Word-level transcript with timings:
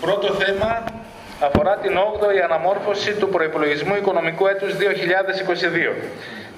Πρώτο 0.00 0.34
θέμα 0.34 0.84
αφορά 1.40 1.76
την 1.76 1.92
8η 1.98 2.38
αναμόρφωση 2.44 3.12
του 3.12 3.28
προϋπολογισμού 3.28 3.94
οικονομικού 3.94 4.46
έτους 4.46 4.72
2022. 4.74 5.94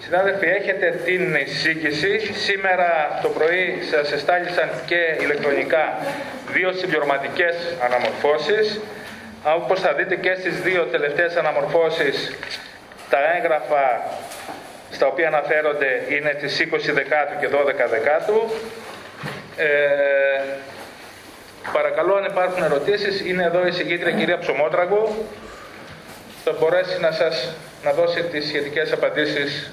Συνάδελφοι, 0.00 0.46
έχετε 0.46 1.00
την 1.04 1.34
εισήγηση. 1.34 2.34
Σήμερα 2.34 3.18
το 3.22 3.28
πρωί 3.28 3.82
σας 3.90 4.12
εστάλησαν 4.12 4.68
και 4.86 5.16
ηλεκτρονικά 5.20 5.96
δύο 6.52 6.72
συμπληρωματικές 6.72 7.56
αναμορφώσεις. 7.84 8.80
Όπως 9.56 9.80
θα 9.80 9.92
δείτε 9.92 10.16
και 10.16 10.34
στις 10.34 10.60
δύο 10.60 10.82
τελευταίες 10.84 11.36
αναμορφώσεις, 11.36 12.36
τα 13.10 13.18
έγγραφα 13.36 14.00
στα 14.90 15.06
οποία 15.06 15.26
αναφέρονται 15.26 16.02
είναι 16.08 16.30
τις 16.30 16.60
20 16.60 16.92
Δεκάτου 16.92 17.38
και 17.40 17.48
12 17.48 17.88
Δεκάτου. 17.90 18.50
Ε, 19.56 19.66
παρακαλώ 21.72 22.14
αν 22.14 22.24
υπάρχουν 22.24 22.62
ερωτήσεις, 22.62 23.20
είναι 23.20 23.44
εδώ 23.44 23.66
η 23.66 23.72
συγκήτρια 23.72 24.12
κυρία 24.12 24.38
Ψωμότραγκο. 24.38 25.02
Θα 26.44 26.52
μπορέσει 26.58 27.00
να 27.00 27.10
σας 27.12 27.54
να 27.84 27.92
δώσει 27.92 28.22
τις 28.22 28.46
σχετικές 28.46 28.92
απαντήσεις. 28.92 29.70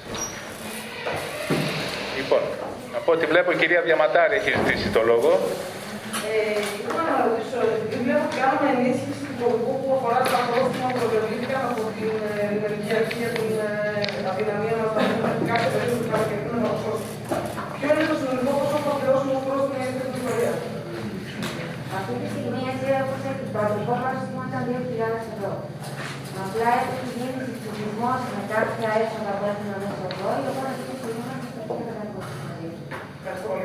Λοιπόν, 2.17 2.43
από 2.99 3.09
ό,τι 3.11 3.25
βλέπω 3.31 3.49
η 3.51 3.57
κυρία 3.61 3.81
Διαματάρη 3.87 4.35
έχει 4.39 4.51
ζητήσει 4.57 4.87
το 4.97 5.01
λόγο. 5.11 5.31
Ε, 6.29 6.53
ήθελα 6.77 7.03
να 7.11 7.17
ρωτήσω, 7.25 7.57
επειδή 7.75 7.95
βλέπω 8.05 8.23
ότι 8.27 8.37
κάνουμε 8.41 8.67
ενίσχυση 8.75 9.21
του 9.27 9.35
πολιτικού 9.41 9.73
που 9.83 9.91
αφορά 9.97 10.19
τα 10.33 10.39
πρόστιμα 10.47 10.87
που 10.95 11.05
προβλήθηκαν 11.11 11.61
από 11.71 11.83
την 11.97 12.11
Ελληνική 12.65 12.91
Αρχή 12.99 13.15
για 13.23 13.31
την 13.37 13.49
ε, 13.67 14.29
αδυναμία 14.29 14.75
μα 14.79 14.87
να 14.95 15.01
έχουμε 15.07 15.29
κάποια 15.49 15.69
περίπτωση 15.73 16.05
καλοκαιρινού 16.11 16.57
νοσοκομείου. 16.65 17.11
Ποιο 17.77 17.87
είναι 17.93 18.07
το 18.11 18.15
συνολικό 18.19 18.51
ποσό 18.59 18.77
που 18.81 18.87
θα 18.91 18.95
πληρώσουμε 18.99 19.33
ως 19.39 19.43
πρόστιμα 19.47 19.77
για 19.83 19.93
την 19.97 20.09
ιστορία. 20.19 20.53
Αυτή 21.97 22.13
τη 22.19 22.27
στιγμή 22.33 22.61
έτσι 22.71 22.87
όπως 23.03 23.21
έχει 23.29 23.42
το 23.53 23.59
αντικό 23.65 23.93
πρόστιμο 24.01 24.41
ήταν 24.49 24.63
2.000 24.69 25.31
ευρώ. 25.33 25.51
Απλά 26.43 26.69
έχει 26.81 27.07
γίνει 27.15 27.39
συσχετισμός 27.47 28.19
με 28.33 28.41
κάποια 28.53 28.89
έσοδα 29.01 29.31
που 29.37 29.45
έχουμε 29.51 29.75
μέσα 29.83 30.03
εδώ, 30.11 30.29
η 30.43 30.47
οποία 30.51 30.67
αυτή 30.73 30.83
τη 30.89 30.95
στιγμή 30.99 31.21
είμαστε 31.25 31.47
στο 31.53 31.63
500. 31.79 33.63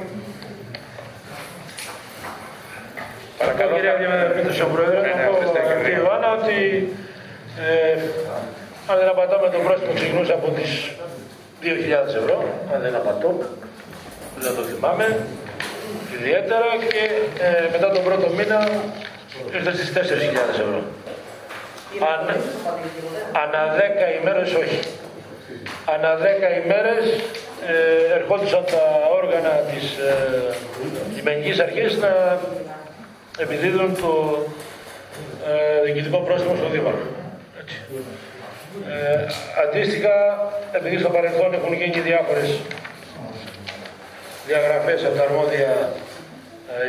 Παρακαλώ. 3.40 3.72
Κύριε 3.76 3.92
Αντιμετωπίτρια 3.96 4.66
Πρόεδρε, 4.74 4.98
Ναι, 5.00 5.12
ναι, 5.18 5.22
να 5.22 5.28
πω 5.28 5.36
ευχαριστώ, 5.36 5.60
κύριε. 5.66 5.78
κύριε 5.82 5.98
Ιωάννα 6.02 6.28
ότι 6.38 6.58
ε, 7.66 7.94
αν 8.90 8.94
δεν 9.00 9.08
απατάμε 9.14 9.46
το 9.54 9.58
πρόστιμο 9.64 9.92
ξεκινούσε 9.98 10.32
από 10.38 10.48
τις 10.56 10.70
2.000 11.62 12.20
ευρώ, 12.20 12.36
αν 12.72 12.78
δεν 12.84 12.94
απατώ, 13.00 13.30
δεν 14.44 14.52
το 14.56 14.62
θυμάμαι, 14.70 15.06
ιδιαίτερα 16.16 16.68
και 16.92 17.02
ε, 17.46 17.66
μετά 17.74 17.88
τον 17.94 18.02
πρώτο 18.06 18.26
μήνα 18.36 18.58
ήρθε 19.54 19.72
στις 19.72 19.92
4.000 19.94 20.00
ευρώ. 20.64 20.82
Αν, 22.12 22.20
ανά 23.42 23.62
10 23.76 24.20
ημέρες 24.20 24.54
όχι. 24.54 24.80
Ανά 25.94 26.10
10 26.16 26.64
ημέρες 26.64 27.04
ε, 27.66 28.14
ερχόντουσαν 28.14 28.64
τα 28.64 28.82
όργανα 29.22 29.48
της 29.48 29.96
ε, 29.96 30.54
λιμενικής 31.14 31.60
αρχής 31.60 31.96
να 31.96 32.38
επιδίδουν 33.38 33.96
το 34.00 34.12
ε, 35.48 35.82
διοικητικό 35.84 36.18
πρόστιμο 36.18 36.54
στο 36.56 36.68
Δήμαρχο. 36.68 37.08
Έτσι. 37.60 37.76
Ε, 38.88 39.26
αντίστοιχα, 39.62 40.14
επειδή 40.72 40.98
στο 40.98 41.08
παρελθόν 41.08 41.54
έχουν 41.54 41.72
γίνει 41.72 42.00
διάφορες 42.00 42.58
διαγραφές 44.46 45.04
από 45.04 45.16
τα 45.16 45.22
αρμόδια 45.22 45.68
ε, 45.68 46.07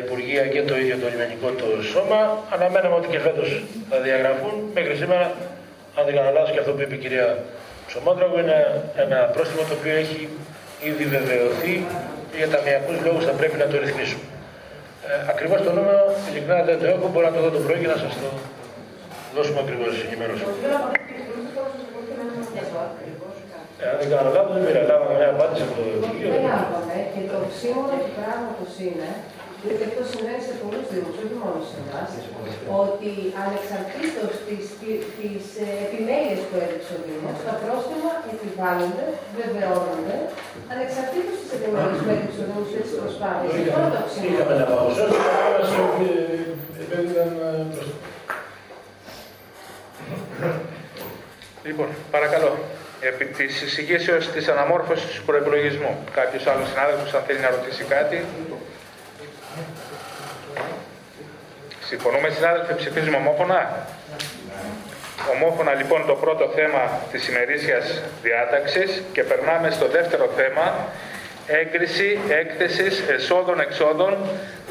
Υπουργεία 0.04 0.44
και 0.54 0.62
το 0.70 0.76
ίδιο 0.82 0.96
το 1.04 1.08
λιμενικό 1.14 1.48
το 1.62 1.68
σώμα, 1.92 2.20
αναμέναμε 2.56 2.96
ότι 3.00 3.08
και 3.14 3.20
φέτος 3.26 3.50
θα 3.90 3.98
διαγραφούν. 4.06 4.56
Μέχρι 4.78 4.96
σήμερα, 5.02 5.26
αν 5.98 6.04
δεν 6.06 6.14
κάνω 6.18 6.32
λάθος 6.36 6.52
και 6.54 6.60
αυτό 6.64 6.72
που 6.76 6.82
είπε 6.84 6.96
η 7.00 7.02
κυρία 7.04 7.28
Ψωμόντραγου, 7.88 8.38
είναι 8.44 8.60
ένα 9.04 9.18
πρόστιμο 9.34 9.62
το 9.70 9.76
οποίο 9.80 9.96
έχει 10.04 10.20
ήδη 10.90 11.06
βεβαιωθεί 11.16 11.74
και 12.30 12.38
για 12.42 12.50
ταμιακούς 12.54 12.98
λόγους 13.06 13.24
θα 13.30 13.34
πρέπει 13.40 13.58
να 13.64 13.68
το 13.72 13.76
ρυθμίσουμε. 13.84 14.26
Ε, 15.08 15.12
ακριβώς 15.34 15.60
το 15.68 15.72
νούμερο, 15.78 16.04
ειλικρινά 16.28 16.58
δεν 16.70 16.78
το 16.82 16.86
έχω, 16.94 17.06
μπορώ 17.12 17.26
να 17.30 17.34
το 17.36 17.42
δω 17.46 17.50
το 17.58 17.62
πρωί 17.66 17.80
και 17.84 17.92
να 17.94 18.00
σας 18.04 18.14
το 18.22 18.30
δώσουμε 19.36 19.60
ακριβώς 19.66 19.92
ενημέρωση. 20.08 20.44
Ε, 23.82 23.86
αν 23.92 23.96
δεν 24.02 24.08
κάνω 24.14 24.30
λάθος, 24.36 24.54
δεν 24.56 24.64
πήρα. 24.68 24.82
Λάβαμε 24.92 25.14
μια 25.20 25.30
απάντηση 25.36 25.62
από 25.66 25.74
το 25.78 25.84
Υπουργείο. 25.98 26.30
Δεν 26.36 26.44
λάβαμε 26.52 26.96
και 27.14 27.22
το 27.32 27.40
σύνολο 27.60 27.96
του 28.04 28.12
πράγματος 28.18 28.72
είναι, 28.86 29.10
διότι 29.62 29.84
αυτό 29.90 30.02
συμβαίνει 30.12 30.44
σε 30.48 30.54
πολλούς 30.62 30.86
δήμους, 30.92 31.16
όχι 31.24 31.36
μόνο 31.44 31.58
σε 31.70 31.78
εμάς, 31.84 32.10
ότι 32.84 33.12
ανεξαρτήτως 33.44 34.34
της, 34.48 34.64
της 35.18 35.44
ε, 35.66 35.68
επιμέλειας 35.86 36.42
που 36.48 36.56
έδειξε 36.64 36.92
ο 36.98 37.00
Δήμος, 37.06 37.38
τα 37.48 37.54
πρόστιμα 37.64 38.12
επιβάλλονται, 38.34 39.06
βεβαιώνονται, 39.38 40.18
ανεξαρτήτως 40.74 41.36
της 41.42 41.50
επιμέλειας 41.58 42.00
που 42.04 42.10
έδειξε 42.16 42.40
ο 42.44 42.46
Δήμος 42.48 42.68
και 42.74 42.80
της 42.86 42.94
προσπάθειας. 43.00 43.52
Είχαμε- 43.58 43.86
Αυτό 43.86 43.96
το 43.96 44.02
ξύνο. 44.10 44.28
Είχαμε 44.34 44.54
να 44.62 44.66
παγωσώσει, 44.72 45.20
αλλά 45.46 45.62
σε 45.70 45.78
επέδιδαν 46.84 47.30
προς 47.72 47.88
Λοιπόν, 51.68 51.88
παρακαλώ. 52.12 52.52
Επί 53.02 53.26
της 53.26 53.62
εισηγήσεως 53.62 54.28
της 54.32 54.48
αναμόρφωσης 54.48 55.12
του 55.16 55.24
προπολογισμού. 55.26 55.98
Κάποιος 56.14 56.48
άλλος 56.48 56.68
συνάδελφος, 56.70 57.14
αν 57.14 57.22
θέλει 57.28 57.40
να 57.40 57.50
ρωτήσει 57.50 57.84
κάτι. 57.84 58.18
Συμφωνούμε, 61.90 62.30
συνάδελφοι, 62.30 62.76
ψηφίζουμε 62.76 63.18
ομόφωνα; 63.18 63.88
Ομόφωνα 65.34 65.74
λοιπόν 65.74 66.06
το 66.06 66.14
πρώτο 66.14 66.50
θέμα 66.56 67.02
της 67.12 67.28
ημερήσιας 67.28 68.02
διάταξης 68.24 69.04
και 69.14 69.24
περνάμε 69.24 69.70
στο 69.70 69.88
δεύτερο 69.88 70.30
θέμα 70.36 70.88
έγκριση 71.48 72.20
έκθεσης 72.30 73.04
εσόδων-εξόδων 73.08 74.18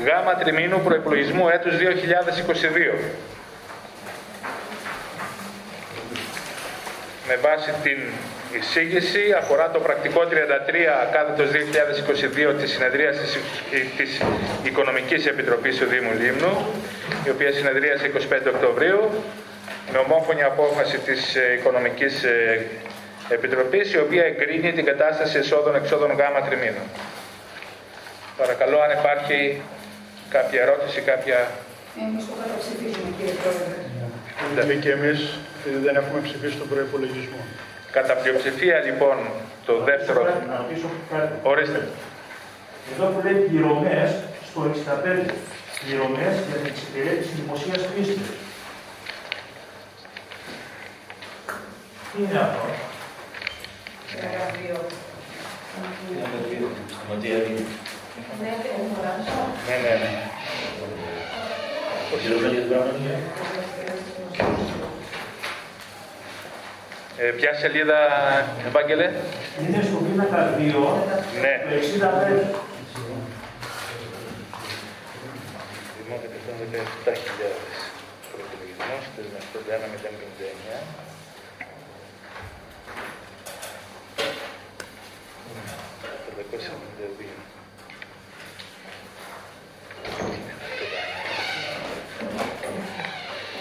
γάμα 0.07 0.35
τριμήνου 0.35 0.81
προϋπολογισμού 0.81 1.49
έτους 1.49 1.75
2022. 1.77 1.81
με 7.29 7.37
βάση 7.37 7.71
την 7.83 7.99
εισήγηση 8.57 9.23
αφορά 9.39 9.71
το 9.71 9.79
πρακτικό 9.79 10.21
33 10.21 10.33
κάθετος 11.13 11.49
2022 12.51 12.55
της 12.59 12.71
συνεδρίασης 12.71 13.39
της 13.97 14.21
Οικονομικής 14.63 15.27
Επιτροπής 15.27 15.77
του 15.79 15.87
Δήμου 15.87 16.13
Λίμνου 16.21 16.53
η 17.27 17.31
οποία 17.31 17.53
συνεδρίασε 17.53 18.11
25 18.31 18.55
Οκτωβρίου 18.55 19.11
με 19.93 19.99
ομόφωνη 19.99 20.43
απόφαση 20.43 20.99
της 20.99 21.37
ε, 21.37 21.55
Οικονομικής 21.59 22.25
ε, 22.25 22.67
Επιτροπής 23.29 23.93
η 23.93 23.99
οποία 23.99 24.25
εγκρίνει 24.25 24.73
την 24.73 24.85
κατάσταση 24.85 25.39
εσόδων-εξόδων 25.39 26.11
γάμα 26.19 26.41
τριμήνων. 26.41 26.87
Παρακαλώ 28.37 28.79
αν 28.81 28.91
υπάρχει 28.99 29.63
κάποια 30.31 30.61
ερώτηση, 30.63 31.01
κάποια... 31.01 31.51
Εμείς 32.05 32.25
το 32.27 32.33
καταψηφίζουμε 32.43 33.11
κύριε 33.17 33.35
Πρόεδρε. 33.43 33.77
Λέμε 34.57 34.75
και 34.83 34.91
εμείς 34.91 35.19
επειδή 35.59 35.85
δεν 35.87 35.97
έχουμε 35.97 36.21
ψηφίσει 36.27 36.57
τον 36.57 36.69
προϋπολογισμό. 36.69 37.41
Κατά 37.91 38.15
πλειοψηφία 38.15 38.79
λοιπόν 38.81 39.17
το 39.67 39.75
δεύτερο... 39.89 40.23
Να 40.25 40.57
ρωτήσω 40.57 40.89
κάτι. 41.11 41.33
Ορίστε. 41.43 41.89
Εδώ 42.93 43.07
που 43.07 43.21
λέει 43.25 43.35
πληρωμές, 43.35 44.11
στο 44.51 44.61
65, 44.65 45.31
πληρωμές 45.81 46.35
για 46.47 46.57
την 46.57 46.67
εξυπηρέτηση 46.67 47.33
δημοσίας 47.41 47.83
πίστης. 47.87 48.29
Τι 52.13 52.19
είναι 52.23 52.39
αυτό; 52.47 52.65
Εργαλείο. 54.17 54.79
Ναι, 58.41 58.53
δεν 58.63 58.85
μπορώ. 58.89 59.13
Ναι, 59.67 59.77
ναι, 59.85 59.95
ναι. 60.03 60.13
Ε, 67.21 67.31
ποια 67.39 67.55
σελίδα, 67.55 67.99
Ευάγγελε; 68.67 69.07
Είναι 69.61 69.83
στο 69.89 69.97
πίνακα 70.07 70.41
2, 70.59 70.61
Ναι. 71.43 71.53
το 71.69 71.75
65. 71.75 72.45
Δημό 75.99 76.17
117.000 76.23 77.53
προϋπολογισμός, 78.33 79.03
θεσμευτό 79.17 79.59
1.059. 79.69 80.81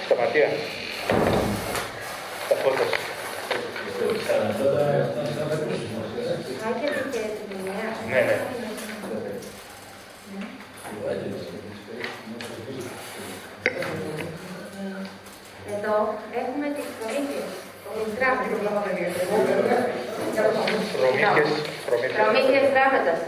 Σταματία. 0.05 0.47
Εδώ 15.97 16.05
έχουμε 16.41 16.67
τις 16.75 16.87
προμήθειες. 16.97 17.49
Προμήθειες, 17.83 19.11
προμήθειες. 19.25 19.71
Προμήθειες 22.19 22.65
τράπεζας, 22.75 23.19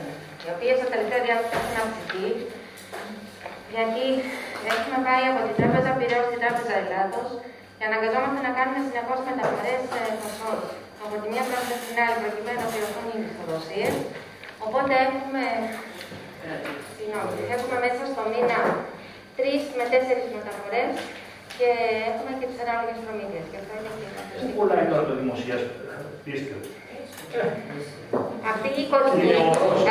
οι 0.43 0.49
οποίες 0.53 0.75
τα 0.81 0.87
τελευταία 0.93 1.21
διάστημα 1.25 1.57
έχουν 1.61 1.77
αυξηθεί, 1.83 2.27
γιατί 3.75 4.03
έχουμε 4.73 4.97
πάει 5.07 5.25
από 5.31 5.39
την 5.45 5.55
Τράπεζα 5.59 5.91
Πυραιός 5.97 6.25
στην 6.29 6.41
Τράπεζα 6.43 6.73
Ελλάδος 6.81 7.27
και 7.77 7.85
αναγκαζόμαστε 7.89 8.39
να 8.47 8.51
κάνουμε 8.57 8.81
συνεχώς 8.87 9.19
μεταφορές 9.29 9.81
φωσών 10.21 10.57
από 11.03 11.15
τη 11.21 11.27
μια 11.33 11.43
τράπεζα 11.49 11.77
στην 11.83 11.97
άλλη 12.03 12.17
προκειμένου 12.23 12.61
να 12.63 12.69
πληρωθούν 12.71 13.05
οι 13.11 13.17
μισθοδοσίες. 13.21 13.95
Οπότε 14.65 14.93
έχουμε, 15.07 15.43
συγγνώμη, 16.95 17.39
έχουμε 17.55 17.75
μέσα 17.85 18.03
στο 18.11 18.21
μήνα 18.31 18.59
τρεις 19.37 19.61
με 19.77 19.85
τέσσερις 19.91 20.27
μεταφορές 20.37 20.91
και 21.59 21.69
έχουμε 22.09 22.31
και 22.39 22.47
τις 22.51 22.59
ανάλογες 22.65 22.97
προμήθειες. 23.05 23.45
Και 23.51 23.57
αυτό 23.61 23.71
είναι 23.77 23.91
και 23.99 24.07
Πού 24.41 24.47
πουλάει 24.55 24.85
τώρα 24.91 25.03
το 25.09 25.13
δημοσία 25.21 25.57
πίστη. 26.25 26.53
Αυτή 28.51 28.67
η 28.81 28.85
κωδική, 28.91 29.29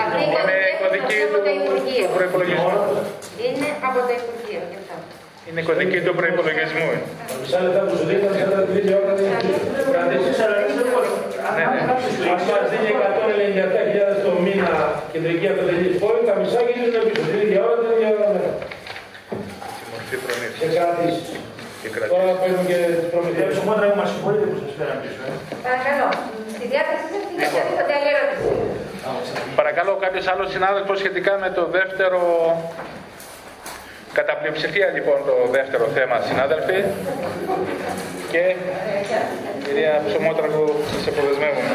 αυτή 0.04 0.20
η 0.24 0.28
Είναι 0.28 0.58
κωδική 0.82 0.82
κωδική 0.82 1.18
από 1.26 1.36
το 1.36 1.42
του 1.44 1.52
Υπουργείο. 1.60 2.06
προϋπολογισμού. 2.18 2.72
Είναι 3.44 3.68
από 3.88 3.98
το 4.08 4.12
Υπουργείο. 4.20 4.60
γι' 4.70 4.78
αυτό. 4.80 4.94
Είναι 5.48 5.60
κωδική 5.68 5.98
του 6.04 6.12
προϋπολογισμού. 6.20 6.88
Μισά 7.40 7.58
λεπτά 7.64 7.80
που 7.86 7.94
σου 7.98 8.04
δίνω, 8.10 8.28
θα 8.38 8.46
τα 8.54 8.60
τρία 8.68 8.94
ώρα 9.00 9.12
δεν 9.18 9.24
είναι 9.28 9.38
Κρατήσεις, 9.94 10.38
αλλά 10.44 10.56
δεν 10.78 10.86
μπορεί. 10.92 11.10
Ναι, 11.56 11.64
ναι. 11.72 11.80
Αν 12.32 12.40
μας 12.48 12.64
δίνει 12.72 12.90
197.000 13.00 14.14
το 14.24 14.30
μήνα 14.44 14.72
κεντρική 15.12 15.46
αυτοτελή 15.52 15.88
φόρη, 16.00 16.20
τα 16.28 16.34
μισά 16.40 16.60
γίνονται 16.68 17.00
πίσω. 17.06 17.22
Την 17.32 17.40
ίδια 17.44 17.60
ώρα, 17.66 17.76
την 17.82 17.90
ίδια 17.94 18.08
ώρα 18.16 18.26
μετά. 18.34 18.52
Στη 19.76 19.84
μορφή 19.92 20.16
προμήθειας. 20.24 21.47
Και 21.82 21.88
κρατήσεις. 21.94 22.10
Και 22.10 22.14
Τώρα 22.14 22.24
κρατήσει. 22.26 22.42
παίρνουν 22.42 22.64
και 22.70 22.76
τις 22.80 22.86
Κύριε 22.96 23.10
προμηθειές. 23.12 23.50
Ψωμότρα, 23.54 23.84
μου 23.90 23.96
μας 24.00 24.08
συγχωρείτε 24.12 24.44
που 24.50 24.56
σας 24.62 24.72
φέραμε 24.78 25.00
πίσω. 25.04 25.20
ε. 25.28 25.32
Παρακαλώ. 25.66 26.06
Στη 26.56 26.64
διάθεσή 26.72 27.06
σας 27.12 27.22
για 27.36 27.46
οποιαδήποτε 27.50 27.92
άλλη 27.98 28.08
ερώτηση. 28.14 28.46
Παρακαλώ 29.60 29.92
κάποιος 30.04 30.24
άλλος 30.32 30.48
συνάδελφος 30.54 30.96
σχετικά 31.02 31.32
με 31.44 31.48
το 31.58 31.62
δεύτερο... 31.76 32.20
Κατά 34.18 34.32
πλειοψηφία 34.40 34.86
λοιπόν 34.96 35.18
το 35.30 35.36
δεύτερο 35.56 35.84
θέμα 35.96 36.16
συνάδελφοι 36.28 36.78
και 38.32 38.42
κυρία 39.64 39.92
Ψωμότρα 40.06 40.46
που 40.54 40.62
σας 40.92 41.06
αποδεσμεύουμε. 41.10 41.72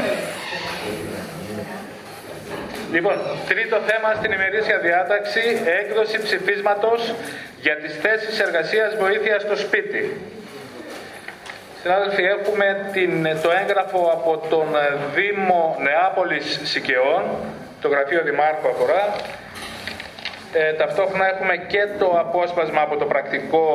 Λοιπόν, 2.94 3.18
τρίτο 3.48 3.78
θέμα 3.90 4.14
στην 4.14 4.32
ημερήσια 4.32 4.78
διάταξη, 4.80 5.42
έκδοση 5.82 6.22
ψηφίσματος 6.22 7.14
για 7.62 7.76
τις 7.76 7.94
θέσεις 8.04 8.40
εργασίας 8.40 8.96
βοήθειας 8.96 9.42
στο 9.42 9.56
σπίτι. 9.56 10.22
Συνάδελφοι, 11.82 12.24
έχουμε 12.24 12.90
την, 12.94 13.28
το 13.44 13.50
έγγραφο 13.62 14.10
από 14.18 14.32
τον 14.50 14.68
Δήμο 15.16 15.78
Νεάπολης 15.80 16.60
Σικαιών, 16.64 17.24
το 17.82 17.88
γραφείο 17.88 18.22
Δημάρχου 18.24 18.68
αφορά. 18.68 19.16
Ε, 20.54 20.74
ταυτόχρονα 20.74 21.28
έχουμε 21.28 21.56
και 21.58 21.88
το 22.00 22.08
απόσπασμα 22.20 22.82
από 22.82 22.98
το 22.98 23.06
πρακτικό 23.06 23.68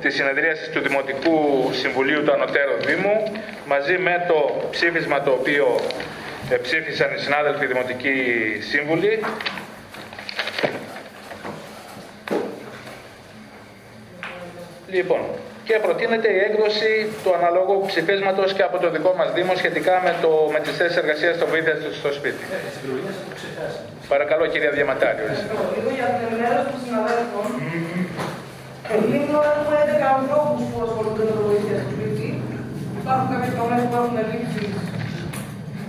της 0.00 0.14
συνεδρίασης 0.14 0.68
του 0.70 0.80
Δημοτικού 0.80 1.68
Συμβουλίου 1.72 2.22
του 2.24 2.32
Ανωτέρου 2.32 2.76
Δήμου, 2.86 3.32
μαζί 3.66 3.98
με 3.98 4.24
το 4.28 4.68
ψήφισμα 4.70 5.20
το 5.20 5.30
οποίο 5.30 5.80
ε, 5.80 6.25
ψήφισαν 6.62 7.14
οι 7.14 7.18
συνάδελφοι 7.18 7.66
Δημοτικοί 7.66 8.14
Σύμβουλοι. 8.70 9.20
Λοιπόν, 14.88 15.20
και 15.64 15.74
προτείνεται 15.84 16.28
η 16.36 16.38
έκδοση 16.48 16.90
του 17.22 17.30
αναλόγου 17.38 17.76
ψηφίσματος 17.90 18.48
και 18.56 18.64
από 18.68 18.76
το 18.82 18.88
δικό 18.90 19.12
μας 19.18 19.28
Δήμο 19.36 19.52
σχετικά 19.60 19.94
με, 20.04 20.12
το, 20.22 20.30
με 20.54 20.58
τις 20.64 20.74
θέσεις 20.78 20.96
εργασίας 21.02 21.34
των 21.38 21.48
βοήθεια 21.52 21.74
στο 22.00 22.10
σπίτι. 22.18 22.44
Παρακαλώ, 24.12 24.44
κυρία 24.52 24.70
Διαματάριο. 24.78 25.26
Λίγο 25.74 25.90
για 25.98 26.08
την 26.14 26.22
ενημέρωση 26.28 26.66
των 26.72 26.80
συναδέλφων. 26.84 27.46
Λίγο 29.12 29.36
έχουμε 29.52 29.76
11 29.86 30.18
ανθρώπους 30.18 30.62
που 30.70 30.78
ασχολούνται 30.86 31.24
με 31.28 31.32
το 31.38 31.42
βοήθεια 31.48 31.76
στο 31.82 31.90
σπίτι. 31.94 32.26
Υπάρχουν 33.00 33.26
κάποιες 33.32 33.54
τομέ 33.58 33.78
που 33.88 33.96
έχουν 34.00 34.16
λήξει. 34.30 34.64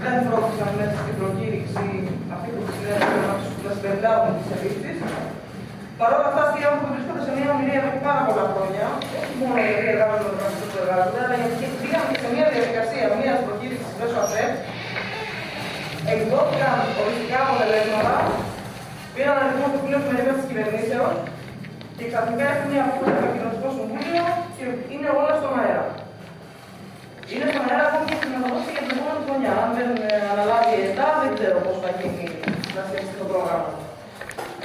Δεν 0.04 0.16
πρόκειται 0.28 0.66
μέσα 0.80 0.98
στην 1.04 1.16
προκήρυξη 1.20 1.86
αυτή 2.34 2.48
που 2.54 2.62
συνέβη 2.70 3.18
να 3.66 3.70
συμπεριλάβουν 3.76 4.34
τις 4.38 4.50
ελλείψεις. 4.56 4.98
Παρ' 6.00 6.14
όλα 6.18 6.28
αυτά, 6.30 6.42
αυτοί 6.48 6.58
οι 6.62 6.66
άνθρωποι 6.70 6.90
βρίσκονται 6.96 7.24
σε 7.28 7.32
μια 7.38 7.50
ομιλία 7.54 7.80
εδώ 7.82 7.90
και 7.96 8.04
πάρα 8.10 8.22
πολλά 8.28 8.46
χρόνια. 8.54 8.86
Όχι 9.20 9.34
μόνο 9.40 9.58
γιατί 9.68 9.86
εργάζονται 9.94 10.32
με 10.42 10.48
το 10.62 10.66
που 10.72 10.78
εργάζονται, 10.82 11.22
αλλά 11.24 11.36
γιατί 11.42 11.64
πήγαμε 11.82 12.08
και 12.12 12.20
σε 12.24 12.30
μια 12.36 12.46
διαδικασία 12.54 13.04
μια 13.22 13.34
προκήρυξη 13.46 13.90
μέσω 14.00 14.18
ΑΣΕΠ. 14.26 14.54
Εκδόθηκαν 16.14 16.78
οριστικά 17.02 17.38
αποτελέσματα, 17.46 18.16
πήραν 19.14 19.38
αριθμό 19.44 19.68
του 19.74 19.82
πλοίου 19.84 20.02
περιμένει 20.08 20.38
της 20.40 20.48
κυβερνήσεως 20.50 21.14
και 21.98 22.06
ξαφνικά 22.10 22.46
έχουν 22.54 22.68
μια 22.72 22.84
απόφαση 22.88 23.12
από 23.18 23.24
το 23.26 23.30
κοινωνικό 23.36 23.68
συμβούλιο 23.78 24.26
και 24.56 24.64
είναι 24.94 25.10
όλα 25.20 25.34
στον 25.40 25.54
αέρα. 25.62 25.86
Είναι 27.34 27.48
στον 27.52 27.66
αέρα 27.70 27.86
ακόμη 27.90 28.06
και 28.10 28.18
στην 28.20 28.32
αναδόση 28.38 28.70
για 28.76 28.84
την 28.86 28.92
επόμενη 28.96 29.22
χρονιά. 29.28 29.54
Αν 29.64 29.70
δεν 29.78 29.90
ε, 30.08 30.10
αναλάβει 30.34 30.70
η 30.78 30.82
ΕΤΑ, 30.88 31.08
δεν 31.22 31.32
ξέρω 31.38 31.58
πώς 31.66 31.78
θα 31.84 31.90
γίνει 32.00 32.26
να 32.76 32.82
στηρίξει 32.88 33.16
το 33.22 33.26
πρόγραμμα. 33.32 33.72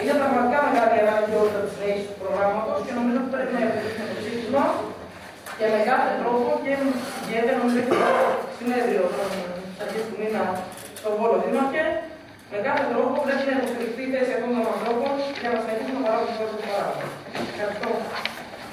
Είναι 0.00 0.14
πραγματικά 0.20 0.58
μεγάλη 0.68 0.96
ανάγκη 1.04 1.32
όλη 1.40 1.50
τη 1.64 1.68
συνέχιση 1.74 2.06
του 2.10 2.18
προγράμματος 2.22 2.78
και 2.84 2.92
νομίζω 2.98 3.16
ότι 3.22 3.30
πρέπει 3.34 3.52
να 3.56 3.60
επιλέξουμε 3.66 4.06
το 4.12 4.18
σύστημα 4.26 4.64
και 5.58 5.66
με 5.72 5.80
κάθε 5.90 6.10
τρόπο 6.20 6.48
και 6.64 6.72
ιδιαίτερα 7.22 7.56
νομίζω 7.60 7.80
και 7.86 7.94
το 8.02 8.10
συνέδριο 8.58 9.02
των 9.16 9.28
αρχέ 9.82 10.00
του 10.08 10.16
μήνα 10.20 10.42
στον 10.98 11.12
Βόλο 11.18 11.36
Δήμαρχε, 11.44 11.84
με 12.52 12.58
κάθε 12.68 12.84
τρόπο 12.92 13.14
πρέπει 13.26 13.44
να 13.48 13.54
υποστηριχθεί 13.58 14.02
η 14.08 14.10
θέση 14.14 14.30
αυτών 14.36 14.50
των 14.56 14.64
ανθρώπων 14.74 15.12
για 15.42 15.50
να 15.54 15.58
συνεχίσουμε 15.62 15.98
να 16.00 16.04
παράγουμε 16.06 16.46
το 16.52 16.56
παράδειγμα. 16.70 17.08
Ευχαριστώ. 17.52 17.90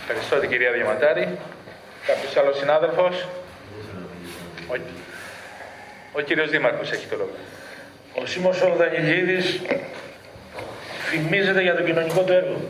Ευχαριστώ 0.01 0.35
την 0.43 0.49
κυρία 0.51 0.71
Διαματάρη. 0.77 1.23
Κάποιος 2.09 2.33
άλλος 2.39 2.55
συνάδελφος; 2.61 3.15
Ο, 4.71 4.75
ο 6.11 6.21
κύριος 6.21 6.49
Δήμαρχος 6.49 6.91
έχει 6.91 7.07
το 7.07 7.15
λόγο. 7.17 7.35
Ο 8.13 8.25
Σίμος 8.25 8.61
ο 8.61 8.75
Δανιλίδης 8.77 9.61
φημίζεται 11.09 11.61
για 11.61 11.75
το 11.75 11.83
κοινωνικό 11.83 12.21
του 12.21 12.33
έργο. 12.33 12.61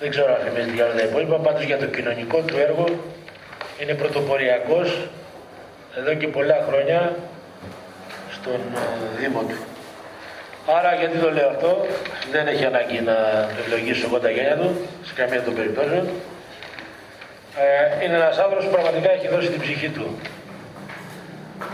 Δεν 0.00 0.10
ξέρω 0.10 0.34
αν 0.34 0.40
φημίζεται 0.44 0.74
για 0.74 0.84
όλα 0.84 0.94
τα 0.94 1.02
υπόλοιπα, 1.02 1.36
πάντως 1.36 1.62
για 1.62 1.78
το 1.78 1.86
κοινωνικό 1.86 2.40
του 2.40 2.56
έργο 2.58 2.84
είναι 3.80 3.94
πρωτοποριακός 3.94 5.08
εδώ 5.96 6.14
και 6.14 6.28
πολλά 6.28 6.64
χρόνια 6.68 7.16
στον 8.32 8.60
ε, 8.74 9.20
Δήμο 9.20 9.40
του. 9.40 9.56
Άρα 10.78 10.94
γιατί 10.94 11.18
το 11.18 11.32
λέω 11.32 11.48
αυτό, 11.48 11.86
δεν 12.30 12.46
έχει 12.46 12.64
ανάγκη 12.64 13.00
να 13.00 13.16
ευλογήσω 13.60 14.06
εγώ 14.06 14.18
τα 14.18 14.30
γένια 14.30 14.56
του, 14.56 14.76
σε 15.04 15.12
καμία 15.14 15.42
των 15.42 15.54
περιπτώσεων. 15.54 16.08
Ε, 17.56 18.04
είναι 18.04 18.14
ένας 18.14 18.38
άνθρωπος 18.38 18.64
που 18.64 18.70
πραγματικά 18.70 19.12
έχει 19.12 19.28
δώσει 19.28 19.48
την 19.48 19.60
ψυχή 19.60 19.88
του 19.88 20.18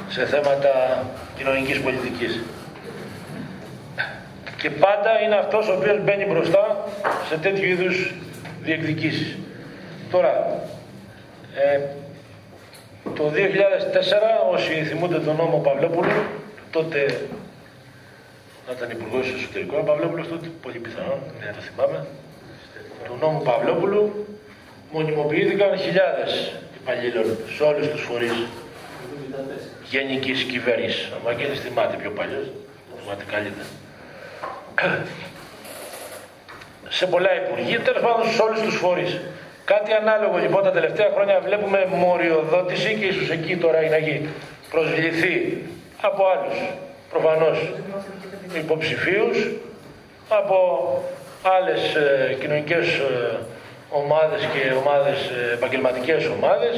σε 0.09 0.27
θέματα 0.27 1.05
κοινωνικής 1.37 1.81
πολιτικής. 1.81 2.41
Και 4.57 4.71
πάντα 4.71 5.21
είναι 5.25 5.35
αυτός 5.35 5.69
ο 5.69 5.73
οποίος 5.73 6.03
μπαίνει 6.05 6.25
μπροστά 6.25 6.85
σε 7.29 7.37
τέτοιου 7.37 7.65
είδους 7.65 8.15
διεκδικήσεις. 8.63 9.37
Τώρα, 10.11 10.63
ε, 11.57 11.81
το 13.15 13.29
2004, 13.29 14.49
όσοι 14.53 14.85
θυμούνται 14.85 15.19
τον 15.19 15.37
νόμο 15.37 15.59
Παυλόπουλου, 15.59 16.23
τότε 16.71 17.21
να 18.67 18.73
ήταν 18.73 18.91
υπουργός 18.91 19.33
εσωτερικών, 19.37 19.81
ο 19.81 19.83
Παυλόπουλος 19.83 20.29
τότε, 20.29 20.47
πολύ 20.63 20.79
πιθανόν, 20.79 21.19
δεν 21.41 21.55
το 21.55 21.61
θυμάμαι, 21.61 22.07
του 23.05 23.17
νόμου 23.21 23.43
Παυλόπουλου, 23.43 24.27
μονιμοποιήθηκαν 24.93 25.79
χιλιάδες 25.79 26.53
υπαλλήλων 26.81 27.37
σε 27.57 27.63
όλους 27.63 27.89
τους 27.89 28.03
φορείς 28.03 28.33
γενικής 29.91 30.43
κυβέρνησης. 30.43 31.07
Ο 31.07 31.19
Μαγγέλης 31.25 31.61
θυμάται 31.61 31.97
πιο 31.97 32.11
παλιός, 32.11 32.47
θυμάται 33.03 33.25
καλύτερα. 33.31 33.67
Σε 36.89 37.07
πολλά 37.07 37.31
υπουργεία, 37.43 37.81
τέλος 37.81 38.03
πάντων 38.03 38.31
σε 38.31 38.43
όλους 38.43 38.61
τους 38.61 38.77
φορείς. 38.77 39.21
Κάτι 39.65 39.93
ανάλογο 39.93 40.37
λοιπόν 40.39 40.63
τα 40.63 40.71
τελευταία 40.71 41.11
χρόνια 41.15 41.41
βλέπουμε 41.41 41.87
μοριοδότηση 41.91 42.95
και 42.95 43.05
ίσως 43.05 43.31
εκεί 43.31 43.57
τώρα 43.57 43.79
είναι 43.81 43.89
να 43.89 43.97
έχει 43.97 44.29
προσβληθεί 44.71 45.63
από 46.01 46.25
άλλους 46.27 46.59
προφανώς 47.11 47.73
υποψηφίους, 48.57 49.51
από 50.29 50.59
άλλες 51.43 51.95
ε, 51.95 52.37
κοινωνικές 52.41 52.87
ε, 52.87 53.39
ομάδες 53.91 54.41
και 54.53 54.63
ομάδες, 54.83 55.19
ε, 55.39 55.55
επαγγελματικές 55.57 56.23
ομάδες 56.37 56.75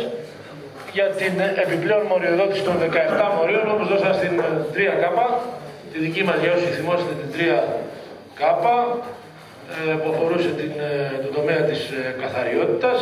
για 0.97 1.07
την 1.21 1.35
επιπλέον 1.65 2.05
μοριοδότηση 2.11 2.63
των 2.69 2.77
17 2.79 3.27
μορίων 3.37 3.67
όπως 3.75 3.87
δώσαν 3.93 4.15
στην 4.15 4.35
3K, 4.75 5.07
τη 5.93 5.99
δική 6.05 6.23
μας 6.29 6.39
για 6.43 6.53
όσοι 6.57 6.69
θυμόσαστε 6.77 7.15
την 7.21 7.29
3K, 7.35 8.43
ε, 9.75 9.95
που 10.01 10.09
αφορούσε 10.13 10.51
την, 10.61 10.73
ε, 10.89 11.19
τον 11.25 11.33
τομέα 11.39 11.61
της 11.71 11.81
ε, 11.91 12.17
καθαριότητας. 12.23 12.99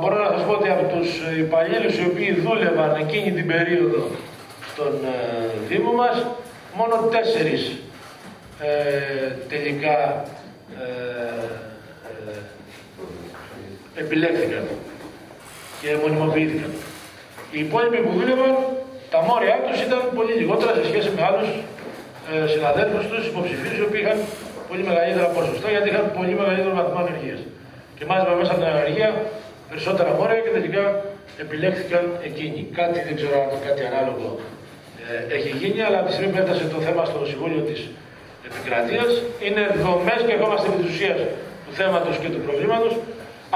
Μπορώ 0.00 0.16
να 0.24 0.30
σας 0.34 0.42
πω 0.46 0.52
ότι 0.52 0.68
από 0.68 0.84
τους 0.92 1.08
υπαλλήλους 1.44 1.94
οι 1.98 2.04
οποίοι 2.10 2.30
δούλευαν 2.44 2.96
εκείνη 3.04 3.30
την 3.38 3.46
περίοδο 3.46 4.02
στον 4.72 4.94
ε, 5.04 5.18
Δήμο 5.68 5.92
μας, 5.92 6.26
μόνο 6.78 6.94
τέσσερις 7.14 7.62
ε, 8.60 9.32
τελικά 9.48 10.24
ε, 10.78 10.82
ε, 10.82 11.73
επιλέχθηκαν 14.02 14.64
και 15.80 15.88
μονιμοποιήθηκαν. 16.02 16.70
Οι 17.54 17.58
υπόλοιποι 17.66 17.98
που 18.04 18.12
δούλευαν, 18.18 18.54
τα 19.12 19.20
μόρια 19.28 19.56
τους 19.66 19.78
ήταν 19.86 20.00
πολύ 20.18 20.32
λιγότερα 20.40 20.72
σε 20.78 20.84
σχέση 20.90 21.08
με 21.16 21.22
άλλους 21.28 21.48
ε, 22.32 22.46
συναδέλφους 22.52 23.04
τους 23.10 23.22
υποψηφίους 23.30 23.76
οι 23.78 23.84
οποίοι 23.88 24.00
είχαν 24.04 24.18
πολύ 24.68 24.82
μεγαλύτερα 24.88 25.28
ποσοστά 25.36 25.66
γιατί 25.74 25.86
είχαν 25.92 26.04
πολύ 26.18 26.34
μεγαλύτερο 26.40 26.74
βαθμό 26.80 26.98
ανεργίας. 27.04 27.40
Και 27.96 28.04
μάλιστα 28.08 28.30
μέσα 28.40 28.50
από 28.52 28.60
την 28.62 28.70
ανεργία 28.74 29.08
περισσότερα 29.70 30.10
μόρια 30.18 30.40
και 30.44 30.52
τελικά 30.58 30.84
επιλέχθηκαν 31.44 32.04
εκείνοι. 32.28 32.60
Κάτι 32.78 32.98
δεν 33.06 33.14
ξέρω 33.18 33.36
αν 33.42 33.58
κάτι 33.66 33.82
ανάλογο 33.90 34.26
ε, 35.06 35.34
έχει 35.36 35.50
γίνει, 35.60 35.80
αλλά 35.86 35.96
από 36.00 36.08
τη 36.08 36.14
στιγμή 36.16 36.30
που 36.32 36.40
έφτασε 36.42 36.64
το 36.74 36.78
θέμα 36.86 37.02
στο 37.10 37.18
Συμβούλιο 37.30 37.62
της 37.70 37.80
Επικρατείας 38.48 39.10
είναι 39.46 39.62
δομές 39.84 40.20
και 40.26 40.32
ερχόμαστε 40.36 40.66
επί 40.70 40.78
της 40.82 40.88
ουσίας 40.92 41.18
του 41.64 41.72
θέματος 41.78 42.14
και 42.22 42.28
του 42.34 42.40
προβλήματος. 42.46 42.92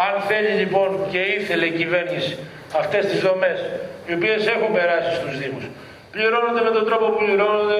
Αν 0.07 0.23
θέλει 0.29 0.53
λοιπόν 0.63 0.89
και 1.11 1.19
ήθελε 1.19 1.65
η 1.65 1.71
κυβέρνηση 1.71 2.39
αυτές 2.81 3.07
τις 3.07 3.21
δομές 3.21 3.59
οι 4.07 4.13
οποίες 4.15 4.47
έχουν 4.47 4.73
περάσει 4.73 5.15
στους 5.15 5.39
Δήμους 5.39 5.65
πληρώνονται 6.11 6.63
με 6.69 6.71
τον 6.77 6.85
τρόπο 6.89 7.05
που 7.11 7.19
πληρώνονται, 7.25 7.79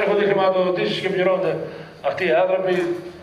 έρχονται 0.00 0.24
χρηματοδοτήσεις 0.24 0.98
και 1.02 1.08
πληρώνονται 1.14 1.56
αυτοί 2.08 2.24
οι 2.28 2.34
άνθρωποι. 2.42 2.74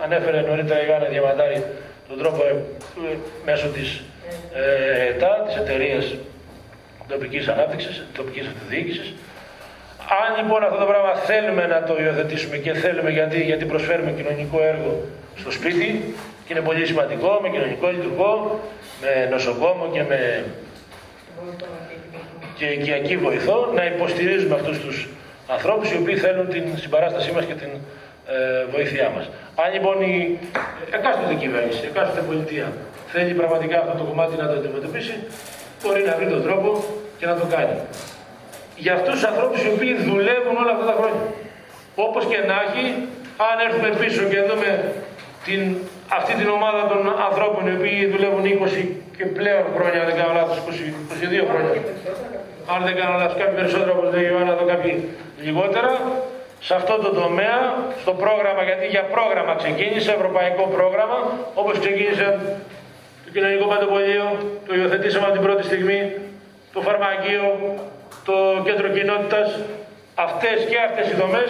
Ανέφερε 0.04 0.42
νωρίτερα 0.42 0.82
η 0.84 0.86
Γάνα 0.86 1.08
Διαμαντάρη 1.14 1.64
τον 2.10 2.18
τρόπο 2.18 2.42
ε, 2.46 3.16
μέσω 3.46 3.68
της 3.68 4.02
ε, 4.54 5.08
ΕΤΑ, 5.10 5.44
της 5.48 5.56
εταιρείας 5.56 6.16
τοπικής 7.08 7.48
ανάπτυξης, 7.48 8.04
τοπικής 8.18 8.46
αυτοδιοίκησης. 8.48 9.14
Αν 10.22 10.30
λοιπόν 10.40 10.64
αυτό 10.64 10.78
το 10.78 10.86
πράγμα 10.86 11.14
θέλουμε 11.14 11.68
να 11.68 11.84
το 11.84 11.94
υιοθετήσουμε 12.04 12.58
και 12.58 12.74
θέλουμε 12.74 13.10
γιατί, 13.10 13.42
γιατί 13.42 13.66
προσφέρουμε 13.66 14.12
κοινωνικό 14.12 14.60
έργο 14.72 14.92
στο 15.36 15.52
σπίτι 15.52 16.16
και 16.46 16.54
είναι 16.54 16.62
πολύ 16.62 16.86
σημαντικό 16.86 17.40
με 17.42 17.50
κοινωνικό 17.50 17.88
λειτουργό, 17.88 18.60
με 19.02 19.28
νοσοκόμο 19.32 19.90
και 19.94 20.04
με 20.04 20.46
και 22.58 22.66
οικιακή 22.66 23.18
βοηθό 23.18 23.72
να 23.76 23.86
υποστηρίζουμε 23.86 24.56
αυτούς 24.56 24.80
τους 24.80 25.08
ανθρώπους 25.48 25.92
οι 25.92 25.98
οποίοι 26.02 26.18
θέλουν 26.18 26.48
την 26.50 26.64
συμπαράστασή 26.78 27.32
μας 27.32 27.46
και 27.46 27.54
την 27.54 27.70
ε, 28.28 28.66
βοήθειά 28.72 29.10
μας. 29.16 29.30
Αν 29.56 29.74
λοιπόν 29.74 30.02
η 30.02 30.40
εκάστοτε 30.92 31.34
κυβέρνηση, 31.34 31.82
εκάστοτε 31.92 32.22
πολιτεία 32.22 32.68
θέλει 33.08 33.34
πραγματικά 33.34 33.78
αυτό 33.80 33.94
το 33.98 34.04
κομμάτι 34.04 34.36
να 34.42 34.48
το 34.48 34.54
αντιμετωπίσει, 34.54 35.16
μπορεί 35.82 36.02
να 36.10 36.16
βρει 36.16 36.28
τον 36.28 36.44
τρόπο 36.44 36.84
και 37.18 37.26
να 37.26 37.36
το 37.36 37.46
κάνει. 37.56 37.78
Για 38.76 38.94
αυτούς 38.94 39.14
τους 39.14 39.24
ανθρώπους 39.24 39.64
οι 39.64 39.70
οποίοι 39.76 39.94
δουλεύουν 40.10 40.56
όλα 40.64 40.72
αυτά 40.76 40.86
τα 40.92 40.96
χρόνια. 41.00 41.24
Όπως 41.96 42.26
και 42.26 42.38
να 42.50 42.56
έχει, 42.66 42.86
αν 43.50 43.56
έρθουμε 43.68 43.90
πίσω 44.02 44.24
και 44.32 44.40
δούμε 44.50 44.70
την, 45.46 45.60
αυτή 46.20 46.34
την 46.40 46.50
ομάδα 46.58 46.82
των 46.92 47.02
ανθρώπων 47.28 47.62
οι 47.68 47.74
οποίοι 47.78 48.00
δουλεύουν 48.14 48.44
20 48.46 48.88
και 49.18 49.26
πλέον 49.38 49.66
χρόνια, 49.76 50.00
αν 50.02 50.08
δεν 50.10 50.18
κάνω 50.20 50.34
λάθος, 50.40 50.58
22 50.60 51.46
χρόνια. 51.50 51.82
Αν 52.74 52.80
δεν 52.88 52.96
κάνω 53.00 53.16
λάθος, 53.22 53.38
κάποιοι 53.42 53.56
περισσότερο 53.62 53.92
όπως 53.98 54.08
λέει 54.14 54.24
η 54.26 54.30
Ιωάννα, 54.32 54.52
εδώ 54.58 54.66
κάποιοι 54.74 54.94
λιγότερα. 55.46 55.92
Σε 56.68 56.74
αυτό 56.80 56.94
το 57.06 57.10
τομέα, 57.22 57.60
στο 58.02 58.14
πρόγραμμα, 58.24 58.62
γιατί 58.70 58.86
για 58.96 59.04
πρόγραμμα 59.16 59.54
ξεκίνησε, 59.62 60.12
ευρωπαϊκό 60.20 60.64
πρόγραμμα, 60.76 61.20
όπως 61.62 61.74
ξεκίνησε 61.84 62.28
το 63.24 63.30
κοινωνικό 63.34 63.66
παντοπολείο, 63.72 64.26
το 64.68 64.72
υιοθετήσαμε 64.78 65.26
από 65.26 65.36
την 65.38 65.44
πρώτη 65.48 65.64
στιγμή, 65.70 66.00
το 66.74 66.80
φαρμακείο, 66.88 67.46
το 68.28 68.36
κέντρο 68.66 68.88
κοινότητας, 68.98 69.48
αυτές 70.26 70.58
και 70.70 70.78
αυτές 70.88 71.06
οι 71.10 71.16
δομές, 71.22 71.50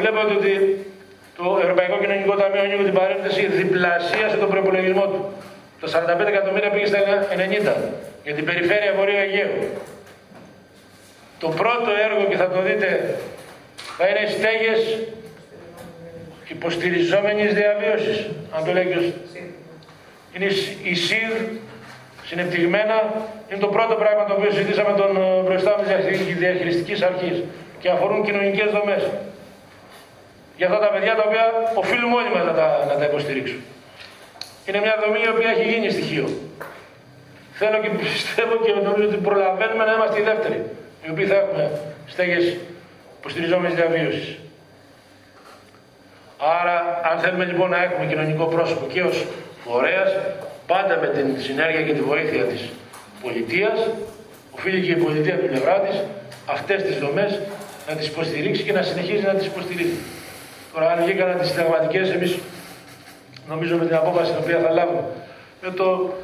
βλέπετε 0.00 0.34
ότι 0.40 0.52
το 1.36 1.58
Ευρωπαϊκό 1.62 1.98
Κοινωνικό 1.98 2.34
Ταμείο 2.40 2.60
ανοίγει 2.60 2.84
την 2.84 2.92
παρένθεση 3.00 3.46
διπλασίασε 3.46 4.36
τον 4.36 4.48
προπολογισμό 4.48 5.06
του. 5.12 5.20
Το 5.80 5.86
45 6.24 6.26
εκατομμύρια 6.26 6.70
πήγε 6.70 6.86
στα 6.86 6.98
90 6.98 7.72
για 8.24 8.34
την 8.34 8.44
περιφέρεια 8.44 8.92
Βορείου 8.96 9.16
Αιγαίου. 9.24 9.56
Το 11.38 11.48
πρώτο 11.48 11.90
έργο 12.06 12.22
και 12.30 12.36
θα 12.36 12.48
το 12.48 12.62
δείτε 12.62 12.88
θα 13.96 14.04
είναι 14.08 14.24
στέγες 14.36 14.80
υποστηριζόμενης 16.48 17.54
διαβίωσης. 17.54 18.18
Αν 18.56 18.64
το 18.64 18.72
λέει 18.72 19.14
Είναι 20.34 20.48
η 20.82 20.94
ΣΥΔ 20.94 21.32
συνεπτυγμένα. 22.24 22.96
Είναι 23.48 23.60
το 23.60 23.66
πρώτο 23.66 23.94
πράγμα 23.94 24.24
το 24.24 24.32
οποίο 24.38 24.50
συζητήσαμε 24.50 24.92
τον 24.96 25.44
προϊστάμενος 25.44 26.06
της 26.06 26.36
διαχειριστικής 26.36 27.02
αρχής 27.02 27.42
και 27.80 27.88
αφορούν 27.90 28.24
κοινωνικές 28.24 28.70
δομές 28.70 29.02
για 30.62 30.70
αυτά 30.70 30.80
τα 30.86 30.90
παιδιά 30.94 31.14
τα 31.20 31.24
οποία 31.28 31.44
οφείλουμε 31.82 32.14
όλοι 32.20 32.30
μας 32.34 32.44
να 32.50 32.54
τα, 32.60 32.66
να 32.90 32.94
τα 33.00 33.04
υποστηρίξουμε. 33.10 33.62
Είναι 34.66 34.80
μια 34.84 34.94
δομή 35.02 35.20
η 35.28 35.30
οποία 35.34 35.48
έχει 35.54 35.64
γίνει 35.72 35.88
στοιχείο. 35.96 36.26
Θέλω 37.60 37.76
και 37.82 37.90
πιστεύω 38.02 38.54
και 38.64 38.72
νομίζω 38.88 39.06
ότι 39.10 39.18
προλαβαίνουμε 39.28 39.84
να 39.88 39.92
είμαστε 39.96 40.16
οι 40.20 40.24
δεύτεροι, 40.30 40.58
οι 41.04 41.08
οποίοι 41.12 41.26
θα 41.30 41.36
έχουμε 41.42 41.64
στέγες 42.12 42.44
υποστηριζόμενης 43.18 43.74
διαβίωσης. 43.80 44.28
Άρα, 46.60 46.76
αν 47.10 47.16
θέλουμε 47.22 47.44
λοιπόν 47.50 47.68
να 47.70 47.82
έχουμε 47.86 48.04
κοινωνικό 48.10 48.44
πρόσωπο 48.54 48.84
και 48.92 49.02
ως 49.02 49.26
φορέας, 49.64 50.10
πάντα 50.66 50.94
με 51.02 51.08
την 51.16 51.26
συνέργεια 51.46 51.82
και 51.82 51.92
τη 51.92 52.02
βοήθεια 52.10 52.42
της 52.44 52.62
πολιτείας, 53.22 53.78
οφείλει 54.56 54.80
και 54.86 54.90
η 54.90 55.00
πολιτεία 55.04 55.36
του 55.38 55.46
πλευρά 55.46 55.76
της, 55.80 55.96
αυτές 56.46 56.82
τις 56.82 56.96
δομές 56.98 57.40
να 57.88 57.94
τις 57.94 58.06
υποστηρίξει 58.06 58.62
και 58.62 58.72
να 58.72 58.82
συνεχίζει 58.82 59.24
να 59.30 59.34
τις 59.34 59.46
υποστηρίξει. 59.46 60.00
Τώρα 60.72 60.90
αν 60.90 61.04
βγήκαν 61.04 61.38
τις 61.38 61.48
συνταγματικές, 61.48 62.10
εμείς 62.10 62.38
νομίζω 63.48 63.76
με 63.76 63.86
την 63.86 63.94
απόφαση 63.94 64.30
την 64.30 64.40
οποία 64.42 64.58
θα 64.58 64.70
λάβουμε, 64.70 65.04
με 65.62 65.70
το 65.70 66.14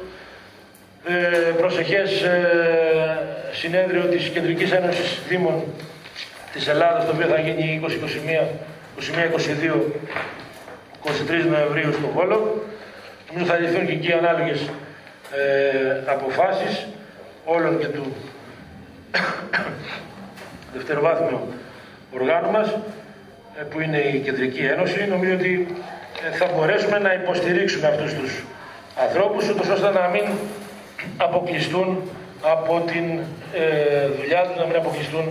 ε, 1.07 1.51
προσεχές 1.57 2.21
ε, 2.21 3.19
συνέδριο 3.51 4.03
της 4.03 4.29
Κεντρικής 4.29 4.71
Ένωσης 4.71 5.19
Δήμων 5.27 5.63
της 6.53 6.67
Ελλάδας, 6.67 7.05
το 7.05 7.11
οποίο 7.11 7.27
θα 7.27 7.39
γίνει 7.39 7.81
20-21, 7.83 7.89
21-22, 9.65 9.81
23 11.03 11.45
Νοεμβρίου 11.49 11.93
στο 11.93 12.07
Βόλο. 12.13 12.63
Νομίζω 13.27 13.51
θα 13.51 13.59
ληφθούν 13.59 13.85
και 13.85 13.91
εκεί 13.91 14.11
ανάλογες 14.13 14.59
ε, 15.35 16.11
αποφάσεις 16.11 16.87
όλων 17.45 17.79
και 17.79 17.87
του 17.87 18.15
δευτεροβάθμιου 20.73 21.53
οργάνου 22.13 22.51
μας 22.51 22.67
ε, 22.67 22.79
που 23.69 23.79
είναι 23.79 23.97
η 23.97 24.19
Κεντρική 24.19 24.63
Ένωση, 24.73 25.07
νομίζω 25.07 25.33
ότι 25.33 25.75
ε, 26.25 26.35
θα 26.35 26.45
μπορέσουμε 26.55 26.99
να 26.99 27.13
υποστηρίξουμε 27.13 27.87
αυτούς 27.87 28.13
τους 28.13 28.43
ανθρώπους, 29.05 29.49
ούτως 29.49 29.67
ώστε 29.67 29.89
να 29.89 30.07
μην 30.07 30.25
αποκλειστούν 31.17 31.87
από 32.41 32.83
την 32.91 33.05
ε, 33.53 34.07
δουλειά 34.17 34.41
τους, 34.47 34.57
να 34.61 34.65
μην 34.65 34.75
αποκλειστούν 34.75 35.25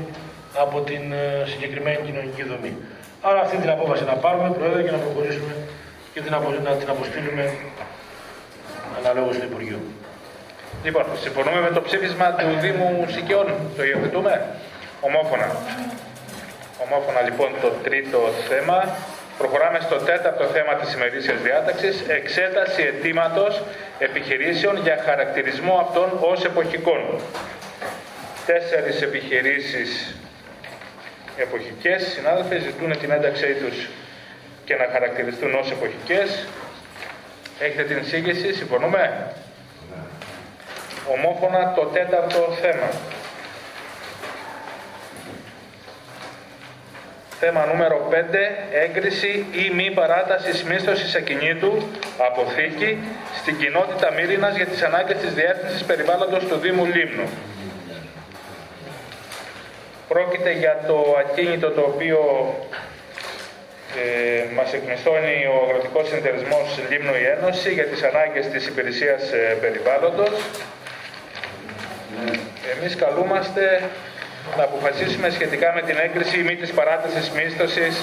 από 0.65 0.81
την 0.81 1.13
ε, 1.13 1.45
συγκεκριμένη 1.53 2.01
κοινωνική 2.07 2.43
δομή. 2.43 2.73
Άρα 3.21 3.41
αυτή 3.41 3.57
την 3.57 3.71
απόφαση 3.71 4.05
να 4.05 4.13
πάρουμε, 4.25 4.49
Πρόεδρε, 4.59 4.83
και 4.83 4.91
να 4.91 5.01
προχωρήσουμε 5.05 5.53
και 6.15 6.21
την 6.21 6.35
απο, 6.35 6.49
να 6.65 6.73
την 6.81 6.89
αποστείλουμε 6.91 7.45
αναλόγως 8.99 9.35
στο 9.35 9.45
Υπουργείο. 9.45 9.79
Λοιπόν, 10.85 11.05
συμφωνούμε 11.25 11.61
με 11.61 11.71
το 11.71 11.81
ψήφισμα 11.81 12.27
του 12.33 12.47
Δήμου 12.61 13.07
Σικιών. 13.15 13.47
Το 13.77 13.85
υιοθετούμε; 13.85 14.47
Ομόφωνα. 15.01 15.49
Ομόφωνα 16.85 17.21
λοιπόν 17.21 17.51
το 17.61 17.69
τρίτο 17.69 18.19
θέμα. 18.49 18.97
Προχωράμε 19.39 19.79
στο 19.81 19.97
τέταρτο 19.97 20.45
θέμα 20.45 20.75
της 20.75 20.95
ημερήσιας 20.95 21.41
διάταξης, 21.43 22.05
εξέταση 22.09 22.83
αιτήματος 22.83 23.63
επιχειρήσεων 23.99 24.81
για 24.83 25.03
χαρακτηρισμό 25.05 25.79
αυτών 25.81 26.19
ως 26.21 26.45
εποχικών. 26.45 27.21
Τέσσερις 28.47 29.03
επιχειρήσεις 29.03 30.17
εποχικές, 31.37 32.03
συνάδελφοι, 32.07 32.59
ζητούν 32.59 32.99
την 32.99 33.11
ένταξή 33.11 33.55
τους 33.55 33.89
και 34.65 34.75
να 34.75 34.87
χαρακτηριστούν 34.93 35.55
ως 35.55 35.71
εποχικές. 35.71 36.47
Έχετε 37.59 37.83
την 37.83 37.99
εισήγηση, 37.99 38.53
συμφωνούμε; 38.53 39.33
Ομόφωνα 41.13 41.73
το 41.77 41.85
τέταρτο 41.85 42.57
θέμα. 42.61 42.89
Θέμα 47.41 47.67
νούμερο 47.67 48.09
5. 48.11 48.15
Έγκριση 48.73 49.47
ή 49.53 49.71
μη 49.75 49.91
παράταση 49.91 50.65
μίσθωση 50.65 51.17
ακινήτου 51.17 51.89
αποθήκη 52.19 52.99
στην 53.37 53.59
κοινότητα 53.59 54.13
Μύρινας 54.13 54.57
για 54.57 54.67
τις 54.67 54.83
ανάγκες 54.83 55.17
της 55.17 55.35
διεύθυνσης 55.35 55.85
περιβάλλοντος 55.85 56.45
του 56.45 56.57
Δήμου 56.57 56.85
Λίμνου. 56.85 57.29
Πρόκειται 60.09 60.53
για 60.53 60.85
το 60.87 61.17
ακίνητο 61.19 61.71
το 61.71 61.81
οποίο 61.81 62.21
ε, 63.97 64.55
μας 64.55 64.73
εκμισθώνει 64.73 65.47
ο 65.53 65.65
Αγροτικός 65.65 66.09
Συνεταιρισμός 66.09 66.79
Λίμνου 66.91 67.15
η 67.15 67.25
Ένωση 67.39 67.73
για 67.73 67.87
τις 67.87 68.03
ανάγκες 68.03 68.47
της 68.47 68.67
υπηρεσίας 68.67 69.33
ε, 69.33 69.57
περιβάλλοντος. 69.61 70.33
Εμείς 72.79 72.97
καλούμαστε 72.97 73.83
να 74.57 74.63
αποφασίσουμε 74.63 75.31
σχετικά 75.31 75.73
με 75.75 75.83
την 75.83 75.97
έγκριση 76.07 76.39
ή 76.41 76.43
μη 76.43 76.57
της 76.57 76.71
παράτασης 76.73 77.31
μίσθωσης 77.31 77.95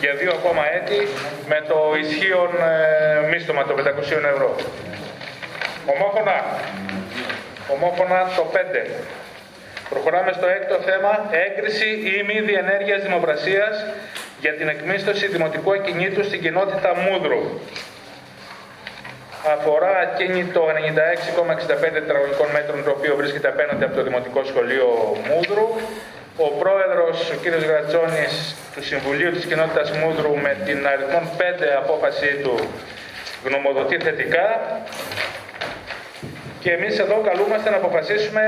για 0.00 0.14
δύο 0.14 0.32
ακόμα 0.38 0.62
έτη 0.78 1.00
με 1.48 1.58
το 1.68 1.78
ισχύον 2.02 2.50
ε, 2.70 3.28
μίσθωμα 3.30 3.64
των 3.64 3.76
500 3.76 3.82
ευρώ. 4.34 4.56
Ομόφωνα. 5.94 6.38
Ομόφωνα 7.74 8.30
το 8.36 8.44
5. 8.52 8.56
Προχωράμε 9.88 10.32
στο 10.32 10.46
έκτο 10.46 10.76
θέμα, 10.88 11.12
έγκριση 11.46 11.88
ή 11.88 12.22
μη 12.28 12.40
διενέργειας 12.40 13.02
δημοπρασίας 13.02 13.84
για 14.40 14.54
την 14.54 14.68
εκμίσθωση 14.68 15.26
δημοτικού 15.26 15.72
ακινήτου 15.72 16.24
στην 16.24 16.40
κοινότητα 16.40 16.90
Μούδρου 16.94 17.42
αφορά 19.52 19.92
ακίνητο 20.06 20.62
96,65 20.66 21.92
τετραγωνικών 21.92 22.48
μέτρων 22.52 22.84
το 22.84 22.90
οποίο 22.90 23.16
βρίσκεται 23.16 23.48
απέναντι 23.48 23.84
από 23.84 23.94
το 23.94 24.02
Δημοτικό 24.02 24.44
Σχολείο 24.44 24.88
Μούδρου. 25.28 25.68
Ο 26.36 26.48
πρόεδρος, 26.62 27.30
ο 27.30 27.36
κ. 27.42 27.46
Γρατσόνης 27.70 28.54
του 28.74 28.84
Συμβουλίου 28.84 29.30
της 29.32 29.44
Κοινότητας 29.44 29.90
Μούδρου 29.90 30.36
με 30.36 30.56
την 30.64 30.86
αριθμό 30.86 31.20
5 31.38 31.42
απόφασή 31.82 32.30
του 32.42 32.54
γνωμοδοτεί 33.44 33.96
θετικά 33.96 34.46
και 36.60 36.70
εμείς 36.72 36.98
εδώ 36.98 37.16
καλούμαστε 37.28 37.70
να 37.70 37.76
αποφασίσουμε 37.76 38.42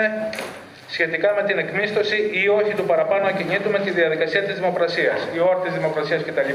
σχετικά 0.89 1.33
με 1.35 1.43
την 1.43 1.59
εκμίσθωση 1.59 2.31
ή 2.33 2.49
όχι 2.49 2.73
του 2.75 2.85
παραπάνω 2.85 3.27
ακινήτου 3.27 3.71
με 3.71 3.79
τη 3.79 3.91
διαδικασία 3.91 4.43
της 4.43 4.55
δημοπρασίας. 4.55 5.19
Η 5.35 5.39
όρτη 5.41 5.69
της 5.69 5.79
δημοπρασίας 5.79 6.23
κτλ 6.23 6.53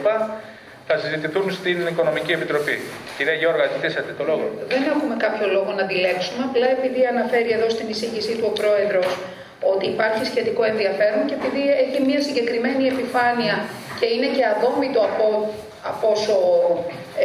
θα 0.91 0.97
συζητηθούν 1.03 1.45
στην 1.59 1.77
Οικονομική 1.91 2.31
Επιτροπή. 2.39 2.75
Κυρία 3.17 3.37
Γιώργα, 3.41 3.63
ζητήσατε 3.73 4.11
το 4.19 4.23
λόγο. 4.29 4.45
Δεν 4.73 4.83
έχουμε 4.93 5.15
κάποιο 5.25 5.45
λόγο 5.55 5.69
να 5.77 5.81
αντιλέξουμε, 5.87 6.41
απλά 6.49 6.67
επειδή 6.77 7.01
αναφέρει 7.13 7.51
εδώ 7.57 7.67
στην 7.75 7.87
εισήγησή 7.93 8.33
του 8.37 8.45
ο 8.51 8.53
Πρόεδρος 8.61 9.09
ότι 9.73 9.85
υπάρχει 9.93 10.23
σχετικό 10.31 10.61
ενδιαφέρον 10.71 11.21
και 11.27 11.35
επειδή 11.39 11.63
έχει 11.83 11.97
μια 12.07 12.21
συγκεκριμένη 12.27 12.83
επιφάνεια 12.93 13.55
και 13.99 14.07
είναι 14.13 14.29
και 14.35 14.43
αδόμητο 14.53 14.99
από, 15.09 15.25
από 15.91 16.05
όσο 16.15 16.35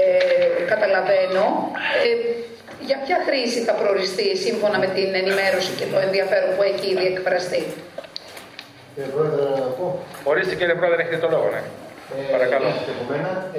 ε, 0.01 0.03
καταλαβαίνω, 0.73 1.45
ε, 2.07 2.11
για 2.89 2.99
ποια 3.05 3.19
χρήση 3.27 3.61
θα 3.69 3.75
προοριστεί 3.81 4.29
σύμφωνα 4.47 4.77
με 4.83 4.89
την 4.97 5.09
ενημέρωση 5.23 5.71
και 5.79 5.87
το 5.93 5.99
ενδιαφέρον 6.07 6.51
που 6.57 6.63
έχει 6.71 6.87
ήδη 6.95 7.07
εκφραστεί; 7.13 7.63
Κύριε 8.95 9.11
Πρόεδρε, 9.15 9.43
να 9.65 9.69
πω. 9.79 9.87
Ορίστε 10.31 10.55
κύριε 10.59 10.77
Πρόεδρε, 10.81 10.99
έχετε 11.03 11.21
το 11.25 11.29
λόγο, 11.35 11.49
ναι. 11.55 11.63
Ε, 12.15 12.19
Παρακαλώ. 12.35 12.69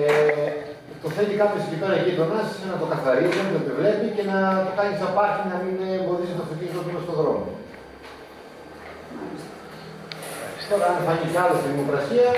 Ε, 0.02 0.52
το 1.04 1.08
θέλει 1.16 1.34
κάποιος 1.42 1.64
εκεί 1.66 1.78
πέρα 1.82 1.96
γείτονα 2.04 2.40
να 2.72 2.76
το 2.82 2.86
καθαρίζει, 2.94 3.40
να 3.46 3.52
το 3.54 3.60
επιβλέπει 3.64 4.08
και 4.16 4.24
να 4.32 4.40
το 4.66 4.72
κάνει 4.80 4.94
σαν 5.02 5.12
πάρκι 5.18 5.44
να 5.54 5.58
μην 5.64 5.76
εμποδίζει 5.98 6.36
το 6.38 6.44
αυτοκίνητο 6.46 6.80
του 6.84 7.04
στον 7.06 7.18
δρόμο. 7.22 7.46
Τώρα, 10.70 10.86
αν 10.92 10.98
φανεί 11.06 11.26
κι 11.32 11.40
άλλο 11.44 11.56
στη 11.60 11.68
δημοπρασία. 11.74 12.30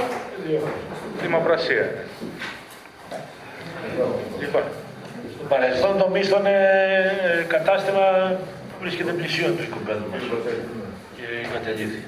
Δημοπρασία. 1.25 1.85
Λοιπόν. 4.41 4.63
Στο 5.33 5.43
παρελθόν 5.51 5.93
το 6.01 6.07
μίσθο 6.13 6.37
είναι 6.39 6.57
κατάστημα 7.55 8.05
που 8.69 8.75
βρίσκεται 8.81 9.11
πλησίον 9.19 9.51
του 9.57 9.63
σκοπέλου 9.69 10.05
μας 10.11 10.23
και 11.15 11.25
κατελήφθη. 11.53 12.01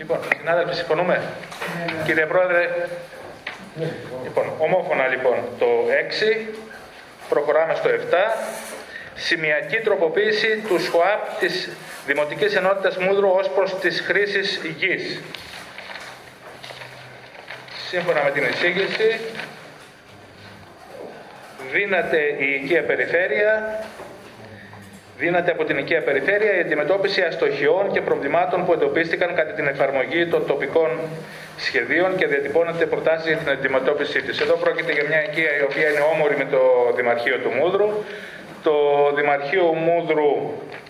Λοιπόν, 0.00 0.18
συνάδελφοι, 0.38 0.74
συμφωνούμε; 0.74 1.22
Κύριε 2.04 2.26
Πρόεδρε, 2.26 2.88
λοιπόν, 4.22 4.52
ομόφωνα 4.58 5.06
λοιπόν 5.06 5.36
το 5.58 5.66
6, 6.46 6.46
προχωράμε 7.28 7.74
στο 7.74 7.90
7. 7.90 7.94
Σημειακή 9.14 9.76
τροποποίηση 9.76 10.62
του 10.68 10.78
ΣΧΟΑΠ 10.78 11.38
της 11.38 11.68
Δημοτικής 12.06 12.54
Ενότητας 12.54 12.96
Μούδρου 12.96 13.28
ως 13.28 13.48
προς 13.48 13.78
τις 13.78 14.00
χρήσεις 14.00 14.60
γης. 14.76 15.20
Σύμφωνα 17.88 18.22
με 18.22 18.30
την 18.30 18.44
εισήγηση, 18.44 19.20
δίνεται 21.72 22.20
η 22.38 22.54
οικία 22.54 22.82
περιφέρεια 22.82 23.84
δίνεται 25.20 25.50
από 25.50 25.64
την 25.64 25.78
οικία 25.78 26.02
περιφέρεια 26.02 26.56
η 26.56 26.60
αντιμετώπιση 26.60 27.20
αστοχιών 27.22 27.92
και 27.92 28.00
προβλημάτων 28.00 28.64
που 28.64 28.72
εντοπίστηκαν 28.72 29.34
κατά 29.34 29.52
την 29.52 29.66
εφαρμογή 29.66 30.26
των 30.26 30.46
τοπικών 30.46 30.90
σχεδίων 31.56 32.16
και 32.16 32.26
διατυπώνεται 32.26 32.86
προτάσεις 32.86 33.26
για 33.26 33.36
την 33.36 33.50
αντιμετώπιση 33.50 34.22
της. 34.22 34.40
Εδώ 34.40 34.54
πρόκειται 34.54 34.92
για 34.92 35.04
μια 35.08 35.20
οικία 35.26 35.52
η 35.60 35.62
οποία 35.68 35.86
είναι 35.90 36.04
όμορη 36.14 36.36
με 36.36 36.46
το 36.54 36.60
Δημαρχείο 36.96 37.36
του 37.42 37.50
Μούδρου. 37.58 37.88
Το 38.62 38.76
Δημαρχείο 39.18 39.64
Μούδρου 39.86 40.32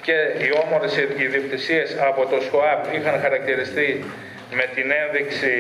και 0.07 0.17
οι 0.43 0.49
όμορες 0.65 0.93
ιδιοκτησίες 1.27 1.97
από 2.09 2.27
το 2.27 2.41
ΣΚΟΑΠ 2.41 2.95
είχαν 2.95 3.21
χαρακτηριστεί 3.21 4.05
με 4.59 4.65
την 4.75 4.87
ένδειξη 5.03 5.55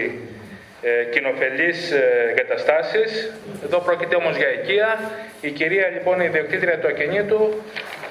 ε, 0.82 1.04
κοινοφελείς 1.04 1.90
ε, 1.90 2.04
εγκαταστάσεις. 2.30 3.32
Εδώ 3.64 3.78
πρόκειται 3.78 4.14
όμως 4.16 4.36
για 4.36 4.50
οικία. 4.52 5.10
Η 5.40 5.50
κυρία 5.50 5.88
λοιπόν 5.88 6.20
η 6.20 6.24
ιδιοκτήτρια 6.28 6.78
του 6.78 6.88
ακινήτου 6.88 7.62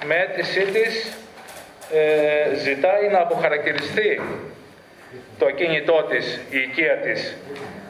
με 0.06 0.16
αίτησή 0.16 0.62
της 0.62 1.14
ε, 1.94 2.56
ζητάει 2.56 3.08
να 3.12 3.20
αποχαρακτηριστεί 3.20 4.22
το 5.38 5.46
ακίνητό 5.46 6.06
της, 6.10 6.40
η 6.50 6.58
οικία 6.58 6.98
της, 6.98 7.36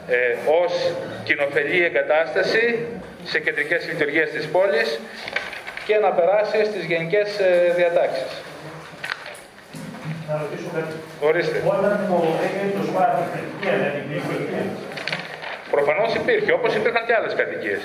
ε, 0.08 0.36
ως 0.62 0.92
κοινοφελή 1.24 1.84
εγκατάσταση 1.84 2.86
σε 3.24 3.38
κεντρικές 3.40 3.86
λειτουργίες 3.88 4.30
της 4.30 4.46
πόλης 4.46 5.00
και 5.86 5.96
να 5.96 6.10
περάσει 6.12 6.64
στις 6.64 6.84
γενικές 6.84 7.38
ε, 7.38 7.72
διατάξεις. 7.76 8.42
Να 10.28 10.38
ρωτήσω 10.42 10.70
κάτι. 10.74 10.94
Ορίστε. 11.20 11.62
Όταν 11.66 12.06
το 12.08 12.16
έγινε 12.46 12.72
το 12.78 12.84
σπάτι, 12.90 13.22
δεν 13.62 13.92
υπήρχε. 14.10 14.60
Προφανώς 15.70 16.14
υπήρχε, 16.14 16.52
όπως 16.52 16.74
υπήρχαν 16.74 17.06
και 17.06 17.14
άλλες 17.14 17.34
κατοικίες. 17.34 17.80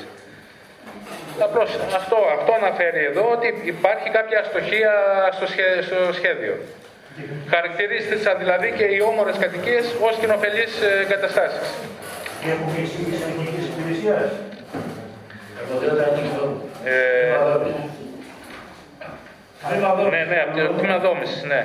Απλώς 1.48 1.70
αυτό, 2.00 2.18
αυτό 2.38 2.52
αναφέρει 2.62 3.04
εδώ 3.12 3.24
ότι 3.36 3.48
υπάρχει 3.76 4.08
κάποια 4.18 4.40
αστοχία 4.44 4.92
στο, 5.36 5.46
στο 5.88 6.14
σχέδιο. 6.20 6.56
Χαρακτηρίζεται 7.54 8.16
δηλαδή 8.44 8.70
και 8.78 8.84
οι 8.94 9.00
όμορες 9.12 9.36
κατοικίες 9.44 9.86
ως 10.08 10.16
κοινοφελείς 10.22 10.72
εγκαταστάσεις. 11.04 11.68
Και 12.42 12.50
από 12.56 12.66
εισήγηση 12.84 13.24
ελληνικής 13.30 13.66
υπηρεσίας. 13.72 14.24
ναι, 20.14 20.22
ναι, 20.32 20.38
από 20.46 20.54
το 20.60 20.74
τμήμα 20.80 20.98
δόμησης, 21.08 21.44
ναι. 21.52 21.62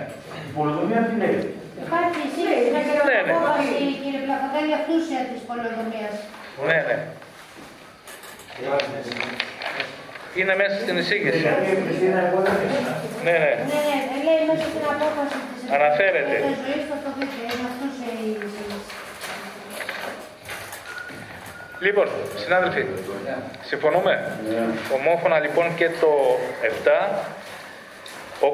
Η 0.48 0.52
πολυδομία 0.56 1.00
τι 1.08 1.14
λέει; 1.22 1.38
Υπάρχει 1.86 2.18
εισήγηση 2.26 2.68
για 2.70 3.02
Ναι, 3.08 3.16
την 3.18 3.26
ναι. 3.26 3.32
απόφαση, 3.36 3.74
κύριε 4.02 4.22
Πλαφοντέλη, 4.26 4.72
αυτούσια 4.80 5.20
της 5.30 5.40
πολεοδομίας. 5.48 6.14
Ναι, 6.68 6.78
ναι. 6.88 6.96
Είναι 10.38 10.54
μέσα 10.60 10.76
στην 10.84 10.96
εισήγηση. 11.00 11.38
Δηλαδή, 11.38 11.70
η 11.76 11.82
Χριστίνα, 11.86 12.20
εγώ 12.26 12.38
δεν 12.46 12.54
Ναι, 13.26 13.34
ναι. 13.44 13.52
Ναι, 13.72 13.80
ναι, 13.88 14.16
λέει 14.26 14.40
μέσα 14.50 14.66
στην 14.72 14.84
απόφαση 14.94 15.38
της 15.48 15.60
Αναφέρεται. 15.76 16.36
Επιτροπής 16.36 16.60
Ζωής, 16.66 16.84
θα 16.90 16.96
το 17.04 17.08
δείτε, 17.16 17.38
είναι 17.52 17.64
αυτούσια 17.70 18.10
η 18.24 18.26
εισήγηση. 18.44 18.88
Λοιπόν, 21.86 22.08
συνάδελφοι, 22.42 22.82
συμφωνούμε; 23.70 24.12
Ομόφωνα 24.96 25.38
λοιπόν 25.44 25.66
και 25.74 25.88
το 26.02 26.10
7. 26.84 26.90
8 28.40 28.44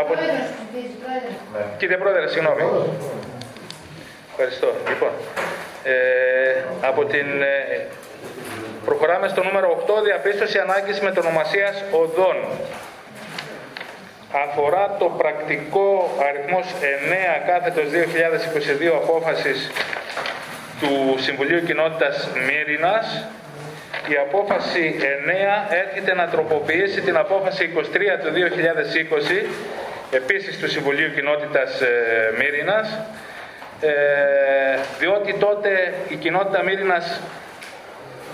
από... 0.00 0.12
Πρόεδρος 0.12 0.48
ψηφίζει, 0.56 0.96
πρόεδρε. 1.02 1.32
Κύριε 1.78 1.96
Πρόεδρε, 1.96 2.28
συγγνώμη. 2.28 2.62
Ευχαριστώ. 4.30 4.68
Λοιπόν, 4.88 5.12
ε, 5.84 5.92
από 6.80 7.04
την, 7.04 7.42
ε, 7.42 7.86
προχωράμε 8.84 9.28
στο 9.28 9.42
νούμερο 9.42 9.84
8, 9.86 10.02
διαπίστωση 10.04 10.58
ανάγκης 10.58 11.00
μετονομασίας 11.00 11.84
οδών. 11.90 12.36
Αφορά 14.44 14.96
το 14.98 15.04
πρακτικό 15.04 16.16
αριθμός 16.28 16.66
9 16.80 17.46
κάθετος 17.46 17.84
2022 17.90 18.94
απόφασης 19.02 19.70
του 20.80 21.14
Συμβουλίου 21.18 21.62
Κοινότητας 21.64 22.28
Μύρινας. 22.46 23.26
Η 24.08 24.16
απόφαση 24.26 24.96
9 24.98 25.68
έρχεται 25.84 26.14
να 26.14 26.26
τροποποιήσει 26.28 27.00
την 27.00 27.16
απόφαση 27.16 27.64
23 27.64 28.18
του 28.22 28.30
2020 28.32 29.46
επίσης 30.10 30.58
του 30.58 30.70
Συμβουλίου 30.70 31.10
Κοινότητας 31.14 31.80
ε, 31.80 31.86
Μύρινας 32.38 32.98
ε, 33.80 33.90
διότι 34.98 35.34
τότε 35.34 35.94
η 36.08 36.14
κοινότητα 36.14 36.62
Μύρινας 36.62 37.20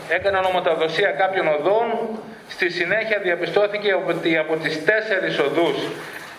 έκανε 0.08 0.40
νομοταδοσία 0.40 1.10
κάποιων 1.10 1.48
οδών. 1.48 2.18
Στη 2.48 2.70
συνέχεια 2.70 3.18
διαπιστώθηκε 3.18 3.94
ότι 4.08 4.36
από 4.36 4.56
τις 4.56 4.84
τέσσερις 4.84 5.38
οδούς 5.38 5.76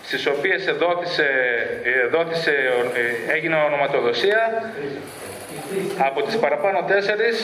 στις 0.04 0.26
οποίες 0.26 0.64
δόθησε, 0.80 1.28
δόθησε, 2.12 2.54
έγινε 3.28 3.56
ονοματοδοσία 3.56 4.72
Από 6.08 6.20
τις 6.26 6.36
παραπάνω 6.44 6.80
τέσσερις 6.92 7.36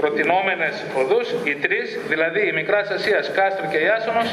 προτινόμενες 0.00 0.74
οδούς, 1.00 1.26
οι 1.48 1.54
τρεις, 1.64 1.98
δηλαδή 2.12 2.40
η 2.50 2.52
Μικράς 2.52 2.88
Ασίας, 2.96 3.24
Κάστρο 3.36 3.66
και 3.72 3.78
Ιάσονος, 3.88 4.28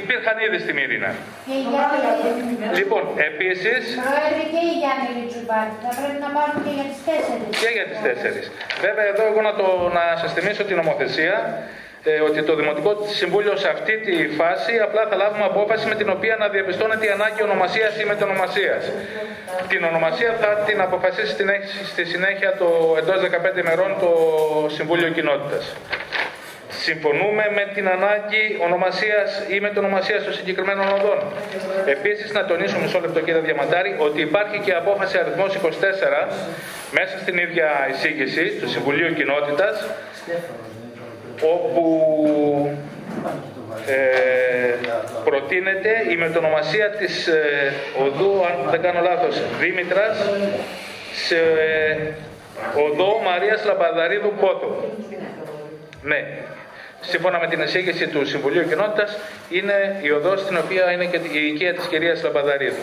υπήρχαν 0.00 0.36
ήδη 0.46 0.58
στη 0.64 0.72
Μύρινα. 0.78 1.10
Και 1.46 1.54
η 1.60 1.64
Γιάννη 1.70 2.78
Λοιπόν, 2.80 3.02
επίσης, 3.30 3.80
Πρόεδρε 4.06 4.42
και 4.52 4.60
η 4.70 4.72
Γιάννη 4.80 5.06
Ρίτσου 5.16 5.40
υπάρχει. 5.46 5.76
Θα 5.84 5.90
πρέπει 5.98 6.18
να 6.26 6.30
πάρουν 6.36 6.58
και 6.64 6.72
για 6.78 6.86
τις 6.90 7.00
τέσσερις. 7.08 7.48
και 7.62 7.70
για 7.76 7.86
τις 7.90 7.98
τέσσερις. 8.06 8.44
Βέβαια 8.86 9.06
εδώ 9.12 9.22
εγώ 9.30 9.40
να, 9.48 9.52
το, 9.60 9.66
να 9.98 10.04
σας 10.22 10.30
θυμίσω 10.36 10.62
την 10.68 10.76
νομοθεσία 10.82 11.36
ε, 11.48 11.89
ότι 12.28 12.42
το 12.42 12.54
Δημοτικό 12.54 13.06
Συμβούλιο 13.20 13.56
σε 13.56 13.68
αυτή 13.68 13.98
τη 13.98 14.28
φάση 14.28 14.72
απλά 14.86 15.06
θα 15.10 15.16
λάβουμε 15.16 15.44
απόφαση 15.44 15.86
με 15.88 15.94
την 15.94 16.10
οποία 16.10 16.36
να 16.36 16.48
διαπιστώνεται 16.48 17.06
η 17.06 17.08
ανάγκη 17.10 17.42
ονομασίας 17.42 18.00
ή 18.00 18.04
μετονομασίας. 18.04 18.82
Την 19.68 19.84
ονομασία 19.84 20.36
θα 20.40 20.46
την 20.66 20.80
αποφασίσει 20.80 21.30
στην, 21.32 21.48
έχ- 21.48 21.86
στη 21.92 22.04
συνέχεια 22.04 22.50
το, 22.58 22.94
εντός 22.98 23.20
15 23.20 23.58
ημερών 23.64 23.96
το 24.00 24.10
Συμβούλιο 24.76 25.08
Κοινότητας. 25.08 25.74
Συμφωνούμε 26.68 27.44
με 27.54 27.64
την 27.74 27.88
ανάγκη 27.88 28.58
ονομασίας 28.66 29.42
ή 29.48 29.60
μετονομασίας 29.60 30.24
των 30.24 30.32
συγκεκριμένων 30.32 30.86
οδών. 30.96 31.18
Επίσης, 31.86 32.32
να 32.32 32.44
τονίσω 32.44 32.78
μισό 32.78 33.00
λεπτό 33.00 33.20
κύριε 33.20 33.40
Διαμαντάρη, 33.40 33.94
ότι 33.98 34.20
υπάρχει 34.20 34.58
και 34.64 34.72
απόφαση 34.74 35.18
αριθμός 35.18 35.54
24 35.54 36.28
μέσα 36.90 37.18
στην 37.18 37.38
ίδια 37.38 37.68
εισήγηση 37.90 38.44
του 38.60 38.68
Συμβουλίου 38.68 39.14
Κοινότητας, 39.14 39.86
όπου 41.40 42.78
ε, 43.86 44.74
προτείνεται 45.24 45.90
η 46.10 46.16
μετονομασία 46.16 46.90
της 46.90 47.26
ε, 47.26 47.72
οδού, 47.98 48.44
αν 48.44 48.70
δεν 48.70 48.80
κάνω 48.82 49.00
λάθος, 49.00 49.42
Δήμητρας, 49.60 50.18
σε 51.26 51.36
ε, 51.36 51.96
οδό 52.74 53.20
Μαρίας 53.24 53.64
Λαμπαδαρίδου 53.64 54.32
Πότο. 54.40 54.94
Ναι. 56.02 56.24
Σύμφωνα 57.00 57.38
με 57.38 57.46
την 57.46 57.60
εισήγηση 57.60 58.06
του 58.06 58.26
Συμβουλίου 58.26 58.68
Κοινότητας, 58.68 59.18
είναι 59.50 60.00
η 60.02 60.10
οδός 60.10 60.40
στην 60.40 60.56
οποία 60.56 60.92
είναι 60.92 61.04
και 61.04 61.16
η 61.16 61.46
οικία 61.46 61.74
της 61.74 61.86
κυρίας 61.86 62.22
Λαμπαδαρίδου. 62.22 62.82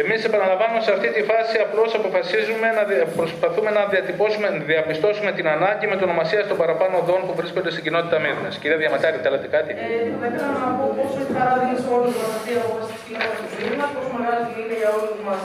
Εμείς 0.00 0.20
επαναλαμβάνω 0.30 0.76
σε 0.86 0.90
αυτή 0.96 1.08
τη 1.16 1.22
φάση 1.30 1.54
απλώς 1.66 1.90
αποφασίζουμε 2.00 2.66
να 2.78 2.82
δια- 2.88 3.08
προσπαθούμε 3.20 3.70
να 3.78 3.82
διατυπώσουμε, 3.92 4.46
να 4.56 4.60
διαπιστώσουμε 4.72 5.30
την 5.38 5.46
ανάγκη 5.56 5.86
με 5.92 5.96
το 5.98 6.04
ονομασία 6.08 6.42
των 6.50 6.56
παραπάνω 6.62 6.94
οδών 7.02 7.20
που 7.26 7.34
βρίσκονται 7.40 7.70
στην 7.74 7.82
κοινότητα 7.86 8.16
Μύρνας. 8.24 8.54
Κυρία 8.60 8.78
Διαματάρη, 8.82 9.16
θέλατε 9.24 9.48
κάτι; 9.56 9.70
Ε, 9.72 9.76
θα 10.20 10.26
ήθελα 10.30 10.50
να 10.64 10.68
πω 10.78 10.84
πόσο 10.96 11.16
είναι 11.20 11.32
χαρά 11.36 11.54
δίνει 11.60 11.76
σε 11.84 11.88
όλους 11.96 12.12
μας 12.20 12.30
αυτή 12.38 12.50
η 12.56 12.58
απόφαση 12.64 12.90
της 12.94 13.02
κοινότητας 13.06 13.38
του 13.42 13.48
Σιλίνα, 13.54 13.86
πόσο 13.94 14.10
μεγάλη 14.18 14.40
τιμή 14.46 14.60
είναι 14.64 14.76
για 14.80 14.90
όλους 14.98 15.18
μας 15.28 15.40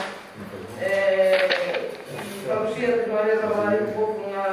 ε, 0.88 0.89
η 2.41 2.43
παρουσία 2.49 2.89
της 2.97 3.05
Μαρίας 3.13 3.39
Λαβαρίου 3.43 3.88
που 3.93 4.03
να 4.36 4.43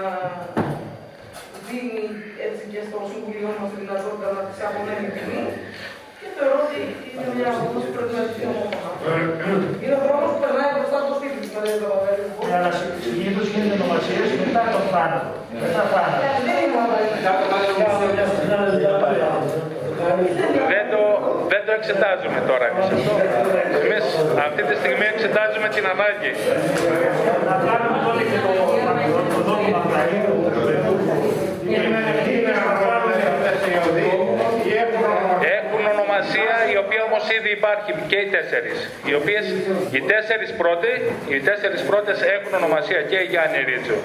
δίνει 1.67 2.05
έτσι 2.47 2.63
και 2.73 2.81
στο 2.89 2.99
Συμβουλίο 3.11 3.49
μας 3.59 3.69
τη 3.71 3.77
δυνατότητα 3.83 4.27
να 4.37 4.41
της 4.49 4.59
απονέμει 4.69 5.09
τιμή 5.17 5.43
και 6.21 6.27
θεωρώ 6.37 6.57
ότι 6.67 6.79
είναι 7.11 7.29
μια 7.37 7.49
απόφαση 7.57 7.87
που 7.89 7.95
πρέπει 7.97 8.13
να 8.17 8.23
ληφθεί 8.27 8.43
ομόφωνα. 8.53 8.91
Είναι 9.83 9.97
ο 9.99 10.03
δρόμος 10.05 10.29
που 10.33 10.41
περνάει 10.45 10.71
μπροστά 10.75 10.97
από 11.01 11.07
το 11.11 11.15
σπίτι 11.19 11.37
της 11.43 11.51
Μαρίας 11.57 11.79
Λαβαρίου. 11.85 12.29
Ναι, 12.47 12.55
αλλά 12.59 12.71
συνήθω 13.05 13.43
γίνεται 14.31 14.47
ονομασίες 14.47 14.49
μετά 14.49 14.63
τον 14.75 14.85
θάνατο. 14.93 15.31
Μετά 15.65 15.83
θάνατο. 15.93 16.19
Δεν 16.47 16.57
είναι 16.65 16.81
Δεν 20.75 20.85
το, 20.93 21.03
δεν 21.53 21.63
το 21.67 21.73
εξετάζουμε 21.79 22.39
τώρα 22.51 22.65
εμείς 22.71 22.87
αυτό. 22.93 23.13
Εμείς 23.85 24.05
αυτή 24.47 24.63
τη 24.69 24.75
στιγμή 24.81 25.07
εξετάζουμε 25.15 25.69
την 25.77 25.85
ανάγκη. 25.95 26.33
Να 27.49 27.55
κάνουμε 27.67 27.99
τότε 28.07 28.23
και 28.31 28.39
το 28.45 28.51
το 29.35 29.41
δόγμα 29.49 29.81
Μαΐου, 29.93 30.35
του 30.55 30.63
παιδιού. 30.67 30.95
Είναι 31.73 32.53
να 32.61 32.73
βάλουμε 32.83 33.15
αυτές 33.33 33.59
οι 33.69 33.73
οδοί 33.89 34.11
ή 34.69 34.73
έχουν 34.85 35.03
Έχουν 35.59 35.83
ονομασία 35.95 36.55
η 36.73 36.77
οποία 36.85 37.03
όμως 37.25 37.37
ήδη 37.39 37.51
υπάρχει 37.61 37.91
και 38.11 38.19
οι 38.23 38.29
τέσσερις. 38.37 38.79
Οι 39.09 39.15
οποίες 39.21 39.45
οι 39.97 40.01
τέσσερις 40.13 40.51
πρώτοι, 40.63 40.93
οι 41.35 41.41
τέσσερις 41.49 41.83
πρώτες 41.91 42.17
έχουν 42.37 42.53
ονομασία 42.61 43.01
και 43.11 43.19
η 43.25 43.27
Γιάννη 43.33 43.59
Ρίτσου. 43.71 43.99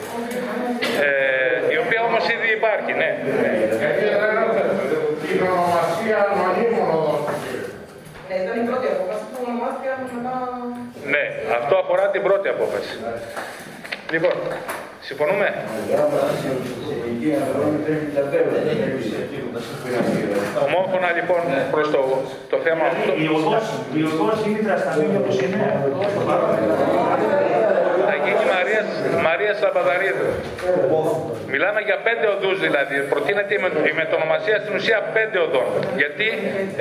Ε, 1.05 1.73
η 1.75 1.77
οποία 1.83 2.01
όμως 2.09 2.23
ήδη 2.35 2.49
υπάρχει, 2.59 2.91
ναι. 3.01 3.11
ναι. 3.41 3.51
Την 5.23 5.39
ονομασία 5.53 6.19
μονίμων 6.41 6.87
οδών. 6.97 7.21
Ε, 8.31 8.33
ήταν 8.43 8.55
η 8.63 8.65
πρώτη 8.69 8.87
απόφαση 8.93 9.23
που 9.31 9.39
ονομάστηκε 9.47 9.89
μετά 10.15 10.35
Ναι, 11.13 11.23
αυτό 11.59 11.73
αφορά 11.83 12.05
την 12.13 12.21
πρώτη 12.27 12.47
απόφαση. 12.55 12.93
Λοιπόν, 14.13 14.35
συμφωνούμε; 15.09 15.47
Ομόφωνα 20.65 21.09
λοιπόν 21.17 21.41
προς 21.71 21.87
το, 21.91 22.01
το 22.49 22.57
θέμα 22.65 22.83
αυτό. 22.91 23.11
Η 23.23 23.27
οδός, 23.37 23.65
η 23.99 24.01
οδός 24.09 24.43
Δήμητρα 24.43 24.77
Σταθμίου 24.77 25.11
όπως 28.49 28.69
είναι. 28.69 28.83
στο 28.89 29.05
παρόν. 29.05 29.13
Θα 29.13 29.13
γίνει 29.13 29.19
Μαρία, 29.19 29.21
Μαρία 29.27 29.53
Σαμπαδαρίδου. 29.61 30.29
Μιλάμε 31.53 31.79
για 31.87 31.97
πέντε 32.07 32.25
οδούς 32.35 32.57
δηλαδή. 32.65 32.95
Προτείνεται 33.13 33.53
η, 33.57 33.59
με, 33.63 33.69
η 33.91 33.93
μετονομασία 34.01 34.57
στην 34.63 34.73
ουσία 34.77 34.99
πέντε 35.15 35.37
οδών. 35.45 35.67
Γιατί 36.01 36.27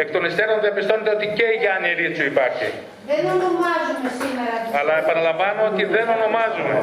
εκ 0.02 0.08
των 0.14 0.22
υστέρων 0.28 0.56
διαπιστώνεται 0.64 1.12
ότι 1.16 1.26
και 1.38 1.46
η 1.54 1.56
Γιάννη 1.62 1.88
Ρίτσου 2.00 2.24
υπάρχει. 2.32 2.68
Δεν 3.10 3.24
ονομάζουμε 3.36 4.10
σήμερα 4.20 4.54
τις 4.62 4.72
Αλλά 4.78 4.94
επαναλαμβάνω 5.02 5.60
ότι 5.70 5.82
δεν 5.96 6.06
ονομάζουμε. 6.16 6.74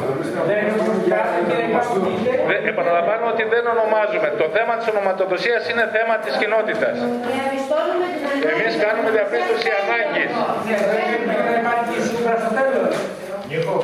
Δεν, 2.50 2.62
επαναλαμβάνω 2.74 3.26
ότι 3.34 3.44
δεν 3.54 3.64
ονομάζουμε. 3.74 4.28
Το 4.42 4.48
θέμα 4.56 4.74
της 4.80 4.88
ονοματοδοσίας 4.94 5.62
είναι 5.70 5.86
θέμα 5.98 6.16
της 6.24 6.34
κοινότητας. 6.42 6.96
διαπιστώνουμε 7.34 8.08
την 8.14 8.24
ανάγκη. 8.32 8.54
Εμείς 8.54 8.74
κάνουμε 8.86 9.10
διαπίστωση 9.18 9.70
ανάγκης. 9.82 10.32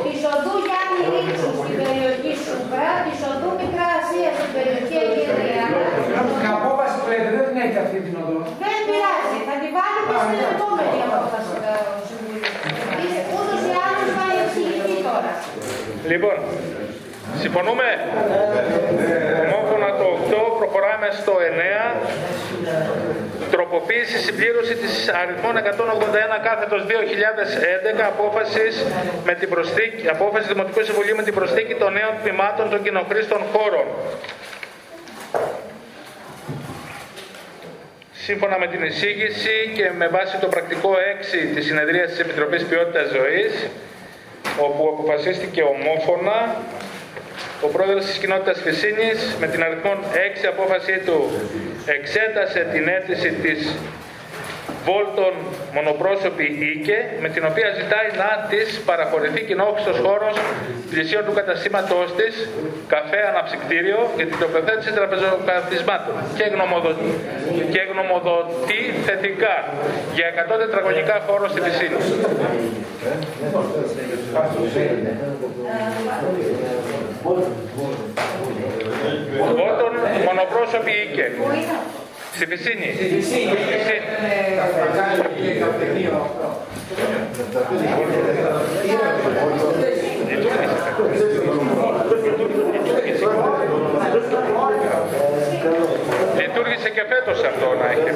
Της 0.06 0.20
οδούς 0.34 0.62
Γιάννη 0.68 0.81
Ρίτσου 0.81 0.81
στην 1.66 1.78
περιοχή 1.84 2.34
Σούπρα, 2.46 2.90
της 3.06 3.20
οδού 3.32 3.50
Μικρά 3.62 3.88
Ασίας 4.00 4.34
στην 4.40 4.52
περιοχή 4.56 4.96
Αγγελία. 5.04 5.66
Την 6.40 6.50
απόφαση 6.60 6.96
που 7.02 7.08
λέτε 7.12 7.30
δεν 7.36 7.46
την 7.50 7.58
έχει 7.66 7.78
αυτή 7.86 7.98
την 8.06 8.16
οδό; 8.24 8.40
Δεν 8.64 8.78
πειράζει, 8.88 9.40
θα 9.48 9.56
τη 9.62 9.68
βάλουμε 9.78 10.16
στην 10.24 10.40
επόμενη 10.54 10.98
απόφαση 11.08 11.52
του 11.56 12.04
Συμβουλίου. 12.10 12.52
Είσαι 13.02 13.22
ούτως 13.36 13.62
ή 13.72 13.74
άλλως 13.86 14.10
θα 14.18 14.26
εξηγηθεί 14.42 14.96
τώρα. 15.08 15.32
Λοιπόν, 16.12 16.36
συμφωνούμε; 17.44 17.88
Ομόφωνα 19.46 19.90
το 20.00 20.08
8, 20.16 20.42
προχωράμε 20.60 21.08
στο 21.22 21.34
9. 21.60 21.84
Τροποποίηση 23.62 24.18
συμπλήρωση 24.18 24.76
της 24.76 24.94
αριθμών 25.22 25.56
181 25.58 25.62
κάθετος 26.48 26.82
2011 26.88 28.02
απόφασης 28.14 28.86
με 29.26 29.34
την 29.34 29.50
προσθήκη, 29.50 30.08
απόφασης 30.10 30.48
Δημοτικού 30.48 30.84
Συμβουλίου 30.84 31.16
με 31.16 31.24
την 31.24 31.34
προσθήκη 31.34 31.76
των 31.76 31.94
νέων 31.94 32.14
τμήματων 32.22 32.70
των 32.70 32.84
κοινοχρήστων 32.84 33.42
χώρων. 33.54 33.86
Σύμφωνα 38.12 38.58
με 38.60 38.68
την 38.68 38.84
εισήγηση 38.84 39.72
και 39.76 39.92
με 39.98 40.08
βάση 40.08 40.38
το 40.38 40.48
πρακτικό 40.48 40.92
6 41.52 41.56
της 41.56 41.66
συνεδρίας 41.66 42.10
της 42.10 42.20
Επιτροπής 42.20 42.64
Ποιότητας 42.66 43.08
Ζωής, 43.18 43.54
όπου 44.60 44.82
αποφασίστηκε 44.94 45.62
ομόφωνα 45.62 46.38
ο 47.66 47.68
πρόεδρος 47.68 48.06
της 48.06 48.18
κοινότητας 48.18 48.62
Φυσίνης 48.62 49.36
με 49.40 49.48
την 49.48 49.64
αριθμόν 49.64 49.98
6 50.44 50.46
απόφασή 50.54 50.98
του 51.06 51.18
εξέτασε 51.86 52.60
την 52.74 52.88
αίτηση 52.88 53.30
της 53.44 53.60
Βόλτον 54.86 55.34
μονοπρόσωπη 55.74 56.48
Ίκε 56.74 56.98
με 57.24 57.30
την 57.34 57.44
οποία 57.50 57.70
ζητάει 57.80 58.10
να 58.24 58.30
της 58.52 58.68
παραχωρηθεί 58.90 59.42
κοινόχρηστος 59.50 59.98
χώρος 60.06 60.36
πλησίων 60.92 61.24
του 61.26 61.34
καταστήματός 61.40 62.08
της 62.20 62.34
καφέ 62.94 63.22
αναψυκτήριο 63.32 64.00
για 64.18 64.26
την 64.30 64.38
τοποθέτηση 64.44 64.92
τραπεζοκαθισμάτων 65.00 66.16
και, 66.38 66.46
γνωμοδο... 66.54 66.92
και 67.74 67.82
γνωμοδοτεί 67.92 68.82
θετικά 69.08 69.56
για 70.18 70.28
100 70.54 70.58
τετραγωνικά 70.64 71.16
χώρο 71.28 71.46
στη 71.54 71.60
Φυσίνη. 71.66 72.00
Βόλτον 79.58 79.94
μονοπρόσωπη 80.26 80.92
Ίκε. 80.92 81.32
Στη 82.36 82.46
Φυσίνη. 82.46 82.94
Στη 82.96 83.06
Φυσίνη. 83.16 83.42
Λειτουργήσε 96.38 96.90
και 96.90 97.04
φέτος 97.10 97.44
αυτό 97.44 97.68
να 97.80 97.92
έχει. 97.92 98.10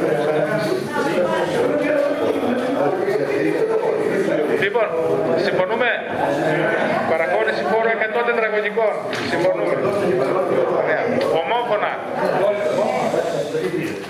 Λοιπόν, 4.65 4.87
συμφωνούμε. 5.47 5.89
Παραχώρηση 7.11 7.63
φόρου 7.71 7.89
100 8.19 8.21
τετραγωνικών. 8.29 8.93
Συμφωνούμε. 9.31 9.75
Ωραία. 10.81 11.01
Ομόφωνα. 11.41 11.91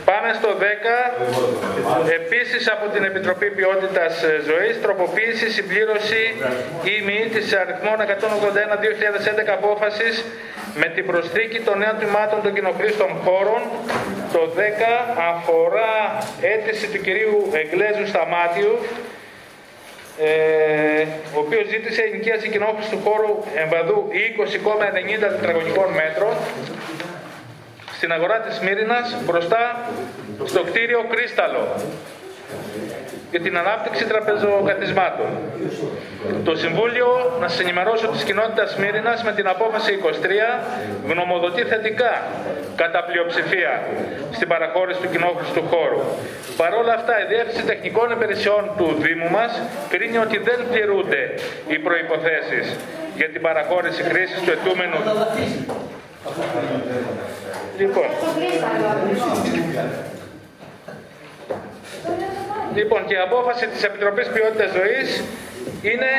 Πάμε 0.10 0.30
στο 0.40 0.50
10. 0.60 0.66
Επίσης 2.20 2.64
από 2.76 2.86
την 2.94 3.04
Επιτροπή 3.10 3.48
ποιότητας 3.58 4.14
ε, 4.24 4.28
ζωής, 4.50 4.74
τροποποίηση, 4.86 5.46
συμπλήρωση 5.58 6.24
ή 6.94 6.96
μη 7.08 7.20
της 7.34 7.46
αριθμών 7.62 7.98
181-2011 8.00 8.08
απόφασης 9.60 10.16
με 10.82 10.88
την 10.96 11.06
προσθήκη 11.10 11.60
των 11.68 11.76
νέων 11.82 11.96
τμήματων 12.00 12.40
των 12.44 12.52
κοινοχρήστων 12.54 13.10
χώρων. 13.24 13.62
Το 14.36 14.42
10 14.58 14.60
αφορά 15.32 15.94
αίτηση 16.52 16.86
του 16.92 17.00
κυρίου 17.06 17.38
Εγκλέζου 17.62 18.06
Σταμάτιου 18.12 18.74
ε, 20.20 21.06
ο 21.36 21.40
οποίος 21.40 21.68
ζήτησε 21.68 22.02
ενοικίαση 22.02 22.50
κοινόχρηστου 22.50 23.00
χώρου 23.06 23.44
εμβαδού 23.56 24.08
20,90 24.12 25.20
τετραγωνικών 25.20 25.88
μέτρων 25.94 26.34
στην 27.96 28.12
αγορά 28.12 28.40
της 28.40 28.60
Μύρινας 28.60 29.16
μπροστά 29.26 29.90
στο 30.46 30.62
κτίριο 30.64 31.06
Κρίσταλο 31.10 31.76
για 33.32 33.42
την 33.42 33.58
ανάπτυξη 33.58 34.06
τραπεζοκαθισμάτων. 34.06 35.28
Το 36.44 36.56
Συμβούλιο, 36.56 37.38
να 37.40 37.48
σας 37.48 37.60
ενημερώσω 37.60 38.08
της 38.08 38.24
κοινότητας 38.24 38.76
Μύρινας 38.76 39.24
με 39.24 39.32
την 39.32 39.48
απόφαση 39.48 39.94
23, 39.94 40.64
γνωμοδοτεί 41.10 41.62
θετικά 41.64 42.24
κατά 42.76 43.04
πλειοψηφία 43.04 43.84
στην 44.32 44.48
παραχώρηση 44.48 45.00
του 45.02 45.10
κοινόχρηστου 45.10 45.64
χώρου. 45.72 46.02
Παρ' 46.58 46.74
όλα 46.74 46.94
αυτά, 46.94 47.14
η 47.24 47.26
Διεύθυνση 47.32 47.64
Τεχνικών 47.66 48.12
Υπηρεσιών 48.12 48.72
του 48.78 48.96
Δήμου 49.04 49.30
μας 49.30 49.62
κρίνει 49.90 50.18
ότι 50.18 50.38
δεν 50.38 50.60
πληρούνται 50.72 51.22
οι 51.68 51.78
προποθέσει 51.86 52.62
για 53.16 53.30
την 53.30 53.42
παραχώρηση 53.42 54.04
χρήσης 54.04 54.40
του 54.42 54.52
ετούμενου. 54.52 55.00
Λοιπόν, 57.78 58.10
Λοιπόν, 62.76 63.06
και 63.08 63.14
η 63.14 63.18
απόφαση 63.18 63.68
της 63.68 63.84
Επιτροπής 63.84 64.28
Ποιότητας 64.28 64.72
Ζωής 64.72 65.24
είναι 65.82 66.12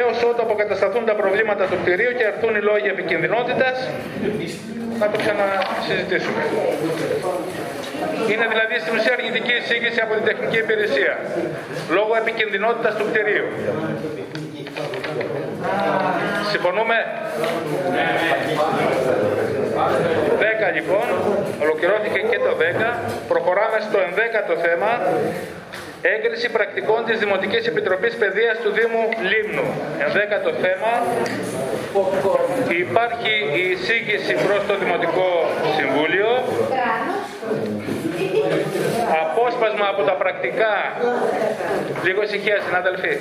έως 0.00 0.16
ότου 0.28 0.42
αποκατασταθούν 0.42 1.04
τα 1.04 1.14
προβλήματα 1.14 1.64
του 1.64 1.78
κτηρίου 1.82 2.12
και 2.18 2.24
έρθουν 2.32 2.54
οι 2.56 2.62
λόγοι 2.70 2.88
επικινδυνότητας 2.96 3.76
να 4.98 5.06
το 5.10 5.16
ξανασυζητήσουμε. 5.22 6.42
Είναι 8.30 8.46
δηλαδή 8.52 8.74
στην 8.82 8.92
ουσία 8.96 9.12
αρνητική 9.18 9.54
εισήγηση 9.60 10.00
από 10.06 10.12
την 10.18 10.24
τεχνική 10.30 10.58
υπηρεσία 10.66 11.14
λόγω 11.96 12.12
επικινδυνότητας 12.22 12.92
του 12.98 13.04
κτηρίου. 13.10 13.48
Συμφωνούμε; 16.52 16.96
10 20.70 20.74
λοιπόν, 20.76 21.06
ολοκληρώθηκε 21.64 22.20
και 22.30 22.38
το 22.46 22.52
10. 22.60 22.98
Προχωράμε 23.28 23.78
στο 23.88 23.98
11ο 24.10 24.54
θέμα. 24.66 24.90
Έγκριση 26.12 26.48
πρακτικών 26.48 27.04
της 27.04 27.18
Δημοτικής 27.18 27.66
Επιτροπής 27.66 28.14
Παιδείας 28.14 28.56
του 28.62 28.70
Δήμου 28.78 29.04
Λίμνου. 29.30 29.66
11ο 30.06 30.52
θέμα. 30.64 30.92
Υπάρχει 32.84 33.34
η 33.60 33.62
εισήγηση 33.70 34.34
προς 34.46 34.60
το 34.68 34.74
Δημοτικό 34.82 35.30
Συμβούλιο. 35.76 36.28
Απόσπασμα 39.22 39.86
από 39.92 40.02
τα 40.02 40.12
πρακτικά, 40.22 40.74
λίγο 42.06 42.22
ησυχία 42.22 42.58
συνάδελφοι, 42.66 43.14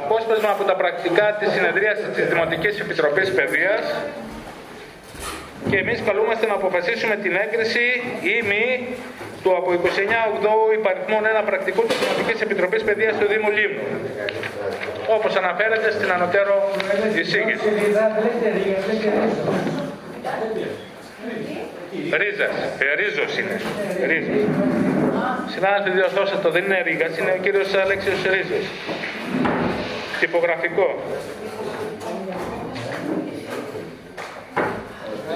απόσπασμα 0.00 0.50
από 0.50 0.64
τα 0.64 0.74
πρακτικά 0.80 1.26
της 1.38 1.48
συνεδρίασης 1.52 2.08
της 2.16 2.26
Δημοτικής 2.32 2.80
Επιτροπής 2.80 3.28
Παιδείας 3.32 3.82
και 5.70 5.76
εμείς 5.76 6.02
καλούμαστε 6.06 6.46
να 6.46 6.54
αποφασίσουμε 6.54 7.16
την 7.16 7.32
έγκριση 7.44 7.86
ή 8.34 8.36
μη 8.50 8.64
του 9.42 9.56
από 9.56 9.68
29 9.72 9.76
Οκτώου 10.32 10.66
υπαριθμών 10.78 11.22
1 11.42 11.42
πρακτικού 11.50 11.82
της 11.88 11.96
Δημοτικής 12.02 12.40
Επιτροπής 12.40 12.82
Παιδείας 12.82 13.14
του 13.18 13.26
Δήμου 13.32 13.50
Λίμνου. 13.56 13.84
Όπως 15.16 15.32
αναφέρεται 15.36 15.90
στην 15.90 16.10
ανωτέρω 16.12 16.56
εισήγηση. 17.20 17.66
Ρίζας, 22.20 22.54
ε, 22.78 22.94
ρίζος 23.00 23.38
είναι. 23.38 23.56
Ρίζος. 24.10 24.40
Συνάδελφοι, 25.54 25.90
διορθώστε 25.90 26.36
το, 26.42 26.50
δεν 26.50 26.64
είναι 26.64 26.82
Ρίγας, 26.82 27.18
είναι 27.18 27.34
ο 27.38 27.42
κύριος 27.42 27.74
Αλέξιος 27.74 28.22
Ρίζος. 28.22 28.66
Τυπογραφικό. 30.20 30.88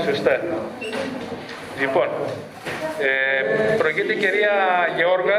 Σωστά. 0.04 0.40
Λοιπόν, 1.80 2.08
ε, 2.98 3.74
προηγείται 3.80 4.12
η 4.12 4.16
κυρία 4.16 4.54
Γεώργα. 4.96 5.38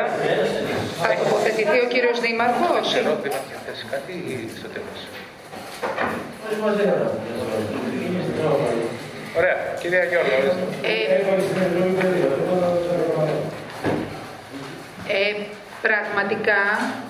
Θα 1.01 1.07
τοποθετηθεί 1.23 1.77
ο 1.85 1.87
κύριος 1.93 2.19
Δήμαρχος; 2.19 2.87
Ξέρω, 2.91 3.11
Δήμαρχε, 3.23 3.55
θες 3.65 3.85
κάτι 3.91 4.11
ή 4.11 4.49
στο 4.59 4.67
τέλος. 4.75 4.99
Ωραία, 9.37 9.57
κυρία 9.79 10.03
Γεώργα, 10.03 10.35
ε, 10.81 10.95
ε, 15.07 15.35
πραγματικά 15.81 16.61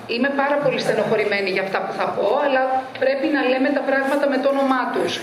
είμαι 0.08 0.30
πάρα 0.42 0.56
πολύ 0.64 0.80
στενοχωρημένη 0.80 1.50
για 1.50 1.62
αυτά 1.62 1.80
που 1.86 1.94
θα 2.00 2.06
πω, 2.06 2.28
αλλά 2.46 2.84
πρέπει 3.00 3.28
να 3.28 3.42
λέμε 3.52 3.70
τα 3.70 3.84
πράγματα 3.90 4.30
με 4.30 4.38
το 4.38 4.50
όνομά 4.50 4.92
τους. 4.94 5.20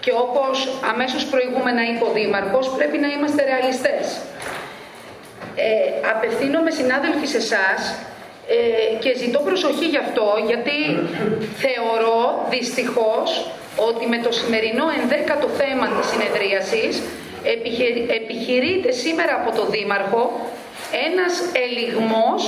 Και 0.00 0.12
όπως 0.24 0.56
αμέσως 0.92 1.22
προηγούμενα 1.32 1.82
είπε 1.90 2.04
ο 2.04 2.12
Δήμαρχος, 2.18 2.66
πρέπει 2.76 2.98
να 2.98 3.08
είμαστε 3.14 3.40
ρεαλιστές. 3.50 4.04
Ε, 5.66 6.08
απευθύνομαι 6.14 6.70
συνάδελφοι 6.70 7.26
σε 7.34 7.40
εσάς 7.46 7.80
ε, 8.56 8.94
και 9.02 9.10
ζητώ 9.22 9.38
προσοχή 9.48 9.86
γι' 9.94 10.02
αυτό, 10.06 10.26
γιατί 10.50 10.76
θεωρώ 11.64 12.18
δυστυχώς 12.54 13.28
ότι 13.88 14.04
με 14.12 14.18
το 14.24 14.30
σημερινό 14.40 14.86
ενδέκατο 14.98 15.48
θέμα 15.60 15.86
της 15.96 16.06
συνεδρίασης 16.12 16.94
επιχειρείται 18.18 18.90
σήμερα 19.02 19.32
από 19.40 19.50
το 19.58 19.64
Δήμαρχο 19.74 20.22
ένας 21.08 21.32
ελιγμός 21.64 22.40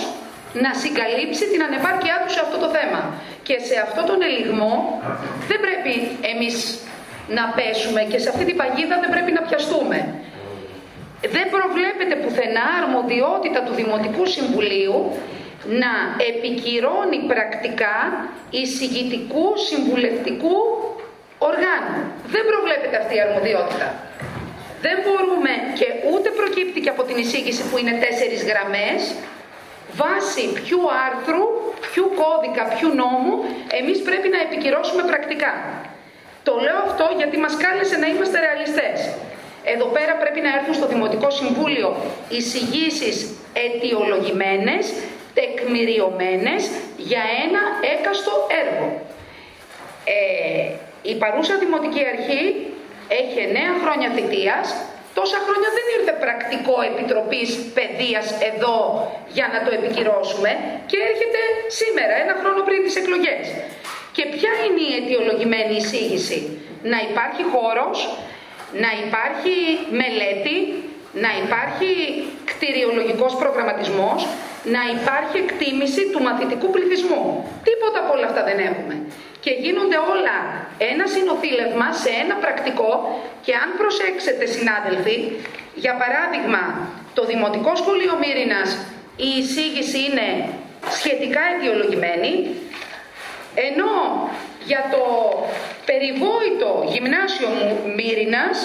να 0.64 0.70
συγκαλύψει 0.82 1.44
την 1.52 1.62
ανεπάρκειά 1.68 2.16
του 2.22 2.30
σε 2.34 2.40
αυτό 2.44 2.56
το 2.64 2.68
θέμα. 2.76 3.00
Και 3.42 3.56
σε 3.68 3.76
αυτό 3.86 4.00
τον 4.10 4.18
ελιγμό 4.28 4.74
δεν 5.48 5.58
πρέπει 5.64 5.94
εμείς 6.32 6.54
να 7.36 7.44
πέσουμε 7.56 8.00
και 8.10 8.18
σε 8.18 8.28
αυτή 8.32 8.44
την 8.48 8.56
παγίδα 8.60 8.96
δεν 9.02 9.10
πρέπει 9.14 9.32
να 9.38 9.42
πιαστούμε. 9.46 9.98
Δεν 11.34 11.46
προβλέπεται 11.50 12.14
πουθενά 12.22 12.66
αρμοδιότητα 12.82 13.60
του 13.62 13.74
Δημοτικού 13.74 14.26
Συμβουλίου 14.26 15.16
να 15.82 15.92
επικυρώνει 16.30 17.18
πρακτικά 17.32 17.96
εισηγητικού 18.50 19.46
συμβουλευτικού 19.68 20.56
οργάνου. 21.38 22.00
Δεν 22.34 22.42
προβλέπεται 22.50 22.96
αυτή 23.02 23.14
η 23.16 23.20
αρμοδιότητα. 23.26 23.88
Δεν 24.84 24.96
μπορούμε 25.04 25.52
και 25.78 25.88
ούτε 26.12 26.28
προκύπτει 26.38 26.80
και 26.80 26.92
από 26.94 27.02
την 27.02 27.16
εισήγηση 27.22 27.62
που 27.68 27.76
είναι 27.78 27.94
τέσσερις 28.04 28.40
γραμμές 28.50 29.00
βάσει 30.00 30.42
ποιου 30.58 30.80
άρθρου, 31.06 31.44
ποιου 31.84 32.06
κώδικα, 32.20 32.62
ποιου 32.74 32.88
νόμου 33.02 33.34
εμείς 33.80 33.98
πρέπει 34.08 34.28
να 34.34 34.40
επικυρώσουμε 34.46 35.02
πρακτικά. 35.10 35.52
Το 36.42 36.52
λέω 36.64 36.78
αυτό 36.88 37.06
γιατί 37.20 37.36
μας 37.44 37.54
κάλεσε 37.64 37.96
να 38.02 38.06
είμαστε 38.12 38.36
ρεαλιστές. 38.44 38.96
Εδώ 39.64 39.84
πέρα 39.84 40.14
πρέπει 40.22 40.40
να 40.40 40.50
έρθουν 40.56 40.74
στο 40.74 40.86
Δημοτικό 40.86 41.30
Συμβούλιο 41.30 41.96
εισηγήσεις 42.28 43.16
αιτιολογημένες, 43.52 44.92
τεκμηριωμένες 45.34 46.70
για 46.96 47.22
ένα 47.44 47.62
έκαστο 47.94 48.32
έργο. 48.62 48.86
Ε, 50.04 50.72
η 51.02 51.14
παρούσα 51.22 51.54
Δημοτική 51.64 52.02
Αρχή 52.14 52.42
έχει 53.20 53.36
9 53.40 53.82
χρόνια 53.82 54.08
θητείας, 54.16 54.66
τόσα 55.18 55.38
χρόνια 55.46 55.70
δεν 55.76 55.86
ήρθε 55.96 56.12
πρακτικό 56.24 56.76
Επιτροπής 56.90 57.48
Παιδείας 57.76 58.26
εδώ 58.50 58.78
για 59.36 59.46
να 59.52 59.58
το 59.64 59.70
επικυρώσουμε 59.78 60.50
και 60.90 60.98
έρχεται 61.10 61.40
σήμερα, 61.80 62.14
ένα 62.24 62.34
χρόνο 62.40 62.60
πριν 62.68 62.80
τις 62.84 62.96
εκλογές. 63.02 63.44
Και 64.16 64.24
ποια 64.34 64.52
είναι 64.64 64.82
η 64.88 64.92
αιτιολογημένη 64.98 65.74
εισήγηση; 65.80 66.38
Να 66.92 66.98
υπάρχει 67.08 67.42
χώρος, 67.54 67.96
να 68.82 68.90
υπάρχει 69.04 69.54
μελέτη, 70.00 70.56
να 71.24 71.30
υπάρχει 71.42 71.90
κτηριολογικός 72.50 73.32
προγραμματισμός, 73.42 74.20
να 74.74 74.82
υπάρχει 74.96 75.36
εκτίμηση 75.44 76.02
του 76.12 76.22
μαθητικού 76.22 76.70
πληθυσμού. 76.70 77.22
Τίποτα 77.68 77.98
από 78.02 78.12
όλα 78.16 78.26
αυτά 78.30 78.42
δεν 78.48 78.58
έχουμε. 78.70 78.94
Και 79.44 79.52
γίνονται 79.64 79.98
όλα 80.14 80.36
ένα 80.90 81.04
συνοθήλευμα 81.14 81.86
σε 82.02 82.10
ένα 82.22 82.34
πρακτικό 82.44 82.90
και 83.44 83.52
αν 83.62 83.68
προσέξετε 83.80 84.44
συνάδελφοι, 84.54 85.16
για 85.74 85.94
παράδειγμα 86.02 86.62
το 87.14 87.22
Δημοτικό 87.24 87.72
Σχολείο 87.76 88.14
Μύρινας 88.22 88.70
η 89.16 89.28
εισήγηση 89.38 89.98
είναι 90.06 90.28
σχετικά 90.98 91.40
αιτιολογημένη, 91.50 92.32
ενώ 93.68 93.90
για 94.70 94.82
το 94.94 95.02
περιβόητο 95.90 96.70
γυμνάσιο 96.92 97.48
μου 97.56 97.68
Μύρινας 97.96 98.58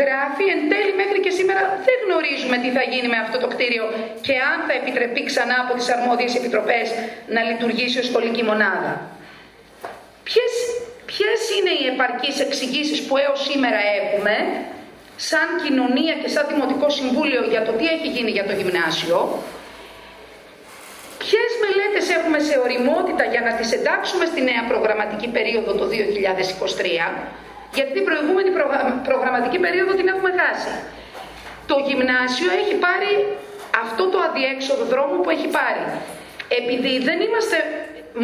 γράφει 0.00 0.44
εν 0.54 0.60
τέλει 0.72 0.92
μέχρι 1.02 1.18
και 1.24 1.32
σήμερα 1.38 1.62
δεν 1.86 1.98
γνωρίζουμε 2.04 2.56
τι 2.62 2.70
θα 2.76 2.82
γίνει 2.92 3.08
με 3.14 3.18
αυτό 3.24 3.36
το 3.44 3.48
κτίριο 3.52 3.84
και 4.26 4.34
αν 4.52 4.58
θα 4.66 4.74
επιτρεπεί 4.80 5.22
ξανά 5.30 5.56
από 5.64 5.72
τις 5.78 5.88
αρμόδιες 5.94 6.32
επιτροπές 6.40 6.86
να 7.34 7.40
λειτουργήσει 7.48 7.98
ως 8.02 8.06
σχολική 8.10 8.42
μονάδα. 8.50 8.92
Ποιες, 10.26 10.52
ποιες 11.10 11.40
είναι 11.56 11.72
οι 11.80 11.84
επαρκείς 11.92 12.36
εξηγήσεις 12.46 12.98
που 13.06 13.14
έως 13.24 13.40
σήμερα 13.48 13.80
έχουμε 13.98 14.34
σαν 15.28 15.48
κοινωνία 15.64 16.14
και 16.22 16.28
σαν 16.34 16.44
Δημοτικό 16.52 16.88
Συμβούλιο 16.98 17.42
για 17.52 17.62
το 17.66 17.72
τι 17.78 17.86
έχει 17.94 18.08
γίνει 18.16 18.30
για 18.30 18.44
το 18.48 18.52
γυμνάσιο, 18.52 19.18
Ποιες 21.22 21.50
μελέτες 21.62 22.06
έχουμε 22.18 22.38
σε 22.48 22.54
οριμότητα 22.64 23.24
για 23.32 23.42
να 23.46 23.52
τις 23.58 23.68
εντάξουμε 23.78 24.24
στη 24.30 24.40
νέα 24.50 24.62
προγραμματική 24.72 25.28
περίοδο 25.36 25.70
το 25.80 25.86
2023, 25.92 25.94
γιατί 27.76 27.92
την 27.98 28.04
προηγούμενη 28.08 28.50
προγραμματική 29.08 29.58
περίοδο 29.64 29.92
την 30.00 30.08
έχουμε 30.12 30.30
χάσει. 30.40 30.72
Το 31.70 31.76
γυμνάσιο 31.86 32.50
έχει 32.60 32.74
πάρει 32.86 33.12
αυτό 33.84 34.02
το 34.12 34.18
αδιέξοδο 34.28 34.84
δρόμο 34.92 35.14
που 35.22 35.30
έχει 35.36 35.48
πάρει. 35.58 35.84
Επειδή 36.60 36.92
δεν 37.08 37.18
είμαστε 37.26 37.56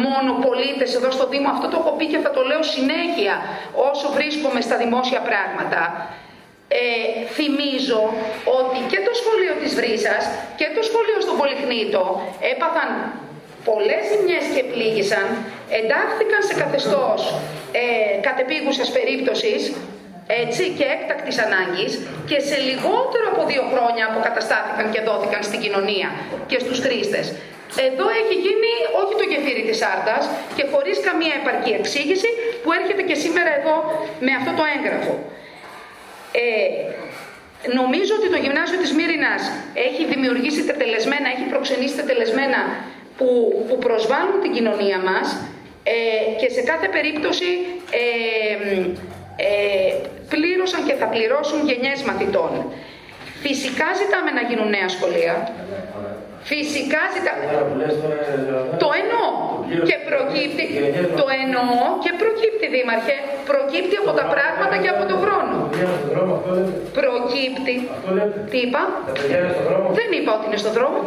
μόνο 0.05 0.29
πολίτες 0.45 0.89
εδώ 0.97 1.09
στο 1.17 1.25
Δήμο, 1.31 1.49
αυτό 1.55 1.67
το 1.71 1.77
έχω 1.81 1.91
πει 1.97 2.05
και 2.11 2.19
θα 2.25 2.31
το 2.35 2.41
λέω 2.49 2.63
συνέχεια 2.75 3.35
όσο 3.89 4.07
βρίσκομαι 4.17 4.61
στα 4.67 4.77
δημόσια 4.83 5.21
πράγματα, 5.29 5.79
ε, 6.81 6.85
θυμίζω 7.35 8.03
ότι 8.59 8.79
και 8.91 8.99
το 9.07 9.13
σχολείο 9.21 9.53
της 9.61 9.71
Βρύσας 9.79 10.23
και 10.59 10.67
το 10.75 10.81
σχολείο 10.89 11.19
στο 11.25 11.33
Πολυχνήτο 11.39 12.03
έπαθαν 12.53 12.89
πολλές 13.69 14.01
ζημιές 14.11 14.45
και 14.55 14.63
πλήγησαν, 14.71 15.27
εντάχθηκαν 15.79 16.41
σε 16.49 16.53
καθεστώς 16.61 17.19
ε, 17.81 17.85
κατεπίγουσας 18.27 18.89
περίπτωσης 18.97 19.61
έτσι, 20.43 20.63
και 20.77 20.85
έκτακτης 20.95 21.37
ανάγκης 21.45 21.91
και 22.29 22.37
σε 22.47 22.57
λιγότερο 22.67 23.25
από 23.33 23.41
δύο 23.51 23.63
χρόνια 23.71 24.03
αποκαταστάθηκαν 24.11 24.85
και 24.93 25.01
δόθηκαν 25.07 25.41
στην 25.49 25.59
κοινωνία 25.63 26.09
και 26.49 26.57
στους 26.63 26.79
χρήστες. 26.85 27.25
Εδώ 27.87 28.05
έχει 28.21 28.35
γίνει 28.45 28.71
όχι 29.01 29.13
το 29.21 29.25
γεφύρι 29.31 29.63
της 29.69 29.79
Άρτας 29.93 30.23
και 30.55 30.63
χωρίς 30.71 30.97
καμία 31.07 31.35
επαρκή 31.41 31.71
εξήγηση 31.81 32.29
που 32.61 32.69
έρχεται 32.79 33.03
και 33.09 33.15
σήμερα 33.23 33.51
εδώ 33.59 33.75
με 34.25 34.31
αυτό 34.39 34.51
το 34.59 34.63
έγγραφο. 34.75 35.13
Ε, 36.41 36.47
νομίζω 37.79 38.11
ότι 38.19 38.27
το 38.33 38.39
γυμνάσιο 38.43 38.77
της 38.83 38.91
Μύρινας 38.97 39.41
έχει 39.87 40.03
δημιουργήσει 40.13 40.61
τετελεσμένα, 40.69 41.27
έχει 41.35 41.45
προξενήσει 41.53 41.95
τετελεσμένα 42.01 42.59
που, 43.17 43.27
που 43.67 43.77
προσβάλλουν 43.77 44.37
την 44.41 44.51
κοινωνία 44.57 44.99
μας 45.09 45.27
ε, 45.83 45.95
και 46.39 46.49
σε 46.55 46.61
κάθε 46.61 46.87
περίπτωση 46.95 47.49
ε, 47.91 48.05
ε, 49.47 49.93
πλήρωσαν 50.29 50.81
και 50.87 50.93
θα 50.93 51.07
πληρώσουν 51.13 51.59
γενιές 51.69 52.01
μαθητών. 52.09 52.51
Φυσικά 53.45 53.87
ζητάμε 54.01 54.31
να 54.31 54.41
γίνουν 54.49 54.69
νέα 54.69 54.89
σχολεία. 54.95 55.35
Φυσικά 56.51 57.01
ζητάμε. 57.15 57.43
Το 58.83 58.89
εννοώ. 59.01 59.27
Και 59.89 59.97
προκύπτει. 60.09 60.65
Το 61.19 61.25
εννοώ 61.43 61.77
και 62.03 62.11
προκύπτει, 62.21 62.65
Δήμαρχε. 62.75 63.15
Προκύπτει 63.51 63.95
από 64.03 64.11
τα 64.19 64.25
πράγματα 64.33 64.75
και 64.83 64.89
από 64.95 65.03
τον 65.09 65.17
χρόνο. 65.23 65.55
Προκύπτει. 66.99 67.75
Τι 68.51 68.57
είπα; 68.65 68.81
Δεν 69.99 70.09
είπα 70.17 70.31
ότι 70.37 70.45
είναι 70.49 70.59
στον 70.63 70.73
δρόμο. 70.77 70.97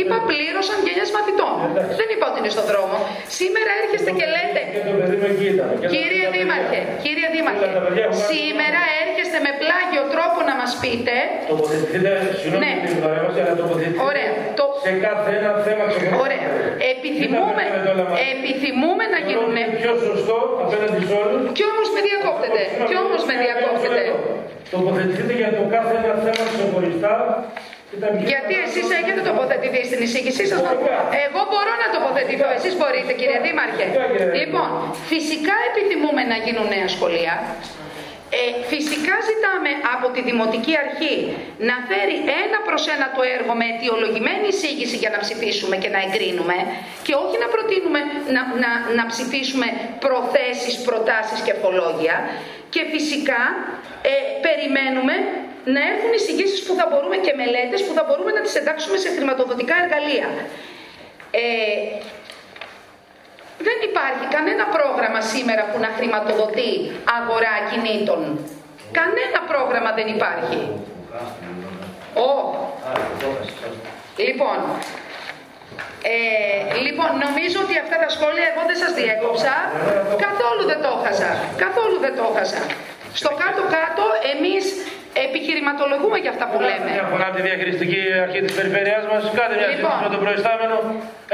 Είπα 0.00 0.16
πλήρωσαν 0.30 0.78
γενιές 0.86 1.10
μαθητών. 1.16 1.54
Δεν 2.00 2.08
είπα 2.12 2.24
ότι 2.30 2.38
είναι 2.40 2.52
στον 2.56 2.66
δρόμο. 2.70 2.96
Σήμερα 3.38 3.70
έρχεστε 3.82 4.10
και 4.18 4.26
λέτε. 4.34 4.62
Κύριε 5.94 6.26
Δήμαρχε, 6.34 6.80
κύριε 7.04 7.28
Δήμαρχε, 7.34 7.68
σήμερα 8.30 8.80
έρχεστε 9.02 9.38
με 9.46 9.52
πλάγιο 9.60 10.02
τρόπο 10.14 10.38
να 10.50 10.54
μας 10.60 10.72
πείτε. 10.82 11.14
Τοποθετηθείτε, 11.50 12.10
συγγνώμη, 12.40 12.62
ναι. 12.64 12.72
Ωραία. 14.08 14.30
Το... 14.58 14.64
Σε 14.84 14.92
κάθε 15.04 15.30
ένα 15.40 15.52
θέμα 15.66 15.84
ξεχωριστά. 15.90 16.22
Ωραία. 16.26 16.48
Επιθυμούμε, 16.92 17.64
επιθυμούμε 18.34 19.04
να 19.14 19.18
γίνουν. 19.28 19.56
Πιο 19.82 19.92
σωστό 20.06 20.38
απέναντι 20.62 21.00
σε 21.08 21.14
όλους. 21.22 21.42
Κι 21.56 21.64
όμως 21.72 21.88
με 21.94 22.00
διακόπτεται. 22.08 22.62
Κι 22.88 22.96
όμως 23.04 23.22
με 23.28 23.34
διακόπτεται. 23.44 24.02
Τοποθετηθείτε 24.74 25.34
για 25.40 25.50
το 25.58 25.62
κάθε 25.74 25.92
ένα 26.02 26.14
θέμα 26.24 26.44
ξεχωριστά 26.54 27.14
γιατί 28.32 28.54
εσείς 28.66 28.86
έχετε 29.00 29.20
τοποθετηθεί 29.30 29.80
στην 29.88 30.00
εισήγησή 30.06 30.44
σας. 30.50 30.60
Εγώ 31.26 31.40
μπορώ 31.50 31.72
να 31.82 31.88
τοποθετηθώ. 31.96 32.48
Εσείς 32.58 32.72
μπορείτε, 32.78 33.12
κύριε 33.20 33.38
Δήμαρχε. 33.46 33.86
Λοιπόν, 34.40 34.68
φυσικά 35.12 35.56
επιθυμούμε 35.70 36.22
να 36.32 36.36
γίνουν 36.44 36.66
νέα 36.74 36.88
σχολεία. 36.94 37.34
Ε, 38.38 38.42
φυσικά 38.72 39.14
ζητάμε 39.30 39.70
από 39.94 40.06
τη 40.14 40.20
Δημοτική 40.28 40.74
Αρχή 40.84 41.16
να 41.68 41.76
φέρει 41.88 42.16
ένα 42.42 42.58
προς 42.68 42.82
ένα 42.94 43.06
το 43.16 43.22
έργο 43.36 43.52
με 43.60 43.64
αιτιολογημένη 43.72 44.46
εισήγηση 44.52 44.96
για 45.02 45.10
να 45.14 45.18
ψηφίσουμε 45.24 45.76
και 45.82 45.90
να 45.94 46.00
εγκρίνουμε 46.06 46.56
και 47.06 47.14
όχι 47.22 47.36
να 47.44 47.48
προτείνουμε 47.54 48.00
να, 48.34 48.42
να, 48.62 48.70
να 48.98 49.04
ψηφίσουμε 49.12 49.66
προθέσεις, 50.04 50.74
προτάσεις 50.88 51.38
και 51.44 51.52
ευχολόγια 51.56 52.16
και 52.74 52.82
φυσικά 52.92 53.42
ε, 54.10 54.14
περιμένουμε 54.46 55.14
να 55.74 55.80
έρθουν 55.90 56.12
εισηγήσεις 56.18 56.60
που 56.66 56.74
θα 56.78 56.84
μπορούμε 56.90 57.16
και 57.24 57.32
μελέτες 57.40 57.80
που 57.86 57.92
θα 57.98 58.02
μπορούμε 58.06 58.30
να 58.36 58.42
τις 58.44 58.54
εντάξουμε 58.60 58.96
σε 59.04 59.08
χρηματοδοτικά 59.16 59.74
εργαλεία. 59.84 60.28
Ε, 61.42 61.44
δεν 63.58 63.78
υπάρχει 63.90 64.24
κανένα 64.36 64.64
πρόγραμμα 64.76 65.20
σήμερα 65.20 65.62
που 65.70 65.78
να 65.84 65.90
χρηματοδοτεί 65.96 66.70
αγορά 67.18 67.54
κινήτων. 67.70 68.20
Κανένα 68.98 69.40
πρόγραμμα 69.50 69.90
δεν 69.98 70.06
υπάρχει. 70.16 70.60
Ο. 72.26 72.28
Λοιπόν, 74.16 74.58
ε, 76.12 76.78
λοιπόν, 76.86 77.10
νομίζω 77.26 77.58
ότι 77.64 77.74
αυτά 77.84 77.96
τα 78.02 78.08
σχόλια 78.14 78.46
εγώ 78.52 78.62
δεν 78.70 78.78
σας 78.82 78.92
διέκοψα. 79.00 79.54
Καθόλου 80.26 80.62
δεν 80.70 80.80
το 80.84 80.90
έχασα. 80.98 81.30
Καθόλου 81.64 81.96
δεν 82.04 82.14
το 82.18 82.24
έχασα. 82.30 82.60
Στο 83.20 83.30
κάτω-κάτω 83.42 84.04
εμείς 84.34 84.64
επιχειρηματολογούμε 85.26 86.18
για 86.24 86.32
αυτά 86.34 86.44
που 86.50 86.58
λέμε. 86.68 86.88
Μια 86.98 87.08
φορά 87.12 87.28
τη 87.34 87.40
διαχειριστική 87.48 88.02
αρχή 88.24 88.40
της 88.46 88.54
περιφέρεια 88.58 88.96
μας, 89.12 89.22
κάντε 89.38 89.54
μια 89.60 89.68
λοιπόν. 89.72 89.96
με 90.04 90.08
τον 90.14 90.20
προϊστάμενο, 90.24 90.76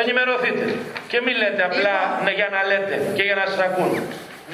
ενημερωθείτε. 0.02 0.64
Και 1.10 1.18
μην 1.24 1.34
λέτε 1.42 1.62
απλά 1.68 1.96
λοιπόν. 2.02 2.24
ναι, 2.24 2.32
για 2.40 2.48
να 2.54 2.60
λέτε 2.70 2.94
και 3.16 3.24
για 3.28 3.36
να 3.40 3.44
σας 3.50 3.60
ακούν. 3.68 3.92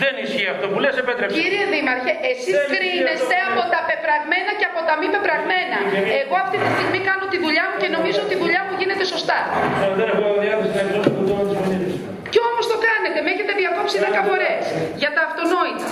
Δεν 0.03 0.15
ισχύει 0.25 0.49
αυτό 0.55 0.67
που 0.73 0.79
λες, 0.85 0.95
επέτρεψε. 1.03 1.35
Κύριε 1.41 1.65
Δήμαρχε, 1.75 2.13
εσείς 2.33 2.57
κρίνεστε 2.73 3.37
από 3.49 3.63
τα 3.75 3.81
πεπραγμένα 3.89 4.51
και 4.59 4.67
από 4.71 4.81
τα 4.89 4.95
μη 5.01 5.07
πεπραγμένα. 5.15 5.79
Εγώ 6.23 6.35
αυτή 6.45 6.57
τη 6.63 6.69
στιγμή 6.77 7.01
κάνω 7.09 7.25
τη 7.33 7.39
δουλειά 7.45 7.65
μου 7.69 7.77
και 7.83 7.89
νομίζω 7.97 8.19
ότι 8.27 8.33
η 8.39 8.41
δουλειά 8.45 8.63
μου 8.67 8.75
γίνεται 8.81 9.05
σωστά. 9.15 9.39
Δεν 9.99 10.09
έχω 10.13 10.27
διάθεση 10.45 10.75
να 10.79 10.83
εκδώσω 10.85 11.11
το 11.17 11.23
Κι 12.33 12.41
όμω 12.49 12.61
το 12.73 12.77
κάνετε, 12.89 13.19
με 13.87 13.93
έχετε 13.93 14.09
διακόψει 14.15 14.23
10 14.23 14.31
φορές 14.31 14.63
για 15.03 15.11
τα 15.17 15.23
αυτονόητα. 15.29 15.89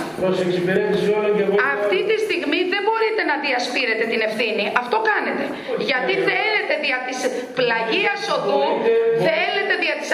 Αυτή 1.75 1.99
τη 2.09 2.15
στιγμή 2.25 2.59
δεν 2.73 2.81
μπορείτε 2.87 3.21
να 3.31 3.35
διασπείρετε 3.45 4.03
την 4.11 4.21
ευθύνη. 4.29 4.65
Αυτό 4.83 4.97
κάνετε. 5.09 5.43
Γιατί 5.89 6.13
θέλετε 6.29 6.73
δια 6.85 6.99
της 7.07 7.17
πλαγίας 7.59 8.21
οδού, 8.35 8.63
θέλετε 9.29 9.73
δια 9.83 9.95
της 10.01 10.09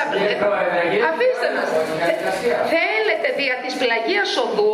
Αφήστε 1.11 1.47
μας. 1.55 1.69
Θέλετε 2.75 3.27
δια 3.39 3.55
της 3.63 3.73
πλαγίας 3.81 4.29
οδού 4.45 4.73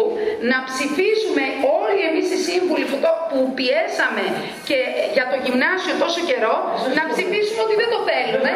να 0.52 0.58
ψηφίσουμε 0.70 1.46
όλοι 1.80 2.02
εμείς 2.10 2.28
οι 2.36 2.40
σύμβουλοι 2.50 2.86
που, 2.92 2.98
το, 3.04 3.12
που 3.30 3.40
πιέσαμε 3.58 4.26
και 4.70 4.80
για 5.16 5.26
το 5.32 5.38
γυμνάσιο 5.44 5.94
τόσο 6.04 6.20
καιρό, 6.30 6.56
να 6.98 7.04
ψηφίσουμε 7.12 7.62
ότι 7.68 7.76
δεν 7.82 7.90
το 7.94 8.00
θέλουμε. 8.10 8.52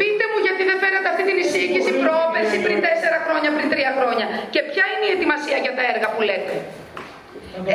Πείτε 0.00 0.24
μου 0.30 0.38
γιατί 0.46 0.62
δεν 0.70 0.78
φέρατε 0.82 1.08
αυτή 1.12 1.24
την 1.30 1.36
εισήγηση 1.42 1.92
πρόπερση 2.04 2.56
πριν 2.64 2.78
τέσσερα 2.86 3.18
χρόνια, 3.26 3.50
πριν 3.56 3.68
τρία 3.72 3.92
χρόνια. 3.98 4.26
Και 4.54 4.60
ποια 4.70 4.84
είναι 4.92 5.06
η 5.10 5.12
ετοιμασία 5.16 5.58
για 5.64 5.72
τα 5.78 5.82
έργα 5.92 6.08
που 6.14 6.20
λέτε; 6.28 6.54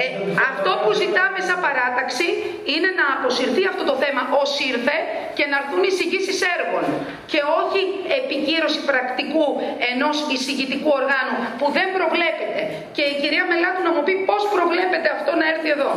Ε, 0.01 0.05
αυτό 0.49 0.71
που 0.81 0.91
ζητάμε 1.01 1.39
σαν 1.47 1.59
παράταξη 1.65 2.27
είναι 2.73 2.89
να 2.99 3.05
αποσυρθεί 3.15 3.63
αυτό 3.71 3.83
το 3.89 3.95
θέμα 4.03 4.21
ως 4.41 4.51
ήρθε 4.71 4.97
και 5.37 5.45
να 5.51 5.55
έρθουν 5.61 5.81
εισηγήσεις 5.89 6.37
έργων 6.55 6.83
και 7.31 7.39
όχι 7.61 7.81
επικύρωση 8.19 8.79
πρακτικού 8.89 9.45
ενός 9.91 10.15
εισηγητικού 10.33 10.89
οργάνου 10.99 11.37
που 11.59 11.67
δεν 11.77 11.87
προβλέπεται. 11.97 12.61
Και 12.95 13.03
η 13.11 13.13
κυρία 13.21 13.43
Μελάτου 13.51 13.81
να 13.87 13.91
μου 13.95 14.03
πει 14.07 14.13
πώς 14.29 14.41
προβλέπεται 14.55 15.09
αυτό 15.17 15.31
να 15.39 15.45
έρθει 15.53 15.69
εδώ. 15.77 15.91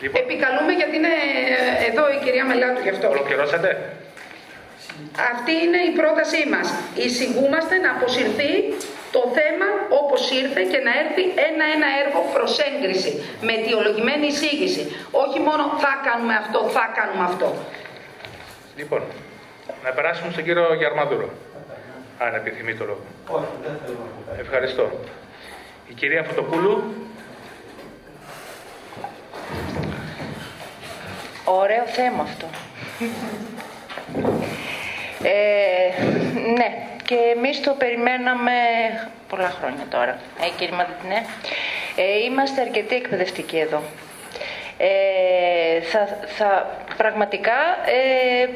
Λοιπόν. 0.00 0.22
Επικαλούμε 0.22 0.72
γιατί 0.80 0.94
είναι 1.00 1.14
εδώ 1.88 2.04
η 2.16 2.18
κυρία 2.24 2.44
Μελάτου 2.50 2.82
γι' 2.86 2.92
αυτό. 2.94 3.06
Ολοκληρώσατε; 3.16 3.68
Αυτή 5.32 5.52
είναι 5.64 5.80
η 5.90 5.92
πρότασή 6.00 6.42
μας. 6.54 6.66
Εισηγούμαστε 7.04 7.74
να 7.84 7.90
αποσυρθεί 7.96 8.52
το 9.16 9.22
θέμα 9.38 9.68
όπως 10.02 10.20
ήρθε 10.40 10.62
και 10.72 10.80
να 10.86 10.92
έρθει 11.02 11.22
ένα-ένα 11.48 11.88
έργο 12.02 12.20
προς 12.34 12.52
έγκριση 12.68 13.10
με 13.46 13.52
αιτιολογημένη 13.56 14.26
εισήγηση. 14.32 14.82
Όχι 15.24 15.38
μόνο 15.48 15.62
θα 15.84 15.92
κάνουμε 16.06 16.34
αυτό, 16.42 16.58
θα 16.76 16.84
κάνουμε 16.98 17.24
αυτό. 17.30 17.48
Λοιπόν, 18.78 19.02
να 19.84 19.90
περάσουμε 19.96 20.30
στον 20.32 20.44
κύριο 20.44 20.74
Γερμαδούρο. 20.82 21.28
αν 22.24 22.34
επιθυμεί 22.34 22.74
το 22.74 22.84
λόγο. 22.90 23.04
Όχι, 23.36 23.52
δεν 23.64 23.72
θέλω 23.82 23.98
να 24.04 24.10
πω 24.14 24.20
κάτι. 24.26 24.40
Ευχαριστώ. 24.40 24.84
Η 25.88 25.92
κυρία 26.00 26.22
Φωτοπούλου. 26.22 26.74
Ωραίο 31.50 31.84
θέμα 31.86 32.22
αυτό. 32.22 32.46
Ε, 35.22 36.02
ναι, 36.56 36.86
και 37.04 37.16
εμείς 37.36 37.60
το 37.60 37.72
περιμέναμε 37.72 38.52
πολλά 39.28 39.50
χρόνια 39.60 39.84
τώρα. 39.90 40.18
Ε, 40.40 40.48
κύριε 40.56 40.76
Μαδιτινέ, 40.76 41.26
ε, 41.96 42.24
είμαστε 42.24 42.60
αρκετοί 42.60 42.94
εκπαιδευτικοί 42.94 43.58
εδώ. 43.58 43.82
Ε, 44.78 45.80
θα, 45.80 46.08
θα, 46.26 46.76
πραγματικά 46.96 47.58
ε, 47.86 48.48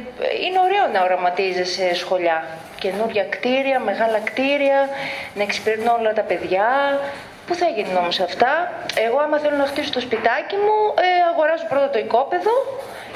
είναι 0.46 0.58
ωραίο 0.64 0.86
να 0.92 1.02
οραματίζεσαι 1.02 1.94
σχολιά. 1.94 2.44
Καινούρια 2.78 3.24
κτίρια, 3.24 3.78
μεγάλα 3.80 4.18
κτίρια, 4.18 4.88
να 5.34 5.42
εξυπηρετούν 5.42 5.86
όλα 5.86 6.12
τα 6.12 6.22
παιδιά. 6.22 7.00
Πού 7.46 7.54
θα 7.54 7.66
γίνουν 7.66 7.96
όμως 7.96 8.20
αυτά; 8.20 8.72
Εγώ 9.06 9.18
άμα 9.18 9.38
θέλω 9.38 9.56
να 9.56 9.66
χτίσω 9.66 9.92
το 9.92 10.00
σπιτάκι 10.00 10.56
μου, 10.56 10.94
ε, 11.06 11.08
αγοράζω 11.32 11.66
πρώτα 11.68 11.90
το 11.90 11.98
οικόπεδο 11.98 12.54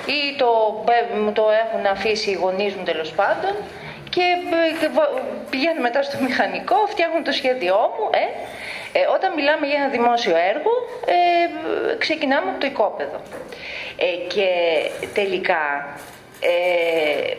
ή 0.07 0.37
το, 0.39 0.49
ε, 0.91 1.17
μου 1.19 1.33
το 1.33 1.45
έχουν 1.65 1.87
αφήσει 1.87 2.31
οι 2.31 2.35
γονείς 2.35 2.75
μου 2.75 2.85
τέλος 2.85 3.11
πάντων 3.13 3.55
και 4.11 4.23
ε, 4.83 4.89
πηγαίνω 5.51 5.81
μετά 5.81 6.03
στο 6.03 6.17
μηχανικό, 6.21 6.77
φτιάχνω 6.87 7.23
το 7.23 7.33
σχέδιό 7.33 7.79
μου. 7.99 8.11
Ε. 8.13 8.27
Ε, 8.99 9.07
όταν 9.15 9.33
μιλάμε 9.35 9.67
για 9.67 9.79
ένα 9.81 9.89
δημόσιο 9.89 10.37
έργο, 10.37 10.73
ε, 11.07 11.97
ξεκινάμε 11.99 12.51
από 12.51 12.61
το 12.61 12.67
οικόπεδο. 12.67 13.21
Ε, 13.97 14.27
και 14.35 14.49
τελικά, 15.15 15.65
ε, 16.41 17.35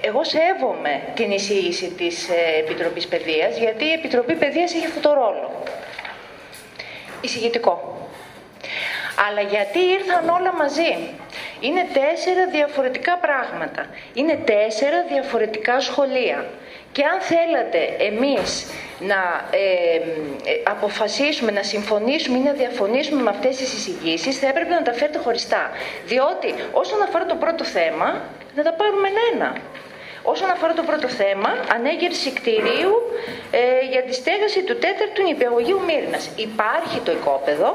εγώ 0.00 0.24
σέβομαι 0.24 1.00
την 1.14 1.30
εισήγηση 1.30 1.88
της 1.90 2.28
Επιτροπής 2.58 3.06
Παιδείας, 3.06 3.58
γιατί 3.58 3.84
η 3.84 3.92
Επιτροπή 3.92 4.34
Παιδείας 4.34 4.74
έχει 4.74 4.86
αυτό 4.86 5.00
το 5.00 5.14
ρόλο. 5.14 5.50
Εισηγητικό. 7.26 8.08
Αλλά 9.28 9.40
γιατί 9.40 9.78
ήρθαν 9.78 10.28
όλα 10.28 10.52
μαζί; 10.52 10.92
Είναι 11.60 11.86
τέσσερα 11.92 12.46
διαφορετικά 12.46 13.16
πράγματα. 13.16 13.86
Είναι 14.14 14.38
τέσσερα 14.44 15.04
διαφορετικά 15.08 15.80
σχολεία. 15.80 16.44
Και 16.92 17.04
αν 17.04 17.20
θέλατε 17.20 17.80
εμείς 17.98 18.66
να 18.98 19.20
ε, 19.50 19.94
ε, 19.94 20.62
αποφασίσουμε, 20.64 21.50
να 21.50 21.62
συμφωνήσουμε 21.62 22.38
ή 22.38 22.40
να 22.40 22.52
διαφωνήσουμε 22.52 23.22
με 23.22 23.30
αυτές 23.30 23.56
τις 23.56 23.72
εισηγήσεις, 23.72 24.38
θα 24.38 24.46
έπρεπε 24.48 24.74
να 24.74 24.82
τα 24.82 24.92
φέρετε 24.92 25.18
χωριστά. 25.18 25.70
Διότι 26.06 26.54
όσον 26.72 27.02
αφορά 27.02 27.26
το 27.26 27.34
πρώτο 27.34 27.64
θέμα, 27.64 28.20
να 28.54 28.62
τα 28.62 28.72
πάρουμε 28.72 29.08
ένα. 29.32 29.56
Όσον 30.32 30.50
αφορά 30.50 30.72
το 30.72 30.82
πρώτο 30.82 31.08
θέμα, 31.08 31.50
ανέγερση 31.76 32.30
κτηρίου 32.32 32.94
ε, 33.50 33.60
για 33.92 34.02
τη 34.02 34.12
στέγαση 34.20 34.60
του 34.62 34.76
τέταρτου 34.84 35.22
νηπιαγωγείου 35.22 35.80
Μύρνας. 35.88 36.30
Υπάρχει 36.36 36.98
το 37.06 37.12
οικόπεδο, 37.12 37.68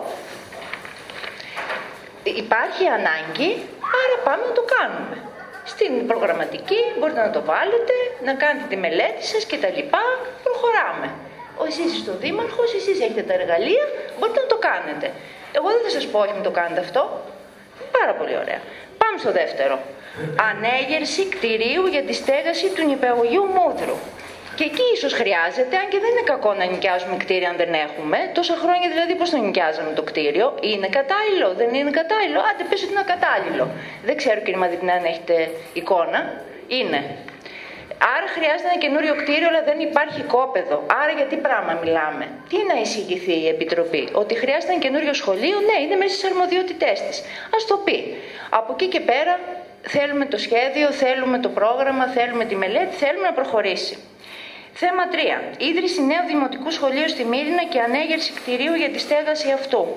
υπάρχει 2.24 2.84
ανάγκη, 2.98 3.50
άρα 4.02 4.16
πάμε 4.28 4.44
να 4.50 4.54
το 4.60 4.64
κάνουμε. 4.76 5.18
Στην 5.74 6.08
προγραμματική 6.08 6.82
μπορείτε 6.98 7.22
να 7.28 7.32
το 7.38 7.42
βάλετε, 7.52 7.96
να 8.28 8.34
κάνετε 8.34 8.66
τη 8.72 8.78
μελέτη 8.86 9.24
σας 9.34 9.44
και 9.50 9.58
τα 9.64 9.70
λοιπά, 9.78 10.04
προχωράμε. 10.46 11.08
Εσείς 11.68 11.90
είστε 11.96 12.12
ο 12.16 12.18
δήμαρχος, 12.24 12.70
εσείς 12.80 12.98
έχετε 13.06 13.24
τα 13.30 13.34
εργαλεία, 13.40 13.86
μπορείτε 14.18 14.40
να 14.46 14.50
το 14.54 14.58
κάνετε. 14.70 15.08
Εγώ 15.58 15.68
δεν 15.74 15.82
θα 15.86 15.90
σας 15.90 16.06
πω 16.12 16.18
όχι 16.20 16.34
μην 16.34 16.44
το 16.44 16.54
κάνετε 16.60 16.80
αυτό. 16.88 17.02
Πάρα 17.98 18.14
πολύ 18.20 18.36
ωραία. 18.44 18.62
Πάμε 19.02 19.18
στο 19.24 19.32
δεύτερο. 19.32 19.76
Ανέγερση 20.50 21.24
κτηρίου 21.34 21.86
για 21.94 22.04
τη 22.04 22.14
στέγαση 22.14 22.68
του 22.76 22.84
νηπιαγωγείου 22.90 23.46
Μούδρου. 23.56 23.98
Και 24.56 24.64
εκεί 24.64 24.86
ίσως 24.96 25.14
χρειάζεται, 25.14 25.76
αν 25.82 25.88
και 25.92 26.00
δεν 26.04 26.12
είναι 26.14 26.26
κακό 26.34 26.54
να 26.54 26.66
νοικιάζουμε 26.66 27.16
κτίρια 27.24 27.50
αν 27.50 27.58
δεν 27.62 27.74
έχουμε. 27.86 28.18
Τόσα 28.34 28.56
χρόνια 28.64 28.88
δηλαδή 28.94 29.14
πώς 29.16 29.30
το 29.30 29.38
νοικιάζαμε 29.38 29.92
το 30.00 30.04
κτίριο. 30.10 30.48
Είναι 30.72 30.88
κατάλληλο, 31.00 31.48
δεν 31.62 31.70
είναι 31.74 31.92
κατάλληλο; 32.02 32.40
Άντε 32.50 32.64
πες 32.70 32.84
ότι 32.84 32.92
είναι 32.92 33.06
κατάλληλο. 33.14 33.66
Δεν 34.08 34.16
ξέρω 34.22 34.40
κύριε 34.46 34.60
Μαδιτινά 34.64 34.94
αν 34.94 35.06
έχετε 35.12 35.36
εικόνα. 35.74 36.20
Είναι. 36.68 37.00
Άρα 38.16 38.28
χρειάζεται 38.36 38.70
ένα 38.74 38.80
καινούριο 38.84 39.14
κτίριο, 39.22 39.48
αλλά 39.52 39.64
δεν 39.70 39.80
υπάρχει 39.90 40.22
κόπεδο. 40.36 40.78
Άρα 41.02 41.12
για 41.20 41.28
τι 41.32 41.38
πράγμα 41.46 41.74
μιλάμε; 41.84 42.26
Τι 42.50 42.58
να 42.72 42.76
εισηγηθεί 42.82 43.36
η 43.46 43.48
Επιτροπή; 43.56 44.04
Ότι 44.22 44.34
χρειάζεται 44.42 44.72
ένα 44.76 44.82
καινούριο 44.86 45.14
σχολείο, 45.22 45.58
ναι, 45.70 45.78
είναι 45.84 45.96
μέσα 46.02 46.14
στις 46.16 46.26
αρμοδιότητές 46.32 46.98
της. 47.08 47.18
Α 47.56 47.58
το 47.68 47.78
πει. 47.86 47.98
Από 48.50 48.70
εκεί 48.74 48.88
και 48.94 49.00
πέρα 49.12 49.34
θέλουμε 49.82 50.26
το 50.26 50.38
σχέδιο, 50.38 50.92
θέλουμε 50.92 51.40
το 51.40 51.50
πρόγραμμα, 51.50 52.06
θέλουμε 52.08 52.46
τη 52.46 52.56
μελέτη, 52.56 52.96
θέλουμε 52.96 53.28
να 53.28 53.34
προχωρήσει. 53.34 53.98
Θέμα 54.74 55.04
3. 55.12 55.16
Ίδρυση 55.58 56.02
νέου 56.02 56.26
δημοτικού 56.28 56.72
σχολείου 56.72 57.10
στη 57.10 57.24
Μύρινα 57.26 57.64
και 57.70 57.80
ανέγερση 57.80 58.32
κτηρίου 58.32 58.74
για 58.74 58.90
τη 58.90 59.00
στέγαση 59.00 59.52
αυτού. 59.52 59.88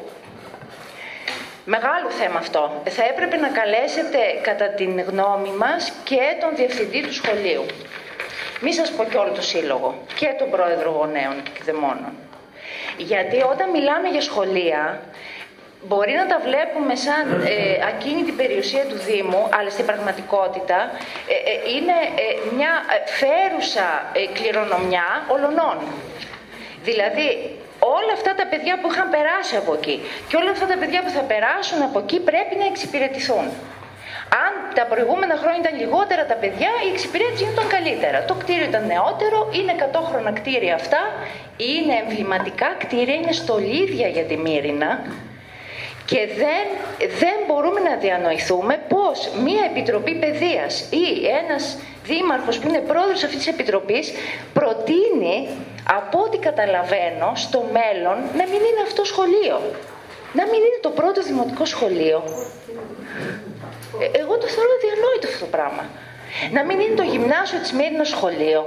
Μεγάλο 1.65 2.11
θέμα 2.11 2.39
αυτό. 2.39 2.83
Θα 2.89 3.05
έπρεπε 3.05 3.37
να 3.37 3.49
καλέσετε 3.49 4.19
κατά 4.43 4.69
την 4.69 5.01
γνώμη 5.01 5.51
μας 5.51 5.93
και 6.05 6.21
τον 6.41 6.57
διευθυντή 6.57 7.01
του 7.03 7.13
σχολείου. 7.13 7.65
Μη 8.61 8.73
σας 8.73 8.91
πω 8.91 9.05
και 9.05 9.17
όλο 9.17 9.31
το 9.31 9.43
σύλλογο. 9.43 9.99
Και 10.15 10.35
τον 10.39 10.51
πρόεδρο 10.51 10.91
γονέων 10.91 11.43
και 11.43 11.51
εκδεμόνων. 11.57 12.13
Γιατί 12.97 13.43
όταν 13.43 13.71
μιλάμε 13.71 14.09
για 14.09 14.21
σχολεία, 14.21 15.03
μπορεί 15.89 16.15
να 16.21 16.27
τα 16.33 16.39
βλέπουμε 16.47 16.95
σαν 17.07 17.25
ε, 17.33 17.57
ακίνητη 17.91 18.33
περιουσία 18.33 18.85
του 18.91 18.99
Δήμου, 19.09 19.43
αλλά 19.57 19.71
στην 19.71 19.87
πραγματικότητα 19.91 20.79
ε, 21.33 21.37
ε, 21.53 21.55
είναι 21.75 21.97
ε, 22.23 22.27
μια 22.55 22.73
φέρουσα 23.21 23.89
κληρονομιά 24.37 25.09
ολονών. 25.35 25.77
Δηλαδή, 26.89 27.27
όλα 27.97 28.13
αυτά 28.19 28.35
τα 28.41 28.47
παιδιά 28.51 28.75
που 28.81 28.89
είχαν 28.93 29.09
περάσει 29.17 29.55
από 29.63 29.73
εκεί 29.79 29.97
και 30.29 30.37
όλα 30.37 30.51
αυτά 30.51 30.67
τα 30.73 30.77
παιδιά 30.81 31.01
που 31.05 31.13
θα 31.19 31.25
περάσουν 31.33 31.83
από 31.89 31.99
εκεί 31.99 32.19
πρέπει 32.31 32.55
να 32.63 32.67
εξυπηρετηθούν. 32.73 33.47
Αν 34.45 34.53
τα 34.75 34.85
προηγούμενα 34.93 35.37
χρόνια 35.41 35.61
ήταν 35.65 35.75
λιγότερα 35.83 36.25
τα 36.27 36.37
παιδιά, 36.43 36.71
η 36.87 36.89
εξυπηρέτηση 36.93 37.45
ήταν 37.55 37.67
καλύτερα. 37.77 38.25
Το 38.25 38.35
κτίριο 38.35 38.67
ήταν 38.73 38.87
νεότερο, 38.87 39.39
είναι 39.59 39.73
100 39.79 40.01
χρόνια 40.09 40.33
κτίρια 40.39 40.75
αυτά, 40.75 41.03
είναι 41.57 41.95
εμβληματικά 42.03 42.69
κτίρια, 42.83 43.15
είναι 43.15 43.33
στολίδια 43.33 44.09
για 44.09 44.25
τη 44.25 44.37
Μύρινα, 44.37 44.91
και 46.07 46.29
δεν, 46.37 46.67
δεν 47.19 47.37
μπορούμε 47.47 47.81
να 47.81 47.97
διανοηθούμε 47.97 48.81
πώς 48.89 49.31
μία 49.45 49.65
Επιτροπή 49.71 50.15
Παιδείας 50.15 50.81
ή 50.81 51.27
ένας 51.43 51.79
δήμαρχος 52.05 52.59
που 52.59 52.69
είναι 52.69 52.79
πρόεδρος 52.79 53.23
αυτής 53.25 53.39
της 53.39 53.47
Επιτροπής 53.47 54.13
προτείνει, 54.53 55.49
από 55.99 56.19
ό,τι 56.19 56.39
καταλαβαίνω, 56.39 57.33
στο 57.35 57.61
μέλλον 57.73 58.17
να 58.39 58.45
μην 58.51 58.61
είναι 58.69 58.83
αυτό 58.83 59.05
σχολείο. 59.05 59.57
Να 60.33 60.45
μην 60.45 60.61
είναι 60.67 60.81
το 60.81 60.91
πρώτο 60.91 61.23
δημοτικό 61.23 61.65
σχολείο. 61.65 62.23
Ε, 64.01 64.19
εγώ 64.19 64.39
το 64.39 64.47
θεωρώ 64.47 64.75
διανόητο 64.85 65.27
αυτό 65.27 65.45
το 65.45 65.51
πράγμα. 65.51 65.85
Να 66.53 66.65
μην 66.65 66.81
είναι 66.81 66.95
το 66.95 67.03
γυμνάσιο 67.03 67.59
της 67.59 67.73
Μύρινας 67.73 68.09
σχολείο. 68.09 68.61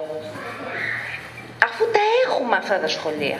Αφού 1.64 1.84
τα 1.96 2.04
έχουμε 2.26 2.56
αυτά 2.56 2.80
τα 2.80 2.88
σχολεία. 2.88 3.40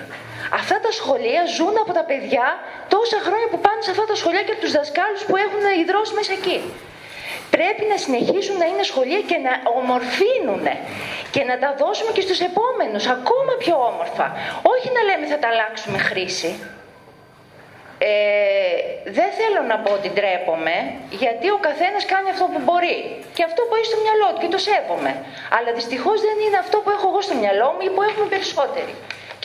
Αυτά 0.54 0.80
τα 0.80 0.92
σχολεία 0.92 1.44
ζουν 1.58 1.76
από 1.84 1.94
τα 1.94 2.04
παιδιά 2.10 2.48
τόσα 2.88 3.18
χρόνια 3.26 3.48
που 3.52 3.60
πάνε 3.66 3.82
σε 3.82 3.92
αυτά 3.92 4.06
τα 4.12 4.16
σχολεία 4.16 4.44
και 4.44 4.52
από 4.52 4.62
τους 4.62 4.74
δασκάλους 4.80 5.22
που 5.28 5.36
έχουν 5.46 5.62
ιδρώσει 5.84 6.14
μέσα 6.14 6.34
εκεί. 6.40 6.58
Πρέπει 7.56 7.84
να 7.92 7.98
συνεχίσουν 8.04 8.56
να 8.58 8.66
είναι 8.72 8.84
σχολεία 8.92 9.22
και 9.30 9.38
να 9.46 9.54
ομορφύνουν 9.80 10.66
και 11.34 11.42
να 11.50 11.56
τα 11.64 11.70
δώσουμε 11.82 12.12
και 12.16 12.24
στους 12.28 12.40
επόμενους 12.50 13.06
ακόμα 13.18 13.54
πιο 13.64 13.76
όμορφα. 13.92 14.28
Όχι 14.74 14.88
να 14.96 15.02
λέμε 15.10 15.26
θα 15.32 15.38
τα 15.42 15.48
αλλάξουμε 15.52 15.98
χρήση. 16.10 16.52
Ε, 18.00 18.12
δεν 19.18 19.30
θέλω 19.40 19.62
να 19.72 19.78
πω 19.84 19.92
ότι 20.00 20.10
ντρέπομαι, 20.16 20.76
γιατί 21.22 21.48
ο 21.58 21.60
καθένας 21.68 22.04
κάνει 22.14 22.30
αυτό 22.34 22.46
που 22.54 22.60
μπορεί 22.66 22.98
και 23.36 23.44
αυτό 23.50 23.62
που 23.68 23.74
έχει 23.76 23.88
στο 23.92 24.00
μυαλό 24.04 24.28
του 24.34 24.40
και 24.44 24.52
το 24.56 24.60
σέβομαι. 24.68 25.12
Αλλά 25.56 25.70
δυστυχώς 25.78 26.18
δεν 26.28 26.38
είναι 26.46 26.58
αυτό 26.66 26.78
που 26.84 26.90
έχω 26.96 27.06
εγώ 27.12 27.22
στο 27.28 27.36
μυαλό 27.42 27.68
μου 27.74 27.82
ή 27.88 27.90
που 27.96 28.02
έχουμε 28.10 28.26
περισσότεροι. 28.34 28.94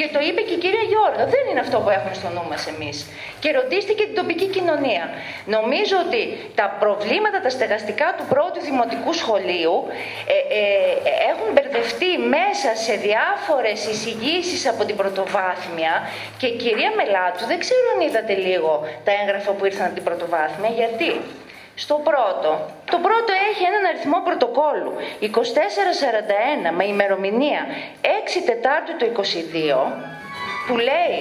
Και 0.02 0.10
το 0.16 0.20
είπε 0.28 0.40
και 0.48 0.54
η 0.58 0.60
κυρία 0.64 0.84
Γιώργα. 0.92 1.24
Δεν 1.34 1.42
είναι 1.50 1.60
αυτό 1.66 1.76
που 1.82 1.90
έχουμε 1.96 2.14
στο 2.20 2.28
νου 2.34 2.44
μας 2.50 2.62
εμείς. 2.72 2.96
Και 3.42 3.48
ρωτήστε 3.58 3.92
και 3.98 4.04
την 4.08 4.16
τοπική 4.20 4.48
κοινωνία. 4.56 5.04
Νομίζω 5.56 5.96
ότι 6.06 6.22
τα 6.60 6.66
προβλήματα 6.82 7.38
τα 7.44 7.50
στεγαστικά 7.56 8.08
του 8.16 8.24
πρώτου 8.32 8.60
δημοτικού 8.68 9.12
σχολείου 9.22 9.76
ε, 10.34 10.38
ε, 10.58 10.70
έχουν 11.30 11.48
μπερδευτεί 11.52 12.12
μέσα 12.36 12.70
σε 12.84 12.94
διάφορες 13.06 13.78
εισηγήσεις 13.90 14.62
από 14.72 14.82
την 14.88 14.96
πρωτοβάθμια. 15.00 15.94
Και 16.40 16.48
κυρία 16.62 16.90
Μελάτου, 16.98 17.44
δεν 17.50 17.58
ξέρω 17.64 17.86
αν 17.94 18.00
είδατε 18.06 18.34
λίγο 18.46 18.72
τα 19.06 19.12
έγγραφα 19.20 19.50
που 19.56 19.64
ήρθαν 19.70 19.86
από 19.86 19.94
την 19.98 20.04
πρωτοβάθμια. 20.08 20.70
Γιατί; 20.80 21.10
Στο 21.74 21.94
πρώτο. 21.94 22.50
Το 22.90 22.98
πρώτο 23.06 23.32
έχει 23.50 23.64
έναν 23.70 23.84
αριθμό 23.84 24.18
πρωτοκόλλου 24.24 24.92
2441 25.20 26.70
με 26.76 26.84
ημερομηνία 26.84 27.66
6 28.02 28.06
Τετάρτου 28.46 28.96
του 28.96 29.12
22 29.16 30.12
που 30.66 30.76
λέει 30.76 31.18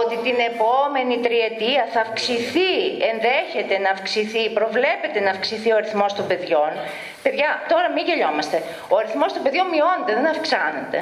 ότι 0.00 0.16
την 0.26 0.36
επόμενη 0.50 1.16
τριετία 1.26 1.82
θα 1.92 2.00
αυξηθεί, 2.00 2.72
ενδέχεται 3.10 3.78
να 3.84 3.90
αυξηθεί, 3.90 4.50
προβλέπεται 4.50 5.20
να 5.20 5.30
αυξηθεί 5.30 5.72
ο 5.72 5.76
αριθμός 5.76 6.12
των 6.14 6.26
παιδιών. 6.26 6.70
Παιδιά, 7.22 7.50
τώρα 7.68 7.88
μην 7.94 8.04
γελιόμαστε. 8.08 8.62
Ο 8.88 8.96
αριθμός 8.96 9.32
των 9.32 9.42
παιδιών 9.42 9.66
μειώνεται, 9.74 10.12
δεν 10.18 10.26
αυξάνεται. 10.34 10.98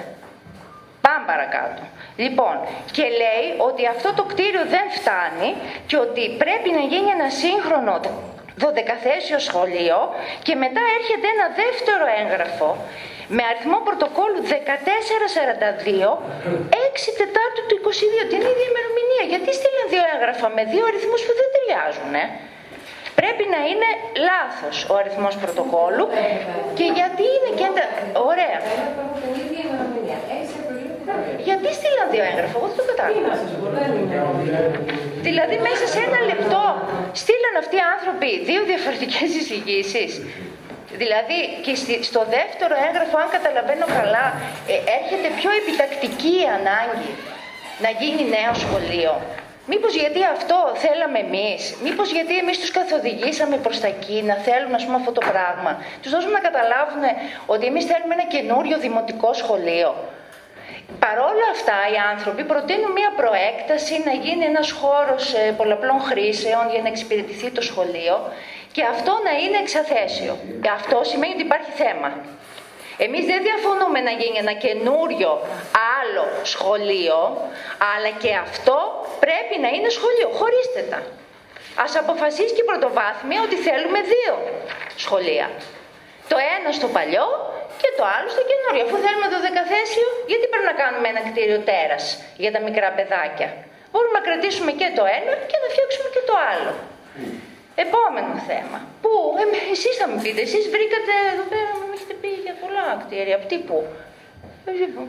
Πάμε 1.00 1.24
παρακάτω. 1.26 1.82
Λοιπόν, 2.24 2.54
και 2.96 3.02
λέει 3.02 3.46
ότι 3.68 3.82
αυτό 3.86 4.08
το 4.18 4.22
κτίριο 4.30 4.64
δεν 4.74 4.86
φτάνει 4.96 5.50
και 5.86 5.96
ότι 5.96 6.22
πρέπει 6.42 6.70
να 6.78 6.82
γίνει 6.92 7.10
ένα 7.18 7.28
σύγχρονο 7.42 8.00
δωδεκαθέσιο 8.62 9.38
σχολείο 9.48 9.98
και 10.46 10.54
μετά 10.62 10.82
έρχεται 10.98 11.26
ένα 11.36 11.46
δεύτερο 11.62 12.04
έγγραφο 12.20 12.70
με 13.36 13.42
αριθμό 13.50 13.78
πρωτοκόλλου 13.88 14.40
1442, 14.48 14.52
6 17.04 17.20
Τετάρτου 17.20 17.62
του 17.68 17.76
22, 17.84 18.22
την 18.32 18.42
ίδια 18.50 18.66
ημερομηνία. 18.72 19.24
Γιατί 19.32 19.50
στείλαν 19.58 19.86
δύο 19.92 20.04
έγγραφα 20.14 20.48
με 20.56 20.62
δύο 20.72 20.84
αριθμούς 20.90 21.20
που 21.26 21.32
δεν 21.40 21.48
ταιριάζουν, 21.54 22.12
ε; 22.22 22.26
Πρέπει 23.20 23.44
να 23.54 23.60
είναι 23.70 23.88
λάθος 24.30 24.76
ο 24.90 24.94
αριθμός 25.00 25.34
πρωτοκόλλου 25.42 26.06
και 26.78 26.86
γιατί 26.98 27.24
είναι 27.34 27.50
και... 27.58 27.66
Ωραία. 28.30 28.58
Γιατί 31.48 31.68
στείλαν 31.78 32.06
δύο 32.12 32.24
έγγραφα, 32.30 32.54
εγώ 32.58 32.66
δεν 32.70 32.78
το 32.80 32.86
κατάλαβα. 32.92 33.32
Δηλαδή 35.26 35.56
μέσα 35.68 35.84
σε 35.94 36.00
ένα 36.08 36.20
λεπτό 36.30 36.64
στείλαν 37.22 37.54
αυτοί 37.62 37.76
οι 37.80 37.86
άνθρωποι 37.96 38.28
δύο 38.50 38.62
διαφορετικές 38.70 39.28
εισηγήσεις. 39.38 40.10
Δηλαδή 41.02 41.38
και 41.64 41.74
στο 42.10 42.22
δεύτερο 42.36 42.74
έγγραφο, 42.86 43.16
αν 43.24 43.28
καταλαβαίνω 43.36 43.86
καλά, 43.98 44.26
ε, 44.72 44.74
έρχεται 44.98 45.28
πιο 45.40 45.50
επιτακτική 45.60 46.36
ανάγκη 46.58 47.12
να 47.84 47.90
γίνει 48.00 48.22
νέο 48.36 48.52
σχολείο. 48.64 49.12
Μήπως 49.72 49.92
γιατί 49.94 50.20
αυτό 50.36 50.58
θέλαμε 50.84 51.18
εμείς, 51.26 51.60
μήπως 51.86 52.08
γιατί 52.16 52.34
εμείς 52.38 52.56
τους 52.60 52.70
καθοδηγήσαμε 52.78 53.56
προς 53.56 53.80
τα 53.80 53.86
εκεί 53.86 54.22
να 54.30 54.34
θέλουν 54.34 54.74
ας 54.74 54.84
πούμε 54.84 54.96
αυτό 54.96 55.12
το 55.18 55.22
πράγμα; 55.30 55.72
Τους 56.02 56.10
δώσουμε 56.14 56.32
να 56.32 56.44
καταλάβουν 56.48 57.02
ότι 57.46 57.64
εμείς 57.66 57.84
θέλουμε 57.90 58.14
ένα 58.18 58.26
καινούριο 58.34 58.76
δημοτικό 58.78 59.32
σχολείο. 59.32 59.90
Παρόλα 60.98 61.46
αυτά 61.50 61.78
οι 61.92 61.96
άνθρωποι 62.12 62.44
προτείνουν 62.44 62.92
μια 62.92 63.12
προέκταση 63.16 64.02
να 64.04 64.12
γίνει 64.12 64.44
ένας 64.44 64.70
χώρος 64.70 65.34
ε, 65.34 65.54
πολλαπλών 65.56 66.00
χρήσεων 66.00 66.70
για 66.70 66.82
να 66.82 66.88
εξυπηρετηθεί 66.88 67.50
το 67.50 67.62
σχολείο 67.62 68.32
και 68.72 68.82
αυτό 68.84 69.12
να 69.24 69.32
είναι 69.42 69.58
εξαθέσιο. 69.64 70.38
Αυτό 70.72 71.00
σημαίνει 71.04 71.32
ότι 71.32 71.42
υπάρχει 71.42 71.70
θέμα. 71.82 72.10
Εμείς 73.06 73.24
δεν 73.30 73.40
διαφωνούμε 73.48 74.00
να 74.00 74.10
γίνει 74.10 74.38
ένα 74.38 74.52
καινούριο 74.52 75.30
άλλο 75.98 76.24
σχολείο, 76.42 77.18
αλλά 77.92 78.10
και 78.22 78.32
αυτό 78.46 78.78
πρέπει 79.24 79.54
να 79.64 79.68
είναι 79.68 79.88
σχολείο. 79.88 80.28
Χωρίστε 80.40 80.80
τα. 80.90 81.00
Ας 81.84 81.96
αποφασίσει 81.96 82.52
και 82.54 82.62
η 82.66 82.68
πρωτοβάθμια 82.70 83.40
ότι 83.46 83.56
θέλουμε 83.56 84.00
δύο 84.14 84.34
σχολεία. 84.96 85.50
Το 86.30 86.36
ένα 86.56 86.70
στο 86.78 86.88
παλιό 86.96 87.26
και 87.82 87.90
το 87.98 88.04
άλλο 88.14 88.28
στο 88.36 88.42
καινούριο. 88.50 88.82
Αφού 88.86 88.96
θέλουμε 89.04 89.28
το 89.34 89.38
δεκαθέσιο, 89.46 90.06
γιατί 90.30 90.44
πρέπει 90.50 90.68
να 90.72 90.76
κάνουμε 90.82 91.06
ένα 91.12 91.22
κτίριο 91.28 91.58
τέρας 91.68 92.04
για 92.42 92.50
τα 92.54 92.60
μικρά 92.66 92.88
παιδάκια. 92.96 93.48
Μπορούμε 93.90 94.14
να 94.18 94.24
κρατήσουμε 94.28 94.70
και 94.80 94.88
το 94.98 95.04
ένα 95.18 95.32
και 95.50 95.56
να 95.62 95.66
φτιάξουμε 95.72 96.08
και 96.14 96.22
το 96.30 96.34
άλλο. 96.50 96.72
Επόμενο 97.84 98.32
θέμα. 98.50 98.78
Πού, 99.02 99.12
ε, 99.40 99.44
εσείς 99.74 99.94
θα 100.00 100.06
μου 100.10 100.18
πείτε, 100.22 100.40
εσείς 100.48 100.64
βρήκατε 100.74 101.12
εδώ 101.34 101.44
πέρα, 101.52 101.70
μου 101.86 101.92
έχετε 101.96 102.14
πει 102.22 102.30
για 102.46 102.54
πολλά 102.62 102.84
κτίρια. 103.02 103.36
Τι 103.50 103.56
πού; 103.68 103.78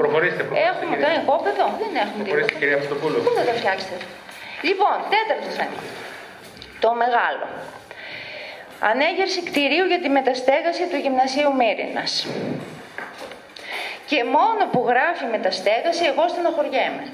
Προχωρήστε, 0.02 0.42
προχωρήστε. 0.44 0.70
Έχουμε 0.72 0.96
κάνει 1.04 1.18
κόπεδο, 1.32 1.66
δεν 1.82 1.92
έχουμε 2.04 2.22
Προχωρήστε, 2.24 2.56
κυρία 2.62 2.78
Αυτοπούλου. 2.84 3.18
Πού 3.26 3.32
θα 3.38 3.44
τα 3.50 3.54
φτιάξετε; 3.60 3.96
Λοιπόν, 4.70 4.96
τέταρτο 5.14 5.50
θέμα. 5.60 5.80
Το 6.84 6.90
μεγάλο. 7.04 7.46
Ανέγερση 8.84 9.42
κτηρίου 9.44 9.86
για 9.86 10.00
τη 10.00 10.10
μεταστέγαση 10.10 10.88
του 10.88 10.96
Γυμνασίου 10.96 11.56
Μύρινας. 11.56 12.28
Και 14.06 14.24
μόνο 14.24 14.66
που 14.72 14.86
γράφει 14.88 15.26
μεταστέγαση, 15.26 16.06
εγώ 16.06 16.28
στενοχωριέμαι. 16.28 17.06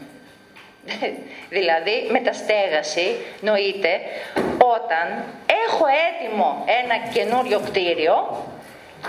δηλαδή, 1.57 2.07
μεταστέγαση 2.09 3.15
νοείται 3.41 3.99
όταν 4.57 5.24
έχω 5.65 5.86
έτοιμο 6.07 6.65
ένα 6.84 6.97
καινούριο 7.13 7.59
κτίριο 7.59 8.43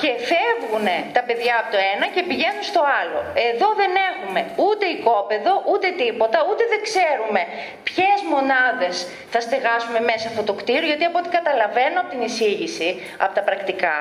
και 0.03 0.11
φεύγουν 0.31 0.89
τα 1.17 1.23
παιδιά 1.29 1.55
από 1.61 1.71
το 1.75 1.79
ένα 1.95 2.07
και 2.15 2.23
πηγαίνουν 2.31 2.65
στο 2.73 2.83
άλλο. 3.01 3.21
Εδώ 3.51 3.69
δεν 3.81 3.93
έχουμε 4.09 4.41
ούτε 4.67 4.85
οικόπεδο, 4.95 5.53
ούτε 5.73 5.87
τίποτα, 6.03 6.39
ούτε 6.51 6.63
δεν 6.73 6.81
ξέρουμε 6.89 7.43
ποιες 7.89 8.19
μονάδες 8.33 8.95
θα 9.33 9.41
στεγάσουμε 9.47 10.01
μέσα 10.11 10.25
αυτό 10.33 10.43
το 10.49 10.55
κτίριο, 10.61 10.89
γιατί 10.93 11.05
από 11.11 11.19
ό,τι 11.21 11.29
καταλαβαίνω 11.39 11.97
από 12.03 12.11
την 12.15 12.23
εισήγηση, 12.29 12.89
από 13.25 13.33
τα 13.39 13.43
πρακτικά, 13.49 13.99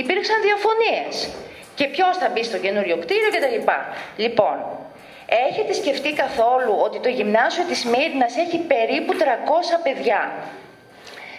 υπήρξαν 0.00 0.38
διαφωνίες. 0.48 1.14
Και 1.78 1.86
ποιος 1.94 2.14
θα 2.20 2.28
μπει 2.32 2.42
στο 2.50 2.58
καινούριο 2.64 2.96
κτίριο 3.02 3.30
κτλ. 3.34 3.58
Λοιπόν, 4.24 4.56
έχετε 5.48 5.72
σκεφτεί 5.72 6.10
καθόλου 6.12 6.74
ότι 6.86 6.98
το 7.00 7.08
γυμνάσιο 7.08 7.64
της 7.64 7.84
Μύρνας 7.84 8.36
έχει 8.36 8.58
περίπου 8.58 9.12
300 9.14 9.80
παιδιά; 9.82 10.20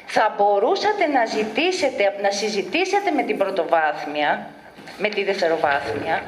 Θα 0.06 0.34
μπορούσατε 0.38 1.08
να 1.08 1.26
ζητήσετε, 1.26 2.16
να 2.22 2.32
συζητήσετε 2.32 3.12
με 3.12 3.24
την 3.24 3.38
πρωτοβάθμια, 3.38 4.49
με 4.97 5.10
τη 5.10 5.24
δευτεροβάθμια, 5.24 6.24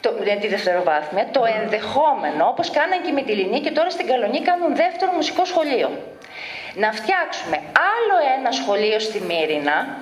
το, 0.00 0.12
με 0.24 0.36
τη 0.40 0.48
δευτεροβάθμια, 0.48 1.28
το 1.30 1.42
ενδεχόμενο, 1.60 2.46
όπως 2.46 2.70
κάναν 2.70 3.02
και 3.02 3.12
με 3.12 3.22
τη 3.22 3.32
Λινή 3.32 3.60
και 3.60 3.70
τώρα 3.70 3.90
στην 3.90 4.06
Καλονή 4.06 4.40
κάνουν 4.40 4.76
δεύτερο 4.76 5.12
μουσικό 5.12 5.44
σχολείο. 5.44 5.90
Να 6.74 6.92
φτιάξουμε 6.92 7.56
άλλο 7.94 8.16
ένα 8.38 8.50
σχολείο 8.52 8.98
στη 8.98 9.20
Μύρινα, 9.20 9.96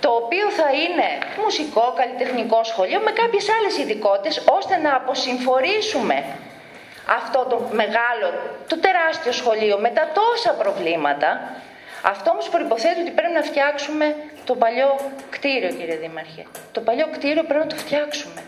το 0.00 0.08
οποίο 0.10 0.50
θα 0.50 0.68
είναι 0.82 1.08
μουσικό, 1.42 1.94
καλλιτεχνικό 1.96 2.64
σχολείο, 2.64 3.00
με 3.00 3.10
κάποιες 3.10 3.46
άλλες 3.56 3.78
ειδικότητες, 3.78 4.44
ώστε 4.58 4.76
να 4.76 4.96
αποσυμφορήσουμε 4.96 6.24
αυτό 7.18 7.46
το 7.50 7.56
μεγάλο, 7.72 8.26
το 8.68 8.78
τεράστιο 8.78 9.32
σχολείο 9.32 9.78
με 9.78 9.90
τα 9.90 10.08
τόσα 10.14 10.52
προβλήματα 10.52 11.28
αυτό 12.12 12.30
όμως 12.30 12.48
προποθέτει 12.48 13.00
ότι 13.00 13.10
πρέπει 13.10 13.32
να 13.32 13.42
φτιάξουμε 13.42 14.16
το 14.44 14.54
παλιό 14.54 14.90
κτίριο, 15.30 15.68
κύριε 15.68 15.96
Δήμαρχε. 15.96 16.42
Το 16.72 16.80
παλιό 16.80 17.06
κτίριο 17.12 17.42
πρέπει 17.44 17.64
να 17.66 17.70
το 17.74 17.76
φτιάξουμε. 17.76 18.40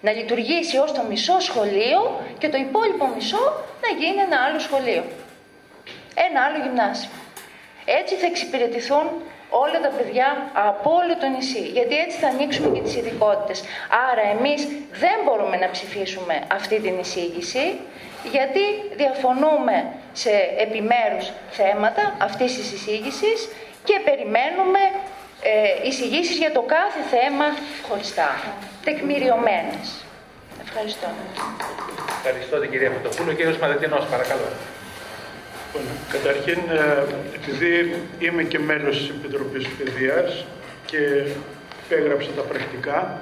Να 0.00 0.10
λειτουργήσει 0.12 0.76
ως 0.78 0.92
το 0.92 1.02
μισό 1.08 1.40
σχολείο 1.40 2.20
και 2.38 2.48
το 2.48 2.56
υπόλοιπο 2.56 3.06
μισό 3.14 3.44
να 3.82 3.88
γίνει 3.98 4.20
ένα 4.28 4.38
άλλο 4.46 4.58
σχολείο. 4.58 5.04
Ένα 6.26 6.38
άλλο 6.46 6.58
γυμνάσιο. 6.64 7.10
Έτσι 7.84 8.14
θα 8.14 8.26
εξυπηρετηθούν 8.26 9.06
όλα 9.50 9.80
τα 9.80 9.90
παιδιά 9.96 10.50
από 10.52 10.90
όλο 10.90 11.16
το 11.20 11.26
νησί. 11.26 11.64
Γιατί 11.76 11.94
έτσι 11.96 12.18
θα 12.18 12.28
ανοίξουμε 12.28 12.68
και 12.74 12.80
τις 12.80 12.96
ειδικότητες. 12.96 13.64
Άρα 14.10 14.24
εμείς 14.36 14.60
δεν 14.92 15.16
μπορούμε 15.24 15.56
να 15.56 15.70
ψηφίσουμε 15.70 16.42
αυτή 16.58 16.80
την 16.80 16.98
εισήγηση 16.98 17.78
γιατί 18.30 18.64
διαφωνούμε 18.96 19.76
σε 20.12 20.30
επιμέρους 20.64 21.26
θέματα 21.50 22.14
αυτής 22.18 22.56
της 22.56 22.72
εισήγησης 22.72 23.48
και 23.84 24.00
περιμένουμε 24.04 24.82
ε, 25.42 25.88
εισηγήσεις 25.88 26.36
για 26.36 26.52
το 26.52 26.62
κάθε 26.62 27.00
θέμα 27.14 27.46
χωριστά, 27.88 28.30
τεκμηριωμένες. 28.84 29.86
Ευχαριστώ. 30.64 31.08
Ευχαριστώ 32.18 32.56
την 32.60 32.70
κυρία 32.70 32.90
Φωτοπούλου. 32.90 33.30
Ο 33.32 33.34
κύριος 33.34 33.58
Μαδετινός, 33.58 34.04
παρακαλώ. 34.06 34.48
Λοιπόν, 35.74 35.84
καταρχήν, 36.14 36.60
ε, 36.70 37.04
επειδή 37.38 38.02
είμαι 38.18 38.42
και 38.42 38.58
μέλος 38.58 38.96
της 38.98 39.08
Επιτροπής 39.08 39.68
Παιδείας 39.68 40.44
και 40.86 40.98
έγραψα 41.94 42.30
τα 42.36 42.42
πρακτικά, 42.42 43.18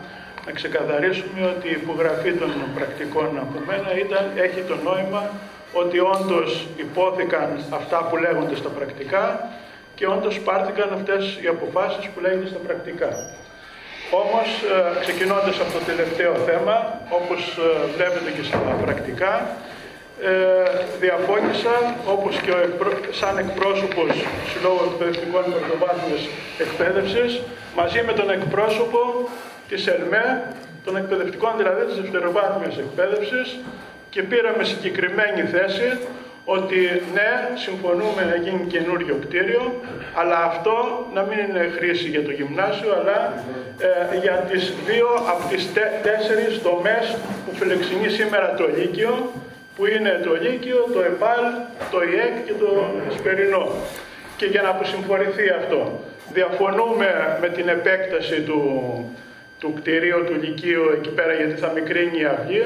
να 0.50 0.56
ξεκαθαρίσουμε 0.60 1.40
ότι 1.54 1.66
η 1.68 1.76
υπογραφή 1.82 2.32
των 2.40 2.50
πρακτικών 2.76 3.30
από 3.44 3.56
μένα 3.68 3.90
ήταν, 4.04 4.22
έχει 4.46 4.60
το 4.70 4.76
νόημα 4.88 5.22
ότι 5.82 5.98
όντως 6.14 6.50
υπόθηκαν 6.84 7.48
αυτά 7.78 7.98
που 8.06 8.16
λέγονται 8.24 8.56
στα 8.62 8.70
πρακτικά 8.78 9.24
και 9.96 10.06
όντως 10.14 10.34
πάρθηκαν 10.48 10.88
αυτές 10.98 11.22
οι 11.42 11.46
αποφάσεις 11.54 12.04
που 12.10 12.20
λέγονται 12.24 12.48
στα 12.52 12.60
πρακτικά. 12.66 13.10
Όμως, 14.22 14.48
ε, 14.74 15.00
ξεκινώντας 15.04 15.56
από 15.62 15.72
το 15.78 15.82
τελευταίο 15.90 16.32
θέμα, 16.48 16.74
όπως 17.18 17.40
ε, 17.58 17.68
βλέπετε 17.96 18.30
και 18.36 18.44
στα 18.48 18.58
πρακτικά, 18.84 19.32
ε, 20.30 20.32
διαφώνησα, 21.02 21.74
όπως 22.14 22.34
και 22.44 22.50
ο 22.50 22.60
σαν 23.20 23.34
εκπρόσωπος 23.44 24.10
του 24.20 24.48
Συλλόγου 24.50 24.84
Εκπαιδευτικών 24.90 25.44
Πρωτοβάθμιας 25.52 26.22
Εκπαίδευσης, 26.64 27.32
μαζί 27.80 28.00
με 28.06 28.12
τον 28.18 28.28
εκπρόσωπο 28.36 29.00
της 29.70 29.86
ΕΛΜΕ, 29.86 30.42
των 30.84 30.96
εκπαιδευτικών 30.96 31.52
δηλαδή 31.56 31.84
της 31.84 31.96
δευτεροβάθμιας 32.00 32.78
εκπαίδευσης 32.78 33.58
και 34.10 34.22
πήραμε 34.22 34.64
συγκεκριμένη 34.64 35.42
θέση 35.54 35.88
ότι 36.44 36.78
ναι, 37.14 37.30
συμφωνούμε 37.64 38.22
να 38.30 38.36
γίνει 38.44 38.64
καινούριο 38.66 39.16
κτίριο, 39.24 39.62
αλλά 40.14 40.38
αυτό 40.44 40.74
να 41.14 41.22
μην 41.22 41.38
είναι 41.38 41.70
χρήση 41.76 42.08
για 42.08 42.22
το 42.24 42.30
γυμνάσιο, 42.30 42.90
αλλά 42.98 43.18
ε, 44.12 44.18
για 44.24 44.34
τις 44.50 44.72
δύο 44.86 45.08
από 45.32 45.42
τις 45.50 45.72
τέ, 45.72 45.84
τέσσερις 46.02 46.62
τομές 46.62 47.16
που 47.44 47.52
φιλεξινεί 47.58 48.08
σήμερα 48.08 48.54
το 48.54 48.66
Λύκειο, 48.76 49.30
που 49.76 49.86
είναι 49.86 50.20
το 50.24 50.32
Λύκειο, 50.44 50.86
το 50.94 51.00
ΕΠΑΛ, 51.00 51.44
το 51.90 51.98
ΙΕΚ 52.02 52.34
και 52.46 52.52
το 52.62 52.70
Σπερινό. 53.18 53.64
Και 54.36 54.46
για 54.46 54.62
να 54.62 54.68
αποσυμφορηθεί 54.68 55.48
αυτό. 55.60 56.00
Διαφωνούμε 56.32 57.38
με 57.40 57.48
την 57.48 57.68
επέκταση 57.68 58.40
του, 58.40 58.60
του 59.60 59.74
κτηρίου 59.76 60.24
του 60.26 60.34
Λυκείου 60.42 60.84
εκεί 60.96 61.08
πέρα 61.08 61.32
γιατί 61.32 61.60
θα 61.60 61.70
μικρύνει 61.74 62.20
η 62.20 62.24
αυγή 62.24 62.64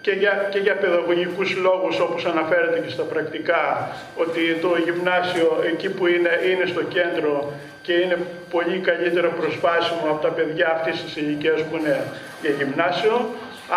και 0.00 0.10
για, 0.10 0.48
και 0.50 0.58
για 0.58 0.74
παιδαγωγικούς 0.74 1.56
λόγους 1.56 2.00
όπως 2.00 2.24
αναφέρεται 2.24 2.78
και 2.84 2.90
στα 2.90 3.02
πρακτικά 3.02 3.90
ότι 4.16 4.40
το 4.60 4.70
γυμνάσιο 4.84 5.62
εκεί 5.72 5.88
που 5.90 6.06
είναι, 6.06 6.30
είναι 6.50 6.66
στο 6.66 6.82
κέντρο 6.82 7.52
και 7.82 7.92
είναι 7.92 8.18
πολύ 8.50 8.78
καλύτερο 8.78 9.32
προσπάσιμο 9.40 10.04
από 10.10 10.22
τα 10.22 10.28
παιδιά 10.28 10.68
αυτής 10.76 11.02
της 11.02 11.16
ηλικίας 11.16 11.60
που 11.62 11.76
είναι 11.76 11.96
για 12.42 12.50
γυμνάσιο. 12.50 13.30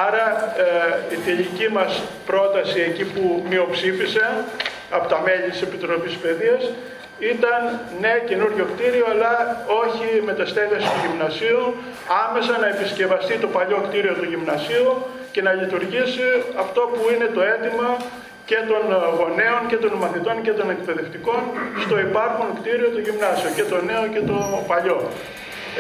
Άρα 0.08 0.56
ε, 0.58 1.16
η 1.16 1.18
τελική 1.26 1.68
μας 1.72 2.02
πρόταση 2.26 2.80
εκεί 2.80 3.04
που 3.04 3.46
μειοψήφισε 3.50 4.26
από 4.90 5.08
τα 5.08 5.22
μέλη 5.26 5.50
της 5.50 5.62
Επιτροπής 5.62 6.16
Παιδείας 6.16 6.64
ήταν 7.34 7.62
ναι 8.02 8.14
καινούριο 8.30 8.66
κτίριο 8.72 9.06
αλλά 9.14 9.34
όχι 9.84 10.08
μεταστέγαση 10.30 10.88
του 10.94 11.00
γυμνασίου, 11.06 11.64
άμεσα 12.24 12.54
να 12.64 12.68
επισκευαστεί 12.74 13.36
το 13.44 13.48
παλιό 13.56 13.80
κτίριο 13.88 14.14
του 14.20 14.26
γυμνασίου 14.32 14.88
και 15.34 15.42
να 15.48 15.52
λειτουργήσει 15.60 16.28
αυτό 16.64 16.82
που 16.94 17.02
είναι 17.14 17.28
το 17.36 17.42
αίτημα 17.50 17.90
και 18.50 18.60
των 18.72 18.84
γονέων 19.18 19.62
και 19.72 19.78
των 19.84 19.92
μαθητών 20.04 20.36
και 20.46 20.54
των 20.60 20.68
εκπαιδευτικών 20.76 21.42
στο 21.84 21.96
υπάρχον 22.08 22.48
κτίριο 22.60 22.90
του 22.94 23.02
γυμνάσιο 23.06 23.50
και 23.58 23.66
το 23.72 23.78
νέο 23.90 24.04
και 24.14 24.22
το 24.30 24.38
παλιό. 24.70 25.00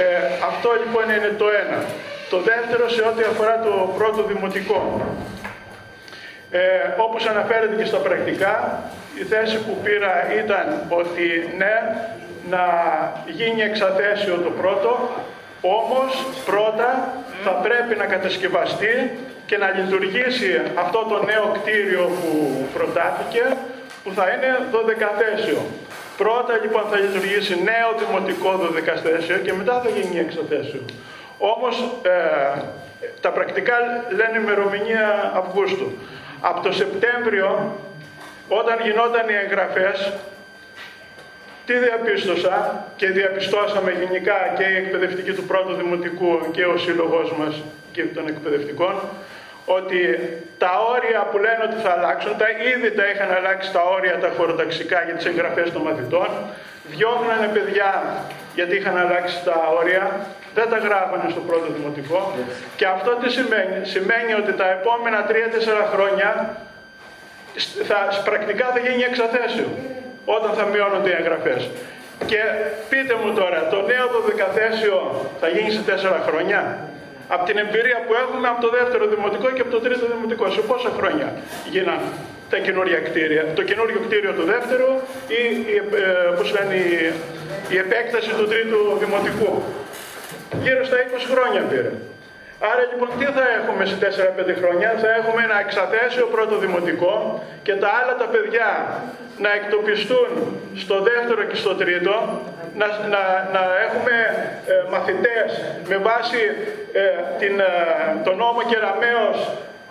Ε, 0.03 0.05
αυτό 0.49 0.69
λοιπόν 0.81 1.05
είναι 1.15 1.31
το 1.41 1.47
ένα. 1.63 1.79
Το 2.33 2.37
δεύτερο 2.51 2.83
σε 2.95 3.01
ό,τι 3.09 3.23
αφορά 3.31 3.55
το 3.67 3.73
πρώτο 3.97 4.21
δημοτικό. 4.31 4.79
Ε, 6.51 6.59
όπως 6.97 7.21
αναφέρεται 7.27 7.75
και 7.75 7.85
στα 7.85 7.97
πρακτικά, 7.97 8.83
η 9.19 9.23
θέση 9.23 9.57
που 9.57 9.77
πήρα 9.83 10.13
ήταν 10.43 10.81
ότι 10.89 11.53
ναι, 11.57 11.75
να 12.49 12.63
γίνει 13.27 13.61
εξαθέσιο 13.61 14.35
το 14.35 14.49
πρώτο, 14.49 15.09
όμως 15.61 16.25
πρώτα 16.45 17.13
θα 17.43 17.51
πρέπει 17.51 17.95
να 17.97 18.05
κατασκευαστεί 18.05 19.11
και 19.45 19.57
να 19.57 19.69
λειτουργήσει 19.69 20.61
αυτό 20.75 20.99
το 21.09 21.23
νέο 21.23 21.45
κτίριο 21.57 22.03
που 22.19 22.31
προτάθηκε, 22.73 23.43
που 24.03 24.11
θα 24.13 24.25
είναι 24.29 24.49
δωδεκαθέσιο. 24.71 25.61
Πρώτα 26.17 26.53
λοιπόν 26.61 26.83
θα 26.91 26.97
λειτουργήσει 26.97 27.53
νέο 27.63 27.89
δημοτικό 28.01 28.51
δωδεκαθέσιο 28.51 29.37
και 29.37 29.53
μετά 29.53 29.81
θα 29.83 29.89
γίνει 29.89 30.19
εξαθέσιο. 30.19 30.81
Όμως 31.37 31.75
ε, 32.01 32.61
τα 33.21 33.29
πρακτικά 33.29 33.73
λένε 34.09 34.37
ημερομηνία 34.37 35.31
Αυγούστου. 35.35 35.91
Από 36.41 36.61
το 36.61 36.71
Σεπτέμβριο, 36.71 37.75
όταν 38.59 38.75
γινόταν 38.85 39.29
οι 39.29 39.35
εγγραφές, 39.43 39.97
τι 41.65 41.73
διαπίστωσα 41.85 42.85
και 42.95 43.07
διαπιστώσαμε 43.07 43.91
γενικά 43.91 44.37
και 44.57 44.63
οι 44.63 44.75
εκπαιδευτικοί 44.83 45.31
του 45.31 45.45
πρώτου 45.51 45.73
δημοτικού 45.73 46.51
και 46.51 46.65
ο 46.65 46.77
σύλλογός 46.77 47.33
μας 47.39 47.53
και 47.91 48.03
των 48.03 48.27
εκπαιδευτικών, 48.27 48.93
ότι 49.65 49.99
τα 50.57 50.71
όρια 50.95 51.21
που 51.29 51.37
λένε 51.37 51.61
ότι 51.69 51.77
θα 51.83 51.91
αλλάξουν, 51.97 52.31
τα 52.37 52.47
ήδη 52.73 52.91
τα 52.97 53.05
είχαν 53.11 53.31
αλλάξει 53.39 53.71
τα 53.71 53.81
όρια 53.95 54.19
τα 54.23 54.29
χωροταξικά 54.37 55.03
για 55.07 55.15
τις 55.17 55.25
εγγραφές 55.25 55.71
των 55.73 55.81
μαθητών, 55.81 56.29
διώχνανε 56.93 57.47
παιδιά 57.55 57.91
γιατί 58.55 58.75
είχαν 58.75 58.97
αλλάξει 58.97 59.37
τα 59.47 59.57
όρια, 59.79 60.03
δεν 60.57 60.69
τα 60.69 60.77
γράφανε 60.77 61.27
στο 61.29 61.41
πρώτο 61.49 61.67
δημοτικό 61.77 62.21
και 62.75 62.85
αυτό 62.85 63.11
τι 63.21 63.29
σημαίνει, 63.37 63.77
σημαίνει 63.93 64.33
ότι 64.41 64.51
τα 64.53 64.67
επόμενα 64.77 65.19
3-4 65.29 65.31
χρόνια 65.93 66.29
θα, 67.89 67.99
πρακτικά 68.29 68.65
θα 68.75 68.79
γίνει 68.85 69.03
εξαθέσιο 69.11 69.67
όταν 70.25 70.51
θα 70.57 70.65
μειώνονται 70.71 71.09
οι 71.09 71.17
εγγραφές. 71.19 71.61
Και 72.25 72.39
πείτε 72.89 73.13
μου 73.21 73.29
τώρα, 73.39 73.59
το 73.73 73.79
νέο 73.91 74.05
δωδεκαθέσιο 74.13 74.97
θα 75.41 75.47
γίνει 75.53 75.69
σε 75.71 75.81
4 75.87 76.19
χρόνια; 76.27 76.59
Από 77.35 77.43
την 77.49 77.57
εμπειρία 77.63 77.99
που 78.05 78.13
έχουμε 78.23 78.47
από 78.53 78.61
το 78.65 78.69
δεύτερο 78.77 79.03
δημοτικό 79.13 79.47
και 79.55 79.61
από 79.65 79.71
το 79.75 79.79
τρίτο 79.85 80.05
δημοτικό. 80.13 80.45
Σε 80.57 80.61
πόσα 80.69 80.91
χρόνια 80.97 81.27
γίνανε 81.73 82.07
τα 82.49 82.57
καινούργια 82.65 82.99
κτίρια. 83.07 83.43
Το 83.55 83.63
καινούριο 83.69 83.99
κτίριο 84.05 84.31
του 84.37 84.45
δεύτερου 84.53 84.91
ή 85.39 85.41
η, 85.73 85.75
ε, 86.05 86.51
λένε, 86.55 86.75
η, 86.75 87.13
η 87.73 87.77
επέκταση 87.77 88.31
του 88.37 88.45
τρίτου 88.51 88.79
δημοτικού; 89.03 89.51
Γύρω 90.63 90.83
στα 90.89 90.97
20 90.97 91.33
χρόνια 91.33 91.61
πήρε. 91.61 91.91
Άρα 92.69 92.83
λοιπόν 92.91 93.09
τι 93.19 93.25
θα 93.37 93.45
έχουμε 93.57 93.83
σε 93.85 93.97
4-5 94.01 94.55
χρόνια, 94.61 94.89
θα 95.03 95.09
έχουμε 95.19 95.41
ένα 95.47 95.57
εξαθέσιο 95.65 96.25
πρώτο 96.35 96.55
δημοτικό 96.57 97.43
και 97.63 97.73
τα 97.81 97.89
άλλα 97.99 98.13
τα 98.23 98.27
παιδιά 98.33 98.69
να 99.37 99.51
εκτοπιστούν 99.59 100.29
στο 100.83 100.95
δεύτερο 101.09 101.41
και 101.49 101.55
στο 101.63 101.75
τρίτο, 101.81 102.13
να, 102.79 102.87
να, 103.13 103.21
να 103.55 103.63
έχουμε 103.85 104.15
ε, 104.71 104.73
μαθητές 104.93 105.47
με 105.89 105.97
βάση 106.07 106.41
ε, 106.93 107.03
την, 107.39 107.59
ε, 107.59 107.65
τον 108.25 108.35
νόμο 108.43 108.61
Κεραμέως 108.69 109.37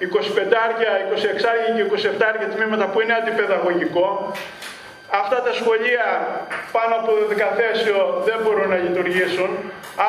25, 0.01 0.05
26 0.05 0.77
και 0.79 1.85
27 2.09 2.55
τμήματα 2.55 2.87
που 2.87 3.01
είναι 3.01 3.15
αντιπαιδαγωγικό, 3.21 4.33
Αυτά 5.11 5.37
τα 5.47 5.53
σχολεία 5.61 6.07
πάνω 6.77 6.95
από 7.01 7.11
δεκαθέσιο 7.33 8.23
δεν 8.29 8.39
μπορούν 8.43 8.69
να 8.75 8.79
λειτουργήσουν. 8.87 9.51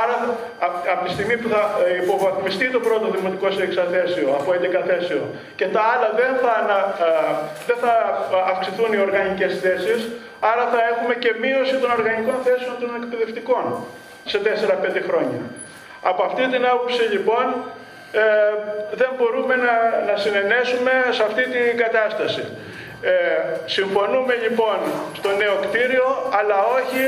Άρα 0.01 0.15
από 0.93 1.01
τη 1.05 1.11
στιγμή 1.15 1.35
που 1.41 1.49
θα 1.53 1.61
ε, 1.87 2.03
υποβαθμιστεί 2.03 2.65
το 2.75 2.79
πρώτο 2.87 3.05
δημοτικό 3.15 3.47
σε 3.51 3.63
εξαθέσιο, 3.69 4.27
από 4.39 4.49
εντεκαθέσιο 4.57 5.21
και 5.59 5.67
τα 5.75 5.81
άλλα 5.91 6.09
δεν 6.21 6.31
θα, 6.43 6.53
ε, 7.07 7.33
δεν 7.69 7.77
θα 7.83 7.93
αυξηθούν 8.51 8.89
οι 8.93 8.99
οργανικές 9.07 9.51
θέσεις, 9.63 9.99
άρα 10.51 10.63
θα 10.73 10.79
έχουμε 10.91 11.13
και 11.23 11.31
μείωση 11.43 11.75
των 11.81 11.89
οργανικών 11.97 12.37
θέσεων 12.45 12.75
των 12.81 12.89
εκπαιδευτικών 12.99 13.63
σε 14.31 14.37
4-5 14.45 15.01
χρόνια. 15.07 15.41
Από 16.01 16.21
αυτή 16.23 16.43
την 16.53 16.63
άποψη 16.73 17.03
λοιπόν 17.15 17.45
ε, 18.11 18.23
δεν 19.01 19.11
μπορούμε 19.17 19.55
να, 19.55 19.75
να 20.09 20.15
συνενέσουμε 20.23 20.91
σε 21.15 21.23
αυτή 21.23 21.43
την 21.55 21.77
κατάσταση. 21.83 22.43
Ε, 23.01 23.13
συμφωνούμε 23.65 24.33
λοιπόν 24.45 24.77
στο 25.17 25.29
νέο 25.41 25.55
κτίριο, 25.65 26.07
αλλά 26.37 26.57
όχι 26.77 27.01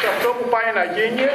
σε 0.00 0.06
αυτό 0.14 0.28
που 0.38 0.48
πάει 0.54 0.70
να 0.78 0.84
γίνει, 0.96 1.26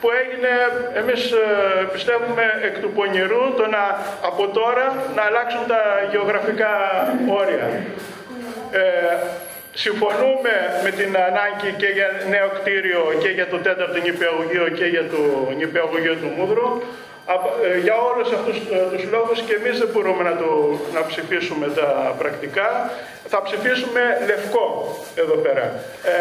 που 0.00 0.08
έγινε, 0.20 0.52
εμείς 1.00 1.22
ε, 1.32 1.44
πιστεύουμε 1.92 2.44
εκ 2.68 2.74
του 2.82 2.90
πονηρού, 2.96 3.44
το 3.56 3.66
να 3.74 3.84
από 4.30 4.48
τώρα 4.58 4.86
να 5.16 5.22
αλλάξουν 5.28 5.66
τα 5.72 5.82
γεωγραφικά 6.10 6.72
όρια. 7.40 7.66
Ε, 8.70 8.82
συμφωνούμε 9.74 10.54
με 10.84 10.90
την 10.90 11.10
ανάγκη 11.28 11.70
και 11.76 11.86
για 11.86 12.08
νέο 12.34 12.48
κτίριο 12.58 13.02
και 13.22 13.28
για 13.28 13.46
το 13.46 13.58
τέταρτο 13.58 13.98
νηπιαγωγείο 14.06 14.68
και 14.78 14.84
για 14.84 15.04
το 15.12 15.20
νηπιαγωγείο 15.56 16.14
του 16.14 16.30
Μούδρου, 16.36 16.68
ε, 16.78 17.11
για 17.82 17.96
όλους 18.10 18.32
αυτούς 18.32 18.56
ε, 18.56 18.96
τους 18.96 19.04
λόγους 19.14 19.40
και 19.40 19.54
εμείς 19.54 19.78
δεν 19.78 19.88
μπορούμε 19.92 20.22
να, 20.22 20.36
το, 20.36 20.50
να 20.94 21.06
ψηφίσουμε 21.06 21.66
τα 21.78 22.14
πρακτικά. 22.18 22.90
Θα 23.28 23.42
ψηφίσουμε 23.42 24.00
λευκό 24.26 24.66
εδώ 25.14 25.34
πέρα. 25.34 25.64
Ε, 26.04 26.16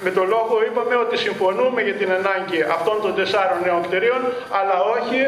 με 0.00 0.10
τον 0.10 0.28
λόγο 0.28 0.54
είπαμε 0.66 0.94
ότι 0.96 1.16
συμφωνούμε 1.16 1.82
για 1.82 1.94
την 1.94 2.10
ανάγκη 2.18 2.60
αυτών 2.76 2.96
των 3.02 3.14
τεσσάρων 3.14 3.58
νέων 3.64 3.82
κτηρίων, 3.86 4.22
αλλά 4.58 4.76
όχι 4.96 5.20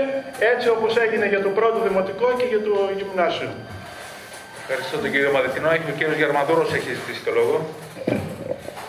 έτσι 0.52 0.68
όπως 0.68 0.96
έγινε 0.96 1.26
για 1.28 1.42
το 1.42 1.48
πρώτο 1.48 1.78
δημοτικό 1.88 2.26
και 2.38 2.44
για 2.52 2.62
το 2.68 2.74
γυμνάσιο. 2.98 3.50
Ευχαριστώ 4.62 4.98
τον 4.98 5.10
κύριο 5.10 5.30
Μαδετινό. 5.32 5.70
Έχει 5.70 5.90
ο 5.90 5.94
κύριος 5.98 6.16
Γερμαδούρος 6.16 6.72
έχει 6.72 6.90
ζητήσει 6.94 7.22
το 7.24 7.30
λόγο. 7.38 7.56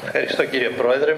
Ευχαριστώ 0.05 0.45
κύριε 0.45 0.69
Πρόεδρε. 0.69 1.15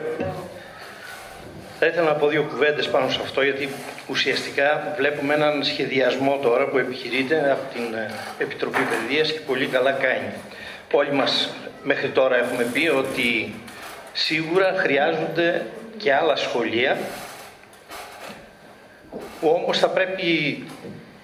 Θα 1.85 1.91
ήθελα 1.91 2.07
να 2.07 2.15
πω 2.15 2.27
δύο 2.27 2.43
κουβέντες 2.43 2.89
πάνω 2.89 3.09
σε 3.09 3.19
αυτό, 3.21 3.41
γιατί 3.41 3.69
ουσιαστικά 4.07 4.93
βλέπουμε 4.97 5.33
έναν 5.33 5.63
σχεδιασμό 5.63 6.39
τώρα 6.41 6.65
που 6.65 6.77
επιχειρείται 6.77 7.51
από 7.51 7.73
την 7.73 7.93
ε, 7.93 8.11
Επιτροπή 8.37 8.79
Παιδείας 8.79 9.31
και 9.31 9.39
πολύ 9.39 9.65
καλά 9.65 9.91
κάνει. 9.91 10.33
Όλοι 10.91 11.11
μας 11.11 11.49
μέχρι 11.83 12.09
τώρα 12.09 12.35
έχουμε 12.35 12.63
πει 12.73 12.87
ότι 12.87 13.53
σίγουρα 14.13 14.73
χρειάζονται 14.77 15.65
και 15.97 16.13
άλλα 16.13 16.35
σχολεία, 16.35 16.97
που 19.39 19.59
όμως 19.61 19.77
θα 19.77 19.87
πρέπει 19.87 20.63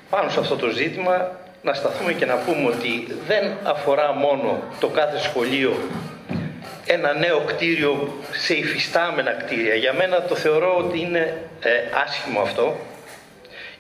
πάνω 0.10 0.30
σε 0.30 0.40
αυτό 0.40 0.56
το 0.56 0.70
ζήτημα 0.70 1.32
να 1.62 1.74
σταθούμε 1.74 2.14
και 2.14 2.26
να 2.26 2.36
πούμε 2.36 2.68
ότι 2.68 3.08
δεν 3.28 3.52
αφορά 3.64 4.14
μόνο 4.14 4.60
το 4.80 4.88
κάθε 4.88 5.20
σχολείο 5.20 5.78
ένα 6.92 7.14
νέο 7.14 7.40
κτίριο 7.40 8.14
σε 8.32 8.54
υφιστάμενα 8.54 9.32
κτίρια. 9.32 9.76
Για 9.76 9.94
μένα 9.94 10.22
το 10.22 10.36
θεωρώ 10.36 10.78
ότι 10.78 11.00
είναι 11.00 11.38
ε, 11.62 11.70
άσχημο 12.06 12.42
αυτό. 12.42 12.78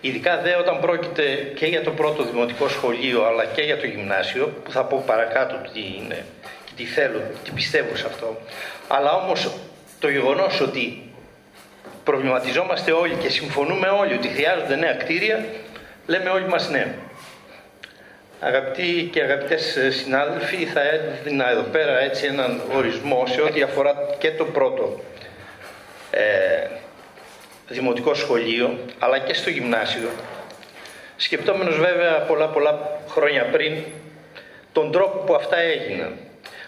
Ειδικά 0.02 0.38
δε 0.38 0.56
όταν 0.56 0.80
πρόκειται 0.80 1.24
και 1.56 1.66
για 1.66 1.84
το 1.84 1.92
πρώτο 1.92 2.24
δημοτικό 2.24 2.68
σχολείο 2.68 3.26
αλλά 3.26 3.46
και 3.46 3.62
για 3.62 3.78
το 3.78 3.86
γυμνάσιο 3.86 4.46
που 4.64 4.72
θα 4.72 4.84
πω 4.84 5.04
παρακάτω 5.06 5.56
τι 5.74 5.80
είναι 5.80 6.26
και 6.66 6.72
τι 6.76 6.84
θέλω, 6.84 7.22
τι 7.44 7.52
πιστεύω 7.52 7.96
σε 7.96 8.06
αυτό. 8.06 8.38
Αλλά 8.88 9.12
όμως 9.12 9.52
το 10.00 10.10
γεγονός 10.10 10.62
ότι 10.62 11.12
προβληματιζόμαστε 12.04 12.92
όλοι 12.92 13.14
και 13.14 13.30
συμφωνούμε 13.30 13.88
όλοι 13.88 14.14
ότι 14.14 14.28
χρειάζονται 14.28 14.76
νέα 14.76 14.94
κτίρια 14.94 15.46
λέμε 16.06 16.30
όλοι 16.30 16.48
μας 16.48 16.70
ναι. 16.70 16.94
Αγαπητοί 18.42 19.10
και 19.12 19.22
αγαπητές 19.22 19.78
συνάδελφοι, 19.90 20.66
θα 20.66 20.82
έδινα 20.82 21.50
εδώ 21.50 21.62
πέρα 21.62 22.00
έτσι 22.00 22.26
έναν 22.26 22.62
ορισμό 22.76 23.24
σε 23.28 23.42
ό,τι 23.42 23.62
αφορά 23.62 23.96
και 24.18 24.32
το 24.32 24.46
πρώτο 24.46 25.00
ε, 26.12 26.68
δημοτικό 27.68 28.14
σχολείο, 28.14 28.80
αλλά 29.00 29.20
και 29.20 29.34
στο 29.34 29.50
γυμνάσιο. 29.50 30.10
Σκεπτόμενος 31.16 31.78
βέβαια 31.78 32.18
πολλά 32.18 32.48
πολλά 32.48 33.00
χρόνια 33.10 33.44
πριν 33.44 33.78
τον 34.72 34.92
τρόπο 34.92 35.18
που 35.18 35.36
αυτά 35.36 35.58
έγιναν. 35.58 36.16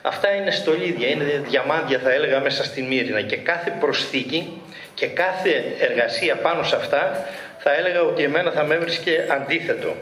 Αυτά 0.02 0.36
είναι 0.36 0.52
στολίδια, 0.52 1.08
είναι 1.08 1.44
διαμάντια 1.48 2.00
θα 2.00 2.12
έλεγα 2.12 2.40
μέσα 2.40 2.64
στην 2.64 2.86
Μύρινα 2.86 3.22
και 3.22 3.36
κάθε 3.38 3.74
προσθήκη 3.80 4.62
και 4.94 5.08
κάθε 5.08 5.64
εργασία 5.80 6.36
πάνω 6.36 6.64
σε 6.64 6.76
αυτά 6.76 7.26
θα 7.58 7.74
έλεγα 7.74 8.02
ότι 8.02 8.24
εμένα 8.24 8.52
θα 8.52 8.64
με 8.64 8.76
έβρισκε 8.76 9.26
αντίθετο. 9.30 9.96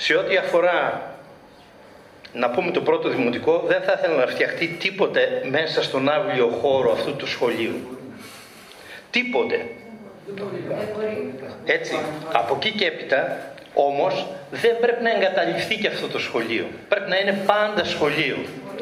Σε 0.00 0.14
ό,τι 0.14 0.36
αφορά 0.36 1.02
να 2.32 2.50
πούμε 2.50 2.70
το 2.70 2.80
πρώτο 2.80 3.08
δημοτικό, 3.08 3.64
δεν 3.66 3.82
θα 3.82 3.94
ήθελα 3.98 4.14
να 4.14 4.26
φτιαχτεί 4.26 4.66
τίποτε 4.66 5.42
μέσα 5.50 5.82
στον 5.82 6.08
άβλιο 6.08 6.48
χώρο 6.48 6.92
αυτού 6.92 7.16
του 7.16 7.26
σχολείου. 7.26 7.98
Τίποτε. 9.10 9.66
Έτσι, 11.64 11.98
από 12.32 12.54
εκεί 12.54 12.70
και 12.70 12.86
έπειτα 12.86 13.38
όμως 13.74 14.26
δεν 14.50 14.78
πρέπει 14.80 15.02
να 15.02 15.10
εγκαταλειφθεί 15.10 15.76
και 15.76 15.88
αυτό 15.88 16.06
το 16.06 16.18
σχολείο. 16.18 16.66
Πρέπει 16.88 17.10
να 17.10 17.18
είναι 17.18 17.42
πάντα 17.46 17.84
σχολείο. 17.84 18.36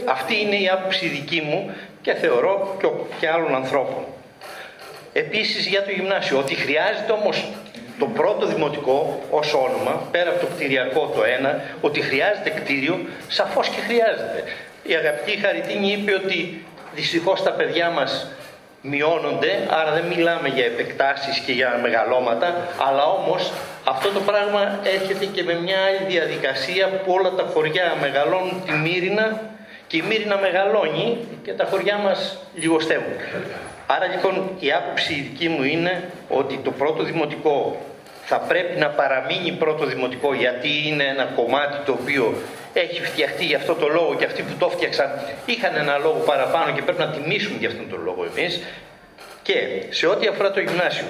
Αυτή 0.05 0.41
είναι 0.41 0.57
η 0.57 0.69
άποψη 0.69 1.07
δική 1.09 1.41
μου 1.41 1.75
και 2.03 2.15
θεωρώ 2.15 2.77
και 3.21 3.29
άλλων 3.29 3.55
ανθρώπων. 3.55 4.05
Επίσης 5.13 5.67
για 5.67 5.83
το 5.83 5.91
γυμνάσιο, 5.91 6.39
ότι 6.39 6.55
χρειάζεται 6.55 7.13
όμως 7.13 7.45
το 7.99 8.07
πρώτο 8.07 8.47
δημοτικό 8.47 9.23
ως 9.31 9.55
όνομα, 9.55 10.09
πέρα 10.11 10.31
από 10.31 10.41
το 10.41 10.47
κτηριακό 10.47 11.13
το 11.15 11.25
ένα, 11.39 11.61
ότι 11.81 12.01
χρειάζεται 12.01 12.51
κτίριο, 12.51 12.99
σαφώς 13.29 13.69
και 13.69 13.81
χρειάζεται. 13.81 14.43
Η 14.83 14.95
αγαπητή 14.95 15.37
Χαριτίνη 15.37 15.93
είπε 15.93 16.15
ότι 16.15 16.65
δυστυχώς 16.95 17.43
τα 17.43 17.51
παιδιά 17.51 17.91
μας 17.91 18.31
μειώνονται, 18.81 19.67
άρα 19.71 19.93
δεν 19.93 20.05
μιλάμε 20.05 20.49
για 20.49 20.65
επεκτάσεις 20.65 21.39
και 21.39 21.53
για 21.53 21.79
μεγαλώματα, 21.83 22.55
αλλά 22.89 23.05
όμως 23.05 23.53
αυτό 23.85 24.09
το 24.11 24.21
πράγμα 24.21 24.79
έρχεται 24.83 25.25
και 25.25 25.43
με 25.43 25.55
μια 25.55 25.79
άλλη 25.85 26.07
διαδικασία 26.09 26.89
που 26.89 27.13
όλα 27.13 27.31
τα 27.31 27.45
χωριά 27.53 27.97
μεγαλώνουν 28.01 28.63
τη 28.67 28.73
Μύρινα 28.73 29.41
και 29.87 29.97
η 29.97 30.03
Μύρινα 30.09 30.39
μεγαλώνει 30.39 31.19
και 31.43 31.53
τα 31.53 31.65
χωριά 31.65 31.97
μας 31.97 32.39
λιγοστεύουν. 32.55 33.17
Άρα 33.87 34.07
λοιπόν 34.07 34.51
η 34.59 34.73
άποψη 34.73 35.15
δική 35.15 35.49
μου 35.49 35.63
είναι 35.63 36.11
ότι 36.29 36.61
το 36.65 36.71
πρώτο 36.71 37.03
δημοτικό 37.03 37.81
θα 38.25 38.39
πρέπει 38.39 38.79
να 38.79 38.89
παραμείνει 38.89 39.53
πρώτο 39.53 39.87
δημοτικό 39.87 40.35
γιατί 40.35 40.69
είναι 40.87 41.05
ένα 41.05 41.25
κομμάτι 41.25 41.85
το 41.85 41.93
οποίο 41.93 42.35
έχει 42.73 43.03
φτιαχτεί 43.03 43.45
για 43.45 43.57
αυτό 43.57 43.75
το 43.75 43.89
λόγο 43.89 44.15
και 44.15 44.25
αυτοί 44.25 44.43
που 44.43 44.55
το 44.59 44.69
φτιάξαν 44.69 45.11
είχαν 45.47 45.75
ένα 45.75 45.99
λόγο 45.99 46.19
παραπάνω 46.19 46.73
και 46.73 46.83
πρέπει 46.83 46.99
να 46.99 47.09
τιμήσουμε 47.09 47.57
για 47.59 47.69
αυτόν 47.69 47.89
τον 47.91 48.03
λόγο 48.05 48.27
εμείς. 48.37 48.63
Και 49.43 49.55
σε 49.89 50.07
ό,τι 50.07 50.27
αφορά 50.27 50.51
το 50.51 50.61
γυμνάσιο 50.61 51.07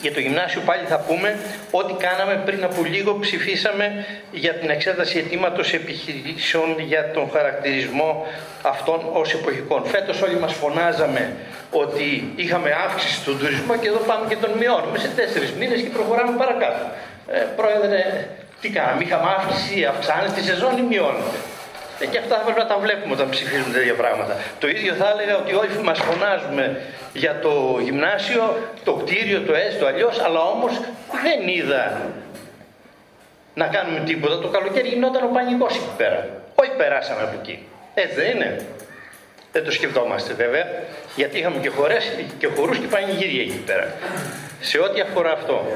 για 0.00 0.12
το 0.12 0.20
γυμνάσιο 0.20 0.60
πάλι 0.60 0.84
θα 0.86 0.98
πούμε 0.98 1.38
ότι 1.70 1.92
κάναμε 1.92 2.42
πριν 2.44 2.64
από 2.64 2.82
λίγο 2.84 3.18
ψηφίσαμε 3.18 4.06
για 4.32 4.54
την 4.54 4.70
εξέταση 4.70 5.18
αιτήματος 5.18 5.72
επιχειρήσεων 5.72 6.78
για 6.78 7.10
τον 7.10 7.30
χαρακτηρισμό 7.32 8.26
αυτών 8.62 9.00
ως 9.12 9.34
εποχικών. 9.34 9.84
Φέτος 9.84 10.22
όλοι 10.22 10.38
μας 10.38 10.52
φωνάζαμε 10.52 11.36
ότι 11.70 12.32
είχαμε 12.36 12.70
αύξηση 12.86 13.14
στον 13.14 13.38
τουρισμό 13.38 13.76
και 13.76 13.88
εδώ 13.88 13.98
πάμε 13.98 14.28
και 14.28 14.36
τον 14.36 14.50
μειώνουμε 14.58 14.98
σε 14.98 15.08
τέσσερις 15.08 15.52
μήνες 15.52 15.80
και 15.80 15.88
προχωράμε 15.88 16.36
παρακάτω. 16.36 16.84
Ε, 17.32 17.38
πρόεδρε, 17.56 18.28
τι 18.60 18.68
κάναμε, 18.68 19.02
είχαμε 19.04 19.28
αύξηση, 19.38 19.84
αυξάνεται 19.84 20.32
τη 20.40 20.42
σεζόν 20.42 20.78
ή 20.78 20.82
μειώνεται; 20.82 21.38
Ε, 22.00 22.06
και 22.06 22.18
αυτά 22.18 22.36
θα 22.36 22.42
πρέπει 22.42 22.58
να 22.58 22.66
τα 22.66 22.78
βλέπουμε 22.78 23.12
όταν 23.14 23.28
ψηφίζουμε 23.30 23.72
τέτοια 23.72 23.94
πράγματα. 23.94 24.36
Το 24.58 24.68
ίδιο 24.68 24.94
θα 24.94 25.08
έλεγα 25.10 25.36
ότι 25.36 25.54
όλοι 25.54 25.78
μας 25.82 25.98
φωνάζουμε 25.98 26.82
για 27.12 27.38
το 27.40 27.78
γυμνάσιο, 27.80 28.56
το 28.84 28.92
κτίριο, 28.92 29.40
το 29.40 29.54
έστω 29.54 29.86
αλλιώς, 29.86 30.20
αλλά 30.20 30.40
όμως 30.40 30.72
δεν 31.22 31.48
είδα 31.48 32.00
να 33.54 33.66
κάνουμε 33.66 34.00
τίποτα. 34.00 34.38
Το 34.38 34.48
καλοκαίρι 34.48 34.88
γινόταν 34.88 35.24
ο 35.24 35.30
πανικός 35.32 35.74
εκεί 35.74 35.92
πέρα. 35.96 36.28
Όχι 36.54 36.70
περάσαμε 36.76 37.22
από 37.22 37.36
εκεί. 37.42 37.66
Έτσι 37.94 38.14
δεν 38.14 38.30
είναι. 38.30 38.66
Δεν 39.52 39.64
το 39.64 39.70
σκεφτόμαστε 39.70 40.32
βέβαια, 40.32 40.66
γιατί 41.16 41.38
είχαμε 41.38 41.58
και 41.58 41.68
χωρές 41.68 42.12
και 42.38 42.46
χορούς 42.46 42.78
και 42.78 42.86
πανηγύρια 42.86 43.42
εκεί 43.42 43.62
πέρα. 43.66 43.92
Σε 44.60 44.78
ό,τι 44.78 45.00
αφορά 45.00 45.32
αυτό, 45.32 45.66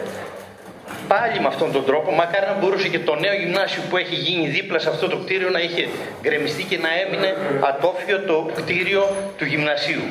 πάλι 1.08 1.40
με 1.40 1.46
αυτόν 1.46 1.72
τον 1.72 1.84
τρόπο, 1.84 2.10
μακάρι 2.10 2.46
να 2.46 2.56
μπορούσε 2.60 2.88
και 2.88 2.98
το 2.98 3.14
νέο 3.14 3.34
γυμνάσιο 3.34 3.82
που 3.90 3.96
έχει 3.96 4.14
γίνει 4.14 4.48
δίπλα 4.48 4.78
σε 4.78 4.88
αυτό 4.88 5.08
το 5.08 5.16
κτίριο 5.16 5.50
να 5.50 5.60
είχε 5.60 5.88
γκρεμιστεί 6.20 6.62
και 6.62 6.78
να 6.78 6.88
έμεινε 7.02 7.34
ατόφιο 7.60 8.20
το 8.20 8.50
κτίριο 8.54 9.08
του 9.38 9.44
γυμνασίου. 9.44 10.02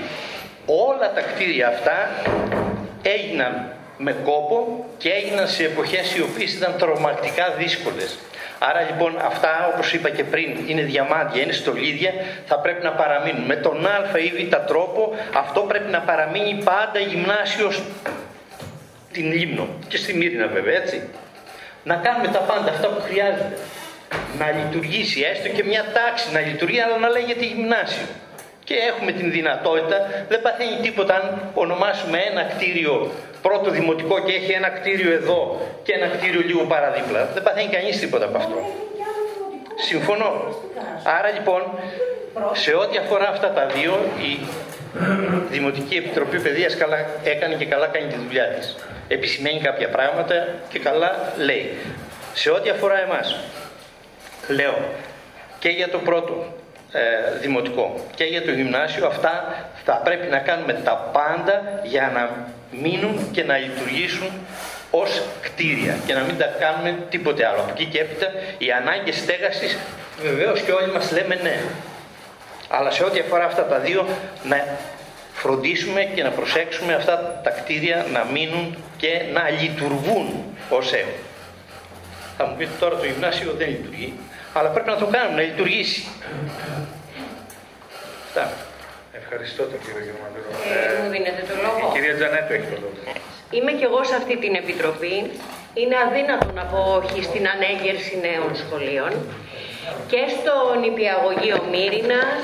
Όλα 0.65 1.13
τα 1.13 1.21
κτίρια 1.21 1.67
αυτά 1.67 2.09
έγιναν 3.01 3.73
με 3.97 4.15
κόπο 4.23 4.85
και 4.97 5.09
έγιναν 5.09 5.47
σε 5.47 5.63
εποχές 5.63 6.15
οι 6.15 6.21
οποίες 6.21 6.53
ήταν 6.53 6.75
τρομακτικά 6.77 7.53
δύσκολες. 7.57 8.17
Άρα 8.59 8.81
λοιπόν 8.81 9.17
αυτά 9.21 9.71
όπως 9.73 9.93
είπα 9.93 10.09
και 10.09 10.23
πριν 10.23 10.57
είναι 10.67 10.81
διαμάντια, 10.81 11.41
είναι 11.41 11.51
στολίδια, 11.51 12.11
θα 12.45 12.59
πρέπει 12.59 12.83
να 12.83 12.91
παραμείνουν. 12.91 13.45
Με 13.45 13.55
τον 13.55 13.85
α 13.85 14.17
ή 14.17 14.45
β 14.45 14.55
τρόπο 14.67 15.15
αυτό 15.35 15.61
πρέπει 15.61 15.91
να 15.91 15.99
παραμείνει 15.99 16.61
πάντα 16.63 16.99
γυμνάσιος 16.99 17.81
την 19.11 19.31
Λίμνο 19.31 19.67
και 19.87 19.97
στη 19.97 20.13
Μύρινα 20.13 20.47
βέβαια 20.47 20.75
έτσι. 20.75 21.01
Να 21.83 21.95
κάνουμε 21.95 22.27
τα 22.27 22.39
πάντα 22.39 22.69
αυτά 22.69 22.87
που 22.87 23.01
χρειάζεται. 23.01 23.57
Να 24.37 24.51
λειτουργήσει 24.51 25.21
έστω 25.31 25.47
και 25.47 25.63
μια 25.63 25.83
τάξη 25.93 26.31
να 26.33 26.39
λειτουργεί 26.39 26.79
αλλά 26.79 26.97
να 26.97 27.09
λέγεται 27.09 27.45
γυμνάσιο. 27.45 28.05
Και 28.63 28.75
έχουμε 28.89 29.11
την 29.11 29.31
δυνατότητα, 29.31 29.97
δεν 30.29 30.41
παθαίνει 30.41 30.75
τίποτα 30.81 31.13
αν 31.15 31.51
ονομάσουμε 31.53 32.17
ένα 32.29 32.43
κτίριο 32.43 33.11
πρώτο 33.41 33.69
δημοτικό 33.69 34.23
και 34.23 34.33
έχει 34.33 34.51
ένα 34.51 34.69
κτίριο 34.69 35.11
εδώ 35.11 35.61
και 35.83 35.93
ένα 35.93 36.07
κτίριο 36.07 36.41
λίγο 36.41 36.63
παραδίπλα. 36.63 37.29
Δεν 37.33 37.43
παθαίνει 37.43 37.69
κανείς 37.69 37.99
τίποτα 37.99 38.25
από 38.25 38.37
αυτό. 38.37 38.57
Συμφωνώ. 39.75 40.31
Άρα 41.03 41.29
λοιπόν, 41.37 41.61
σε 42.51 42.73
ό,τι 42.73 42.97
αφορά 42.97 43.27
αυτά 43.29 43.49
τα 43.51 43.65
δύο, 43.65 43.93
η 44.29 44.39
Δημοτική 45.49 45.95
Επιτροπή 45.95 46.39
Παιδείας 46.39 46.75
καλά, 46.77 46.97
έκανε 47.23 47.55
και 47.55 47.65
καλά 47.65 47.87
κάνει 47.87 48.07
τη 48.07 48.17
δουλειά 48.27 48.45
της 48.47 48.75
επισημαίνει 49.13 49.59
κάποια 49.59 49.89
πράγματα 49.89 50.47
και 50.69 50.79
καλά 50.79 51.33
λέει. 51.37 51.77
Σε 52.33 52.49
ό,τι 52.49 52.69
αφορά 52.69 52.99
εμάς, 52.99 53.35
λέω 54.47 54.77
και 55.59 55.69
για 55.69 55.89
το 55.89 55.97
πρώτο 55.97 56.53
ε, 56.91 56.99
δημοτικό 57.39 58.05
και 58.15 58.23
για 58.23 58.41
το 58.41 58.51
γυμνάσιο 58.51 59.07
αυτά 59.07 59.65
θα 59.83 59.93
πρέπει 59.93 60.27
να 60.27 60.37
κάνουμε 60.37 60.73
τα 60.73 61.09
πάντα 61.13 61.81
για 61.83 62.11
να 62.13 62.47
μείνουν 62.81 63.31
και 63.31 63.43
να 63.43 63.57
λειτουργήσουν 63.57 64.31
ως 64.91 65.21
κτίρια 65.41 65.95
και 66.05 66.13
να 66.13 66.21
μην 66.21 66.37
τα 66.37 66.45
κάνουμε 66.45 66.95
τίποτε 67.09 67.45
άλλο. 67.47 67.59
Από 67.59 67.71
εκεί 67.71 67.85
και 67.85 67.99
έπειτα 67.99 68.27
οι 68.57 68.71
ανάγκες 68.71 69.15
στέγασης 69.15 69.77
βεβαίως 70.21 70.61
και 70.61 70.71
όλοι 70.71 70.91
μας 70.91 71.11
λέμε 71.11 71.35
ναι. 71.35 71.61
Αλλά 72.69 72.91
σε 72.91 73.03
ό,τι 73.03 73.19
αφορά 73.19 73.45
αυτά 73.45 73.65
τα 73.65 73.77
δύο 73.77 74.07
να 74.43 74.65
φροντίσουμε 75.41 76.01
και 76.15 76.23
να 76.23 76.29
προσέξουμε 76.29 76.93
αυτά 76.93 77.41
τα 77.43 77.49
κτίρια 77.49 78.05
να 78.15 78.21
μείνουν 78.33 78.65
και 78.97 79.11
να 79.33 79.43
λειτουργούν 79.49 80.27
ως 80.69 80.93
έχουν. 80.93 81.21
Θα 82.37 82.45
μου 82.45 82.55
πείτε 82.57 82.71
τώρα 82.79 82.95
το 82.97 83.05
γυμνάσιο 83.05 83.51
δεν 83.57 83.67
λειτουργεί, 83.69 84.13
αλλά 84.53 84.69
πρέπει 84.69 84.89
να 84.89 84.97
το 84.97 85.05
κάνουμε, 85.05 85.35
να 85.35 85.41
λειτουργήσει. 85.41 86.01
Αυτά. 88.27 88.51
Ευχαριστώ 89.21 89.63
τον 89.71 89.79
κύριο 89.83 90.01
Γερμανίδο. 90.07 90.49
Ε, 90.73 91.03
μου 91.03 91.09
δίνετε 91.13 91.41
το 91.49 91.55
λόγο. 91.65 91.79
Η 91.87 91.91
κυρία 91.95 92.13
Τζανέτο 92.17 92.51
έχει 92.57 92.67
το 92.73 92.77
λόγο. 92.83 92.97
Είμαι 93.55 93.71
και 93.77 93.85
εγώ 93.89 93.99
σε 94.09 94.15
αυτή 94.21 94.35
την 94.43 94.53
επιτροπή. 94.61 95.15
Είναι 95.79 95.97
αδύνατο 96.05 96.47
να 96.59 96.63
πω 96.71 96.79
όχι 96.99 97.19
στην 97.29 97.43
ανέγερση 97.55 98.13
νέων 98.27 98.51
σχολείων 98.61 99.11
και 100.11 100.21
στο 100.35 100.53
νηπιαγωγείο 100.83 101.57
Μύρινας 101.71 102.43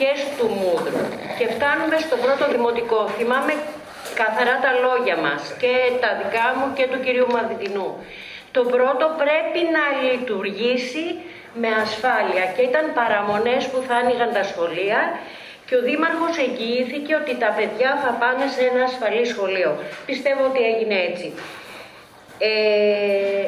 και 0.00 0.10
στο 0.24 0.44
Μούδρου. 0.58 1.02
Και 1.38 1.46
φτάνουμε 1.54 1.96
στο 2.06 2.16
πρώτο 2.24 2.44
δημοτικό. 2.54 3.00
Θυμάμαι 3.18 3.52
καθαρά 4.20 4.56
τα 4.64 4.72
λόγια 4.84 5.16
μας 5.24 5.42
και 5.62 5.72
τα 6.02 6.10
δικά 6.20 6.46
μου 6.56 6.66
και 6.76 6.84
του 6.90 6.98
κυρίου 7.04 7.28
Μαδιτινού. 7.34 7.88
Το 8.56 8.62
πρώτο 8.74 9.04
πρέπει 9.22 9.60
να 9.76 9.84
λειτουργήσει 10.06 11.06
με 11.62 11.70
ασφάλεια 11.84 12.44
και 12.54 12.62
ήταν 12.70 12.84
παραμονές 12.98 13.62
που 13.70 13.78
θα 13.86 13.94
άνοιγαν 14.00 14.30
τα 14.36 14.44
σχολεία 14.50 15.00
και 15.66 15.74
ο 15.76 15.82
Δήμαρχος 15.88 16.34
εγγυήθηκε 16.46 17.12
ότι 17.22 17.32
τα 17.42 17.50
παιδιά 17.56 17.90
θα 18.02 18.10
πάνε 18.20 18.44
σε 18.54 18.62
ένα 18.70 18.82
ασφαλή 18.90 19.24
σχολείο. 19.32 19.70
Πιστεύω 20.08 20.42
ότι 20.50 20.60
έγινε 20.70 20.96
έτσι. 21.08 21.28
Ε, 22.38 23.44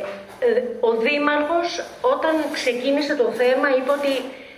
ο 0.89 0.91
Δήμαρχος 1.05 1.69
όταν 2.15 2.35
ξεκίνησε 2.59 3.15
το 3.23 3.29
θέμα 3.41 3.67
είπε 3.77 3.91
ότι 4.01 4.13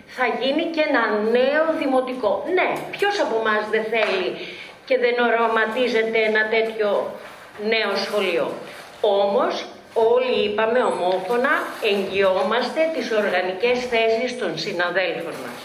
θα 0.07 0.27
γίνει 0.41 0.65
και 0.75 0.85
ένα 0.91 1.03
νέο 1.39 1.65
δημοτικό. 1.79 2.33
Ναι, 2.55 2.69
ποιος 2.91 3.21
από 3.21 3.37
εμά 3.43 3.57
δεν 3.71 3.85
θέλει 3.95 4.29
και 4.85 4.99
δεν 4.99 5.15
οραματίζεται 5.27 6.19
ένα 6.31 6.43
τέτοιο 6.55 6.91
νέο 7.73 7.93
σχολείο. 8.05 8.47
Όμως 9.01 9.67
όλοι 9.95 10.37
είπαμε 10.47 10.81
ομόφωνα 10.93 11.55
εγγυόμαστε 11.93 12.81
τις 12.95 13.07
οργανικές 13.21 13.79
θέσεις 13.93 14.39
των 14.39 14.59
συναδέλφων 14.59 15.37
μας. 15.45 15.61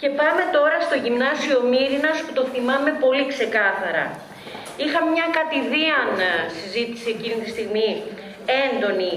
Και 0.00 0.08
πάμε 0.08 0.42
τώρα 0.56 0.78
στο 0.86 0.96
γυμνάσιο 1.04 1.58
Μύρινας 1.70 2.18
που 2.24 2.32
το 2.38 2.44
θυμάμαι 2.52 2.92
πολύ 3.04 3.26
ξεκάθαρα. 3.32 4.06
Είχα 4.82 5.00
μια 5.12 5.26
κατηδίαν 5.38 6.12
συζήτηση 6.58 7.08
εκείνη 7.16 7.38
τη 7.42 7.50
στιγμή 7.50 7.88
έντονη 8.62 9.12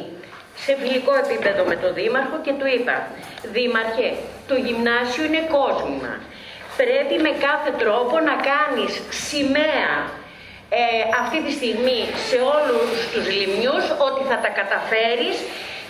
σε 0.64 0.72
φιλικό 0.82 1.14
επίπεδο 1.24 1.62
με 1.72 1.76
τον 1.76 1.93
Δήμαρχο 1.93 2.38
και 2.45 2.53
του 2.60 2.68
είπα 2.76 2.95
«Δήμαρχε, 3.56 4.10
το 4.49 4.56
γυμνάσιο 4.66 5.24
είναι 5.28 5.43
κόσμημα. 5.58 6.14
Πρέπει 6.80 7.16
με 7.26 7.32
κάθε 7.47 7.72
τρόπο 7.82 8.16
να 8.30 8.36
κάνεις 8.51 8.93
σημαία 9.28 9.93
ε, 10.70 10.84
αυτή 11.24 11.38
τη 11.45 11.51
στιγμή 11.58 12.01
σε 12.28 12.38
όλους 12.58 12.89
τους 13.12 13.26
λιμνιούς 13.38 13.86
ότι 14.08 14.22
θα 14.30 14.38
τα 14.43 14.49
καταφέρεις 14.60 15.38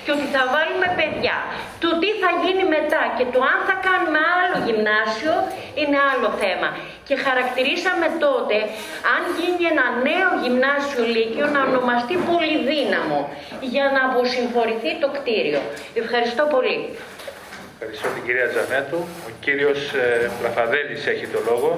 και 0.05 0.11
ότι 0.17 0.27
θα 0.35 0.43
βάλουμε 0.55 0.87
παιδιά. 0.99 1.37
Το 1.83 1.89
τι 2.01 2.09
θα 2.21 2.29
γίνει 2.43 2.65
μετά 2.77 3.03
και 3.17 3.25
το 3.33 3.39
αν 3.51 3.59
θα 3.67 3.75
κάνουμε 3.87 4.19
άλλο 4.39 4.57
γυμνάσιο 4.67 5.35
είναι 5.79 5.97
άλλο 6.11 6.29
θέμα. 6.41 6.69
Και 7.07 7.15
χαρακτηρίσαμε 7.25 8.07
τότε, 8.25 8.57
αν 9.15 9.21
γίνει 9.37 9.63
ένα 9.73 9.85
νέο 10.09 10.29
γυμνάσιο 10.43 11.03
λύκειο, 11.15 11.45
να 11.55 11.59
ονομαστεί 11.69 12.15
Πολυδύναμο, 12.29 13.19
για 13.73 13.85
να 13.95 14.01
αποσυμφορηθεί 14.09 14.91
το 15.03 15.07
κτίριο. 15.15 15.61
Ευχαριστώ 16.03 16.43
πολύ. 16.53 16.77
Ευχαριστώ 17.77 18.07
την 18.15 18.23
κυρία 18.27 18.47
Τζανέτου. 18.51 18.99
Ο 19.27 19.31
κύριος 19.45 19.79
ε, 19.93 21.11
έχει 21.13 21.25
το 21.35 21.39
λόγο. 21.49 21.69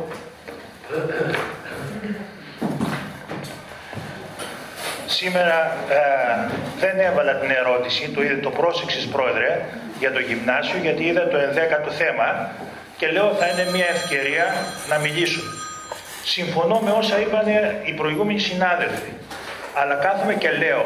Σήμερα 5.07 5.77
ε, 5.89 6.51
δεν 6.79 6.99
έβαλα 6.99 7.35
την 7.35 7.51
ερώτηση, 7.51 8.09
το 8.09 8.23
είδε 8.23 8.35
το 8.35 8.49
πρόσεξες 8.49 9.05
πρόεδρε, 9.05 9.65
για 9.99 10.11
το 10.11 10.19
γυμνάσιο, 10.19 10.79
γιατί 10.81 11.03
είδα 11.03 11.27
το 11.27 11.37
ενδέκατο 11.37 11.91
θέμα 11.91 12.49
και 12.97 13.07
λέω 13.07 13.33
θα 13.33 13.47
είναι 13.47 13.67
μια 13.71 13.85
ευκαιρία 13.87 14.45
να 14.89 14.97
μιλήσω. 14.97 15.41
Συμφωνώ 16.23 16.79
με 16.79 16.91
όσα 16.91 17.19
είπαν 17.19 17.45
οι 17.83 17.91
προηγούμενοι 17.91 18.39
συνάδελφοι, 18.39 19.11
αλλά 19.73 19.95
κάθομαι 19.95 20.33
και 20.33 20.51
λέω, 20.51 20.85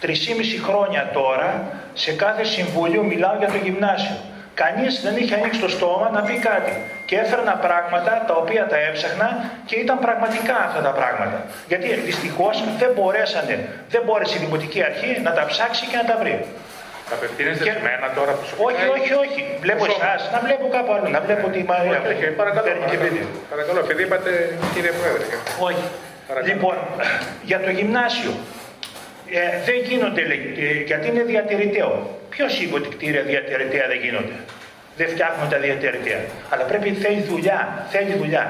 τρισήμιση 0.00 0.58
χρόνια 0.58 1.10
τώρα, 1.12 1.72
σε 1.94 2.12
κάθε 2.12 2.44
συμβούλιο 2.44 3.02
μιλάω 3.02 3.36
για 3.38 3.48
το 3.48 3.56
γυμνάσιο. 3.56 4.16
Κανείς 4.62 4.92
δεν 5.04 5.14
είχε 5.16 5.34
ανοίξει 5.34 5.60
το 5.60 5.68
στόμα 5.68 6.10
να 6.16 6.20
πει 6.26 6.34
κάτι. 6.48 6.72
Και 7.08 7.16
έφερνα 7.16 7.54
πράγματα 7.66 8.12
τα 8.28 8.34
οποία 8.34 8.66
τα 8.66 8.76
έψαχνα 8.88 9.28
και 9.68 9.76
ήταν 9.84 9.98
πραγματικά 9.98 10.56
αυτά 10.68 10.80
τα 10.88 10.92
πράγματα. 10.98 11.38
Γιατί 11.70 11.86
δυστυχώς 11.94 12.64
δεν 12.78 12.90
μπορέσανε, 12.94 13.56
δεν 13.88 14.02
μπόρεσε 14.04 14.34
η 14.38 14.40
Δημοτική 14.44 14.80
Αρχή 14.82 15.20
να 15.26 15.32
τα 15.32 15.44
ψάξει 15.50 15.86
και 15.86 15.96
να 15.96 16.04
τα 16.10 16.16
βρει. 16.22 16.36
Απευθύνεστε 17.12 17.64
και... 17.64 17.70
σε 17.70 17.80
μένα 17.88 18.06
τώρα 18.18 18.32
που 18.36 18.44
σου 18.48 18.54
Όχι, 18.68 18.84
όχι, 18.96 19.12
όχι. 19.24 19.40
Βλέπω 19.64 19.84
εσάς, 19.92 20.20
να 20.34 20.38
βλέπω 20.46 20.64
κάπου 20.76 20.92
αλλού, 20.94 21.08
να 21.16 21.20
βλέπω 21.26 21.46
τη 21.54 21.60
Μαρία. 21.70 21.98
Όχι, 21.98 22.08
όχι, 22.12 22.24
παρακαλώ, 22.40 22.68
παρακαλώ, 22.70 23.26
παρακαλώ, 23.52 23.78
επειδή 23.86 24.02
είπατε 24.06 24.30
κύριε 24.74 24.92
Πρόεδρε. 24.98 25.24
Όχι. 25.68 25.84
Λοιπόν, 26.50 26.76
για 27.50 27.60
το 27.64 27.70
γυμνάσιο, 27.70 28.32
ε, 29.30 29.40
δεν 29.66 29.78
γίνονται, 29.88 30.22
ε, 30.22 30.82
γιατί 30.90 31.08
είναι 31.08 31.22
διατηρηταίο. 31.22 31.90
Ποιος 32.34 32.60
είπε 32.60 32.74
ότι 32.74 32.88
κτίρια 32.88 33.22
διατηρηταία 33.22 33.86
δεν 33.86 33.98
γίνονται; 34.04 34.36
Δεν 34.96 35.08
φτιάχνουν 35.08 35.48
τα 35.48 35.58
διατηρηταία. 35.58 36.20
Αλλά 36.50 36.62
πρέπει 36.70 36.88
θέλει 36.92 37.22
δουλειά. 37.22 37.86
Θέλει 37.90 38.12
δουλειά. 38.22 38.44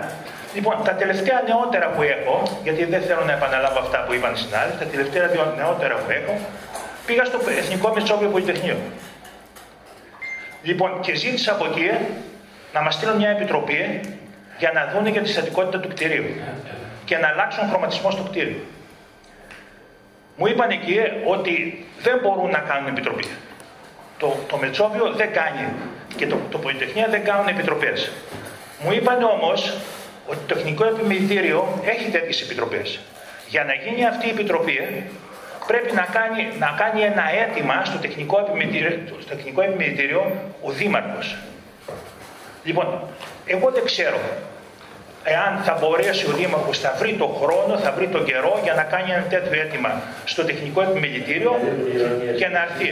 Λοιπόν, 0.55 0.85
τα 0.85 0.95
τελευταία 0.95 1.43
νεότερα 1.49 1.87
που 1.89 2.03
έχω, 2.03 2.61
γιατί 2.63 2.85
δεν 2.85 3.03
θέλω 3.03 3.25
να 3.25 3.33
επαναλάβω 3.33 3.79
αυτά 3.79 3.99
που 4.05 4.13
είπαν 4.15 4.33
οι 4.33 4.37
συνάδελφοι, 4.37 4.79
τα 4.79 4.85
τελευταία 4.85 5.27
νεότερα 5.57 5.95
που 5.95 6.11
έχω, 6.11 6.35
πήγα 7.07 7.25
στο 7.25 7.39
Εθνικό 7.59 7.93
Μεσόβιο 7.95 8.29
Πολυτεχνείο. 8.29 8.77
Λοιπόν, 10.63 11.01
και 11.01 11.15
ζήτησα 11.15 11.53
από 11.53 11.65
εκεί 11.65 11.91
να 12.73 12.81
μας 12.83 12.95
στείλουν 12.95 13.17
μια 13.17 13.29
επιτροπή 13.29 14.01
για 14.59 14.71
να 14.73 14.91
δούνε 14.93 15.11
για 15.11 15.23
τη 15.23 15.29
στατικότητα 15.29 15.81
του 15.81 15.89
κτηρίου 15.89 16.25
και 17.05 17.17
να 17.17 17.29
αλλάξουν 17.29 17.69
χρωματισμό 17.69 18.11
στο 18.11 18.23
κτίριο. 18.23 18.61
Μου 20.37 20.47
είπαν 20.47 20.71
εκεί 20.71 20.99
ότι 21.27 21.85
δεν 22.03 22.19
μπορούν 22.23 22.51
να 22.51 22.59
κάνουν 22.59 22.89
επιτροπή. 22.89 23.25
Το, 24.25 24.37
το 24.49 24.57
Μετσόβιο 24.57 25.13
δεν 25.13 25.33
κάνει 25.33 25.65
και 26.17 26.27
το, 26.27 26.37
το 26.51 26.59
Πολυτεχνείο 26.59 27.07
δεν 27.11 27.25
κάνουν 27.25 27.49
επιτροπές. 27.49 28.11
Μου 28.83 28.93
είπαν 28.93 29.23
όμως 29.23 29.77
ότι 30.27 30.39
το 30.47 30.55
Τεχνικό 30.55 30.85
Επιμελητήριο 30.85 31.83
έχει 31.85 32.11
τέτοιες 32.11 32.41
επιτροπές. 32.41 33.01
Για 33.49 33.65
να 33.65 33.75
γίνει 33.75 34.07
αυτή 34.07 34.27
η 34.27 34.31
επιτροπή 34.31 35.05
πρέπει 35.67 35.95
να 35.95 36.03
κάνει, 36.03 36.43
να 36.59 36.75
κάνει 36.79 37.01
ένα 37.03 37.25
αίτημα 37.39 37.85
στο 37.85 37.99
Τεχνικό 37.99 38.39
Επιμελητήριο, 38.39 38.99
στο 39.21 39.35
τεχνικό 39.35 39.63
επιμελητήριο 39.63 40.33
ο 40.63 40.71
Δήμαρχος. 40.71 41.37
Λοιπόν, 42.65 43.01
εγώ 43.47 43.71
δεν 43.71 43.85
ξέρω 43.85 44.19
εάν 45.33 45.53
θα 45.67 45.75
μπορέσει 45.81 46.25
ο 46.31 46.33
Δήμαρχος 46.39 46.77
θα 46.85 46.91
βρει 47.01 47.13
το 47.23 47.29
χρόνο, 47.41 47.73
θα 47.85 47.91
βρει 47.97 48.07
τον 48.15 48.23
καιρό 48.29 48.55
για 48.67 48.75
να 48.81 48.85
κάνει 48.93 49.09
ένα 49.17 49.27
τέτοιο 49.35 49.55
αίτημα 49.63 49.91
στο 50.33 50.43
τεχνικό 50.49 50.81
επιμελητήριο 50.89 51.53
και 52.39 52.47
να 52.55 52.61
έρθει. 52.67 52.89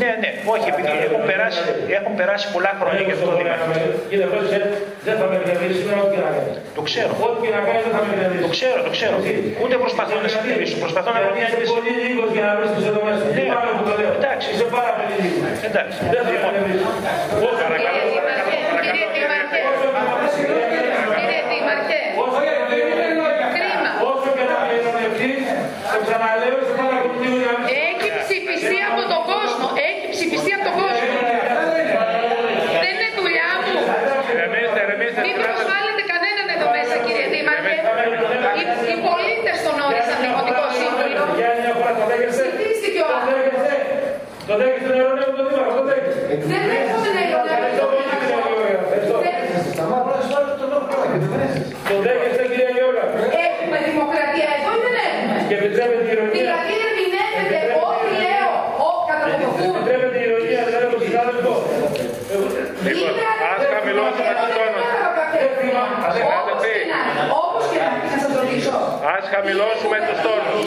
Ναι, 0.00 0.10
ναι, 0.22 0.30
όχι, 0.54 0.66
επειδή 0.74 0.96
έχουν 1.06 1.22
περάσει, 1.30 1.60
έχουν 1.98 2.12
περάσει 2.20 2.46
πολλά 2.54 2.72
χρόνια 2.80 3.02
για 3.06 3.14
αυτό 3.16 3.26
το 3.30 3.34
Δήμαρχο. 3.40 3.70
Κύριε 4.10 4.26
Πρόεδρε, 4.32 4.60
δεν 5.06 5.14
θα 5.20 5.24
με 5.30 5.36
κρατήσει 5.44 5.80
ό,τι 6.04 6.16
να 6.22 6.28
κάνει. 6.36 6.52
Το 6.78 6.82
ξέρω. 6.88 7.12
Ό,τι 7.28 7.46
να 7.56 7.60
κάνει 7.66 7.80
δεν 7.86 7.92
θα 7.96 8.00
με 8.04 8.10
κρατήσει. 8.18 8.42
Το 8.46 8.50
ξέρω, 8.56 8.78
το 8.88 8.92
ξέρω. 8.96 9.16
Ούτε 9.62 9.74
προσπαθώ 9.84 10.14
να 10.24 10.28
συντηρήσω, 10.34 10.76
προσπαθώ 10.84 11.10
να 11.16 11.20
βρω 11.24 11.32
μια 11.38 11.46
Είσαι 11.48 11.66
πολύ 11.74 11.92
λίγος 12.04 12.28
για 12.36 12.44
να 12.48 12.52
βρίσκεις 12.58 12.84
εδώ 12.90 13.00
μέσα. 13.08 13.24
Ναι, 13.36 13.44
που 13.78 13.84
το 13.88 13.94
λέω. 14.00 14.12
Εντάξει. 14.20 14.46
Είσαι 14.54 14.66
πάρα 14.78 14.90
πολύ 14.96 15.14
λίγος. 15.24 15.58
Εντάξει. 15.68 15.96
Δεν 16.12 16.20
θα 16.42 16.48
με 16.54 16.58
κρατήσει. 16.64 16.84
Παρακαλώ, 17.64 18.00
Όσο 24.10 24.28
και 24.36 24.44
να 24.50 24.56
ειρωνευτείς, 24.76 25.44
το 25.92 25.98
ξαναλέω, 26.06 26.56
είσαι 26.62 26.74
πάρα 26.82 26.96
πολύ 27.02 27.18
λίγο 27.22 27.36
για 27.42 27.50
να 27.56 27.60
Έχει 27.88 28.08
ψηφιστεί 28.22 28.78
από 28.90 29.02
τον 29.12 29.22
κόσμο. 29.32 29.66
Έχει 29.88 30.06
ψηφιστεί 30.14 30.50
από 30.56 30.64
τον 30.68 30.74
κόσμο. 30.80 31.10
Δεν 32.84 32.92
είναι 32.96 33.10
δουλειά 33.20 33.50
μου. 33.62 33.72
Μην 35.26 35.34
προσβάλλετε 35.44 36.02
κανέναν 36.12 36.46
εδώ 36.56 36.66
μέσα, 36.76 36.94
κύριε 37.06 37.26
Δήμαρχε. 37.34 37.76
Οι, 38.58 38.62
οι 38.92 38.96
πολίτες 39.06 39.56
τον 39.66 39.76
όρισαν 39.86 40.18
δημοτικό 40.24 40.64
σύμβουλο. 40.78 41.22
Ψηφίστηκε 42.34 43.00
ο 43.06 43.08
άνθρωπος. 43.16 43.60
Το 44.48 44.54
δέχεσαι 44.60 44.88
να 44.92 44.96
ειρωνεύουν 45.00 45.36
τον 45.38 45.46
Δήμαρχο, 45.48 45.72
το 45.78 45.84
δέχεσαι. 45.90 46.20
Δεν 46.52 46.62
δέχομαι 46.70 47.10
να 47.16 47.22
ειρωνεύουν 47.28 47.76
τον 47.80 47.90
Το 51.88 51.94
δέχεστε 52.06 52.42
κύριε 52.50 52.70
Γιώργα. 52.76 53.04
Έχουμε 53.46 53.76
δημοκρατία 53.88 54.48
εδώ 54.58 54.70
ή 54.78 54.80
δεν 54.86 54.94
έχουμε. 55.06 55.36
Και 55.48 55.56
επιτρέπετε 55.60 56.02
την 56.06 56.12
ηρωνία. 56.14 56.34
Δηλαδή 56.40 56.72
ερμηνεύεται 56.86 57.60
ό,τι 57.88 58.10
λέω, 58.24 58.50
ό, 58.88 58.90
κατά 59.08 59.24
το 59.40 59.48
Και 59.56 59.68
επιτρέπετε 59.72 60.10
την 60.14 60.22
ηρωνία, 60.28 60.60
δηλαδή 60.68 60.84
από 60.90 60.98
συνάδελφο. 61.06 61.54
Λοιπόν, 62.86 63.12
ας 63.52 63.62
χαμηλώσουμε 63.72 64.32
τους 64.40 64.50
τόνους. 64.56 64.86
Όπως 67.44 67.64
και 67.72 67.78
να 67.84 67.88
να 68.10 68.16
σας 68.22 68.32
ρωτήσω. 68.40 68.74
Ας 69.16 69.24
χαμηλώσουμε 69.32 69.98
τους 70.06 70.18
τόνους. 70.26 70.60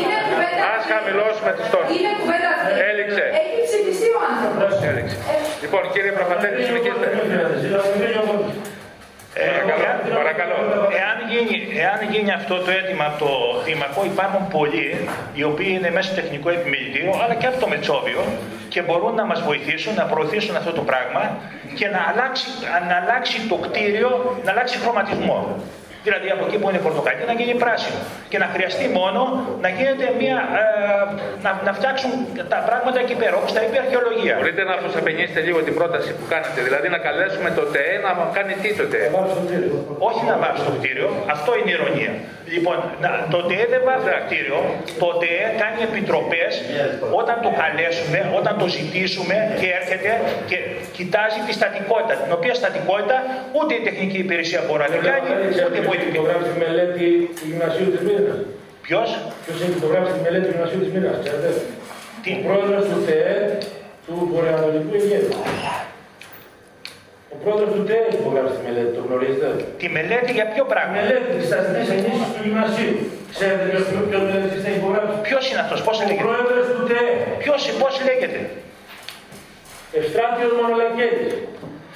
Ας 0.74 0.82
χαμηλώσουμε 0.92 1.52
τους 1.58 1.68
τόνους. 1.74 1.90
Είναι 1.96 2.12
κουβέντα 2.20 2.50
αυτή. 2.56 2.72
Έληξε. 2.90 3.26
Έχει 3.42 3.60
ψηφιστεί 3.68 4.08
ο 4.18 4.20
άνθρωπος. 4.32 4.72
Έληξε. 4.90 5.18
Λοιπόν, 5.66 5.84
κύριε 5.94 6.12
Προφατέλη, 6.12 6.64
συνεχίστε. 6.64 7.08
Ε, 9.34 9.48
παρακαλώ. 10.20 10.58
Εάν 11.02 11.18
γίνει, 11.32 11.58
εάν 11.84 12.00
γίνει 12.12 12.32
αυτό 12.32 12.56
το 12.66 12.72
αίτημα 12.72 13.06
από 13.06 13.18
το 13.26 13.32
Δήμαρχο, 13.66 14.02
υπάρχουν 14.14 14.48
πολλοί 14.48 14.90
οι 15.34 15.44
οποίοι 15.44 15.72
είναι 15.78 15.92
μέσα 15.96 16.08
στο 16.10 16.16
τεχνικό 16.22 16.50
επιμελητήριο, 16.50 17.14
αλλά 17.24 17.36
και 17.42 17.48
από 17.52 17.60
το 17.64 17.68
Μετσόβιο 17.68 18.22
και 18.74 18.82
μπορούν 18.82 19.14
να 19.16 19.26
μας 19.26 19.42
βοηθήσουν 19.42 19.94
να 20.02 20.06
προωθήσουν 20.12 20.56
αυτό 20.56 20.72
το 20.72 20.82
πράγμα 20.82 21.24
και 21.78 21.88
να 21.88 22.02
αλλάξει, 22.10 22.48
να 22.90 22.96
αλλάξει 23.02 23.38
το 23.52 23.56
κτίριο, 23.56 24.12
να 24.46 24.52
αλλάξει 24.52 24.76
χρωματισμό. 24.84 25.40
Δηλαδή 26.06 26.28
από 26.36 26.44
εκεί 26.48 26.58
που 26.58 26.70
είναι 26.70 26.82
πορτοκαλί 26.88 27.22
να 27.32 27.34
γίνει 27.40 27.54
πράσινο. 27.64 28.00
Και 28.36 28.44
να 28.48 28.52
χρειαστεί 28.58 28.86
μόνο 29.00 29.22
να 29.64 29.70
γίνεται 29.78 30.08
μια. 30.22 30.38
Ε, 30.62 30.64
να, 31.46 31.52
να 31.68 31.72
φτιάξουν 31.78 32.12
τα 32.54 32.60
πράγματα 32.68 32.98
εκεί 33.06 33.16
πέρα, 33.22 33.36
όπως 33.40 33.52
τα 33.56 33.62
είπε 33.64 33.76
η 33.80 33.82
αρχαιολογία. 33.86 34.36
Μπορείτε 34.40 34.64
να 34.70 34.74
αποσαφενήσετε 34.80 35.40
λίγο 35.48 35.60
την 35.68 35.76
πρόταση 35.80 36.10
που 36.18 36.26
κάνατε, 36.34 36.60
δηλαδή 36.68 36.88
να 36.96 37.00
καλέσουμε 37.08 37.50
το 37.60 37.64
ΤΕΕ 37.74 37.94
να 38.06 38.12
κάνει 38.38 38.54
τι 38.62 38.70
το 38.80 38.86
ΤΕΕ. 38.92 39.08
Όχι 40.10 40.22
να 40.30 40.36
βάζει 40.42 40.62
το 40.68 40.72
κτίριο, 40.78 41.08
αυτό 41.36 41.50
είναι 41.58 41.70
η 41.74 41.76
ηρωνία. 41.80 42.12
Λοιπόν, 42.56 42.78
να, 43.04 43.10
το 43.34 43.40
ΤΕΕ 43.50 43.66
δεν 43.74 43.82
βάζει 43.88 44.04
το 44.08 44.12
κτίριο, 44.26 44.58
το 45.04 45.10
ΤΕΕ 45.22 45.46
κάνει 45.62 45.80
επιτροπές 45.90 46.52
όταν 47.20 47.36
το 47.46 47.52
καλέσουμε, 47.62 48.20
όταν 48.40 48.54
το 48.62 48.68
ζητήσουμε 48.78 49.36
και 49.60 49.68
έρχεται 49.80 50.12
και 50.50 50.58
κοιτάζει 50.98 51.40
τη 51.48 51.52
στατικότητα. 51.60 52.14
Την 52.24 52.32
οποία 52.38 52.54
στατικότητα 52.62 53.18
ούτε 53.58 53.72
η 53.80 53.82
τεχνική 53.88 54.20
υπηρεσία 54.26 54.60
μπορεί 54.66 54.82
να 54.86 54.90
την 54.94 55.02
κάνει, 55.10 55.30
ούτε 55.68 55.78
η 55.82 55.84
Έχει 55.96 56.08
υπογράψει 56.14 56.50
τη 56.54 56.58
μελέτη 56.66 57.08
του 57.36 57.44
γυμνασίου 57.50 57.90
τη 57.94 58.00
Μύρνα. 58.26 58.44
Ποιος; 58.86 59.10
Ποιος 59.44 59.58
έχει 59.64 59.76
υπογράψει 59.82 60.12
τη 60.18 60.22
μελέτη 60.26 60.46
του 60.48 60.52
γυμνασίου 60.54 60.80
της 60.84 60.92
Μύρνα, 60.94 61.12
ξέρετε; 61.24 61.50
Τι; 62.24 62.30
Ο 62.38 62.40
πρόεδρος 62.46 62.84
του 62.90 63.00
ΤΕΕ 63.08 63.36
του 64.06 64.16
Βορειοανατολικού 64.34 64.94
Αιγαίου. 65.00 65.30
Ο 67.34 67.36
πρόεδρος 67.44 67.70
του 67.76 67.84
ΤΕΕ 67.88 68.02
έχει 68.10 68.20
υπογράψει 68.24 68.54
τη 68.58 68.64
μελέτη, 68.68 68.92
το 68.98 69.02
γνωρίζετε; 69.08 69.48
Τη 69.82 69.88
μελέτη 69.98 70.32
για 70.38 70.46
ποιο 70.52 70.64
πράγμα; 70.72 70.94
Τη 70.94 70.98
μελέτη 71.00 71.30
της 71.40 71.48
αστικής 71.58 71.88
ενίσχυσης 71.96 72.32
του 72.36 72.42
γυμνασίου. 72.46 72.96
Ξέρετε 73.36 73.64
ποιος, 73.72 73.84
ποιος 74.10 74.24
μελετής 74.30 74.62
έχει 74.70 74.80
υπογράψει; 74.84 75.14
Ποιος 75.28 75.44
είναι 75.50 75.62
αυτός, 75.66 75.80
πώς 75.88 75.96
Ο 76.00 76.04
λέγεται; 76.08 76.24
πρόεδρος 76.24 76.66
του 76.76 76.84
ΤΕΕ. 76.90 77.10
Ποιος, 77.44 77.62
πώς 77.82 77.94
λέγεται; 78.08 78.40
Ευστράτιος 80.00 80.52
Μονολακέλης. 80.60 81.34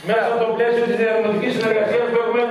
Μέσα 0.07 0.25
από 0.29 0.37
το 0.43 0.47
πλαίσιο 0.55 0.83
της 0.89 0.95
διαρροτικής 1.01 1.51
συνεργασίας 1.57 2.05
που 2.11 2.17
έχουμε 2.23 2.43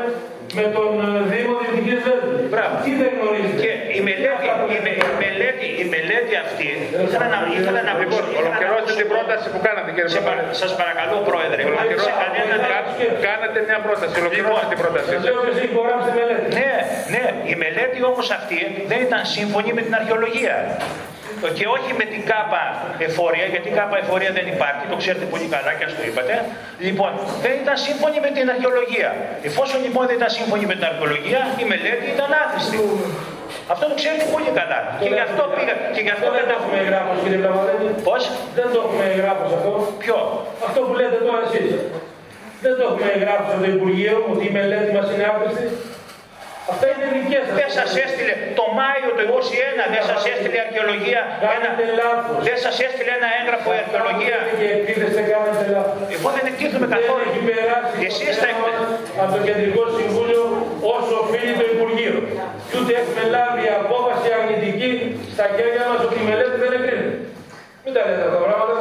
με 0.60 0.66
τον 0.76 0.90
ε, 1.06 1.08
Δήμο 1.32 1.54
Δυτικής 1.62 1.98
Δέσμης. 2.06 2.46
Μπράβο. 2.52 2.72
Τι 2.84 2.90
δεν 3.00 3.10
γνωρίζετε; 3.18 3.58
Και 3.64 3.72
η 3.98 4.00
μελέτη, 4.08 4.44
η, 4.76 4.78
με- 4.86 4.96
η 5.14 5.16
μελέτη, 5.24 5.66
η 5.82 5.84
μελέτη 5.94 6.32
αυτή 6.46 6.68
ήθελα 7.06 7.26
να, 7.34 7.38
ήθελα 7.58 7.80
να 7.88 7.92
Λοιπόν, 8.02 8.22
ολοκληρώστε 8.40 8.92
την 9.00 9.08
πρόταση 9.12 9.46
που 9.52 9.58
κάνατε 9.66 9.88
κύριε 9.94 10.10
σε, 10.14 10.20
Παπαδέλη. 10.20 10.44
παρα- 10.48 10.60
σας 10.62 10.70
παρακαλώ 10.80 11.16
πρόεδρε, 11.30 11.60
αν 11.80 11.86
σε 12.06 12.12
κανένα 12.22 12.56
Κάνετε 13.28 13.58
μια 13.68 13.78
πρόταση, 13.86 14.14
ολοκληρώστε 14.22 14.66
την 14.72 14.78
πρόταση. 14.82 15.08
Σας 15.14 15.22
λέω 15.26 15.36
ποιος 15.44 15.56
έχει 15.60 15.70
υπογράψει 15.74 16.06
τη 16.10 16.14
μελέτη. 16.20 16.44
Ναι, 16.60 16.70
ναι, 17.14 17.24
η 17.52 17.54
μελέτη 17.62 17.98
όμως 18.10 18.26
αυτή 18.38 18.58
δεν 18.90 18.98
ήταν 19.08 19.20
σύμφωνη 19.36 19.70
με 19.78 19.82
την 19.86 19.94
αρχαιολογία. 20.00 20.54
Και 21.58 21.66
όχι 21.76 21.90
με 22.00 22.06
την 22.12 22.20
ΚΑΠΑ 22.30 22.62
εφορία, 23.08 23.46
γιατί 23.52 23.66
η 23.72 23.74
ΚΑΠΑ 23.78 23.96
εφορία 24.04 24.30
δεν 24.38 24.46
υπάρχει, 24.54 24.82
το 24.92 24.96
ξέρετε 25.02 25.26
πολύ 25.32 25.46
καλά 25.54 25.70
και 25.78 25.84
ας 25.88 25.92
το 25.98 26.02
είπατε. 26.08 26.34
Λοιπόν, 26.86 27.10
δεν 27.44 27.54
ήταν 27.62 27.76
σύμφωνη 27.86 28.16
με 28.24 28.30
την 28.36 28.44
αρχαιολογία. 28.54 29.10
Εφόσον 29.48 29.78
λοιπόν 29.86 30.02
δεν 30.08 30.16
ήταν 30.20 30.30
σύμφωνη 30.38 30.64
με 30.70 30.74
την 30.78 30.86
αρχαιολογία, 30.90 31.40
η 31.62 31.64
μελέτη 31.72 32.06
ήταν 32.16 32.30
άχρηστη. 32.42 32.78
Αυτό 33.72 33.84
το 33.90 33.96
ξέρετε 34.00 34.24
πολύ 34.34 34.50
καλά. 34.60 34.78
Και 35.00 35.08
γι' 35.16 35.24
αυτό 35.28 35.42
πήγα. 35.54 35.74
Και 35.94 36.02
γι' 36.06 36.14
αυτό 36.16 36.26
Αυτό 36.28 36.38
δεν 36.38 36.46
το 36.50 36.54
έχουμε 36.58 36.76
εγγράφος 36.82 37.16
κύριε 37.22 37.40
Πλαβαδέλη. 37.42 37.88
Πώς; 38.08 38.22
Δεν 38.58 38.66
το 38.72 38.78
έχουμε 38.84 39.04
εγγράφος 39.12 39.50
αυτό. 39.58 39.72
Ποιο; 40.02 40.18
Αυτό 40.66 40.78
που 40.86 40.92
λέτε 41.00 41.18
τώρα 41.26 41.40
εσείς. 41.48 41.70
Δεν 42.64 42.72
το 42.78 42.82
έχουμε 42.88 43.10
εγγράφος 43.16 43.50
από 43.54 43.62
το 43.64 43.68
Υπουργείο 43.76 44.14
ότι 44.32 44.44
η 44.50 44.52
μελέτη 44.58 44.90
μας 44.96 45.06
είναι 45.12 45.24
άχρηστη. 45.32 45.66
Αυτά 46.72 46.86
είναι 46.92 47.06
δικές 47.16 47.42
σας. 47.46 47.54
Δεν 47.60 47.70
σας 47.78 47.90
έστειλε 48.04 48.34
το 48.58 48.64
Μάιο 48.78 49.10
του 49.16 49.24
21, 49.32 49.82
δεν 49.94 50.02
σας 50.10 50.20
έστειλε 50.32 50.56
η 50.60 50.62
αρχαιολογία. 50.66 51.20
Ένα... 51.28 51.48
Κάνετε 51.52 51.84
λάθος. 52.00 52.38
Δεν 52.48 52.58
σας 52.64 52.76
έστειλε 52.86 53.12
ένα 53.20 53.28
έγγραφο 53.38 53.68
η 53.76 53.78
αρχαιολογία. 53.84 54.38
Και 54.58 54.66
επίθεστε 54.78 55.20
κάνετε 55.32 55.64
λάθος. 55.74 56.00
Εγώ 56.16 56.28
δεν 56.36 56.44
εκτίθεμαι 56.50 56.86
Δεν 56.90 56.94
καθόλου. 56.96 57.24
έχει 57.28 57.40
περάσει 57.48 57.94
Εσείς 58.08 58.34
τα 58.42 58.48
το 58.48 58.60
θέμα 58.64 58.70
από 59.22 59.30
το 59.34 59.40
Κεντρικό 59.46 59.82
Συμβούλιο 59.98 60.42
όσο 60.94 61.14
οφείλει 61.24 61.54
το 61.60 61.66
Υπουργείο. 61.74 62.16
Και 62.68 62.74
ούτε 62.80 62.92
έχουμε 63.00 63.22
λάβει 63.34 63.64
απόφαση 63.82 64.28
αρνητική 64.38 64.90
στα 65.34 65.44
χέρια 65.56 65.82
μας 65.88 66.00
ότι 66.06 66.16
η 66.22 66.24
μελέτη 66.28 66.56
δεν 66.62 66.70
εγκρίνεται. 66.78 67.12
Μην 67.82 67.92
τα 67.96 68.00
λέτε 68.06 68.22
αυτά 68.26 68.38
τα 68.38 68.42
πράγματα 68.46 68.78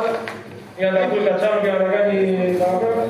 για 0.79 0.87
να 0.89 0.93
τα 0.95 1.01
ακούει 1.05 1.21
Κατσάνο 1.27 1.57
και 1.63 1.71
να 1.75 1.79
τα 1.83 1.89
κάνει 1.95 2.15
τα 2.61 2.67
πράγματα. 2.81 3.05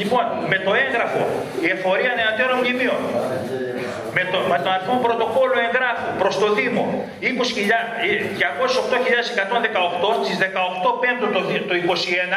Λοιπόν, 0.00 0.24
με 0.52 0.58
το 0.66 0.70
έγγραφο 0.84 1.22
η 1.64 1.66
εφορία 1.76 2.12
νεαντέρων 2.20 2.56
μνημείων, 2.62 3.00
με 4.16 4.22
το, 4.32 4.38
με 4.52 4.58
το 4.64 4.68
αριθμό 4.74 4.96
πρωτοκόλλου 5.06 5.58
εγγράφου 5.66 6.08
προς 6.22 6.34
το 6.42 6.48
Δήμο 6.58 6.84
208.118 7.24 7.24
στις 10.24 10.36
18 10.40 10.46
Πέμπτου 11.02 11.28
το, 11.36 11.40
δι- 11.48 11.66
το 11.70 11.74
21 11.74 12.36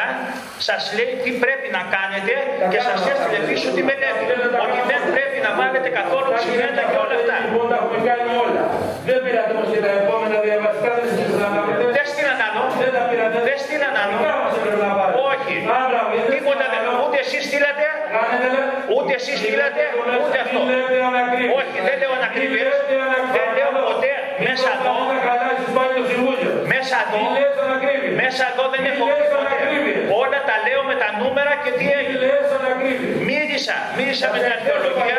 σας 0.68 0.82
λέει 0.96 1.10
τι 1.22 1.30
πρέπει 1.42 1.68
να 1.76 1.82
κάνετε 1.96 2.32
και 2.72 2.80
σας 2.88 3.00
έστειλε 3.12 3.40
πίσω 3.48 3.68
τη 3.76 3.82
μελέτη 3.90 4.22
ότι 4.64 4.80
δεν 4.90 5.00
πρέπει 5.14 5.38
να 5.46 5.50
βάλετε 5.58 5.88
καθόλου 5.98 6.30
τσιμέντα 6.40 6.82
και 6.90 6.98
όλα 7.04 7.14
αυτά. 7.20 7.34
Λοιπόν, 7.44 7.64
τα 7.70 7.76
έχουμε 7.80 7.98
κάνει 8.10 8.28
όλα. 8.44 8.62
Δεν 9.08 9.16
πήρατε 9.24 9.50
όμως 9.56 9.68
και 9.72 9.80
τα 9.86 9.90
επόμενα 10.02 10.36
διαβαστικά, 10.46 10.90
δεν 10.98 11.06
σας 11.18 11.30
τα 11.40 11.46
λάβετε. 11.54 11.82
Δεν 11.98 12.04
στείλαν 12.12 12.38
άλλο. 12.46 12.62
Δεν 12.82 12.90
τα 12.96 13.02
πήρατε. 13.10 13.38
Δεν 13.48 13.56
στείλαν 13.64 13.94
άλλο. 14.02 14.12
Δικά 14.20 14.32
μας 14.44 14.52
έπρεπε 14.60 14.84
να 14.90 14.94
πάρετε. 14.98 15.16
Όχι. 15.30 15.54
Άρα, 15.82 16.00
δεν 16.12 16.22
Τίποτα 16.34 16.66
δεν. 16.72 16.80
στείλατε. 16.82 17.02
Ούτε 17.04 17.15
εσείς 17.26 17.42
στείλατε, 17.48 17.86
Κάνετε, 18.14 18.46
λέ. 18.54 18.60
ούτε 18.96 19.12
εσείς 19.20 19.36
στείλατε, 19.42 19.82
ούτε 20.22 20.38
αυτό. 20.44 20.58
Τι 20.68 20.72
λέτε 20.72 20.96
ανακρίβειες. 21.10 21.50
Όχι, 21.58 21.76
δεν 21.86 21.96
λέω 22.00 22.12
ανακρίβειες. 22.20 22.72
Τι 22.88 22.92
λέτε 22.98 23.04
ανακρίβειες. 23.08 23.34
Δεν 23.36 23.46
λέω 23.56 23.70
ποτέ 23.90 24.12
μέσα 24.46 24.68
εδώ. 24.78 24.94
Μην 25.10 25.20
καλά, 25.28 25.46
εσείς 25.56 25.70
πάλι 25.76 25.92
το 26.00 26.04
Συμβούλιο. 26.10 26.50
Μέσα 26.72 26.96
εδώ, 27.04 27.18
Τι 27.22 27.28
λες 27.36 27.54
ανακρίβειες. 27.66 28.12
μέσα 28.22 28.42
εδώ 28.52 28.64
δεν 28.72 28.80
Τι 28.84 28.88
έχω 28.92 29.04
λες 29.10 29.18
πει 29.20 29.26
ποτέ. 29.32 29.40
ανακρίβειες. 29.44 29.98
Όλα 30.22 30.38
τα 30.48 30.56
λέω 30.66 30.80
με 30.90 30.94
τα 31.02 31.08
νούμερα 31.20 31.52
και 31.64 31.70
τι 31.78 31.84
Τι 31.88 31.94
έγινε. 31.98 32.24
λες 32.30 32.48
ανακρίβειες. 32.60 33.14
Μίλησα, 33.28 33.76
μίλησα 33.98 34.26
με 34.32 34.38
την 34.42 34.50
αρχαιολογία. 34.56 35.16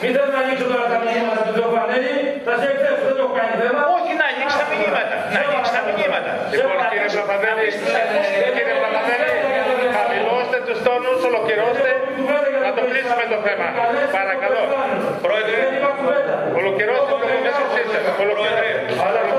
Μην 0.00 0.10
θέλετε 0.14 0.32
να 0.36 0.40
ανοίξω 0.44 0.66
τώρα 0.72 0.86
τα 0.92 0.98
μηνύματα 1.04 1.40
του 1.46 1.52
Θεοφανέλη, 1.58 2.14
θα 2.46 2.52
σε 2.60 2.66
εκθέσω, 2.72 3.02
δεν 3.08 3.14
το 3.18 3.22
έχω 3.26 3.34
κάνει 3.40 3.54
θέμα. 3.62 3.80
Όχι 3.96 4.12
να 4.20 4.24
ανοίξει 4.32 4.56
τα 4.62 4.66
μηνύματα. 4.72 5.14
Να 5.34 5.38
ανοίξει 5.46 5.72
τα 5.76 5.80
μηνύματα. 5.86 6.30
Λοιπόν, 6.56 6.76
κύριε 6.90 7.10
Παπαδέλη, 7.18 7.66
κύριε 8.56 8.74
Παπαδέλη, 8.82 9.06
χαμηλώστε 9.06 9.37
τους 10.68 10.80
τόνους, 10.86 11.18
ολοκληρώστε, 11.30 11.90
να 12.64 12.70
το 12.76 12.82
κλείσουμε 12.88 13.24
το 13.32 13.38
θέμα. 13.46 13.66
Παρακαλώ. 14.18 14.62
Πρόεδρε, 15.24 15.60
Ολοκληρώστε 16.60 17.12
το 17.20 17.26
μισή 17.30 17.84
σας. 17.92 18.04
Πρόεδρε, 18.18 18.70
Ολοκληρώστε. 19.06 19.37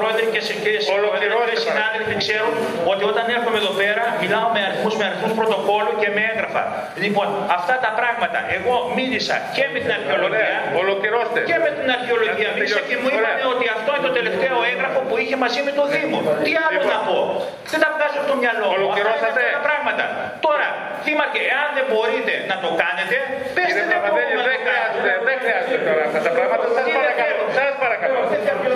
Πρόεδροι 0.00 0.24
και 0.34 0.40
σε- 0.46 0.58
και 0.64 0.70
οι 0.76 0.78
Ολοκληρώστε 0.98 1.50
και 1.50 1.56
οι 1.60 1.64
συνάδελφοι 1.68 2.14
ξέρουν 2.24 2.52
ότι 2.92 3.02
όταν 3.12 3.24
έρχομαι 3.36 3.58
εδώ 3.62 3.72
πέρα 3.82 4.04
μιλάω 4.22 4.46
με 4.54 4.60
αριθμούς, 4.68 4.94
με 5.00 5.04
αριθμούς 5.08 5.32
πρωτοκόλλου 5.40 5.92
και 6.02 6.08
με 6.16 6.22
έγγραφα. 6.30 6.62
Λοιπόν, 7.04 7.26
αυτά 7.58 7.74
τα 7.84 7.90
πράγματα 7.98 8.38
εγώ 8.56 8.74
μίλησα 8.98 9.36
και 9.56 9.64
με 9.72 9.78
την 9.84 9.90
αρχαιολογία 9.98 10.50
Ολοκληρώστε. 10.82 11.38
και 11.50 11.56
με 11.64 11.70
την 11.78 11.86
αρχαιολογία 11.96 12.48
Να 12.50 12.54
μίλησα 12.56 12.80
και 12.88 12.96
μου 13.00 13.08
τελειώσουμε. 13.08 13.38
είπαν 13.40 13.54
ότι 13.56 13.66
αυτό 13.76 13.90
είναι 13.96 14.04
το 14.08 14.12
τελευταίο 14.18 14.56
έγγραφο 14.72 14.98
που 15.08 15.14
είχε 15.22 15.36
μαζί 15.44 15.60
με 15.66 15.72
το 15.78 15.84
Δήμο. 15.94 16.18
Τι 16.46 16.52
άλλο 16.64 16.78
Λοιπόν. 16.82 16.92
να 16.94 16.98
πω; 17.08 17.18
Δεν 17.72 17.80
τα 17.84 17.88
βγάζω 17.94 18.18
από 18.22 18.28
το 18.32 18.36
μυαλό 18.42 18.66
μου. 18.66 18.72
Αυτά 18.72 18.76
είναι 18.76 18.84
Ολοκληρώσατε. 18.84 19.40
αυτά 19.40 19.42
τα 19.58 19.62
πράγματα. 19.68 20.04
Τώρα, 20.46 20.68
Δήμαρχε, 21.06 21.40
εάν 21.54 21.68
δεν 21.78 21.86
μπορείτε 21.90 22.34
να 22.50 22.56
το 22.64 22.68
κάνετε, 22.82 23.16
πέστε 23.56 23.68
Κύριε 23.68 23.84
δεν 23.92 23.98
Παπαδέλη, 24.04 24.34
μπορούμε 24.36 24.42
να 24.42 24.50
δεν 24.50 24.58
το 24.60 24.66
χρειάζεται, 24.68 25.10
δεν 25.28 25.36
χρειάζεται 25.44 25.78
τώρα 25.88 26.02
αυτά 26.08 26.20
τα 26.26 26.30
πράγματα. 26.36 26.64
Σας 26.76 26.84
Τι 26.86 26.90
δεν 26.92 26.98
παρακαλώ, 27.00 27.34
θέλω. 27.40 27.58
σας 27.58 27.74
παρακαλώ, 27.84 28.18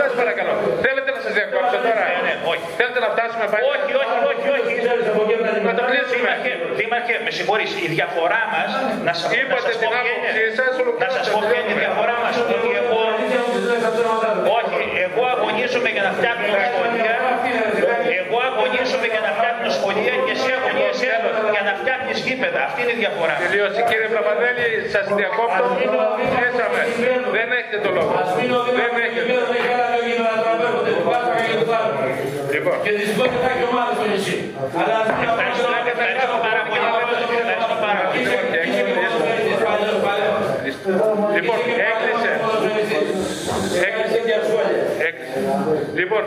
σας 0.03 0.13
παρακαλώ. 0.21 0.53
Θέλετε 0.87 1.11
να 1.25 1.31
σας 1.31 1.39
διακόψω 1.41 1.77
τώρα; 1.87 2.03
Ναι, 2.11 2.19
ναι, 2.27 2.35
όχι. 2.53 2.67
Θέλετε 2.79 3.01
να 3.05 3.09
φτάσουμε 3.15 3.45
πάλι; 3.53 3.63
Όχι, 3.75 3.93
όχι, 4.03 4.19
όχι, 4.33 4.47
όχι. 4.59 4.73
Να 5.69 5.73
το 5.79 5.83
κλείσουμε. 5.91 6.13
Δήμαρχε, 6.21 6.53
Δήμαρχε, 6.81 7.15
με 7.27 7.31
συγχωρείς, 7.39 7.71
η 7.87 7.89
διαφορά 7.97 8.43
μας, 8.55 8.69
να 9.07 9.13
σας, 9.19 9.29
να 9.31 9.37
Είπατε 9.41 9.71
σας 9.71 9.77
πω 9.81 9.83
την 9.83 9.89
ποια 9.93 10.01
άποψή 10.03 10.41
είναι. 10.43 10.57
σας, 10.59 10.73
Να 11.05 11.09
σας 11.17 11.27
πω 11.33 11.39
ποια 11.49 11.59
είναι 11.63 11.75
η 11.77 11.79
διαφορά 11.85 12.17
μας, 12.25 12.35
ότι 12.43 12.57
εγώ, 12.81 13.01
όχι, 14.59 14.83
εγώ 15.07 15.23
αγωνίζομαι 15.35 15.91
για 15.97 16.03
να 16.07 16.13
φτιάχνω 16.17 16.47
σχολεία, 16.71 17.15
εγώ 18.75 18.83
αγωνίζομαι 18.83 19.09
για 19.15 19.23
να 19.27 19.31
φτιάχνω 19.39 19.69
σχολεία 19.79 20.15
και 20.25 20.33
εσύ 20.37 20.51
αγωνίζεσαι 20.59 21.07
για 21.55 21.63
να 21.69 21.73
φτιάχνεις 21.81 22.17
γήπεδα. 22.27 22.61
Αυτή 22.69 22.79
είναι 22.83 22.95
η 22.97 22.99
διαφορά. 23.03 23.35
Τελείωσε 23.43 23.81
κύριε 23.89 24.09
Παπαδέλη, 24.17 24.67
σας 24.95 25.07
διακόπτω. 25.19 25.65
Κλείσαμε. 26.37 26.81
Δεν 27.37 27.49
έχετε 27.59 27.79
το 27.85 27.91
λόγο. 27.97 28.13
Δεν 28.81 28.93
έχετε. 29.07 29.33
Λοιπόν. 32.55 32.77
Και 32.85 32.93
δυστυχώς 33.01 33.29
δεν 33.35 33.41
θα 33.45 33.51
έχει 33.55 33.65
ομάδα 33.73 33.93
στο 33.99 34.07
νησί. 34.13 34.37
Αλλά 34.81 34.95
ας 35.03 35.09
μην 35.19 35.29
Ευχαριστώ, 35.33 35.69
ευχαριστώ 35.95 36.37
πάρα 36.47 36.63
πολύ. 36.69 36.87
Ευχαριστώ 37.45 37.77
πάρα 37.87 38.03
πολύ. 38.07 38.23
Λοιπόν, 41.37 41.59
έκλεισε. 41.91 42.31
Έκλεισε. 43.87 44.19
Έκλεισε. 45.09 45.34
Λοιπόν, 46.01 46.23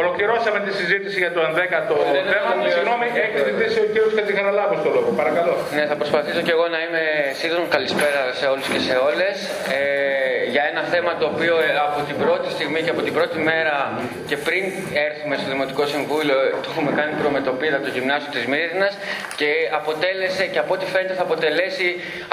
ολοκληρώσαμε 0.00 0.58
τη 0.66 0.70
συζήτηση 0.80 1.18
για 1.24 1.32
το 1.36 1.40
11ο 1.50 1.96
θέμα. 2.12 2.52
Συγγνώμη, 2.74 3.06
έχει 3.24 3.38
ζητήσει 3.48 3.78
ο 3.84 3.86
κύριος 3.92 4.12
Κατσιχαραλάβος 4.18 4.78
το 4.84 4.90
λόγο. 4.96 5.08
Παρακαλώ. 5.20 5.54
Ναι, 5.76 5.84
θα 5.90 5.96
προσπαθήσω 6.00 6.40
και 6.46 6.52
εγώ 6.56 6.66
να 6.74 6.78
είμαι 6.84 7.02
σύντομο. 7.40 7.64
Καλησπέρα 7.76 8.20
σε 8.40 8.46
όλους 8.52 8.66
και 8.72 8.80
σε 8.88 8.94
όλες. 9.08 9.36
Ε, 9.78 10.24
για 10.54 10.64
ένα 10.72 10.82
θέμα 10.92 11.10
το 11.20 11.26
οποίο 11.32 11.54
ε, 11.66 11.70
από 11.86 11.98
την 12.08 12.16
πρώτη 12.24 12.48
στιγμή 12.56 12.80
και 12.84 12.92
από 12.94 13.02
την 13.06 13.12
πρώτη 13.18 13.38
μέρα 13.50 13.76
και 14.30 14.36
πριν 14.46 14.64
έρθουμε 15.06 15.34
στο 15.40 15.48
Δημοτικό 15.54 15.82
Συμβούλιο 15.94 16.38
το 16.62 16.68
έχουμε 16.72 16.90
κάνει 16.98 17.12
προμετωπίδα 17.22 17.76
το 17.84 17.90
Γυμνάσιο 17.96 18.30
της 18.36 18.44
Μύρινας 18.52 18.94
και 19.40 19.50
αποτέλεσε 19.78 20.44
και 20.52 20.60
από 20.64 20.72
ό,τι 20.76 20.86
φαίνεται 20.92 21.14
θα 21.20 21.24
αποτελέσει 21.28 21.88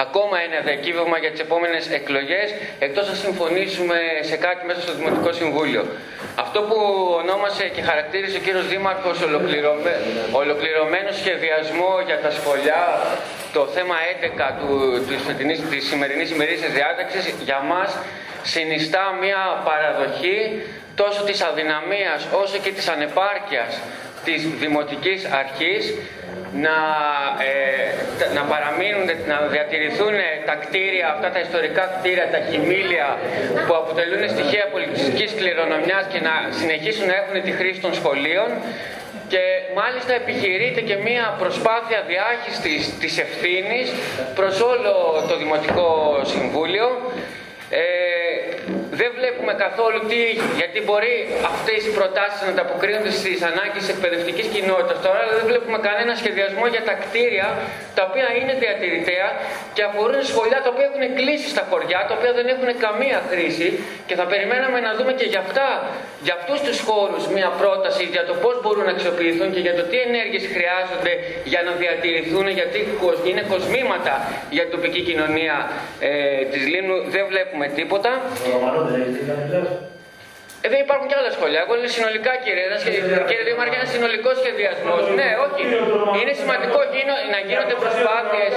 ακόμα 0.05 0.35
ένα 0.47 0.57
διακύβευμα 0.67 1.17
για 1.23 1.31
τις 1.33 1.41
επόμενες 1.47 1.83
εκλογές 1.99 2.47
εκτός 2.85 3.05
να 3.11 3.15
συμφωνήσουμε 3.23 3.97
σε 4.29 4.35
κάτι 4.45 4.61
μέσα 4.69 4.81
στο 4.85 4.93
Δημοτικό 4.99 5.29
Συμβούλιο. 5.41 5.83
Αυτό 6.35 6.59
που 6.61 6.77
ονόμασε 7.21 7.63
και 7.75 7.81
χαρακτήρισε 7.81 8.37
ο 8.37 8.39
κύριος 8.39 8.67
Δήμαρχος 8.67 9.21
ολοκληρωμέ... 9.21 9.95
ολοκληρωμένος 10.31 11.15
σχεδιασμό 11.15 11.93
για 12.05 12.19
τα 12.19 12.31
σχολιά, 12.31 12.83
το 13.53 13.65
θέμα 13.75 13.95
11 14.21 14.51
του, 14.59 14.69
της, 15.07 15.21
φετινής, 15.27 15.59
της 15.69 15.87
σημερινής 15.87 16.29
ημερήσιας 16.31 16.71
διάταξης 16.71 17.33
για 17.43 17.59
μας 17.71 17.97
συνιστά 18.43 19.17
μια 19.21 19.61
παραδοχή 19.67 20.37
τόσο 20.95 21.23
της 21.23 21.41
αδυναμίας 21.41 22.27
όσο 22.41 22.57
και 22.57 22.71
της 22.71 22.87
ανεπάρκειας 22.87 23.79
της 24.25 24.47
Δημοτικής 24.47 25.25
Αρχής 25.25 25.93
να, 26.65 26.77
ε, 27.49 27.53
τα- 28.19 28.29
να 28.37 28.41
παραμείνουν, 28.51 29.07
να 29.31 29.37
διατηρηθούν 29.53 30.15
τα 30.45 30.55
κτίρια, 30.63 31.07
αυτά 31.13 31.29
τα 31.35 31.39
ιστορικά 31.39 31.83
κτίρια, 31.95 32.27
τα 32.35 32.39
χιμήλια 32.49 33.07
που 33.67 33.73
αποτελούν 33.81 34.29
στοιχεία 34.29 34.65
πολιτιστικής 34.75 35.29
κληρονομιάς 35.39 36.03
και 36.11 36.19
να 36.19 36.33
συνεχίσουν 36.59 37.05
να 37.11 37.15
έχουν 37.21 37.35
τη 37.47 37.51
χρήση 37.51 37.79
των 37.85 37.93
σχολείων 37.93 38.49
και 39.27 39.43
μάλιστα 39.79 40.13
επιχειρείται 40.13 40.81
και 40.81 40.95
μία 41.07 41.35
προσπάθεια 41.39 41.99
διάχυστης 42.11 42.97
της 43.01 43.13
ευθύνης 43.25 43.87
προς 44.35 44.61
όλο 44.61 44.93
το 45.29 45.37
Δημοτικό 45.37 45.89
Συμβούλιο. 46.23 46.87
Ε, 47.69 47.83
δεν 48.99 49.09
βλέπουμε 49.17 49.53
καθόλου 49.65 49.99
τι 50.09 50.21
γιατί 50.61 50.79
μπορεί 50.87 51.15
αυτές 51.51 51.79
οι 51.87 51.91
προτάσεις 51.99 52.39
να 52.45 52.51
ανταποκρίνονται 52.55 53.13
στις 53.21 53.37
ανάγκες 53.49 53.81
της 53.83 53.91
εκπαιδευτικής 53.95 54.47
κοινότητας. 54.55 54.97
Τώρα, 55.05 55.19
αλλά 55.23 55.33
δεν 55.39 55.45
βλέπουμε 55.51 55.77
κανένα 55.87 56.13
σχεδιασμό 56.21 56.65
για 56.75 56.83
τα 56.89 56.93
κτίρια 57.03 57.47
τα 57.97 58.01
οποία 58.07 58.27
είναι 58.39 58.53
διατηρητέα 58.63 59.27
και 59.75 59.83
αφορούν 59.89 60.21
σχολεία 60.31 60.59
τα 60.65 60.69
οποία 60.73 60.87
έχουν 60.91 61.03
κλείσει 61.19 61.47
στα 61.55 61.63
χωριά, 61.69 61.99
τα 62.07 62.13
οποία 62.17 62.31
δεν 62.39 62.47
έχουν 62.53 62.69
καμία 62.85 63.19
χρήση. 63.29 63.69
Και 64.07 64.15
θα 64.19 64.25
περιμέναμε 64.31 64.79
να 64.87 64.91
δούμε 64.97 65.11
και 65.19 65.27
για 65.33 65.41
αυτά, 65.45 65.67
για 66.27 66.33
αυτούς 66.39 66.59
τους 66.67 66.77
χώρους 66.87 67.23
μια 67.37 67.49
πρόταση 67.61 68.03
για 68.15 68.23
το 68.29 68.33
πώς 68.43 68.55
μπορούν 68.61 68.83
να 68.89 68.93
αξιοποιηθούν 68.97 69.47
και 69.55 69.61
για 69.67 69.75
το 69.79 69.83
τι 69.89 69.97
ενέργειες 70.07 70.43
χρειάζονται 70.53 71.13
για 71.51 71.61
να 71.67 71.71
διατηρηθούν, 71.81 72.45
γιατί 72.59 72.79
είναι 73.29 73.43
κοσμήματα 73.53 74.13
για 74.55 74.63
την 74.65 74.71
τοπική 74.75 75.01
κοινωνία. 75.09 75.55
Ε, 75.99 76.09
της 76.51 76.63
Λίμνου, 76.71 76.97
δεν 77.15 77.23
βλέπουμε 77.31 77.65
τίποτα. 77.79 78.11
Ε, 80.63 80.67
δεν 80.73 80.79
υπάρχουν 80.85 81.05
και 81.09 81.17
άλλα 81.19 81.31
σχόλια. 81.37 81.59
Εγώ 81.63 81.73
είναι 81.77 81.89
συνολικά 81.97 82.31
κύριε, 82.43 82.65
κύριε 83.29 83.43
Δήμαρχε, 83.47 83.75
ένα 83.81 83.89
συνολικός 83.95 84.35
σχεδιασμός. 84.41 85.03
Ναι, 85.19 85.29
όχι. 85.45 85.61
Είναι 86.19 86.33
σημαντικό 86.41 86.79
να 87.33 87.39
γίνονται 87.47 87.75
προσπάθειες. 87.83 88.51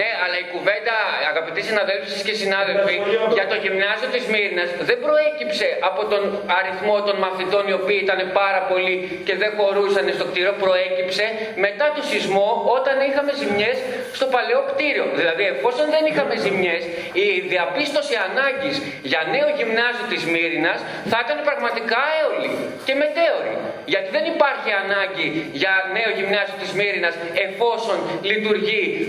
Ναι, 0.00 0.10
αλλά 0.22 0.36
η 0.44 0.46
κουβέντα, 0.54 0.96
αγαπητοί 1.32 1.60
συναδέλφοι 1.68 2.08
και 2.28 2.34
συνάδελφοι, 2.42 2.96
για 3.36 3.46
το 3.50 3.56
γυμνάσιο 3.64 4.08
της 4.14 4.24
Μύρνας 4.32 4.68
δεν 4.88 4.98
προέκυψε 5.06 5.68
από 5.88 6.02
τον 6.12 6.22
αριθμό 6.58 6.96
των 7.06 7.16
μαθητών 7.24 7.62
οι 7.70 7.74
οποίοι 7.80 7.98
ήταν 8.06 8.20
πάρα 8.40 8.60
πολλοί 8.70 8.96
και 9.26 9.34
δεν 9.42 9.50
χωρούσαν 9.58 10.04
στο 10.18 10.24
κτίριο. 10.30 10.54
Προέκυψε 10.64 11.24
μετά 11.66 11.86
το 11.96 12.02
σεισμό 12.10 12.48
όταν 12.76 12.94
είχαμε 13.08 13.32
ζημιές 13.40 13.76
στο 14.18 14.26
παλαιό 14.34 14.62
κτίριο. 14.70 15.06
Δηλαδή, 15.20 15.42
εφόσον 15.54 15.86
δεν 15.94 16.02
είχαμε 16.10 16.34
ζημιές, 16.44 16.82
η 17.24 17.26
διαπίστωση 17.52 18.14
ανάγκης 18.28 18.76
για 19.10 19.20
νέο 19.34 19.48
γυμνάσιο 19.58 20.06
της 20.12 20.22
Μύρνας 20.32 20.78
θα 21.10 21.18
ήταν 21.24 21.38
πραγματικά 21.48 22.00
έολη 22.20 22.50
και 22.86 22.94
μετέωρη. 23.02 23.54
Γιατί 23.92 24.08
δεν 24.16 24.24
υπάρχει 24.34 24.70
ανάγκη 24.82 25.26
για 25.62 25.74
νέο 25.96 26.10
γυμνάσιο 26.18 26.56
της 26.62 26.70
Μύρνας 26.78 27.14
εφόσον 27.46 27.98
λειτουργεί 28.30 28.61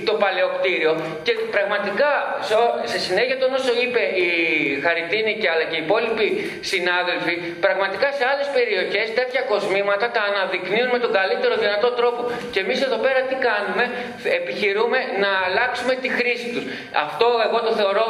το 0.08 0.14
παλαιό 0.24 0.50
κτίριο 0.58 0.92
και 1.26 1.34
πραγματικά 1.56 2.12
σε 2.92 3.00
συνέχεια 3.06 3.38
των 3.42 3.50
όσο 3.60 3.74
είπε 3.84 4.02
η 4.26 4.30
Χαριτίνη 4.86 5.34
και 5.42 5.50
αλλά 5.54 5.66
και 5.70 5.78
οι 5.80 5.84
υπόλοιποι 5.88 6.28
συνάδελφοι 6.72 7.36
πραγματικά 7.66 8.08
σε 8.18 8.24
άλλες 8.32 8.48
περιοχές 8.58 9.08
τέτοια 9.20 9.42
κοσμήματα 9.54 10.06
τα 10.16 10.22
αναδεικνύουν 10.30 10.90
με 10.96 11.00
τον 11.04 11.12
καλύτερο 11.20 11.54
δυνατό 11.64 11.90
τρόπο. 12.00 12.22
Και 12.54 12.60
εμείς 12.66 12.78
εδώ 12.88 12.98
πέρα 13.06 13.20
τι 13.30 13.36
κάνουμε; 13.48 13.84
Επιχειρούμε 14.40 15.00
να 15.24 15.32
αλλάξουμε 15.48 15.94
τη 16.04 16.10
χρήση 16.18 16.48
τους. 16.54 16.66
Αυτό 17.06 17.28
εγώ 17.48 17.60
το 17.68 17.72
θεωρώ 17.80 18.08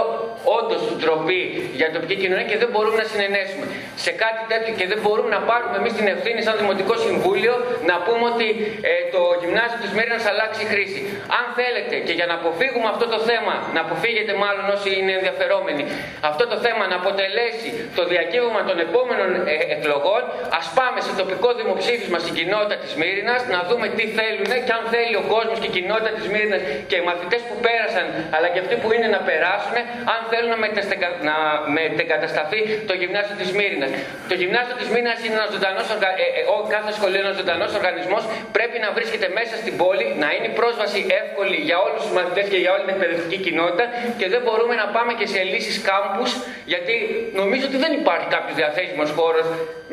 όντως 0.58 0.82
ντροπή 1.00 1.42
για 1.80 1.86
την 1.88 1.94
τοπική 1.98 2.16
κοινωνία 2.22 2.48
και 2.52 2.58
δεν 2.64 2.70
μπορούμε 2.72 2.98
να 3.04 3.08
συνενέσουμε. 3.14 3.66
Σε 4.06 4.12
κάτι 4.24 4.42
τέτοιο 4.52 4.74
και 4.80 4.86
δεν 4.92 5.00
μπορούμε 5.04 5.30
να 5.38 5.42
πάρουμε 5.50 5.76
εμείς 5.82 5.94
την 6.00 6.08
ευθύνη 6.16 6.40
σαν 6.48 6.56
Δημοτικό 6.62 6.94
Συμβούλιο 7.08 7.54
να 7.90 7.96
πούμε 8.06 8.24
ότι 8.34 8.48
ε, 8.90 8.94
το 9.14 9.22
γυμνάσιο 9.42 9.80
της 9.84 9.92
Μύρινας 9.96 10.26
αλλάξει 10.32 10.62
χρήση 10.72 11.00
αν 11.40 11.46
θέλετε 11.60 11.96
και 12.08 12.14
για 12.20 12.28
να 12.32 12.36
αποφύγουμε 12.40 12.88
αυτό 12.94 13.06
το 13.14 13.20
θέμα, 13.30 13.54
να 13.76 13.82
αποφύγετε 13.86 14.34
μάλλον 14.44 14.66
όσοι 14.76 14.90
είναι 15.00 15.14
ενδιαφερόμενοι, 15.20 15.84
αυτό 16.32 16.44
το 16.52 16.58
θέμα 16.66 16.84
να 16.92 16.98
αποτελέσει 17.02 17.70
το 17.98 18.04
διακύβωμα 18.12 18.62
των 18.70 18.78
επόμενων 18.88 19.30
ε, 19.36 19.56
εκλογών, 19.76 20.22
ας 20.60 20.68
πάμε 20.78 21.00
σε 21.08 21.12
τοπικό 21.22 21.50
δημοψήφισμα 21.62 22.18
στην 22.24 22.34
κοινότητα 22.38 22.76
της 22.84 22.92
Μύρινας, 23.02 23.42
να 23.56 23.60
δούμε 23.70 23.88
τι 23.98 24.06
θέλουν 24.18 24.52
και 24.66 24.74
αν 24.78 24.84
θέλει 24.94 25.16
ο 25.24 25.26
κόσμος 25.36 25.58
και 25.62 25.70
η 25.72 25.74
κοινότητα 25.78 26.12
της 26.18 26.28
Μύρινας 26.34 26.62
και 26.90 26.96
οι 27.00 27.04
μαθητές 27.10 27.42
που 27.48 27.56
πέρασαν, 27.66 28.06
αλλά 28.36 28.48
και 28.54 28.60
αυτοί 28.64 28.76
που 28.82 28.90
είναι 28.96 29.08
να 29.16 29.22
περάσουν, 29.30 29.76
αν 30.14 30.20
θέλουν 30.32 30.52
να, 30.64 31.10
να 31.30 31.36
μετεγκατασταθεί 31.78 32.60
το 32.90 32.94
γυμνάσιο 33.02 33.36
της 33.42 33.50
Μύρινας. 33.58 33.92
Το 34.30 34.36
γυμνάσιο 34.42 34.76
της 34.82 34.88
Μύρινας 34.94 35.20
είναι 35.26 35.36
ένας 35.40 35.50
ζωντανός 35.56 35.86
οργα... 35.96 36.10
ε, 36.24 36.26
ε, 36.40 36.44
κάθε 36.76 36.92
σχολείο 36.98 37.18
είναι 37.20 37.28
ένας 37.30 37.40
ζωντανός 37.42 37.72
οργανισμός, 37.80 38.24
πρέπει 38.58 38.78
να 38.86 38.90
βρίσκεται 38.98 39.28
μέσα 39.40 39.54
στην 39.62 39.74
πόλη, 39.82 40.06
να 40.24 40.28
είναι 40.36 40.50
πρόσβαση 40.60 41.00
εύκολη 41.24 41.58
για 41.68 41.78
όλους 41.86 42.00
τους 42.04 42.14
μαθητές 42.18 42.46
και 42.52 42.60
για 42.64 42.72
όλη 42.74 42.84
την 42.86 42.94
εκπαιδευτική 42.96 43.38
κοινότητα 43.46 43.86
και 44.20 44.28
δεν 44.34 44.42
μπορούμε 44.46 44.76
να 44.82 44.86
πάμε 44.96 45.12
και 45.20 45.28
σε 45.34 45.40
λύσεις 45.52 45.76
κάμπους, 45.88 46.32
γιατί 46.74 46.94
νομίζω 47.40 47.64
ότι 47.70 47.78
δεν 47.86 47.92
υπάρχει 48.02 48.28
κάποιος 48.36 48.56
διαθέσιμος 48.62 49.10
χώρος 49.18 49.46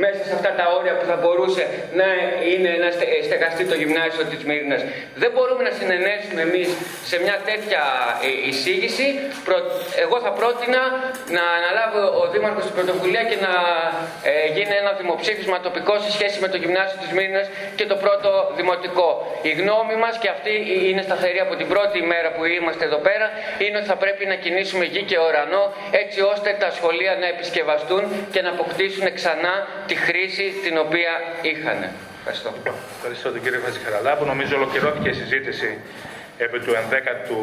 μέσα 0.05 0.21
σε 0.29 0.33
αυτά 0.39 0.51
τα 0.59 0.65
όρια 0.77 0.95
που 0.99 1.05
θα 1.11 1.17
μπορούσε 1.21 1.63
να 2.01 2.09
είναι 2.51 2.71
να 2.85 2.89
στεγαστεί 3.27 3.65
το 3.71 3.77
γυμνάσιο 3.81 4.25
της 4.31 4.41
Μύρινα. 4.49 4.79
Δεν 5.23 5.31
μπορούμε 5.35 5.63
να 5.69 5.73
συνενέσουμε 5.79 6.41
εμείς 6.49 6.69
σε 7.11 7.17
μια 7.25 7.37
τέτοια 7.49 7.83
ε, 8.29 8.49
εισήγηση. 8.49 9.07
Εγώ 10.05 10.17
θα 10.25 10.31
πρότεινα 10.41 10.83
να 11.37 11.45
αναλάβει 11.59 11.99
ο 12.23 12.25
Δήμαρχος 12.33 12.65
την 12.69 12.75
πρωτοβουλία 12.79 13.23
και 13.31 13.39
να 13.47 13.53
ε, 14.31 14.33
γίνει 14.57 14.75
ένα 14.83 14.93
δημοψήφισμα 15.01 15.57
τοπικό 15.67 15.95
σε 16.05 16.11
σχέση 16.17 16.37
με 16.45 16.49
το 16.53 16.57
γυμνάσιο 16.63 16.99
της 17.03 17.11
Μύρινας 17.17 17.47
και 17.79 17.87
το 17.93 17.97
πρώτο 18.05 18.31
δημοτικό. 18.59 19.09
Η 19.51 19.51
γνώμη 19.61 19.97
μας 20.03 20.15
και 20.23 20.29
αυτή 20.37 20.53
είναι 20.89 21.03
σταθερή 21.21 21.41
από 21.47 21.55
την 21.61 21.69
πρώτη 21.75 21.99
μέρα 22.13 22.29
που 22.37 22.43
είμαστε 22.57 22.85
εδώ 22.89 23.01
πέρα 23.09 23.27
είναι 23.65 23.77
ότι 23.81 23.89
θα 23.93 23.99
πρέπει 24.05 24.25
να 24.33 24.37
κινήσουμε 24.45 24.85
γη 24.93 25.03
και 25.11 25.17
ουρανό 25.25 25.65
έτσι 26.03 26.21
ώστε 26.33 26.49
τα 26.63 26.71
σχολεία 26.79 27.13
να 27.23 27.27
επισκευαστούν 27.35 28.03
και 28.33 28.41
να 28.47 28.51
αποκτήσουν 28.55 29.07
ξανά 29.19 29.55
τη 29.89 29.95
χρήση 30.07 30.47
την 30.65 30.75
οποία 30.85 31.13
είχαν. 31.51 31.79
Ευχαριστώ. 32.19 32.51
Ευχαριστώ 32.97 33.29
τον 33.35 33.43
κύριο 33.45 33.61
Βαζιχαραλά 33.67 34.13
που 34.19 34.25
νομίζω 34.33 34.53
ολοκληρώθηκε 34.61 35.09
η 35.09 35.17
συζήτηση 35.23 35.69
επί 36.45 36.59
του 36.65 36.73
ενδέκατου 36.81 37.41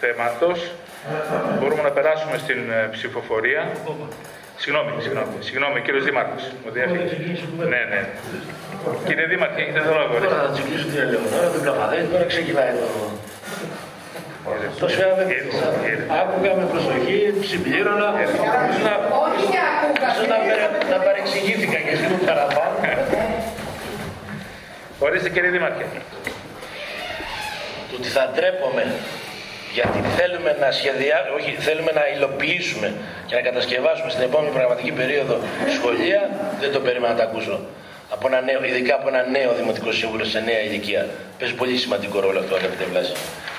θέματος. 0.00 0.58
Μπορούμε 1.58 1.82
να 1.82 1.92
περάσουμε 1.96 2.36
στην 2.44 2.60
ε, 2.70 2.88
ψηφοφορία. 2.94 3.62
Συγγνώμη, 4.62 4.90
συγγνώμη, 5.04 5.36
συγγνώμη, 5.46 5.78
κύριος 5.84 6.04
Δήμαρχος. 6.04 6.42
Μου 6.62 6.70
διέφυγε. 6.74 7.04
Ναι, 7.72 7.80
ναι. 7.92 8.00
Κύριε 9.06 9.26
Δήμαρχε, 9.30 9.60
έχετε 9.62 9.80
το 9.88 9.92
λόγο. 9.98 10.12
Τώρα 10.24 10.38
θα 10.44 10.50
τσικλήσω 10.54 10.86
την 10.90 10.98
Ελεονόρα, 11.04 11.48
την 11.54 11.60
Πλαφαδέλη, 11.64 12.06
τώρα 12.12 12.24
ξεκινάει 12.32 12.72
το. 12.80 12.88
Το 14.80 14.88
σφαίρα 14.88 15.14
δεν 15.14 15.26
Άκουγα 16.20 16.52
με 16.60 16.64
προσοχή, 16.72 17.18
συμπλήρωνα. 17.50 18.08
Όχι, 19.24 19.46
άκουγα. 19.74 20.08
Να 20.90 20.96
παρεξηγήθηκα 21.06 21.78
και 21.84 21.92
εσύ 21.96 22.06
μου 22.10 22.18
παραπάνω. 22.26 22.76
Ορίστε 24.98 25.28
κύριε 25.30 25.50
Δήμαρχε. 25.50 25.86
Το 27.90 27.94
ότι 27.98 28.08
θα 28.08 28.30
ντρέπομαι 28.34 28.84
γιατί 29.76 29.98
θέλουμε 30.18 30.50
να 30.62 30.68
σχεδιάσουμε, 30.78 31.34
όχι, 31.38 31.50
θέλουμε 31.66 31.92
να 32.00 32.04
υλοποιήσουμε 32.14 32.88
και 33.26 33.34
να 33.38 33.42
κατασκευάσουμε 33.48 34.10
στην 34.14 34.22
επόμενη 34.28 34.52
πραγματική 34.58 34.92
περίοδο 35.00 35.36
σχολεία, 35.76 36.20
δεν 36.60 36.70
το 36.74 36.80
περίμενα 36.86 37.12
να 37.12 37.18
τα 37.20 37.24
ακούσω. 37.28 37.56
Από 38.14 38.24
ένα 38.30 38.40
νέο, 38.48 38.60
ειδικά 38.68 38.94
από 39.00 39.08
ένα 39.12 39.22
νέο 39.36 39.50
δημοτικό 39.60 39.90
σύμβουλο 39.98 40.24
σε 40.24 40.40
νέα 40.48 40.60
ηλικία. 40.68 41.02
Παίζει 41.38 41.54
πολύ 41.60 41.76
σημαντικό 41.84 42.16
ρόλο 42.20 42.38
αυτό, 42.38 42.54
αγαπητέ 42.60 42.84
Βλάση. 42.90 43.12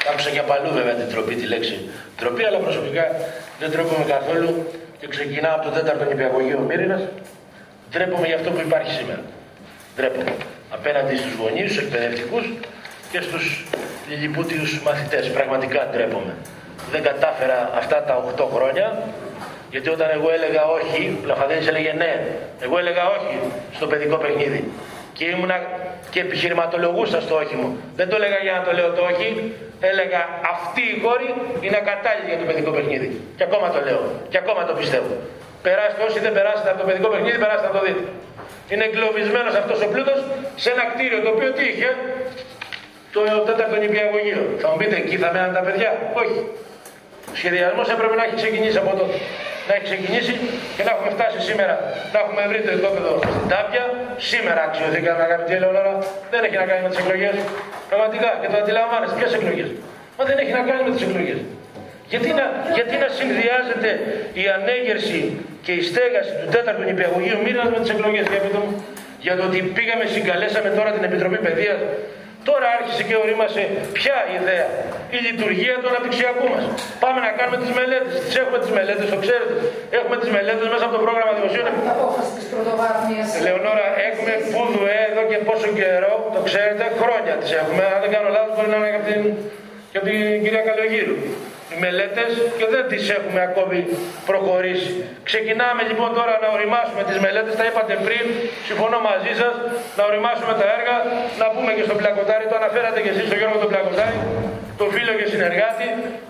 Άκουσα 0.09 0.29
και 0.35 0.41
παλού 0.49 0.69
βέβαια 0.79 0.93
την 1.01 1.07
τροπή, 1.13 1.35
τη 1.35 1.45
λέξη 1.53 1.75
τροπή, 2.21 2.43
αλλά 2.47 2.57
προσωπικά 2.57 3.05
δεν 3.59 3.71
τρέπομαι 3.71 4.05
καθόλου 4.15 4.51
και 4.99 5.07
ξεκινάω 5.07 5.55
από 5.57 5.63
το 5.67 5.71
τέταρτο 5.77 6.03
νηπιαγωγείο 6.11 6.59
Μύρινας. 6.59 7.01
Ντρέπομαι 7.91 8.27
για 8.27 8.35
αυτό 8.35 8.49
που 8.51 8.61
υπάρχει 8.67 8.91
σήμερα. 8.99 9.21
Ντρέπομαι. 9.95 10.33
Απέναντι 10.77 11.15
στους 11.15 11.33
γονείς, 11.41 11.71
στους 11.71 11.83
εκπαιδευτικούς 11.83 12.45
και 13.15 13.21
στου 13.21 13.39
λιλιπούτιου 14.09 14.63
μαθητές. 14.87 15.23
Πραγματικά 15.37 15.79
ντρέπομαι. 15.91 16.33
Δεν 16.93 17.01
κατάφερα 17.09 17.57
αυτά 17.81 17.97
τα 18.07 18.13
8 18.37 18.45
χρόνια 18.55 18.85
γιατί 19.73 19.89
όταν 19.95 20.09
εγώ 20.17 20.27
έλεγα 20.37 20.63
όχι, 20.77 20.99
Πλαφαδέλης 21.23 21.67
έλεγε 21.71 21.91
ναι. 22.01 22.13
Εγώ 22.65 22.75
έλεγα 22.81 23.03
όχι 23.15 23.33
στο 23.77 23.85
παιδικό 23.91 24.17
παιχνίδι. 24.23 24.61
Και 25.17 25.25
ήμουνα 25.33 25.57
και 26.11 26.19
επιχειρηματολογούσα 26.25 27.17
στο 27.25 27.35
όχι 27.43 27.55
μου. 27.61 27.69
Δεν 27.99 28.07
το 28.09 28.15
έλεγα 28.19 28.39
για 28.45 28.53
να 28.57 28.61
το 28.67 28.71
λέω 28.77 28.89
το 28.97 29.01
όχι, 29.11 29.27
έλεγα 29.91 30.21
αυτή 30.53 30.83
η 30.93 30.95
κόρη 31.05 31.29
είναι 31.65 31.77
ακατάλληλη 31.83 32.29
για 32.31 32.39
το 32.41 32.45
παιδικό 32.49 32.71
παιχνίδι. 32.75 33.09
Και 33.37 33.43
ακόμα 33.49 33.67
το 33.75 33.79
λέω. 33.87 34.01
Και 34.31 34.37
ακόμα 34.43 34.61
το 34.69 34.73
πιστεύω. 34.79 35.13
Περάστε 35.65 36.01
όσοι 36.07 36.19
δεν 36.25 36.33
περάσετε 36.37 36.69
από 36.71 36.79
το 36.81 36.85
παιδικό 36.89 37.07
παιχνίδι, 37.13 37.37
περάστε 37.43 37.65
να 37.69 37.73
το 37.77 37.81
δείτε. 37.85 38.03
Είναι 38.71 38.83
εγκλωβισμένος 38.89 39.53
αυτός 39.61 39.77
ο 39.85 39.87
πλούτος 39.93 40.19
σε 40.63 40.69
ένα 40.73 40.83
κτίριο 40.91 41.19
το 41.25 41.29
οποίο 41.35 41.49
τι 41.57 41.63
είχε, 41.71 41.89
το 43.15 43.21
τέταρτο 43.49 43.75
νηπιαγωγείο. 43.83 44.41
Θα 44.61 44.67
μου 44.69 44.77
πείτε, 44.79 44.95
εκεί 45.03 45.15
θα 45.23 45.29
μέναν 45.33 45.51
τα 45.57 45.61
παιδιά; 45.65 45.89
Όχι. 46.21 46.39
Ο 47.33 47.35
σχεδιασμός 47.41 47.87
έπρεπε 47.93 48.15
να 48.19 48.23
έχει 48.27 48.35
ξεκινήσει 48.41 48.77
από 48.83 48.91
τότε 48.99 49.17
να 49.67 49.71
έχει 49.75 49.85
ξεκινήσει 49.89 50.33
και 50.75 50.83
να 50.87 50.91
έχουμε 50.95 51.09
φτάσει 51.15 51.39
σήμερα 51.49 51.75
να 52.13 52.17
έχουμε 52.23 52.41
βρει 52.49 52.59
το 52.67 52.71
οικόπεδο 52.77 53.11
στην 53.35 53.47
Τάπια. 53.53 53.83
Σήμερα 54.31 54.61
αξιοθήκαμε 54.67 55.21
αγαπητή 55.29 55.53
Ελεονόρα. 55.59 55.93
Δεν 56.31 56.41
έχει 56.45 56.57
να 56.63 56.65
κάνει 56.69 56.81
με 56.85 56.89
τις 56.91 56.99
εκλογές. 57.03 57.35
Πραγματικά 57.91 58.29
και 58.41 58.47
το 58.51 58.57
αντιλαμβάνεστε. 58.61 59.13
Ποιες 59.19 59.33
εκλογές; 59.39 59.69
Μα 60.17 60.23
δεν 60.29 60.37
έχει 60.41 60.53
να 60.59 60.63
κάνει 60.67 60.81
με 60.87 60.91
τις 60.95 61.03
εκλογές. 61.07 61.39
Γιατί 62.11 62.29
να, 62.39 62.45
γιατί 62.77 62.95
να 63.03 63.07
συνδυάζεται 63.19 63.89
η 64.41 64.43
ανέγερση 64.57 65.19
και 65.65 65.73
η 65.79 65.81
στέγαση 65.89 66.31
του 66.39 66.47
τέταρτου 66.55 66.83
νηπιαγωγείου 66.89 67.39
μοίρα 67.45 67.63
με 67.73 67.77
τις 67.81 67.91
εκλογές, 67.95 68.25
για 68.33 68.41
μου; 68.65 68.67
για 69.25 69.33
το 69.37 69.43
ότι 69.49 69.59
πήγαμε, 69.77 70.03
συγκαλέσαμε 70.15 70.69
τώρα 70.77 70.89
την 70.95 71.03
Επιτροπή 71.09 71.39
Παιδείας 71.45 71.79
Τώρα 72.49 72.67
άρχισε 72.77 73.01
και 73.07 73.15
ορίμασε 73.23 73.61
ποια 73.97 74.17
ιδέα. 74.37 74.67
Η 75.17 75.19
λειτουργία 75.27 75.75
του 75.81 75.87
αναπτυξιακού 75.91 76.45
μας. 76.53 76.63
Πάμε 77.03 77.19
να 77.25 77.31
κάνουμε 77.37 77.57
τις 77.63 77.71
μελέτες. 77.77 78.13
Τις 78.25 78.35
έχουμε 78.41 78.57
τις 78.63 78.71
μελέτες, 78.77 79.07
το 79.13 79.17
ξέρετε. 79.23 79.53
Έχουμε 79.99 80.15
τις 80.21 80.29
μελέτες 80.35 80.67
μέσα 80.73 80.83
από 80.87 80.93
το 80.97 81.01
πρόγραμμα 81.05 81.31
δημοσίων. 81.39 81.65
Απόφαση 81.95 82.31
της 82.37 82.45
πρωτοβάθμιας. 82.51 83.29
Λεωνόρα, 83.45 83.87
έχουμε 84.09 84.33
πουδουέ 84.53 84.99
εδώ 85.11 85.23
και 85.29 85.37
πόσο 85.47 85.67
καιρό, 85.79 86.13
το 86.35 86.41
ξέρετε, 86.47 86.83
χρόνια 87.01 87.33
τις 87.41 87.51
έχουμε. 87.61 87.83
Αν 87.93 87.99
δεν 88.03 88.11
κάνω 88.15 88.29
λάθος, 88.35 88.53
μπορεί 88.55 88.69
να 88.73 88.77
είναι 88.79 88.99
από 88.99 89.07
την, 89.11 89.21
και 89.91 89.97
από 89.99 90.05
την 90.09 90.17
κυρία 90.43 90.63
Καλογύρου 90.69 91.17
οι 91.21 91.54
μελέτες 91.83 92.31
και 92.59 92.67
δεν 92.73 92.83
τις 92.91 93.03
έχουμε 93.17 93.39
ακόμη 93.49 93.79
προχωρήσει. 94.29 94.91
Ξεκινάμε 95.29 95.81
λοιπόν 95.89 96.09
τώρα 96.19 96.33
να 96.43 96.47
οριμάσουμε 96.55 97.01
τις 97.09 97.17
μελέτες, 97.23 97.53
τα 97.59 97.65
είπατε 97.69 97.93
πριν, 98.07 98.25
συμφωνώ 98.69 98.97
μαζί 99.09 99.33
σας, 99.41 99.53
να 99.97 100.03
οριμάσουμε 100.09 100.53
τα 100.61 100.65
έργα, 100.77 100.95
να 101.41 101.45
πούμε 101.53 101.71
και 101.77 101.83
στον 101.87 101.97
Πλακοτάρι, 102.01 102.45
το 102.51 102.55
αναφέρατε 102.61 102.99
και 103.03 103.11
εσείς 103.13 103.25
στον 103.29 103.37
Γιώργο 103.39 103.57
τον 103.63 103.69
Πλακοτάρι, 103.73 104.17
το 104.81 104.85
φίλο 104.95 105.11
και 105.19 105.25
συνεργάτη, 105.33 105.87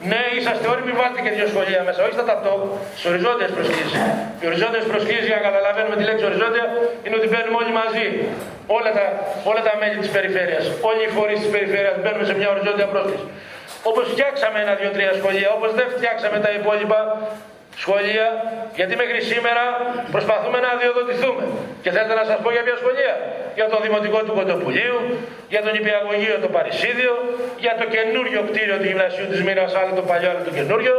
ναι 0.10 0.22
είσαστε 0.36 0.66
όριμοι, 0.74 0.92
βάλτε 1.00 1.20
και 1.26 1.32
δύο 1.38 1.48
σχολεία 1.52 1.82
μέσα, 1.88 2.00
όχι 2.06 2.16
στα 2.20 2.26
ταυτό, 2.30 2.54
στις 2.96 3.06
οριζόντιες 3.12 3.52
προσκλήσεις. 3.58 4.02
Οι 4.42 4.46
οριζόντιες 4.50 4.86
προσκλήσεις 4.92 5.28
για 5.30 5.38
να 5.40 5.44
καταλαβαίνουμε 5.50 5.96
τη 6.00 6.04
λέξη 6.10 6.24
οριζόντια 6.30 6.66
είναι 7.06 7.16
ότι 7.20 7.28
μπαίνουμε 7.32 7.58
όλοι 7.62 7.74
μαζί. 7.82 8.06
Όλα 8.78 8.92
τα, 8.98 9.06
όλα 9.50 9.62
τα 9.68 9.74
μέλη 9.82 9.98
της 10.04 10.12
περιφέρειας, 10.16 10.64
όλοι 10.90 11.02
οι 11.08 11.12
φορείς 11.18 11.40
της 11.44 11.50
περιφέρειας 11.56 11.96
μπαίνουμε 12.02 12.26
σε 12.30 12.36
μια 12.40 12.50
οριζόντια 12.54 12.88
πρόσκληση. 12.94 13.28
Όπως 13.90 14.06
φτιάξαμε 14.12 14.58
ένα, 14.64 14.74
δύο, 14.80 14.90
τρία 14.96 15.14
σχολεία, 15.20 15.50
όπως 15.58 15.70
δεν 15.80 15.88
φτιάξαμε 15.96 16.38
τα 16.46 16.52
υπόλοιπα 16.60 17.00
σχολεία, 17.84 18.28
γιατί 18.80 18.94
μέχρι 19.02 19.20
σήμερα 19.32 19.64
προσπαθούμε 20.16 20.60
να 20.66 20.70
διοδοτηθούμε. 20.82 21.44
Και 21.84 21.90
θέλετε 21.96 22.14
να 22.22 22.26
σας 22.30 22.38
πω 22.44 22.50
για 22.56 22.64
ποια 22.66 22.76
σχολεία; 22.82 23.14
Για 23.58 23.68
το 23.74 23.78
Δημοτικό 23.86 24.20
του 24.26 24.34
Κοντοπουλίου, 24.38 24.98
για 25.54 25.62
τον 25.66 25.74
Υπηαγωγείο 25.82 26.36
το 26.46 26.50
Παρισίδιο, 26.56 27.14
για 27.64 27.74
το 27.80 27.86
καινούριο 27.94 28.40
κτίριο 28.50 28.76
του 28.80 28.88
Γυμνασίου 28.90 29.28
της 29.32 29.42
Μοίρας, 29.46 29.72
άλλο 29.80 29.92
το 30.00 30.04
παλιό, 30.10 30.30
άλλο 30.32 30.44
το 30.48 30.54
καινούριο. 30.58 30.96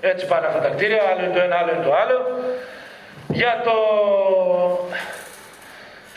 Έτσι 0.00 0.24
πάνε 0.30 0.46
αυτά 0.46 0.60
τα 0.64 0.70
κτίρια, 0.74 1.00
άλλο 1.10 1.20
είναι 1.24 1.34
το 1.36 1.42
ένα, 1.46 1.56
άλλο 1.60 1.70
είναι 1.74 1.84
το 1.88 1.94
άλλο. 2.02 2.18
Για 3.40 3.52
το 3.66 3.76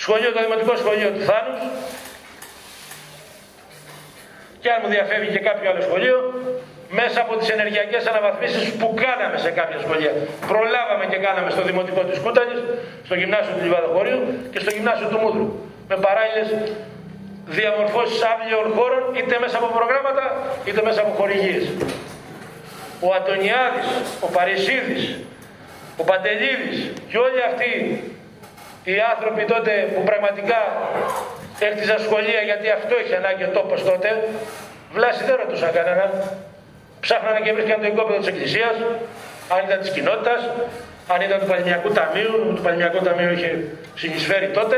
σχολείο, 0.04 0.32
το 0.36 0.40
Δημοτικό 0.46 0.74
Σχολείο 0.82 1.10
του 1.16 1.24
Θάνους, 1.30 1.62
και 4.66 4.74
αν 4.76 4.80
μου 4.84 4.92
διαφεύγει 4.98 5.30
και 5.36 5.44
κάποιο 5.50 5.66
άλλο 5.72 5.82
σχολείο, 5.88 6.18
μέσα 7.00 7.18
από 7.26 7.34
τις 7.40 7.50
ενεργειακές 7.56 8.02
αναβαθμίσεις 8.12 8.64
που 8.80 8.88
κάναμε 9.04 9.38
σε 9.46 9.50
κάποια 9.60 9.80
σχολεία. 9.84 10.14
Προλάβαμε 10.52 11.06
και 11.12 11.20
κάναμε 11.26 11.50
στο 11.56 11.64
Δημοτικό 11.70 12.02
της 12.10 12.18
Κούταλης, 12.24 12.60
στο 13.08 13.16
Γυμνάσιο 13.20 13.54
του 13.56 13.64
Λιβαδοχωρίου 13.68 14.22
και 14.52 14.60
στο 14.64 14.72
Γυμνάσιο 14.76 15.08
του 15.12 15.20
Μούδρου. 15.24 15.48
Με 15.90 15.96
παράλληλες 16.06 16.48
διαμορφώσεις 17.58 18.20
άδειων 18.32 18.66
χώρων 18.78 19.04
είτε 19.20 19.36
μέσα 19.44 19.56
από 19.62 19.68
προγράμματα 19.78 20.24
είτε 20.68 20.82
μέσα 20.88 21.00
από 21.04 21.12
χορηγίες. 21.20 21.64
Ο 23.06 23.08
Αντωνιάδης, 23.18 23.88
ο 24.26 24.28
Παρισίδης, 24.36 25.04
ο 26.02 26.04
Παντελίδης 26.10 26.78
και 27.10 27.18
όλοι 27.26 27.40
αυτοί 27.50 27.72
οι 28.90 28.96
άνθρωποι 29.14 29.44
τότε 29.54 29.72
που 29.94 30.02
πραγματικά 30.10 30.60
Έκτιζα 31.60 31.98
σχολεία 31.98 32.41
γιατί 32.49 32.68
αυτό 32.69 32.94
είχε 33.02 33.15
ανάγκη 33.15 33.44
ο 33.44 33.52
τόπος 33.57 33.84
τότε. 33.84 34.10
Βλάση 34.95 35.23
δεν 35.23 35.36
ρωτούσαν 35.41 35.72
κανέναν. 35.72 36.10
Ψάχνανε 36.99 37.40
και 37.45 37.53
βρίσκαν 37.53 37.77
το 37.82 37.88
οικόπεδο 37.88 38.18
της 38.19 38.27
Εκκλησίας, 38.27 38.76
αν 39.53 39.60
ήταν 39.68 39.80
της 39.80 39.90
κοινότητας, 39.95 40.40
αν 41.14 41.19
ήταν 41.22 41.40
του 41.40 41.45
Παλαιμιακού 41.52 41.90
Ταμείου, 41.99 42.36
του 42.56 42.61
Παλαιμιακού 42.65 42.99
Ταμείου 43.07 43.32
είχε 43.36 43.49
συνεισφέρει 43.95 44.48
τότε 44.57 44.77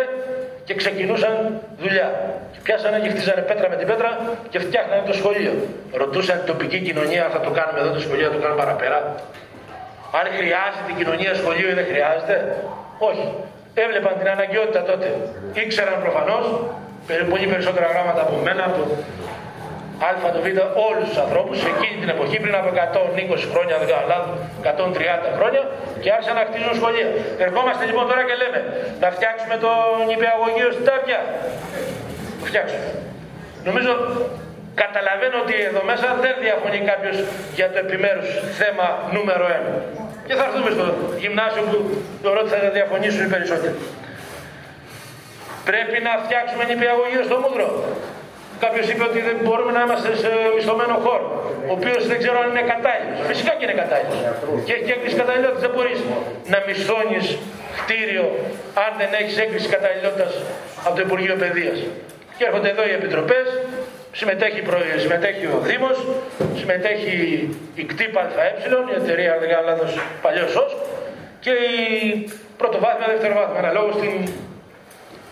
και 0.67 0.73
ξεκινούσαν 0.73 1.61
δουλειά. 1.77 2.09
Και 2.51 2.59
πιάσανε 2.63 2.99
και 2.99 3.09
χτίζανε 3.09 3.41
πέτρα 3.41 3.69
με 3.69 3.75
την 3.75 3.87
πέτρα 3.87 4.09
και 4.49 4.59
φτιάχνανε 4.59 5.03
το 5.05 5.13
σχολείο. 5.13 5.53
Ρωτούσαν 5.93 6.37
την 6.37 6.45
τοπική 6.45 6.79
κοινωνία 6.79 7.23
αν 7.25 7.31
θα 7.31 7.39
το 7.39 7.49
κάνουμε 7.57 7.79
εδώ 7.79 7.91
το 7.97 7.99
σχολείο, 7.99 8.27
θα 8.29 8.35
το 8.35 8.41
κάνουμε 8.43 8.61
παραπέρα. 8.63 8.99
Αν 10.19 10.25
χρειάζεται 10.37 10.89
η 10.93 10.95
κοινωνία 10.99 11.33
σχολείο 11.41 11.69
ή 11.69 11.73
δεν 11.73 11.85
χρειάζεται; 11.91 12.35
Όχι 13.09 13.25
έβλεπαν 13.85 14.13
την 14.19 14.27
αναγκαιότητα 14.35 14.81
τότε. 14.89 15.07
Ήξεραν 15.61 15.97
προφανώς 16.05 16.43
πολύ 17.31 17.45
περισσότερα 17.53 17.87
γράμματα 17.93 18.21
από 18.25 18.35
μένα, 18.45 18.63
από 18.69 18.81
Α, 20.05 20.09
το 20.35 20.39
Β, 20.45 20.47
όλους 20.89 21.05
τους 21.09 21.19
ανθρώπους 21.25 21.57
εκείνη 21.71 21.95
την 22.03 22.09
εποχή, 22.15 22.37
πριν 22.43 22.55
από 22.59 22.67
120 22.73 23.45
χρόνια, 23.53 23.75
δεν 23.81 23.87
κάνω 23.91 24.05
λάθος, 24.13 24.35
130 24.61 25.29
χρόνια, 25.37 25.63
και 26.01 26.09
άρχισαν 26.15 26.35
να 26.39 26.43
χτίζουν 26.49 26.73
σχολεία. 26.79 27.09
Ερχόμαστε 27.45 27.83
λοιπόν 27.89 28.05
τώρα 28.09 28.23
και 28.27 28.35
λέμε 28.41 28.59
να 29.03 29.07
φτιάξουμε 29.15 29.55
το 29.65 29.71
νηπιαγωγείο 30.09 30.69
στην 30.75 30.85
Τάπια. 30.89 31.19
Το 32.39 32.45
φτιάξουμε. 32.49 32.87
Νομίζω 33.67 33.91
καταλαβαίνω 34.83 35.37
ότι 35.43 35.55
εδώ 35.69 35.81
μέσα 35.91 36.07
δεν 36.25 36.35
διαφωνεί 36.45 36.79
κάποιος 36.91 37.17
για 37.57 37.67
το 37.73 37.77
επιμέρους 37.85 38.29
θέμα 38.59 38.87
νούμερο 39.15 39.45
1. 39.47 39.63
Και 40.27 40.35
θα 40.39 40.43
έρθουμε 40.47 40.69
στο 40.75 40.85
γυμνάσιο 41.23 41.61
που 41.69 41.77
θεωρώ 42.21 42.39
ότι 42.43 42.51
θα 42.55 42.59
διαφωνήσουν 42.77 43.21
οι 43.25 43.29
περισσότεροι. 43.35 43.75
Πρέπει 45.69 45.97
να 46.07 46.11
φτιάξουμε 46.23 46.63
νηπιαγωγείο 46.71 47.23
στο 47.29 47.35
Μούδρο. 47.43 47.67
Κάποιος 48.63 48.85
είπε 48.91 49.03
ότι 49.11 49.19
δεν 49.27 49.37
μπορούμε 49.43 49.71
να 49.77 49.81
είμαστε 49.85 50.09
σε 50.23 50.29
μισθωμένο 50.55 50.95
χώρο, 51.05 51.27
ο 51.69 51.71
οποίος 51.77 52.01
δεν 52.11 52.17
ξέρω 52.21 52.37
αν 52.43 52.47
είναι 52.51 52.65
κατάλληλος. 52.73 53.17
Φυσικά 53.29 53.51
και 53.57 53.63
είναι 53.67 53.77
κατάλληλος. 53.83 54.17
Και 54.65 54.73
έχει 54.77 54.89
έγκριση 54.95 55.15
καταλληλότητας. 55.21 55.61
Δεν 55.65 55.73
μπορείς 55.75 55.99
να 56.53 56.57
μισθώνεις 56.67 57.25
κτίριο 57.79 58.25
αν 58.85 58.91
δεν 59.01 59.09
έχεις 59.19 59.35
έγκριση 59.43 59.67
καταλληλότητας 59.75 60.31
από 60.85 60.93
το 60.97 61.01
Υπουργείο 61.07 61.35
Παιδείας. 61.41 61.77
Και 62.37 62.43
έρχονται 62.49 62.69
εδώ 62.75 62.83
οι 62.89 62.93
επιτροπές, 62.99 63.47
συμμετέχει, 64.19 64.61
συμμετέχει 65.03 65.45
ο 65.45 65.59
Δήμος, 65.69 65.97
συμμετέχει 66.59 67.13
η 67.75 67.83
ΚΤΙΠ 67.83 68.17
ΑΕ, 68.17 68.49
η 68.91 68.95
εταιρεία, 69.01 69.33
αν 69.33 69.39
δεν 69.39 69.49
κάνω 69.49 69.65
λάθος, 69.69 69.91
παλιός 70.21 70.51
ΣΟΣ, 70.51 70.71
και 71.43 71.53
η 71.71 71.79
πρωτοβάθμια, 72.57 73.07
δευτεροβάθμια, 73.13 73.59
αναλόγως, 73.63 73.95
στην, 73.99 74.13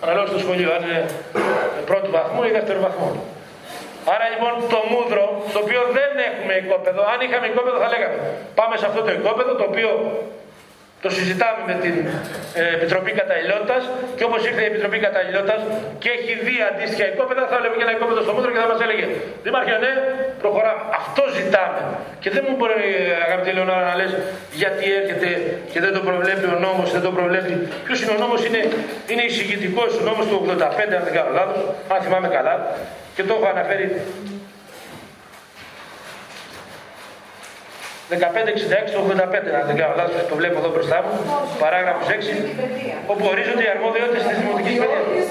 αναλόγως 0.04 0.30
στο 0.30 0.40
σχολείο, 0.44 0.70
αν 0.76 0.82
είναι 0.86 1.02
πρώτου 1.90 2.12
βαθμού 2.18 2.42
ή 2.50 2.52
δεύτερου 2.58 2.82
βαθμού. 2.88 3.10
Άρα 4.14 4.26
λοιπόν 4.34 4.54
το 4.74 4.80
μούδρο, 4.92 5.26
το 5.54 5.60
οποίο 5.64 5.82
δεν 5.98 6.12
έχουμε 6.30 6.54
οικόπεδο, 6.62 7.02
αν 7.14 7.20
είχαμε 7.26 7.46
οικόπεδο 7.52 7.78
θα 7.84 7.90
λέγαμε 7.94 8.18
πάμε 8.60 8.74
σε 8.82 8.86
αυτό 8.90 9.00
το 9.08 9.12
οικόπεδο, 9.18 9.52
το 9.60 9.66
οποίο 9.72 9.90
το 11.06 11.12
συζητάμε 11.18 11.62
με 11.70 11.76
την 11.84 11.96
ε, 12.60 12.62
Επιτροπή 12.78 13.12
Καταλληλότητας 13.20 13.84
και 14.18 14.24
όπως 14.30 14.40
ήρθε 14.50 14.62
η 14.66 14.68
Επιτροπή 14.72 14.98
Καταλληλότητας 15.08 15.62
και 16.02 16.10
έχει 16.18 16.32
δει 16.46 16.56
αντίστοιχα 16.70 17.06
οικόπεδα, 17.12 17.44
θα 17.52 17.56
έλεγε 17.60 17.76
και 17.80 17.86
ένα 17.88 17.94
οικόπεδο 17.98 18.20
στο 18.26 18.34
Μούτρο 18.36 18.50
και 18.54 18.62
θα 18.64 18.70
μας 18.72 18.80
έλεγε 18.86 19.06
Δήμαρχε, 19.46 19.76
ναι, 19.86 19.92
προχωράμε. 20.44 20.82
Αυτό 21.02 21.22
ζητάμε. 21.38 21.82
Και 22.22 22.30
δεν 22.36 22.44
μου 22.48 22.54
μπορεί, 22.58 22.76
αγαπητή 23.28 23.52
Λεωνάρα, 23.58 23.84
να 23.90 23.96
λες 24.00 24.12
γιατί 24.62 24.86
έρχεται 25.00 25.30
και 25.72 25.80
δεν 25.86 25.92
το 25.98 26.02
προβλέπει 26.10 26.46
ο 26.56 26.58
νόμος, 26.66 26.88
δεν 26.96 27.04
το 27.08 27.12
προβλέπει. 27.18 27.54
Ποιος 27.86 27.98
είναι 28.02 28.14
ο 28.18 28.20
νόμος, 28.24 28.40
είναι, 28.48 28.62
είναι 29.12 29.24
εισηγητικός 29.30 29.90
ο 30.00 30.04
νόμος 30.10 30.26
του 30.30 30.36
85, 30.44 30.94
αν 30.98 31.04
δεν 31.08 31.14
κάνω 31.18 31.32
λάθος, 31.40 31.60
αν 31.94 32.00
θυμάμαι 32.06 32.30
καλά, 32.38 32.56
και 33.16 33.24
το 33.28 33.32
έχω 33.38 33.48
αναφέρει 33.56 33.86
1566 38.12 38.92
85, 38.96 39.48
αν 39.60 39.64
δεν 39.70 39.76
κάνω 39.82 39.94
λάθος, 40.00 40.20
το 40.32 40.36
βλέπω 40.42 40.58
εδώ 40.62 40.70
μπροστά 40.74 40.98
μου, 41.06 41.14
παράγραφος 41.64 42.08
6, 42.08 42.34
όπου 43.12 43.24
ορίζονται 43.32 43.64
οι 43.68 43.72
αρμόδιότητες 43.76 44.24
της 44.28 44.38
Δημοτικής 44.42 44.76
Παιδείας. 44.82 45.26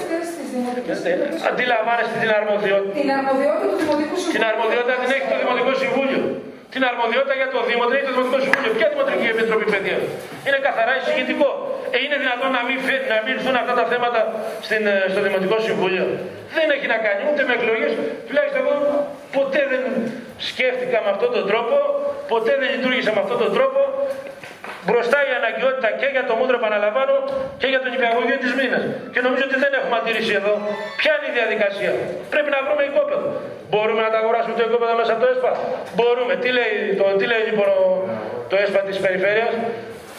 Αντιλαμβάνεστε 1.49 2.15
την 2.23 2.31
αρμοδιότητα. 2.39 2.93
Την 3.01 3.11
αρμοδιότητα 3.17 3.65
του 3.71 3.77
Δημοτικού 3.83 4.15
Συμβούλου. 4.21 4.35
Την 4.35 4.43
αρμοδιότητα 4.51 4.93
την 5.01 5.09
έχει 5.15 5.27
το 5.31 5.37
Δημοτικό 5.43 5.71
Συμβούλιο. 5.83 6.21
Την 6.75 6.83
αρμοδιότητα 6.91 7.35
για 7.41 7.49
το 7.55 7.59
Δήμο 7.67 7.83
την 7.87 7.95
έχει 7.97 8.05
το 8.09 8.13
Δημοτικό 8.15 8.39
Συμβούλιο. 8.45 8.71
Ποια 8.77 8.87
Δημοτική 8.93 9.27
Επιτροπή 9.35 9.65
Παιδείας. 9.73 10.03
Είναι 10.47 10.59
καθαρά 10.67 10.93
εισηγητικό. 10.99 11.49
Ε, 11.95 11.97
είναι 12.03 12.17
δυνατόν 12.23 12.49
να 12.57 12.61
μην, 12.67 12.77
να 13.13 13.17
μην 13.23 13.31
έρθουν 13.37 13.55
αυτά 13.61 13.73
τα 13.79 13.85
θέματα 13.91 14.19
στην, 14.65 14.81
ε, 14.91 14.95
στο 15.13 15.21
Δημοτικό 15.27 15.55
Συμβούλιο. 15.67 16.05
Δεν 16.57 16.67
έχει 16.75 16.87
να 16.93 16.97
κάνει 17.05 17.21
ούτε 17.29 17.41
με 17.47 17.53
εκλογές. 17.59 17.91
Τουλάχιστον 18.27 18.59
εγώ 18.63 18.73
ποτέ 19.37 19.61
δεν 19.71 19.83
σκέφτηκα 20.49 20.97
με 21.05 21.09
αυτόν 21.13 21.29
τον 21.35 21.43
τρόπο, 21.51 21.75
ποτέ 22.33 22.53
δεν 22.61 22.67
λειτουργήσα 22.75 23.11
με 23.15 23.21
αυτόν 23.23 23.37
τον 23.43 23.51
τρόπο. 23.57 23.81
Μπροστά 24.87 25.19
η 25.29 25.31
αναγκαιότητα 25.39 25.89
και 25.99 26.07
για 26.15 26.23
το 26.29 26.33
μούτρο 26.39 26.55
επαναλαμβάνω 26.61 27.15
και 27.61 27.67
για 27.71 27.79
τον 27.83 27.91
υπηαγωγείο 27.97 28.37
τη 28.43 28.49
μήνα. 28.59 28.79
Και 29.13 29.21
νομίζω 29.25 29.43
ότι 29.49 29.57
δεν 29.63 29.71
έχουμε 29.79 29.95
αντίρρηση 29.99 30.33
εδώ. 30.41 30.53
Ποια 30.99 31.11
είναι 31.15 31.27
η 31.31 31.33
διαδικασία; 31.39 31.91
Πρέπει 32.33 32.49
να 32.55 32.59
βρούμε 32.65 32.83
οικόπεδο. 32.89 33.27
Μπορούμε 33.71 34.01
να 34.07 34.09
τα 34.13 34.19
αγοράσουμε 34.23 34.55
το 34.59 34.63
οικόπεδο 34.67 34.93
μέσα 35.01 35.11
από 35.15 35.21
το 35.23 35.27
ΕΣΠΑ; 35.33 35.51
Μπορούμε. 35.97 36.33
Τι 36.43 36.49
λέει, 36.57 36.73
το, 36.99 37.03
τι 37.19 37.25
λέει 37.31 37.43
λοιπόν 37.49 37.69
το 38.49 38.55
ΕΣΠΑ 38.63 38.81
της 38.87 38.97
περιφέρειας; 39.05 39.53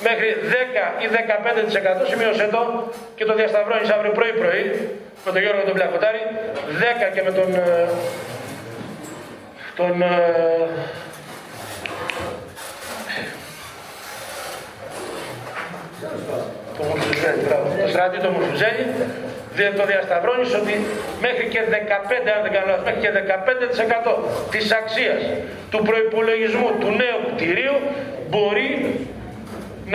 Μέχρι 0.09 0.29
10 0.53 1.05
ή 1.05 1.07
15% 2.05 2.07
σημείωσε 2.11 2.49
το 2.55 2.63
και 3.15 3.25
το 3.25 3.35
διασταυρώνεις 3.35 3.91
αύριο 3.91 4.13
πρωί 4.19 4.33
πρωί 4.33 4.65
με 5.25 5.31
τον 5.33 5.41
Γιώργο 5.41 5.63
τον 5.69 5.75
Πλακοτάρη 5.79 6.21
10 7.09 7.15
και 7.15 7.23
με 7.23 7.33
τον 7.39 7.55
ε, 7.55 7.89
τον 9.77 10.03
το 16.77 16.83
Μουρφουζέλη, 16.89 17.43
το 17.83 17.89
στράτη 17.93 18.19
το 18.19 18.31
Μουρφουζέλη 18.35 18.85
το 19.79 19.85
διασταυρώνεις 19.91 20.51
ότι 20.61 20.75
μέχρι 21.27 21.47
και 21.53 21.61
15, 21.71 22.31
αν 22.37 22.41
δεν 22.45 22.53
κάνω 22.57 22.67
λάθος, 22.71 22.85
μέχρι 22.89 23.01
και 23.05 23.11
15% 24.09 24.13
της 24.51 24.65
αξίας 24.81 25.21
του 25.71 25.81
προϋπολογισμού 25.89 26.69
του 26.81 26.91
νέου 27.03 27.21
κτηρίου 27.31 27.77
μπορεί 28.31 28.71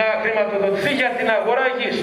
να 0.00 0.06
χρηματοδοτηθεί 0.22 0.92
για 1.00 1.10
την 1.18 1.28
αγορά 1.38 1.66
γης. 1.78 1.98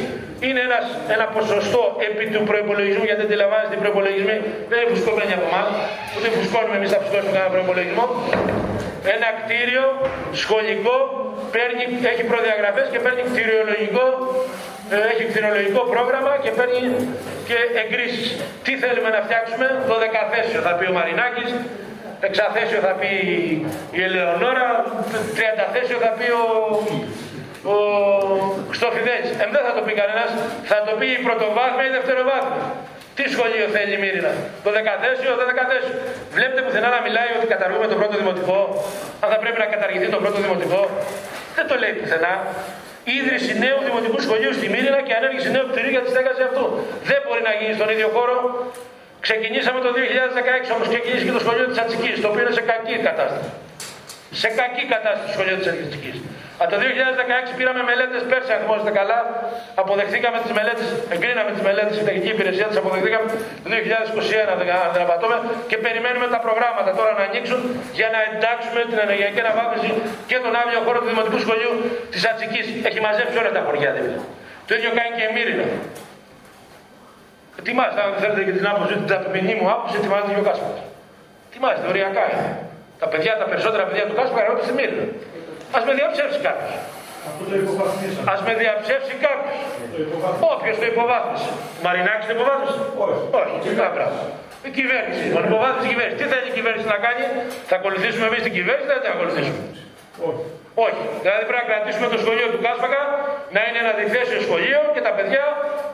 Είναι 0.47 0.61
ένας, 0.67 0.85
ένα 1.15 1.25
ποσοστό 1.35 1.83
επί 2.07 2.25
του 2.33 2.41
προϋπολογισμού, 2.49 3.03
γιατί 3.09 3.21
αντιλαμβάνεστε 3.27 3.73
οι 3.77 3.81
προϋπολογισμοί 3.83 4.37
δεν 4.69 4.77
είναι 4.79 4.89
φουσκωμένοι 4.93 5.33
από 5.37 5.47
εμάς, 5.51 5.67
ούτε 6.15 6.27
φουσκώνουμε 6.35 6.75
εμείς 6.79 6.89
θα 6.93 6.99
φουσκώσουμε 7.01 7.31
κανένα 7.35 7.51
προϋπολογισμό. 7.55 8.05
Ένα 9.15 9.29
κτίριο 9.39 9.85
σχολικό 10.43 10.97
παίρνει, 11.55 11.83
έχει 12.11 12.23
προδιαγραφές 12.33 12.85
και 12.91 12.99
παίρνει 13.05 13.21
κτηριολογικό 13.29 14.05
ε, 14.95 14.97
έχει 15.11 15.23
κτηνολογικό 15.29 15.81
πρόγραμμα 15.93 16.33
και 16.43 16.51
παίρνει 16.57 16.81
και 17.47 17.57
εγκρίσεις. 17.81 18.27
Τι 18.65 18.71
θέλουμε 18.83 19.09
να 19.15 19.21
φτιάξουμε, 19.25 19.67
το 19.89 19.95
δεκαθέσιο 20.03 20.59
θα 20.67 20.73
πει 20.77 20.85
ο 20.91 20.93
Μαρινάκης, 20.97 21.49
εξαθέσιο 22.27 22.79
θα 22.87 22.93
πει 22.99 23.11
η 23.97 24.01
Ελεονόρα, 24.07 24.67
τριανταθέσιο 25.35 25.97
θα 26.05 26.11
πει 26.17 26.27
ο, 26.41 26.45
ο 27.73 27.77
Χριστόφιδέλης. 28.69 29.29
Ε, 29.41 29.45
δεν 29.55 29.63
θα 29.67 29.73
το 29.77 29.81
πει 29.85 29.93
κανένας, 30.01 30.29
θα 30.71 30.77
το 30.87 30.91
πει 30.99 31.07
η 31.17 31.19
πρωτοβάθμια 31.25 31.83
ή 31.87 31.89
η 31.91 31.93
δευτεροβάθμια. 31.97 32.65
Τι 33.17 33.23
σχολείο 33.35 33.65
θέλει 33.75 33.93
η 33.97 34.01
Μύρινας, 34.03 34.37
το 34.65 34.69
δεκαθέσιο, 34.77 35.29
το 35.41 35.45
δεκαθέσιο. 35.51 35.95
Βλέπετε 36.35 36.61
πουθενά 36.65 36.89
να 36.97 37.01
μιλάει 37.05 37.31
ότι 37.37 37.47
καταργούμε 37.55 37.85
το 37.91 37.95
πρώτο 38.01 38.15
δημοτικό, 38.21 38.59
αν 39.23 39.27
θα 39.33 39.37
πρέπει 39.43 39.59
να 39.63 39.67
καταργηθεί 39.73 40.07
το 40.15 40.19
πρώτο 40.23 40.37
δημοτικό. 40.45 40.81
Δεν 41.55 41.65
το 41.69 41.75
λέει 41.81 41.93
πουθενά 41.99 42.33
ίδρυση 43.17 43.51
νέου 43.63 43.79
δημοτικού 43.87 44.19
σχολείου 44.25 44.53
στη 44.59 44.65
Μύρινα 44.73 44.99
και 45.07 45.13
ανέργηση 45.19 45.47
νέου 45.55 45.65
κτηρίου 45.71 45.93
για 45.95 46.03
τη 46.05 46.09
στέγαση 46.13 46.41
αυτού. 46.49 46.63
Δεν 47.09 47.19
μπορεί 47.23 47.41
να 47.49 47.53
γίνει 47.59 47.73
στον 47.79 47.89
ίδιο 47.93 48.09
χώρο. 48.15 48.35
Ξεκινήσαμε 49.25 49.79
το 49.85 49.89
2016 49.97 50.75
όμως 50.75 50.87
ξεκίνησε 50.93 51.23
και 51.27 51.35
το 51.37 51.41
σχολείο 51.45 51.65
της 51.71 51.77
Ατσικής, 51.83 52.15
το 52.23 52.27
οποίο 52.31 52.41
είναι 52.43 52.55
σε 52.59 52.63
κακή 52.71 52.95
κατάσταση. 53.07 53.49
Σε 54.41 54.49
κακή 54.59 54.83
κατάσταση 54.93 55.25
το 55.29 55.33
σχολείο 55.35 55.55
της 55.59 55.67
Ατσικής. 55.71 56.17
Από 56.61 56.69
το 56.73 56.77
2016 57.51 57.57
πήραμε 57.59 57.81
μελέτες 57.89 58.21
πέρσι, 58.31 58.51
αν 58.55 58.59
θυμόσαστε 58.63 58.91
καλά. 58.99 59.19
Αποδεχθήκαμε 59.81 60.37
τις 60.43 60.53
μελέτες, 60.57 60.87
εγκρίναμε 61.15 61.51
τις 61.55 61.63
μελέτες, 61.67 61.95
η 62.01 62.03
τεχνική 62.07 62.29
υπηρεσία 62.35 62.65
τις 62.69 62.77
αποδεχθήκαμε 62.81 63.25
το 63.63 63.67
2021, 63.75 64.75
αν 64.85 64.89
δεν 64.95 65.01
απατώμε, 65.07 65.37
και 65.69 65.77
περιμένουμε 65.85 66.27
τα 66.35 66.39
προγράμματα 66.45 66.89
τώρα 66.99 67.11
να 67.19 67.23
ανοίξουν 67.29 67.59
για 67.99 68.07
να 68.15 68.19
εντάξουμε 68.27 68.81
την 68.89 68.97
ενεργειακή 69.05 69.39
αναβάθμιση 69.45 69.91
και 70.29 70.37
τον 70.43 70.53
άδειο 70.61 70.79
χώρο 70.85 70.97
του 71.01 71.09
Δημοτικού 71.13 71.39
Σχολείου 71.45 71.73
της 72.13 72.21
Ατσικής. 72.31 72.65
Έχει 72.89 72.99
μαζέψει 73.07 73.35
όλα 73.41 73.51
τα 73.57 73.61
χωριά 73.65 73.89
δηλαδή. 73.97 74.19
Το 74.67 74.71
ίδιο 74.77 74.89
κάνει 74.97 75.11
και 75.17 75.25
η 75.29 75.31
Μύρινα. 75.35 75.65
Ετοιμάστε, 77.59 77.99
αν 78.05 78.11
θέλετε 78.21 78.41
και 78.47 78.53
την 78.59 78.65
άποψη, 78.71 78.93
την 79.01 79.07
ταπεινή 79.11 79.53
μου 79.59 79.67
άποψη, 79.75 79.93
ετοιμάζεται 79.99 80.31
και 80.35 80.41
ο 80.43 80.45
Κάσπαρ. 80.49 80.75
Ετοιμάστε, 81.49 81.83
οριακά 81.91 82.23
είναι. 82.31 82.49
Τα 83.01 83.07
παιδιά, 83.11 83.31
τα 83.41 83.45
περισσότερα 83.51 83.83
παιδιά 83.87 84.03
του 84.09 84.15
Κάσπαρ 84.19 84.41
έρχονται 84.45 84.65
στη 84.67 84.73
Μύρινα. 84.79 85.05
Ας 85.77 85.83
με 85.87 85.93
διαψεύσει 85.99 86.39
κάποιος. 86.47 86.73
Ας 88.33 88.39
με 88.47 88.53
διαψεύσει 88.61 89.13
κάποιος. 89.25 89.57
Όποιος 90.53 90.75
το 90.81 90.85
υποβάθμισε. 90.93 91.49
Μαρινάκης 91.85 92.25
το 92.29 92.33
υποβάθμισε. 92.37 92.79
Όχι. 93.05 93.19
Όχι. 93.39 93.55
Τι 93.63 93.69
πράγμα. 93.97 94.21
Η 94.67 94.69
κυβέρνηση. 94.77 95.21
Λοιπόν, 95.27 95.43
υποβάθμισε 95.49 95.85
η 95.87 95.91
κυβέρνηση. 95.93 96.17
Τι 96.21 96.25
θέλει 96.33 96.47
η 96.53 96.55
κυβέρνηση 96.57 96.87
να 96.95 96.99
κάνει; 97.05 97.23
Θα 97.69 97.75
ακολουθήσουμε 97.79 98.25
εμείς 98.31 98.41
την 98.47 98.53
κυβέρνηση 98.57 98.87
δεν 98.93 98.99
θα 99.05 99.09
ακολουθήσουμε; 99.15 99.61
Όχι. 100.29 100.43
Όχι. 100.87 101.03
Δηλαδή 101.23 101.43
πρέπει 101.49 101.61
να 101.63 101.67
κρατήσουμε 101.71 102.07
το 102.13 102.17
σχολείο 102.23 102.47
του 102.53 102.59
Κάσπακα 102.65 103.01
να 103.55 103.61
είναι 103.67 103.79
ένα 103.83 103.93
διθέσιο 104.01 104.39
σχολείο 104.45 104.79
και 104.95 105.01
τα 105.07 105.11
παιδιά 105.17 105.45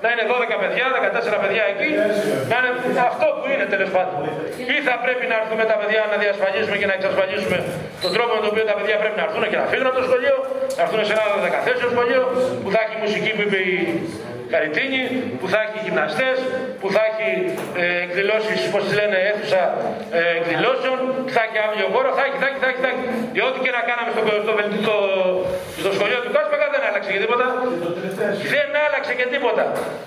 να 0.04 0.08
είναι 0.14 0.24
12 0.32 0.56
παιδιά, 0.64 0.86
14 1.36 1.44
παιδιά 1.44 1.64
εκεί. 1.74 1.90
Να 2.52 2.56
είναι 2.60 2.70
αυτό 3.10 3.28
που 3.38 3.46
είναι 3.54 3.66
τέλος 3.74 3.90
πάντων. 3.96 4.18
Ή 4.76 4.78
θα 4.88 4.96
πρέπει 5.04 5.26
να 5.32 5.36
έρθουμε 5.42 5.64
τα 5.72 5.76
παιδιά 5.80 6.02
να 6.12 6.18
διασφαλίσουμε 6.24 6.76
και 6.82 6.88
να 6.92 6.96
εξασφαλίσουμε 7.00 7.58
τον 8.04 8.12
τρόπο 8.16 8.32
με 8.36 8.42
τον 8.44 8.50
οποίο 8.54 8.66
τα 8.72 8.76
παιδιά 8.78 8.96
πρέπει 9.02 9.18
να 9.22 9.26
έρθουν 9.28 9.44
και 9.52 9.60
να 9.62 9.66
φύγουν 9.72 9.88
από 9.92 9.98
το 10.02 10.06
σχολείο, 10.08 10.36
να 10.78 10.82
έρθουν 10.86 11.00
σε 11.08 11.14
ένα 11.16 11.26
14 11.88 11.94
σχολείο 11.94 12.22
που 12.62 12.70
θα 12.74 12.80
έχει 12.86 12.96
μουσική 13.04 13.32
που 13.36 13.42
είπε 13.46 13.60
η 13.72 13.76
Καριτίνη, 14.54 15.02
που 15.40 15.48
θα 15.54 15.60
έχει 15.66 15.78
γυμναστές, 15.86 16.38
που 16.80 16.88
θα 16.96 17.02
έχει 17.10 17.30
ε, 17.84 17.86
εκδηλώσεις, 18.06 18.60
πώς 18.74 18.82
τις 18.86 18.94
λένε, 19.00 19.18
αίθουσα 19.28 19.62
ε, 20.18 20.22
εκδηλώσεων, 20.40 21.00
θα 21.36 21.42
έχει 21.46 21.58
αύριο 21.66 21.88
χώρο, 21.94 22.10
θα 22.18 22.24
έχει, 22.28 22.38
θα 22.42 22.48
έχει, 22.50 22.60
θα 22.64 22.68
έχει, 22.72 22.82
θα 22.86 22.90
έχει. 22.94 23.04
Και 23.36 23.42
ό,τι 23.48 23.58
και 23.66 23.72
να 23.78 23.82
κάναμε 23.90 24.10
στο, 24.14 24.22
στο, 24.46 24.54
στο, 24.84 24.96
στο 25.86 25.94
σχολείο 25.98 26.20
του 26.26 26.32
Κάσπακα 26.36 26.68
δεν 26.74 26.82
άλλαξε 26.88 27.10
και 27.16 27.22
τίποτα. 27.26 27.46
Δεν 28.54 28.70
άλλαξε 28.86 29.14
και 29.20 29.28
τίποτα. 29.34 29.64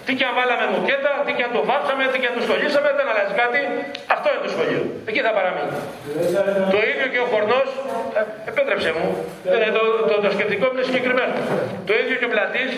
Τι 0.07 0.13
και 0.19 0.25
αν 0.29 0.35
βάλαμε 0.39 0.65
μουκέτα, 0.73 1.13
τι 1.27 1.33
και 1.37 1.45
αν 1.47 1.53
το 1.57 1.63
βάψαμε, 1.71 2.03
τι 2.13 2.17
και 2.23 2.29
αν 2.31 2.35
το 2.39 2.43
σχολήσαμε, 2.47 2.89
δεν 2.99 3.07
αλλάζει 3.11 3.35
κάτι. 3.43 3.61
Αυτό 4.15 4.27
είναι 4.31 4.43
το 4.47 4.51
σχολείο. 4.55 4.83
Εκεί 5.11 5.21
θα 5.27 5.33
παραμείνει. 5.39 5.73
Το 6.75 6.79
ίδιο 6.91 7.07
και 7.13 7.21
ο 7.25 7.27
Χορνός, 7.33 7.69
ε, 8.19 8.21
επέτρεψε 8.51 8.91
μου, 8.97 9.09
ε, 9.67 9.69
το, 9.77 9.83
το, 10.11 10.15
το, 10.25 10.29
σκεπτικό 10.37 10.65
μου 10.69 10.75
είναι 10.77 10.87
συγκεκριμένο. 10.91 11.35
Το 11.89 11.93
ίδιο 12.01 12.15
και 12.21 12.27
ο 12.29 12.31
Πλατής, 12.35 12.73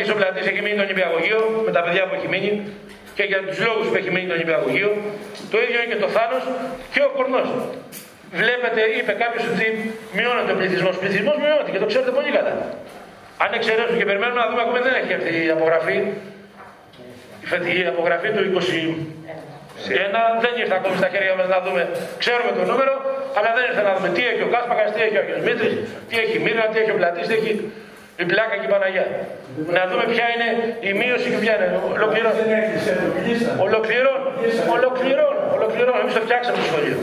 έχει 0.00 0.12
ο 0.14 0.16
Πλατής, 0.20 0.44
έχει 0.50 0.60
μείνει 0.64 0.76
το 0.82 0.86
νηπιαγωγείο, 0.90 1.40
με 1.66 1.70
τα 1.76 1.80
παιδιά 1.84 2.02
που 2.08 2.14
έχει 2.18 2.28
μείνει, 2.34 2.52
και 3.16 3.24
για 3.30 3.38
τους 3.48 3.58
λόγους 3.66 3.86
που 3.90 3.96
έχει 4.00 4.10
μείνει 4.14 4.28
το 4.32 4.36
νηπιαγωγείο. 4.42 4.90
Το 5.52 5.56
ίδιο 5.64 5.78
είναι 5.80 5.90
και 5.92 6.00
το 6.04 6.08
Θάνος 6.16 6.44
και 6.92 7.00
ο 7.08 7.10
Κορνός. 7.16 7.48
Βλέπετε, 8.40 8.80
είπε 8.98 9.12
κάποιος 9.22 9.44
ότι 9.52 9.66
μειώνεται 10.16 10.52
ο 10.54 10.56
πληθυσμός. 10.60 10.94
Ο 10.98 11.00
πληθυσμός 11.02 11.36
μειώνεται 11.42 11.70
και 11.74 11.80
το 11.82 11.88
ξέρετε 11.90 12.12
πολύ 12.18 12.30
καλά. 12.36 12.54
Αν 13.44 13.50
εξαιρέσουμε 13.58 13.98
και 14.00 14.06
περιμένουμε 14.10 14.40
να 14.44 14.46
δούμε, 14.50 14.62
ακόμα 14.64 14.78
δεν 14.86 14.94
έχει 15.00 15.12
έρθει 15.16 15.32
η 15.46 15.50
απογραφή. 15.56 15.96
Η 17.80 17.86
απογραφή 17.92 18.28
του 18.34 18.42
21 18.46 20.22
δεν 20.44 20.52
ήρθε 20.62 20.74
ακόμη 20.80 20.96
στα 21.02 21.08
χέρια 21.12 21.34
μας 21.38 21.48
να 21.54 21.58
δούμε. 21.64 21.82
Ξέρουμε 22.22 22.50
το 22.58 22.62
νούμερο, 22.70 22.94
αλλά 23.36 23.50
δεν 23.56 23.64
ήρθε 23.68 23.82
να 23.88 23.92
δούμε 23.96 24.08
τι 24.16 24.22
έχει 24.30 24.42
ο 24.46 24.50
Κάσπακα, 24.54 24.82
τι 24.94 24.98
έχει 25.06 25.16
ο 25.20 25.22
Αγγελμίτρη, 25.24 25.70
τι 26.08 26.14
έχει 26.22 26.34
η 26.40 26.42
Μύρα, 26.44 26.64
τι 26.72 26.76
έχει 26.82 26.92
ο 26.94 26.96
Πλατής, 27.00 27.26
τι 27.28 27.34
έχει 27.40 27.52
η 28.22 28.24
Πλάκα 28.30 28.54
και 28.60 28.66
η 28.68 28.72
Παναγιά. 28.74 29.06
Να 29.76 29.82
δούμε 29.90 30.04
ποια 30.14 30.26
είναι 30.32 30.48
η 30.88 30.90
μείωση 31.00 31.26
και 31.32 31.40
ποια 31.44 31.54
είναι. 31.56 31.68
Ολοκληρώνω. 31.96 32.40
Ολοκληρώνω. 33.66 34.28
Ολοκληρώνω. 34.76 35.42
Ολοκληρώνω. 35.56 35.98
Εμείς 36.02 36.14
το 36.18 36.22
φτιάξαμε 36.26 36.56
το 36.62 36.66
σχολείο. 36.70 36.96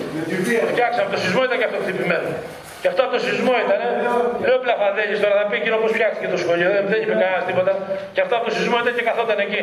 Το 0.64 0.68
φτιάξαμε. 0.74 1.08
Το 1.16 1.20
σεισμό 1.24 1.42
ήταν 1.48 1.58
και 1.62 1.68
αυτό 1.70 1.78
χτυπημένο. 1.84 2.30
Και 2.82 2.88
αυτό 2.92 3.02
από 3.06 3.14
το 3.16 3.22
σεισμό 3.26 3.54
ήταν. 3.66 3.80
Λέω 4.48 4.58
πλαφαδέλη 4.66 5.16
τώρα 5.24 5.36
θα 5.40 5.44
πει 5.50 5.56
εκείνο 5.62 5.76
πώς 5.84 5.92
φτιάχτηκε 5.96 6.28
το 6.34 6.40
σχολείο. 6.44 6.68
Δεν, 6.76 6.84
δεν 6.92 7.00
είπε 7.04 7.16
κανένας 7.24 7.46
τίποτα. 7.50 7.72
Και 8.14 8.22
αυτό 8.26 8.34
από 8.38 8.46
το 8.50 8.54
σεισμό 8.58 8.78
ήταν 8.84 8.94
και 8.98 9.04
καθόταν 9.10 9.40
εκεί. 9.46 9.62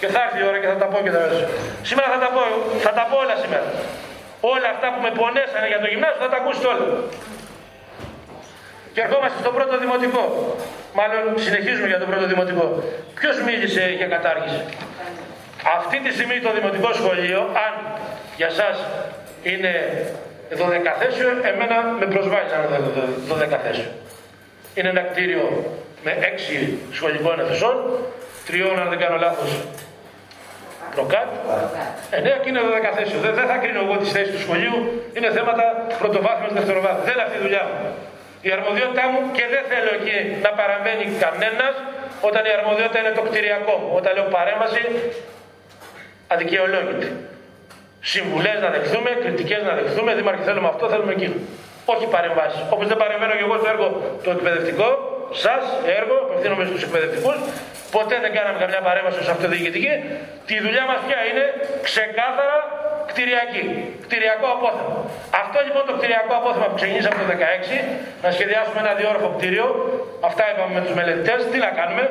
Και 0.00 0.08
θα 0.14 0.18
έρθει 0.24 0.38
η 0.42 0.44
ώρα 0.50 0.58
και 0.62 0.68
θα 0.72 0.76
τα 0.82 0.86
πω 0.92 0.96
και 1.06 1.12
τα 1.16 1.20
μέσα. 1.24 1.44
Σήμερα 1.88 2.08
θα 2.14 2.18
τα 2.24 2.28
πω, 2.34 2.42
θα 2.84 2.92
τα 2.98 3.04
πω 3.10 3.16
όλα 3.24 3.36
σήμερα. 3.42 3.66
Όλα 4.54 4.68
αυτά 4.74 4.86
που 4.92 5.00
με 5.06 5.10
πονέσανε 5.18 5.66
για 5.72 5.80
το 5.82 5.88
γυμνάσιο 5.92 6.20
θα 6.24 6.30
τα 6.32 6.38
ακούσετε 6.40 6.66
όλα. 6.72 6.86
Και 8.92 9.00
ερχόμαστε 9.00 9.38
στο 9.44 9.50
πρώτο 9.50 9.78
δημοτικό. 9.78 10.24
Μάλλον 10.98 11.22
συνεχίζουμε 11.44 11.86
για 11.86 11.98
το 11.98 12.06
πρώτο 12.10 12.26
δημοτικό. 12.26 12.82
Ποιος 13.18 13.36
μίλησε 13.46 13.84
για 13.98 14.06
κατάργηση; 14.06 14.62
Αυτή 15.78 16.00
τη 16.04 16.10
στιγμή 16.12 16.40
το 16.40 16.52
δημοτικό 16.58 16.92
σχολείο, 16.92 17.40
αν 17.66 17.72
για 18.36 18.46
εσά 18.46 18.68
είναι 19.42 19.72
δωδεκαθέσιο, 20.60 21.28
εμένα 21.50 21.76
με 22.00 22.06
προσβάλλει 22.06 22.48
να 22.52 22.56
είναι 22.58 22.80
δωδεκαθέσιο. 23.28 23.90
Είναι 24.74 24.88
ένα 24.88 25.00
κτίριο 25.00 25.44
με 26.04 26.12
έξι 26.30 26.78
σχολικών 26.92 27.40
αιθουσών, 27.40 27.76
τριών 28.46 28.78
αν 28.82 28.88
δεν 28.88 28.98
κάνω 28.98 29.16
λάθος 29.16 29.50
προκάτ, 30.94 31.28
εννέα 32.10 32.36
και 32.42 32.48
είναι 32.48 32.60
δωδεκαθέσιο. 32.60 33.18
Δεν, 33.20 33.34
δεν 33.34 33.46
θα 33.46 33.56
κρίνω 33.56 33.80
εγώ 33.84 33.96
τις 33.96 34.10
θέσεις 34.12 34.32
του 34.34 34.40
σχολείου, 34.40 34.78
είναι 35.16 35.30
θέματα 35.30 35.64
πρωτοβάθμιας 35.98 36.52
δευτεροβάθμιας. 36.52 37.04
Δεν 37.04 37.14
είναι 37.14 37.22
αυτή 37.22 37.36
η 37.38 37.42
δουλειά 37.46 37.62
μου. 37.68 37.78
Η 38.46 38.48
αρμοδιότητά 38.56 39.04
μου 39.12 39.20
και 39.36 39.44
δεν 39.54 39.62
θέλω 39.70 39.90
εκεί 39.98 40.16
να 40.44 40.50
παραμένει 40.60 41.04
κανένας 41.24 41.74
όταν 42.28 42.42
η 42.50 42.52
αρμοδιότητα 42.58 42.98
είναι 43.02 43.14
το 43.18 43.22
κτηριακό 43.28 43.74
μου. 43.80 43.90
Όταν 43.98 44.10
λέω 44.16 44.26
παρέμβαση, 44.38 44.82
αδικαιολόγητη. 46.34 47.08
Συμβουλές 48.12 48.56
να 48.64 48.68
δεχθούμε, 48.74 49.10
κριτικές 49.22 49.62
να 49.68 49.72
δεχθούμε, 49.78 50.10
δήμαρχοι 50.14 50.42
θέλουμε 50.42 50.68
αυτό, 50.68 50.84
θέλουμε 50.92 51.12
εκείνο. 51.12 51.34
Όχι 51.92 52.06
παρεμβάσεις. 52.06 52.60
Όπως 52.74 52.86
δεν 52.90 52.96
παρεμβαίνω 53.02 53.32
και 53.38 53.44
εγώ 53.46 53.56
στο 53.60 53.68
έργο 53.74 53.86
το 54.24 54.30
εκπαιδευτικό, 54.30 54.88
σας 55.44 55.62
έργο, 55.98 56.16
απευθύνομαι 56.26 56.64
στους 56.68 56.82
εκπαιδευτικούς, 56.86 57.38
ποτέ 57.96 58.16
δεν 58.24 58.32
κάναμε 58.36 58.58
καμιά 58.64 58.80
παρέμβαση 58.88 59.18
ω 59.22 59.26
αυτοδιοικητική. 59.34 59.94
Τη 60.48 60.54
δουλειά 60.64 60.84
μας 60.90 61.00
πια 61.06 61.20
είναι 61.28 61.44
ξεκάθαρα 61.88 62.58
κτηριακή. 63.10 63.62
Κτηριακό 64.04 64.46
απόθεμα. 64.56 64.94
Αυτό 65.42 65.58
λοιπόν 65.66 65.82
το 65.88 65.94
κτηριακό 65.98 66.32
απόθεμα 66.40 66.66
που 66.70 66.76
ξεκινήσαμε 66.80 67.16
το 67.20 67.26
2016, 67.30 68.24
να 68.24 68.28
σχεδιάσουμε 68.36 68.78
ένα 68.84 68.92
διόρροφο 69.00 69.28
κτίριο, 69.36 69.66
αυτά 70.28 70.42
είπαμε 70.50 70.72
με 70.76 70.80
τους 70.84 70.94
μελετητές, 70.98 71.38
τι 71.50 71.58
να 71.66 71.70
κάνουμε, 71.78 72.04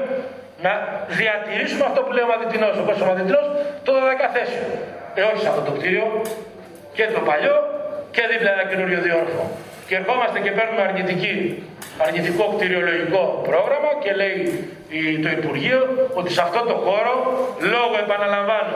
να 0.65 0.73
διατηρήσουμε 1.19 1.83
αυτό 1.89 1.99
που 2.05 2.11
λέει 2.15 2.25
ο 2.27 2.31
μαθητινό. 2.33 2.67
Ο 2.81 2.83
ο 3.03 3.07
μαθητινό, 3.11 3.41
το 3.85 3.91
12 3.99 4.25
θέσιο. 4.35 4.63
Ε, 5.17 5.21
όχι 5.29 5.39
σε 5.43 5.49
αυτό 5.51 5.61
το 5.69 5.73
κτίριο, 5.77 6.05
και 6.95 7.05
το 7.15 7.21
παλιό 7.29 7.57
και 8.15 8.23
δίπλα 8.31 8.51
ένα 8.55 8.65
καινούριο 8.71 8.99
διόρροφο. 9.05 9.43
Και 9.89 9.95
ερχόμαστε 10.01 10.37
και 10.45 10.51
παίρνουμε 10.57 10.81
αρνητική, 10.89 11.35
αρνητικό 12.05 12.43
κτηριολογικό 12.55 13.21
πρόγραμμα 13.49 13.91
και 14.03 14.11
λέει 14.21 14.35
η- 14.97 15.17
το 15.23 15.29
Υπουργείο 15.37 15.79
ότι 16.19 16.29
σε 16.37 16.41
αυτό 16.47 16.59
το 16.71 16.75
χώρο, 16.85 17.13
λόγω 17.73 17.95
επαναλαμβάνω, 18.05 18.75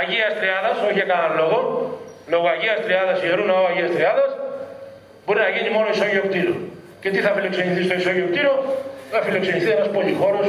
Αγίας 0.00 0.32
Τριάδας, 0.40 0.76
όχι 0.84 0.96
για 1.00 1.06
κανέναν 1.10 1.32
λόγο, 1.42 1.58
λόγω 2.32 2.46
Αγίας 2.54 2.78
Τριάδας, 2.84 3.16
Ιερού 3.24 3.44
Ναού 3.50 3.64
Αγίας 3.70 3.90
Τριάδας, 3.96 4.30
μπορεί 5.24 5.38
να 5.46 5.50
γίνει 5.56 5.70
μόνο 5.76 5.86
ισόγειο 5.94 6.22
κτίριο. 6.28 6.56
Και 7.02 7.08
τι 7.14 7.18
θα 7.24 7.30
φιλοξενηθεί 7.36 7.82
στο 7.88 7.94
ισόγειο 8.00 8.26
κτίριο, 8.30 8.54
θα 9.12 9.18
φιλοξενηθεί 9.26 9.68
ένας 9.76 9.88
πολυχώρος, 9.96 10.46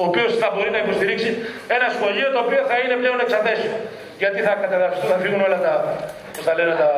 ο 0.00 0.02
οποίος 0.10 0.30
θα 0.42 0.48
μπορεί 0.54 0.70
να 0.76 0.80
υποστηρίξει 0.84 1.30
ένα 1.76 1.86
σχολείο 1.96 2.28
το 2.34 2.38
οποίο 2.46 2.60
θα 2.70 2.76
είναι 2.82 2.94
πλέον 3.02 3.18
εξαθέσιο. 3.26 3.72
Γιατί 4.22 4.38
θα 4.46 4.52
καταδαφιστούν, 4.62 5.08
θα 5.14 5.18
φύγουν 5.22 5.40
όλα 5.48 5.58
τα, 5.66 5.72
πώς 6.40 6.48
τα 6.48 6.54
λένε, 6.58 6.74
τα, 6.82 6.90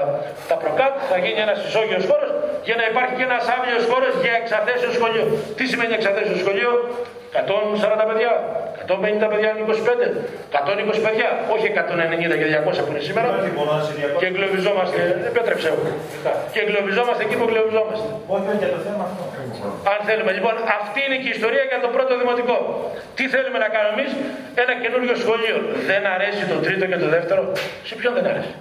τα 0.50 0.56
προκάτ, 0.62 0.94
θα 1.10 1.16
γίνει 1.22 1.40
ένας 1.46 1.58
ισόγειος 1.66 2.04
χώρος 2.10 2.30
για 2.68 2.76
να 2.80 2.84
υπάρχει 2.90 3.14
και 3.18 3.26
ένας 3.30 3.44
άδειος 3.54 3.84
χώρος 3.90 4.12
για 4.24 4.34
εξαθέσιο 4.42 4.90
σχολείο. 4.98 5.24
Τι 5.58 5.64
σημαίνει 5.70 5.92
εξαθέσιο 5.98 6.36
σχολείο, 6.42 6.70
140 7.32 8.04
παιδιά, 8.10 8.32
150 8.92 9.26
παιδιά, 9.32 9.50
25, 9.58 10.08
120 10.50 10.98
παιδιά, 11.06 11.28
όχι 11.54 11.66
190 11.68 12.36
και 12.40 12.48
200 12.68 12.84
που 12.84 12.90
είναι 12.92 13.02
σήμερα. 13.08 13.28
Και 14.20 14.26
εγκλωβιζόμαστε, 14.30 15.00
επέτρεψε 15.30 15.68
μου. 15.74 15.82
Και 16.52 16.60
εγκλωβιζόμαστε 16.64 17.22
εκεί 17.26 17.36
που 17.38 17.46
εγκλωβιζόμαστε. 17.48 18.06
Όχι 18.34 18.44
για 18.62 18.70
το 18.74 18.80
θέμα 18.86 19.02
αυτό. 19.08 19.22
Αν 19.92 19.98
θέλουμε 20.08 20.32
λοιπόν, 20.36 20.54
αυτή 20.80 20.98
είναι 21.06 21.18
και 21.22 21.28
η 21.32 21.34
ιστορία 21.38 21.64
για 21.70 21.80
το 21.84 21.88
πρώτο 21.96 22.12
δημοτικό. 22.22 22.56
Τι 23.16 23.24
θέλουμε 23.34 23.58
να 23.64 23.68
κάνουμε 23.74 23.94
εμείς, 23.96 24.10
ένα 24.62 24.72
καινούριο 24.82 25.14
σχολείο. 25.24 25.56
Δεν 25.90 26.02
αρέσει 26.14 26.42
το 26.52 26.56
τρίτο 26.66 26.84
και 26.90 26.98
το 27.04 27.08
δεύτερο; 27.16 27.42
Σε 27.88 27.94
ποιον 27.98 28.12
δεν 28.18 28.26
αρέσει; 28.32 28.54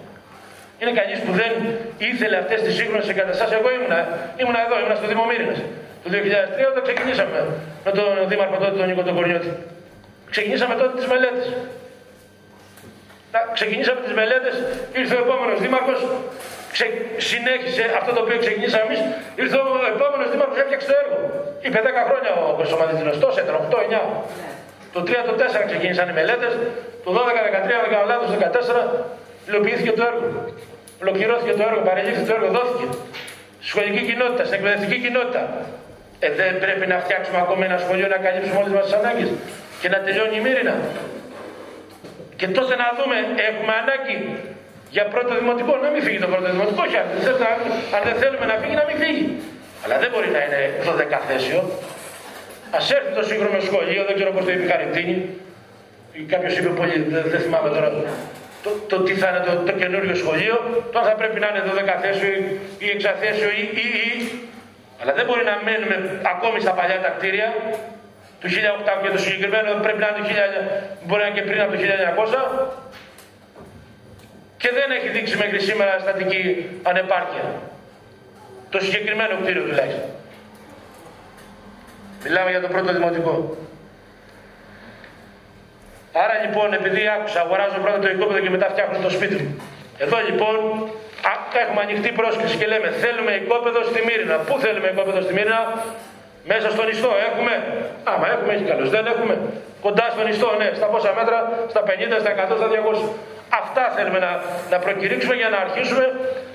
Είναι 0.81 0.93
κανείς 0.99 1.19
που 1.25 1.31
δεν 1.41 1.51
ήθελε 2.09 2.35
αυτές 2.43 2.59
τις 2.65 2.73
σύγχρονες 2.77 3.07
εγκαταστάσεις. 3.13 3.53
Εγώ 3.59 3.69
ήμουνα, 3.77 3.99
ήμουνα 4.41 4.59
εδώ, 4.65 4.75
ήμουνα 4.81 4.95
στο 4.99 5.07
Δήμο 5.11 5.23
Μύρινας. 5.29 5.59
Το 6.03 6.07
2003 6.15 6.65
όταν 6.71 6.81
ξεκινήσαμε 6.87 7.37
με 7.85 7.91
τον 7.97 8.07
Δήμαρχο 8.29 8.55
τότε, 8.61 8.75
τον 8.79 8.87
Νίκο 8.89 9.03
τον 9.07 9.15
Κορνιώτη. 9.17 9.51
Ξεκινήσαμε 10.33 10.73
τότε 10.81 10.93
τις 10.99 11.07
μελέτες. 11.11 11.45
Ξεκινήσαμε 13.57 13.99
τις 14.05 14.13
μελέτες, 14.19 14.55
ήρθε 14.99 15.15
ο 15.19 15.21
επόμενος 15.25 15.57
Δήμαρχος, 15.63 15.99
ξε... 16.73 16.85
συνέχισε 17.29 17.83
αυτό 17.99 18.11
το 18.15 18.21
οποίο 18.25 18.37
ξεκινήσαμε 18.43 18.83
εμείς, 18.87 19.01
ήρθε 19.41 19.57
ο 19.63 19.65
επόμενος 19.95 20.27
Δήμαρχος, 20.33 20.57
έφτιαξε 20.63 20.87
το 20.91 20.95
έργο. 21.03 21.17
Είπε 21.65 21.77
10 21.87 21.89
χρόνια 22.07 22.31
ο 22.41 22.43
Κοσομαδιτινό, 22.59 23.11
τόσο 23.25 23.37
ήταν, 23.43 23.55
8, 23.65 23.77
9. 23.87 24.01
Το 24.95 24.99
3, 25.07 25.09
το 25.29 25.33
4 25.41 25.65
ξεκίνησαν 25.71 26.05
οι 26.09 26.13
μελέτες, 26.19 26.53
το 27.05 27.09
12, 27.17 27.41
13, 27.47 27.77
14, 27.85 28.05
λάθος, 28.11 28.29
14 28.29 28.85
υλοποιήθηκε 29.47 29.91
το 29.91 30.03
έργο. 30.09 30.27
Ολοκληρώθηκε 31.03 31.53
το 31.59 31.63
έργο, 31.69 31.79
παρελήφθη 31.89 32.23
το 32.29 32.33
έργο, 32.37 32.47
δόθηκε. 32.57 32.85
Στη 33.63 33.69
σχολική 33.71 34.01
κοινότητα, 34.09 34.43
στην 34.47 34.55
εκπαιδευτική 34.57 34.97
κοινότητα. 35.05 35.41
Ε, 36.25 36.27
δεν 36.39 36.53
πρέπει 36.63 36.85
να 36.93 36.97
φτιάξουμε 37.03 37.39
ακόμα 37.45 37.63
ένα 37.69 37.77
σχολείο 37.83 38.07
να 38.15 38.19
καλύψουμε 38.25 38.57
όλες 38.61 38.73
μας 38.77 38.83
τις 38.87 38.95
ανάγκες 38.99 39.29
και 39.81 39.89
να 39.93 39.97
τελειώνει 40.05 40.35
η 40.41 40.43
μοίρινα. 40.45 40.75
Και 42.39 42.47
τότε 42.57 42.73
να 42.81 42.87
δούμε, 42.97 43.17
έχουμε 43.49 43.73
ανάγκη 43.81 44.15
για 44.95 45.05
πρώτο 45.13 45.31
δημοτικό, 45.39 45.73
να 45.85 45.89
μην 45.93 46.01
φύγει 46.05 46.19
το 46.25 46.29
πρώτο 46.33 46.47
δημοτικό. 46.53 46.79
Όχι, 46.87 46.97
αν 47.01 47.05
δεν, 47.13 47.21
θέλουμε, 47.27 47.47
αν 47.95 48.01
δεν 48.07 48.15
θέλουμε 48.21 48.45
να 48.51 48.55
φύγει, 48.61 48.75
να 48.81 48.85
μην 48.89 48.97
φύγει. 49.03 49.25
Αλλά 49.83 49.95
δεν 50.03 50.09
μπορεί 50.11 50.29
να 50.35 50.39
είναι 50.45 50.59
12 50.87 51.17
θέσιο. 51.29 51.59
Α 52.77 52.79
έρθει 52.97 53.11
το 53.19 53.23
σύγχρονο 53.29 53.59
σχολείο, 53.69 54.01
δεν 54.07 54.15
ξέρω 54.17 54.31
πώς 54.35 54.43
το 54.45 54.51
είπε 54.53 54.63
η 54.67 54.69
Χαριτίνη. 54.71 55.15
Ή 56.19 56.21
κάποιος 56.33 56.53
είπε 56.57 56.69
πολύ, 56.79 56.95
δεν, 57.13 57.23
δεν 57.33 57.39
θυμάμαι 57.45 57.69
τώρα. 57.75 57.89
Το, 58.63 58.69
το 58.91 58.97
τι 59.05 59.13
θα 59.21 59.27
είναι 59.29 59.41
το, 59.47 59.53
το 59.67 59.73
καινούριο 59.81 60.15
σχολείο, 60.15 60.55
το 60.91 60.99
αν 60.99 61.05
θα 61.05 61.15
πρέπει 61.21 61.39
να 61.39 61.47
είναι 61.49 61.61
12 61.69 62.01
θέσιο 62.03 62.29
ή 62.83 62.87
6 62.99 63.05
θέσιο 63.21 63.49
ή, 63.61 63.63
ή, 63.83 63.85
ή. 64.05 64.09
Αλλά 65.01 65.13
δεν 65.17 65.25
μπορεί 65.25 65.43
να 65.51 65.55
μένουμε 65.67 65.95
ακόμη 66.33 66.59
στα 66.65 66.71
παλιά 66.77 66.99
τα 67.05 67.09
κτίρια 67.15 67.49
του 68.39 68.47
1800 68.47 68.51
και 69.03 69.09
το 69.15 69.19
συγκεκριμένο 69.23 69.69
πρέπει 69.85 69.99
να 70.03 70.07
είναι 70.07 70.17
το 70.19 70.25
1000, 70.27 71.05
μπορεί 71.05 71.21
να 71.21 71.27
είναι 71.27 71.37
και 71.39 71.45
πριν 71.49 71.61
από 71.61 71.71
το 71.73 71.77
1900 71.81 72.81
και 74.61 74.69
δεν 74.77 74.87
έχει 74.97 75.09
δείξει 75.15 75.37
μέχρι 75.37 75.59
σήμερα 75.59 75.91
στατική 75.99 76.41
ανεπάρκεια. 76.83 77.45
Το 78.69 78.79
συγκεκριμένο 78.79 79.33
κτίριο 79.41 79.63
τουλάχιστον. 79.63 80.09
Μιλάμε 82.23 82.49
για 82.49 82.61
το 82.61 82.67
πρώτο 82.67 82.93
δημοτικό. 82.93 83.57
Άρα 86.13 86.35
λοιπόν, 86.45 86.67
επειδή 86.79 87.01
άκουσα, 87.15 87.39
αγοράζω 87.45 87.77
πρώτα 87.83 87.99
το 88.05 88.09
οικόπεδο 88.13 88.39
και 88.45 88.49
μετά 88.55 88.67
φτιάχνω 88.73 88.97
το 89.05 89.09
σπίτι 89.17 89.35
μου. 89.43 89.51
Εδώ 90.03 90.17
λοιπόν 90.29 90.55
α, 91.31 91.33
έχουμε 91.63 91.81
ανοιχτή 91.87 92.09
πρόσκληση 92.19 92.55
και 92.61 92.67
λέμε 92.73 92.87
θέλουμε 93.03 93.31
οικόπεδο 93.41 93.79
στη 93.89 93.99
Μύρινα. 94.07 94.35
Πού 94.47 94.53
θέλουμε 94.63 94.87
οικόπεδο 94.93 95.19
στη 95.25 95.33
Μύρινα, 95.37 95.61
μέσα 96.51 96.67
στον 96.75 96.85
ιστό 96.93 97.11
έχουμε; 97.27 97.53
Άμα 98.11 98.25
έχουμε, 98.33 98.51
έχει 98.55 98.65
καλώς. 98.71 98.89
Δεν 98.95 99.05
έχουμε; 99.13 99.33
Κοντά 99.85 100.05
στον 100.15 100.27
ιστό, 100.33 100.49
ναι. 100.61 100.67
Στα 100.79 100.87
πόσα 100.93 101.11
μέτρα, 101.19 101.37
στα 101.73 101.81
50, 101.87 102.19
στα 102.23 102.31
100, 102.31 102.55
στα 102.61 102.67
200. 102.67 103.09
Αυτά 103.61 103.83
θέλουμε 103.95 104.19
να, 104.25 104.31
να 104.71 104.77
προκηρύξουμε 104.85 105.35
για 105.41 105.49
να 105.53 105.57
αρχίσουμε 105.65 106.05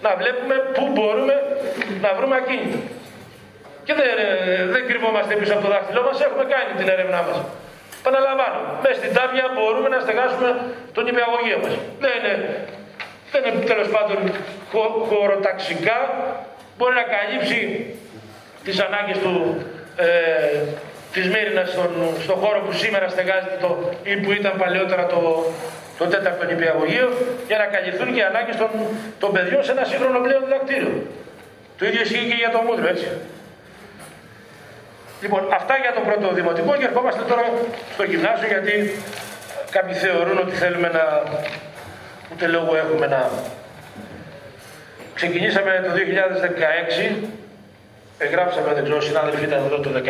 να 0.05 0.11
βλέπουμε 0.21 0.55
πού 0.77 0.85
μπορούμε 0.95 1.35
να 2.05 2.11
βρούμε 2.17 2.35
ακίνητο. 2.43 2.79
Και 3.87 3.95
δεν, 3.99 4.09
δεν 4.75 4.83
κρυβόμαστε 4.89 5.35
πίσω 5.41 5.53
από 5.57 5.63
το 5.67 5.71
δάχτυλό 5.75 6.03
μας, 6.09 6.17
έχουμε 6.27 6.45
κάνει 6.55 6.71
την 6.81 6.89
έρευνά 6.95 7.21
μας. 7.27 7.39
Παναλαμβάνω, 8.07 8.61
μέσα 8.83 8.97
στην 9.01 9.13
τάβια 9.19 9.45
μπορούμε 9.55 9.89
να 9.95 9.99
στεγάσουμε 10.05 10.49
τον 10.97 11.05
υπηαγωγείο 11.13 11.59
μας. 11.63 11.75
Δεν 12.03 12.13
είναι, 12.19 12.35
δεν 13.33 13.43
είναι 13.47 13.65
τέλος 13.71 13.89
πάντων 13.95 14.19
χω, 14.71 14.85
χωροταξικά, 15.09 15.99
μπορεί 16.77 16.95
να 17.03 17.07
καλύψει 17.15 17.61
τις 18.65 18.77
ανάγκες 18.87 19.19
του, 19.25 19.35
ε, 19.97 20.09
της 21.15 21.25
Μύρινας 21.33 21.69
στον, 21.75 21.91
στον 22.25 22.37
χώρο 22.43 22.59
που 22.65 22.73
σήμερα 22.83 23.07
στεγάζεται 23.15 23.59
το, 23.65 23.71
ή 24.11 24.17
που 24.23 24.31
ήταν 24.33 24.53
παλαιότερα 24.63 25.05
το, 25.07 25.21
το 25.99 26.05
τέταρτο 26.13 26.45
νηπιαγωγείο 26.51 27.09
για 27.47 27.59
να 27.63 27.67
καλυφθούν 27.75 28.09
και 28.15 28.21
οι 28.21 28.29
ανάγκες 28.33 28.57
των, 28.57 28.71
των 29.23 29.31
παιδιών 29.35 29.65
σε 29.65 29.73
ένα 29.77 29.85
σύγχρονο 29.91 30.19
πλέον 30.27 30.43
διδακτήριο. 30.45 30.93
Το 31.79 31.83
ίδιο 31.89 32.01
ισχύει 32.07 32.27
και 32.31 32.39
για 32.43 32.51
το 32.55 32.61
μούτρο, 32.67 32.87
έτσι. 32.95 33.09
Λοιπόν, 35.21 35.49
αυτά 35.53 35.77
για 35.77 35.93
το 35.93 36.01
πρώτο 36.01 36.35
δημοτικό 36.35 36.77
και 36.77 36.85
ερχόμαστε 36.85 37.23
τώρα 37.23 37.45
στο 37.95 38.05
γυμνάσιο 38.05 38.49
γιατί 38.49 38.75
κάποιοι 39.71 39.95
θεωρούν 39.95 40.39
ότι 40.39 40.55
θέλουμε 40.55 40.89
να 40.89 41.23
ούτε 42.33 42.47
λόγο 42.47 42.77
έχουμε 42.77 43.07
να 43.07 43.31
ξεκινήσαμε 45.15 45.71
το 45.85 45.91
2016 47.21 47.27
εγγράψαμε, 48.19 48.75
δεν 48.75 48.85
ξέρω, 48.85 49.01
συνάδελφοι 49.01 49.45
ήταν 49.45 49.65
εδώ 49.65 49.79
το 49.79 49.91
16 49.95 50.01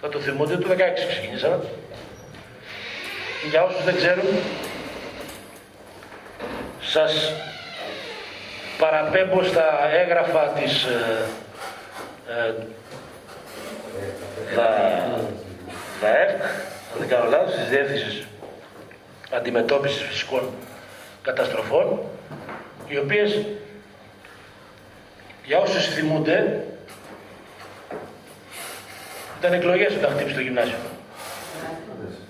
θα 0.00 0.08
το 0.08 0.18
θυμούνται, 0.18 0.56
το 0.56 0.68
16 0.70 0.76
ξεκινήσαμε. 1.08 1.58
Για 3.50 3.62
όσους 3.62 3.84
δεν 3.84 3.96
ξέρουν 3.96 4.24
σας 6.80 7.32
παραπέμπω 8.78 9.42
στα 9.42 9.90
έγγραφα 10.00 10.40
της 10.40 10.84
ε, 10.84 11.26
ε, 12.28 12.54
ΔΑΕΦ, 16.00 16.32
αν 16.92 16.98
δεν 16.98 17.08
κάνω 17.08 17.30
λάθος, 17.30 17.54
της 17.54 17.68
Διεύθυνσης 17.68 18.26
Αντιμετώπισης 19.32 20.02
Φυσικών 20.02 20.50
Καταστροφών, 21.22 22.00
οι 22.88 22.98
οποίες, 22.98 23.46
για 25.44 25.58
όσους 25.58 25.86
θυμούνται, 25.86 26.64
ήταν 29.38 29.52
εκλογές 29.52 29.94
όταν 29.94 30.10
χτύπησε 30.10 30.34
το 30.34 30.40
γυμνάσιο. 30.40 30.76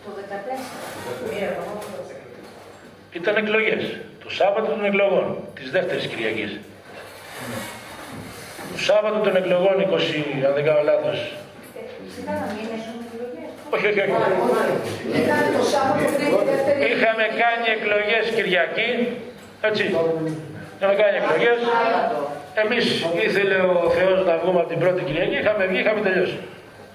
Το 0.04 0.10
14. 0.16 0.80
Ήταν 3.12 3.36
εκλογές. 3.36 3.96
Το 4.24 4.30
Σάββατο 4.30 4.66
των 4.66 4.84
εκλογών, 4.84 5.36
της 5.54 5.70
δεύτερης 5.70 6.06
Κυριακής. 6.06 6.58
Το 8.72 8.78
Σάββατο 8.78 9.18
των 9.18 9.36
εκλογών, 9.36 9.80
20, 9.80 10.44
αν 10.46 10.54
δεν 10.54 10.64
κάνω 10.64 10.82
λάθος, 10.82 11.32
όχι, 13.74 13.86
όχι, 13.90 14.00
όχι. 14.00 14.12
Ήταν 15.22 15.42
το 15.56 15.62
Σάββατο 15.72 16.04
πριν 16.16 16.28
τη 16.38 16.44
δεύτερη. 16.50 16.78
Είχαμε 16.90 17.24
κάνει 17.42 17.66
εκλογές 17.76 18.24
Κυριακή, 18.36 18.90
έτσι. 19.68 19.84
Είχαμε 20.76 20.94
κάνει 21.02 21.16
εκλογές. 21.20 21.58
Εμείς 22.62 22.84
ήθελε 23.26 23.56
ο 23.74 23.90
Θεός 23.96 24.18
να 24.28 24.34
βγούμε 24.42 24.60
από 24.60 24.68
την 24.68 24.78
πρώτη 24.78 25.00
Κυριακή, 25.08 25.36
είχαμε 25.42 25.62
βγει, 25.70 25.78
είχαμε 25.82 26.00
τελειώσει. 26.00 26.38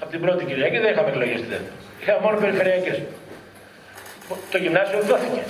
Από 0.02 0.12
την 0.12 0.22
πρώτη 0.22 0.46
Κυριακή 0.46 0.78
δεν 0.84 0.92
είχαμε 0.94 1.10
εκλογές 1.10 1.40
τη 1.44 1.48
δεύτερη. 1.54 1.76
Είχαμε 2.02 2.20
μόνο 2.26 2.38
περιφερειακές. 2.44 2.98
Το 4.52 4.58
γυμνάσιο 4.58 5.00
δόθηκε. 5.02 5.42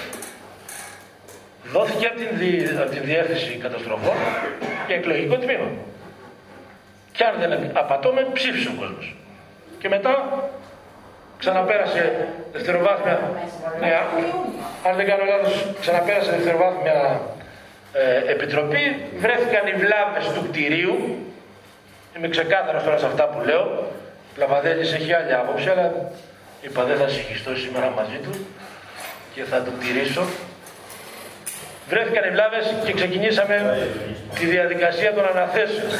Δόθηκε 1.74 2.06
από 2.06 2.18
την, 2.22 2.28
δι... 2.40 2.52
από 2.82 2.92
την 2.96 3.04
Διεύθυνση 3.10 3.52
Καταστροφών 3.66 4.18
για 4.88 4.96
εκλογικό 4.96 5.36
τμήμα. 5.44 5.70
Και 7.12 7.24
αν 7.24 7.34
δεν 7.40 7.70
απατώμε, 7.74 8.28
ψήφισε 8.34 8.68
ο 8.68 8.76
κόσμος. 8.80 9.16
Και 9.86 9.91
μετά 9.91 10.44
ξαναπέρασε 11.38 12.28
δευτεροβάθμια. 12.52 13.20
Ναι, 13.80 13.91
αν 14.88 14.95
δεν 14.95 15.06
κάνω 15.06 15.24
λάθος, 15.26 15.66
ξαναπέρασε 15.80 16.32
δευτεροβάθμια 16.32 17.22
ε, 17.94 18.32
επιτροπή. 18.32 18.84
Βρέθηκαν 19.18 19.68
οι 19.68 19.74
βλάβες 19.74 20.26
του 20.34 20.49
κτηρίου 20.49 20.95
Είμαι 22.18 22.28
ξεκάθαρος 22.28 22.84
τώρα 22.84 22.98
σε 22.98 23.06
αυτά 23.06 23.28
που 23.28 23.45
λέω. 23.45 23.91
Λαβαδέλης 24.38 24.94
έχει 24.94 25.14
άλλη 25.14 25.34
άποψη, 25.34 25.70
αλλά 25.70 25.94
είπα 26.62 26.84
δεν 26.84 26.98
θα 26.98 27.07
συγχυστώ 27.07 27.56
σήμερα 27.56 27.90
μαζί 27.90 28.18
του 28.24 28.45
και 29.34 29.44
θα 29.44 29.62
το 29.62 29.72
τηρήσω. 29.72 30.24
Βρέθηκαν 31.90 32.24
οι 32.28 32.30
βλάβες 32.30 32.74
και 32.86 32.94
ξεκινήσαμε 32.94 33.88
τη 34.40 34.45
διαδικασία 34.45 35.14
των 35.14 35.26
αναθέσεων. 35.26 35.91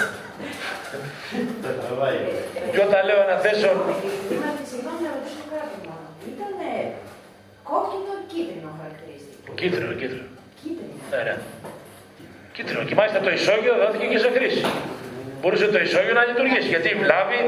Και 2.72 2.80
όταν 2.88 3.00
λέω 3.08 3.20
αναθέσεων... 3.28 3.76
Συγγνώμη 4.72 5.02
να 5.08 5.12
ρωτήσω 5.16 5.46
κάτι 5.56 5.78
μόνο. 5.88 6.06
Ήταν 6.32 6.54
κόκκινο 7.70 8.12
ή 8.22 8.24
κίτρινο 8.32 8.70
χαρακτηρίστηκε. 8.80 9.48
Κίτρινο, 9.60 9.92
κίτρινο. 10.00 10.28
Κίτρινο. 10.62 10.96
Ναι, 11.12 11.22
ναι. 11.28 11.36
Κίτρινο. 12.56 12.82
Και 12.90 12.96
μάλιστα 13.00 13.20
το 13.26 13.32
ισόγειο 13.38 13.74
δόθηκε 13.82 14.08
και 14.12 14.20
σε 14.24 14.30
χρήση. 14.36 14.64
Μπορούσε 15.40 15.68
το 15.76 15.80
ισόγειο 15.88 16.14
να 16.20 16.24
λειτουργήσει. 16.30 16.68
Γιατί 16.74 16.88
η 16.96 16.98
βλάβη 17.02 17.40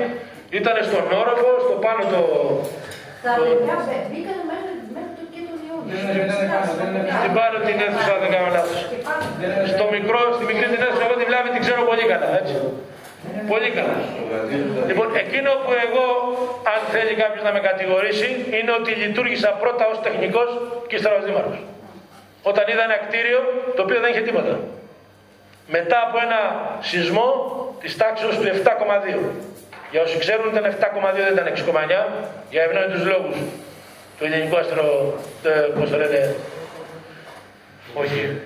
ήταν 0.59 0.75
στον 0.89 1.05
όροφο, 1.21 1.49
στο 1.65 1.75
πάνω 1.85 2.01
το. 2.13 2.21
Τα 3.25 3.31
παιδιά 3.37 3.75
μπήκαν 4.09 4.39
μέχρι, 4.49 4.73
μέχρι 4.95 5.13
το 5.19 5.23
και 5.33 5.41
τον 5.47 5.59
Ιούνιο. 5.67 5.76
Στην 7.19 7.31
πάνω 7.37 7.55
την 7.67 7.77
αίθουσα, 7.85 8.13
δεν 8.23 8.29
κάνω 8.35 8.49
λάθος. 8.57 8.79
Στο 9.73 9.85
μικρό, 9.95 10.19
στη 10.37 10.43
μικρή 10.49 10.67
την 10.73 10.81
αίθουσα, 10.85 11.03
εγώ 11.07 11.15
τη 11.21 11.25
βλάβη 11.29 11.49
την 11.55 11.61
ξέρω 11.65 11.81
πολύ 11.91 12.05
καλά. 12.11 12.27
Έτσι. 12.41 12.55
Πολύ 13.53 13.69
καλά. 13.77 13.97
Λοιπόν, 14.89 15.07
εκείνο 15.23 15.51
που 15.63 15.71
εγώ, 15.85 16.07
αν 16.73 16.79
θέλει 16.93 17.13
κάποιος 17.23 17.43
να 17.47 17.51
με 17.55 17.61
κατηγορήσει, 17.69 18.29
είναι 18.57 18.71
ότι 18.79 18.91
λειτουργήσα 19.03 19.49
πρώτα 19.63 19.83
ως 19.91 19.97
τεχνικός 20.05 20.49
και 20.87 20.95
ύστερα 20.97 21.15
ως 21.19 21.25
δήμαρχος. 21.27 21.59
Όταν 22.49 22.63
είδα 22.69 22.83
ένα 22.89 22.97
κτίριο 23.05 23.39
το 23.75 23.81
οποίο 23.85 23.99
δεν 24.03 24.09
είχε 24.11 24.23
τίποτα. 24.29 24.53
Μετά 25.67 25.97
από 26.07 26.17
ένα 26.25 26.39
σεισμό 26.89 27.29
της 27.81 27.97
τάξης 27.97 28.37
του 28.37 28.47
7,2. 28.47 29.19
Για 29.91 30.01
όσοι 30.01 30.17
ξέρουν 30.17 30.47
ήταν 30.53 30.63
7,2 30.63 31.21
δεν 31.25 31.33
ήταν 31.33 31.47
6,9 31.47 32.07
για 32.49 32.61
ευνόητους 32.63 33.03
λόγους. 33.11 33.37
Το 34.19 34.25
ελληνικό 34.25 34.57
αστρο, 34.57 35.13
το, 35.43 35.49
πώς 35.79 35.89
το 35.89 35.97
λένε, 35.97 36.35
όχι. 37.93 38.41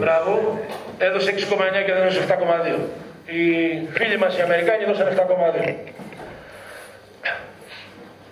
Μπράβο, 0.00 0.58
έδωσε 0.98 1.30
6,9 1.30 1.84
και 1.86 1.92
δεν 1.92 2.02
έδωσε 2.02 2.20
7,2. 2.28 2.78
Οι 3.26 3.42
φίλοι 3.96 4.18
μας 4.18 4.38
οι 4.38 4.40
Αμερικάνοι 4.40 4.82
έδωσαν 4.82 5.06
7,2. 5.06 5.74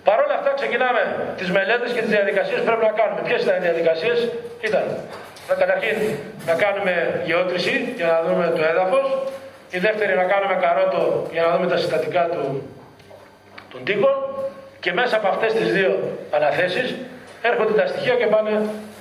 Παρ' 0.03 0.19
όλα 0.23 0.35
αυτά 0.39 0.51
ξεκινάμε 0.59 1.01
τις 1.37 1.49
μελέτες 1.51 1.91
και 1.91 2.01
τις 2.01 2.09
διαδικασίες 2.09 2.59
που 2.59 2.65
πρέπει 2.65 2.85
να 2.89 2.95
κάνουμε. 2.99 3.21
Ποιες 3.27 3.41
ήταν 3.43 3.55
οι 3.57 3.63
διαδικασίες, 3.67 4.17
ήταν 4.67 4.85
να 5.49 5.55
καταρχήν 5.61 5.97
να 6.49 6.53
κάνουμε 6.63 7.21
γεώτρηση 7.25 7.73
για 7.95 8.07
να 8.13 8.17
δούμε 8.25 8.45
το 8.57 8.61
έδαφος, 8.71 9.07
η 9.77 9.79
δεύτερη 9.85 10.13
να 10.21 10.25
κάνουμε 10.33 10.55
καρότο 10.65 11.27
για 11.33 11.41
να 11.45 11.49
δούμε 11.53 11.67
τα 11.73 11.77
συστατικά 11.77 12.23
του, 12.33 12.43
των 13.75 13.83
τείχων 13.87 14.15
και 14.83 14.91
μέσα 14.93 15.15
από 15.19 15.27
αυτές 15.27 15.53
τις 15.53 15.67
δύο 15.73 15.91
αναθέσεις 16.37 16.95
έρχονται 17.49 17.73
τα 17.81 17.85
στοιχεία 17.87 18.15
και 18.21 18.27
πάνε 18.33 18.51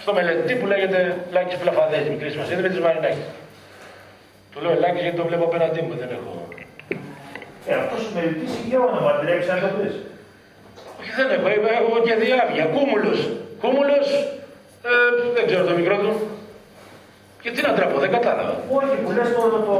στο 0.03 0.13
μελετητή 0.17 0.55
που 0.59 0.67
λέγεται 0.73 0.99
Λάκης 1.35 1.57
Πλαφαδέλης, 1.63 2.09
μικρή 2.15 2.31
σημασία, 2.31 2.55
δεν 2.57 2.65
με 2.65 2.71
της 2.75 2.81
Μαρινάκης. 2.85 3.27
Του 4.53 4.59
λέω 4.63 4.75
Λάκης 4.83 5.03
γιατί 5.05 5.17
το 5.21 5.25
βλέπω 5.29 5.45
απέναντί 5.45 5.81
μου, 5.87 5.95
δεν 6.01 6.11
έχω. 6.17 6.33
Ε, 7.69 7.73
αυτός 7.83 8.01
ο 8.07 8.11
μελετητής 8.15 8.53
είχε 8.61 8.77
όνομα, 8.89 9.11
αντρέψει 9.15 9.49
να 9.55 9.59
το 9.65 9.69
πεις. 9.77 9.95
Όχι 10.99 11.13
δεν 11.19 11.29
έχω, 11.37 11.49
έχω 11.79 11.93
και 12.07 12.15
διάβια, 12.25 12.65
κούμουλος. 12.75 13.19
Κούμουλος, 13.63 14.07
ε, 14.89 14.93
δεν 15.35 15.45
ξέρω 15.49 15.63
το 15.71 15.75
μικρό 15.79 15.97
του. 16.03 16.13
Γιατί 17.43 17.61
να 17.67 17.73
τραπώ, 17.79 17.97
δεν 18.05 18.11
κατάλαβα. 18.17 18.55
Όχι, 18.79 18.95
που 19.03 19.11
λες 19.17 19.29
το, 19.35 19.43
το, 19.69 19.77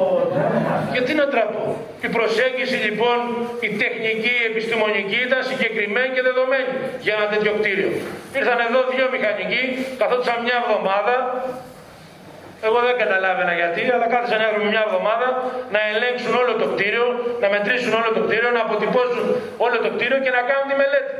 Γιατί 0.95 1.15
να 1.21 1.27
τραπώ. 1.35 1.65
Η 2.07 2.09
προσέγγιση 2.17 2.77
λοιπόν, 2.87 3.19
η 3.67 3.69
τεχνική, 3.83 4.35
η 4.43 4.45
επιστημονική 4.53 5.19
ήταν 5.29 5.41
συγκεκριμένη 5.51 6.11
και 6.15 6.23
δεδομένη 6.29 6.69
για 7.05 7.13
ένα 7.19 7.27
τέτοιο 7.33 7.53
κτίριο. 7.59 7.91
Ήρθαν 8.39 8.59
εδώ 8.67 8.81
δύο 8.93 9.07
μηχανικοί, 9.15 9.63
καθόντουσαν 10.01 10.39
μια 10.47 10.57
εβδομάδα, 10.63 11.15
εγώ 12.67 12.79
δεν 12.87 12.95
καταλάβαινα 13.03 13.53
γιατί, 13.61 13.83
αλλά 13.95 14.07
κάθισαν 14.13 14.41
άνθρωποι 14.47 14.69
μια 14.75 14.83
εβδομάδα 14.89 15.29
να 15.75 15.81
ελέγξουν 15.93 16.33
όλο 16.43 16.53
το 16.63 16.67
κτίριο, 16.73 17.07
να 17.43 17.49
μετρήσουν 17.55 17.93
όλο 18.01 18.11
το 18.17 18.21
κτίριο, 18.27 18.51
να 18.59 18.63
αποτυπώσουν 18.67 19.25
όλο 19.65 19.77
το 19.85 19.89
κτίριο 19.95 20.19
και 20.25 20.33
να 20.37 20.43
κάνουν 20.49 20.67
τη 20.71 20.77
μελέτη. 20.83 21.13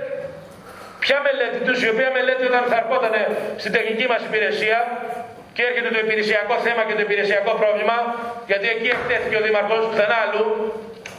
Ποια 1.05 1.19
μελέτη 1.27 1.59
τους, 1.67 1.79
η 1.87 1.89
οποία 1.95 2.09
μελέτη 2.19 2.45
όταν 2.51 2.63
θα 2.71 2.77
ερχόταν 2.83 3.15
στην 3.63 3.73
τεχνική 3.77 4.07
μας 4.13 4.21
υπηρεσία 4.29 4.79
και 5.55 5.63
έρχεται 5.69 5.91
το 5.97 6.01
υπηρεσιακό 6.07 6.55
θέμα 6.67 6.83
και 6.89 6.95
το 6.99 7.03
υπηρεσιακό 7.09 7.53
πρόβλημα, 7.63 7.97
γιατί 8.51 8.67
εκεί 8.75 8.89
εκτέθηκε 8.97 9.37
ο 9.41 9.43
Δήμαρχος, 9.47 9.81
πουθενά 9.91 10.19
αλλού, 10.25 10.45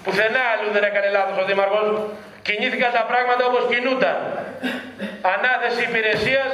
πουθενά 0.05 0.43
αλλού 0.53 0.67
δεν 0.75 0.83
έκανε 0.89 1.07
λάθος 1.17 1.37
ο 1.43 1.45
Δήμαρχος, 1.49 1.87
κινήθηκαν 2.45 2.89
τα 2.97 3.03
πράγματα 3.11 3.43
όπως 3.49 3.63
κινούνταν. 3.71 4.17
Ανάθεση 5.33 5.81
υπηρεσίας, 5.89 6.49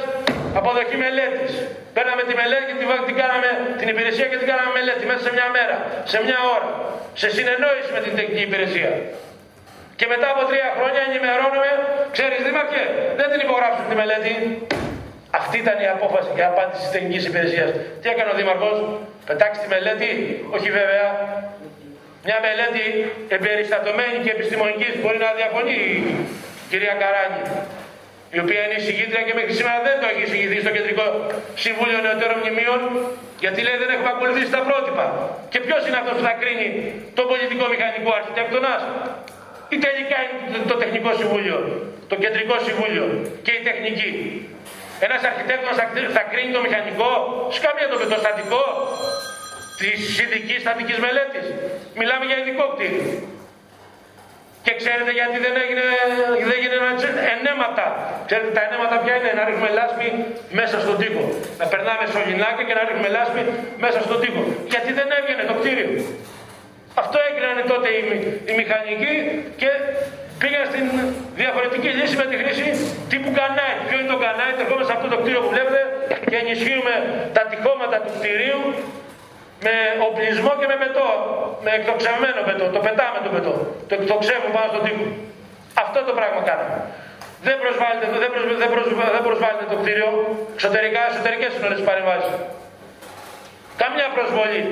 αποδοχή 0.58 0.96
μελέτης. 1.04 1.52
Παίρναμε 1.96 2.22
τη 2.28 2.34
μελέτη 2.40 2.64
και 2.68 2.76
την, 3.08 3.16
κάναμε, 3.20 3.50
την 3.80 3.88
υπηρεσία 3.92 4.26
και 4.30 4.38
την 4.40 4.48
κάναμε 4.50 4.70
μελέτη 4.78 5.04
μέσα 5.10 5.22
σε 5.26 5.32
μια 5.36 5.48
μέρα, 5.56 5.76
σε 6.12 6.18
μια 6.26 6.38
ώρα, 6.56 6.70
σε 7.20 7.28
συνεννόηση 7.36 7.90
με 7.96 8.00
την 8.04 8.12
τεχνική 8.18 8.42
υπηρεσία. 8.50 8.92
Και 9.98 10.06
μετά 10.12 10.28
από 10.34 10.42
τρία 10.50 10.68
χρόνια 10.76 11.00
ενημερώνουμε, 11.08 11.70
ξέρεις 12.14 12.40
Δήμαρχε, 12.46 12.82
δεν 13.18 13.28
την 13.32 13.40
υπογράψουμε 13.46 13.86
τη 13.90 13.96
μελέτη. 14.02 14.32
Αυτή 15.40 15.56
ήταν 15.64 15.76
η 15.86 15.88
απόφαση 15.96 16.30
και 16.36 16.44
απάντηση 16.52 16.80
της 16.82 16.90
τεχνικής 16.94 17.22
υπηρεσίας. 17.30 17.70
Τι 18.00 18.06
έκανε 18.12 18.30
ο 18.32 18.36
Δήμαρχος, 18.40 18.76
πετάξει 19.28 19.58
τη 19.62 19.68
μελέτη, 19.74 20.10
όχι 20.56 20.68
βέβαια. 20.78 21.06
Μια 22.26 22.38
μελέτη 22.46 22.84
εμπεριστατωμένη 23.36 24.16
και 24.24 24.30
επιστημονικής 24.36 24.92
μπορεί 25.00 25.18
να 25.26 25.30
διαφωνεί 25.40 25.78
η 25.98 25.98
κυρία 26.70 26.94
Καράνη, 27.02 27.42
η 28.36 28.38
οποία 28.44 28.60
είναι 28.64 28.76
εισηγήτρια 28.80 29.22
και 29.26 29.34
μέχρι 29.38 29.52
σήμερα 29.58 29.78
δεν 29.88 29.96
το 30.00 30.06
έχει 30.12 30.22
εισηγηθεί 30.26 30.58
στο 30.64 30.72
Κεντρικό 30.76 31.06
Συμβούλιο 31.64 31.98
Νεωτέρων 32.04 32.38
Μνημείων, 32.42 32.80
γιατί 33.42 33.58
λέει 33.66 33.76
δεν 33.82 33.90
έχουμε 33.94 34.10
ακολουθήσει 34.16 34.50
τα 34.56 34.62
πρότυπα. 34.68 35.06
Και 35.52 35.58
ποιος 35.66 35.82
είναι 35.86 35.98
αυτός 36.02 36.14
που 36.18 36.24
θα 36.28 36.34
κρίνει 36.40 36.68
τον 37.18 37.24
πολιτικό 37.30 37.64
μηχανικό 37.72 38.10
αρχιτέκτονας, 38.20 38.80
ή 39.74 39.76
τελικά 39.86 40.18
είναι 40.24 40.58
το 40.72 40.76
Τεχνικό 40.82 41.10
Συμβούλιο, 41.20 41.56
το 42.10 42.16
Κεντρικό 42.22 42.56
Συμβούλιο 42.66 43.04
και 43.44 43.52
η 43.58 43.60
Τεχνική. 43.68 44.10
Ένας 45.06 45.20
αρχιτέκτονας 45.30 45.76
θα 46.16 46.22
κρίνει 46.30 46.52
το 46.56 46.60
μηχανικό, 46.66 47.10
σκάμια 47.56 47.86
το 47.92 47.98
μετοστατικό 48.04 48.64
της 49.80 50.00
ειδικής 50.22 50.58
στατικής 50.64 50.98
μελέτης. 51.04 51.46
Μιλάμε 52.00 52.24
για 52.28 52.36
ειδικό 52.40 52.64
κτίριο. 52.74 53.04
Και 54.64 54.72
ξέρετε 54.80 55.12
γιατί 55.18 55.36
δεν 55.46 55.54
έγινε, 55.64 55.86
δεν 56.40 56.50
έγινε 56.58 56.76
ενέματα. 57.34 57.84
Ξέρετε 58.28 58.50
τα 58.56 58.62
ενέματα 58.66 58.94
ποια 59.02 59.14
είναι, 59.18 59.30
να 59.38 59.42
ρίχνουμε 59.48 59.70
λάσπη 59.78 60.06
μέσα 60.58 60.76
στον 60.84 60.96
τοίχο. 61.00 61.24
Να 61.60 61.66
περνάμε 61.72 62.04
σωληνάκια 62.12 62.64
και 62.68 62.74
να 62.78 62.82
ρίχνουμε 62.88 63.10
λάσπη 63.16 63.42
μέσα 63.84 63.98
στον 64.06 64.18
τοίχο. 64.22 64.42
Γιατί 64.72 64.90
δεν 64.98 65.08
έβγαινε 65.18 65.44
το 65.50 65.54
κτίριο. 65.60 65.90
Αυτό 67.02 67.16
έκριναν 67.28 67.58
τότε 67.72 67.88
οι, 67.96 68.02
οι 68.48 68.52
μηχανικοί 68.60 69.14
και 69.60 69.70
πήγαν 70.42 70.64
στην 70.72 70.86
διαφορετική 71.40 71.90
λύση 71.98 72.14
με 72.22 72.26
τη 72.30 72.34
χρήση 72.42 72.66
τύπου 73.10 73.30
κανάι. 73.40 73.74
Ποιο 73.86 73.96
είναι 74.00 74.10
το 74.14 74.18
κανάι, 74.26 74.50
ερχόμαστε 74.62 74.88
σε 74.90 74.94
αυτό 74.96 75.06
το 75.12 75.16
κτίριο 75.20 75.40
που 75.44 75.50
βλέπετε 75.54 75.80
και 76.30 76.36
ενισχύουμε 76.42 76.94
τα 77.36 77.42
τυχώματα 77.50 77.96
του 78.04 78.12
κτηρίου 78.16 78.62
με 79.66 79.74
οπλισμό 80.06 80.52
και 80.60 80.66
με 80.72 80.76
μετό, 80.84 81.08
με 81.64 81.70
εκτοξευμένο 81.78 82.40
μετό. 82.50 82.64
Το 82.76 82.80
πετάμε 82.86 83.18
το 83.26 83.30
μετό, 83.36 83.52
το 83.88 83.92
εκτοξεύουμε 83.98 84.52
πάνω 84.56 84.68
στον 84.72 84.82
τοίχο. 84.86 85.06
Αυτό 85.84 85.98
το 86.08 86.12
πράγμα 86.18 86.40
κάναμε. 86.50 86.78
Δεν 87.46 87.56
προσβάλλεται, 87.62 88.06
δεν, 88.22 88.30
προσ, 88.34 88.44
δεν, 88.62 88.70
προσ, 88.74 88.86
δεν 89.16 89.22
προσβάλλεται 89.28 89.66
το 89.72 89.76
κτίριο, 89.80 90.10
εξωτερικά, 90.56 91.00
εσωτερικές 91.10 91.50
είναι 91.54 91.66
όλες 91.68 91.78
τις 91.80 91.86
παρεμβάσεις. 91.90 92.34
Καμιά 93.82 94.06
προσβολή. 94.16 94.62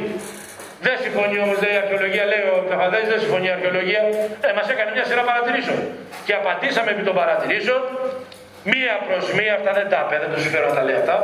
Δεν 0.87 0.97
συμφωνεί 1.05 1.37
όμως 1.45 1.59
η 1.75 1.77
αρχαιολογία, 1.83 2.25
λέει 2.33 2.45
ο 2.55 2.57
Καφαδέλη, 2.71 3.07
δεν 3.13 3.21
συμφωνεί 3.25 3.47
η 3.51 3.53
αρχαιολογία. 3.57 4.03
Ε, 4.47 4.49
μας 4.59 4.67
έκανε 4.73 4.91
μια 4.97 5.05
σειρά 5.09 5.23
παρατηρήσεων. 5.31 5.79
Και 6.27 6.35
απαντήσαμε 6.41 6.89
επί 6.95 7.03
των 7.09 7.15
παρατηρήσεων, 7.21 7.81
μία 8.73 8.95
προς 9.07 9.25
μία, 9.39 9.53
αυτά 9.59 9.71
δεν 9.79 9.87
τα 9.93 10.01
δεν 10.25 10.31
του 10.33 10.41
συμφέρω 10.45 10.67
να 10.71 10.75
τα 10.79 10.83
λέει 10.87 10.99
αυτά. 11.03 11.17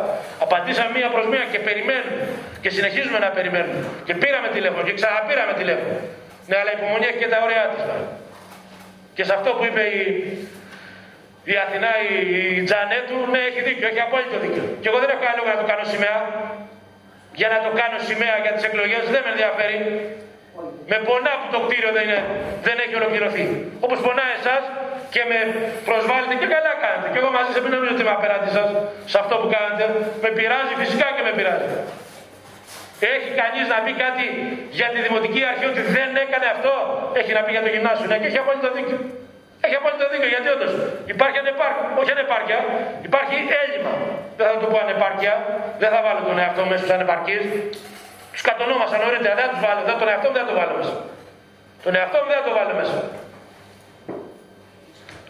Απαντήσαμε 0.44 0.90
μία 0.98 1.08
προς 1.14 1.26
μία 1.32 1.44
και 1.52 1.60
περιμένουμε. 1.68 2.14
Και 2.62 2.70
συνεχίζουμε 2.76 3.18
να 3.24 3.28
περιμένουμε. 3.36 3.80
Και 4.06 4.14
πήραμε 4.22 4.48
τηλέφωνο 4.56 4.82
και 4.88 4.94
ξαναπήραμε 5.00 5.52
τηλέφωνο. 5.60 5.96
Ναι, 6.48 6.56
αλλά 6.60 6.70
η 6.74 6.76
υπομονή 6.78 7.04
έχει 7.10 7.20
και 7.22 7.30
τα 7.32 7.38
ωριά 7.44 7.64
της. 7.72 7.82
Και 9.16 9.24
σε 9.28 9.32
αυτό 9.38 9.50
που 9.56 9.64
είπε 9.68 9.82
η, 9.98 10.02
η 11.52 11.54
Αθηνά, 11.64 11.92
η, 12.08 12.14
η 12.58 12.62
Τζανέτου, 12.66 13.16
ναι, 13.32 13.40
έχει 13.50 13.60
δίκιο, 13.68 13.86
έχει 13.90 14.02
απόλυτο 14.06 14.36
δίκιο. 14.44 14.64
Και 14.80 14.88
εγώ 14.90 14.98
δεν 15.02 15.10
έχω 15.14 15.24
άλλο 15.32 15.42
να 15.52 15.56
το 15.60 15.64
κάνω 15.70 15.84
σημαία 15.92 16.18
για 17.40 17.48
να 17.52 17.58
το 17.64 17.70
κάνω 17.80 17.98
σημαία 18.08 18.36
για 18.44 18.52
τις 18.54 18.64
εκλογές 18.68 19.02
δεν 19.14 19.20
με 19.24 19.30
ενδιαφέρει. 19.34 19.78
Με 20.90 20.96
πονά 21.06 21.32
που 21.40 21.48
το 21.54 21.58
κτίριο 21.64 21.90
δεν, 21.96 22.04
είναι, 22.06 22.20
δεν 22.66 22.76
έχει 22.84 22.94
ολοκληρωθεί. 23.00 23.44
Όπως 23.86 23.98
πονά 24.06 24.26
εσάς 24.38 24.62
και 25.14 25.22
με 25.30 25.38
προσβάλλετε 25.88 26.34
και 26.40 26.48
καλά 26.54 26.72
κάνετε. 26.84 27.06
Και 27.12 27.18
εγώ 27.22 27.30
μαζί 27.36 27.50
σας 27.54 27.60
μην 27.64 27.72
νομίζω 27.76 27.92
ότι 27.96 28.02
είμαι 28.04 28.14
απέναντι 28.18 28.48
σας 28.56 28.68
σε 29.12 29.16
αυτό 29.22 29.34
που 29.40 29.48
κάνετε. 29.56 29.84
Με 30.24 30.30
πειράζει 30.36 30.74
φυσικά 30.82 31.06
και 31.16 31.22
με 31.26 31.32
πειράζει. 31.38 31.68
Έχει 33.14 33.30
κανείς 33.40 33.64
να 33.72 33.76
πει 33.84 33.92
κάτι 34.04 34.24
για 34.78 34.88
τη 34.92 34.98
Δημοτική 35.06 35.40
Αρχή 35.50 35.66
ότι 35.72 35.82
δεν 35.96 36.08
έκανε 36.24 36.46
αυτό; 36.54 36.72
Έχει 37.20 37.32
να 37.36 37.40
πει 37.44 37.50
για 37.56 37.64
το 37.66 37.70
γυμνάσιο. 37.74 38.06
Ναι, 38.10 38.16
και 38.20 38.28
έχει 38.30 38.40
απόλυτο 38.44 38.68
δίκιο. 38.76 38.98
Έχει 39.66 39.76
απόλυτο 39.80 40.04
δίκιο 40.12 40.28
γιατί 40.34 40.48
όντως 40.54 40.72
υπάρχει 41.14 41.38
ανεπάρκεια. 41.44 41.84
Όχι 42.00 42.10
ανεπάρκεια, 42.16 42.58
υπάρχει 43.08 43.36
έλλειμμα. 43.60 43.92
Δεν 44.38 44.44
θα 44.50 44.56
το 44.62 44.66
πω 44.72 44.76
ανεπάρκεια. 44.86 45.34
Δεν 45.82 45.88
θα 45.94 46.00
βάλω 46.06 46.20
τον 46.28 46.36
εαυτό 46.42 46.62
μέσα 46.70 46.82
στου 46.84 46.92
ανεπαρκεί. 46.98 47.36
Τους 48.32 48.42
κατονόμασα 48.48 48.96
νωρίτερα. 49.04 49.34
Δεν 49.38 49.44
θα 49.46 49.50
τους 49.52 49.62
βάλω. 49.66 49.80
Δεν, 49.88 49.96
τον 50.00 50.08
εαυτό 50.12 50.26
μου 50.28 50.34
δεν 50.36 50.42
θα 50.44 50.48
το 50.50 50.56
βάλω 50.60 50.74
μέσα. 50.80 50.94
Τον 51.84 51.92
εαυτό 51.98 52.16
μου 52.22 52.28
δεν 52.30 52.38
θα 52.40 52.44
το 52.48 52.52
βάλω 52.58 52.74
μέσα. 52.80 52.98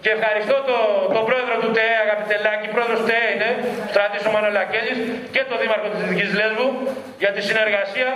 Και 0.03 0.11
ευχαριστώ 0.17 0.57
τον 0.69 0.83
το 1.17 1.21
πρόεδρο 1.29 1.55
του 1.63 1.71
ΤΕΕ, 1.77 1.95
αγαπητέ 2.07 2.37
Λάκη, 2.45 2.67
πρόεδρος 2.75 2.99
του 3.01 3.09
ΤΕΕ 3.11 3.27
είναι, 3.35 3.51
στρατής 3.93 4.23
ο 4.29 4.31
Μανολακέλης 4.35 4.99
και 5.35 5.43
τον 5.49 5.57
δήμαρχο 5.61 5.89
της 5.93 6.01
Δυτικής 6.03 6.31
Λέσβου 6.39 6.69
για 7.23 7.31
τη 7.35 7.41
συνεργασία, 7.49 8.09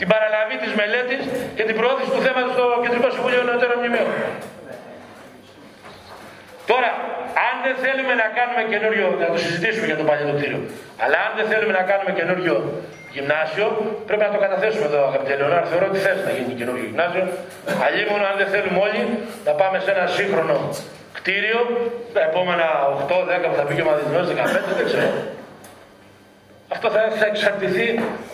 την 0.00 0.08
παραλαβή 0.12 0.56
της 0.62 0.72
μελέτης 0.80 1.22
και 1.56 1.64
την 1.68 1.76
προώθηση 1.80 2.10
του 2.14 2.22
θέματος 2.26 2.52
στο 2.56 2.64
Κεντρικό 2.84 3.08
Συμβούλιο 3.14 3.42
Νεωτέρων 3.48 3.78
Μνημείων. 3.80 4.08
Τώρα, 6.70 6.90
αν 7.46 7.54
δεν 7.66 7.74
θέλουμε 7.84 8.14
να 8.22 8.26
κάνουμε 8.38 8.62
καινούριο, 8.72 9.06
να 9.22 9.28
το 9.34 9.38
συζητήσουμε 9.44 9.86
για 9.90 9.98
το 10.00 10.04
παλιό 10.08 10.26
κτίριο, 10.36 10.60
αλλά 11.02 11.18
αν 11.26 11.30
δεν 11.38 11.46
θέλουμε 11.50 11.72
να 11.78 11.84
κάνουμε 11.90 12.12
καινούριο 12.18 12.54
γυμνάσιο, 13.14 13.66
πρέπει 14.08 14.24
να 14.28 14.32
το 14.34 14.40
καταθέσουμε 14.44 14.86
εδώ, 14.90 15.00
αγαπητέ 15.10 15.32
Λεωνάρ. 15.40 15.64
Θεωρώ 15.72 15.86
ότι 15.90 15.98
θες 16.04 16.18
να 16.28 16.32
γίνει 16.36 16.52
καινούριο 16.60 16.84
γυμνάσιο. 16.88 17.24
Αλλήμον, 17.84 18.20
αν 18.30 18.34
δεν 18.40 18.48
θέλουμε 18.54 18.78
όλοι 18.86 19.02
να 19.48 19.52
πάμε 19.60 19.76
σε 19.84 19.90
ένα 19.94 20.04
σύγχρονο 20.16 20.56
κτίριο, 21.18 21.60
τα 22.16 22.22
επόμενα 22.28 22.66
8, 23.02 23.18
10 23.44 23.46
που 23.50 23.56
θα 23.60 23.64
πει 23.66 23.72
και 23.76 23.84
ο 23.86 23.88
μαθητικός, 23.90 24.24
15, 24.28 24.78
δεν 24.78 24.86
ξέρω. 24.90 25.08
Αυτό 26.74 26.86
θα, 26.94 27.02
θα 27.20 27.26
εξαρτηθεί 27.32 27.86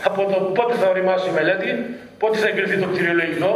από 0.09 0.21
το 0.33 0.39
πότε 0.57 0.75
θα 0.81 0.87
οριμάσει 0.93 1.27
η 1.33 1.35
μελέτη, 1.39 1.71
πότε 2.23 2.37
θα 2.43 2.49
εγκριθεί 2.53 2.77
το 2.83 2.89
κτηριολογικό. 2.93 3.51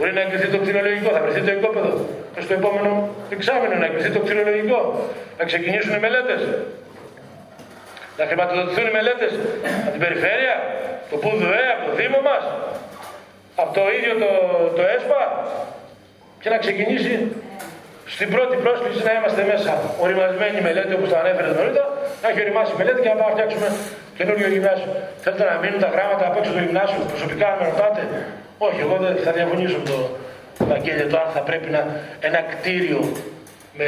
Μπορεί 0.00 0.12
να 0.18 0.22
εγκριθεί 0.26 0.48
το 0.54 0.58
κτηριολογικό, 0.62 1.08
θα 1.16 1.20
βρεθεί 1.24 1.40
το 1.48 1.52
οικόπεδο. 1.56 1.92
Και 2.34 2.40
στο 2.46 2.52
επόμενο 2.60 2.90
εξάμεινο 3.36 3.74
να 3.82 3.86
εγκριθεί 3.88 4.10
το 4.16 4.20
κτηριολογικό. 4.24 4.78
Να 5.38 5.44
ξεκινήσουν 5.50 5.92
οι 5.96 6.00
μελέτες. 6.06 6.40
Να 8.18 8.24
χρηματοδοτηθούν 8.28 8.86
οι 8.90 8.94
μελέτες 8.98 9.32
από 9.82 9.90
την 9.94 10.00
περιφέρεια, 10.04 10.54
το 11.10 11.16
ΠΟΥΔΟΕ, 11.22 11.64
από 11.74 11.82
το 11.88 11.92
Δήμο 12.00 12.20
μας, 12.28 12.42
από 13.62 13.70
το 13.78 13.82
ίδιο 13.96 14.12
το, 14.22 14.30
το 14.76 14.82
ΕΣΠΑ 14.94 15.22
και 16.42 16.48
να 16.54 16.58
ξεκινήσει 16.64 17.12
στην 18.14 18.28
πρώτη 18.34 18.54
πρόσκληση 18.64 19.00
να 19.08 19.12
είμαστε 19.18 19.42
μέσα 19.52 19.72
οριμασμένη 20.04 20.58
μελέτη 20.66 20.92
όπως 20.98 21.08
το 21.12 21.16
ανέφερε 21.22 21.48
νωρίτερα, 21.58 21.88
να 22.22 22.26
έχει 22.30 22.40
οριμάσει 22.44 22.70
η 22.76 22.78
μελέτη 22.80 23.00
και 23.04 23.10
να 23.12 23.16
πάμε 23.18 23.30
να 23.30 23.36
φτιάξουμε 23.36 23.68
καινούριο 24.18 24.48
γυμνάσιο. 24.54 24.90
Θέλετε 25.22 25.44
να 25.50 25.54
μείνουν 25.62 25.80
τα 25.84 25.90
γράμματα 25.94 26.24
απ' 26.28 26.36
έξω 26.40 26.50
του 26.54 26.62
γυμνάσιου, 26.66 27.00
προσωπικά 27.12 27.46
να 27.52 27.56
με 27.58 27.64
ρωτάτε. 27.70 28.02
Όχι, 28.62 28.80
εγώ 28.80 28.96
δεν 28.96 29.16
θα 29.24 29.32
διαφωνήσω 29.32 29.76
με 29.76 29.84
το 29.84 29.98
Βαγγέλιο 30.64 31.06
το 31.06 31.16
αν 31.24 31.28
θα 31.34 31.40
πρέπει 31.40 31.70
να 31.70 31.82
ένα 32.20 32.40
κτίριο 32.50 33.12
με 33.78 33.86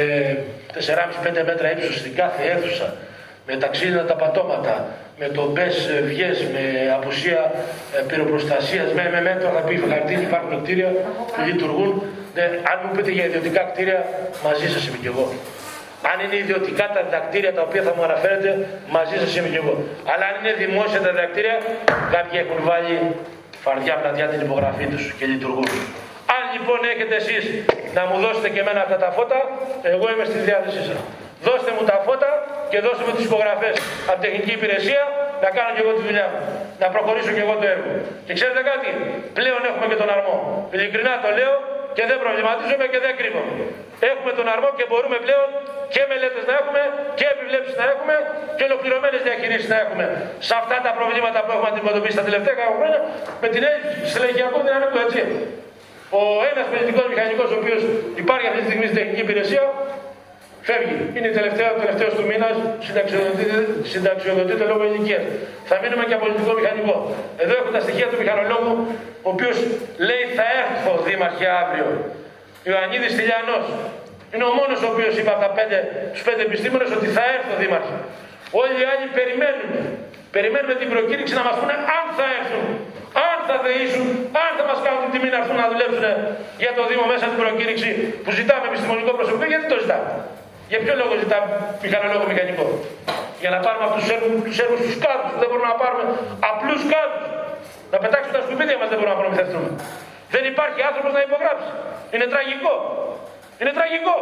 4,5-5 0.73 1.45
μέτρα 1.45 1.71
ύψος 1.71 1.95
στην 1.99 2.15
κάθε 2.15 2.41
αίθουσα, 2.51 2.95
με 3.47 3.55
τα 3.55 3.67
ξύλινα 3.67 4.05
τα 4.05 4.15
πατώματα, 4.15 4.85
με 5.19 5.27
το 5.27 5.49
μπες 5.51 5.89
βγες, 6.03 6.37
με 6.53 6.63
απουσία 6.97 7.51
ε, 7.97 8.01
πυροπροστασίας, 8.07 8.93
με, 8.93 9.09
με 9.13 9.21
μέτρα 9.21 9.49
θα 9.55 9.59
πει 9.59 9.83
χαρτί, 9.89 10.13
υπάρχουν 10.13 10.63
κτίρια 10.63 10.89
που 11.33 11.41
λειτουργούν 11.45 12.03
ναι, 12.35 12.43
αν 12.43 12.77
μου 12.83 12.91
πείτε 12.95 13.11
για 13.11 13.25
ιδιωτικά 13.25 13.61
κτίρια, 13.63 14.05
μαζί 14.43 14.67
σας 14.73 14.87
είμαι 14.87 14.97
κι 15.01 15.07
εγώ. 15.13 15.25
Αν 16.11 16.17
είναι 16.23 16.37
ιδιωτικά 16.43 16.85
τα 16.95 17.01
διδακτήρια 17.05 17.53
τα 17.53 17.61
οποία 17.61 17.81
θα 17.87 17.93
μου 17.95 18.03
αναφέρετε, 18.03 18.49
μαζί 18.89 19.15
σας 19.21 19.35
είμαι 19.35 19.49
κι 19.53 19.59
εγώ. 19.63 19.73
Αλλά 20.11 20.23
αν 20.29 20.33
είναι 20.39 20.53
δημόσια 20.65 20.99
τα 21.05 21.09
διδακτήρια, 21.15 21.57
κάποιοι 22.15 22.37
έχουν 22.43 22.59
βάλει 22.69 22.95
φαρδιά 23.65 23.95
πλατιά 24.01 24.25
την 24.33 24.41
υπογραφή 24.47 24.85
τους 24.91 25.03
και 25.17 25.25
λειτουργούν. 25.33 25.69
Αν 26.35 26.41
λοιπόν 26.55 26.79
έχετε 26.93 27.15
εσείς 27.21 27.43
να 27.97 28.01
μου 28.07 28.15
δώσετε 28.23 28.47
και 28.53 28.59
εμένα 28.63 28.79
αυτά 28.85 28.97
τα 29.03 29.09
φώτα, 29.17 29.39
εγώ 29.93 30.05
είμαι 30.11 30.25
στη 30.31 30.39
διάθεσή 30.47 30.81
σας. 30.89 30.99
Δώστε 31.47 31.69
μου 31.75 31.83
τα 31.89 31.97
φώτα 32.05 32.31
και 32.71 32.79
δώστε 32.85 33.01
μου 33.05 33.13
τις 33.17 33.25
υπογραφές 33.29 33.75
από 34.09 34.19
τεχνική 34.25 34.51
υπηρεσία 34.59 35.01
να 35.43 35.49
κάνω 35.55 35.71
και 35.75 35.81
εγώ 35.85 35.91
τη 35.97 36.01
δουλειά 36.07 36.27
μου. 36.31 36.39
Να 36.81 36.87
προχωρήσω 36.95 37.31
και 37.35 37.43
εγώ 37.45 37.53
το 37.61 37.65
έργο. 37.75 37.91
Και 38.25 38.33
ξέρετε 38.39 38.61
κάτι, 38.71 38.87
πλέον 39.37 39.61
έχουμε 39.69 39.85
και 39.91 39.97
τον 40.01 40.09
αρμό. 40.15 40.35
Ειλικρινά 40.75 41.13
το 41.23 41.29
λέω, 41.39 41.53
και 41.97 42.03
δεν 42.09 42.17
προβληματίζομαι 42.23 42.85
και 42.93 42.99
δεν 43.05 43.13
κρύβομαι. 43.19 43.53
Έχουμε 44.11 44.31
τον 44.37 44.45
αρμό 44.53 44.69
και 44.77 44.85
μπορούμε 44.89 45.17
πλέον 45.25 45.47
και 45.93 46.01
μελέτες 46.09 46.43
να 46.49 46.53
έχουμε 46.61 46.81
και 47.19 47.25
επιβλέψεις 47.33 47.75
να 47.81 47.85
έχουμε 47.93 48.15
και 48.57 48.63
ολοκληρωμένες 48.69 49.21
διαχειρήσει 49.27 49.67
να 49.73 49.77
έχουμε 49.83 50.05
σε 50.47 50.53
αυτά 50.61 50.75
τα 50.85 50.91
προβλήματα 50.97 51.37
που 51.43 51.51
έχουμε 51.55 51.69
αντιμετωπίσει 51.73 52.15
τα 52.21 52.25
τελευταία 52.29 52.55
χρόνια 52.77 52.99
με 53.43 53.47
την 53.53 53.61
έλλειψη 53.69 53.97
στελεχειακού 54.13 54.57
δυναμικού 54.67 54.97
έτσι. 55.05 55.21
Ο 56.21 56.23
ένας 56.51 56.65
πολιτικός 56.71 57.05
μηχανικός 57.13 57.47
ο 57.55 57.57
οποίος 57.61 57.81
υπάρχει 58.23 58.45
αυτή 58.49 58.59
τη 58.63 58.67
στιγμή 58.69 58.85
στην 58.89 58.97
τεχνική 58.99 59.21
υπηρεσία 59.27 59.63
φεύγει. 60.67 60.97
Είναι 61.17 61.29
τελευταίο, 61.39 61.69
τελευταίος 61.83 62.13
του 62.17 62.25
μήνας, 62.31 62.55
συνταξιοδοτείται, 62.85 63.57
συνταξιοδοτείται 63.93 64.65
λόγω 64.71 64.83
ηλικίας. 64.89 65.23
Θα 65.69 65.75
μείνουμε 65.81 66.03
και 66.09 66.17
πολιτικό 66.23 66.51
μηχανικό. 66.59 66.95
Εδώ 67.43 67.53
έχω 67.61 67.69
τα 67.77 67.81
στοιχεία 67.85 68.07
του 68.11 68.17
μηχανολόγου, 68.21 68.73
ο 69.27 69.29
οποίος 69.35 69.55
λέει 70.07 70.23
θα 70.37 70.45
έρθω 70.61 70.91
δήμαρχε 71.07 71.47
αύριο. 71.61 71.87
Ιωαννίδης 72.69 73.13
Τηλιανός. 73.17 73.65
Είναι 74.33 74.45
ο 74.51 74.53
μόνος 74.59 74.79
ο 74.85 74.87
οποίος 74.93 75.13
είπε 75.19 75.31
από 75.35 75.41
τα 75.45 75.51
πέντε, 75.57 75.77
τους 76.13 76.23
πέντε 76.27 76.41
επιστήμονες 76.49 76.89
ότι 76.97 77.07
θα 77.15 77.23
έρθω 77.35 77.53
δήμαρχε. 77.61 77.95
Όλοι 78.61 78.73
οι 78.81 78.85
άλλοι 78.91 79.05
περιμένουμε. 79.17 79.79
Περιμένουμε 80.35 80.75
την 80.81 80.89
προκήρυξη 80.93 81.33
να 81.39 81.43
μας 81.47 81.55
πούνε 81.59 81.75
αν 81.97 82.05
θα 82.17 82.25
έρθουν. 82.39 82.65
Αν 83.29 83.37
θα 83.49 83.55
δεήσουν, 83.65 84.07
αν 84.43 84.51
θα 84.59 84.63
μας 84.69 84.79
κάνουν 84.85 84.99
την 85.05 85.11
τιμή 85.13 85.29
να 85.33 85.39
έρθουν 85.41 85.57
να 85.63 85.67
δουλέψουν 85.71 86.05
για 86.63 86.71
το 86.77 86.83
Δήμο 86.89 87.05
μέσα 87.11 87.25
την 87.31 87.39
προκήρυξη 87.43 87.89
που 88.23 88.31
ζητάμε 88.39 88.65
επιστημονικό 88.71 89.11
προσωπικό, 89.19 89.45
γιατί 89.53 89.65
το 89.73 89.77
ζητάμε; 89.83 90.09
Για 90.71 90.79
ποιο 90.83 90.93
λόγο 91.01 91.13
ζητάμε 91.23 91.49
μηχανολόγο 91.83 92.25
μηχανικό; 92.31 92.65
Για 93.41 93.49
να 93.55 93.59
πάρουμε 93.65 93.85
από 93.87 93.95
τους 93.99 94.07
έργου 94.15 94.29
τους 94.47 94.57
έργους 94.63 94.79
τους 94.85 94.97
κάτω. 95.05 95.27
Δεν 95.39 95.47
μπορούμε 95.49 95.69
να 95.73 95.77
πάρουμε 95.83 96.03
απλούς 96.51 96.81
κάτω. 96.93 97.17
Να 97.93 97.97
πετάξουμε 98.03 98.33
τα 98.37 98.41
σκουπίδια 98.45 98.77
μας 98.79 98.87
δεν 98.91 98.97
μπορούμε 98.97 99.15
να 99.15 99.21
προμηθευτούμε. 99.21 99.69
Δεν 100.33 100.43
υπάρχει 100.51 100.79
άνθρωπος 100.89 101.11
να 101.17 101.21
υπογράψει. 101.27 101.69
Είναι 102.13 102.27
τραγικό. 102.33 102.73
Είναι 103.59 103.73
τραγικό. 103.77 104.15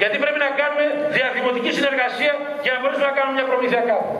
Γιατί 0.00 0.16
πρέπει 0.24 0.38
να 0.46 0.50
κάνουμε 0.60 0.84
διαδημοτική 1.18 1.70
συνεργασία 1.78 2.32
για 2.64 2.72
να 2.74 2.78
μπορέσουμε 2.80 3.06
να 3.10 3.14
κάνουμε 3.18 3.34
μια 3.38 3.46
προμήθεια 3.50 3.80
κάτω. 3.90 4.12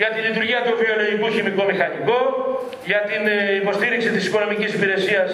Για 0.00 0.10
τη 0.14 0.18
λειτουργία 0.26 0.60
του 0.66 0.74
βιολογικού 0.82 1.26
χημικού 1.36 1.62
μηχανικού, 1.70 2.20
για 2.90 3.00
την 3.10 3.22
ε, 3.26 3.54
υποστήριξη 3.62 4.08
της 4.14 4.22
οικονομικής 4.28 4.70
υπηρεσίας 4.76 5.30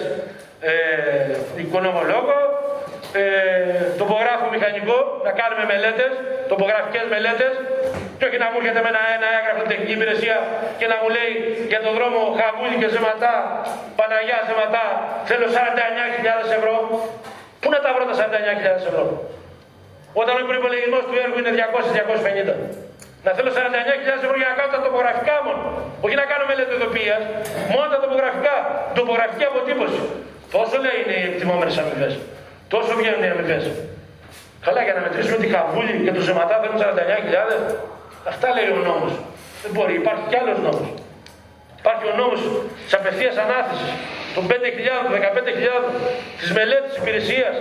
ε, 0.59 0.73
οικονομολόγο, 1.63 2.37
ε, 3.21 3.23
τοπογράφο 4.01 4.45
μηχανικό, 4.53 4.97
να 5.27 5.31
κάνουμε 5.39 5.63
μελέτες, 5.71 6.11
τοπογραφικές 6.51 7.05
μελέτες 7.13 7.53
και 8.17 8.25
όχι 8.27 8.37
να 8.43 8.47
μου 8.49 8.57
έρχεται 8.59 8.81
με 8.85 8.89
ένα, 8.93 9.01
ένα 9.17 9.27
έγγραφο 9.37 9.63
τεχνική 9.71 9.93
υπηρεσία 9.99 10.37
και 10.79 10.87
να 10.91 10.95
μου 10.99 11.07
λέει 11.15 11.31
για 11.71 11.81
τον 11.85 11.91
δρόμο 11.97 12.19
Χαβούλη 12.39 12.75
και 12.81 12.89
Ζεματά, 12.93 13.33
Παναγιά 13.97 14.39
Ζεματά, 14.47 14.85
θέλω 15.29 15.45
49.000 15.55 16.59
ευρώ. 16.59 16.75
Πού 17.61 17.67
να 17.73 17.79
τα 17.83 17.89
βρω 17.95 18.03
τα 18.09 18.15
49.000 18.21 18.89
ευρώ; 18.89 19.03
Όταν 20.21 20.33
ο 20.41 20.45
προπολογισμό 20.51 20.99
του 21.07 21.15
έργου 21.23 21.37
είναι 21.41 21.53
200-250. 21.59 22.55
Να 23.25 23.31
θέλω 23.37 23.51
49.000 23.59 24.27
ευρώ 24.27 24.35
για 24.41 24.49
να 24.51 24.55
κάνω 24.59 24.71
τα 24.75 24.81
τοπογραφικά 24.87 25.35
μόνο. 25.47 25.63
Όχι 26.05 26.15
να 26.21 26.25
κάνω 26.31 26.43
μελέτη 26.49 26.73
ειδοποίησης. 26.77 27.25
Μόνο 27.73 27.85
τα 27.93 27.99
τοπογραφικά. 28.05 28.55
Τοπογραφική 28.99 29.45
αποτύπωση. 29.51 30.01
Πόσο 30.53 30.77
λέει 30.85 30.97
είναι 31.03 31.15
οι 31.19 31.25
εκτιμόμενες 31.31 31.77
αμοιβές. 31.81 32.13
Τόσο 32.73 32.91
βγαίνουν 32.99 33.23
οι 33.23 33.29
αμοιβές. 33.33 33.63
Καλά, 34.65 34.81
για 34.87 34.93
να 34.97 35.01
μετρήσουμε 35.05 35.37
τη 35.43 35.47
Χαβούλη 35.53 35.93
και 36.05 36.11
τους 36.15 36.23
Ζεματά 36.27 36.55
θέλουν 36.61 36.77
49.000. 36.81 37.75
Αυτά 38.31 38.47
λέει 38.55 38.69
ο 38.77 38.79
νόμος. 38.89 39.13
Δεν 39.63 39.71
μπορεί, 39.73 39.93
υπάρχει 40.01 40.25
κι 40.29 40.37
άλλος 40.41 40.57
νόμος. 40.67 40.87
Υπάρχει 41.81 42.05
ο 42.11 42.13
νόμος 42.21 42.39
της 42.83 42.93
απευθείας 42.99 43.35
ανάθεσης 43.43 43.91
των 44.35 44.43
5.000, 44.51 45.09
15.000 45.09 45.81
της 46.39 46.49
μελέτης 46.57 46.93
υπηρεσίας. 47.01 47.55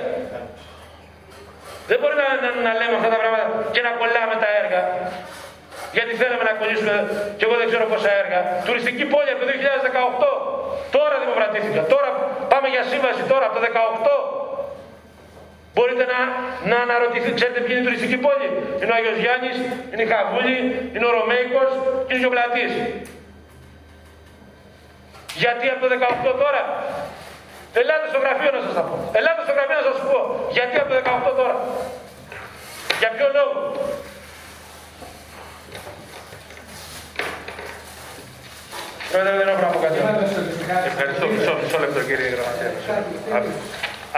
Δεν 1.89 1.99
μπορεί 2.01 2.15
να, 2.23 2.27
να, 2.45 2.51
να, 2.67 2.73
λέμε 2.81 2.95
αυτά 2.99 3.11
τα 3.15 3.19
πράγματα 3.23 3.49
και 3.75 3.83
να 3.87 3.91
κολλάμε 3.99 4.35
τα 4.43 4.49
έργα. 4.61 4.81
Γιατί 5.97 6.13
θέλαμε 6.21 6.45
να 6.51 6.55
κολλήσουμε, 6.61 6.95
και 7.39 7.45
εγώ 7.49 7.55
δεν 7.61 7.67
ξέρω 7.71 7.85
πόσα 7.93 8.11
έργα. 8.23 8.39
Τουριστική 8.67 9.05
πόλη 9.13 9.31
από 9.35 9.41
το 9.43 9.47
2018. 9.53 10.31
Τώρα 10.97 11.15
δημοκρατήθηκα. 11.25 11.81
Τώρα 11.95 12.09
πάμε 12.53 12.67
για 12.75 12.83
σύμβαση 12.93 13.23
τώρα 13.33 13.45
από 13.49 13.55
το 13.57 13.63
2018. 13.65 14.15
Μπορείτε 15.75 16.05
να, 16.13 16.19
να 16.71 16.77
αναρωτηθείτε, 16.85 17.35
ξέρετε 17.39 17.61
ποιοι 17.65 17.73
είναι 17.75 17.85
η 17.85 17.89
τουριστική 17.89 18.19
πόλη; 18.27 18.49
Είναι 18.81 18.93
ο 18.95 18.97
Άγιος 18.99 19.19
Γιάννης, 19.23 19.57
είναι 19.91 20.03
η 20.07 20.09
Χαβούλη, 20.13 20.57
είναι 20.95 21.07
ο 21.11 21.13
Ρωμαϊκός 21.19 21.71
και 22.07 22.13
είναι 22.15 22.21
ο 22.21 22.23
Γεωπλατής. 22.25 22.73
Γιατί 25.43 25.65
από 25.73 25.81
το 25.83 25.89
18 26.29 26.33
τώρα; 26.43 26.63
Ελάτε 27.81 28.07
στο 28.13 28.19
γραφείο 28.25 28.51
να 28.57 28.61
σας 28.65 28.73
τα 28.79 28.83
πω. 28.89 28.95
Ελάτε 29.19 29.43
στο 29.47 29.55
γραφείο 29.57 29.77
να 29.81 29.85
σας 29.89 29.99
πω. 30.09 30.19
Γιατί 30.57 30.75
από 30.83 30.89
το 30.93 30.97
18 31.31 31.33
τώρα; 31.41 31.57
Για 33.01 33.11
ποιο 33.15 33.27
λόγο; 33.39 33.59
Πρόεδρε, 39.13 39.35
δεν 39.41 39.49
έχω 39.53 39.63
να 39.67 39.71
πω 39.75 39.79
κάτι. 39.87 39.99
Ευχαριστώ. 40.91 41.25
Μισό, 41.33 41.53
μισό 41.63 41.79
λεπτό 41.85 42.01
κύριε 42.09 42.29
Γραμματέα. 42.35 42.73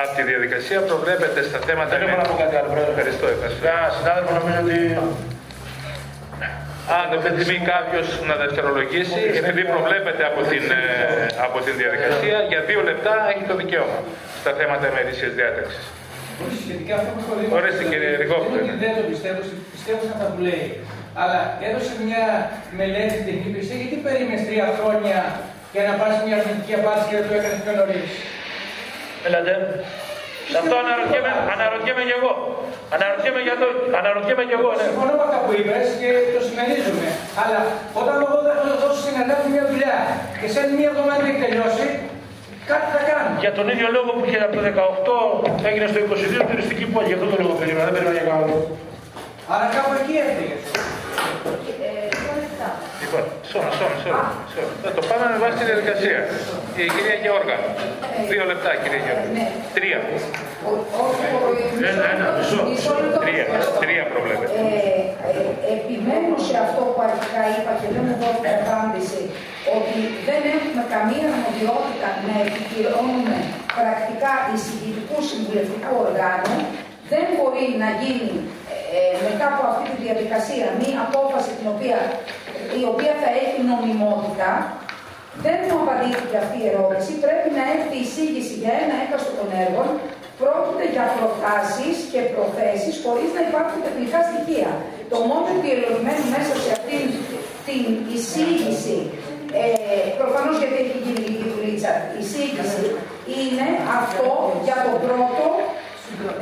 Από 0.03 0.13
τη 0.17 0.23
διαδικασία 0.31 0.79
προβλέπεται 0.91 1.41
στα 1.49 1.59
θέματα... 1.67 1.91
Δεν 1.95 2.03
έχω 2.07 2.17
να 2.23 2.27
πω 2.31 2.37
κάτι 2.43 2.55
άλλο, 2.59 2.69
Πρόεδρε. 2.75 2.93
Ευχαριστώ. 2.95 3.27
ευχαριστώ. 3.37 3.61
Κανένα 3.69 3.91
συνάδελφο 3.99 4.31
νομίζω 4.41 4.59
ότι 4.65 4.79
Αν 6.99 7.07
δεν 7.23 7.33
επιθυμεί 7.33 7.59
κάποιος 7.75 8.07
να 8.29 8.35
δευτερολογήσει, 8.43 9.21
επειδή 9.41 9.63
προβλέπεται 9.73 10.23
από 10.31 10.41
την, 10.51 10.65
ε, 10.81 10.83
από 11.47 11.59
την 11.67 11.75
διαδικασία, 11.83 12.37
για 12.51 12.61
δύο 12.69 12.81
λεπτά 12.89 13.15
έχει 13.33 13.45
το 13.51 13.55
δικαίωμα 13.63 13.99
στα 14.41 14.51
θέματα 14.59 14.85
ημερήσιας 14.93 15.33
διάταξης. 15.39 15.85
Σχετικά 16.65 16.95
αυτό 17.01 17.11
που 17.15 17.23
σχολείο. 17.27 17.49
Ορίστε, 17.59 17.85
κύριε 17.91 18.13
Ριγόπουλε. 18.23 18.61
Δεν 18.85 18.93
το 18.99 19.03
πιστεύω, 19.11 19.41
πιστεύω 19.75 20.01
σε 20.09 20.13
αυτά 20.15 20.27
που 20.33 20.39
λέει. 20.47 20.65
Αλλά 21.23 21.39
έδωσε 21.67 21.93
μια 22.07 22.25
μελέτη 22.79 23.13
στην 23.15 23.27
τεχνική 23.27 23.49
υπηρεσία, 23.51 23.77
γιατί 23.83 23.97
περίμενες 24.07 24.43
τρία 24.49 24.67
χρόνια 24.79 25.19
για 25.75 25.83
να 25.89 25.93
πάρεις 26.01 26.19
μια 26.27 26.37
αρνητική 26.41 26.75
απάντηση 26.81 27.07
και 27.09 27.17
δεν 27.19 27.27
το 27.29 27.35
έκανες 27.39 27.61
πιο 27.65 27.73
νωρίς; 27.79 28.11
Έλατε. 29.27 29.53
Σε 30.53 30.59
αυτό 30.63 30.75
αναρωτιέμαι, 30.85 31.33
αναρωτιέμαι 31.55 32.03
και 32.09 32.17
εγώ. 32.21 32.33
Αναρωτιέμαι, 32.97 33.41
για 33.49 33.57
το, 33.61 33.67
αναρωτιέμαι 34.01 34.45
και 34.49 34.57
εγώ, 34.61 34.71
ναι. 34.77 34.85
Συμφωνώ 34.89 35.13
με 35.19 35.25
αυτά 35.27 35.39
που 35.45 35.51
είπες 35.59 35.87
και 36.01 36.09
το 36.35 36.41
συμμερίζομαι. 36.47 37.09
Αλλά 37.43 37.59
όταν 38.01 38.15
εγώ 38.25 38.39
δεν 38.47 38.55
θα 38.59 38.63
δώσω 38.83 39.01
συνεργάτη 39.07 39.47
μια 39.55 39.65
δουλειά 39.71 39.97
και 40.41 40.47
σε 40.53 40.57
άλλη 40.63 40.73
μια 40.79 40.89
εβδομάδα 40.91 41.19
δεν 41.21 41.29
έχει 41.31 41.41
τελειώσει, 41.47 41.87
κάτι 42.71 42.87
θα 42.95 43.01
κάνω. 43.11 43.31
Για 43.45 43.53
τον 43.59 43.67
ίδιο 43.73 43.89
λόγο 43.97 44.11
που 44.17 44.23
είχε 44.27 44.39
από 44.47 44.55
το 44.57 44.63
18 45.63 45.69
έγινε 45.71 45.87
στο 45.93 45.99
22 46.03 46.51
τουριστική 46.51 46.85
πόλη. 46.93 47.07
Για 47.11 47.17
αυτό 47.19 47.29
το 47.33 47.39
λόγο 47.43 47.55
περίμενα, 47.61 47.85
δεν 47.87 47.95
περίμενα 47.95 48.17
για 48.19 48.27
κανένα 48.29 48.47
λόγο. 48.51 48.65
Άρα 49.53 49.67
κάπου 49.75 49.93
εκεί 50.01 50.15
έφυγες. 50.25 50.63
Λοιπόν, 53.03 53.25
σώμα, 53.51 53.71
σώμα, 53.79 53.97
σώμα. 54.05 54.25
σώμα. 54.55 54.73
Θα 54.85 54.91
το 54.97 55.03
πάμε 55.09 55.25
με 55.33 55.39
βάση 55.43 55.57
τη 55.61 55.65
διαδικασία. 55.71 56.19
Η 56.81 56.83
κυρία 56.95 57.17
Γεώργα. 57.25 57.57
Δύο 58.31 58.45
λεπτά, 58.51 58.71
κυρία 58.83 59.01
Γεώργα. 59.07 59.27
Τρία. 59.77 59.99
Ένα, 61.91 62.05
ένα, 62.15 62.27
μισό. 62.69 62.95
Τρία. 63.25 63.45
Τρία 63.83 64.03
προβλέπετε. 64.13 64.55
Ε, 64.59 65.01
ε, 65.29 65.43
επιμένω 65.77 66.35
σε 66.49 66.57
αυτό 66.65 66.81
που 66.93 67.01
αρχικά 67.09 67.43
είπα 67.55 67.73
και 67.81 67.89
δεν 67.95 68.03
μου 68.07 68.15
δόθηκε 68.23 68.51
απάντηση, 68.61 69.23
ότι 69.77 69.97
δεν 70.29 70.41
έχουμε 70.57 70.83
καμία 70.95 71.25
αρμοδιότητα 71.31 72.09
να 72.29 72.35
επικυρώνουμε 72.47 73.37
πρακτικά 73.79 74.33
εισηγητικού 74.53 75.17
συμβουλευτικού 75.31 75.93
οργάνου. 76.07 76.57
Δεν 77.13 77.25
μπορεί 77.35 77.67
να 77.83 77.89
γίνει 78.03 78.33
ε, 78.97 79.17
μετά 79.29 79.47
από 79.53 79.63
αυτή 79.71 79.85
τη 79.93 79.99
διαδικασία 80.07 80.67
μία 80.83 80.99
απόφαση 81.07 81.51
την 81.59 81.67
οποία, 81.75 81.99
η 82.81 82.83
οποία 82.93 83.13
θα 83.23 83.29
έχει 83.43 83.59
νομιμότητα. 83.73 84.51
Δεν 85.45 85.57
μου 85.67 85.77
απαντήθηκε 85.83 86.37
αυτή 86.45 86.57
η 86.63 86.67
ερώτηση. 86.73 87.11
Πρέπει 87.25 87.49
να 87.59 87.63
έρθει 87.75 87.95
η 88.01 88.05
εισήγηση 88.07 88.55
για 88.63 88.73
ένα 88.85 88.95
έκαστο 89.05 89.33
των 89.39 89.49
έργων. 89.65 89.89
Πρόκειται 90.41 90.87
για 90.95 91.05
προτάσεις 91.17 91.97
και 92.13 92.21
προθέσεις 92.35 92.95
χωρίς 93.05 93.31
να 93.37 93.43
υπάρχουν 93.49 93.79
τεχνικά 93.87 94.19
στοιχεία. 94.29 94.71
Το 95.13 95.19
μόνο 95.29 95.47
αιτιολογημένο 95.53 96.23
μέσα 96.35 96.53
σε 96.63 96.71
αυτήν 96.77 97.05
την 97.69 97.85
εισήγηση, 98.15 98.99
ε, 99.61 99.65
προφανώς 100.21 100.57
γιατί 100.61 100.77
έχει 100.85 100.97
γίνει 101.05 101.21
λίγη 101.27 101.47
δουλίτσα, 101.55 101.91
η 102.17 102.19
εισήγησης 102.23 102.89
είναι 103.39 103.69
αυτό 103.99 104.29
για 104.67 104.77
το 104.85 104.93
πρώτο 105.05 105.47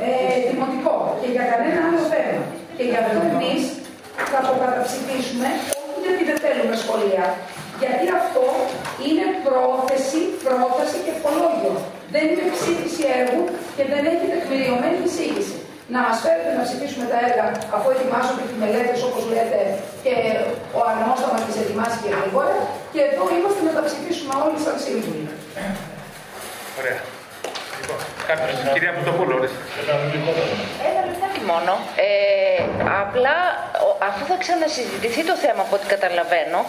ε, 0.07 0.37
δημοτικό 0.49 0.95
και 1.21 1.29
για 1.35 1.45
κανένα 1.51 1.79
άλλο 1.85 2.01
θέμα. 2.11 2.43
Και 2.77 2.83
γι' 2.89 2.99
αυτό 3.03 3.17
εμείς 3.31 3.61
θα 4.31 4.39
το 4.47 4.53
καταψηφίσουμε, 4.63 5.49
όχι 5.85 5.99
γιατί 6.05 6.21
δεν 6.29 6.37
θέλουμε 6.43 6.75
σχολεία, 6.83 7.25
γιατί 7.81 8.05
αυτό 8.19 8.45
είναι 9.07 9.25
πρόθεση, 9.45 10.19
πρόταση 10.45 10.97
και 11.03 11.11
ευχολόγιο. 11.15 11.73
Δεν 12.13 12.23
είναι 12.29 12.45
ψήφιση 12.55 13.01
έργου 13.19 13.43
και 13.77 13.83
δεν 13.91 14.03
έχει 14.11 14.25
τεκμηριωμένη 14.33 14.97
εισήγηση. 15.07 15.57
Να 15.93 15.99
μας 16.05 16.17
φέρετε 16.23 16.51
να 16.57 16.63
ψηφίσουμε 16.67 17.05
τα 17.11 17.17
έργα 17.27 17.45
αφού 17.75 17.87
ετοιμάζονται 17.95 18.43
τι 18.49 18.55
μελέτες 18.61 18.99
όπως 19.07 19.23
λέτε 19.31 19.61
και 20.03 20.13
ο 20.77 20.79
αρμό 20.89 21.11
θα 21.21 21.27
μας 21.33 21.41
τις 21.45 21.57
ετοιμάσει 21.63 21.97
και 22.03 22.11
γρήγορα. 22.17 22.55
Και 22.93 23.01
εδώ 23.09 23.23
είμαστε 23.35 23.61
να 23.67 23.73
τα 23.77 23.83
ψηφίσουμε 23.87 24.33
όλοι 24.45 24.57
σαν 24.65 24.75
σύμβουλοι. 24.83 25.23
Ωραία. 26.79 26.99
Λοιπόν, 27.87 28.05
κάποιος, 28.29 28.55
κυρία 28.73 28.91
Πουτοπούλου, 28.97 29.33
ορίστε. 29.39 29.59
Ένα 30.89 31.01
λεπτάκι 31.09 31.41
μόνο. 31.51 31.73
Ε, 32.07 32.09
απλά, 33.03 33.37
ο- 33.87 33.97
αφού 34.09 34.21
θα 34.31 34.35
ξανασυζητηθεί 34.43 35.21
το 35.31 35.35
θέμα 35.43 35.61
από 35.67 35.73
ό,τι 35.77 35.85
καταλαβαίνω, 35.95 36.59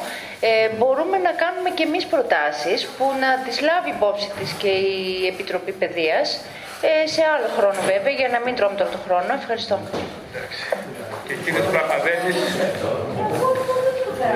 ε, 0.49 0.51
μπορούμε 0.79 1.17
να 1.27 1.33
κάνουμε 1.43 1.71
και 1.77 1.85
εμείς 1.89 2.05
προτάσεις 2.13 2.79
που 2.97 3.05
να 3.23 3.31
τις 3.45 3.57
λάβει 3.69 3.91
υπόψη 3.97 4.29
της 4.39 4.51
και 4.63 4.71
η 4.93 4.97
Επιτροπή 5.33 5.73
Παιδείας 5.81 6.27
ε, 6.89 7.07
σε 7.15 7.23
άλλο 7.35 7.49
χρόνο 7.57 7.81
βέβαια, 7.93 8.15
για 8.21 8.29
να 8.35 8.39
μην 8.45 8.53
τρώμε 8.59 8.77
τώρα 8.81 8.91
το 8.97 9.01
χρόνο. 9.07 9.31
Ευχαριστώ. 9.41 9.77
Και 11.27 11.35
κύριε 11.45 11.63
Πλαφαδέλης. 11.73 12.39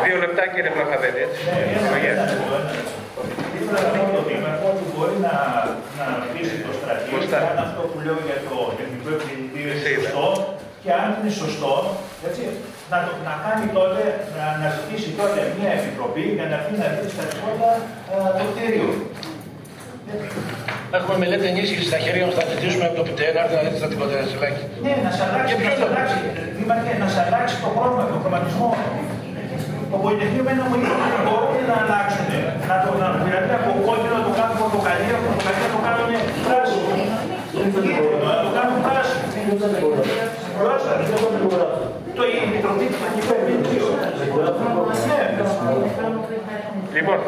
Δύο 0.04 0.16
λεπτά, 0.24 0.42
κύριε 0.54 0.70
Πλαφαδέλη, 0.76 1.20
έτσι. 1.26 1.42
Ευλογία. 5.24 6.42
Ήθελα 6.42 6.60
να 6.80 6.84
πω 6.84 6.92
το 6.92 6.92
Δήμαρχο 6.92 6.92
ότι 6.92 6.92
μπορεί 6.92 7.06
να, 7.06 7.06
να 7.08 7.14
αφήσει 7.22 7.26
το 7.26 7.30
στρατείο 7.32 7.46
αν 7.50 7.58
αυτό 7.66 7.80
που 7.90 7.98
λέω 8.04 8.18
για 8.28 8.38
το 8.48 8.56
τεχνικό 8.78 9.08
επιμελητήριο 9.16 9.72
είναι 9.72 9.96
σωστό 9.96 10.26
και 10.82 10.90
αν 11.00 11.08
είναι 11.16 11.32
σωστό, 11.42 11.72
έτσι, 12.28 12.42
να, 12.90 12.96
το, 13.04 13.10
να 13.28 13.34
κάνει 13.44 13.66
τότε, 13.78 14.02
να, 14.38 14.46
να 14.62 14.68
ζητήσει 14.76 15.10
τότε 15.20 15.38
μια 15.58 15.70
επιτροπή 15.78 16.24
για 16.38 16.46
να 16.52 16.56
πει 16.64 16.72
να 16.82 16.86
δει 16.94 17.02
στα 17.14 17.24
τίποτα 17.30 17.70
το 18.38 18.44
κτίριο. 18.50 18.88
Έχουμε 20.98 21.16
μελέτη 21.22 21.46
ενίσχυσης 21.52 21.86
στα 21.90 21.98
χέρια 22.04 22.24
μας, 22.26 22.34
θα 22.38 22.44
ζητήσουμε 22.52 22.84
από 22.88 22.96
το 22.98 23.04
ΠΤΕ 23.08 23.26
να 23.34 23.40
έρθει 23.42 23.54
να 23.58 23.62
δείτε 23.64 23.78
στα 23.80 23.88
τίποτα, 23.92 24.12
Ζηλάκη. 24.30 24.62
Ναι, 24.84 24.92
να 25.04 25.10
σε 25.16 25.22
αλλάξει, 25.26 25.54
να 25.68 25.74
σε 25.80 25.84
αλλάξει, 25.90 26.18
Δήμαρχε, 26.56 26.92
να 27.02 27.08
σε 27.14 27.20
αλλάξει 27.26 27.54
το 27.64 27.68
χρώμα, 27.74 28.02
τον 28.10 28.18
χρωματισμό. 28.22 28.68
Το 29.92 29.98
Πολυτεχνείο 30.02 30.44
μένα 30.48 30.62
μου 30.68 30.74
είπε 30.76 30.88
ότι 31.06 31.20
μπορούν 31.26 31.64
να 31.70 31.76
αλλάξουν. 31.82 32.30
Να 32.68 32.76
το 32.84 32.90
να, 33.00 33.06
δηλαδή 33.26 33.52
από 33.58 33.70
κόκκινο 33.86 34.14
να 34.18 34.24
το 34.28 34.32
κάνουν 34.38 34.56
πορτοκαλί, 34.62 35.06
από 35.16 35.24
πορτοκαλί 35.28 35.58
να 35.66 35.70
το 35.74 35.80
κάνουν 35.86 36.10
πράσινο. 36.46 36.94
Να 38.28 38.34
το 38.44 38.50
κάνουν 38.56 38.78
πράσινο. 38.86 39.24
Πράσινο. 40.58 40.92
Το 42.18 42.22
η 42.32 42.34
Επιτροπή 42.46 42.86
Τεχνικού 42.92 43.32
Επιμελητήριου. 43.38 43.90
Λοιπόν, 46.96 47.18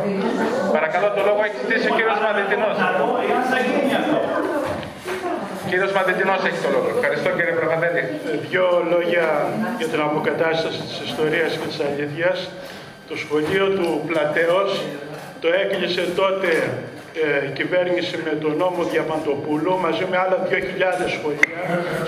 παρακαλώ 0.77 1.09
το 1.16 1.23
λόγο 1.28 1.41
έχει 1.47 1.57
ζητήσει 1.62 1.86
ο 1.91 1.93
κύριος 1.97 2.19
Μαδετινός. 2.24 2.74
Να 2.82 2.89
δω 2.99 3.09
εάν 3.27 3.43
θα 3.53 3.59
γίνει 3.66 3.93
αυτό. 4.01 4.19
Κύριος 5.69 5.93
Μαδετινός 5.93 6.41
έχει 6.49 6.61
το 6.65 6.70
λόγο. 6.74 6.89
Ευχαριστώ 6.97 7.28
κύριε 7.36 7.55
Πλαφαδέλη. 7.59 8.03
Δύο 8.49 8.66
λόγια 8.93 9.27
για 9.78 9.89
την 9.93 10.01
αποκατάσταση 10.09 10.81
της 10.89 10.97
ιστορίας 11.09 11.51
και 11.59 11.66
της 11.70 11.78
αλήθειας. 11.86 12.39
Το 13.09 13.16
σχολείο 13.23 13.66
του 13.77 13.89
Πλατέως 14.09 14.70
το 15.43 15.49
έκλεισε 15.62 16.03
τότε 16.20 16.49
ε, 17.23 17.47
η 17.49 17.51
κυβέρνηση 17.59 18.15
με 18.24 18.31
τον 18.43 18.57
νόμο 18.57 18.82
Διαμαντοπούλου 18.93 19.78
μαζί 19.78 20.05
με 20.11 20.16
άλλα 20.16 20.39
2.000 20.51 20.55
σχολεία 21.16 21.62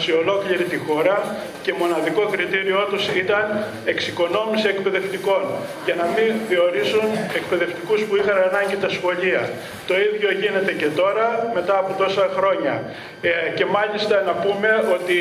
σε 0.05 0.13
ολόκληρη 0.13 0.65
τη 0.65 0.77
χώρα 0.87 1.17
και 1.63 1.73
μοναδικό 1.81 2.23
κριτήριό 2.33 2.87
τους 2.91 3.05
ήταν 3.23 3.45
εξοικονόμηση 3.85 4.67
εκπαιδευτικών 4.69 5.43
για 5.85 5.95
να 6.01 6.05
μην 6.15 6.31
διορίσουν 6.49 7.07
εκπαιδευτικούς 7.39 8.01
που 8.05 8.17
είχαν 8.17 8.37
ανάγκη 8.49 8.77
τα 8.85 8.89
σχολεία. 8.89 9.43
Το 9.87 9.95
ίδιο 10.07 10.31
γίνεται 10.43 10.73
και 10.73 10.87
τώρα 11.01 11.51
μετά 11.55 11.75
από 11.79 11.93
τόσα 12.03 12.25
χρόνια. 12.37 12.75
Ε, 13.23 13.31
και 13.59 13.65
μάλιστα 13.77 14.17
να 14.29 14.33
πούμε 14.33 14.71
ότι 14.97 15.19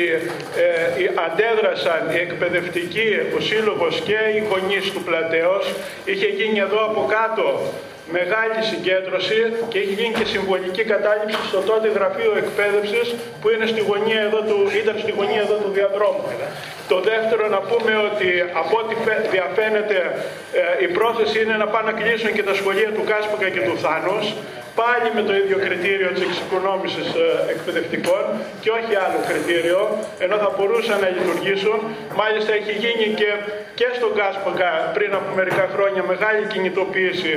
ε, 0.64 1.00
οι- 1.00 1.10
αντέδρασαν 1.26 2.00
οι 2.14 2.18
εκπαιδευτικοί, 2.26 3.08
ο 3.36 3.40
σύλλογος 3.40 3.94
και 4.08 4.18
οι 4.34 4.40
γονείς 4.50 4.84
του 4.92 5.02
Πλατέως. 5.08 5.64
Είχε 6.04 6.26
γίνει 6.38 6.58
εδώ 6.58 6.80
από 6.90 7.00
κάτω 7.16 7.46
μεγάλη 8.18 8.60
συγκέντρωση 8.70 9.38
και 9.68 9.78
έχει 9.78 9.92
γίνει 9.98 10.14
και 10.18 10.24
συμβολική 10.34 10.82
κατάληψη 10.94 11.38
στο 11.50 11.60
τότε 11.70 11.88
γραφείο 11.96 12.32
εκπαίδευσης 12.42 13.06
που 13.40 13.46
είναι 13.52 13.66
στη 13.72 13.80
γωνία 13.88 14.20
εδώ 14.28 14.40
του, 14.48 14.58
ήταν 14.82 14.94
στη 15.04 15.10
γωνία 15.18 15.40
εδώ 15.46 15.56
του 15.62 15.70
διαδρόμου. 15.78 16.24
Το 16.92 17.00
δεύτερο 17.10 17.44
να 17.48 17.60
πούμε 17.68 17.92
ότι 18.10 18.28
από 18.62 18.74
ό,τι 18.82 18.94
φε- 19.04 19.26
διαφαίνεται 19.36 19.98
ε, 20.80 20.84
η 20.86 20.88
πρόθεση 20.96 21.36
είναι 21.42 21.56
να 21.62 21.66
πάνε 21.72 21.90
να 21.90 21.94
κλείσουν 22.00 22.32
και 22.36 22.42
τα 22.42 22.54
σχολεία 22.54 22.90
του 22.96 23.04
Κάσπακα 23.10 23.48
και 23.54 23.60
του 23.68 23.76
Θάνους 23.84 24.26
πάλι 24.80 25.08
με 25.16 25.22
το 25.28 25.32
ίδιο 25.42 25.56
κριτήριο 25.66 26.08
της 26.14 26.22
εξοικονόμησης 26.28 27.08
ε, 27.24 27.26
εκπαιδευτικών 27.52 28.22
και 28.62 28.70
όχι 28.78 28.92
άλλο 29.04 29.18
κριτήριο, 29.28 29.80
ενώ 30.24 30.36
θα 30.42 30.50
μπορούσαν 30.54 30.96
να 31.04 31.08
λειτουργήσουν. 31.16 31.78
Μάλιστα 32.20 32.50
έχει 32.60 32.72
γίνει 32.84 33.06
και, 33.20 33.30
και 33.78 33.88
στον 33.98 34.12
Κάσπακα 34.18 34.70
πριν 34.96 35.10
από 35.18 35.28
μερικά 35.40 35.64
χρόνια 35.74 36.02
μεγάλη 36.12 36.42
κινητοποίηση 36.52 37.32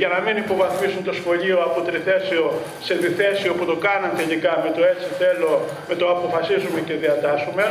για 0.00 0.08
να 0.14 0.18
μην 0.24 0.34
υποβαθμίσουν 0.44 1.02
το 1.08 1.12
σχολείο 1.20 1.58
από 1.68 1.78
τριθέσιο 1.88 2.44
σε 2.86 2.94
διθέσιο 3.04 3.52
που 3.58 3.64
το 3.70 3.76
κάναν 3.86 4.12
τελικά 4.20 4.52
με 4.64 4.70
το 4.76 4.80
έτσι 4.92 5.06
θέλω, 5.20 5.52
με 5.88 5.94
το 6.00 6.06
αποφασίζουμε 6.14 6.80
και 6.86 6.94
διατάσσουμε. 7.04 7.64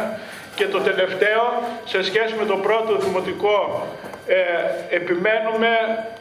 Και 0.57 0.65
το 0.73 0.79
τελευταίο, 0.89 1.43
σε 1.91 1.99
σχέση 2.03 2.33
με 2.39 2.45
το 2.51 2.55
πρώτο 2.67 2.91
δημοτικό 3.05 3.57
ε, 4.27 4.95
επιμένουμε 4.95 5.71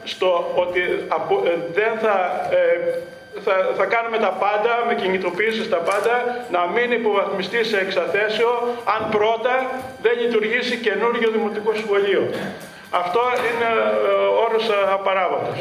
στο 0.05 0.53
ότι 0.55 0.81
ε, 0.81 1.51
δεν 1.73 1.93
θα, 2.03 2.16
ε, 2.51 2.99
θα, 3.45 3.55
θα 3.77 3.85
κάνουμε 3.85 4.19
τα 4.19 4.33
πάντα, 4.45 4.73
με 4.87 4.95
κινητοποίησης 4.95 5.69
τα 5.69 5.77
πάντα, 5.77 6.15
να 6.51 6.66
μην 6.74 6.93
υποβαθμιστεί 6.93 7.65
σε 7.65 7.78
εξαθέσιο 7.78 8.51
αν 8.95 9.11
πρώτα 9.11 9.55
δεν 10.03 10.12
λειτουργήσει 10.20 10.77
καινούργιο 10.77 11.31
δημοτικό 11.31 11.73
σχολείο. 11.74 12.31
Αυτό 12.91 13.20
είναι 13.49 13.70
ο 14.28 14.43
όρος 14.45 14.70
απαράβατος. 14.93 15.59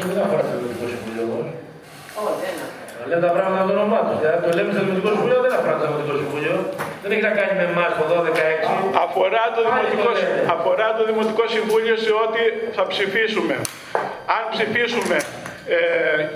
Λέμε 3.08 3.22
τα 3.26 3.32
πράγματα 3.36 3.62
με 3.66 3.72
το 3.74 3.78
όνομά 3.80 4.00
τους. 4.06 4.18
Δηλαδή 4.22 4.38
το 4.46 4.50
λέμε 4.56 4.70
στο 4.74 4.82
Δημοτικό 4.84 5.08
Συμβούλιο 5.14 5.38
δεν 5.44 5.52
αφορά 5.58 5.74
το 5.80 5.84
Δημοτικό 5.88 6.14
Συμβούλιο. 6.22 6.54
Δεν 7.02 7.10
έχει 7.14 7.24
να 7.30 7.34
κάνει 7.38 7.52
με 7.60 7.64
εμά 7.72 7.86
το 7.98 8.04
12-16. 8.12 8.16
Αφορά 9.06 9.42
το, 9.56 9.60
Δημοτικό, 9.68 10.10
αφορά 10.56 10.88
το 10.98 11.02
Δημοτικό 11.10 11.44
Συμβούλιο 11.56 11.94
σε 12.04 12.12
ό,τι 12.24 12.42
θα 12.76 12.82
ψηφίσουμε. 12.92 13.54
Αν 14.36 14.42
ψηφίσουμε 14.54 15.16
ε, 15.74 15.78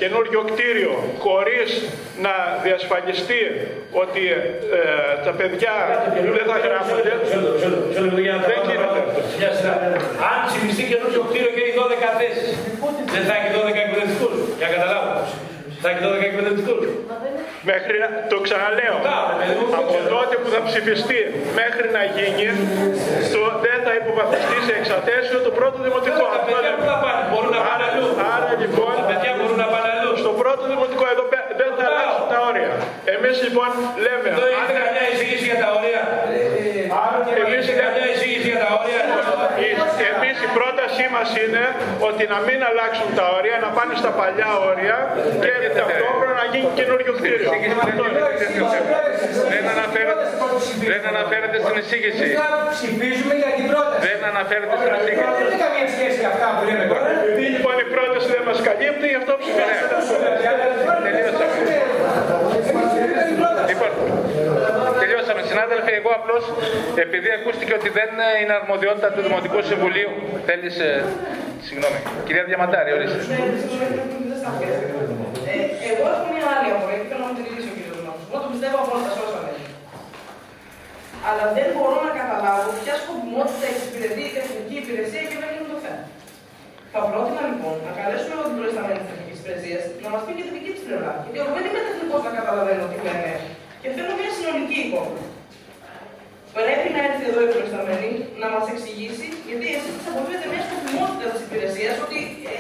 καινούριο 0.01 0.41
κτίριο 0.51 0.93
χωρίς 1.25 1.69
να 2.25 2.35
διασφαλιστεί 2.65 3.43
ότι 4.03 4.23
ε, 4.35 4.83
τα 5.27 5.33
παιδιά 5.39 5.75
δεν 6.37 6.47
θα 6.51 6.59
γράφονται 6.67 7.13
δεν 7.97 8.09
γίνεται 8.25 9.01
Αν 10.31 10.39
ψηφιστεί 10.49 10.83
καινούριο 10.93 11.21
κτίριο 11.29 11.51
και 11.55 11.63
έχει 11.67 11.75
12 11.83 12.21
θέσεις 12.21 12.51
δεν 13.15 13.23
θα 13.29 13.35
έχει 13.39 13.49
12 13.57 13.85
εκπαιδευτικούς 13.85 14.35
για 14.59 14.67
να 14.69 14.73
καταλάβω 14.75 15.11
θα 15.83 15.89
έχει 15.93 16.01
12 16.07 16.29
εκπαιδευτικούς 16.29 16.87
Μέχρι 17.71 17.95
να, 18.03 18.09
το 18.33 18.37
ξαναλέω, 18.47 18.97
από 19.81 19.97
τότε 20.15 20.35
που 20.43 20.49
θα 20.55 20.61
ψηφιστεί 20.69 21.21
μέχρι 21.61 21.87
να 21.97 22.03
γίνει, 22.17 22.47
το, 23.33 23.41
δεν 23.65 23.79
θα 23.87 23.93
υποβαθμιστεί 24.01 24.59
σε 24.69 24.75
εξαθέσιο 24.81 25.39
το 25.47 25.53
πρώτο 25.59 25.77
δημοτικό. 25.87 26.25
Τα 26.37 26.41
παιδιά 26.47 26.73
που 26.79 26.85
θα 26.91 26.97
πάνε, 27.05 27.23
μπορούν 27.31 27.53
να 27.57 27.63
πάνε 27.67 27.85
αλλού. 27.91 28.07
Άρα 28.33 28.49
λοιπόν, 28.63 28.93
τα 29.01 29.05
παιδιά 29.09 29.31
μπορούν 29.39 29.59
να 29.65 29.69
πάνε 29.73 29.89
αλλού. 29.95 30.11
Στο 30.25 30.33
πρώτο 30.41 30.63
δημοτικό 30.73 31.05
εδώ 31.15 31.25
δεν 31.61 31.71
θα 31.79 31.85
αλλάξουν 31.91 32.27
τα 32.33 32.39
όρια. 32.49 32.71
Εμείς 33.15 33.37
λοιπόν 33.47 33.71
λέμε... 34.05 34.27
Εδώ 34.37 34.47
έχετε 34.53 34.73
καμιά 34.81 35.05
εισήγηση 35.11 35.45
για 35.51 35.59
τα 35.63 35.69
όρια; 35.79 36.03
Εμείς 37.45 37.63
έχετε 37.71 37.85
πρότασή 41.01 41.07
μας 41.17 41.31
είναι 41.43 41.65
ότι 42.09 42.23
να 42.33 42.39
μην 42.47 42.59
αλλάξουν 42.71 43.09
τα 43.19 43.25
όρια, 43.37 43.57
να 43.67 43.71
πάνε 43.77 43.95
στα 44.03 44.11
παλιά 44.21 44.51
όρια 44.71 44.97
και 45.45 45.53
ταυτόχρονα 45.79 46.35
να 46.43 46.47
γίνει 46.53 46.69
καινούριο 46.79 47.13
κτίριο. 47.19 47.51
Δεν 49.55 49.65
αναφέρεται, 49.75 50.25
δεν 50.93 51.03
αναφέρεται 51.13 51.57
στην 51.65 51.77
εισήγηση. 51.83 52.27
Ψηφίζουμε 52.77 53.35
για 53.43 53.51
την 53.59 53.67
πρόταση. 53.73 54.01
Δεν 54.09 54.21
αναφέρεται 54.33 54.75
στην 54.81 54.93
εισήγηση. 54.99 55.25
Δεν 55.39 55.47
έχει 55.49 55.59
καμία 55.65 55.87
σχέση 55.95 56.21
αυτά 56.33 56.47
που 56.57 56.63
λέμε 56.69 56.85
τώρα. 56.93 57.07
Επειδή 57.31 57.49
λοιπόν 57.57 57.75
η 57.85 57.87
πρόταση 57.95 58.27
δεν 58.35 58.43
μας 58.49 58.59
καλύπτει, 58.69 59.07
γι' 59.13 59.19
αυτό 59.23 59.33
ψηφίζουμε. 59.43 59.89
Λοιπόν, 63.71 63.91
τελειώσαμε 64.51 64.90
συνάδελφοι. 65.51 65.93
Εγώ 66.01 66.11
απλώς, 66.19 66.43
επειδή 67.05 67.29
ακούστηκε 67.39 67.73
ότι 67.79 67.89
δεν 67.99 68.11
είναι 68.41 68.55
αρμοδιότητα 68.61 69.09
του 69.15 69.23
Δημοτικού 69.27 69.59
Συμβουλίου. 69.71 70.13
Θέλεις. 70.49 70.77
Συγγνώμη. 71.69 72.01
Κυρία 72.27 72.45
Διαμαντάρη, 72.51 72.91
ορίστε. 72.97 73.19
Εγώ 75.91 76.05
έχω 76.15 76.27
μια 76.35 76.47
άλλη 76.55 76.69
απορία 76.75 76.99
και 77.01 77.07
θέλω 77.11 77.23
να 77.25 77.29
μου 77.31 77.37
την 77.39 77.45
λύσει 77.53 77.69
ο 77.73 77.75
κ. 77.77 77.79
Δημάρχος. 77.99 78.25
Εγώ 78.29 78.39
το 78.45 78.49
πιστεύω 78.53 78.77
απόλυτα 78.85 79.11
σε 79.15 79.21
όσα 79.27 79.41
λέει. 79.47 79.61
Αλλά 81.29 81.45
δεν 81.57 81.67
μπορώ 81.75 81.97
να 82.07 82.13
καταλάβω 82.21 82.69
ποια 82.81 82.95
σκοπιμότητα 83.03 83.67
εξυπηρετεί 83.73 84.23
η 84.31 84.33
τεχνική 84.39 84.77
υπηρεσία 84.83 85.23
και 85.31 85.37
δεν 85.43 85.51
είναι 85.55 85.69
το 85.73 85.79
θέμα. 85.85 86.05
Θα 86.93 87.01
πρότεινα 87.09 87.43
λοιπόν 87.51 87.75
να 87.87 87.93
καλέσουμε 87.99 88.33
εδώ 88.37 88.45
την 88.51 88.57
προϊσταμένη 88.59 88.99
τη 89.03 89.07
τεχνικής 89.11 89.37
υπηρεσίας 89.43 89.83
να 90.05 90.09
μας 90.13 90.23
πει 90.25 90.33
και 90.39 90.45
τη 90.47 90.53
δική 90.57 90.71
της 90.77 90.83
πλευρά. 90.87 91.13
Γιατί 91.23 91.39
εγώ 91.43 91.51
δεν 91.57 91.65
είμαι 91.67 91.81
τεχνικός 91.89 92.21
να 92.27 92.33
καταλαβαίνω 92.39 92.85
τι 92.91 92.99
λένε 93.07 93.33
και 93.81 93.89
θέλω 93.95 94.13
μια 94.21 94.31
συνολική 94.37 94.79
εικόνα. 94.85 95.21
Πρέπει 96.57 96.87
να 96.95 97.01
έρθει 97.09 97.25
εδώ 97.31 97.41
η 97.49 97.51
προϊσταμένη 97.55 98.11
να 98.43 98.49
μας 98.55 98.65
εξηγήσει, 98.73 99.27
γιατί 99.49 99.67
εσείς 99.77 99.93
τη 99.97 100.03
αποφύγετε 100.11 100.47
μια 100.53 100.63
σκοπιμότητα 100.67 101.27
της 101.33 101.41
υπηρεσίας 101.47 101.95
ότι 102.05 102.19
ε, 102.51 102.55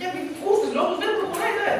για 0.00 0.10
δικούς 0.16 0.56
τη 0.62 0.68
λόγους 0.76 0.96
δεν 1.02 1.10
προχωράει 1.18 1.54
δεν. 1.62 1.78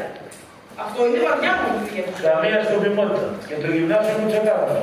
Αυτό 0.84 0.98
είναι 1.06 1.20
βαριά 1.26 1.52
μου 1.60 1.70
η 1.88 2.02
Καμία 2.26 2.58
σκοπιμότητα. 2.66 3.26
Και 3.48 3.56
το 3.62 3.68
γυμνάσιο 3.74 4.12
είναι 4.16 4.28
ξεκάθαρο. 4.32 4.82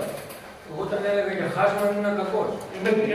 Εγώ 0.68 0.80
όταν 0.88 1.00
έλεγα 1.12 1.32
για 1.40 1.50
χάσμα 1.56 1.84
ήμουν 1.90 2.08
κακός. 2.20 2.50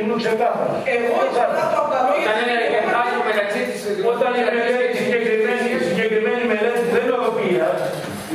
Ήμουν 0.00 0.18
ξεκάθαρο. 0.24 0.74
Εγώ 0.94 1.16
εξαρτάται 1.26 1.76
από 1.80 1.90
τα 1.94 2.00
λόγια. 2.06 2.26
Όταν 2.30 2.36
έλεγα 2.44 2.68
για 2.74 2.82
χάσμα 2.94 3.20
μεταξύ 3.30 3.60
τη 3.68 3.76
Όταν 4.12 4.30
η 4.40 4.42
μελέτη, 4.48 4.86
συγκεκριμένη, 5.02 5.68
συγκεκριμένη 5.88 6.42
μελέτη 6.52 6.82
δεν 6.94 7.04
νοοτροπία 7.08 7.66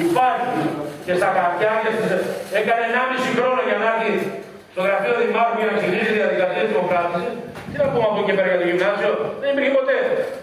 υπάρχει 0.06 0.62
και 1.06 1.14
στα 1.20 1.30
χαρτιά 1.36 1.72
και 1.84 1.92
στις... 1.96 2.12
έκανε 2.60 2.84
1,5 2.96 3.38
χρόνο 3.38 3.60
για 3.70 3.78
να 3.84 3.88
έρθει 3.94 4.16
στο 4.78 4.86
γραφείο 4.90 5.14
Δημάρχου 5.24 5.58
για 5.62 5.68
να 5.70 5.76
ξεκινήσει 5.80 6.10
τη 6.14 6.18
διαδικασία 6.22 6.62
τη 6.66 6.70
δημοκράτηση. 6.74 7.28
Τι 7.70 7.76
να 7.82 7.88
πούμε 7.92 8.06
από 8.12 8.20
εκεί 8.24 8.34
πέρα 8.38 8.48
για 8.52 8.60
το 8.62 8.66
γυμνάσιο. 8.70 9.12
Δεν 9.42 9.50
υπήρχε 9.54 9.72
ποτέ. 9.80 9.98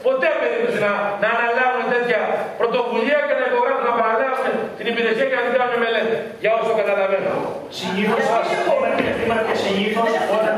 Ποτέ 0.07 0.29
περίπτωση 0.41 0.79
να, 0.87 0.93
να 1.23 1.29
αναλάβουν 1.37 1.85
τέτοια 1.95 2.21
πρωτοβουλία 2.61 3.19
και 3.27 3.35
να 3.41 3.45
υπογράφουν 3.51 3.87
να 3.91 3.95
παραλάβουν 4.01 4.47
την 4.79 4.87
υπηρεσία 4.93 5.27
και 5.31 5.37
να 5.39 5.43
την 5.47 5.53
κάνουν 5.59 5.77
μελέτη. 5.85 6.17
Για 6.43 6.51
όσο 6.59 6.73
καταλαβαίνω. 6.81 7.33
Συνήθω, 7.79 8.17
είμαστε 9.25 9.53
συνήθω 9.65 10.03
όταν, 10.37 10.55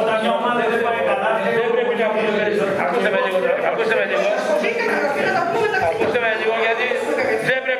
όταν 0.00 0.14
μια 0.22 0.32
ομάδα 0.40 0.62
δεν 0.72 0.80
πάει 0.86 1.00
καλά, 1.10 1.28
δεν 1.44 1.70
πρέπει 1.74 1.94
να 2.02 2.08
πούμε 2.14 2.30
περισσότερο. 2.40 2.82
Ακούστε 2.84 3.10
με 3.14 3.20
λίγο. 3.24 3.38
Ακούστε 3.70 3.94
με 3.98 4.04
λίγο. 4.10 4.26
Ακούστε 5.90 6.18
με 6.24 6.30
λίγο 6.40 6.54
γιατί 6.64 6.65
δεν 6.65 6.65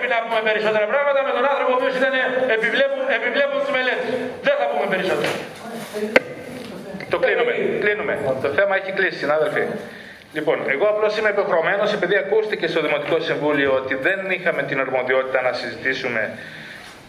πρέπει 0.06 0.22
να 0.22 0.28
πούμε 0.28 0.40
περισσότερα 0.50 0.86
πράγματα 0.92 1.20
με 1.28 1.32
τον 1.36 1.44
άνθρωπο 1.52 1.70
ο 1.74 1.78
οποίος 1.80 1.94
ήταν 2.00 2.12
επιβλέπουν, 2.56 3.02
επιβλέπουν 3.18 3.58
τι 3.64 3.70
μελέτε. 3.76 4.04
Δεν 4.46 4.54
θα 4.60 4.66
πούμε 4.70 4.86
περισσότερα. 4.94 5.34
Το 7.12 7.18
κλείνουμε. 7.24 7.52
κλείνουμε. 7.82 8.14
Το 8.44 8.50
θέμα 8.58 8.72
έχει 8.80 8.90
κλείσει, 8.98 9.18
συνάδελφοι. 9.24 9.64
Λοιπόν, 10.36 10.58
εγώ 10.74 10.86
απλώς 10.94 11.12
είμαι 11.18 11.30
υποχρεωμένος, 11.36 11.88
επειδή 11.98 12.16
ακούστηκε 12.24 12.66
στο 12.72 12.80
Δημοτικό 12.86 13.16
Συμβούλιο 13.28 13.70
ότι 13.80 13.94
δεν 14.06 14.18
είχαμε 14.36 14.62
την 14.70 14.78
αρμοδιότητα 14.84 15.38
να 15.48 15.52
συζητήσουμε 15.60 16.22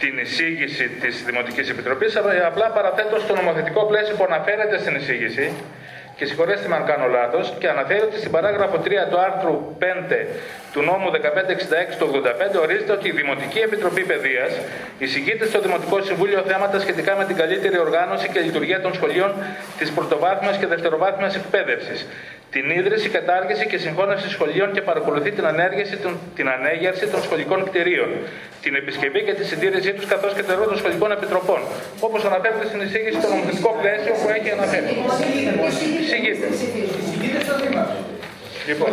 την 0.01 0.13
εισήγηση 0.23 0.85
της 1.01 1.13
Δημοτικής 1.29 1.69
Επιτροπής, 1.73 2.11
απλά 2.51 2.67
παραθέτω 2.77 3.15
στο 3.25 3.33
νομοθετικό 3.39 3.81
πλαίσιο 3.89 4.15
που 4.15 4.25
αναφέρεται 4.29 4.75
στην 4.83 4.95
εισήγηση 4.99 5.45
και 6.17 6.25
συγχωρέστε 6.25 6.67
με 6.67 6.75
αν 6.75 6.85
κάνω 6.85 7.07
λάθος, 7.07 7.53
και 7.59 7.67
αναφέρει 7.69 8.01
ότι 8.01 8.17
στην 8.17 8.31
παράγραφο 8.31 8.77
3 8.83 8.89
του 9.09 9.19
άρθρου 9.19 9.75
5 9.79 10.27
του 10.73 10.81
νόμου 10.81 11.09
1566 11.11 11.95
του 11.99 12.05
85 12.57 12.61
ορίζεται 12.61 12.91
ότι 12.91 13.07
η 13.07 13.11
Δημοτική 13.11 13.59
Επιτροπή 13.59 14.03
Παιδείας 14.03 14.51
εισηγείται 14.97 15.45
στο 15.45 15.59
Δημοτικό 15.61 16.01
Συμβούλιο 16.01 16.41
θέματα 16.47 16.79
σχετικά 16.79 17.15
με 17.15 17.25
την 17.25 17.35
καλύτερη 17.35 17.79
οργάνωση 17.79 18.29
και 18.29 18.39
λειτουργία 18.39 18.81
των 18.81 18.93
σχολείων 18.93 19.31
της 19.77 19.91
πρωτοβάθμιας 19.91 20.57
και 20.57 20.67
δευτεροβάθμιας 20.67 21.35
εκπαίδευσης, 21.35 22.07
την 22.55 22.69
ίδρυση, 22.69 23.09
κατάργηση 23.09 23.65
και 23.71 23.77
συγχώνευση 23.77 24.29
σχολείων 24.29 24.71
και 24.75 24.81
παρακολουθεί 24.81 25.31
την, 25.31 25.45
ανέργηση, 25.45 25.95
την 26.35 26.47
ανέγερση 26.49 27.05
των 27.07 27.21
σχολικών 27.21 27.59
κτηρίων, 27.67 28.09
την 28.61 28.75
επισκευή 28.75 29.21
και 29.23 29.33
τη 29.33 29.43
συντήρησή 29.45 29.91
τους 29.93 30.05
καθώς 30.05 30.33
και 30.33 30.43
το 30.43 30.51
έργο 30.51 30.65
των 30.65 30.77
σχολικών 30.77 31.11
επιτροπών, 31.11 31.61
όπως 31.99 32.25
αναφέρεται 32.25 32.65
στην 32.67 32.81
εισήγηση 32.81 33.17
στο 33.21 33.29
νομοθετικό 33.33 33.71
πλαίσιο 33.81 34.13
που 34.21 34.27
έχει 34.37 34.49
αναφέρει. 34.57 34.87
Εισηγείται. 36.01 36.47
Λοιπόν. 38.67 38.89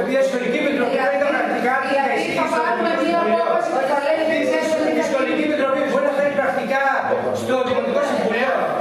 Επειδή 0.00 0.16
η 0.22 0.26
σχολική 0.28 0.58
επιτροπή 0.64 0.96
δεν 1.02 1.14
ήταν 1.18 1.30
πρακτικά 1.36 1.74
η 5.00 5.04
σχολική 5.10 5.42
επιτροπή 5.48 5.82
μπορεί 5.90 6.04
να 6.10 6.14
φέρει 6.18 6.34
πρακτικά 6.40 6.82
στο 7.42 7.54
Δημοτικό 7.68 8.00
Συμβουλίο. 8.08 8.71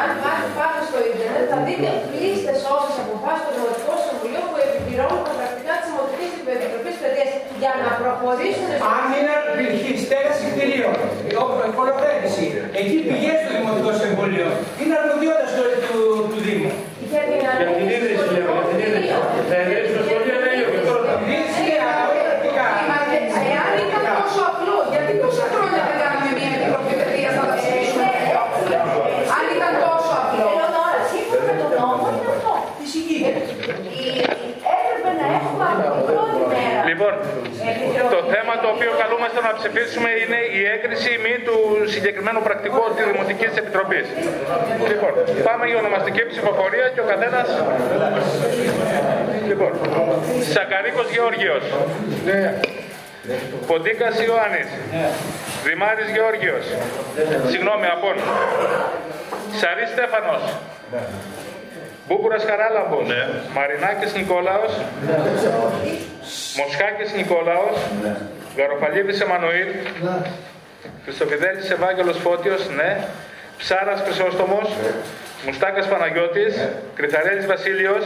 Αν 0.00 0.08
πάτε 0.56 0.80
στο 0.88 0.98
Ιντερνετ 1.10 1.46
θα 1.52 1.58
δείτε 1.66 1.88
πλήστε 2.10 2.52
όσε 2.74 2.92
αποφάσει 3.04 3.42
του 3.46 3.52
Δημοτικού 3.56 3.94
Συμβουλίου 4.04 4.44
που 4.50 4.58
επιπληρώνουν 4.66 5.22
τα 5.28 5.32
πρακτικά 5.38 5.72
τη 5.80 5.84
Δημοτική 5.90 6.26
Επιτροπή 6.56 6.92
Παιδεία 7.02 7.26
για 7.62 7.72
να 7.84 7.90
προχωρήσουν. 8.00 8.68
Αν 8.94 9.04
είναι 9.16 9.34
η 9.90 9.92
στέγαση 10.04 10.42
κτηρίων, 10.50 10.94
κολοθέτηση, 11.78 12.44
εκεί 12.80 12.96
πηγαίνει 13.08 13.38
στο 13.42 13.50
Δημοτικό 13.58 13.90
Συμβούλιο. 14.02 14.46
Είναι 14.80 14.94
αρμοδιότητα 15.00 15.64
του, 15.86 16.00
του 16.32 16.38
Δήμου. 16.46 16.70
Για 17.12 17.22
την 17.78 17.86
ίδρυση, 17.96 18.26
λέμε, 18.34 18.50
για 18.56 18.64
την 18.70 18.78
ίδρυση. 18.86 19.12
Θα 19.50 19.56
ιδρύσει 19.62 19.92
το 19.98 20.02
σχολείο, 20.06 20.36
δεν 20.44 20.52
είναι 20.56 20.70
και 20.74 20.82
τώρα. 20.88 21.12
Εάν 23.52 23.72
ήταν 23.86 24.02
τόσο 24.18 24.40
απλό, 24.50 24.76
γιατί 24.92 25.12
τόσα 25.24 25.44
χρόνια 25.52 25.80
δεν 25.88 25.96
κάνουμε 26.02 26.30
μια 26.38 26.50
επιτροπή 26.56 26.94
παιδεία 27.00 27.30
να 27.36 27.42
τα 27.50 27.54
ψηφίσουμε. 27.58 28.06
Αν 29.36 29.44
ήταν 29.56 29.72
τόσο 29.84 30.12
απλό. 30.22 30.48
Σύμφωνα 31.10 31.42
με 31.48 31.54
τον 31.60 31.70
νόμο 31.78 32.04
είναι 32.14 32.28
αυτό. 32.34 32.52
Έπρεπε 34.76 35.10
να 35.20 35.26
έχουμε 35.38 35.64
από 35.72 35.86
την 35.96 36.04
πρώτη 36.08 36.40
μέρα. 36.52 36.80
Λοιπόν, 36.90 37.12
το 38.14 38.20
θέμα 38.32 38.52
το 38.62 38.68
οποίο 38.74 38.90
καλούμαστε 39.30 39.40
να 39.48 39.52
ψηφίσουμε 39.58 40.10
είναι 40.22 40.40
η 40.58 40.60
έγκριση 40.74 41.08
ή 41.16 41.18
μη 41.24 41.34
του 41.46 41.56
συγκεκριμένου 41.94 42.40
πρακτικού 42.48 42.82
της 42.96 43.04
Δημοτικής 43.10 43.52
Επιτροπής. 43.62 44.06
Λοιπόν, 44.90 45.12
πάμε 45.48 45.64
για 45.68 45.78
ονομαστική 45.82 46.22
ψηφοφορία 46.32 46.86
και 46.94 47.00
ο 47.04 47.06
καθένα. 47.12 47.40
Λοιπόν, 49.50 49.72
Σακαρίκος 50.54 51.08
Γεώργιος. 51.14 51.64
Ναι. 52.28 52.42
Ποντίκας 53.68 54.14
Ιωάννης. 54.26 54.70
Ναι. 54.92 55.08
Δημάρης 55.68 56.08
Γεώργιος. 56.14 56.64
Συγγνώμη, 57.50 57.86
απόν. 57.94 58.16
Σαρή 59.60 59.86
Στέφανος. 59.94 60.42
Ναι. 60.92 61.02
Μπούπουρας 62.06 62.44
Χαράλαμπος. 62.48 63.06
Ναι. 63.12 63.22
Μαρινάκης 63.56 64.12
Νικόλαος. 64.18 64.72
Ναι. 65.06 65.16
Μοσχάκης 66.58 67.10
Νικόλαος. 67.18 67.76
Ναι. 68.02 68.12
Γαροφαλίδης 68.56 69.20
Εμμανουήλ. 69.20 69.68
Ναι. 70.02 70.30
Χριστοφιδέλης 71.04 71.70
Ευάγγελος 71.70 72.18
Φώτιος. 72.18 72.68
Ναι. 72.68 73.06
Ψάρας 73.58 74.00
Χρυσόστομος. 74.00 74.68
Ναι. 74.68 74.90
Μουστάκας 75.46 75.88
Παναγιώτης. 75.88 76.56
Ναι. 76.56 76.72
Κρυθαρέλης 76.94 77.46
Βασίλειος. 77.46 78.04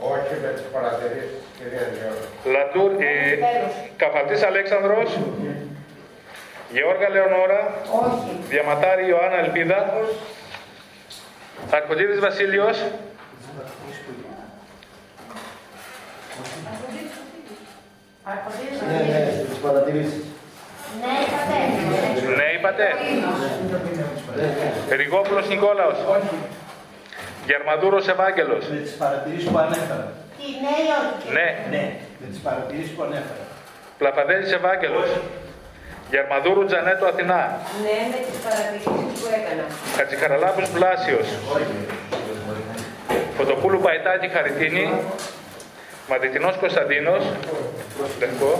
Όχι 0.00 0.34
με 0.42 0.48
τις 0.54 0.62
παρατηρήσεις, 0.72 1.38
κυρίας 1.58 1.88
Λατούρ, 2.44 2.90
ε, 3.02 3.38
Καφαλτής 3.96 4.42
Αλέξανδρος. 4.42 5.18
Γεώργα 6.72 7.08
Λεωνόρα. 7.08 7.74
Όχι. 8.02 8.38
Διαματάρη 8.48 9.06
Ιωάννα 9.08 9.38
Ελπίδα. 9.38 9.94
Αρκοντίδης 11.70 12.20
Βασίλειος. 12.20 12.84
Ναι, 18.88 18.98
ναι, 19.12 19.20
τις 19.48 19.58
παρατηρήσεις. 19.64 20.22
Ναι, 21.02 21.12
είπατε. 21.24 21.56
Ναι, 22.38 22.46
είπατε. 22.56 22.86
Ριγόπουλος 25.00 25.48
Νικόλαος. 25.48 25.98
Γερμαδούρος 27.46 28.08
Ευάγγελος. 28.08 28.64
Με 28.68 28.80
τις 28.86 28.94
παρατηρήσεις 29.02 29.48
που 29.50 29.58
ανέφερα. 29.58 30.06
Τι, 30.36 30.46
ναι 30.62 30.74
ή 30.84 30.88
όχι; 30.98 31.26
Ναι. 31.36 31.48
Ναι, 31.74 31.84
με 32.20 32.26
τις 32.32 32.40
παρατηρήσεις 32.46 32.92
που 32.94 33.02
ανέφερα. 33.02 33.44
Πλαπαδέλης 33.98 34.52
Ευάγγελος. 34.58 35.08
Γερμαδούρου 36.10 36.64
Τζανέτο 36.68 37.04
Αθηνά. 37.06 37.42
Ναι, 37.84 37.96
με 38.12 38.18
τις 38.26 38.38
παρατηρήσεις 38.44 39.20
που 39.20 39.28
έκανα. 39.38 39.64
Χατζηχαραλάπους 39.96 40.66
Βλάσιος. 40.76 41.28
Φωτοπούλου 43.36 43.80
Παϊτάκη 43.84 44.28
Χαριτίνη. 44.34 44.86
Μαδιτινός 46.08 46.56
Κωνσταντίνος. 46.62 47.22
Λευκό. 48.20 48.52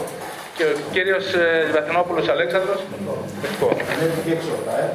Και 0.56 0.64
ο 0.64 0.74
κύριος 0.92 1.34
ε, 1.34 1.70
Βαθινόπουλος 1.74 2.28
Αλέξανδρος. 2.28 2.80
Λευκό. 3.42 3.68
Ανέβη 3.92 4.20
και 4.24 4.32
έξω, 4.36 4.54
ε. 4.80 4.86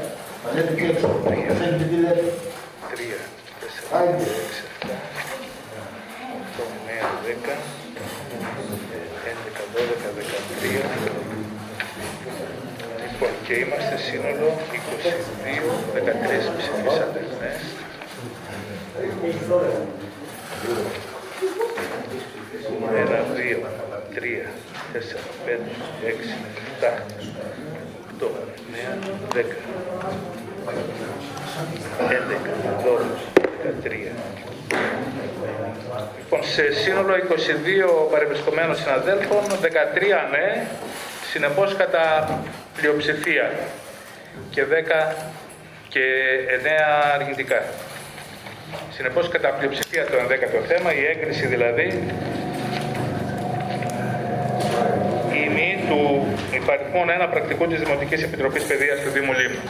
Ανέβη 0.49 0.73
και 0.79 0.85
έξω. 0.91 1.07
Θέλετε 1.59 1.83
τι 1.89 1.95
λέτε. 2.03 2.25
Τρία. 2.93 3.19
Άντε. 3.97 4.25
11, 9.33 9.63
12, 9.73 10.09
13. 10.17 10.83
Λοιπόν, 13.11 13.29
και 13.45 13.53
είμαστε 13.53 13.95
σύνολο 13.97 14.47
22, 14.71 15.73
13 15.93 15.99
ψηφίσατε, 16.57 17.19
ναι. 17.41 17.51
Ένα, 22.91 23.19
δύο, 23.35 23.59
τρία, 24.15 24.45
τέσσερα, 24.93 25.21
πέντε, 25.45 25.69
έξι, 26.05 26.35
επτά, 26.73 27.05
οκτώ, 28.03 28.31
εννέα, 28.57 28.97
δέκα, 29.33 29.55
έντεκα, 32.15 32.53
δώδεκα, 32.83 33.17
δεκατρία. 33.63 34.11
Λοιπόν, 36.17 36.43
σε 36.43 36.73
σύνολο 36.73 37.13
22 38.07 38.11
παρευρισκομένων 38.11 38.75
συναδέλφων, 38.75 39.43
13 39.61 40.31
ναι, 40.31 40.65
συνεπώς 41.31 41.75
κατά 41.75 42.39
πλειοψηφία 42.77 43.51
και 44.49 44.63
10 45.09 45.13
και 45.89 46.01
9 46.63 46.67
αρνητικά. 47.13 47.63
Συνεπώς 48.91 49.29
κατά 49.29 49.49
πλειοψηφία 49.49 50.05
το 50.05 50.17
11ο 50.17 50.63
θέμα, 50.67 50.93
η 50.93 51.05
έγκριση 51.05 51.45
δηλαδή 51.45 52.03
η 55.33 55.49
μη 55.49 55.82
του 55.93 56.27
υπαριθμών 56.59 57.09
ένα 57.09 57.27
πρακτικού 57.27 57.67
της 57.67 57.79
Δημοτικής 57.79 58.23
Επιτροπής 58.23 58.63
Παιδείας 58.63 58.99
του 59.03 59.09
Δήμου 59.15 59.33
Λίμου. 59.39 59.61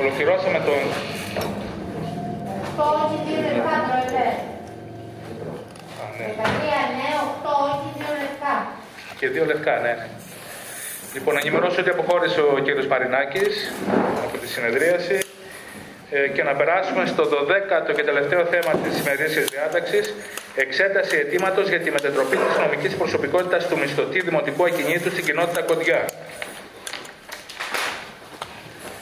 Ολοκληρώσαμε 0.00 0.58
τον... 0.66 0.80
Το 2.76 2.84
όχι 3.02 3.16
δύο 3.26 3.40
λεπτά, 3.48 3.74
πρόεδρε. 3.86 4.28
Δεκατρία 6.18 6.80
ναι, 6.98 7.10
οκτώ 7.28 7.52
όχι 7.70 7.88
δύο 7.98 8.12
λεπτά. 8.22 8.54
Και 9.18 9.26
δύο 9.34 9.44
λεπτά, 9.44 9.74
ναι. 9.84 9.94
Λοιπόν, 11.14 11.34
να 11.34 11.40
ενημερώσω 11.40 11.80
ότι 11.80 11.90
αποχώρησε 11.90 12.40
ο 12.40 12.58
κύριος 12.64 12.86
Μαρινάκης 12.86 13.72
από 14.24 14.36
τη 14.38 14.48
συνεδρίαση 14.54 15.14
ε, 15.14 15.29
και 16.34 16.42
να 16.42 16.52
περάσουμε 16.54 17.06
στο 17.06 17.24
12ο 17.24 17.94
και 17.96 18.02
τελευταίο 18.02 18.44
θέμα 18.44 18.72
της 18.82 18.96
σημερινής 18.96 19.34
διάταξης 19.50 20.14
εξέταση 20.54 21.16
αιτήματος 21.16 21.68
για 21.68 21.80
τη 21.80 21.90
μετατροπή 21.90 22.36
της 22.36 22.58
νομικής 22.58 22.94
προσωπικότητας 22.94 23.68
του 23.68 23.78
μισθωτή 23.78 24.20
δημοτικού 24.20 24.64
ακινήτου 24.64 25.10
στην 25.10 25.24
κοινότητα 25.24 25.62
Κοντιά. 25.62 26.04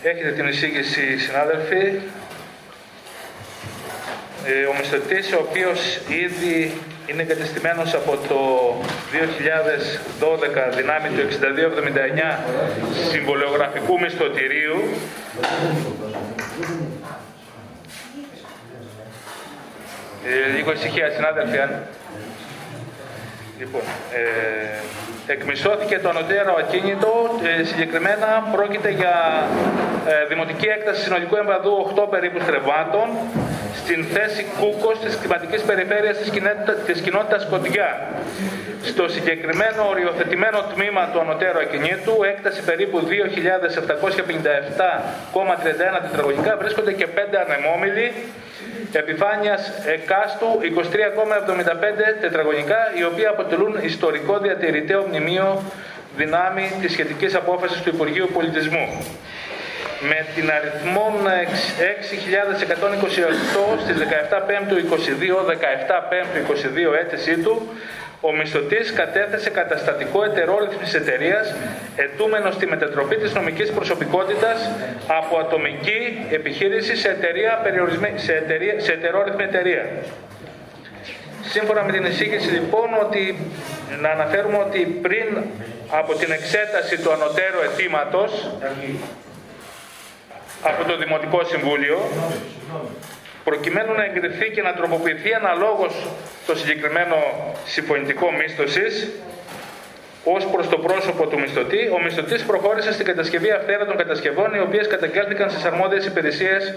Έχετε 0.02 0.30
την 0.30 0.48
εισήγηση, 0.48 1.18
συνάδελφοι. 1.18 2.00
Ε, 4.46 4.64
ο 4.64 4.74
μισθωτής, 4.78 5.32
ο 5.32 5.38
οποίος 5.48 6.00
ήδη 6.08 6.80
είναι 7.06 7.22
εγκατεστημένος 7.22 7.94
από 7.94 8.18
το 8.28 8.40
2012 9.12 10.76
δυνάμει 10.76 11.08
του 11.08 11.20
6279 11.20 12.38
συμβολιογραφικού 13.10 14.00
μισθωτηρίου 14.00 14.80
ε, 20.26 20.56
λίγο 20.56 20.72
ησυχία 20.72 21.10
συνάδελφοι 21.10 21.58
αν... 21.58 21.70
Λοιπόν, 23.58 23.80
ε, 24.12 25.32
εκμισθώθηκε 25.32 25.98
το 25.98 26.08
ανωτέρω 26.08 26.54
ακίνητο, 26.58 27.40
ε, 27.60 27.64
συγκεκριμένα 27.64 28.48
πρόκειται 28.52 28.90
για 28.90 29.14
ε, 30.08 30.26
δημοτική 30.28 30.66
έκταση 30.66 31.02
συνολικού 31.02 31.36
εμβαδού 31.36 31.92
8 31.96 32.06
περίπου 32.10 32.40
στρεβάτων 32.40 33.08
στην 33.80 34.04
θέση 34.14 34.46
Κούκος 34.58 34.98
της 34.98 35.16
κλιματικής 35.20 35.62
περιφέρειας 35.62 36.16
της, 36.18 36.30
κοινότητα, 36.30 36.72
της 36.72 37.00
κοινότητας 37.00 37.46
Κοντιά. 37.50 38.08
Στο 38.90 39.08
συγκεκριμένο 39.08 39.88
οριοθετημένο 39.88 40.58
τμήμα 40.74 41.08
του 41.12 41.20
ανωτέρου 41.20 41.58
ακινήτου, 41.58 42.14
έκταση 42.32 42.62
περίπου 42.62 42.98
2.757,31 43.00 46.00
τετραγωνικά, 46.06 46.56
βρίσκονται 46.56 46.92
και 46.92 47.06
5 47.14 47.18
ανεμόμυλοι 47.44 48.12
επιφάνειας 48.92 49.72
εκάστου 49.86 50.46
23,75 50.62 50.66
τετραγωνικά, 52.20 52.92
οι 52.98 53.04
οποίοι 53.04 53.26
αποτελούν 53.26 53.78
ιστορικό 53.82 54.38
διατηρηταίο 54.38 55.06
μνημείο 55.08 55.62
δυνάμει 56.16 56.70
της 56.80 56.92
σχετικής 56.92 57.34
απόφασης 57.34 57.80
του 57.80 57.88
Υπουργείου 57.88 58.28
Πολιτισμού. 58.32 58.88
Με 60.00 60.26
την 60.34 60.50
αριθμόν 60.50 61.12
6.128 61.26 63.78
στις 63.82 63.96
17 63.96 64.42
Πέμπτου 64.46 64.76
22, 64.76 65.44
17 65.44 65.46
Πέμπτου 66.08 66.52
22 66.92 66.94
αίτησή 67.00 67.38
του, 67.38 67.68
ο 68.20 68.32
μισθωτής 68.32 68.92
κατέθεσε 68.92 69.50
καταστατικό 69.50 70.24
ετερόρυθμης 70.24 70.94
εταιρείας 70.94 71.54
ετούμενος 71.96 72.54
στη 72.54 72.66
μετατροπή 72.66 73.16
της 73.16 73.34
νομικής 73.34 73.70
προσωπικότητας 73.70 74.70
από 75.06 75.38
ατομική 75.38 76.26
επιχείρηση 76.30 76.96
σε, 76.96 77.08
εταιρεία, 77.08 77.62
σε, 78.16 78.32
εταιρεία, 78.32 78.80
σε 78.80 78.92
ετερόρυθμη 78.92 79.42
εταιρεία. 79.42 79.86
Σύμφωνα 81.42 81.82
με 81.82 81.92
την 81.92 82.04
εισήγηση 82.04 82.50
λοιπόν 82.50 82.88
ότι 83.04 83.50
να 84.00 84.10
αναφέρουμε 84.10 84.58
ότι 84.58 84.78
πριν 85.02 85.44
από 85.90 86.14
την 86.14 86.32
εξέταση 86.32 86.98
του 86.98 87.12
ανωτέρου 87.12 87.60
αιτήματος 87.64 88.50
από 90.62 90.84
το 90.84 90.96
Δημοτικό 90.96 91.44
Συμβούλιο 91.44 91.98
προκειμένου 93.48 93.92
να 93.94 94.04
εγκριθεί 94.04 94.50
και 94.50 94.62
να 94.62 94.72
τροποποιηθεί 94.74 95.34
αναλόγως 95.34 95.94
το 96.46 96.56
συγκεκριμένο 96.56 97.16
συμφωνητικό 97.64 98.32
μίσθωσης 98.32 99.08
ως 100.24 100.46
προς 100.52 100.68
το 100.68 100.78
πρόσωπο 100.78 101.26
του 101.26 101.38
μισθωτή, 101.40 101.90
ο 101.96 102.02
μισθωτής 102.04 102.42
προχώρησε 102.42 102.92
στην 102.92 103.06
κατασκευή 103.06 103.50
αυθαίρετων 103.50 103.96
κατασκευών 103.96 104.54
οι 104.54 104.60
οποίες 104.60 104.86
καταγγέλθηκαν 104.86 105.50
στις 105.50 105.64
αρμόδιες 105.64 106.04
υπηρεσίες 106.06 106.74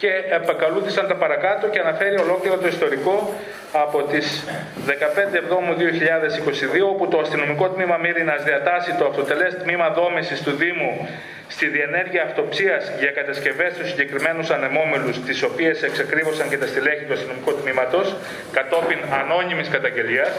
και 0.00 0.10
επακαλούθησαν 0.38 1.06
τα 1.08 1.14
παρακάτω 1.14 1.68
και 1.68 1.78
αναφέρει 1.78 2.18
ολόκληρο 2.20 2.56
το 2.56 2.66
ιστορικό 2.66 3.34
από 3.72 4.02
τις 4.02 4.44
15 4.86 4.92
Εβδόμου 5.34 5.72
2022 5.74 6.88
όπου 6.92 7.08
το 7.08 7.18
αστυνομικό 7.18 7.68
τμήμα 7.68 7.96
Μύρινας 7.96 8.44
διατάσσει 8.44 8.94
το 8.98 9.04
αυτοτελές 9.06 9.54
τμήμα 9.62 9.90
δόμησης 9.90 10.42
του 10.42 10.50
Δήμου 10.50 11.08
στη 11.48 11.66
διενέργεια 11.66 12.22
αυτοψίας 12.22 12.92
για 12.98 13.10
κατασκευές 13.10 13.72
του 13.74 13.86
συγκεκριμένους 13.86 14.50
ανεμόμυλους 14.50 15.20
τις 15.20 15.42
οποίες 15.42 15.82
εξακρίβωσαν 15.82 16.48
και 16.48 16.58
τα 16.58 16.66
στελέχη 16.66 17.04
του 17.04 17.12
αστυνομικού 17.12 17.54
τμήματος 17.54 18.16
κατόπιν 18.52 18.98
ανώνυμης 19.20 19.68
καταγγελίας 19.68 20.30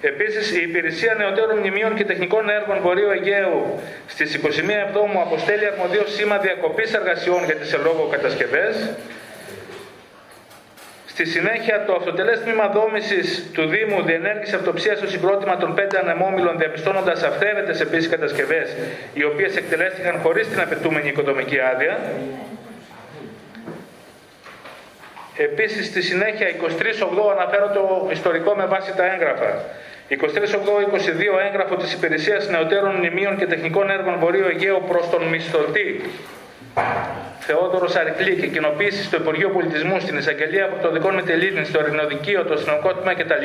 Επίσης, 0.00 0.56
η 0.56 0.62
Υπηρεσία 0.62 1.14
Νεωτέρων 1.14 1.58
Μνημείων 1.58 1.94
και 1.94 2.04
Τεχνικών 2.04 2.50
Έργων 2.50 2.80
Βορείου 2.80 3.10
Αιγαίου 3.10 3.80
στις 4.06 4.34
21 4.34 4.86
Εβδόμου 4.86 5.20
αποστέλει 5.20 5.66
αρμοδίο 5.66 6.06
σήμα 6.06 6.38
διακοπής 6.38 6.94
εργασιών 6.94 7.44
για 7.44 7.54
τις 7.54 7.72
ελόγω 7.72 8.08
κατασκευέ. 8.10 8.74
Στη 11.06 11.24
συνέχεια, 11.24 11.84
το 11.84 11.94
αυτοτελέ 11.94 12.36
τμήμα 12.36 12.68
δόμησης 12.68 13.50
του 13.52 13.66
Δήμου 13.66 14.02
διενέργησε 14.02 14.56
αυτοψία 14.56 14.96
στο 14.96 15.06
συγκρότημα 15.06 15.56
των 15.56 15.74
πέντε 15.74 15.98
ανεμόμυλων, 15.98 16.58
διαπιστώνοντας 16.58 17.22
αυθαίρετες 17.22 17.80
επίσης 17.80 18.08
κατασκευές, 18.08 18.76
οι 19.14 19.24
οποίες 19.24 19.56
εκτελέστηκαν 19.56 20.18
χωρίς 20.22 20.48
την 20.48 20.60
απαιτούμενη 20.60 21.08
οικοδομική 21.08 21.58
άδεια. 21.60 21.98
Επίσης, 25.40 25.86
στη 25.86 26.02
συνέχεια, 26.02 26.46
23.8 26.48 27.32
αναφέρω 27.36 27.68
το 27.68 28.08
ιστορικό 28.12 28.54
με 28.54 28.66
βάση 28.66 28.92
τα 28.96 29.12
έγγραφα. 29.12 29.50
23.8-22 30.08 30.16
έγγραφο 31.46 31.76
της 31.76 31.92
Υπηρεσίας 31.92 32.48
Νεωτέρων 32.48 32.94
Μνημείων 32.94 33.36
και 33.38 33.46
Τεχνικών 33.46 33.90
Έργων 33.90 34.18
Βορείου 34.18 34.46
Αιγαίου 34.46 34.82
προς 34.88 35.10
τον 35.10 35.22
μισθωτή 35.22 36.10
Θεόδωρος 37.38 37.96
Αρικλή 37.96 38.34
και 38.34 38.46
κοινοποίησης 38.46 39.04
στο 39.04 39.16
Υπουργείο 39.16 39.50
Πολιτισμού, 39.50 40.00
στην 40.00 40.16
εισαγγελία 40.18 40.64
από 40.64 40.82
το 40.82 40.90
δικό 40.90 41.10
Μητελίνη, 41.10 41.64
στο 41.64 41.80
Ειρηνοδικείο, 41.80 42.44
το 42.44 42.54
αστυνομικό 42.54 42.94
τμήμα 42.94 43.14
κτλ. 43.14 43.44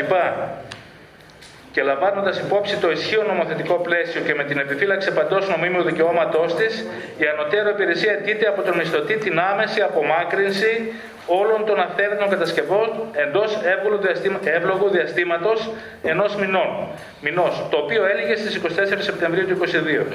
Και 1.71 1.81
λαμβάνοντας 1.81 2.39
υπόψη 2.39 2.77
το 2.77 2.91
ισχύον 2.91 3.25
νομοθετικό 3.25 3.73
πλαίσιο 3.73 4.21
και 4.21 4.33
με 4.33 4.43
την 4.43 4.57
επιφύλαξη 4.57 5.11
παντός 5.13 5.49
νομίμου 5.49 5.83
δικαιώματός 5.83 6.55
της, 6.55 6.85
η 7.17 7.25
ανωτέρω 7.27 7.69
υπηρεσία 7.69 8.11
αιτείται 8.11 8.47
από 8.47 8.61
τον 8.61 8.77
μισθωτή 8.77 9.15
την 9.17 9.39
άμεση 9.39 9.81
απομάκρυνση 9.81 10.93
όλων 11.27 11.65
των 11.65 11.79
αυθαίρετων 11.79 12.29
κατασκευών 12.29 12.89
εντός 13.11 13.59
εύλογου 14.43 14.89
διαστήματος 14.89 15.69
ενός 16.03 16.35
μηνών, 17.21 17.53
το 17.69 17.77
οποίο 17.77 18.05
έλεγε 18.05 18.35
στις 18.35 18.61
24 18.63 18.67
Σεπτεμβρίου 18.99 19.47
του 19.47 19.55
2022. 19.55 20.05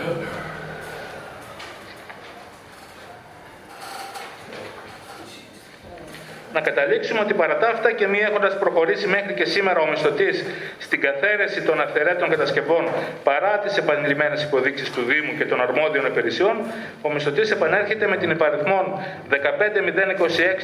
Να 6.52 6.60
καταλήξουμε 6.60 7.20
ότι 7.20 7.34
παρά 7.34 7.56
τα 7.56 7.68
αυτά 7.68 7.92
και 7.92 8.06
μη 8.06 8.18
έχοντας 8.18 8.58
προχωρήσει 8.58 9.06
μέχρι 9.06 9.34
και 9.34 9.44
σήμερα 9.44 9.80
ο 9.80 9.86
μισθωτής 9.90 10.44
στην 10.78 11.00
καθαίρεση 11.00 11.62
των 11.62 11.80
αυθαιρέτων 11.80 12.28
κατασκευών 12.30 12.84
παρά 13.24 13.58
τις 13.58 13.76
επανειλημμένες 13.76 14.42
υποδείξεις 14.42 14.90
του 14.90 15.02
Δήμου 15.02 15.32
και 15.38 15.44
των 15.44 15.60
αρμόδιων 15.60 16.06
υπηρεσιών, 16.06 16.56
ο 17.02 17.12
μισθωτής 17.12 17.50
επανέρχεται 17.50 18.06
με 18.06 18.16
την 18.16 18.30
υπαριθμόν 18.30 18.84
15026 19.30 19.36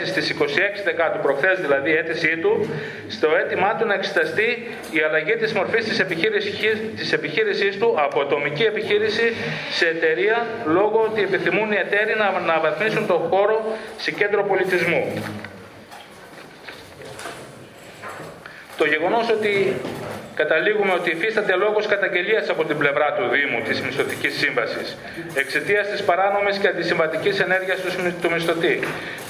στις 0.04 0.30
26 0.30 0.44
Δεκάτου, 0.84 1.18
προχθές 1.18 1.60
δηλαδή 1.60 1.90
η 1.90 1.96
αίτησή 1.96 2.36
του, 2.36 2.70
στο 3.08 3.28
αίτημά 3.36 3.74
του 3.74 3.86
να 3.86 3.94
εξεταστεί 3.94 4.68
η 4.90 5.00
αλλαγή 5.00 5.36
της 5.36 5.52
μορφής 5.52 5.84
της 6.96 7.12
επιχείρησής 7.12 7.78
του 7.78 7.94
από 7.98 8.20
ατομική 8.20 8.62
επιχείρηση 8.62 9.32
σε 9.70 9.86
εταιρεία 9.86 10.46
λόγω 10.64 11.08
ότι 11.10 11.20
επιθυμούν 11.22 11.72
οι 11.72 11.76
εταίροι 11.76 12.14
να 12.18 12.26
αναβαθμίσουν 12.26 13.06
τον 13.06 13.18
χώρο 13.30 13.64
σε 13.96 14.10
κέντρο 14.10 14.44
πολιτισμού. 14.44 15.02
Το 18.76 18.84
γεγονός 18.84 19.28
ότι 19.30 19.76
καταλήγουμε 20.34 20.92
ότι 20.92 21.10
υφίσταται 21.10 21.54
λόγο 21.54 21.80
καταγγελίας 21.88 22.48
από 22.48 22.64
την 22.64 22.78
πλευρά 22.78 23.12
του 23.16 23.24
Δήμου 23.34 23.60
της 23.68 23.80
μισθωτικής 23.80 24.38
σύμβασης 24.38 24.96
εξαιτίας 25.34 25.88
της 25.88 26.02
παράνομης 26.02 26.58
και 26.58 26.68
αντισυμβατικής 26.68 27.40
ενέργειας 27.40 27.78
του 28.22 28.30
μισθωτή. 28.30 28.80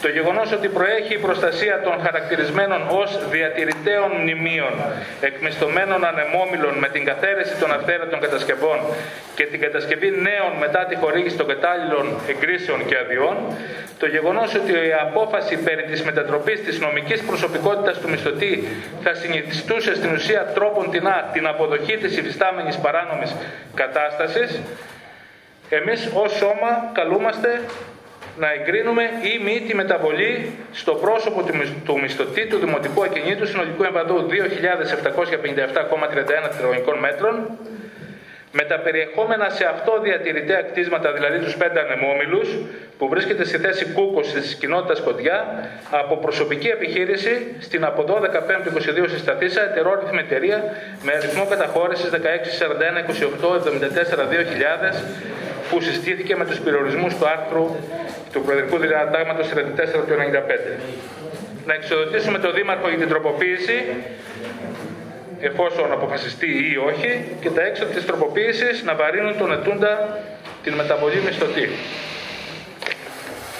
Το 0.02 0.09
γεγονός 0.09 0.52
ότι 0.52 0.68
προέχει 0.68 1.14
η 1.14 1.18
προστασία 1.18 1.81
των 1.85 1.94
χαρακτηρισμένων 2.05 2.81
ως 2.89 3.28
διατηρητέων 3.31 4.10
μνημείων 4.20 4.74
εκμισθωμένων 5.20 6.05
ανεμόμυλων 6.05 6.74
με 6.78 6.89
την 6.89 7.05
καθαίρεση 7.05 7.55
των 7.60 7.72
αυθαίρετων 7.72 8.20
κατασκευών 8.20 8.78
και 9.35 9.44
την 9.44 9.60
κατασκευή 9.60 10.10
νέων 10.10 10.52
μετά 10.64 10.86
τη 10.89 10.94
χορήγηση 10.97 11.36
των 11.36 11.47
κατάλληλων 11.47 12.20
εγκρίσεων 12.28 12.86
και 12.86 12.97
αδειών. 12.98 13.36
Το 13.98 14.06
γεγονός 14.06 14.55
ότι 14.55 14.72
η 14.72 14.94
απόφαση 15.06 15.56
περί 15.56 15.82
της 15.82 16.02
μετατροπής 16.02 16.62
της 16.62 16.81
νομικής 16.81 17.20
προσωπικότητας 17.22 17.98
του 17.98 18.10
μισθωτή 18.10 18.68
θα 19.02 19.14
συνηθιστούσε 19.14 19.94
στην 19.94 20.12
ουσία 20.12 20.43
τρόπον 20.55 20.90
την 21.33 21.47
αποδοχή 21.47 21.97
της 21.97 22.16
υφιστάμενης 22.16 22.77
παράνομης 22.77 23.35
κατάστασης, 23.75 24.61
εμείς 25.69 26.11
ως 26.15 26.33
σώμα 26.33 26.91
καλούμαστε 26.93 27.61
να 28.39 28.53
εγκρίνουμε 28.53 29.03
ή 29.03 29.43
μη 29.45 29.61
τη 29.66 29.75
μεταβολή 29.75 30.53
στο 30.73 30.93
πρόσωπο 30.95 31.45
του 31.85 32.01
μισθωτή 32.01 32.47
του 32.47 32.59
Δημοτικού 32.59 33.05
Ακινήτου 33.05 33.47
συνολικού 33.47 33.83
εμβαδού 33.83 34.27
2.757,31 34.31 34.37
τετραγωνικών 36.51 36.99
μέτρων 36.99 37.59
με 38.59 38.62
τα 38.62 38.78
περιεχόμενα 38.78 39.48
σε 39.48 39.64
αυτό 39.64 40.01
διατηρητέα 40.02 40.62
κτίσματα, 40.62 41.12
δηλαδή 41.12 41.39
τους 41.39 41.56
πέντε 41.56 41.81
ανεμόμυλους, 41.81 42.48
που 42.98 43.09
βρίσκεται 43.09 43.44
στη 43.44 43.59
θέση 43.59 43.85
κούκος 43.85 44.32
της 44.32 44.55
κοινότητας 44.55 45.01
Κοντιά, 45.01 45.39
από 45.90 46.16
προσωπική 46.16 46.68
επιχείρηση 46.68 47.55
στην 47.60 47.85
από 47.85 48.02
12 48.02 48.40
Πέμπτη 48.47 48.68
22 49.05 49.09
συσταθήσα 49.09 49.62
ετερόρυθμη 49.70 50.18
εταιρεία 50.18 50.59
με 51.02 51.12
αριθμό 51.12 51.47
καταχώρησης 51.47 52.10
1641 52.10 52.16
28 53.43 53.60
74 53.62 54.24
2000 54.90 54.94
που 55.70 55.81
συστήθηκε 55.81 56.36
με 56.36 56.44
τους 56.44 56.60
περιορισμούς 56.60 57.14
του 57.16 57.28
άρθρου 57.28 57.76
του 58.32 58.40
Προεδρικού 58.40 58.78
Διατάγματος 58.78 59.48
34 59.48 59.56
του 60.06 60.14
95. 60.14 60.81
Να 61.66 61.74
εξοδοτήσουμε 61.74 62.39
το 62.39 62.52
Δήμαρχο 62.52 62.89
για 62.89 62.98
την 62.98 63.09
τροποποίηση 63.09 63.74
εφόσον 65.51 65.93
αποφασιστεί 65.93 66.51
ή 66.73 66.77
όχι, 66.91 67.11
και 67.41 67.51
τα 67.51 67.62
έξοδα 67.62 67.91
της 67.95 68.05
τροποποίησης 68.07 68.83
να 68.83 68.95
βαρύνουν 68.95 69.39
τον 69.39 69.53
ετούντα 69.53 69.93
την 70.62 70.73
μεταβολή 70.75 71.21
μισθωτή. 71.27 71.69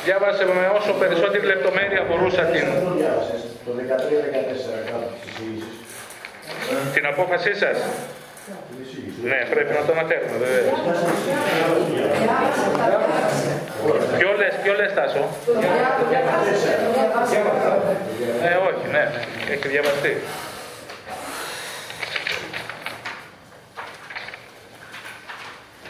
Διάβασε 0.05 0.45
με 0.45 0.67
όσο 0.79 0.93
περισσότερη 0.93 1.47
λεπτομέρεια 1.47 2.05
μπορούσα 2.09 2.43
την... 2.43 2.65
Το 3.65 3.71
13-14 6.91 6.95
Την 6.95 7.07
απόφασή 7.07 7.55
σας. 7.55 7.77
Ναι, 9.23 9.47
πρέπει 9.51 9.73
να 9.79 9.83
το 9.87 9.93
αναφέρουμε 9.93 10.37
βέβαια. 10.45 10.73
Ποιο 14.19 14.31
λες, 14.39 14.55
ποιο 14.63 14.75
λες 14.75 14.95
Τάσο; 14.95 15.29
Ε, 18.43 18.55
όχι, 18.69 18.87
ναι, 18.91 19.11
έχει 19.51 19.69
διαβαστεί. 19.69 20.17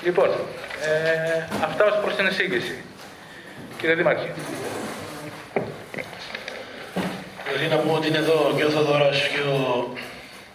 Λοιπόν, 0.05 0.28
ε, 0.28 1.44
αυτά 1.64 1.85
ως 1.85 1.98
προς 2.02 2.14
την 2.14 2.26
εισήγηση. 2.26 2.74
Κύριε 3.78 3.94
Δήμαρχε. 3.94 4.28
Δηλαδή 7.44 7.66
να 7.74 7.76
πούμε 7.76 7.93
ότι 7.93 8.09
είναι 8.09 8.18
εδώ 8.18 8.52
και 8.56 8.64
ο 8.64 8.70
Θοδωράς 8.70 9.18
και 9.18 9.40
ο, 9.40 9.89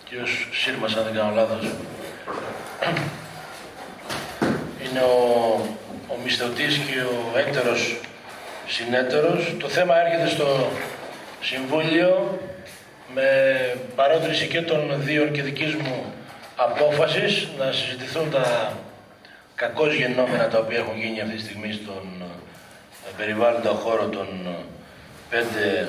και 0.03 0.15
ο 0.15 0.25
Σύρμας, 0.51 0.95
αν 0.95 1.03
δεν 1.03 1.13
κάνω 1.13 1.31
λάθος. 1.35 1.65
Είναι 4.83 4.99
ο, 4.99 5.17
ο 6.07 6.15
μισθωτής 6.23 6.77
και 6.77 6.99
ο 7.01 7.37
έτερος 7.39 7.99
συνέτερος. 8.67 9.55
Το 9.59 9.67
θέμα 9.67 9.93
έρχεται 10.05 10.29
στο 10.29 10.67
Συμβούλιο 11.41 12.39
με 13.13 13.27
παρότριση 13.95 14.47
και 14.47 14.61
των 14.61 14.95
δύο 14.97 15.27
και 15.27 15.41
δικής 15.41 15.73
μου 15.75 16.13
απόφασης 16.55 17.47
να 17.57 17.71
συζητηθούν 17.71 18.31
τα 18.31 18.73
κακώς 19.61 19.93
γεννόμενα 19.93 20.47
τα 20.47 20.57
οποία 20.59 20.77
έχουν 20.77 20.97
γίνει 20.97 21.21
αυτή 21.21 21.35
τη 21.35 21.41
στιγμή 21.41 21.71
στον 21.71 22.05
ε, 23.07 23.09
περιβάλλοντα 23.17 23.69
χώρο 23.69 24.05
των 24.05 24.27
ε, 24.45 24.55
πέντε 25.29 25.87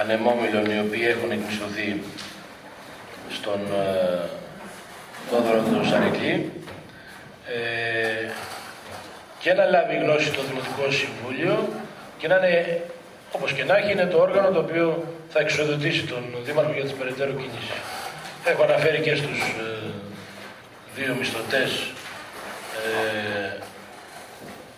ανεμόμυλων 0.00 0.64
οι 0.64 0.78
οποίοι 0.86 1.06
έχουν 1.14 1.30
εκμισθωθεί 1.30 2.02
στον 3.36 3.60
ε, 3.60 4.28
Θόδωρο 5.30 5.60
του 5.62 5.88
Σαρεκλή 5.88 6.52
ε, 7.56 8.30
και 9.38 9.52
να 9.52 9.64
λάβει 9.64 9.96
γνώση 9.96 10.30
το 10.30 10.42
Δημοτικό 10.48 10.84
Συμβούλιο 10.90 11.68
και 12.18 12.28
να 12.28 12.36
είναι, 12.36 12.82
όπως 13.32 13.52
και 13.52 13.64
να 13.64 13.76
έχει, 13.76 13.92
είναι 13.92 14.06
το 14.06 14.18
όργανο 14.18 14.48
το 14.50 14.58
οποίο 14.58 15.04
θα 15.28 15.40
εξοδοτήσει 15.40 16.02
τον 16.02 16.24
Δήμαρχο 16.44 16.72
για 16.72 16.82
τις 16.82 16.92
περαιτέρω 16.92 17.30
κινήσεις. 17.30 17.78
Έχω 18.44 18.62
αναφέρει 18.62 19.00
και 19.00 19.14
στους 19.14 19.38
ε, 19.38 19.90
δύο 20.96 21.14
μισθωτές 21.18 21.70
ε, 22.84 23.62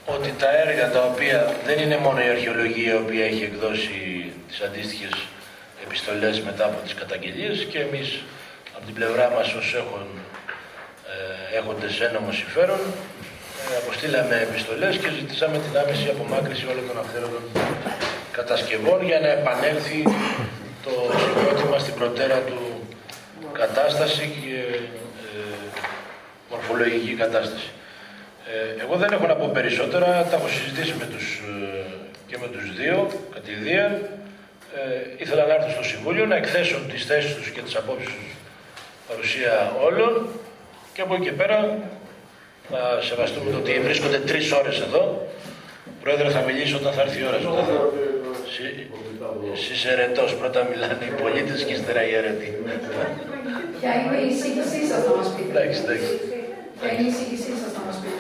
ότι 0.07 0.35
τα 0.39 0.51
έργα 0.65 0.91
τα 0.91 1.03
οποία 1.03 1.55
δεν 1.67 1.79
είναι 1.79 1.97
μόνο 1.97 2.21
η 2.21 2.29
αρχαιολογία 2.29 2.93
η 2.93 2.97
οποία 2.97 3.25
έχει 3.25 3.43
εκδώσει 3.43 4.33
τις 4.49 4.61
αντίστοιχες 4.61 5.13
επιστολές 5.87 6.41
μετά 6.41 6.65
από 6.65 6.79
τις 6.85 6.95
καταγγελίες 6.95 7.67
και 7.71 7.79
εμείς 7.79 8.23
από 8.77 8.85
την 8.87 8.95
πλευρά 8.95 9.31
μας 9.31 9.55
ως 9.55 9.75
έχουν, 9.75 10.07
ε, 11.13 11.57
έχοντες 11.59 12.01
ένομο 12.01 12.33
συμφέρον 12.33 12.81
ε, 13.73 13.77
αποστήλαμε 13.83 14.37
επιστολές 14.49 14.97
και 14.97 15.09
ζητήσαμε 15.19 15.59
την 15.59 15.79
άμεση 15.79 16.09
απομάκρυση 16.09 16.65
όλων 16.73 16.87
των 16.89 16.99
αυθαίρετων 16.99 17.43
κατασκευών 18.33 19.05
για 19.05 19.21
να 19.21 19.29
επανέλθει 19.29 20.03
το 20.85 20.93
συγκρότημα 21.23 21.79
στην 21.79 21.95
προτέρα 21.95 22.39
του 22.49 22.61
κατάσταση 23.53 24.25
και 24.41 24.57
ε, 25.25 25.79
μορφολογική 26.51 27.15
κατάσταση. 27.15 27.71
Ε, 28.53 28.83
εγώ 28.83 28.95
δεν 28.97 29.13
έχω 29.13 29.27
να 29.27 29.37
πω 29.37 29.51
περισσότερα, 29.53 30.07
τα 30.31 30.37
έχω 30.37 30.49
συζητήσει 30.49 30.95
με 30.99 31.07
τους, 31.13 31.27
ε, 31.39 31.85
και 32.27 32.37
με 32.41 32.49
τους 32.49 32.65
δύο 32.77 33.09
κατηδίαν. 33.35 33.93
Ε, 34.75 35.23
ήθελα 35.23 35.47
να 35.47 35.55
έρθω 35.55 35.71
στο 35.71 35.83
Συμβούλιο 35.83 36.27
να 36.27 36.37
εκθέσουν 36.37 36.81
τις 36.93 37.05
θέσεις 37.05 37.35
τους 37.35 37.51
και 37.51 37.61
τις 37.61 37.77
απόψεις 37.77 38.09
τους 38.09 38.31
παρουσία 39.09 39.73
όλων 39.87 40.29
και 40.95 41.01
από 41.01 41.15
εκεί 41.15 41.25
και 41.25 41.33
πέρα 41.33 41.79
θα 42.71 42.81
σεβαστούμε 43.09 43.51
το 43.51 43.57
ότι 43.57 43.81
βρίσκονται 43.87 44.19
τρεις 44.19 44.53
ώρες 44.53 44.81
εδώ. 44.81 45.03
Πρόεδρε 46.03 46.29
θα 46.31 46.41
μιλήσω 46.41 46.77
όταν 46.77 46.93
θα 46.93 47.03
έρθει 47.03 47.21
η 47.21 47.27
ώρα 47.31 47.39
σου. 47.39 47.51
Εσείς 49.55 49.85
ερετός, 49.85 50.35
πρώτα 50.41 50.61
μιλάνε 50.71 50.97
οι 51.09 51.13
πολίτες 51.23 51.65
και 51.65 51.73
ύστερα 51.73 52.03
οι 52.07 52.13
αιρετοί. 52.15 52.51
Ποια 53.81 53.93
είναι 54.01 54.19
η 54.25 54.27
εισήγησή 54.33 54.81
σας 54.91 55.01
να 55.07 55.13
μας 55.19 55.29
πείτε; 55.35 55.51
Εντάξει, 55.53 55.81
εντάξει. 55.85 56.11
Ποια 56.79 56.89
είναι 56.93 57.03
η 57.09 57.11
εισήγησή 57.13 57.53
σας 57.63 57.71
να 57.77 57.83
μας 57.87 57.97
πείτε; 58.03 58.16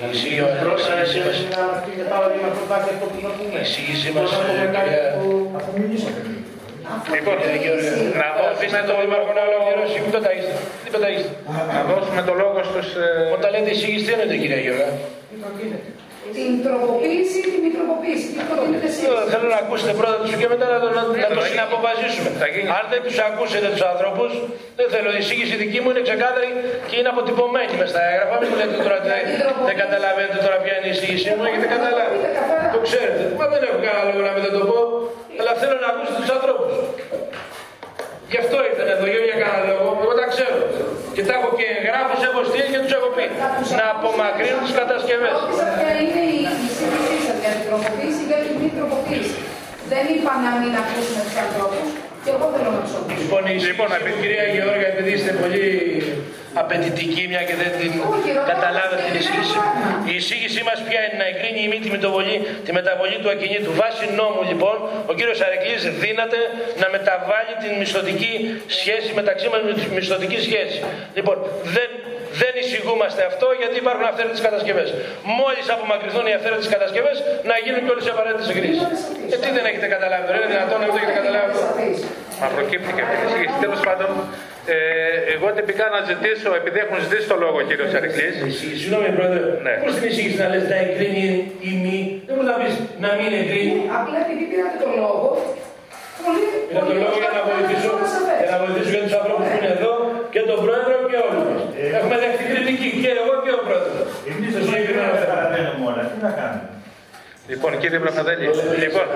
Η 0.00 0.10
εισήγησή 0.12 0.40
μας... 0.68 0.80
Η 3.56 3.62
εισήγησή 3.62 4.10
μας, 4.16 4.30
κυρία... 4.34 4.86
Λοιπόν, 7.14 7.36
να 8.20 8.28
δώσουμε 8.38 8.80
το 8.88 8.94
δήμαρχο 9.00 9.32
να 9.38 9.42
ολοκληρώσει. 9.48 9.96
Μην 10.04 10.10
πεταγείστε. 10.16 10.54
Μην 10.82 10.92
πεταγείστε. 10.94 11.30
Να 11.74 11.80
δώσουμε 11.90 12.22
το 12.28 12.34
λόγο 12.42 12.58
στους... 12.70 12.88
ε, 12.94 13.08
Όταν 13.36 13.48
λέτε 13.52 13.70
εισήγηση, 13.70 14.04
τι 14.04 14.12
εννοείται, 14.12 14.36
κυρία 14.42 14.60
Γιώργα. 14.64 14.88
Την 16.38 16.52
τροποποίηση 16.66 17.36
ή 17.42 17.44
την 17.52 17.60
μη 17.64 17.70
τροποποίηση. 17.76 18.26
Τι 18.36 18.42
προτείνετε 18.50 18.86
εσείς. 18.90 19.02
Ε, 19.08 19.30
Θέλω 19.32 19.48
να 19.54 19.58
ακούσετε 19.64 19.92
πρώτα 20.00 20.16
τους 20.22 20.32
και 20.40 20.48
μετά 20.52 20.66
να 20.74 20.78
το, 20.82 20.88
να, 20.96 21.02
να 21.24 21.30
το 21.38 21.42
συναποβαζήσουμε. 21.50 22.28
Αν 22.78 22.84
δεν 22.92 23.00
τους 23.06 23.16
ακούσετε 23.28 23.66
τους 23.74 23.84
ανθρώπους, 23.92 24.30
δεν 24.78 24.86
θέλω. 24.92 25.08
Η 25.16 25.20
εισήγηση 25.22 25.54
δική 25.62 25.78
μου 25.82 25.88
είναι 25.92 26.02
ξεκάθαρη 26.08 26.50
και 26.88 26.96
είναι 27.00 27.10
αποτυπωμένη 27.14 27.72
μες 27.80 27.88
στα 27.92 28.02
έγγραφα. 28.10 28.34
Μην 28.40 28.48
μου 28.50 28.56
λέτε 28.60 28.76
τώρα 28.84 28.96
ότι 29.00 29.08
δεν, 29.14 29.24
δεν 29.68 29.76
καταλαβαίνετε 29.82 30.38
τώρα 30.44 30.56
ποια 30.62 30.74
είναι 30.76 30.88
η 30.90 30.92
εισήγησή 30.96 31.30
μου. 31.36 31.42
Έχετε 31.48 31.68
καταλάβει. 31.76 32.16
Το 32.74 32.78
ξέρετε. 32.86 33.22
Μα 33.40 33.46
δεν 33.52 33.60
έχω 33.68 33.78
κανένα 33.86 34.02
λόγο 34.08 34.20
να 34.28 34.32
μην 34.34 34.42
δεν 34.46 34.54
το 34.58 34.62
πω. 34.70 34.78
Αλλά 35.40 35.52
θέλω 35.60 35.76
να 35.84 35.88
ακούσετε 35.92 36.18
τους 36.22 36.30
ανθρώπους. 36.36 36.72
Γι' 38.32 38.40
αυτό 38.44 38.56
ήρθαν 38.68 38.88
εδώ, 38.94 39.04
για 39.28 39.36
κανένα 39.42 39.62
λόγο. 39.70 39.88
Εγώ 40.04 40.14
τα 40.20 40.26
ξέρω. 40.32 40.58
Και 41.14 41.22
τα 41.28 41.32
έχω 41.38 41.48
και 41.58 41.66
εγγράφου, 41.76 42.16
έχω 42.28 42.40
στείλει 42.50 42.70
και 42.74 42.80
τους 42.84 42.94
έχω 42.98 43.08
πει. 43.16 43.24
Να 43.80 43.84
απομακρύνουν 43.94 44.62
τις 44.66 44.74
κατασκευές. 44.80 45.34
Ρώτησα 45.36 45.66
ποια 45.76 45.90
είναι 46.02 46.22
η 46.36 46.38
εισήγησή 46.66 47.16
σας 47.26 47.36
για 47.42 47.52
την 47.56 47.64
τροποποίηση 47.68 48.20
ή 48.24 48.26
για 48.30 48.40
την 48.44 48.54
μη 48.60 48.68
τροποποίηση. 48.78 49.38
Δεν 49.92 50.04
είπα 50.14 50.32
να 50.46 50.50
μην 50.60 50.72
ακούσουμε 50.82 51.20
τους 51.26 51.38
ανθρώπους 51.44 51.86
και 52.22 52.30
εγώ 52.34 52.46
θέλω 52.54 52.70
να 52.76 52.80
τους 52.84 52.94
ακούσω. 52.98 53.18
Λοιπόν, 53.20 53.42
η 53.54 53.56
λοιπόν, 53.68 53.88
κυρία 54.22 54.46
Γεώργια, 54.54 54.88
επειδή 54.92 55.10
είστε 55.16 55.32
πολύ 55.42 55.64
απαιτητικοί, 56.62 57.22
μια 57.32 57.42
και 57.48 57.56
δεν 57.62 57.70
την 57.80 57.92
καταλάβατε 58.50 59.02
την 59.06 59.14
εισήγηση. 59.20 59.56
Η 60.10 60.14
εισήγησή 60.20 60.62
μας 60.68 60.78
ποια 60.86 61.00
είναι 61.04 61.16
να 61.22 61.26
εγκρίνει 61.30 61.60
η 61.66 61.68
μη 61.72 61.78
τη 61.84 61.90
μεταβολή, 61.96 62.36
τη 62.66 62.70
μεταβολή 62.78 63.16
του 63.22 63.30
ακινήτου. 63.34 63.70
Βάσει 63.82 64.04
νόμου, 64.20 64.42
λοιπόν, 64.50 64.76
ο 65.10 65.12
κύριος 65.18 65.38
Αρεκλής 65.46 65.82
δύναται 66.04 66.40
να 66.82 66.86
μεταβάλει 66.96 67.54
την 67.62 67.72
μισθωτική 67.80 68.32
σχέση 68.78 69.10
μεταξύ 69.20 69.46
μας, 69.52 69.60
με 69.68 69.72
τη 69.78 69.84
μισθωτική 69.96 70.38
σχέση. 70.46 70.78
Λοιπόν, 71.18 71.36
δεν 71.76 71.90
δεν 72.42 72.52
εισηγούμαστε 72.60 73.22
αυτό 73.30 73.46
γιατί 73.60 73.76
υπάρχουν 73.82 74.04
αυθαίρετες 74.10 74.40
κατασκευές. 74.46 74.88
Μόλις 75.38 75.66
απομακρυνθούν 75.74 76.24
οι 76.30 76.34
αυθαίρετες 76.38 76.68
κατασκευές, 76.74 77.16
να 77.50 77.56
γίνουν 77.64 77.80
και 77.84 77.90
όλες 77.94 78.04
οι 78.08 78.12
απαραίτητες 78.14 78.46
εγκρίσεις. 78.52 78.82
Ε, 79.34 79.36
τι 79.42 79.48
δεν 79.56 79.64
έχετε 79.70 79.88
καταλάβει, 79.94 80.24
δεν 80.28 80.36
είναι 80.38 80.50
δυνατόν 80.54 80.78
να 80.80 80.84
μην 80.86 80.94
το 80.94 81.00
έχετε 81.00 81.16
καταλάβει 81.20 81.50
αυτό. 81.54 81.66
Μα 82.40 82.46
προκύπτει 82.56 82.90
και 82.96 83.02
αυτή 83.04 83.16
η 83.22 83.26
εισήγηση. 83.26 83.56
Τέλος 83.64 83.80
πάντων, 83.86 84.08
ε, 84.66 84.76
εγώ 85.34 85.46
τυπικά 85.56 85.86
να 85.94 86.00
ζητήσω, 86.10 86.48
επειδή 86.60 86.78
έχουν 86.84 86.96
ζητήσει 87.04 87.26
το 87.32 87.36
λόγο 87.44 87.56
ο 87.62 87.64
κύριο 87.68 87.86
Αρικλή. 87.98 88.28
Συγγνώμη, 88.80 89.08
Πρόεδρε. 89.16 89.40
Ναι. 89.66 89.74
Πώς 89.84 89.92
την 89.96 90.04
εισήγηση 90.10 90.36
να 90.42 90.48
λες 90.52 90.64
να 90.72 90.76
εγκρίνει 90.84 91.26
ή 91.68 91.70
μη, 91.82 91.98
δεν 92.26 92.32
μπορείς 92.34 92.50
να 92.52 92.56
πεις 92.60 92.74
να 93.04 93.10
μην 93.18 93.30
εγκρίνει. 93.40 93.76
Απλά 93.98 94.18
επειδή 94.24 94.44
πήρατε 94.50 94.76
το 94.84 94.88
λόγο, 95.00 95.26
πολύ, 96.24 96.46
Πήρα 96.68 96.82
το 96.88 96.92
λόγο 97.02 97.16
για 97.24 97.32
να 97.38 97.42
βοηθήσω, 97.48 97.90
για 98.42 98.50
να 98.54 98.58
βοηθήσω 98.62 98.90
και 98.94 99.02
τους 99.06 99.14
ανθρώπους 99.18 99.46
που 99.50 99.56
είναι 99.58 99.72
εδώ 99.78 99.92
και 100.34 100.40
τον 100.50 100.58
Πρόεδρο 100.64 100.94
και 101.10 101.18
όλους 101.26 101.44
μα. 101.50 101.56
Έχουμε 101.98 102.16
δεχτεί 102.22 102.44
κριτική 102.52 102.88
και 103.02 103.10
εγώ 103.20 103.34
και 103.44 103.52
ο 103.58 103.60
Πρόεδρος. 103.66 104.08
Εμείς 104.30 104.50
δεν 104.54 104.64
καταλαβαίνουμε 105.22 105.82
όλα. 105.90 106.02
Τι 106.10 106.16
να 106.26 106.30
κάνουμε; 106.38 106.69
Λοιπόν, 107.52 107.72
κύριε 107.80 107.98
Βλαχαδέλη, 108.02 108.46
λοιπόν, 108.82 109.06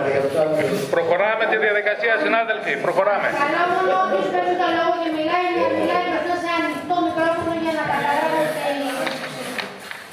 προχωράμε 0.94 1.44
τη 1.50 1.56
διαδικασία, 1.64 2.12
συνάδελφοι. 2.24 2.72
Προχωράμε. 2.86 3.28
Καλά 3.44 3.62
μόνο 3.74 3.92
όποιος 4.04 4.26
παίρνει 4.32 4.54
το 4.62 4.68
λόγο 4.78 4.94
και 5.02 5.10
μιλάει, 5.18 5.48
να 5.62 5.68
μιλάει 5.78 6.06
μπροστά 6.12 6.34
σε 6.44 6.50
ανοιχτό 6.60 6.96
μικρόφωνο 7.06 7.52
για 7.64 7.72
να 7.78 7.84
καταλάβετε. 7.92 8.62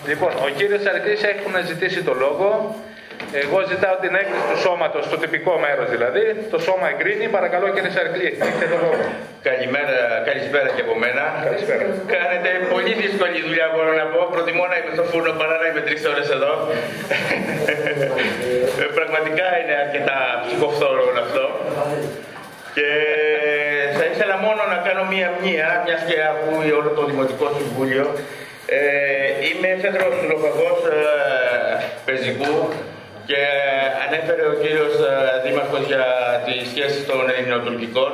Λοιπόν, 0.10 0.32
ο 0.46 0.48
κύριος 0.58 0.84
Αρικλής 0.90 1.22
έχουν 1.34 1.54
ζητήσει 1.70 2.02
το 2.08 2.14
λόγο. 2.24 2.48
Εγώ 3.40 3.58
ζητάω 3.72 3.96
την 4.04 4.14
έγκριση 4.22 4.46
του 4.52 4.60
σώματος, 4.66 5.04
στο 5.10 5.18
τυπικό 5.24 5.54
μέρος 5.66 5.88
δηλαδή. 5.96 6.24
Το 6.54 6.58
σώμα 6.68 6.86
εγκρίνει. 6.94 7.26
Παρακαλώ 7.38 7.68
κύριε 7.76 7.92
Σαρκλή, 7.96 8.30
έχετε 8.46 8.66
το 8.74 8.78
λόγο. 8.84 9.04
Καλημέρα, 9.50 9.98
καλησπέρα 10.30 10.68
και 10.76 10.84
από 10.86 10.96
μένα. 11.04 11.24
Καλησπέρα. 11.48 11.84
Κάνετε 12.16 12.50
πολύ 12.74 12.92
δύσκολη 13.02 13.38
δουλειά, 13.48 13.68
μπορώ 13.74 13.92
να 14.02 14.06
πω. 14.14 14.20
Προτιμώ 14.36 14.64
να 14.72 14.76
είμαι 14.80 14.92
στο 14.98 15.04
φούρνο 15.10 15.32
παρά 15.42 15.56
να 15.62 15.68
είμαι 15.70 15.82
τρεις 15.88 16.02
ώρες 16.12 16.28
εδώ. 16.38 16.52
Ε, 18.82 18.86
Πραγματικά 19.00 19.48
είναι 19.60 19.76
αρκετά 19.84 20.18
ψυχοφθόρο 20.44 21.02
όλο 21.10 21.22
αυτό. 21.28 21.46
Και 22.76 22.88
θα 23.98 24.06
ήθελα 24.12 24.36
μόνο 24.46 24.62
να 24.74 24.78
κάνω 24.88 25.04
μία 25.14 25.30
μνήα, 25.36 25.70
μιας 25.86 26.02
και 26.08 26.18
ακούει 26.32 26.70
όλο 26.80 26.90
το 26.98 27.04
Δημοτικό 27.10 27.46
Συμβούλιο. 27.58 28.06
Ε, 28.78 28.80
είμαι 29.48 29.68
έφεδρος 29.76 30.16
λοφαγός 30.32 30.80
ε, 30.96 31.02
πεζικού 32.06 32.54
και 33.30 33.42
ανέφερε 34.06 34.44
ο 34.54 34.56
κύριος 34.64 34.94
ε, 35.10 35.14
Δήμαρχος 35.44 35.84
για 35.92 36.06
τις 36.46 36.62
σχέσεις 36.72 37.04
των 37.10 37.22
ελληνοτουρκικών. 37.36 38.12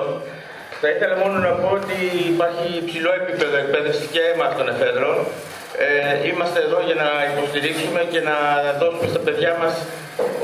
Θα 0.81 0.87
ήθελα 0.93 1.15
μόνο 1.23 1.35
να 1.47 1.51
πω 1.59 1.67
ότι 1.79 1.97
υπάρχει 2.33 2.67
υψηλό 2.83 3.11
επίπεδο 3.21 3.55
εκπαίδευσης 3.63 4.07
και 4.15 4.23
εμάς 4.33 4.51
των 4.59 4.67
εφέδρων. 4.73 5.15
Ε, 5.85 6.27
είμαστε 6.29 6.59
εδώ 6.67 6.79
για 6.87 6.97
να 7.03 7.09
υποστηρίξουμε 7.31 8.01
και 8.13 8.21
να 8.29 8.35
δώσουμε 8.79 9.07
στα 9.13 9.21
παιδιά 9.25 9.51
μας 9.61 9.73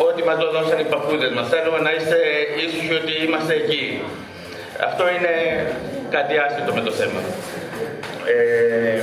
ό,τι 0.08 0.22
μας 0.28 0.38
το 0.44 0.48
δώσαν 0.56 0.78
οι 0.84 0.88
παππούδες 0.94 1.32
μας. 1.38 1.46
Θέλουμε 1.54 1.80
να 1.88 1.92
είστε 1.96 2.18
ήσυχοι 2.64 2.94
ότι 3.02 3.14
είμαστε 3.26 3.54
εκεί. 3.62 3.86
Αυτό 4.90 5.04
είναι 5.16 5.34
κάτι 6.16 6.34
άσχετο 6.46 6.72
με 6.78 6.82
το 6.88 6.92
θέμα. 7.00 7.22
Ε, 8.34 9.02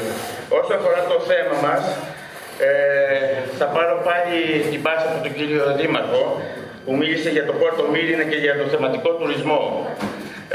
όσο 0.59 0.73
αφορά 0.78 1.01
το 1.12 1.19
θέμα 1.31 1.57
μας, 1.66 1.82
ε, 2.66 2.73
θα 3.59 3.66
πάρω 3.74 3.97
πάλι 4.09 4.39
την 4.70 4.82
πάσα 4.82 5.07
από 5.11 5.23
τον 5.24 5.32
κύριο 5.37 5.62
Δήμαρχο 5.78 6.23
που 6.85 6.93
μίλησε 6.97 7.31
για 7.37 7.45
το 7.49 7.53
πόρτο 7.61 7.82
Μύρινα 7.93 8.24
και 8.31 8.39
για 8.45 8.55
το 8.61 8.65
θεματικό 8.73 9.11
τουρισμό 9.19 9.62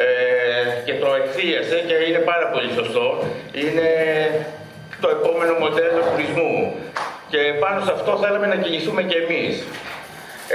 ε, 0.03 0.05
και 0.85 0.93
το 1.01 1.07
εκθίασε 1.21 1.77
και 1.87 1.95
είναι 2.07 2.21
πάρα 2.31 2.47
πολύ 2.53 2.69
σωστό. 2.79 3.07
Είναι 3.61 3.89
το 5.03 5.09
επόμενο 5.17 5.53
μοντέλο 5.63 5.99
τουρισμού 6.09 6.53
και 7.31 7.39
πάνω 7.63 7.79
σε 7.85 7.91
αυτό 7.97 8.11
θέλαμε 8.21 8.47
να 8.53 8.57
κινηθούμε 8.63 9.01
και 9.09 9.17
εμείς. 9.23 9.53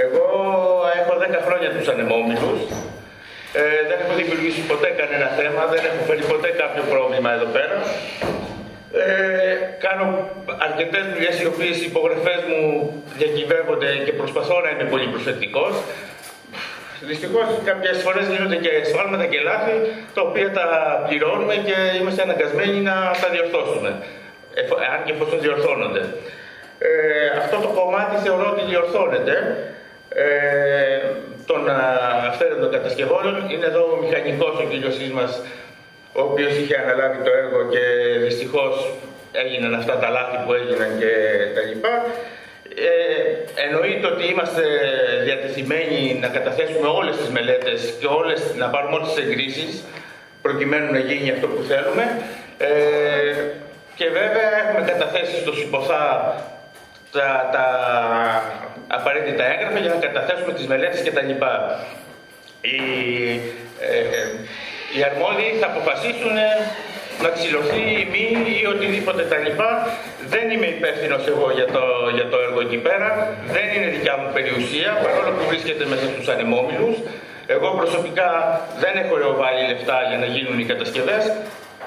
Εγώ 0.04 0.26
έχω 1.00 1.12
10 1.22 1.38
χρόνια 1.46 1.68
τους 1.74 1.88
ανεμόμυλους 1.92 2.60
ε, 3.52 3.62
δεν 3.88 3.96
έχω 4.02 4.14
δημιουργήσει 4.20 4.60
ποτέ 4.70 4.88
κανένα 5.00 5.28
θέμα, 5.38 5.62
δεν 5.72 5.82
έχω 5.88 6.00
φέρει 6.08 6.24
ποτέ 6.32 6.48
κάποιο 6.62 6.82
πρόβλημα 6.92 7.30
εδώ 7.36 7.48
πέρα. 7.56 7.76
Ε, 8.92 9.56
κάνω 9.78 10.06
αρκετές 10.68 11.04
δουλειές 11.12 11.40
οι 11.40 11.46
οποίες 11.46 11.76
οι 11.82 11.86
υπογραφές 11.92 12.40
μου 12.48 12.62
διακυβεύονται 13.18 13.90
και 14.04 14.12
προσπαθώ 14.12 14.60
να 14.60 14.70
είμαι 14.70 14.86
πολύ 14.92 15.06
προσεκτικός. 15.14 15.74
Δυστυχώς 17.00 17.46
κάποιες 17.64 17.96
φορές 18.04 18.26
γίνονται 18.32 18.56
και 18.56 18.72
σφάλματα 18.90 19.26
και 19.26 19.40
λάθη 19.40 19.74
τα 20.14 20.22
οποία 20.22 20.50
τα 20.58 20.66
πληρώνουμε 21.08 21.54
και 21.54 21.76
είμαστε 22.00 22.22
αναγκασμένοι 22.22 22.78
να 22.80 22.94
τα 23.22 23.28
διορθώσουμε. 23.34 23.90
Εφ, 24.54 24.70
αν 24.94 25.00
και 25.04 25.12
εφόσον 25.12 25.40
διορθώνονται. 25.40 26.02
Ε, 26.78 26.90
αυτό 27.42 27.56
το 27.64 27.68
κομμάτι 27.68 28.16
θεωρώ 28.24 28.46
ότι 28.54 28.62
διορθώνεται 28.70 29.34
ε, 30.14 30.26
των 31.46 31.60
αυθαίρετων 32.28 32.70
κατασκευών. 32.70 33.24
Είναι 33.50 33.66
εδώ 33.66 33.82
ο 33.92 33.96
μηχανικός 34.02 34.54
ο 34.58 34.64
κύριος 34.70 34.96
μας, 35.18 35.42
ο 36.12 36.20
οποίος 36.20 36.52
είχε 36.56 36.76
αναλάβει 36.76 37.18
το 37.24 37.30
έργο 37.42 37.68
και 37.68 37.84
δυστυχώς 38.18 38.94
έγιναν 39.32 39.74
αυτά 39.74 39.98
τα 39.98 40.08
λάθη 40.08 40.36
που 40.46 40.52
έγιναν 40.54 40.98
και 40.98 41.12
τα 41.54 41.60
λοιπά. 41.60 42.06
Ε, 42.74 43.62
εννοείται 43.64 44.06
ότι 44.06 44.24
είμαστε 44.30 44.62
διατεθειμένοι 45.24 46.18
να 46.20 46.28
καταθέσουμε 46.28 46.88
όλες 46.88 47.16
τις 47.16 47.28
μελέτες 47.28 47.94
και 48.00 48.06
όλες, 48.06 48.54
να 48.56 48.66
πάρουμε 48.68 48.94
όλες 48.94 49.08
τις 49.12 49.24
εγκρίσεις 49.24 49.84
προκειμένου 50.42 50.92
να 50.92 50.98
γίνει 50.98 51.30
αυτό 51.30 51.46
που 51.46 51.62
θέλουμε. 51.62 52.04
Ε, 52.58 52.68
και 53.94 54.08
βέβαια 54.08 54.48
έχουμε 54.62 54.90
καταθέσει 54.92 55.40
στο 55.40 55.52
ΣΥΠΟΘΑ 55.52 56.34
τα, 57.12 57.48
τα 57.52 57.66
απαραίτητα 58.86 59.44
έγγραφα 59.52 59.78
για 59.78 59.94
να 59.94 60.00
καταθέσουμε 60.06 60.52
τις 60.52 60.66
μελέτες 60.66 61.02
κτλ. 61.02 61.30
Οι, 62.60 62.80
ε, 63.80 63.98
ε, 63.98 64.26
οι 64.96 65.00
αρμόδιοι 65.08 65.50
θα 65.60 65.66
αποφασίσουν 65.72 66.36
να 67.22 67.28
ξυλωθεί 67.36 67.84
η 68.02 68.04
μη 68.12 68.26
ή 68.62 68.66
οτιδήποτε 68.74 69.22
τα 69.32 69.38
λοιπά. 69.46 69.70
Δεν 70.32 70.44
είμαι 70.52 70.68
υπεύθυνος 70.76 71.22
εγώ 71.32 71.46
για 71.58 71.68
το, 71.74 71.84
για 72.16 72.26
το 72.32 72.36
έργο 72.46 72.60
εκεί 72.66 72.78
πέρα. 72.86 73.08
Δεν 73.54 73.66
είναι 73.74 73.88
δικιά 73.96 74.14
μου 74.20 74.28
περιουσία, 74.36 74.90
παρόλο 75.04 75.30
που 75.36 75.44
βρίσκεται 75.50 75.84
μέσα 75.92 76.06
στους 76.12 76.26
ανεμόμυλους. 76.32 76.96
Εγώ 77.54 77.68
προσωπικά 77.80 78.28
δεν 78.82 78.94
έχω 79.02 79.14
βάλει 79.42 79.62
λεφτά 79.70 79.98
για 80.10 80.18
να 80.22 80.26
γίνουν 80.34 80.56
οι 80.60 80.66
κατασκευές. 80.72 81.24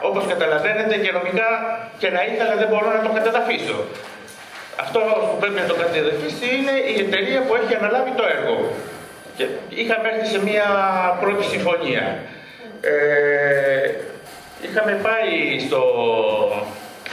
Όπως 0.08 0.24
καταλαβαίνετε 0.34 0.96
και 1.04 1.12
νομικά 1.18 1.50
και 2.02 2.10
να 2.16 2.22
ήθελα 2.30 2.54
δεν 2.62 2.68
μπορώ 2.72 2.88
να 2.98 3.02
το 3.06 3.12
καταδαφίσω. 3.18 3.78
Αυτό 4.84 5.00
που 5.30 5.38
πρέπει 5.42 5.60
να 5.64 5.68
το 5.72 5.76
καταδαφίσει 5.84 6.46
είναι 6.58 6.76
η 6.94 6.96
εταιρεία 7.06 7.40
που 7.46 7.54
έχει 7.60 7.74
αναλάβει 7.80 8.12
το 8.20 8.26
έργο. 8.36 8.56
Και 9.38 9.46
είχαμε 9.82 10.06
έρθει 10.12 10.28
σε 10.36 10.40
μια 10.50 10.68
πρώτη 11.22 11.44
συμφωνία. 11.54 12.04
Ε, 12.86 13.92
είχαμε 14.62 15.00
πάει 15.02 15.60
στο, 15.68 15.84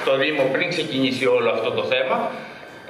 στο 0.00 0.16
Δήμο 0.16 0.42
πριν 0.52 0.68
ξεκινήσει 0.68 1.26
όλο 1.26 1.50
αυτό 1.50 1.70
το 1.70 1.84
θέμα 1.84 2.30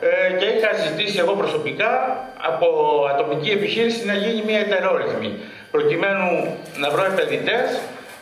ε, 0.01 0.33
και 0.39 0.45
είχα 0.45 0.71
ζητήσει 0.87 1.19
εγώ 1.19 1.33
προσωπικά 1.33 1.93
από 2.37 2.67
ατομική 3.11 3.51
επιχείρηση 3.51 4.05
να 4.05 4.15
γίνει 4.15 4.43
μια 4.47 4.59
ετερόρυθμη 4.59 5.39
προκειμένου 5.71 6.57
να 6.77 6.91
βρω 6.91 7.05
επενδυτές 7.05 7.81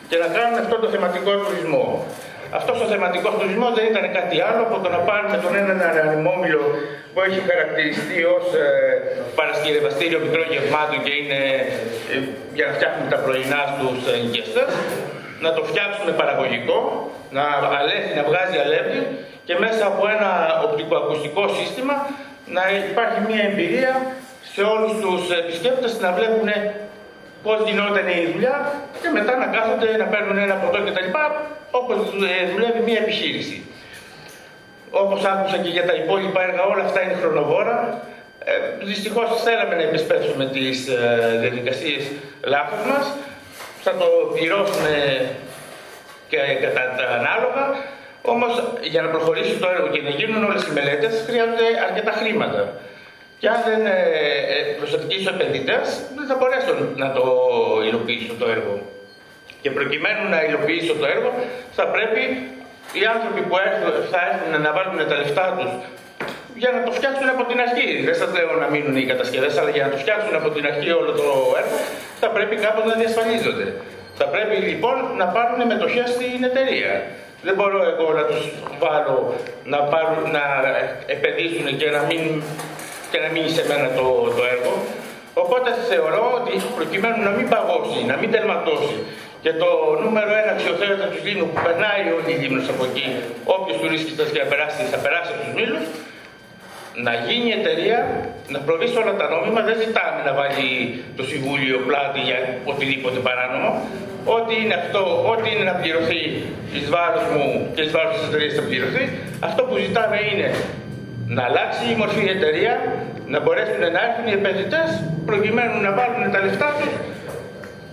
και 0.09 0.17
να 0.17 0.27
κάνουν 0.27 0.59
αυτό 0.59 0.75
το 0.79 0.87
θεματικό 0.87 1.31
τουρισμό. 1.31 2.05
Αυτός 2.57 2.77
ο 2.83 2.85
θεματικός 2.91 3.33
τουρισμός 3.39 3.71
δεν 3.77 3.85
ήταν 3.91 4.05
κάτι 4.17 4.37
άλλο 4.47 4.61
από 4.67 4.77
το 4.83 4.89
να 4.95 4.99
πάρουμε 5.09 5.37
τον 5.43 5.53
έναν 5.61 5.79
ανεμόμυλο 6.03 6.63
που 7.13 7.19
έχει 7.27 7.39
χαρακτηριστεί 7.49 8.19
ως 8.37 8.45
ε, 8.63 8.67
παρασκευαστήριο 9.39 10.19
μικρό 10.25 10.43
γευμάτων 10.51 10.99
και 11.05 11.13
είναι 11.19 11.39
ε, 12.13 12.15
για 12.57 12.65
να 12.67 12.73
φτιάχνουμε 12.77 13.07
τα 13.13 13.19
πρωινά 13.25 13.61
στους 13.71 13.99
εγκαιστέ, 14.17 14.63
να 15.45 15.49
το 15.55 15.61
φτιάξουμε 15.69 16.11
παραγωγικό, 16.21 16.79
να 17.37 17.43
αλεύει, 17.79 18.11
να 18.19 18.23
βγάζει 18.29 18.57
αλεύει 18.65 18.99
και 19.47 19.55
μέσα 19.63 19.83
από 19.91 20.03
ένα 20.15 20.29
οπτικοακουστικό 20.65 21.43
σύστημα 21.57 21.95
να 22.55 22.63
υπάρχει 22.89 23.19
μια 23.27 23.41
εμπειρία 23.49 23.93
σε 24.53 24.61
όλους 24.73 24.93
τους 25.03 25.21
επισκέπτες 25.41 25.91
να 26.05 26.09
βλέπουν 26.17 26.49
πώς 27.43 27.57
γινόταν 27.65 28.07
η 28.07 28.31
δουλειά 28.33 28.73
και 29.01 29.09
μετά 29.17 29.33
να 29.37 29.45
κάθονται 29.45 29.97
να 29.97 30.05
παίρνουν 30.05 30.37
ένα 30.37 30.55
ποτό 30.55 30.79
κτλ. 30.85 31.09
όπως 31.71 31.97
δουλεύει 32.51 32.81
μια 32.85 32.99
επιχείρηση. 33.05 33.57
Όπως 34.91 35.23
άκουσα 35.23 35.57
και 35.57 35.69
για 35.69 35.85
τα 35.85 35.93
υπόλοιπα 35.93 36.41
έργα, 36.43 36.63
όλα 36.63 36.83
αυτά 36.83 37.01
είναι 37.03 37.13
χρονοβόρα. 37.21 38.01
Ε, 38.45 38.51
Δυστυχώς 38.85 39.41
θέλαμε 39.43 39.75
να 39.75 39.81
επισπεύσουμε 39.81 40.45
τις 40.45 40.87
ε, 40.87 41.37
διαδικασίες 41.41 42.03
λάθος 42.43 42.81
μας. 42.91 43.13
Θα 43.83 43.91
το 43.91 44.05
πληρώσουμε 44.33 44.91
και 46.29 46.37
κατά 46.37 46.95
τα 46.97 47.05
ανάλογα. 47.19 47.63
Όμως 48.21 48.63
για 48.81 49.01
να 49.01 49.07
προχωρήσει 49.07 49.55
το 49.57 49.67
έργο 49.69 49.87
και 49.87 50.01
να 50.01 50.09
γίνουν 50.09 50.43
όλες 50.43 50.63
οι 50.67 50.71
μελέτες 50.71 51.23
χρειάζονται 51.27 51.67
αρκετά 51.87 52.11
χρήματα. 52.11 52.73
Και 53.39 53.47
αν 53.53 53.59
δεν 53.67 53.81
ε, 53.85 53.97
ε 54.55 54.59
προσελκύσω 54.79 55.29
επενδυτές, 55.35 55.85
δεν 56.17 56.25
θα 56.29 56.35
μπορέσω 56.39 56.71
να 57.03 57.07
το 57.17 57.23
υλοποιήσω 57.87 58.33
το 58.41 58.45
έργο. 58.55 58.75
Και 59.61 59.69
προκειμένου 59.77 60.23
να 60.33 60.39
υλοποιήσω 60.47 60.93
το 61.01 61.05
έργο, 61.15 61.29
θα 61.77 61.85
πρέπει 61.93 62.21
οι 62.97 63.03
άνθρωποι 63.13 63.41
που 63.47 63.55
θα 64.11 64.19
έρθουν 64.29 64.53
να 64.65 64.71
βάλουν 64.77 64.99
τα 65.11 65.15
λεφτά 65.21 65.45
τους 65.57 65.71
για 66.61 66.71
να 66.75 66.79
το 66.85 66.91
φτιάξουν 66.97 67.27
από 67.35 67.43
την 67.49 67.57
αρχή. 67.65 67.89
Δεν 68.07 68.15
σας 68.21 68.29
λέω 68.37 68.51
να 68.63 68.67
μείνουν 68.73 68.95
οι 69.01 69.05
κατασκευές, 69.11 69.53
αλλά 69.59 69.69
για 69.75 69.83
να 69.85 69.89
το 69.93 69.97
φτιάξουν 70.03 70.33
από 70.39 70.49
την 70.55 70.63
αρχή 70.71 70.91
όλο 71.01 71.11
το 71.21 71.27
έργο, 71.61 71.77
θα 72.21 72.27
πρέπει 72.35 72.55
κάπως 72.65 72.85
να 72.91 72.95
διασφαλίζονται. 73.01 73.67
Θα 74.19 74.25
πρέπει 74.33 74.55
λοιπόν 74.69 74.97
να 75.21 75.25
πάρουν 75.35 75.59
μετοχές 75.73 76.07
στην 76.15 76.39
εταιρεία. 76.49 76.93
Δεν 77.45 77.53
μπορώ 77.57 77.79
εγώ 77.91 78.07
να 78.19 78.23
τους 78.29 78.41
βάλω 78.83 79.19
να, 79.73 79.79
πάρουν, 79.91 80.23
να 80.37 80.45
επενδύσουν 81.15 81.67
και 81.79 81.89
να, 81.95 82.01
μην, 82.09 82.23
και 83.11 83.19
να 83.23 83.27
μείνει 83.33 83.51
σε 83.57 83.63
μένα 83.69 83.87
το, 83.97 84.05
το 84.37 84.43
έργο. 84.55 84.73
Οπότε 85.43 85.69
θεωρώ 85.91 86.23
ότι 86.39 86.53
προκειμένου 86.79 87.19
να 87.27 87.31
μην 87.37 87.45
παγώσει, 87.53 87.99
να 88.11 88.15
μην 88.19 88.29
τερματώσει 88.35 88.97
και 89.43 89.51
το 89.61 89.69
νούμερο 90.03 90.31
ένα 90.41 90.51
αξιοθέατα 90.55 91.05
του 91.11 91.19
Δήμου 91.25 91.45
που 91.51 91.59
περνάει 91.67 92.03
όλη 92.17 92.31
η 92.35 92.37
Λίμνος 92.41 92.67
από 92.73 92.83
εκεί, 92.89 93.07
όποιος 93.55 93.77
τουρίστης 93.81 94.13
και 94.33 94.41
να 94.43 94.47
περάσει, 94.51 94.81
θα 94.93 94.99
περάσει 95.05 95.29
από 95.33 95.41
τους 95.43 95.53
Μήλους, 95.57 95.85
να 97.05 97.13
γίνει 97.25 97.47
η 97.53 97.55
εταιρεία, 97.59 97.99
να 98.53 98.59
προβεί 98.65 98.87
όλα 99.01 99.13
τα 99.21 99.25
νόμιμα, 99.33 99.59
δεν 99.69 99.75
ζητάμε 99.83 100.19
να 100.27 100.33
βάλει 100.39 100.67
το 101.17 101.23
Συμβούλιο 101.31 101.77
πλάτη 101.87 102.19
για 102.29 102.39
οτιδήποτε 102.71 103.19
παράνομο. 103.27 103.71
Ό,τι 104.37 104.53
είναι 104.61 104.75
αυτό, 104.81 105.01
ό,τι 105.31 105.47
είναι 105.51 105.65
να 105.71 105.75
πληρωθεί 105.81 106.21
εις 106.75 106.85
βάρος 106.93 107.25
μου 107.33 107.45
και 107.75 107.81
εις 107.85 107.91
βάρος 107.95 108.13
της 108.15 108.23
εταιρείας 108.27 108.53
θα 108.57 108.63
πληρωθεί. 108.69 109.03
Αυτό 109.47 109.61
που 109.67 109.75
ζητάμε 109.85 110.17
είναι 110.31 110.47
να 111.35 111.41
αλλάξει 111.49 111.83
η 111.93 111.95
μορφή 112.01 112.21
η 112.29 112.29
εταιρεία, 112.37 112.73
να 113.33 113.39
μπορέσουν 113.39 113.79
να 113.95 113.99
έρθουν 114.07 114.25
οι 114.29 114.35
επενδυτές 114.39 114.89
προκειμένου 115.29 115.77
να 115.85 115.91
βάλουν 115.97 116.31
τα 116.33 116.39
λεφτά 116.45 116.69
τους 116.77 116.93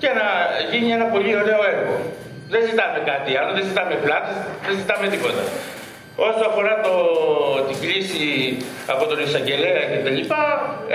και 0.02 0.10
να 0.18 0.26
γίνει 0.70 0.90
ένα 0.98 1.06
πολύ 1.14 1.32
ωραίο 1.42 1.60
έργο. 1.72 1.94
Δεν 2.52 2.62
ζητάμε 2.68 2.98
κάτι 3.10 3.30
άλλο, 3.38 3.50
δεν 3.56 3.64
ζητάμε 3.70 3.94
πλάτες, 4.04 4.36
δεν 4.66 4.74
ζητάμε 4.80 5.06
τίποτα. 5.14 5.42
Όσο 6.28 6.42
αφορά 6.50 6.74
το, 6.86 6.94
την 7.68 7.76
κρίση 7.84 8.26
από 8.86 9.04
τον 9.10 9.18
εισαγγελέα 9.24 9.82
και 9.90 9.98
τα 10.04 10.10
λοιπά, 10.10 10.42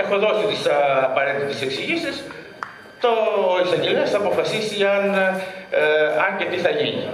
έχω 0.02 0.14
δώσει 0.24 0.44
τις 0.52 0.62
απαραίτητες 1.08 1.62
εξηγήσεις. 1.62 2.16
Το 3.04 3.12
εισαγγελέας 3.64 4.10
θα 4.10 4.18
αποφασίσει 4.22 4.84
αν, 4.84 5.04
ε, 5.70 5.82
αν 6.24 6.30
και 6.38 6.44
τι 6.50 6.58
θα 6.64 6.70
γίνει. 6.70 7.04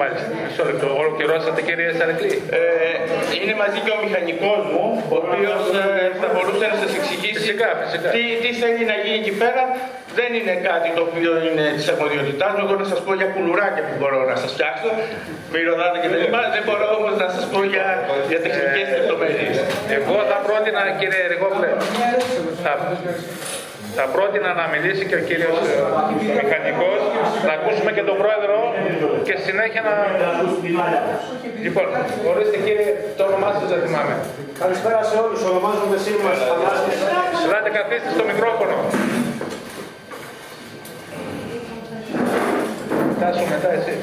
Μάλιστα, 0.00 0.26
μισό 0.44 0.64
λεπτό. 0.70 0.88
Ολοκληρώσατε 1.02 1.60
κύριε 1.66 1.90
Σαρεκλή. 1.98 2.34
Ε, 2.56 2.60
είναι 3.36 3.54
μαζί 3.62 3.78
και 3.84 3.92
ο 3.96 3.98
μηχανικός 4.04 4.60
μου, 4.72 4.84
ο 5.14 5.16
οποίος 5.22 5.62
ε, 5.80 5.84
θα 6.20 6.28
μπορούσε 6.32 6.64
να 6.72 6.76
σας 6.82 6.90
εξηγήσει 6.98 7.38
φυσικά, 7.42 7.68
φυσικά. 7.82 8.08
Τι, 8.14 8.22
τι 8.42 8.48
θέλει 8.60 8.82
να 8.92 8.96
γίνει 9.02 9.18
εκεί 9.22 9.34
πέρα. 9.42 9.62
Δεν 10.18 10.30
είναι 10.38 10.54
κάτι 10.68 10.88
το 10.96 11.02
οποίο 11.08 11.32
είναι 11.46 11.64
της 11.76 11.86
αρμοδιότητάς 11.92 12.50
μου. 12.54 12.62
Εγώ 12.64 12.74
να 12.82 12.86
σας 12.92 13.00
πω 13.04 13.12
για 13.20 13.28
κουλουράκια 13.34 13.82
που 13.86 13.94
μπορώ 13.98 14.18
να 14.30 14.36
σας 14.42 14.50
φτιάξω, 14.54 14.88
με 15.52 15.58
ρωτάτε 15.68 15.96
και 16.02 16.08
τα 16.12 16.18
λοιπά. 16.22 16.40
Δεν 16.54 16.62
μπορώ 16.66 16.86
όμως 16.98 17.14
να 17.22 17.28
σας 17.34 17.44
πω 17.52 17.60
για, 17.72 17.86
για 18.30 18.40
τεχνικές 18.44 18.88
λεπτομέρειες. 18.96 19.56
Εγώ 19.98 20.16
θα 20.30 20.38
πρότεινα, 20.46 20.82
κύριε 21.00 21.22
Ριγόπλε, 21.32 21.68
θα, 23.94 24.02
θα 24.02 24.04
πρότεινα 24.14 24.50
να 24.60 24.64
μιλήσει 24.72 25.04
και 25.10 25.16
ο 25.20 25.22
κύριος 25.28 25.58
ε, 25.70 25.76
μηχανικός, 26.40 27.00
να 27.46 27.52
ακούσουμε 27.58 27.90
και 27.96 28.04
τον 28.08 28.16
πρόεδρο 28.22 28.56
και 29.26 29.34
συνέχεια 29.46 29.80
να... 29.88 29.94
Λοιπόν, 31.66 31.86
ορίστε 32.30 32.56
κύριε, 32.66 32.90
το 33.18 33.22
όνομά 33.30 33.50
σας 33.58 33.68
δεν 33.72 33.80
θυμάμαι. 33.84 34.14
Καλησπέρα 34.62 35.00
σε 35.10 35.16
όλους, 35.22 35.40
ονομάζομαι 35.50 35.96
Σύρμας 36.04 36.38
Θανάσης. 36.48 36.98
Συλλάτε 37.40 37.70
καθίστε 37.78 38.10
στο 38.16 38.24
μικρόφωνο. 38.30 38.76
Τάσο 43.20 43.44
μετά 43.54 43.70
εσύ. 43.78 43.94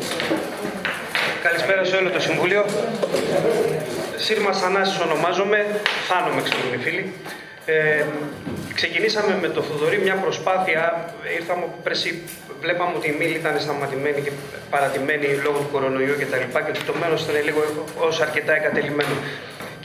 Καλησπέρα 1.45 1.83
σε 1.89 1.95
όλο 1.99 2.09
το 2.09 2.19
Συμβούλιο. 2.27 2.61
Σύρμα 4.15 4.51
Θανάσης 4.53 4.99
ονομάζομαι, 5.07 5.59
χάνομαι 6.09 6.41
ξέρουν 6.47 6.73
οι 6.75 6.77
φίλοι. 6.85 7.13
Ε, 7.65 8.03
ξεκινήσαμε 8.79 9.33
με 9.43 9.49
το 9.55 9.61
Θοδωρή 9.67 9.97
μια 10.07 10.15
προσπάθεια, 10.25 10.83
ήρθαμε 11.39 11.65
πέρσι, 11.83 12.09
βλέπαμε 12.63 12.93
ότι 12.97 13.07
η 13.13 13.15
μήλη 13.19 13.35
ήταν 13.43 13.53
σταματημένη 13.59 14.21
και 14.25 14.31
παρατημένη 14.69 15.27
λόγω 15.45 15.57
του 15.63 15.69
κορονοϊού 15.71 16.15
και 16.19 16.27
τα 16.31 16.37
λοιπά 16.37 16.59
και 16.61 16.71
ότι 16.73 16.83
το 16.89 16.93
μέρος 17.01 17.19
ήταν 17.23 17.43
λίγο 17.47 17.61
ως 18.07 18.21
αρκετά 18.25 18.51
εγκατελειμμένο. 18.57 19.15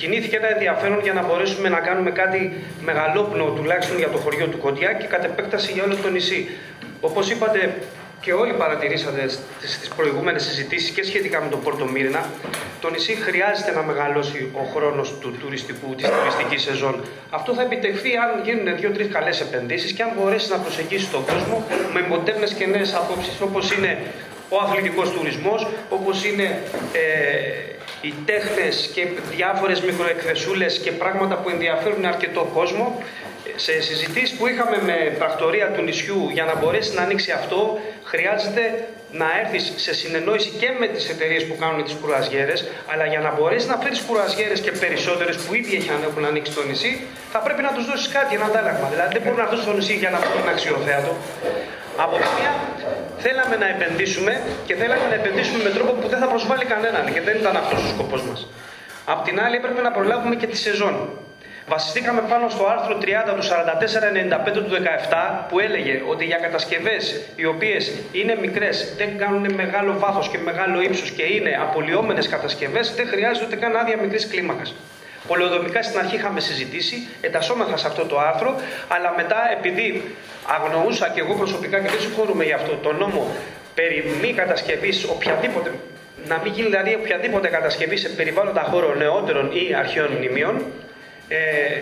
Κινήθηκε 0.01 0.37
ένα 0.37 0.49
ενδιαφέρον 0.57 1.01
για 1.07 1.13
να 1.19 1.23
μπορέσουμε 1.27 1.69
να 1.77 1.81
κάνουμε 1.87 2.11
κάτι 2.11 2.41
μεγαλόπνο 2.89 3.45
τουλάχιστον 3.57 3.97
για 4.03 4.11
το 4.15 4.19
χωριό 4.25 4.47
του 4.53 4.59
Κοντιά 4.59 4.93
και 4.93 5.07
κατ' 5.07 5.25
επέκταση 5.25 5.73
για 5.73 5.85
όλο 5.87 5.97
το 6.05 6.09
νησί. 6.11 6.41
Όπως 7.01 7.31
είπατε, 7.31 7.61
και 8.25 8.33
όλοι 8.33 8.53
παρατηρήσατε 8.53 9.29
στις 9.65 9.89
προηγούμενες 9.97 10.43
συζητήσεις 10.43 10.91
και 10.91 11.05
σχετικά 11.05 11.41
με 11.41 11.49
τον 11.49 11.63
Πόρτο 11.63 11.85
Μύρνα, 11.85 12.31
το 12.81 12.91
νησί 12.91 13.15
χρειάζεται 13.15 13.73
να 13.73 13.83
μεγαλώσει 13.83 14.51
ο 14.53 14.63
χρόνος 14.75 15.19
του 15.21 15.37
τουριστικού, 15.41 15.95
της 15.95 16.09
τουριστικής 16.09 16.63
σεζόν. 16.63 17.05
Αυτό 17.31 17.55
θα 17.55 17.63
επιτευχθεί 17.63 18.11
αν 18.17 18.31
γίνουν 18.45 18.77
δύο-τρεις 18.77 19.09
καλές 19.13 19.41
επενδύσεις 19.41 19.93
και 19.93 20.03
αν 20.03 20.11
μπορέσει 20.17 20.51
να 20.51 20.57
προσεγγίσει 20.57 21.09
τον 21.11 21.25
κόσμο 21.25 21.65
με 21.93 22.01
μοντέρνες 22.09 22.53
και 22.53 22.67
νέες 22.67 22.95
απόψεις, 22.95 23.41
όπως 23.41 23.73
είναι 23.73 23.99
ο 24.49 24.57
αθλητικός 24.65 25.11
τουρισμός, 25.11 25.67
όπως 25.89 26.25
είναι 26.25 26.63
ε, 26.93 27.75
οι 28.01 28.15
τέχνες 28.25 28.91
και 28.95 29.07
διάφορες 29.37 29.81
μικροεκθεσούλες 29.81 30.79
και 30.79 30.91
πράγματα 30.93 31.35
που 31.37 31.49
ενδιαφέρουν 31.49 32.05
αρκετό 32.05 32.51
κόσμο. 32.55 33.03
Σε 33.57 33.81
συζητήσεις 33.81 34.37
που 34.37 34.47
είχαμε 34.47 34.79
με 34.83 34.97
πρακτορία 35.19 35.67
του 35.75 35.83
νησιού 35.83 36.29
για 36.33 36.45
να 36.45 36.55
μπορέσει 36.57 36.95
να 36.95 37.03
ανοίξει 37.03 37.31
αυτό, 37.31 37.79
χρειάζεται 38.05 38.63
να 39.21 39.27
έρθεις 39.43 39.73
σε 39.77 39.95
συνεννόηση 39.95 40.51
και 40.61 40.69
με 40.81 40.87
τις 40.87 41.09
εταιρείες 41.13 41.45
που 41.47 41.57
κάνουν 41.61 41.85
τις 41.85 41.95
κουραζιέρε, 42.01 42.57
αλλά 42.93 43.05
για 43.13 43.21
να 43.27 43.31
μπορέσεις 43.35 43.69
να 43.69 43.77
φέρεις 43.83 44.01
κουραζιέρε 44.07 44.57
και 44.65 44.73
περισσότερες 44.83 45.37
που 45.43 45.55
ήδη 45.55 45.77
έχουν 46.09 46.25
ανοίξει 46.25 46.53
στο 46.53 46.63
νησί, 46.69 46.93
θα 47.33 47.39
πρέπει 47.39 47.63
να 47.63 47.73
τους 47.77 47.85
δώσεις 47.89 48.09
κάτι, 48.17 48.35
ένα 48.35 48.45
αντάλλαγμα. 48.45 48.87
Δηλαδή 48.93 49.13
δεν 49.17 49.23
μπορούν 49.23 49.41
να 49.45 49.49
δώσουν 49.51 49.65
στο 49.69 49.75
νησί 49.79 49.95
για 50.03 50.11
να 50.15 50.19
βρουν 50.19 50.49
αξιοθέατο. 50.55 51.13
Από 52.05 52.15
τη 52.23 52.29
μία 52.37 52.53
θέλαμε 53.25 53.57
να 53.63 53.69
επενδύσουμε 53.75 54.33
και 54.67 54.75
θέλαμε 54.81 55.07
να 55.13 55.15
επενδύσουμε 55.21 55.59
με 55.67 55.71
τρόπο 55.77 55.93
που 56.01 56.09
δεν 56.13 56.19
θα 56.23 56.27
προσβάλλει 56.33 56.65
κανέναν 56.73 57.05
και 57.15 57.21
δεν 57.21 57.37
ήταν 57.43 57.57
αυτός 57.57 57.81
ο 57.87 57.89
σκοπός 57.95 58.23
μας. 58.29 58.41
Απ' 59.05 59.25
την 59.27 59.37
άλλη 59.45 59.57
έπρεπε 59.57 59.81
να 59.81 59.91
προλάβουμε 59.91 60.35
και 60.41 60.47
τη 60.47 60.57
σεζόν. 60.57 60.95
Βασιστήκαμε 61.69 62.23
πάνω 62.29 62.49
στο 62.49 62.67
άρθρο 62.67 62.99
30 63.01 63.05
του 63.37 63.43
4495 64.49 64.53
του 64.53 64.67
17 65.11 65.45
που 65.49 65.59
έλεγε 65.59 66.03
ότι 66.09 66.25
για 66.25 66.37
κατασκευές 66.37 67.21
οι 67.37 67.45
οποίες 67.45 67.93
είναι 68.13 68.37
μικρές, 68.41 68.95
δεν 68.97 69.19
κάνουν 69.19 69.55
μεγάλο 69.55 69.99
βάθος 69.99 70.29
και 70.29 70.39
μεγάλο 70.39 70.81
ύψος 70.81 71.11
και 71.11 71.23
είναι 71.23 71.59
απολυόμενες 71.61 72.29
κατασκευές, 72.29 72.95
δεν 72.95 73.07
χρειάζεται 73.07 73.47
ούτε 73.47 73.57
καν 73.57 73.77
άδεια 73.77 73.97
μικρής 73.97 74.29
κλίμακας. 74.29 74.75
Πολεοδομικά 75.27 75.83
στην 75.83 75.99
αρχή 75.99 76.17
είχαμε 76.17 76.41
συζητήσει, 76.41 77.07
εντασσόμεθα 77.21 77.77
σε 77.77 77.87
αυτό 77.87 78.05
το 78.05 78.19
άρθρο, 78.19 78.55
αλλά 78.89 79.15
μετά 79.17 79.37
επειδή 79.59 80.17
αγνοούσα 80.47 81.09
και 81.09 81.21
εγώ 81.21 81.35
προσωπικά 81.35 81.81
και 81.81 81.89
δεν 81.89 82.01
συμφωνούμε 82.01 82.45
για 82.45 82.55
αυτό 82.55 82.77
το 82.77 82.93
νόμο 82.93 83.27
περί 83.75 84.05
μη 84.23 84.33
κατασκευής 84.33 85.05
οποιαδήποτε 85.05 85.71
να 86.29 86.41
μην 86.43 86.53
γίνει 86.53 86.69
δηλαδή 86.69 86.95
οποιαδήποτε 86.95 87.49
κατασκευή 87.49 87.97
σε 87.97 88.09
περιβάλλοντα 88.09 88.63
χώρων 88.63 88.97
νεότερων 88.99 89.51
ή 89.53 89.75
αρχαίων 89.75 90.13
μνημείων, 90.13 90.65
ε, 91.29 91.81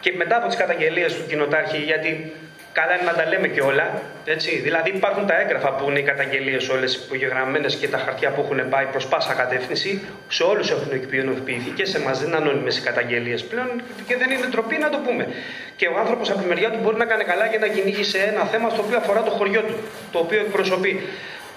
και 0.00 0.12
μετά 0.16 0.36
από 0.36 0.46
τις 0.46 0.56
καταγγελίες 0.56 1.14
του 1.14 1.26
κοινοτάρχη, 1.28 1.78
γιατί 1.78 2.32
καλά 2.72 2.94
είναι 2.94 3.10
να 3.10 3.14
τα 3.14 3.26
λέμε 3.28 3.48
και 3.48 3.60
όλα, 3.60 4.02
έτσι. 4.24 4.56
Δηλαδή 4.56 4.90
υπάρχουν 4.90 5.26
τα 5.26 5.40
έγγραφα 5.40 5.70
που 5.72 5.90
είναι 5.90 5.98
οι 5.98 6.02
καταγγελίες 6.02 6.68
όλες 6.68 6.94
υπογεγραμμένες 6.94 7.74
και 7.74 7.88
τα 7.88 7.98
χαρτιά 7.98 8.30
που 8.30 8.40
έχουν 8.40 8.68
πάει 8.68 8.86
προς 8.86 9.06
πάσα 9.06 9.34
κατεύθυνση, 9.34 10.02
σε 10.28 10.42
όλους 10.42 10.70
έχουν 10.70 10.92
εκπληρωθεί 10.92 11.72
και 11.74 11.84
σε 11.84 12.00
μας 12.00 12.18
δεν 12.18 12.28
είναι 12.28 12.36
ανώνυμες 12.36 12.78
οι 12.78 12.82
καταγγελίες 12.82 13.44
πλέον 13.44 13.82
και 14.06 14.16
δεν 14.16 14.30
είναι 14.30 14.46
τροπή 14.46 14.76
να 14.78 14.88
το 14.88 14.98
πούμε. 14.98 15.26
Και 15.76 15.86
ο 15.86 15.98
άνθρωπος 15.98 16.30
από 16.30 16.40
τη 16.40 16.46
μεριά 16.46 16.70
του 16.70 16.78
μπορεί 16.82 16.96
να 16.96 17.04
κάνει 17.04 17.24
καλά 17.24 17.46
για 17.46 17.58
να 17.58 17.66
κυνήγει 17.66 18.04
σε 18.04 18.18
ένα 18.18 18.44
θέμα 18.44 18.68
στο 18.68 18.82
οποίο 18.82 18.96
αφορά 18.96 19.22
το 19.22 19.30
χωριό 19.30 19.62
του, 19.62 19.76
το 20.12 20.18
οποίο 20.18 20.40
εκπροσωπεί. 20.40 21.02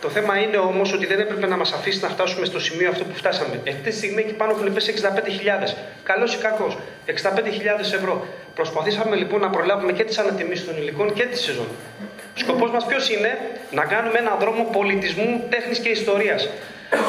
Το 0.04 0.10
θέμα 0.10 0.38
είναι 0.38 0.58
όμως 0.58 0.94
ότι 0.94 1.06
δεν 1.06 1.20
έπρεπε 1.20 1.48
να 1.48 1.58
μας 1.58 1.72
αφήσει 1.74 2.00
να 2.02 2.10
φτάσουμε 2.10 2.46
στο 2.46 2.60
σημείο 2.60 2.90
αυτό 2.90 3.04
που 3.04 3.16
φτάσαμε. 3.16 3.56
Αυτή 3.68 3.90
τη 3.90 3.92
στιγμή 3.92 4.22
εκεί 4.22 4.34
πάνω 4.34 4.52
έχουν 4.52 4.74
πέσει 4.74 4.94
65.000. 5.70 5.74
Καλός 6.04 6.34
ή 6.34 6.38
κακός. 6.38 6.78
65.000 7.08 7.14
ευρώ. 7.80 8.28
Προσπαθήσαμε 8.56 9.16
λοιπόν 9.16 9.40
να 9.40 9.50
προλάβουμε 9.50 9.92
και 9.92 10.04
τις 10.04 10.18
ανατιμήσεις 10.18 10.66
των 10.66 10.78
υλικών 10.78 11.14
και 11.14 11.24
τη 11.24 11.38
σεζόν. 11.38 11.68
Σκοπός 12.34 12.72
μας 12.72 12.86
ποιος 12.86 13.10
είναι; 13.10 13.38
Να 13.72 13.86
κάνουμε 13.86 14.20
έναν 14.20 14.36
δρόμο 14.40 14.64
πολιτισμού, 14.72 15.44
τέχνης 15.50 15.80
και 15.80 15.90
ιστορίας. 15.90 16.50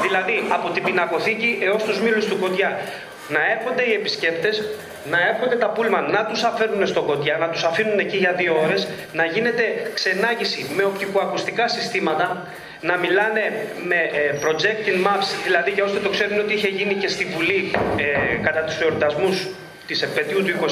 Δηλαδή 0.03 0.45
από 0.49 0.71
την 0.71 0.83
πινακοθήκη 0.83 1.59
έως 1.62 1.83
τους 1.83 2.01
μήλους 2.01 2.27
του 2.27 2.39
Κοντιά. 2.39 2.81
Να 3.29 3.41
έρχονται 3.55 3.83
οι 3.83 3.93
επισκέπτες, 3.93 4.62
να 5.11 5.19
έρχονται 5.29 5.57
τα 5.57 5.69
πούλμαν, 5.69 6.11
να 6.11 6.25
τους 6.27 6.43
αφαίρουν 6.43 6.87
στο 6.87 7.03
Κοντιά, 7.03 7.37
να 7.37 7.49
τους 7.49 7.65
αφήνουν 7.65 7.99
εκεί 7.99 8.16
για 8.16 8.33
δύο 8.33 8.61
ώρες, 8.65 8.89
να 9.12 9.25
γίνεται 9.25 9.91
ξενάγηση 9.95 10.66
με 10.77 10.85
οπτικοακουστικά 10.85 11.69
συστήματα, 11.69 12.47
να 12.89 12.97
μιλάνε 12.97 13.44
με 13.90 14.01
ε, 14.20 14.23
projecting 14.44 14.98
maps, 15.06 15.28
δηλαδή 15.44 15.70
για 15.70 15.85
όσοι 15.85 15.98
το 16.06 16.09
ξέρουν 16.09 16.39
ότι 16.39 16.52
είχε 16.55 16.69
γίνει 16.69 16.94
και 16.94 17.09
στη 17.09 17.24
Βουλή 17.24 17.70
ε, 17.97 18.36
κατά 18.47 18.61
τους 18.61 18.81
εορτασμούς 18.81 19.48
της 19.86 20.02
επαιτίου 20.02 20.44
του 20.44 20.52
21, 20.66 20.70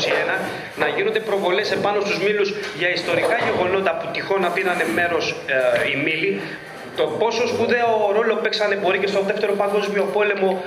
να 0.76 0.88
γίνονται 0.88 1.20
προβολές 1.20 1.72
επάνω 1.72 2.00
στους 2.00 2.18
μήλους 2.24 2.54
για 2.78 2.88
ιστορικά 2.88 3.36
γεγονότα 3.46 3.92
που 3.96 4.06
τυχόν 4.12 4.40
να 4.40 4.50
πήρανε 4.50 4.84
μέρος 4.94 5.24
ε, 5.84 5.90
οι 5.90 5.96
μήλοι, 6.04 6.40
το 6.96 7.04
πόσο 7.04 7.46
σπουδαίο 7.46 8.10
ρόλο 8.16 8.34
παίξανε 8.34 8.74
μπορεί 8.74 8.98
και 8.98 9.06
στο 9.06 9.20
δεύτερο 9.22 9.52
παγκόσμιο 9.52 10.04
πόλεμο 10.12 10.62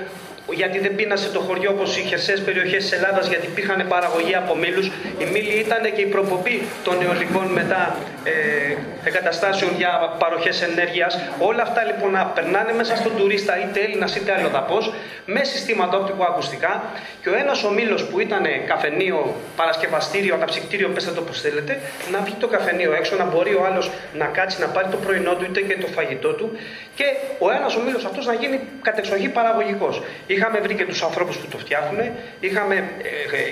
γιατί 0.53 0.79
δεν 0.79 0.95
πείνασε 0.95 1.29
το 1.29 1.39
χωριό 1.39 1.71
όπως 1.71 1.97
οι 1.97 2.01
χερσαίε 2.01 2.33
περιοχές 2.33 2.83
της 2.83 2.91
Ελλάδας, 2.91 3.27
γιατί 3.27 3.45
υπήρχαν 3.45 3.85
παραγωγή 3.87 4.35
από 4.35 4.55
μήλους. 4.55 4.87
Η 5.19 5.25
μήλη 5.31 5.53
ήταν 5.65 5.81
και 5.95 6.01
η 6.01 6.05
προπομπή 6.05 6.61
των 6.83 7.01
αιωλικών 7.01 7.45
μετά 7.45 7.95
ε, 8.23 8.75
εγκαταστάσεων 9.07 9.71
για 9.77 10.15
παροχές 10.19 10.61
ενέργειας. 10.61 11.19
Όλα 11.39 11.61
αυτά 11.61 11.83
λοιπόν 11.83 12.11
να 12.11 12.25
περνάνε 12.25 12.73
μέσα 12.73 12.95
στον 12.95 13.15
τουρίστα, 13.17 13.53
είτε 13.63 13.79
Έλληνα 13.79 14.07
είτε 14.17 14.31
αλλοδαπό, 14.37 14.77
με 15.25 15.43
συστήματα 15.43 15.97
οπτικοακουστικά. 15.97 16.83
Και 17.21 17.29
ο 17.29 17.35
ένας 17.35 17.63
ο 17.63 17.69
μήλος 17.71 18.05
που 18.05 18.19
ήταν 18.19 18.43
καφενείο, 18.67 19.35
παρασκευαστήριο, 19.55 20.33
αναψυκτήριο, 20.35 20.87
πέστε 20.89 21.11
το 21.11 21.21
πώ 21.21 21.33
θέλετε, 21.33 21.79
να 22.11 22.19
βγει 22.19 22.35
το 22.39 22.47
καφενείο 22.47 22.93
έξω, 22.93 23.15
να 23.15 23.25
μπορεί 23.25 23.53
ο 23.53 23.65
άλλος 23.65 23.91
να 24.13 24.25
κάτσει 24.25 24.61
να 24.61 24.67
πάρει 24.67 24.87
το 24.91 24.97
πρωινό 24.97 25.35
του 25.35 25.45
είτε 25.45 25.61
και 25.61 25.77
το 25.77 25.87
φαγητό 25.87 26.33
του. 26.33 26.57
Και 26.95 27.05
ο 27.39 27.51
ένας 27.51 27.75
ο 27.75 27.79
μήλος 27.85 28.05
αυτός 28.05 28.25
να 28.25 28.33
γίνει 28.33 28.59
κατεξοχή 28.81 29.29
παραγωγικός. 29.29 30.01
Είχαμε 30.35 30.59
βρει 30.59 30.73
και 30.75 30.85
τους 30.85 31.01
ανθρώπους 31.03 31.37
που 31.37 31.47
το 31.47 31.57
φτιάχνουν, 31.57 31.99
είχαμε, 32.39 32.75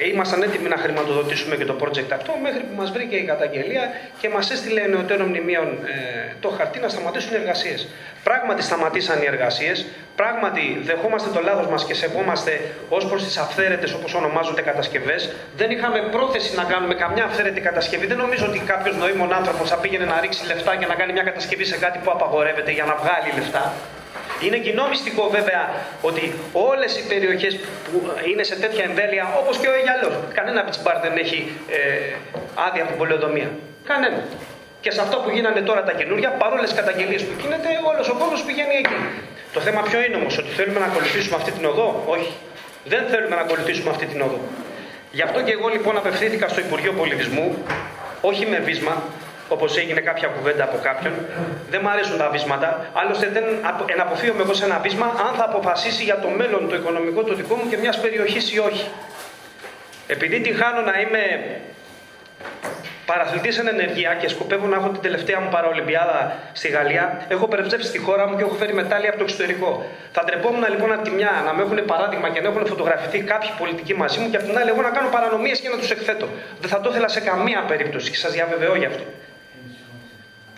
ε, 0.03 0.07
ήμασταν 0.13 0.41
έτοιμοι 0.43 0.69
να 0.69 0.77
χρηματοδοτήσουμε 0.77 1.55
και 1.55 1.65
το 1.65 1.75
project 1.81 2.11
αυτό, 2.13 2.31
μέχρι 2.41 2.63
που 2.67 2.75
μας 2.81 2.91
βρήκε 2.91 3.15
η 3.15 3.23
καταγγελία 3.23 3.83
και 4.19 4.29
μας 4.29 4.51
έστειλε 4.51 4.81
νεωτέρων 4.81 5.27
μνημείων 5.27 5.67
ε, 5.67 6.35
το 6.39 6.49
χαρτί 6.49 6.79
να 6.79 6.89
σταματήσουν 6.89 7.31
οι 7.33 7.35
εργασίες. 7.35 7.87
Πράγματι 8.23 8.61
σταματήσαν 8.63 9.21
οι 9.21 9.25
εργασίες, 9.25 9.85
πράγματι 10.15 10.79
δεχόμαστε 10.83 11.29
το 11.29 11.41
λάθος 11.41 11.67
μας 11.67 11.85
και 11.85 11.93
σεβόμαστε 11.93 12.61
ως 12.89 13.05
προς 13.05 13.23
τις 13.23 13.37
αυθαίρετες 13.37 13.93
όπως 13.93 14.13
ονομάζονται 14.13 14.61
κατασκευές. 14.61 15.31
Δεν 15.55 15.71
είχαμε 15.71 15.99
πρόθεση 16.11 16.55
να 16.55 16.63
κάνουμε 16.63 16.93
καμιά 16.93 17.23
αυθαίρετη 17.23 17.61
κατασκευή. 17.61 18.05
Δεν 18.05 18.17
νομίζω 18.17 18.45
ότι 18.45 18.59
κάποιος 18.59 18.95
νοήμων 18.95 19.33
άνθρωπος 19.33 19.69
θα 19.69 19.77
πήγαινε 19.77 20.05
να 20.05 20.19
ρίξει 20.21 20.45
λεφτά 20.47 20.75
και 20.75 20.85
να 20.85 20.95
κάνει 20.95 21.13
μια 21.13 21.23
κατασκευή 21.23 21.65
σε 21.65 21.77
κάτι 21.77 21.99
που 22.03 22.11
απαγορεύεται 22.11 22.71
για 22.71 22.85
να 22.85 22.95
βγάλει 22.95 23.29
λεφτά. 23.35 23.73
Είναι 24.45 24.57
κοινό 24.57 24.87
μυστικό 24.87 25.29
βέβαια 25.37 25.63
ότι 26.01 26.33
όλες 26.69 26.97
οι 26.97 27.03
περιοχές 27.07 27.53
που 27.85 27.97
είναι 28.29 28.43
σε 28.43 28.55
τέτοια 28.55 28.83
εμβέλεια, 28.83 29.25
όπως 29.39 29.57
και 29.57 29.67
ο 29.67 29.73
Αιγιαλός, 29.77 30.13
κανένα 30.33 30.63
πιτσμπάρ 30.63 30.97
δεν 31.05 31.17
έχει 31.23 31.39
ε, 31.69 31.79
άδεια 32.67 32.83
από 32.83 32.93
πολεοδομία. 33.01 33.49
Κανένα. 33.91 34.23
Και 34.83 34.91
σε 34.91 35.01
αυτό 35.01 35.17
που 35.17 35.29
γίνανε 35.29 35.61
τώρα 35.61 35.83
τα 35.83 35.93
καινούργια, 35.99 36.29
παρόλες 36.29 36.73
καταγγελίες 36.73 37.21
που 37.23 37.33
γίνεται, 37.41 37.69
όλος 37.91 38.09
ο 38.09 38.15
κόσμος 38.21 38.43
πηγαίνει 38.43 38.75
εκεί. 38.83 38.99
Το 39.53 39.59
θέμα 39.59 39.81
ποιο 39.81 39.99
είναι 40.05 40.15
όμως, 40.15 40.37
ότι 40.37 40.49
θέλουμε 40.57 40.79
να 40.79 40.85
ακολουθήσουμε 40.85 41.35
αυτή 41.35 41.51
την 41.51 41.65
οδό, 41.65 42.03
όχι. 42.07 42.31
Δεν 42.85 43.03
θέλουμε 43.11 43.35
να 43.35 43.41
ακολουθήσουμε 43.41 43.89
αυτή 43.89 44.05
την 44.05 44.21
οδό. 44.21 44.39
Γι' 45.11 45.21
αυτό 45.21 45.41
και 45.41 45.51
εγώ 45.51 45.67
λοιπόν 45.67 45.97
απευθύνθηκα 45.97 46.47
στο 46.47 46.59
Υπουργείο 46.59 46.93
Πολιτισμού, 46.93 47.57
όχι 48.21 48.45
με 48.45 48.57
βίσμα, 48.57 49.03
όπως 49.53 49.77
έγινε 49.77 50.01
κάποια 50.09 50.27
κουβέντα 50.27 50.63
από 50.63 50.77
κάποιον. 50.87 51.13
Δεν 51.69 51.79
μου 51.83 51.89
αρέσουν 51.89 52.17
τα 52.17 52.29
βίσματα. 52.29 52.89
Άλλωστε, 52.93 53.27
δεν 53.27 53.43
εναποφύγομαι 53.95 54.41
εγώ 54.41 54.53
σε 54.53 54.65
ένα 54.65 54.79
βίσμα 54.79 55.05
αν 55.05 55.33
θα 55.37 55.43
αποφασίσει 55.43 56.03
για 56.03 56.19
το 56.19 56.29
μέλλον 56.29 56.69
το 56.69 56.75
οικονομικό 56.75 57.23
το 57.23 57.33
δικό 57.33 57.55
μου 57.55 57.69
και 57.69 57.77
μιας 57.77 57.99
περιοχής 57.99 58.53
ή 58.53 58.59
όχι. 58.59 58.87
Επειδή 60.07 60.39
την 60.39 60.55
χάνω 60.55 60.81
να 60.81 60.99
είμαι 61.01 61.21
παραθλητής 63.05 63.57
εν 63.57 63.67
ενεργεία 63.67 64.13
και 64.13 64.27
σκοπεύω 64.27 64.67
να 64.67 64.75
έχω 64.75 64.89
την 64.89 65.01
τελευταία 65.01 65.39
μου 65.39 65.49
παραολυμπιάδα 65.49 66.35
στη 66.53 66.67
Γαλλία, 66.67 67.25
έχω 67.27 67.47
περιστρέψει 67.47 67.91
τη 67.91 67.97
χώρα 67.97 68.27
μου 68.27 68.37
και 68.37 68.43
έχω 68.43 68.53
φέρει 68.53 68.73
μετάλλια 68.73 69.09
από 69.09 69.17
το 69.17 69.23
εξωτερικό. 69.23 69.85
Θα 70.11 70.23
ντρεπόμουν 70.23 70.65
λοιπόν 70.69 70.91
από 70.93 71.03
τη 71.03 71.09
μια 71.09 71.31
να 71.45 71.53
με 71.53 71.61
έχουν 71.63 71.85
παράδειγμα 71.85 72.29
και 72.29 72.41
να 72.41 72.47
έχουν 72.49 72.65
φωτογραφηθεί 72.65 73.19
κάποιοι 73.19 73.49
πολιτικοί 73.57 73.93
μαζί 73.93 74.19
μου 74.19 74.29
και 74.29 74.37
από 74.37 74.45
την 74.45 74.57
άλλη 74.57 74.69
εγώ 74.69 74.81
να 74.81 74.89
κάνω 74.89 75.09
παρανομίες 75.09 75.59
και 75.59 75.69
να 75.69 75.77
τους 75.77 75.91
εκθέτω. 75.91 76.27
Δεν 76.61 76.69
θα 76.69 76.81
το 76.81 76.89
ήθελα 76.89 77.07
σε 77.07 77.19
καμία 77.19 77.63
περίπτωση 77.67 78.09
και 78.11 78.17
σας 78.17 78.31
διαβεβαιώ 78.31 78.75
γι' 78.75 78.85
αυτό. 78.85 79.03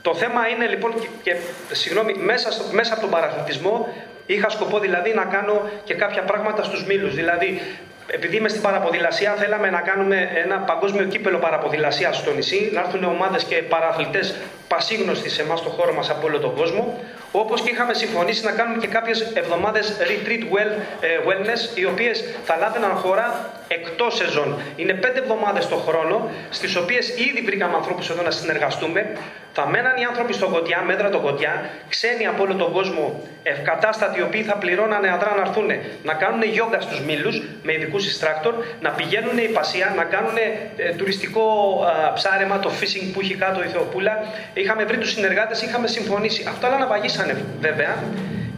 Το 0.08 0.16
θέμα 0.16 0.42
είναι 0.48 0.66
λοιπόν, 0.68 0.92
και, 1.00 1.08
και 1.24 1.36
συγγνώμη, 1.72 2.14
μέσα, 2.14 2.52
στο, 2.52 2.64
μέσα 2.72 2.94
από 2.94 3.02
τον 3.02 3.10
παραθλητισμό 3.10 3.88
είχα 4.26 4.50
σκοπό 4.50 4.80
δηλαδή 4.80 5.14
να 5.14 5.26
κάνω 5.26 5.70
και 5.84 5.94
κάποια 5.94 6.24
πράγματα 6.24 6.64
στους 6.64 6.86
μήλους. 6.86 7.16
Δηλαδή, 7.16 7.62
επειδή 8.08 8.36
είμαι 8.38 8.50
στην 8.50 8.62
παραποδηλασία, 8.62 9.32
θέλαμε 9.34 9.70
να 9.70 9.82
κάνουμε 9.82 10.30
ένα 10.44 10.58
παγκόσμιο 10.58 11.06
κύπελο 11.06 11.38
παραποδηλασίας 11.38 12.18
στο 12.18 12.34
νησί, 12.34 12.70
να 12.74 12.80
έρθουν 12.80 13.04
ομάδες 13.04 13.44
και 13.44 13.56
παραθλητές 13.56 14.36
πασίγνωστοι 14.68 15.30
σε 15.30 15.42
εμάς, 15.42 15.60
στο 15.60 15.70
χώρο 15.70 15.94
μας 15.94 16.10
από 16.10 16.28
όλο 16.28 16.40
τον 16.40 16.56
κόσμο. 16.56 17.00
Όπως 17.32 17.62
και 17.62 17.70
είχαμε 17.70 17.94
συμφωνήσει 17.94 18.46
να 18.46 18.52
κάνουμε 18.52 18.78
και 18.82 18.88
κάποιες 18.88 19.32
εβδομάδες 19.34 19.98
retreat 20.00 20.44
well, 20.54 20.72
ε, 21.00 21.08
wellness, 21.28 21.78
οι 21.78 21.86
οποίες 21.86 22.24
θα 22.44 22.56
λάβαιναν 22.58 22.92
χώρα 22.92 23.52
εκτός 23.68 24.16
σεζόν. 24.16 24.60
Είναι 24.76 24.94
πέντε 24.94 25.20
εβδομάδες 25.20 25.68
το 25.68 25.76
χρόνο, 25.76 26.30
στις 26.50 26.76
οποίες 26.76 27.10
ήδη 27.10 27.42
βρήκαμε 27.46 27.76
ανθρώπους 27.76 28.10
εδώ 28.10 28.22
να 28.22 28.32
συνεργαστούμε. 28.32 29.18
Θα 29.54 29.68
μέναν 29.68 29.98
οι 29.98 30.04
άνθρωποι 30.04 30.34
στο 30.34 30.48
Κωτιά, 30.48 30.82
μέτρα 30.82 31.10
το 31.10 31.20
Κωτιά, 31.20 31.70
ξένοι 31.90 32.28
από 32.28 32.44
όλο 32.44 32.56
τον 32.56 32.72
κόσμο, 32.72 33.22
ευκατάστατοι, 33.44 34.20
οι 34.20 34.22
οποίοι 34.22 34.44
θα 34.44 34.56
πληρώνανε 34.58 35.12
αδρά 35.12 35.36
να 35.36 35.42
έρθουν 35.42 35.68
να 36.04 36.14
κάνουν 36.14 36.44
γιόγκα 36.44 36.82
στους 36.82 37.00
μήλους 37.02 37.42
με 37.64 37.74
ειδικούς 37.74 38.08
ιστράκτορ, 38.08 38.54
να 38.82 38.90
πηγαίνουν 38.90 39.38
υπασία, 39.38 39.94
να 39.96 40.04
κάνουν 40.04 40.38
ε, 40.76 40.92
τουριστικό 40.92 41.44
α, 41.86 42.14
ψάρεμα, 42.14 42.60
το 42.60 42.72
fishing 42.82 43.10
που 43.14 43.20
έχει 43.20 43.36
κάτω 43.36 43.64
η 43.64 43.68
Θεοπούλα. 43.68 44.24
Είχαμε 44.54 44.84
βρει 44.84 44.98
τους 44.98 45.12
συνεργάτες, 45.12 45.62
είχαμε 45.62 45.88
συμφωνήσει. 45.88 46.46
Αυτά 46.48 46.68
όλα 46.68 46.78
να 46.78 46.88
βαγίσανε 46.88 47.38
βέβαια. 47.60 47.96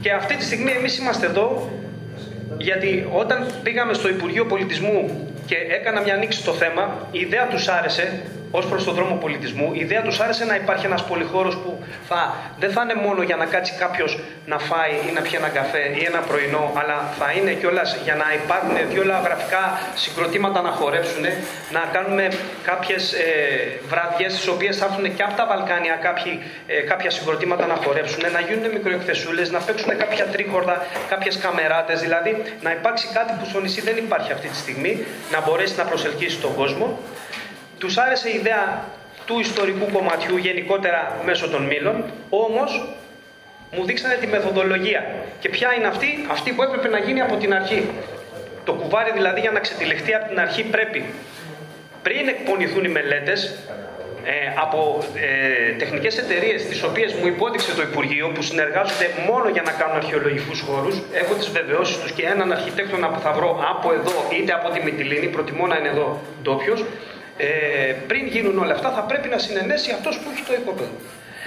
Και 0.02 0.12
αυτή 0.12 0.36
τη 0.36 0.44
στιγμή 0.44 0.72
εμείς 0.72 0.98
είμαστε 0.98 1.26
εδώ 1.26 1.70
γιατί 2.58 3.08
όταν 3.14 3.48
πήγαμε 3.64 3.94
στο 3.94 4.10
Υπουργείο 4.10 4.46
Πολιτισμού 4.46 5.28
και 5.46 5.56
έκανα 5.56 6.02
μια 6.02 6.14
ανοίξη 6.14 6.40
στο 6.40 6.54
θέμα, 6.54 7.08
η 7.12 7.20
ιδέα 7.20 7.48
τους 7.48 7.68
άρεσε 7.68 8.24
ως 8.52 8.66
προς 8.66 8.84
τον 8.84 8.94
δρόμο 8.94 9.16
πολιτισμού. 9.16 9.74
Η 9.74 9.80
ιδέα 9.80 10.02
τους 10.02 10.20
άρεσε 10.20 10.46
να 10.46 10.56
υπάρχει 10.56 10.86
ένας 10.86 11.04
πολυχώρος 11.04 11.56
που 11.58 11.84
θα, 12.08 12.36
δεν 12.60 12.72
θα 12.72 12.82
είναι 12.82 12.96
μόνο 13.06 13.22
για 13.22 13.36
να 13.36 13.46
κάτσει 13.46 13.74
κάποιος 13.80 14.20
να 14.46 14.58
φάει 14.60 14.96
ή 15.10 15.12
να 15.12 15.22
πιει 15.22 15.36
ένα 15.36 15.50
καφέ 15.50 15.84
ή 16.00 16.04
ένα 16.06 16.20
πρωινό, 16.20 16.72
αλλά 16.80 16.98
θα 17.20 17.32
είναι 17.38 17.52
κιόλας 17.54 17.98
για 18.04 18.16
να 18.16 18.26
υπάρχουν 18.44 18.76
δύο 18.92 19.04
γραφικά 19.24 19.80
συγκροτήματα 19.96 20.62
να 20.62 20.70
χορέψουν, 20.70 21.26
να 21.72 21.82
κάνουμε 21.92 22.28
κάποιες 22.64 23.14
ε, 23.14 23.26
βραδιέ, 23.88 24.28
τις 24.28 24.48
οποίες 24.48 24.78
θα 24.78 24.86
έρθουν 24.86 25.16
και 25.16 25.24
από 25.24 25.36
τα 25.36 25.46
Βαλκάνια 25.46 25.96
κάποιοι, 26.08 26.42
ε, 26.68 26.82
κάποια 26.82 27.10
συγκροτήματα 27.10 27.66
να 27.66 27.76
χορέψουν, 27.84 28.24
να 28.32 28.40
γίνουν 28.40 28.72
μικροεκθεσούλες, 28.72 29.52
να 29.52 29.60
παίξουν 29.60 29.98
κάποια 29.98 30.26
τρίχορδα, 30.26 30.86
κάποιες 31.10 31.38
καμεράτες, 31.38 32.00
δηλαδή 32.00 32.32
να 32.62 32.72
υπάρξει 32.72 33.08
κάτι 33.14 33.34
που 33.40 33.46
στο 33.46 33.60
νησί 33.60 33.82
δεν 33.82 33.98
υπάρχει 33.98 34.32
αυτή 34.32 34.48
τη 34.48 34.56
στιγμή, 34.56 35.06
να 35.32 35.42
μπορέσει 35.42 35.76
να 35.78 35.84
προσελκύσει 35.84 36.38
τον 36.38 36.56
κόσμο. 36.56 37.00
Τους 37.78 37.98
άρεσε 37.98 38.30
η 38.30 38.36
ιδέα 38.36 38.84
του 39.26 39.40
ιστορικού 39.40 39.92
κομματιού 39.92 40.38
γενικότερα 40.38 41.22
μέσω 41.26 41.50
των 41.50 41.64
μήλων, 41.64 42.04
όμως 42.30 42.88
μου 43.72 43.86
δείξανε 43.86 44.16
τη 44.16 44.28
μεθοδολογία. 44.28 45.06
Και 45.40 45.50
ποια 45.50 45.74
είναι 45.74 45.88
αυτή, 45.88 46.26
αυτή 46.32 46.52
που 46.52 46.64
έπρεπε 46.64 46.88
να 46.88 47.00
γίνει 47.00 47.22
από 47.22 47.36
την 47.36 47.54
αρχή. 47.54 47.90
Το 48.64 48.74
κουβάρι 48.74 49.12
δηλαδή 49.12 49.40
για 49.40 49.52
να 49.52 49.60
ξετυλιχτεί 49.60 50.14
από 50.14 50.28
την 50.28 50.40
αρχή 50.40 50.64
πρέπει 50.64 51.06
πριν 52.02 52.28
εκπονηθούν 52.28 52.84
οι 52.84 52.88
μελέτες 52.88 53.58
ε, 54.24 54.32
από 54.62 55.04
ε, 55.16 55.74
τεχνικές 55.74 56.18
εταιρείες 56.18 56.66
τις 56.66 56.84
οποίες 56.84 57.14
μου 57.14 57.28
υπόδειξε 57.28 57.76
το 57.76 57.82
Υπουργείο 57.82 58.28
που 58.34 58.42
συνεργάζονται 58.42 59.08
μόνο 59.30 59.50
για 59.50 59.62
να 59.62 59.72
κάνουν 59.72 59.96
αρχαιολογικούς 59.96 60.60
χώρους 60.60 60.96
έχω 61.14 61.34
τις 61.34 61.50
βεβαιώσεις 61.50 61.98
τους 61.98 62.12
και 62.12 62.26
έναν 62.26 62.52
αρχιτέκτονα 62.52 63.08
που 63.08 63.20
θα 63.20 63.32
βρω 63.32 63.50
από 63.70 63.94
εδώ 63.94 64.16
είτε 64.38 64.54
από 64.54 64.70
τη 64.70 64.84
Μυτιλίνη 64.84 65.28
προτιμώ 65.28 65.68
να 65.68 65.78
είναι 65.78 65.88
εδώ 65.88 66.22
ντόπιος 66.42 66.86
ε, 67.38 67.94
πριν 68.08 68.28
γίνουν 68.28 68.60
όλα 68.60 68.74
αυτά 68.74 68.92
θα 68.92 69.02
πρέπει 69.02 69.28
να 69.28 69.38
συνενέσει 69.38 69.92
αυτός 69.92 70.20
που 70.20 70.30
έχει 70.34 70.44
το 70.44 70.54
οικόπεδο. 70.54 70.92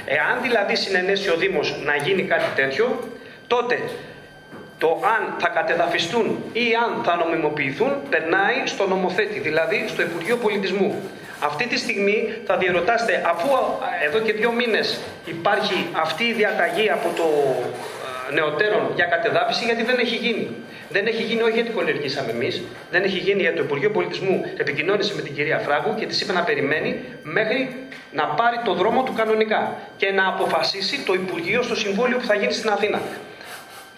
Εάν 0.04 0.42
δηλαδή 0.42 0.76
συνενέσει 0.76 1.30
ο 1.30 1.36
Δήμος 1.36 1.76
να 1.84 1.96
γίνει 1.96 2.22
κάτι 2.22 2.50
τέτοιο, 2.54 2.98
τότε 3.46 3.78
το 4.78 5.00
αν 5.16 5.34
θα 5.38 5.48
κατεδαφιστούν 5.48 6.44
ή 6.52 6.66
αν 6.84 7.04
θα 7.04 7.16
νομιμοποιηθούν 7.16 7.92
περνάει 8.08 8.58
στο 8.64 8.86
νομοθέτη, 8.86 9.38
δηλαδή 9.38 9.84
στο 9.88 10.02
Υπουργείο 10.02 10.36
Πολιτισμού. 10.36 11.02
Αυτή 11.42 11.66
τη 11.66 11.78
στιγμή 11.78 12.32
θα 12.46 12.56
διερωτάστε, 12.56 13.22
αφού 13.26 13.48
εδώ 14.06 14.18
και 14.18 14.32
δύο 14.32 14.52
μήνες 14.52 15.00
υπάρχει 15.24 15.86
αυτή 15.92 16.24
η 16.24 16.32
διαταγή 16.32 16.90
από 16.90 17.08
το 17.16 17.26
νεωτέρων 18.32 18.92
για 18.94 19.04
κατεδάφιση, 19.04 19.64
γιατί 19.64 19.82
δεν 19.82 19.98
έχει 19.98 20.16
γίνει. 20.16 20.48
Δεν 20.88 21.06
έχει 21.06 21.22
γίνει 21.22 21.42
όχι 21.42 21.52
γιατί 21.52 21.70
κολυργήσαμε 21.70 22.30
εμείς, 22.30 22.62
δεν 22.90 23.02
έχει 23.02 23.18
γίνει 23.18 23.40
γιατί 23.40 23.56
το 23.56 23.62
Υπουργείο 23.62 23.90
Πολιτισμού 23.90 24.44
επικοινώνησε 24.56 25.14
με 25.14 25.22
την 25.22 25.34
κυρία 25.34 25.58
Φράγκου 25.58 25.94
και 25.94 26.06
της 26.06 26.20
είπε 26.20 26.32
να 26.32 26.42
περιμένει 26.42 27.04
μέχρι 27.22 27.58
να 28.12 28.24
πάρει 28.26 28.56
το 28.64 28.72
δρόμο 28.74 29.02
του 29.02 29.12
κανονικά 29.12 29.76
και 29.96 30.10
να 30.10 30.28
αποφασίσει 30.28 31.00
το 31.06 31.14
Υπουργείο 31.14 31.62
στο 31.62 31.76
Συμβούλιο 31.76 32.16
που 32.16 32.24
θα 32.24 32.34
γίνει 32.34 32.52
στην 32.52 32.70
Αθήνα. 32.70 33.00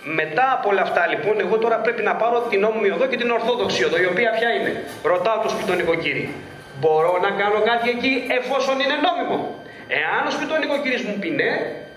Μετά 0.04 0.52
από 0.58 0.68
όλα 0.68 0.82
αυτά 0.82 1.06
λοιπόν, 1.06 1.40
εγώ 1.40 1.58
τώρα 1.58 1.76
πρέπει 1.76 2.02
να 2.02 2.14
πάρω 2.14 2.46
την 2.50 2.60
νόμιμη 2.60 2.90
οδό 2.90 3.06
και 3.06 3.16
την 3.16 3.30
ορθόδοξη 3.30 3.84
οδό, 3.84 3.98
η 4.00 4.06
οποία 4.06 4.30
ποια 4.30 4.50
είναι. 4.52 4.84
Ρωτάω 5.02 5.38
το 5.42 5.48
σπιτονικοκύρη. 5.48 6.34
Μπορώ 6.80 7.18
να 7.22 7.30
κάνω 7.30 7.60
κάτι 7.70 7.90
εκεί 7.90 8.12
εφόσον 8.38 8.80
είναι 8.80 8.96
νόμιμο. 9.06 9.38
Εάν 9.88 10.26
ο 10.26 10.30
σπιτονικοκύρης 10.30 11.02
μου 11.02 11.16
πει 11.20 11.30
ναι, 11.30 11.50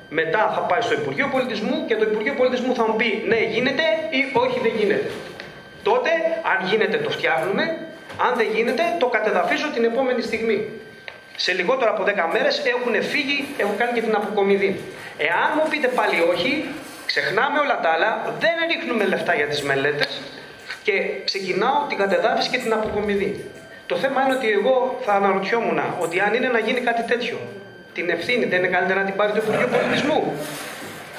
μετά 0.10 0.52
θα 0.56 0.61
πάει 0.61 0.82
στο 0.82 0.94
Υπουργείο 0.94 1.27
Πολιτισμού 1.32 1.86
και 1.88 1.95
το 1.95 2.03
Υπουργείο 2.03 2.34
Πολιτισμού 2.34 2.76
θα 2.76 2.88
μου 2.88 2.95
πει 2.95 3.23
ναι 3.27 3.40
γίνεται 3.53 3.84
ή 4.10 4.19
όχι 4.34 4.60
δεν 4.60 4.72
γίνεται. 4.77 5.10
Τότε 5.84 6.10
αν 6.52 6.68
γίνεται 6.69 6.98
το 6.98 7.10
φτιάχνουμε, 7.10 7.64
αν 8.26 8.32
δεν 8.36 8.48
γίνεται 8.56 8.84
το 8.99 9.07
κατεδαφίζω 9.07 9.68
την 9.73 9.84
επόμενη 9.84 10.22
στιγμή. 10.22 10.68
Σε 11.36 11.52
λιγότερο 11.53 11.91
από 11.91 12.03
10 12.03 12.07
μέρες 12.34 12.64
έχουν 12.65 13.03
φύγει, 13.03 13.45
έχουν 13.57 13.77
κάνει 13.77 13.91
και 13.94 14.02
την 14.02 14.15
αποκομιδή. 14.15 14.80
Εάν 15.18 15.49
μου 15.56 15.69
πείτε 15.69 15.88
πάλι 15.88 16.18
όχι, 16.34 16.65
ξεχνάμε 17.06 17.60
όλα 17.60 17.80
τα 17.80 17.90
άλλα, 17.90 18.36
δεν 18.40 18.56
ρίχνουμε 18.72 19.03
λεφτά 19.06 19.34
για 19.36 19.48
τις 19.48 19.61
μελέτες 19.61 20.22
και 20.84 20.94
ξεκινάω 21.23 21.77
την 21.90 21.98
κατεδάφιση 21.98 22.49
και 22.49 22.57
την 22.57 22.73
αποκομιδή. 22.73 23.45
Το 23.86 23.95
θέμα 23.95 24.22
είναι 24.22 24.34
ότι 24.34 24.52
εγώ 24.52 24.99
θα 25.06 25.14
αναρωτιόμουν 25.14 25.80
ότι 25.99 26.19
αν 26.19 26.34
είναι 26.34 26.48
να 26.48 26.60
γίνει 26.60 26.80
κάτι 26.80 27.03
τέτοιο, 27.03 27.38
την 27.96 28.10
ευθύνη 28.10 28.46
δεν 28.46 28.60
είναι 28.60 28.72
καλύτερα 28.76 29.00
να 29.00 29.06
την 29.06 29.16
πάρει 29.16 29.32
το 29.32 29.40
Υπουργείο 29.44 29.68
Πολιτισμού. 29.76 30.20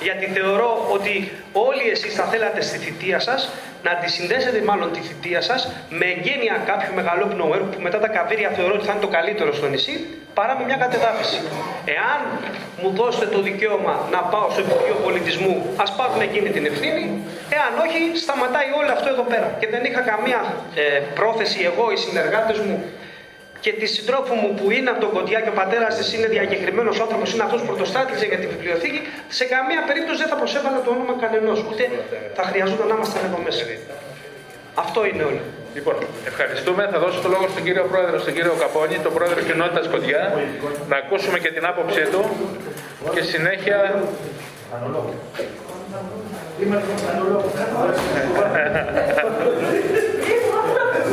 Γιατί 0.07 0.27
θεωρώ 0.36 0.70
ότι 0.97 1.15
όλοι 1.53 1.85
εσείς 1.94 2.15
θα 2.15 2.24
θέλατε 2.24 2.61
στη 2.69 2.77
θητεία 2.85 3.19
σας 3.19 3.40
να 3.85 3.90
αντισυνδέσετε 3.90 4.61
μάλλον 4.69 4.89
τη 4.93 5.01
θητεία 5.09 5.40
σας 5.40 5.61
με 5.98 6.07
εγγένεια 6.15 6.55
κάποιου 6.70 6.94
μεγαλόπνου 6.94 7.47
έργου 7.55 7.69
που 7.73 7.81
μετά 7.86 7.98
τα 8.05 8.09
καβίρια 8.16 8.51
θεωρώ 8.57 8.74
ότι 8.74 8.85
θα 8.86 8.93
είναι 8.93 9.05
το 9.07 9.12
καλύτερο 9.16 9.51
στο 9.59 9.66
νησί 9.73 9.94
παρά 10.35 10.53
με 10.59 10.65
μια 10.69 10.78
κατεδάφιση. 10.85 11.39
Εάν 11.97 12.20
μου 12.81 12.90
δώσετε 12.98 13.27
το 13.35 13.40
δικαίωμα 13.48 13.94
να 14.15 14.20
πάω 14.32 14.47
στο 14.53 14.61
Υπουργείο 14.66 14.97
Πολιτισμού, 15.07 15.55
ας 15.85 15.90
πάρουν 15.98 16.20
εκείνη 16.28 16.48
την 16.57 16.65
ευθύνη. 16.70 17.05
Εάν 17.57 17.70
όχι, 17.85 18.01
σταματάει 18.24 18.69
όλο 18.81 18.90
αυτό 18.97 19.09
εδώ 19.15 19.24
πέρα. 19.32 19.48
Και 19.61 19.69
δεν 19.74 19.82
είχα 19.89 20.01
καμία 20.12 20.40
ε, 20.74 20.82
πρόθεση 21.19 21.59
εγώ, 21.70 21.85
οι 21.94 21.97
συνεργάτες 22.05 22.59
μου 22.65 22.77
και 23.66 23.72
τη 23.80 23.86
συντρόφου 23.97 24.34
μου 24.43 24.51
που 24.59 24.66
είναι 24.76 24.90
από 24.93 25.01
τον 25.05 25.10
Κοντιά 25.16 25.38
και 25.44 25.51
ο 25.55 25.56
πατέρας 25.60 25.93
της 25.98 26.06
είναι 26.14 26.28
διακεκριμένος 26.36 26.97
άνθρωπος, 27.05 27.28
είναι 27.34 27.44
αυτός 27.48 27.60
που 27.60 27.68
πρωτοστάτησε 27.70 28.24
για 28.30 28.38
τη 28.43 28.47
βιβλιοθήκη, 28.52 29.01
σε 29.38 29.44
καμία 29.52 29.80
περίπτωση 29.88 30.18
δεν 30.22 30.30
θα 30.32 30.38
προσέβαλε 30.43 30.78
το 30.86 30.90
όνομα 30.97 31.14
κανενός. 31.22 31.59
Ούτε 31.70 31.84
θα 32.36 32.43
χρειαζόταν 32.51 32.86
να 32.90 32.94
ήμασταν 32.98 33.22
εδώ 33.28 33.38
μέσα. 33.47 33.62
Αυτό 34.84 35.01
είναι 35.10 35.24
όλο. 35.30 35.43
Λοιπόν, 35.76 35.97
ευχαριστούμε. 36.30 36.82
Θα 36.93 36.98
δώσω 37.05 37.18
το 37.24 37.28
λόγο 37.34 37.47
στον 37.52 37.62
κύριο 37.66 37.84
Πρόεδρο, 37.93 38.16
στον 38.24 38.32
κύριο 38.36 38.55
Καπόνη, 38.62 38.97
τον 39.06 39.12
Πρόεδρο 39.16 39.40
Κοινότητας 39.48 39.86
Κοντιά, 39.94 40.22
να 40.90 40.97
ακούσουμε 41.02 41.38
και 41.44 41.51
την 41.56 41.64
άποψή 41.70 42.02
του 42.12 42.20
και 43.14 43.22
συνέχεια. 43.32 43.78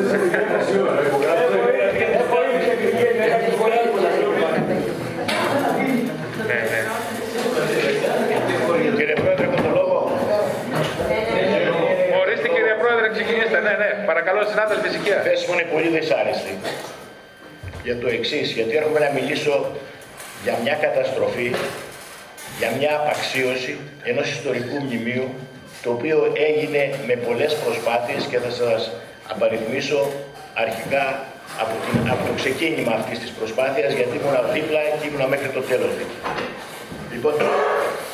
Κύριε 8.98 9.14
Πρόεδρε, 9.14 9.46
έχω 9.46 9.56
το 9.56 9.70
λόγο. 9.80 9.98
Ορίστε 12.22 12.48
κύριε 12.48 12.76
Πρόεδρε, 12.82 13.10
ξεκινήστε. 13.16 13.60
Ναι, 13.60 13.74
ναι. 13.82 13.90
Παρακαλώ, 14.64 14.90
συνάδελφοι, 14.90 14.90
ησυχία. 14.90 15.18
Η 15.22 15.26
θέση 15.28 15.44
μου 15.48 15.54
είναι 15.56 15.68
πολύ 15.74 15.90
δυσάρεστη. 15.96 16.54
Για 17.86 17.96
το 18.02 18.08
εξής, 18.18 18.48
γιατί 18.58 18.74
έρχομαι 18.80 19.00
να 19.06 19.10
μιλήσω 19.18 19.54
για 20.46 20.56
μια 20.64 20.76
καταστροφή, 20.86 21.50
για 22.60 22.70
μια 22.78 22.92
απαξίωση 23.00 23.74
ενός 24.12 24.28
ιστορικού 24.38 24.78
μνημείου, 24.86 25.28
το 25.84 25.90
οποίο 25.96 26.18
έγινε 26.50 26.82
με 27.08 27.16
πολλές 27.26 27.52
προσπάθειες 27.64 28.22
και 28.32 28.38
θα 28.44 28.52
σας 28.60 28.82
απαριθμίσω 29.34 30.00
αρχικά 30.64 31.04
από, 31.64 31.76
την, 31.84 31.96
από 32.14 32.24
το 32.30 32.34
ξεκίνημα 32.42 32.94
αυτής 33.00 33.18
της 33.24 33.32
προσπάθειας, 33.38 33.92
γιατί 33.98 34.14
ήμουν 34.20 34.36
δίπλα 34.56 34.82
και 35.00 35.06
ήμουν 35.10 35.24
μέχρι 35.34 35.50
το 35.58 35.62
τέλος 35.70 35.92
δίπλα. 36.00 36.20
Λοιπόν, 37.14 37.34
το, 37.40 37.46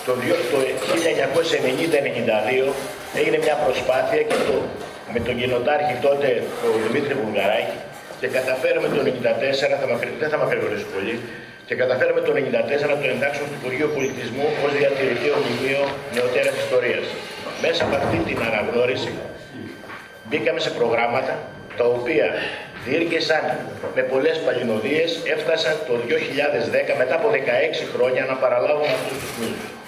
το 0.06 0.12
1990-92 2.68 2.74
έγινε 3.20 3.38
μια 3.46 3.56
προσπάθεια 3.66 4.22
και 4.30 4.38
το, 4.48 4.56
με 5.14 5.20
τον 5.26 5.36
γενοτάρχη 5.42 5.96
τότε, 6.08 6.28
τον 6.64 6.74
Δημήτρη 6.86 7.14
Βουλγαράκη, 7.22 7.78
και 8.20 8.28
καταφέραμε 8.38 8.88
το 8.96 9.00
1994, 9.06 9.76
θα 9.82 9.86
δεν 10.22 10.30
θα 10.32 10.38
μακρηγορήσω 10.42 10.88
πολύ, 10.96 11.16
και 11.68 11.76
καταφέραμε 11.84 12.22
το 12.28 12.32
1994 12.36 12.90
να 12.94 12.98
το 13.02 13.06
εντάξουμε 13.16 13.48
στο 13.50 13.56
Υπουργείο 13.62 13.88
Πολιτισμού 13.98 14.46
ως 14.64 14.72
διατηρητήριο 14.80 15.38
μνημείο 15.44 15.82
νεωτέρας 16.16 16.56
ιστορίας. 16.64 17.06
Μέσα 17.64 17.82
από 17.86 17.96
αυτή 18.02 18.18
την 18.28 18.38
αναγνώριση 18.50 19.12
μπήκαμε 20.28 20.60
σε 20.66 20.72
προγράμματα 20.80 21.34
τα 21.78 21.86
οποία 21.98 22.28
διήρκεσαν 22.86 23.44
με 23.96 24.02
πολλές 24.12 24.38
παλινοδίες, 24.46 25.10
έφτασαν 25.36 25.76
το 25.88 25.94
2010 25.96 26.94
μετά 27.02 27.16
από 27.20 27.28
16 27.30 27.86
χρόνια 27.94 28.24
να 28.30 28.36
παραλάβουν 28.44 28.90
αυτούς 28.98 29.18
τους 29.22 29.32
μήλους. 29.40 29.79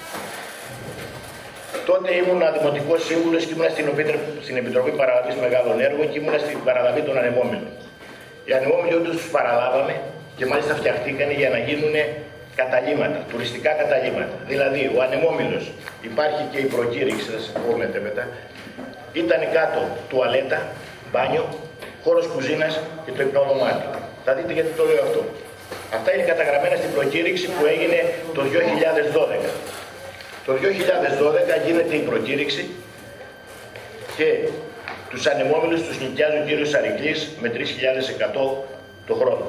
Τότε 1.90 2.10
ήμουν 2.20 2.42
δημοτικό 2.58 2.94
σύμβουλο 3.08 3.38
και 3.46 3.54
ήμουν 3.56 3.70
στην, 3.76 3.88
Επιτροπή- 3.94 4.44
στην 4.46 4.56
Επιτροπή 4.62 4.92
Παραλαβή 5.02 5.32
Μεγάλων 5.46 5.76
Έργων 5.88 6.06
και 6.12 6.18
ήμουν 6.20 6.36
στην 6.46 6.60
παραλαβή 6.68 7.02
των 7.08 7.18
ανεμόμυλων. 7.22 7.68
Οι 8.48 8.52
ανεμόμυλοι 8.58 8.94
όντως 9.00 9.16
τους 9.18 9.30
παραλάβαμε 9.36 9.94
και 10.38 10.46
μάλιστα 10.46 10.74
φτιαχτήκαν 10.80 11.30
για 11.42 11.50
να 11.56 11.60
γίνουν 11.68 11.96
καταλήμματα, 12.62 13.18
τουριστικά 13.32 13.72
καταλήμματα. 13.82 14.36
Δηλαδή, 14.52 14.82
ο 14.96 15.02
ανεμόμυλο, 15.06 15.60
υπάρχει 16.10 16.44
και 16.52 16.60
η 16.66 16.68
προκήρυξη, 16.76 17.26
θα 17.30 17.38
σας 17.40 17.52
πω 17.64 17.72
μετά, 18.08 18.24
ήταν 19.14 19.42
κάτω 19.58 19.82
τουαλέτα, 20.10 20.60
μπάνιο, 21.12 21.46
χώρος 22.04 22.26
κουζίνας 22.34 22.74
και 23.06 23.12
το 23.12 23.22
υπνοδωμάτιο. 23.28 23.90
Θα 24.26 24.32
δείτε 24.34 24.54
γιατί 24.58 24.72
το 24.80 24.84
λέω 24.90 25.02
αυτό. 25.08 25.22
Αυτά 25.98 26.10
είναι 26.14 26.26
καταγραμμένα 26.32 26.76
στην 26.82 26.92
προκήρυξη 26.96 27.48
που 27.56 27.64
έγινε 27.74 28.00
το 28.36 28.42
2012. 28.54 29.50
Το 30.46 30.54
2012 30.54 31.66
γίνεται 31.66 31.96
η 31.96 32.00
προκήρυξη 32.00 32.70
και 34.18 34.50
τους 35.10 35.28
ανεμόμενους 35.28 35.82
τους 35.82 36.00
νοικιάζει 36.00 36.38
ο 36.38 36.44
κύριος 36.48 36.70
Σαρικλής 36.70 37.30
με 37.42 37.52
3.100 37.56 37.60
το 39.08 39.14
χρόνο. 39.14 39.46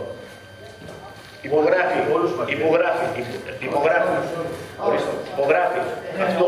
Υπογράφει, 1.49 1.99
υπογράφει, 2.55 3.07
υπογράφει, 3.67 4.15
ορίστε, 4.87 5.11
υπογράφει. 5.35 5.79
Αυτό 6.27 6.45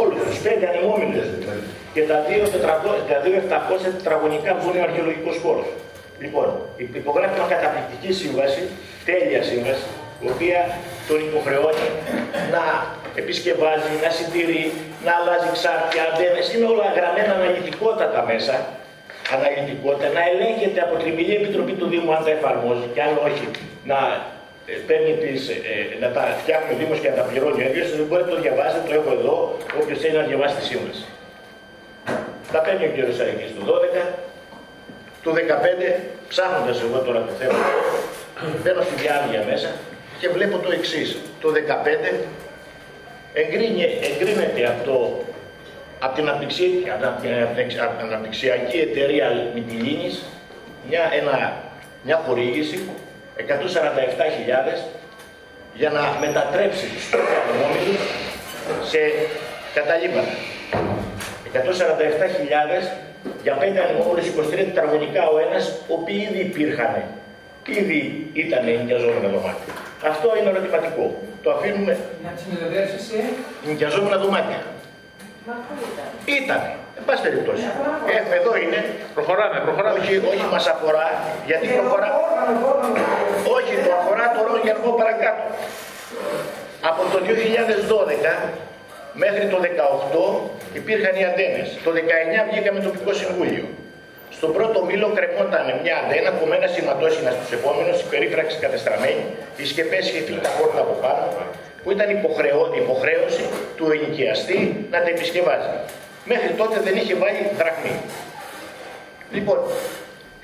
όλους 0.00 0.18
τους 0.26 0.38
πέντε 0.46 0.64
ανεμόμενους 0.68 1.26
και 1.94 2.02
τα 2.10 2.16
2.400 2.28 3.00
τα 3.10 3.16
2.700 3.22 3.92
τετραγωνικά 3.96 4.50
που 4.54 4.64
είναι 4.68 4.80
ο 4.80 4.82
αρχαιολογικός 4.88 5.36
χώρος. 5.42 5.68
Λοιπόν, 6.22 6.48
υπογράφει 7.02 7.34
μια 7.38 7.48
καταπληκτική 7.54 8.12
σύμβαση, 8.20 8.62
τέλεια 9.08 9.42
σύμβαση, 9.50 9.86
η 10.24 10.26
οποία 10.34 10.58
τον 11.08 11.18
υποχρεώνει 11.28 11.88
να 12.54 12.62
επισκευάζει, 13.20 13.92
να 14.04 14.10
συντηρεί, 14.16 14.64
να 15.06 15.12
αλλάζει 15.18 15.48
ξάρτια, 15.56 16.02
αντένες, 16.10 16.46
είναι 16.52 16.66
όλα 16.72 16.86
γραμμένα 16.98 17.32
αναλυτικότατα 17.38 18.20
μέσα, 18.30 18.54
αναλυτικότητα, 19.34 20.08
να 20.16 20.22
ελέγχεται 20.30 20.80
από 20.86 20.94
την 21.02 21.10
Μιλή 21.16 21.34
Επιτροπή 21.40 21.74
του 21.80 21.86
Δήμου 21.92 22.10
αν 22.16 22.22
τα 22.26 22.32
εφαρμόζει 22.38 22.88
και 22.94 23.02
αν 23.06 23.12
όχι 23.26 23.44
να 23.90 23.98
ε, 24.70 24.74
παίρνει 24.88 25.12
τις, 25.22 25.40
ε, 25.48 25.54
να 26.02 26.08
τα 26.16 26.22
φτιάχνει 26.40 26.70
ο 26.74 26.76
Δήμος 26.80 26.98
και 27.02 27.08
να 27.12 27.16
τα 27.20 27.24
πληρώνει 27.28 27.60
ο 27.64 27.66
ίδιος, 27.70 27.86
δεν 27.98 28.06
μπορεί 28.08 28.22
να 28.26 28.30
το 28.34 28.38
διαβάσει, 28.44 28.76
το 28.88 28.92
έχω 28.98 29.10
εδώ, 29.18 29.36
όποιος 29.80 29.98
θέλει 30.02 30.16
να 30.22 30.26
διαβάσει 30.30 30.54
τη 30.60 30.64
σύμβαση. 30.70 31.04
Τα 32.52 32.58
παίρνει 32.64 32.84
ο 32.88 32.90
κ. 32.94 32.96
Σαρικής 33.18 33.50
το 33.56 33.62
12, 33.70 34.02
το 35.24 35.30
15, 35.32 35.90
ψάχνοντας 36.32 36.76
εγώ 36.84 36.98
τώρα 37.06 37.20
το 37.28 37.32
θέμα, 37.40 37.60
μπαίνω 38.60 38.82
στη 38.88 38.94
διάρκεια 39.02 39.42
μέσα 39.50 39.70
και 40.24 40.30
βλέπω 40.30 40.58
το 40.58 40.70
εξής. 40.72 41.16
Το 41.40 41.48
15 41.52 42.14
εγκρίνει, 43.32 43.82
εγκρίνεται 44.08 44.66
από, 44.66 44.84
το, 44.84 45.24
από 45.98 46.14
την 46.14 46.28
αναπτυξιακή, 46.28 46.84
αναπτυξιακή 48.00 48.78
εταιρεία 48.78 49.50
Μητυλίνης 49.54 50.22
μια, 50.88 51.02
ένα, 51.20 51.62
μια 52.02 52.22
χορήγηση 52.26 52.88
147.000 53.36 53.42
για 55.74 55.90
να 55.90 56.02
μετατρέψει 56.20 56.86
τους 56.86 57.12
ανεμόμυλους 57.12 58.02
σε 58.90 58.98
καταλήμματα. 59.74 60.34
147.000 61.52 61.58
για 63.42 63.58
5 63.58 63.62
ανεμόμυλους 63.62 64.26
23 64.26 64.56
τετραγωνικά 64.56 65.28
ο 65.28 65.38
ένας, 65.38 65.78
οποίοι 65.88 66.28
ήδη 66.30 66.40
υπήρχαν, 66.40 67.02
ήδη 67.66 68.30
ήταν 68.32 68.68
ενοικιαζόμενα 68.68 69.28
δωμάτια. 69.28 69.74
Αυτό 70.10 70.28
είναι 70.36 70.48
ερωτηματικό. 70.52 71.04
Το 71.44 71.48
αφήνουμε. 71.56 71.92
Να 72.24 72.30
τις 72.34 72.42
συνδεδεύσεις 72.46 73.02
σε... 73.08 73.18
Νοικιαζόμενα 73.68 74.16
δωμάτια. 74.22 74.60
Ήταν; 76.38 76.60
Εν 76.98 77.04
πάση 77.06 77.22
περιπτώσει. 77.26 77.66
Έχουμε 78.16 78.36
εδώ 78.40 78.52
είναι. 78.62 78.80
Προχωράμε, 79.16 79.58
προχωράμε. 79.66 79.98
Όχι, 79.98 80.14
όχι 80.32 80.44
μας 80.54 80.66
αφορά, 80.74 81.06
γιατί 81.48 81.66
προχωρά. 81.78 82.08
όχι, 83.56 83.72
το 83.86 83.90
αφορά 84.00 84.24
το 84.34 84.40
ρόλο 84.46 84.60
για 84.66 84.72
να 84.76 84.80
πω 84.84 84.90
παρακάτω. 85.02 85.42
Από 86.90 87.02
το 87.12 87.18
2012 87.28 88.34
μέχρι 89.22 89.44
το 89.52 89.58
2018 90.72 90.80
υπήρχαν 90.80 91.14
οι 91.18 91.24
αντένες. 91.30 91.68
Το 91.84 91.90
19 91.90 92.50
βγήκαμε 92.50 92.78
τοπικό 92.80 93.12
συμβούλιο. 93.20 93.64
Στον 94.36 94.50
πρώτο 94.56 94.78
μήλο 94.88 95.08
κρεμόταν 95.16 95.66
μια 95.82 95.96
αντένα, 96.02 96.30
κομμένα 96.40 96.66
σηματόσυνα 96.74 97.30
στους 97.36 97.50
επόμενους, 97.58 97.96
η 98.04 98.06
περίφραξη 98.12 98.56
κατεστραμμένη, 98.64 99.24
οι 99.56 99.64
σκεπές 99.70 100.04
είχε 100.08 100.20
φύγει 100.26 100.42
τα 100.46 100.52
πόρτα 100.58 100.80
από 100.86 100.94
πάνω, 101.04 101.24
που 101.82 101.90
ήταν 101.94 102.08
υποχρεώ, 102.18 102.62
υποχρέωση 102.82 103.44
του 103.76 103.84
ενοικιαστή 103.94 104.58
να 104.92 104.98
τα 105.04 105.08
επισκευάζει. 105.14 105.72
Μέχρι 106.30 106.52
τότε 106.60 106.76
δεν 106.86 106.94
είχε 107.00 107.14
βάλει 107.22 107.42
δραχμή. 107.60 107.94
Λοιπόν, 109.36 109.58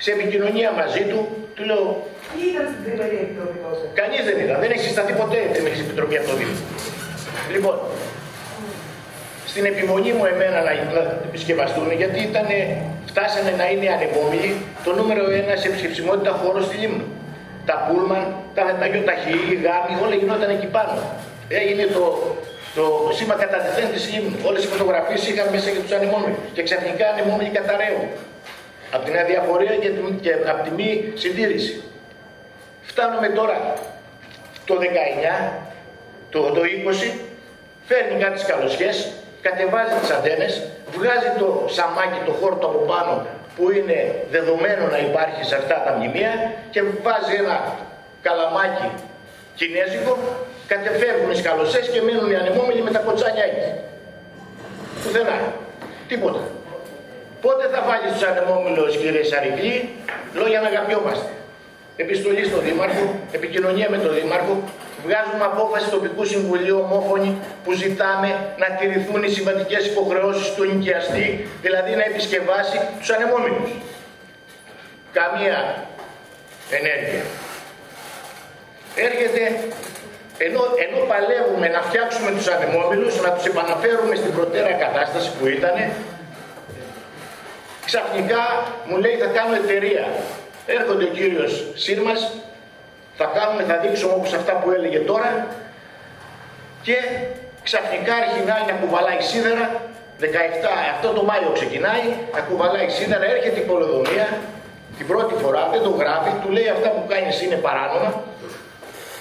σε 0.05 0.11
επικοινωνία 0.17 0.71
μαζί 0.81 1.03
του, 1.11 1.19
του 1.55 1.63
λέω, 1.71 1.85
Ποιοι 2.33 2.45
ήταν 2.53 2.65
στην 2.71 2.81
τριμερή 2.85 3.17
επιτροπή 3.25 3.59
τότε. 3.65 3.85
Κανείς 4.01 4.23
δεν 4.29 4.37
ήταν, 4.45 4.57
δεν 4.63 4.71
έχει 4.75 4.85
συσταθεί 4.89 5.13
ποτέ 5.23 5.39
την 5.55 5.65
επιτροπή 5.85 6.17
από 6.21 6.27
το 6.31 6.35
Δήμο. 6.41 6.57
Λοιπόν, 7.55 7.77
στην 9.51 9.65
επιμονή 9.73 10.13
μου 10.13 10.25
εμένα 10.33 10.59
να, 10.67 10.73
να 10.97 11.03
επισκευαστούν, 11.29 11.93
γιατί 12.01 12.19
ήτανε, 12.29 12.57
φτάσανε 13.11 13.51
να 13.61 13.67
είναι 13.71 13.89
ανεμόμυλοι 13.97 14.51
το 14.85 14.91
νούμερο 14.99 15.23
ένα 15.41 15.57
σε 15.57 15.67
επισκεψιμότητα 15.69 16.31
χώρο 16.41 16.61
στη 16.63 16.77
Λίμνο. 16.83 17.05
Τα 17.69 17.77
πούλμαν, 17.87 18.23
τα, 18.55 18.63
τα 18.81 18.87
γιοταχή, 18.93 19.37
οι 19.51 19.55
γάμοι, 19.67 19.93
όλα 20.05 20.15
γινόταν 20.21 20.51
εκεί 20.57 20.67
πάνω. 20.77 20.95
Έγινε 21.61 21.85
το, 21.97 22.03
το 22.77 22.85
σήμα 23.17 23.35
κατατεθέν 23.43 23.89
της 23.95 24.03
Λίμνου. 24.13 24.37
Όλες 24.49 24.65
οι 24.65 24.67
φωτογραφίες 24.75 25.29
είχαν 25.29 25.47
μέσα 25.55 25.69
για 25.71 25.81
τους 25.85 25.93
ανεμόμυλου. 25.99 26.39
Και 26.55 26.63
ξαφνικά 26.69 27.05
ανεμόμυλοι 27.13 27.49
καταραίουν. 27.59 28.07
Από 28.95 29.05
την 29.05 29.15
αδιαφορία 29.23 29.75
και, 29.83 29.89
την- 29.97 30.21
και 30.25 30.33
από 30.53 30.61
τη 30.67 30.71
μη 30.79 31.13
συντήρηση. 31.23 31.83
Φτάνουμε 32.91 33.29
τώρα 33.29 33.57
το 34.69 34.75
19, 34.81 35.53
το, 36.31 36.41
το 36.57 36.61
20, 36.63 37.13
φέρνει 37.89 38.21
κάτι 38.23 38.35
τις 38.35 38.45
καλοσιές, 38.45 38.97
κατεβάζει 39.47 39.95
τις 40.01 40.11
αντένες, 40.17 40.53
βγάζει 40.97 41.31
το 41.39 41.49
σαμάκι, 41.77 42.21
το 42.27 42.33
χόρτο 42.41 42.67
από 42.67 42.81
πάνω 42.93 43.13
που 43.57 43.65
είναι 43.77 43.99
δεδομένο 44.31 44.85
να 44.95 44.99
υπάρχει 45.09 45.45
σε 45.45 45.55
αυτά 45.61 45.77
τα 45.85 45.91
μνημεία 45.97 46.33
και 46.71 46.81
βάζει 47.05 47.35
ένα 47.43 47.57
καλαμάκι 48.27 48.89
κινέζικο, 49.59 50.13
κατεφεύγουν 50.73 51.31
οι 51.31 51.37
σκαλωσές 51.43 51.85
και 51.93 52.01
μένουν 52.07 52.31
οι 52.31 52.37
ανεμόμυλοι 52.43 52.83
με 52.83 52.91
τα 52.91 52.99
κοτσάνια 52.99 53.45
εκεί. 53.51 53.69
Πουθενά. 55.03 55.39
Τίποτα. 56.09 56.43
Πότε 57.41 57.65
θα 57.73 57.81
βάλει 57.89 58.07
στους 58.11 58.25
ανεμόμυλους 58.31 58.97
κύριε 58.97 59.25
Σαρικλή, 59.31 59.77
λόγια 60.39 60.61
να 60.61 60.69
αγαπιόμαστε. 60.69 61.29
Επιστολή 61.97 62.45
στον 62.45 62.61
Δήμαρχο, 62.67 63.07
επικοινωνία 63.33 63.89
με 63.91 63.99
τον 63.99 64.15
Δήμαρχο, 64.15 64.55
βγάζουμε 65.05 65.45
απόφαση 65.45 65.91
τοπικού 65.91 66.25
συμβουλίου 66.25 66.79
ομόφωνη 66.79 67.39
που 67.65 67.73
ζητάμε 67.73 68.29
να 68.59 68.67
τηρηθούν 68.77 69.23
οι 69.23 69.29
σημαντικές 69.29 69.87
υποχρεώσεις 69.87 70.55
του 70.55 70.65
νοικιαστή, 70.65 71.49
δηλαδή 71.63 71.95
να 71.95 72.05
επισκευάσει 72.05 72.81
τους 72.99 73.11
ανεμόμυλους. 73.11 73.71
Καμία 75.13 75.85
ενέργεια. 76.71 77.23
Έρχεται, 78.97 79.43
ενώ, 80.39 80.63
ενώ 80.85 80.99
παλεύουμε 81.13 81.69
να 81.69 81.81
φτιάξουμε 81.81 82.31
τους 82.31 82.47
ανεμόμυλους, 82.49 83.21
να 83.21 83.31
τους 83.31 83.45
επαναφέρουμε 83.45 84.15
στην 84.15 84.33
προτέρα 84.37 84.73
κατάσταση 84.73 85.31
που 85.37 85.47
ήταν, 85.47 85.77
ξαφνικά 87.85 88.43
μου 88.87 88.97
λέει 88.97 89.17
θα 89.17 89.27
κάνω 89.27 89.55
εταιρεία. 89.55 90.07
Έρχονται 90.67 91.05
ο 91.05 91.07
κύριος 91.07 91.53
Σύρμας, 91.75 92.33
θα 93.19 93.27
κάνουμε, 93.37 93.63
θα 93.71 93.77
δείξουμε 93.83 94.13
όπως 94.13 94.33
αυτά 94.33 94.53
που 94.53 94.71
έλεγε 94.71 94.99
τώρα 94.99 95.47
και 96.83 96.97
ξαφνικά 97.63 98.15
αρχινάει 98.23 98.65
να 98.71 98.75
κουβαλάει 98.81 99.21
σίδερα, 99.31 99.65
17, 100.21 100.25
αυτό 100.95 101.09
το 101.17 101.23
Μάιο 101.29 101.51
ξεκινάει, 101.59 102.05
να 102.35 102.41
κουβαλάει 102.41 102.89
σίδερα, 102.89 103.25
έρχεται 103.35 103.61
η 103.61 103.67
πολεοδομία, 103.71 104.27
την 104.99 105.07
πρώτη 105.07 105.35
φορά, 105.43 105.63
δεν 105.73 105.83
το 105.83 105.91
γράφει, 106.01 106.31
του 106.43 106.51
λέει 106.57 106.69
αυτά 106.77 106.89
που 106.95 107.03
κάνεις 107.13 107.43
είναι 107.43 107.59
παράνομα, 107.67 108.11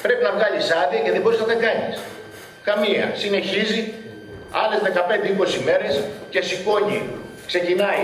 πρέπει 0.02 0.24
να 0.24 0.32
βγάλεις 0.32 0.66
άδεια 0.82 1.00
και 1.06 1.12
δεν 1.12 1.22
μπορείς 1.22 1.40
να 1.40 1.46
τα 1.46 1.58
κάνεις. 1.66 1.96
Καμία. 2.64 3.06
Συνεχίζει 3.14 3.94
άλλες 4.62 4.80
15-20 4.84 5.64
μέρες 5.68 6.04
και 6.30 6.42
σηκώνει, 6.42 7.10
ξεκινάει 7.48 8.04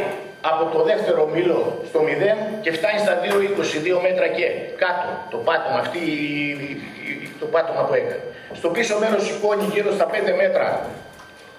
από 0.52 0.78
το 0.78 0.84
δεύτερο 0.84 1.26
μήλο 1.34 1.82
στο 1.90 2.00
0 2.02 2.36
και 2.62 2.72
φτάνει 2.72 3.00
στα 3.00 3.20
2,22 3.24 4.00
μέτρα 4.02 4.28
και 4.28 4.46
κάτω 4.84 5.08
το 5.30 5.38
πάτωμα, 5.38 5.80
αυτή, 5.80 5.98
η- 5.98 6.58
η- 6.70 6.82
η- 7.12 7.32
το 7.40 7.46
πάτωμα 7.46 7.82
που 7.82 7.94
έκανε. 7.94 8.20
Στο 8.54 8.70
πίσω 8.70 9.00
μέρος 9.00 9.26
σηκώνει 9.26 9.64
γύρω 9.74 9.92
στα 9.92 10.06
5 10.06 10.34
μέτρα 10.36 10.86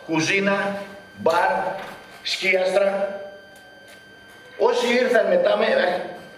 κουζίνα, 0.07 0.77
μπαρ, 1.17 1.51
σκίαστρα. 2.23 3.21
Όσοι 4.59 4.87
ήρθαν 5.03 5.27
μετά, 5.29 5.57
με, 5.57 5.67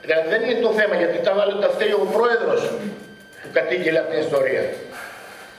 δηλαδή 0.03 0.29
δεν 0.29 0.43
είναι 0.43 0.61
το 0.61 0.71
θέμα 0.73 0.95
γιατί 0.95 1.19
τα 1.19 1.33
βάλω 1.35 1.55
τα 1.59 1.69
φταίει 1.69 1.93
ο 1.93 2.07
πρόεδρος 2.13 2.61
που 3.43 3.49
κατήγγειλε 3.53 3.99
αυτή 3.99 4.11
την 4.17 4.21
ιστορία. 4.27 4.63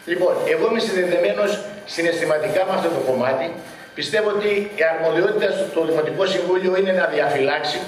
Λοιπόν, 0.05 0.33
εγώ 0.53 0.67
είμαι 0.69 0.79
συνδεδεμένος 0.79 1.59
συναισθηματικά 1.85 2.65
με 2.65 2.71
αυτό 2.77 2.89
το 2.89 2.99
κομμάτι. 3.09 3.53
Πιστεύω 4.01 4.29
ότι 4.37 4.51
η 4.79 4.83
αρμοδιότητα 4.91 5.47
του 5.73 5.81
Δημοτικό 5.89 6.23
Συμβούλιο 6.33 6.71
είναι 6.79 6.93
να 7.01 7.05
διαφυλάξει 7.15 7.79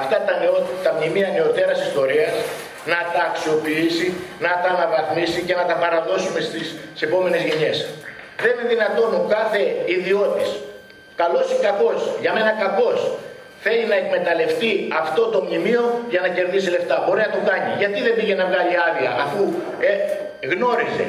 αυτά 0.00 0.16
τα, 0.26 0.32
νεο, 0.40 0.54
τα 0.84 0.90
μνημεία 0.96 1.28
νεωτέρας 1.36 1.78
ιστορίας, 1.88 2.32
να 2.92 2.98
τα 3.14 3.22
αξιοποιήσει, 3.28 4.06
να 4.44 4.50
τα 4.62 4.68
αναβαθμίσει 4.74 5.40
και 5.46 5.54
να 5.60 5.64
τα 5.70 5.76
παραδώσουμε 5.82 6.40
στις, 6.48 6.66
στις 6.90 7.02
επόμενες 7.08 7.42
γενιές. 7.48 7.76
Δεν 8.42 8.52
είναι 8.54 8.68
δυνατόν 8.74 9.10
ο 9.20 9.22
κάθε 9.34 9.60
ιδιώτης, 9.96 10.48
καλός 11.20 11.46
ή 11.54 11.56
κακός, 11.66 11.98
για 12.22 12.32
μένα 12.36 12.52
κακός, 12.62 12.98
θέλει 13.64 13.84
να 13.92 13.96
εκμεταλλευτεί 14.02 14.72
αυτό 15.02 15.22
το 15.32 15.38
μνημείο 15.46 15.82
για 16.12 16.20
να 16.24 16.28
κερδίσει 16.36 16.68
λεφτά. 16.76 16.96
Μπορεί 17.04 17.20
να 17.26 17.32
το 17.36 17.40
κάνει. 17.50 17.70
Γιατί 17.82 17.98
δεν 18.06 18.14
πήγε 18.18 18.34
να 18.40 18.44
βγάλει 18.50 18.74
άδεια 18.88 19.10
αφού 19.24 19.42
ε, 19.90 19.92
γνώριζε 20.52 21.06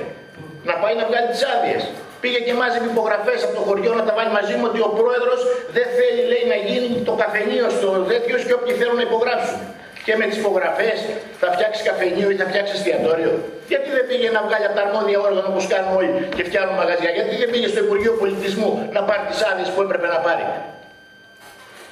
να 0.70 0.74
πάει 0.82 0.96
να 1.02 1.06
βγάλει 1.10 1.28
τις 1.34 1.44
άδειες; 1.54 1.84
Πήγε 2.22 2.40
και 2.48 2.54
μάζευε 2.60 2.88
υπογραφές 2.96 3.40
από 3.46 3.54
το 3.58 3.62
χωριό 3.68 3.92
να 4.00 4.04
τα 4.08 4.14
βάλει 4.18 4.32
μαζί 4.40 4.54
μου 4.60 4.66
ότι 4.72 4.80
ο 4.90 4.92
πρόεδρος 5.00 5.40
δεν 5.76 5.88
θέλει 5.98 6.22
λέει, 6.32 6.46
να 6.54 6.58
γίνει 6.68 6.88
το 7.10 7.14
καφενείο 7.22 7.66
στο 7.78 7.90
τέτοιο 8.12 8.36
και 8.48 8.54
όποιοι 8.58 8.74
θέλουν 8.80 8.98
να 9.02 9.06
υπογράψουν. 9.10 9.60
Και 10.06 10.14
με 10.20 10.26
τις 10.30 10.38
υπογραφές 10.44 10.98
θα 11.42 11.48
φτιάξει 11.56 11.80
καφενείο 11.90 12.28
ή 12.34 12.36
θα 12.42 12.46
φτιάξει 12.52 12.74
εστιατόριο. 12.78 13.32
Γιατί 13.72 13.90
δεν 13.98 14.04
πήγε 14.10 14.28
να 14.38 14.42
βγάλει 14.48 14.66
από 14.70 14.76
τα 14.80 14.84
αρμόδια 14.88 15.20
όργανα 15.28 15.48
όπως 15.52 15.66
κάνουν 15.74 15.92
όλοι 16.00 16.12
και 16.36 16.44
φτιάχνουν 16.48 16.76
μαγαζιά. 16.82 17.10
Γιατί 17.18 17.34
δεν 17.42 17.50
πήγε 17.54 17.68
στο 17.74 17.80
Υπουργείο 17.86 18.14
Πολιτισμού 18.22 18.70
να 18.96 19.02
πάρει 19.08 19.24
τις 19.30 19.40
άδειες 19.50 19.70
που 19.74 19.80
έπρεπε 19.86 20.08
να 20.16 20.20
πάρει. 20.26 20.46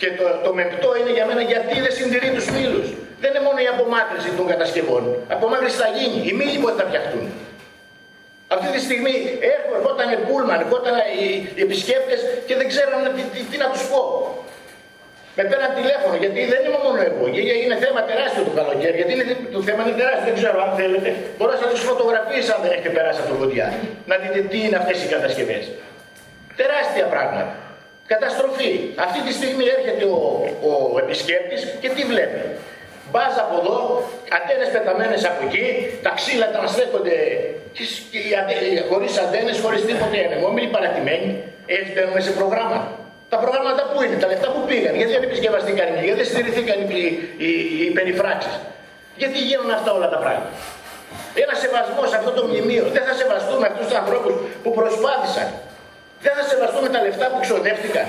Και 0.02 0.10
το, 0.20 0.26
το 0.46 0.52
μεμπτό 0.58 0.90
είναι 1.00 1.12
για 1.18 1.26
μένα 1.30 1.42
γιατί 1.52 1.76
δεν 1.86 1.94
συντηρεί 1.98 2.30
τους 2.38 2.48
μήλους. 2.56 2.88
Δεν 3.22 3.30
είναι 3.32 3.44
μόνο 3.48 3.60
η 3.66 3.68
απομάκρυνση 3.74 4.30
των 4.38 4.46
κατασκευών. 4.52 5.04
Απομάκρυνση 5.36 5.78
θα 5.84 5.90
γίνει. 5.98 6.18
Οι 6.28 6.34
μήλοι 6.40 6.58
πότε 6.64 6.76
θα 6.82 6.86
φτιαχτούν. 6.90 7.24
Αυτή 8.56 8.68
τη 8.76 8.80
στιγμή 8.88 9.16
έρχονταν 9.76 10.10
πούλμαν, 10.28 10.60
έρχονταν 10.66 10.96
οι, 11.20 11.26
οι 11.58 11.62
επισκέπτες 11.68 12.20
και 12.48 12.56
δεν 12.60 12.68
ξέραν 12.72 13.02
τι, 13.16 13.22
τι, 13.34 13.40
τι 13.50 13.58
να 13.64 13.68
τους 13.74 13.84
πω. 13.92 14.02
Με 15.38 15.44
πέραν 15.50 15.72
τηλέφωνο, 15.80 16.16
γιατί 16.24 16.40
δεν 16.54 16.62
είμαι 16.66 16.80
μόνο 16.86 17.00
εγώ. 17.10 17.24
Είναι 17.64 17.78
θέμα 17.86 18.00
τεράστιο 18.12 18.42
το 18.50 18.54
καλοκαίρι. 18.60 18.96
Γιατί 19.00 19.12
είναι, 19.16 19.26
το 19.56 19.62
θέμα 19.68 19.80
είναι 19.84 19.96
τεράστιο. 20.02 20.26
Δεν 20.30 20.36
ξέρω 20.42 20.58
αν 20.66 20.72
θέλετε. 20.80 21.10
Μπορώ 21.36 21.52
να 21.54 21.60
σας 21.62 21.70
τι 21.74 21.80
φωτογραφίε 21.92 22.42
αν 22.54 22.60
δεν 22.64 22.72
έχετε 22.76 22.92
περάσει 22.98 23.20
από 23.24 23.30
το 23.34 23.38
βοντιά. 23.42 23.68
Να 24.10 24.16
δείτε 24.22 24.40
τι 24.52 24.58
είναι 24.66 24.78
αυτές 24.82 24.98
οι 25.04 25.08
κατασκευές. 25.16 25.64
Τεράστια 26.60 27.06
πράγματα. 27.14 27.46
Καταστροφή. 28.14 28.72
Αυτή 29.06 29.20
τη 29.26 29.32
στιγμή 29.40 29.66
έρχεται 29.78 30.04
ο, 30.16 30.18
ο 30.70 30.72
επισκέπτης 31.04 31.62
και 31.82 31.90
τι 31.96 32.02
βλέπει. 32.12 32.42
Μπάζ 33.12 33.34
από 33.44 33.56
εδώ, 33.62 33.78
αντένες 34.38 34.70
πεταμένες 34.76 35.22
από 35.30 35.42
εκεί, 35.48 35.66
τα 36.06 36.12
ξύλα 36.20 36.48
τα 36.54 36.60
στέκονται 36.74 37.18
χωρίς 38.90 39.14
αντένες, 39.24 39.56
χωρίς 39.64 39.82
τίποτε 39.88 40.18
ανεμόμυλοι, 40.26 40.68
παρατημένοι. 40.76 41.30
Έτσι 41.76 41.90
μπαίνουμε 41.94 42.22
σε 42.28 42.32
προγράμματα. 42.40 42.88
Τα 43.34 43.38
προγράμματα 43.44 43.82
που 43.90 43.98
είναι, 44.04 44.16
τα 44.24 44.28
λεφτά 44.32 44.48
που 44.54 44.62
πήγαν, 44.68 44.94
γιατί 45.00 45.12
δεν 45.16 45.24
επισκευαστήκαν 45.30 45.88
οι 45.88 46.04
γιατί 46.08 46.20
δεν 46.22 46.30
στηριχθήκαν 46.32 46.78
οι, 46.82 46.86
οι, 46.86 47.46
οι, 47.46 47.50
οι 47.86 47.90
περιφράξεις. 47.98 48.56
Γιατί 49.22 49.38
γίνονται 49.48 49.76
αυτά 49.80 49.92
όλα 49.98 50.10
τα 50.14 50.20
πράγματα. 50.24 50.52
Ένα 51.44 51.56
σεβασμός 51.64 52.08
σε 52.12 52.16
αυτό 52.22 52.32
το 52.38 52.44
μνημείο. 52.48 52.84
Δεν 52.96 53.04
θα 53.08 53.14
σεβαστούμε 53.22 53.66
αυτούς 53.72 53.86
τους 53.88 53.98
ανθρώπους 54.02 54.34
που 54.64 54.72
προσπάθησαν. 54.80 55.48
Δεν 56.26 56.34
θα 56.38 56.44
σεβαστούμε 56.52 56.88
τα 56.96 57.00
λεφτά 57.06 57.26
που 57.32 57.40
ξοδεύτηκαν. 57.46 58.08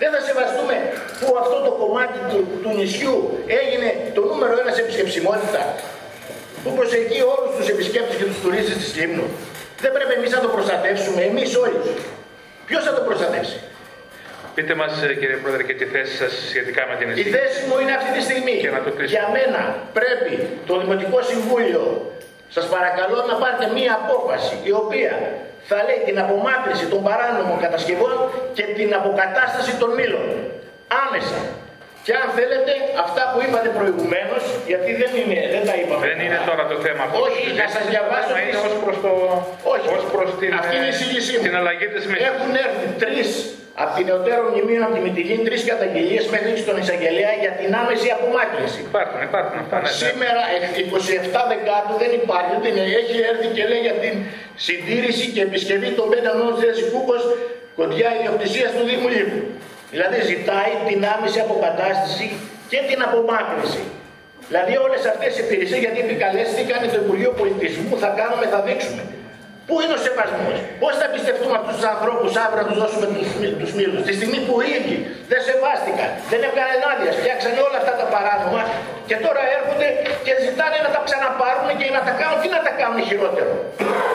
Δεν 0.00 0.08
θα 0.14 0.20
σεβαστούμε 0.28 0.76
που 1.20 1.28
αυτό 1.42 1.56
το 1.66 1.72
κομμάτι 1.80 2.18
του, 2.30 2.38
του 2.62 2.70
νησιού 2.78 3.16
έγινε 3.60 3.88
το 4.16 4.22
νούμερο 4.30 4.54
ένας 4.62 4.74
σε 4.74 4.80
επισκεψιμότητα. 4.84 5.62
Που 6.62 6.70
προσεγγεί 6.78 7.20
όλους 7.34 7.50
τους 7.56 7.68
επισκέπτες 7.74 8.16
και 8.18 8.26
τους 8.30 8.40
τουρίστες 8.42 8.76
της 8.82 8.90
Λίμνου. 8.98 9.26
Δεν 9.82 9.92
πρέπει 9.96 10.12
εμείς 10.18 10.30
να 10.36 10.40
το 10.44 10.48
προστατεύσουμε, 10.56 11.20
εμείς 11.30 11.50
όλοι. 11.64 11.80
Ποιος 12.68 12.82
θα 12.86 12.92
το 12.94 13.02
προστατεύσει; 13.08 13.58
Πείτε 14.54 14.74
μας, 14.74 14.92
κύριε 15.20 15.38
Πρόεδρε, 15.42 15.62
και 15.68 15.74
τη 15.80 15.86
θέση 15.94 16.16
σας 16.22 16.32
σχετικά 16.50 16.82
με 16.90 16.94
την 16.98 17.06
εισήγηση. 17.08 17.28
Η 17.28 17.38
θέση 17.38 17.60
μου 17.68 17.76
είναι 17.82 17.92
αυτή 17.98 18.10
τη 18.16 18.22
στιγμή. 18.28 18.56
Για 19.14 19.26
μένα 19.36 19.60
πρέπει 19.98 20.32
το 20.68 20.74
Δημοτικό 20.82 21.18
Συμβούλιο, 21.30 21.82
σας 22.56 22.66
παρακαλώ 22.74 23.18
να 23.30 23.34
πάρετε 23.42 23.66
μία 23.76 23.92
απόφαση 24.02 24.54
η 24.70 24.72
οποία 24.82 25.12
θα 25.68 25.76
λέει 25.86 26.00
την 26.08 26.18
απομάκρυση 26.24 26.86
των 26.92 27.00
παράνομων 27.02 27.58
κατασκευών 27.64 28.12
και 28.52 28.62
την 28.62 28.94
αποκατάσταση 28.94 29.72
των 29.80 29.90
μήλων. 29.94 30.26
Άμεσα. 31.04 31.38
Και 32.06 32.12
αν 32.22 32.28
θέλετε, 32.38 32.72
αυτά 33.04 33.22
που 33.30 33.38
είπατε 33.44 33.68
προηγουμένως, 33.78 34.42
γιατί 34.70 34.90
δεν, 35.00 35.10
είναι, 35.20 35.38
δεν 35.54 35.62
τα 35.68 35.74
είπαμε. 35.80 36.02
Δεν 36.10 36.18
είναι 36.24 36.38
τώρα 36.50 36.64
το 36.72 36.76
θέμα 36.84 37.02
αυτό. 37.06 37.16
Όχι, 37.26 37.44
να 37.60 37.66
σας 37.74 37.84
διαβάσω. 37.92 38.34
Είναι 38.42 38.58
ως 38.68 38.74
προς 38.82 38.96
το. 39.04 39.12
Όχι, 39.74 39.86
ως 39.96 40.04
προς 40.14 40.28
την, 40.40 40.50
αυτή 40.60 40.72
είναι 40.76 40.88
η 40.90 40.94
εισήγησή 40.94 41.34
Την 41.46 41.54
αλλαγή 41.60 41.86
της 41.94 42.04
Έχουν 42.30 42.50
έρθει 42.66 42.86
τρεις 43.02 43.30
από 43.82 43.92
την 43.96 44.04
νεωτέρω 44.08 44.42
μνημείο 44.50 44.80
από 44.86 44.94
τη 44.96 45.00
Μητυλίνη 45.06 45.42
τρεις 45.48 45.62
καταγγελίες 45.70 46.24
μέχρι 46.34 46.52
στον 46.64 46.76
εισαγγελέα 46.82 47.32
για 47.42 47.52
την 47.60 47.70
άμεση 47.80 48.08
απομάκρυνση. 48.16 48.78
Υπάρχουν, 48.90 49.20
υπάρχουν 49.30 49.56
αυτά. 49.62 49.76
Ναι, 49.76 49.88
ναι. 49.88 50.00
Σήμερα, 50.02 50.42
27 51.36 51.40
Δεκάτου, 51.52 51.94
δεν 52.02 52.10
υπάρχει. 52.20 52.54
Δεν 52.66 52.74
έχει 53.00 53.16
έρθει 53.30 53.48
και 53.56 53.64
λέει 53.70 53.82
για 53.88 53.96
την 54.02 54.14
συντήρηση 54.66 55.26
και 55.34 55.42
επισκευή 55.48 55.90
των 55.98 56.06
πέντε 56.12 56.30
νόμων 56.38 56.54
της 56.60 56.78
Κούκο 56.92 57.16
κοντιά 57.78 58.08
ιδιοκτησίας 58.18 58.70
του 58.76 58.84
Δήμου 58.88 59.08
Λίβου. 59.14 59.42
Δηλαδή 59.90 60.18
ζητάει 60.32 60.72
την 60.88 61.00
άμεση 61.14 61.38
αποκατάσταση 61.46 62.26
και 62.70 62.80
την 62.88 62.98
απομάκρυνση. 63.06 63.82
Δηλαδή 64.48 64.76
όλες 64.76 65.02
αυτές 65.12 65.30
οι 65.36 65.42
υπηρεσίες 65.46 65.80
γιατί 65.84 65.98
επικαλέστηκαν 66.06 66.78
το 66.92 66.98
Υπουργείο 67.04 67.32
Πολιτισμού 67.40 67.98
θα 68.04 68.10
κάνουμε, 68.18 68.46
θα 68.54 68.60
δείξουμε. 68.66 69.02
Πού 69.68 69.74
είναι 69.82 69.94
ο 69.98 70.00
σεβασμός, 70.06 70.56
πώς 70.82 70.92
θα 71.00 71.06
πιστευτούμε 71.14 71.54
αυτού 71.60 71.72
τους 71.76 71.86
ανθρώπους 71.94 72.30
αύριο 72.44 72.60
να 72.62 72.66
τους 72.68 72.78
δώσουμε 72.82 73.06
τους 73.60 73.72
μήλου, 73.78 73.98
τη 74.08 74.12
στιγμή 74.18 74.38
που 74.46 74.54
οι 74.64 74.68
ίδιοι 74.78 74.96
δεν 75.30 75.40
σεβάστηκαν, 75.48 76.08
δεν 76.30 76.40
έβγαλαν 76.48 76.80
άδεια, 76.92 77.10
φτιάξαν 77.20 77.52
όλα 77.66 77.78
αυτά 77.82 77.92
τα 78.00 78.06
παράνομα 78.14 78.60
και 79.08 79.16
τώρα 79.24 79.42
έρχονται 79.56 79.88
και 80.26 80.32
ζητάνε 80.46 80.76
να 80.86 80.90
τα 80.94 81.00
ξαναπάρουν 81.08 81.68
και 81.80 81.86
να 81.96 82.02
τα 82.06 82.12
κάνουν. 82.20 82.36
Τι 82.42 82.48
να 82.56 82.60
τα 82.66 82.72
κάνουν 82.80 82.98
χειρότερο, 83.08 83.52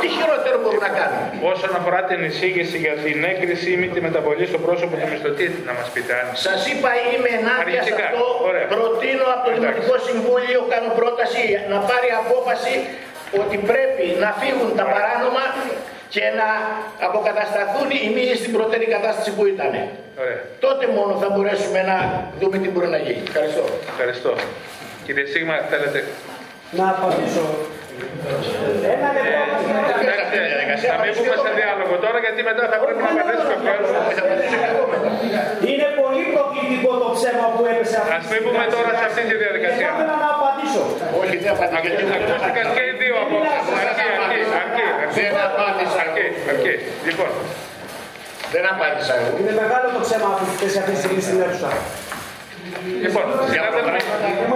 τι 0.01 0.07
χειρότερο 0.15 0.55
μπορούν 0.63 0.81
να 0.87 0.91
κάνουν; 0.99 1.21
Όσον 1.53 1.71
αφορά 1.79 1.99
την 2.09 2.19
εισήγηση 2.27 2.77
για 2.85 2.95
την 3.05 3.17
έγκριση 3.31 3.69
ή 3.85 3.87
τη 3.95 3.99
μεταβολή 4.07 4.45
στο 4.51 4.59
πρόσωπο 4.65 4.93
του 4.99 5.07
μισθωτή, 5.11 5.45
να 5.67 5.73
μας 5.77 5.87
πείτε 5.93 6.11
αν. 6.19 6.25
Σας 6.47 6.61
είπα, 6.71 6.89
είμαι 7.11 7.29
ενάντια 7.39 7.81
σε 7.87 7.93
αυτό. 8.01 8.25
Προτείνω 8.73 9.25
από 9.33 9.41
το 9.45 9.51
Δημοτικό 9.57 9.95
Συμβούλιο, 10.07 10.59
κάνω 10.73 10.89
πρόταση 10.99 11.41
να 11.71 11.77
πάρει 11.89 12.09
απόφαση 12.23 12.73
ότι 13.41 13.57
πρέπει 13.71 14.05
να 14.23 14.29
φύγουν 14.41 14.69
τα 14.79 14.85
παράνομα 14.93 15.43
και 16.13 16.23
να 16.39 16.49
αποκατασταθούν 17.07 17.87
οι 18.03 18.09
μύες 18.15 18.37
στην 18.41 18.51
πρώτερη 18.57 18.85
κατάσταση 18.95 19.31
που 19.35 19.43
ήταν. 19.53 19.71
Τότε 20.65 20.83
μόνο 20.97 21.11
θα 21.21 21.27
μπορέσουμε 21.29 21.81
να 21.91 21.97
δούμε 22.39 22.57
τι 22.57 22.69
μπορεί 22.69 22.87
να 22.87 22.99
γίνει. 23.05 23.21
Ευχαριστώ. 23.27 23.63
Ευχαριστώ. 23.91 24.31
Κύριε 25.05 25.25
Σίγμα, 25.25 25.55
θέλετε... 25.71 25.99
Να 26.71 26.85
απαντήσω. 26.89 27.45
Ένα 28.93 29.09
λεπτό. 29.15 29.41
Να 30.91 30.97
μην 31.03 31.11
πούμε 31.17 31.35
σε 31.45 31.49
διάλογο 31.59 31.95
τώρα, 32.03 32.17
γιατί 32.25 32.39
μετά 32.49 32.63
θα 32.71 32.77
πρέπει 32.83 33.01
να 33.05 33.09
απαντήσουμε 33.13 33.55
Είναι 35.71 35.87
πολύ 36.01 36.23
προκλητικό 36.35 36.91
το 37.03 37.07
ψέμα 37.17 37.45
που 37.53 37.61
έπεσε 37.71 37.95
αυτό. 38.01 38.11
Ας 38.19 38.25
μην 38.31 38.41
πούμε 38.45 38.63
τώρα 38.75 38.91
σε 38.99 39.05
αυτή 39.09 39.21
τη 39.29 39.35
διαδικασία. 39.43 39.87
Θα 39.89 39.95
ήθελα 39.97 40.15
να 40.25 40.29
απαντήσω. 40.35 40.83
Όχι, 41.21 41.35
δεν 41.43 41.53
απαντήσω. 41.65 42.03
Ακούστηκαν 42.17 42.65
και 42.75 42.83
οι 42.89 42.93
δύο 43.01 43.15
από 43.23 43.35
Αρκεί, 43.81 44.07
αρκεί, 44.23 44.41
αρκεί. 44.61 44.85
Δεν 45.17 45.35
απάντησα. 45.47 45.99
Αρκεί, 46.05 46.25
αρκεί. 46.51 46.73
Λοιπόν. 47.07 47.31
Δεν 48.53 48.63
απάντησα 48.73 49.13
εγώ. 49.19 49.29
Είναι 49.41 49.53
μεγάλο 49.61 49.87
το 49.95 49.99
ψέμα 50.05 50.29
που 50.37 50.43
θέσει 50.59 50.77
αυτή 50.81 50.91
τη 50.95 50.99
στιγμή 51.01 51.21
στην 51.27 51.37
αίθουσα. 51.43 51.69
Λοιπόν, 53.03 53.25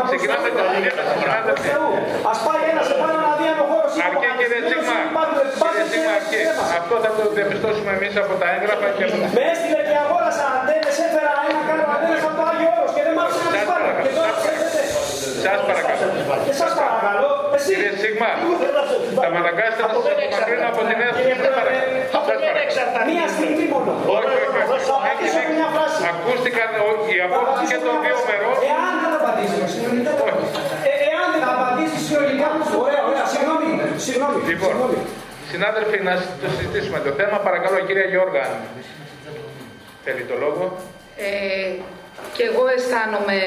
ξεκινάμε 0.10 0.50
το 0.58 0.64
Α 2.32 2.34
πάει 2.46 2.64
ένας 2.74 2.86
σε 2.90 2.96
πάνω 3.02 3.18
να 3.28 3.32
δει 3.38 3.46
αν 3.54 3.60
ο 3.64 3.66
χώρο 3.72 3.88
είναι 3.94 4.06
Αρκεί 4.08 4.30
κύριε 4.40 4.60
Τσίγμα. 4.68 4.96
Κύριε 5.64 5.86
Τσίγμα, 5.90 6.14
αρκεί. 6.20 6.42
Αυτό 6.80 6.96
θα 7.04 7.10
το 7.18 7.24
διαπιστώσουμε 7.38 7.92
εμείς 7.98 8.14
από 8.24 8.34
τα 8.42 8.48
έγγραφα 8.56 8.88
και 8.98 9.04
από 9.08 9.16
Με 9.38 9.44
έστειλε 9.52 9.82
και 9.90 9.98
αγόρασα 10.06 10.46
αντένες, 10.56 10.96
έφερα 11.06 11.32
ένα 11.50 11.62
κάρο 11.68 11.86
αντένες 11.96 12.24
από 12.28 12.36
το 12.40 12.44
Άγιο 12.52 12.70
Όρος 12.78 12.92
και 12.96 13.04
δεν 13.08 13.14
μ' 13.18 13.22
άφησε 13.24 13.42
να 13.46 13.52
τις 13.56 13.66
πάρω. 13.70 13.88
Και 14.04 14.12
τώρα 14.18 14.32
ξέρετε. 14.40 14.67
Σας 15.48 15.62
παρακαλώ. 15.70 16.06
Και 16.46 16.54
σας 16.62 16.72
παρακαλώ. 16.80 17.32
Εσύ. 17.56 17.72
Κύριε 17.78 17.94
Σίγμα, 18.02 18.32
θα 19.22 19.28
με 19.34 19.38
αναγκάσετε 19.44 19.82
να 19.84 19.90
σας 19.94 20.06
απομακρύνω 20.14 20.68
από 20.74 20.82
την 20.90 20.98
αίθουσα. 21.06 21.64
Μία 23.10 23.26
στιγμή 23.36 23.66
μόνο. 23.74 23.92
Όχι, 24.18 24.36
όχι, 24.46 24.60
όχι. 24.72 24.88
Ακούστηκαν 26.12 26.70
οι 27.12 27.18
απόψεις 27.28 27.68
και 27.72 27.80
των 27.86 27.96
δύο 28.04 28.18
μερών. 28.28 28.56
Εάν 28.72 28.94
δεν 29.02 29.12
απαντήσεις, 29.20 29.72
εάν 31.10 31.28
δεν 31.34 31.44
απαντήσεις 31.54 32.02
συνολικά, 32.08 32.48
ωραία, 32.86 33.02
ωραία, 33.10 33.26
συγγνώμη, 33.34 33.68
συγγνώμη. 34.06 34.38
Λοιπόν, 34.52 34.76
συνάδελφοι, 35.52 35.98
να 36.10 36.14
το 36.42 36.48
συζητήσουμε 36.56 37.00
το 37.08 37.12
θέμα. 37.20 37.38
Παρακαλώ, 37.48 37.78
κυρία 37.88 38.08
Γιώργα, 38.14 38.44
θέλει 40.06 40.24
το 40.32 40.36
λόγο. 40.44 40.64
Ε, 41.28 41.70
και 42.36 42.44
εγώ 42.50 42.64
αισθάνομαι 42.76 43.38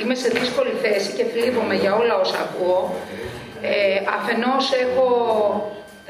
είμαι 0.00 0.14
σε 0.14 0.28
δύσκολη 0.28 0.72
θέση 0.82 1.12
και 1.12 1.24
θλίβομαι 1.24 1.74
για 1.74 1.94
όλα 1.94 2.14
όσα 2.18 2.38
ακούω. 2.38 2.94
Ε, 3.62 4.00
αφενός 4.16 4.72
έχω 4.72 5.08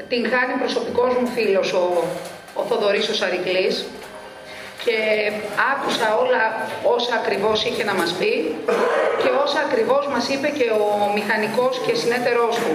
την 0.09 0.29
χάνει 0.31 0.53
προσωπικός 0.59 1.13
μου 1.19 1.27
φίλος 1.27 1.73
ο, 1.73 2.03
ο 2.53 2.61
Θοδωρής 2.69 3.09
ο 3.09 3.13
Σαρικλής 3.13 3.85
και 4.85 4.97
άκουσα 5.73 6.17
όλα 6.23 6.43
όσα 6.95 7.13
ακριβώς 7.15 7.65
είχε 7.65 7.83
να 7.83 7.93
μας 7.93 8.11
πει 8.19 8.55
και 9.21 9.29
όσα 9.43 9.59
ακριβώς 9.59 10.07
μας 10.07 10.29
είπε 10.29 10.47
και 10.47 10.69
ο 10.69 11.11
μηχανικός 11.13 11.81
και 11.85 11.93
συνέτερός 11.95 12.55
του. 12.55 12.73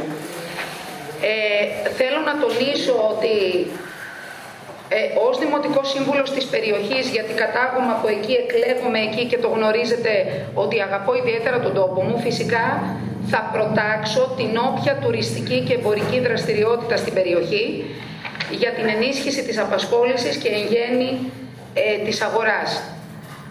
Ε, 1.31 1.91
θέλω 1.99 2.21
να 2.21 2.35
τονίσω 2.43 2.95
ότι 3.13 3.35
ε, 4.95 5.01
ως 5.27 5.39
Δημοτικός 5.39 5.87
Σύμβουλος 5.91 6.31
της 6.31 6.45
περιοχής, 6.45 7.05
γιατί 7.15 7.33
κατάγομαι 7.43 7.93
από 7.99 8.09
εκεί, 8.17 8.33
εκλέγομαι 8.43 9.01
εκεί 9.09 9.25
και 9.31 9.39
το 9.39 9.49
γνωρίζετε 9.49 10.13
ότι 10.55 10.81
αγαπώ 10.81 11.15
ιδιαίτερα 11.15 11.59
τον 11.61 11.75
τόπο 11.75 12.03
μου, 12.03 12.19
φυσικά 12.19 12.67
θα 13.33 13.51
προτάξω 13.53 14.23
την 14.39 14.51
όποια 14.69 14.95
τουριστική 15.03 15.59
και 15.67 15.75
εμπορική 15.75 16.19
δραστηριότητα 16.21 16.97
στην 16.97 17.13
περιοχή 17.15 17.85
για 18.51 18.71
την 18.71 18.87
ενίσχυση 18.89 19.43
της 19.45 19.59
απασχόλησης 19.59 20.37
και 20.37 20.49
εν 20.49 20.65
γέννη 20.73 21.11
ε, 21.75 21.97
της 22.05 22.21
αγοράς. 22.23 22.83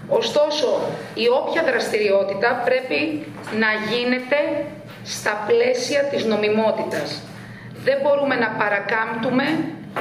Ωστόσο, 0.08 0.70
η 1.14 1.26
όποια 1.40 1.64
δραστηριότητα 1.64 2.62
πρέπει 2.66 3.26
να 3.64 3.70
γίνεται 3.92 4.40
στα 5.04 5.44
πλαίσια 5.48 6.02
της 6.04 6.26
νομιμότητας. 6.26 7.22
Δεν 7.84 7.98
μπορούμε 8.04 8.36
να 8.36 8.50
παρακάμπτουμε 8.50 9.46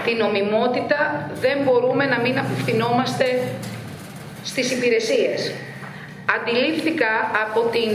την 0.05 0.17
νομιμότητα, 0.17 1.31
δεν 1.41 1.59
μπορούμε 1.65 2.05
να 2.07 2.19
μην 2.19 2.39
απευθυνόμαστε 2.39 3.27
στις 4.45 4.71
υπηρεσίες. 4.73 5.53
Αντιλήφθηκα 6.37 7.13
από 7.45 7.61
την 7.61 7.93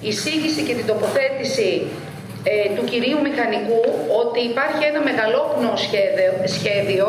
εισήγηση 0.00 0.62
και 0.62 0.74
την 0.74 0.86
τοποθέτηση 0.86 1.86
ε, 2.44 2.68
του 2.76 2.84
κυρίου 2.84 3.20
Μηχανικού 3.26 3.82
ότι 4.22 4.40
υπάρχει 4.40 4.84
ένα 4.90 5.00
μεγαλόπνο 5.08 5.72
σχέδιο, 5.76 6.32
σχέδιο 6.56 7.08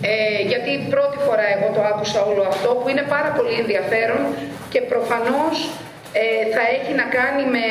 ε, 0.00 0.42
γιατί 0.50 0.70
πρώτη 0.94 1.18
φορά 1.26 1.46
εγώ 1.54 1.68
το 1.76 1.80
άκουσα 1.90 2.20
όλο 2.30 2.42
αυτό 2.52 2.68
που 2.78 2.88
είναι 2.88 3.04
πάρα 3.14 3.30
πολύ 3.36 3.54
ενδιαφέρον 3.62 4.22
και 4.72 4.80
προφανώς 4.92 5.56
ε, 6.22 6.24
θα 6.54 6.62
έχει 6.76 6.92
να 7.00 7.06
κάνει 7.18 7.44
με 7.56 7.64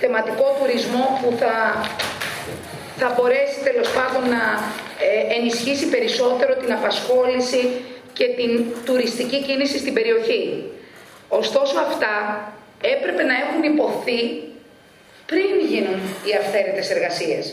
θεματικό 0.00 0.46
τουρισμό 0.58 1.04
που 1.20 1.28
θα 1.40 1.54
θα 3.02 3.14
μπορέσει 3.16 3.58
τέλος 3.68 3.88
πάντων 3.98 4.22
να 4.36 4.44
ε, 5.06 5.20
ενισχύσει 5.36 5.86
περισσότερο 5.94 6.52
την 6.62 6.72
απασχόληση 6.78 7.62
και 8.18 8.26
την 8.38 8.52
τουριστική 8.86 9.38
κίνηση 9.46 9.78
στην 9.78 9.94
περιοχή. 9.98 10.44
Ωστόσο 11.28 11.76
αυτά 11.88 12.14
έπρεπε 12.94 13.22
να 13.30 13.34
έχουν 13.42 13.62
υποθεί 13.72 14.20
πριν 15.30 15.52
γίνουν 15.70 16.00
οι 16.26 16.32
αυθαίρετες 16.40 16.90
εργασίες. 16.90 17.44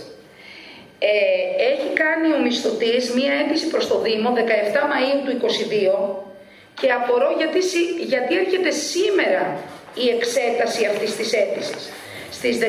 Ε, 1.00 1.12
έχει 1.72 1.90
κάνει 2.02 2.28
ο 2.38 2.40
μισθωτής 2.46 3.04
μία 3.18 3.34
αίτηση 3.40 3.68
προς 3.74 3.88
το 3.88 3.98
Δήμο 4.06 4.30
17 4.36 4.40
Μαΐου 4.92 5.20
του 5.26 5.32
2022 5.32 6.26
και 6.80 6.90
απορώ 7.00 7.30
γιατί, 7.38 7.60
γιατί 8.12 8.32
έρχεται 8.44 8.72
σήμερα 8.72 9.44
η 10.04 10.06
εξέταση 10.16 10.86
αυτής 10.86 11.16
της 11.16 11.34
αίτησης. 11.34 11.84
Στις 12.32 12.58
17 12.58 12.64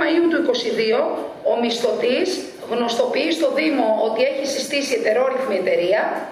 Μαΐου 0.00 0.26
του 0.30 0.52
2022 0.52 1.52
ο 1.52 1.60
μισθωτής 1.60 2.40
γνωστοποιεί 2.70 3.30
στο 3.30 3.52
Δήμο 3.54 4.00
ότι 4.04 4.22
έχει 4.22 4.46
συστήσει 4.46 4.94
ετερόρυθμη 4.94 5.56
εταιρεία 5.56 6.28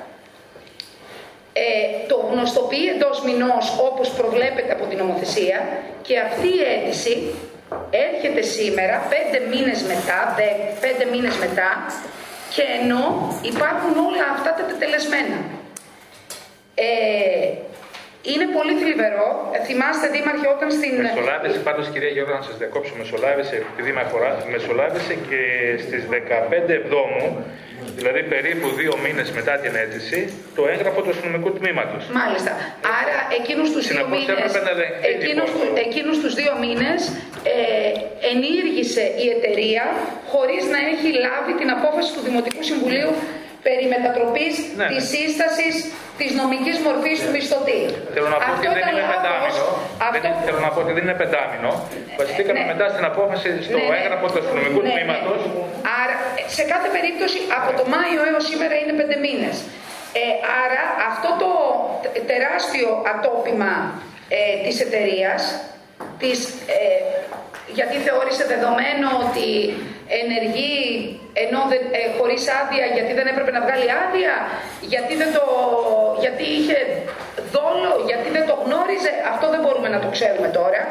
ε, 1.52 2.06
το 2.08 2.16
γνωστοποιεί 2.30 2.86
εντός 2.94 3.22
μηνός 3.22 3.64
όπως 3.88 4.08
προβλέπεται 4.10 4.72
από 4.72 4.84
την 4.84 4.98
νομοθεσία 4.98 5.58
και 6.02 6.18
αυτή 6.18 6.46
η 6.46 6.60
αίτηση 6.70 7.34
έρχεται 7.90 8.42
σήμερα, 8.42 8.96
πέντε 9.14 9.38
μήνες 9.52 9.82
μετά, 9.82 10.20
πέντε 10.80 11.04
μήνες 11.12 11.36
μετά 11.36 11.70
και 12.54 12.62
ενώ 12.80 13.04
υπάρχουν 13.42 13.94
όλα 14.08 14.26
αυτά 14.36 14.50
τα 14.54 14.62
τετελεσμένα. 14.62 15.38
Ε, 16.74 16.86
είναι 18.32 18.46
πολύ 18.56 18.74
θλιβερό. 18.80 19.28
Θυμάστε, 19.66 20.06
Δήμαρχε, 20.14 20.46
όταν 20.56 20.68
στην. 20.78 20.94
Μεσολάβησε, 21.08 21.58
πάντως, 21.68 21.84
κυρία 21.92 22.12
Γιώργα, 22.16 22.34
να 22.40 22.44
σας 22.48 22.56
διακόψω. 22.62 22.92
Μεσολάβησε, 23.02 23.54
επειδή 23.72 23.90
με 23.96 24.00
αφορά, 24.06 24.30
μεσολάβησε 24.54 25.14
και 25.28 25.40
στις 25.84 26.02
15 26.10 26.72
Εβδόμου, 26.80 27.24
δηλαδή 27.98 28.22
περίπου 28.34 28.68
δύο 28.80 28.94
μήνες 29.04 29.28
μετά 29.38 29.54
την 29.62 29.72
αίτηση, 29.80 30.18
το 30.58 30.62
έγγραφο 30.72 31.00
του 31.04 31.10
αστυνομικού 31.14 31.50
τμήματος. 31.58 32.02
Μάλιστα. 32.20 32.52
Άρα, 33.00 33.16
εκείνους 33.38 33.68
τους 33.74 33.84
δύο 33.92 34.06
μήνε. 34.12 34.34
Εκείνους 35.86 36.16
του 36.22 36.30
δύο 36.40 36.52
μήνες 36.64 37.00
ε, 37.54 37.56
ενήργησε 38.32 39.04
η 39.24 39.26
εταιρεία 39.36 39.84
χωρίς 40.32 40.62
να 40.74 40.78
έχει 40.92 41.08
λάβει 41.24 41.52
την 41.60 41.68
απόφαση 41.76 42.10
του 42.14 42.22
Δημοτικού 42.28 42.62
Συμβουλίου 42.70 43.12
περί 43.66 43.86
μετατροπής 43.94 44.54
ναι. 44.76 44.86
της 44.92 45.02
σύστασης 45.14 45.74
της 46.20 46.30
νομικής 46.40 46.76
μορφής 46.86 47.16
του 47.22 47.30
μισθωτή. 47.36 47.80
Θέλω 48.14 48.28
να 48.34 48.38
πω 48.44 48.50
ότι 48.56 48.66
δεν 48.78 48.86
είναι 48.92 49.06
πεντάμινο. 49.14 49.64
Αυτό... 50.08 50.28
Θέλω 50.46 50.60
να 50.66 50.70
πω 50.74 50.78
ότι 50.84 50.92
δεν 50.96 51.02
είναι 51.06 51.18
πεντάμινο. 51.22 51.70
Βασιστήκαμε 52.20 52.60
ναι. 52.62 52.70
μετά 52.72 52.84
στην 52.94 53.04
απόφαση 53.12 53.48
στο 53.68 53.78
ναι, 53.78 53.86
ναι. 53.88 53.96
έγγραφο 53.98 54.26
του 54.32 54.38
αστυνομικού 54.42 54.80
ναι, 54.82 54.90
τμήματος. 54.92 55.38
Άρα, 56.02 56.14
σε 56.56 56.62
κάθε 56.72 56.88
περίπτωση, 56.96 57.38
από 57.58 57.70
το 57.78 57.84
Μάιο 57.94 58.20
έως 58.30 58.44
σήμερα 58.50 58.74
είναι 58.80 58.94
πέντε 59.00 59.16
μήνες. 59.26 59.56
Ε, 60.20 60.22
άρα, 60.62 60.82
αυτό 61.10 61.28
το 61.42 61.50
τεράστιο 62.30 62.88
ατόπιμα 63.12 63.72
ε, 64.38 64.40
της 64.64 64.76
εταιρείας, 64.86 65.40
της, 66.20 66.38
ε, 66.76 67.00
γιατί 67.76 67.96
θεώρησε 68.06 68.44
δεδομένο 68.54 69.06
ότι 69.24 69.48
ενεργεί 70.20 70.76
ενώ 71.44 71.60
δεν, 71.72 71.82
ε, 71.98 72.00
χωρίς 72.18 72.42
άδεια 72.60 72.86
γιατί 72.96 73.12
δεν 73.18 73.26
έπρεπε 73.32 73.50
να 73.56 73.60
βγάλει 73.64 73.88
άδεια, 74.02 74.34
γιατί, 74.92 75.12
δεν 75.22 75.30
το, 75.36 75.44
γιατί 76.24 76.44
είχε 76.56 76.78
δόλο, 77.54 77.92
γιατί 78.10 78.28
δεν 78.36 78.44
το 78.50 78.54
γνώριζε, 78.64 79.12
αυτό 79.32 79.46
δεν 79.54 79.60
μπορούμε 79.62 79.88
να 79.94 79.98
το 80.04 80.08
ξέρουμε 80.16 80.48
τώρα. 80.58 80.82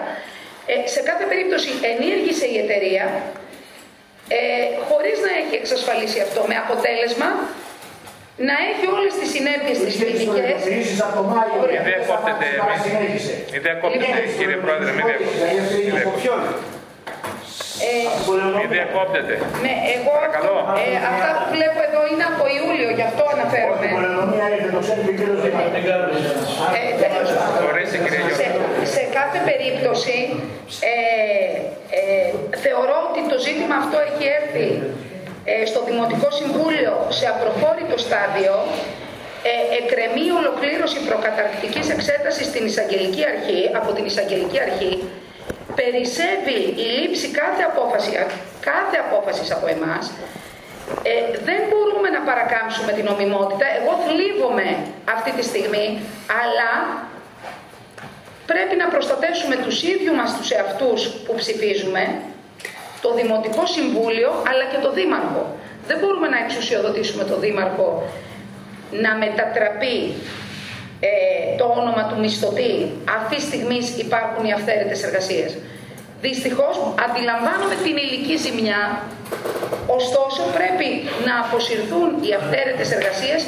Ε, 0.71 0.75
σε 0.95 1.01
κάθε 1.09 1.25
περίπτωση 1.31 1.69
ενήργησε 1.93 2.45
η 2.55 2.57
εταιρεία 2.63 3.05
ε, 4.37 4.39
χωρίς 4.89 5.17
να 5.25 5.31
έχει 5.41 5.55
εξασφαλίσει 5.61 6.19
αυτό, 6.27 6.41
με 6.49 6.55
αποτέλεσμα 6.63 7.29
να 8.45 8.55
έχει 8.69 8.85
όλες 8.95 9.13
τις 9.19 9.29
συνέπειες 9.35 9.77
της 9.85 9.93
ποινικές. 9.99 10.59
Μην 10.71 11.81
διακόπτεται, 11.91 12.47
μην 13.51 13.61
διακόπτεται 13.67 14.21
κύριε 14.37 14.59
Πρόεδρε, 14.63 14.89
μην 14.97 15.05
διακόπτεται. 15.91 16.35
Ε, 17.89 18.03
Μην 18.59 18.69
διακόπτεται. 18.75 19.33
Ναι, 19.65 19.73
εγώ 19.95 20.13
ε, 20.83 20.97
αυτά 21.11 21.29
που 21.37 21.45
βλέπω 21.55 21.79
εδώ 21.87 22.01
είναι 22.11 22.25
από 22.31 22.43
Ιούλιο, 22.57 22.89
γι' 22.97 23.05
αυτό 23.09 23.23
αναφέρομαι. 23.35 23.87
Ε, 26.77 26.97
σε, 28.39 28.45
σε 28.95 29.03
κάθε 29.17 29.39
περίπτωση 29.49 30.17
ε, 30.91 30.95
ε, 31.99 32.29
θεωρώ 32.65 32.97
ότι 33.09 33.21
το 33.31 33.37
ζήτημα 33.47 33.75
αυτό 33.83 33.97
έχει 34.07 34.25
έρθει 34.39 34.67
ε, 34.75 35.06
στο 35.69 35.79
Δημοτικό 35.89 36.27
Συμβούλιο 36.39 36.93
σε 37.17 37.25
απροχώρητο 37.33 37.97
στάδιο 38.05 38.55
ε, 39.51 39.53
εκρεμεί 39.79 40.27
ολοκλήρωση 40.41 40.99
προκαταρκτικής 41.09 41.85
εξέτασης 41.95 42.45
στην 42.51 42.63
εισαγγελική 42.69 43.23
αρχή, 43.33 43.61
από 43.79 43.89
την 43.95 44.05
εισαγγελική 44.09 44.59
αρχή 44.67 44.93
περισσεύει 45.79 46.59
η 46.83 46.85
λήψη 46.97 47.27
κάθε 47.41 47.63
απόφαση, 47.71 48.09
κάθε 48.69 48.97
απόφασης 49.05 49.49
από 49.55 49.67
εμάς, 49.75 50.03
ε, 51.11 51.13
δεν 51.47 51.59
μπορούμε 51.69 52.09
να 52.15 52.21
παρακάμψουμε 52.29 52.91
την 52.97 53.05
νομιμότητα. 53.11 53.65
Εγώ 53.77 53.91
θλίβομαι 54.05 54.67
αυτή 55.15 55.31
τη 55.37 55.43
στιγμή, 55.51 55.87
αλλά 56.41 56.71
πρέπει 58.51 58.75
να 58.81 58.87
προστατεύσουμε 58.93 59.55
τους 59.65 59.77
ίδιους 59.93 60.15
μας 60.19 60.29
τους 60.37 60.49
εαυτούς 60.51 60.99
που 61.25 61.33
ψηφίζουμε, 61.41 62.01
το 63.03 63.09
Δημοτικό 63.19 63.63
Συμβούλιο, 63.65 64.29
αλλά 64.49 64.63
και 64.71 64.79
το 64.85 64.91
Δήμαρχο. 64.97 65.43
Δεν 65.89 65.97
μπορούμε 65.99 66.27
να 66.33 66.37
εξουσιοδοτήσουμε 66.45 67.23
το 67.31 67.35
Δήμαρχο 67.43 67.87
να 69.03 69.11
μετατραπεί 69.23 69.97
ε, 70.99 71.09
το 71.59 71.65
όνομα 71.79 72.03
του 72.09 72.17
μισθωτή. 72.23 72.73
Αυτή 73.19 73.35
τη 73.35 73.41
στιγμή 73.49 73.79
υπάρχουν 74.05 74.43
οι 74.45 74.51
αυθαίρετες 74.57 74.99
εργασίες. 75.07 75.49
Δυστυχώς 76.21 76.75
αντιλαμβάνομαι 77.05 77.75
την 77.85 77.95
ηλική 78.05 78.35
ζημιά, 78.45 78.81
ωστόσο 79.97 80.41
πρέπει 80.57 80.89
να 81.27 81.33
αποσυρθούν 81.43 82.09
οι 82.25 82.31
αυθαίρετες 82.39 82.89
εργασίες 82.97 83.41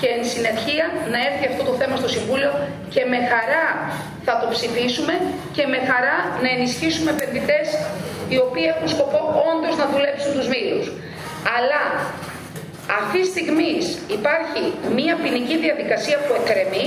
και 0.00 0.08
εν 0.16 0.22
συνεχεία 0.34 0.86
να 1.12 1.18
έρθει 1.28 1.44
αυτό 1.50 1.62
το 1.70 1.74
θέμα 1.80 1.94
στο 2.02 2.08
Συμβούλιο 2.16 2.52
και 2.94 3.02
με 3.12 3.18
χαρά 3.32 3.66
θα 4.26 4.34
το 4.40 4.46
ψηφίσουμε 4.54 5.14
και 5.56 5.64
με 5.72 5.78
χαρά 5.90 6.16
να 6.42 6.48
ενισχύσουμε 6.56 7.10
επενδυτές 7.16 7.66
οι 8.32 8.36
οποίοι 8.46 8.66
έχουν 8.72 8.88
σκοπό 8.94 9.20
όντως 9.50 9.74
να 9.80 9.86
δουλέψουν 9.92 10.30
τους 10.36 10.46
μήλους. 10.52 10.86
Αλλά 11.56 11.82
αυτή 13.00 13.18
τη 13.22 13.28
στιγμή 13.34 13.74
υπάρχει 14.18 14.62
μία 14.98 15.14
ποινική 15.22 15.56
διαδικασία 15.64 16.16
που 16.24 16.32
εκκρεμεί, 16.38 16.86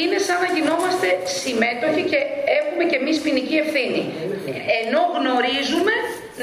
είναι 0.00 0.18
σαν 0.26 0.38
να 0.44 0.48
γινόμαστε 0.54 1.08
συμμέτοχοι 1.40 2.02
και 2.10 2.20
έχουμε 2.60 2.82
και 2.90 2.96
εμείς 3.02 3.16
ποινική 3.24 3.56
ευθύνη. 3.64 4.02
Ενώ 4.80 5.00
γνωρίζουμε 5.16 5.94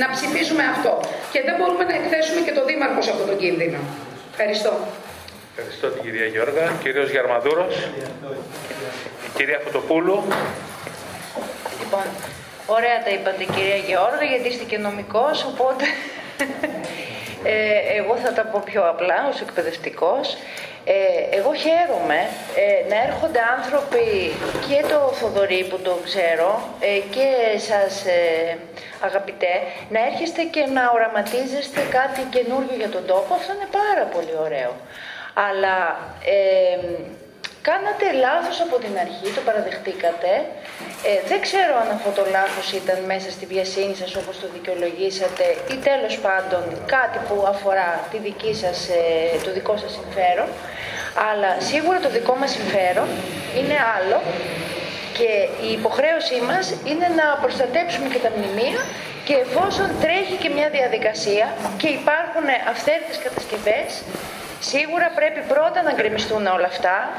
να 0.02 0.08
ψηφίσουμε 0.16 0.64
αυτό. 0.74 0.92
Και 1.34 1.40
δεν 1.48 1.56
μπορούμε 1.58 1.84
να 1.90 1.96
εκθέσουμε 2.00 2.40
και 2.46 2.54
το 2.58 2.64
Δήμαρχος 2.70 3.04
σε 3.06 3.12
αυτό 3.14 3.24
το 3.32 3.36
κίνδυνο. 3.42 3.80
Ευχαριστώ. 4.32 4.72
Ευχαριστώ 5.52 5.88
την 5.94 6.02
κυρία 6.06 6.28
Γιώργα. 6.36 6.64
Κύριος 6.84 7.10
Γιαρμαδούρος. 7.14 7.74
κυρία 9.38 9.60
Φωτοπούλου. 9.66 10.18
Λοιπόν, 12.70 12.84
ωραία 12.84 13.04
τα 13.04 13.10
είπατε 13.10 13.44
κυρία 13.44 13.76
Γεώργα, 13.76 14.24
γιατί 14.24 14.48
είστε 14.48 14.64
και 14.64 14.78
νομικός, 14.78 15.44
οπότε 15.44 15.86
ε, 17.44 17.98
εγώ 18.00 18.16
θα 18.16 18.34
τα 18.34 18.44
πω 18.46 18.62
πιο 18.66 18.90
απλά 18.90 19.28
ως 19.30 19.42
εκπαιδευτικός. 19.42 20.38
Ε, 20.86 21.38
εγώ 21.38 21.54
χαίρομαι 21.54 22.20
ε, 22.64 22.90
να 22.90 22.98
έρχονται 23.08 23.40
άνθρωποι 23.58 24.08
και 24.68 24.80
το 24.92 25.00
Θοδωρή 25.20 25.66
που 25.70 25.80
το 25.80 25.94
ξέρω 26.04 26.50
ε, 26.80 27.00
και 27.16 27.30
σας 27.70 28.06
ε, 28.06 28.58
αγαπητέ 29.00 29.54
να 29.90 30.00
έρχεστε 30.06 30.44
και 30.44 30.64
να 30.76 30.84
οραματίζεστε 30.94 31.82
κάτι 31.98 32.22
καινούργιο 32.36 32.76
για 32.76 32.90
τον 32.90 33.06
τόπο. 33.06 33.34
Αυτό 33.34 33.52
είναι 33.54 33.70
πάρα 33.82 34.06
πολύ 34.14 34.36
ωραίο. 34.46 34.72
Αλλά 35.34 35.76
Κάνατε 37.62 38.06
λάθος 38.26 38.58
από 38.66 38.76
την 38.84 38.94
αρχή, 39.06 39.28
το 39.38 39.42
παραδεχτήκατε. 39.48 40.32
Ε, 41.10 41.12
δεν 41.32 41.40
ξέρω 41.48 41.74
αν 41.82 41.90
αυτό 41.98 42.10
το 42.20 42.24
λάθος 42.38 42.68
ήταν 42.82 42.98
μέσα 43.12 43.30
στη 43.36 43.46
βιασύνη 43.54 43.96
σας 44.02 44.12
όπως 44.22 44.36
το 44.42 44.48
δικαιολογήσατε 44.56 45.46
ή 45.74 45.76
τέλος 45.90 46.16
πάντων 46.26 46.64
κάτι 46.96 47.18
που 47.28 47.38
αφορά 47.54 47.90
τη 48.12 48.18
δική 48.28 48.54
σας, 48.64 48.78
ε, 48.90 49.02
το 49.46 49.52
δικό 49.58 49.76
σας 49.84 49.92
συμφέρον. 49.98 50.50
Αλλά 51.30 51.52
σίγουρα 51.70 51.98
το 52.06 52.10
δικό 52.18 52.36
μας 52.42 52.52
συμφέρον 52.58 53.08
είναι 53.58 53.78
άλλο 53.96 54.18
και 55.18 55.32
η 55.68 55.70
υποχρέωσή 55.80 56.40
μας 56.50 56.66
είναι 56.90 57.08
να 57.20 57.26
προστατέψουμε 57.44 58.08
και 58.14 58.22
τα 58.26 58.32
μνημεία 58.36 58.82
και 59.28 59.36
εφόσον 59.46 59.88
τρέχει 60.04 60.36
και 60.44 60.50
μια 60.58 60.70
διαδικασία 60.78 61.46
και 61.82 61.90
υπάρχουν 62.00 62.48
αυθαίρετες 62.72 63.18
κατασκευές, 63.26 63.90
Σίγουρα 64.60 65.12
πρέπει 65.16 65.42
πρώτα 65.48 65.82
να 65.82 65.92
γκρεμιστούν 65.94 66.46
όλα 66.48 66.66
αυτά 66.66 67.10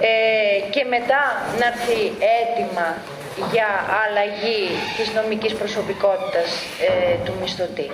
ε, 0.00 0.70
και 0.70 0.84
μετά 0.84 1.22
να 1.58 1.66
έρθει 1.66 2.00
έτοιμα 2.40 2.96
για 3.52 3.68
αλλαγή 4.04 4.68
της 4.96 5.12
νομικής 5.14 5.54
προσωπικότητας 5.54 6.48
ε, 6.86 7.14
του 7.24 7.34
μισθωτή. 7.40 7.90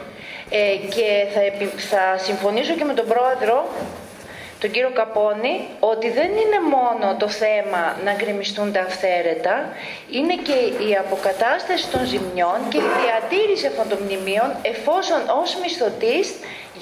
Ε, 0.50 0.76
και 0.94 1.08
θα, 1.34 1.40
θα 1.76 2.18
συμφωνήσω 2.18 2.74
και 2.74 2.84
με 2.84 2.94
τον 2.94 3.06
πρόεδρο 3.06 3.66
τον 4.60 4.70
κύριο 4.70 4.90
Καπόνη 4.94 5.54
ότι 5.80 6.10
δεν 6.10 6.30
είναι 6.42 6.60
μόνο 6.76 7.16
το 7.18 7.28
θέμα 7.28 7.96
να 8.04 8.12
γκρεμιστούν 8.12 8.72
τα 8.72 8.80
αυθαίρετα, 8.80 9.68
είναι 10.10 10.34
και 10.34 10.58
η 10.88 10.96
αποκατάσταση 10.96 11.88
των 11.88 12.04
ζημιών 12.06 12.58
και 12.68 12.78
η 12.78 12.88
διατήρηση 13.02 13.66
αυτών 13.66 13.88
των 13.88 13.98
μνημείων 14.04 14.48
εφόσον 14.62 15.20
ως 15.42 15.56
μισθωτής 15.62 16.26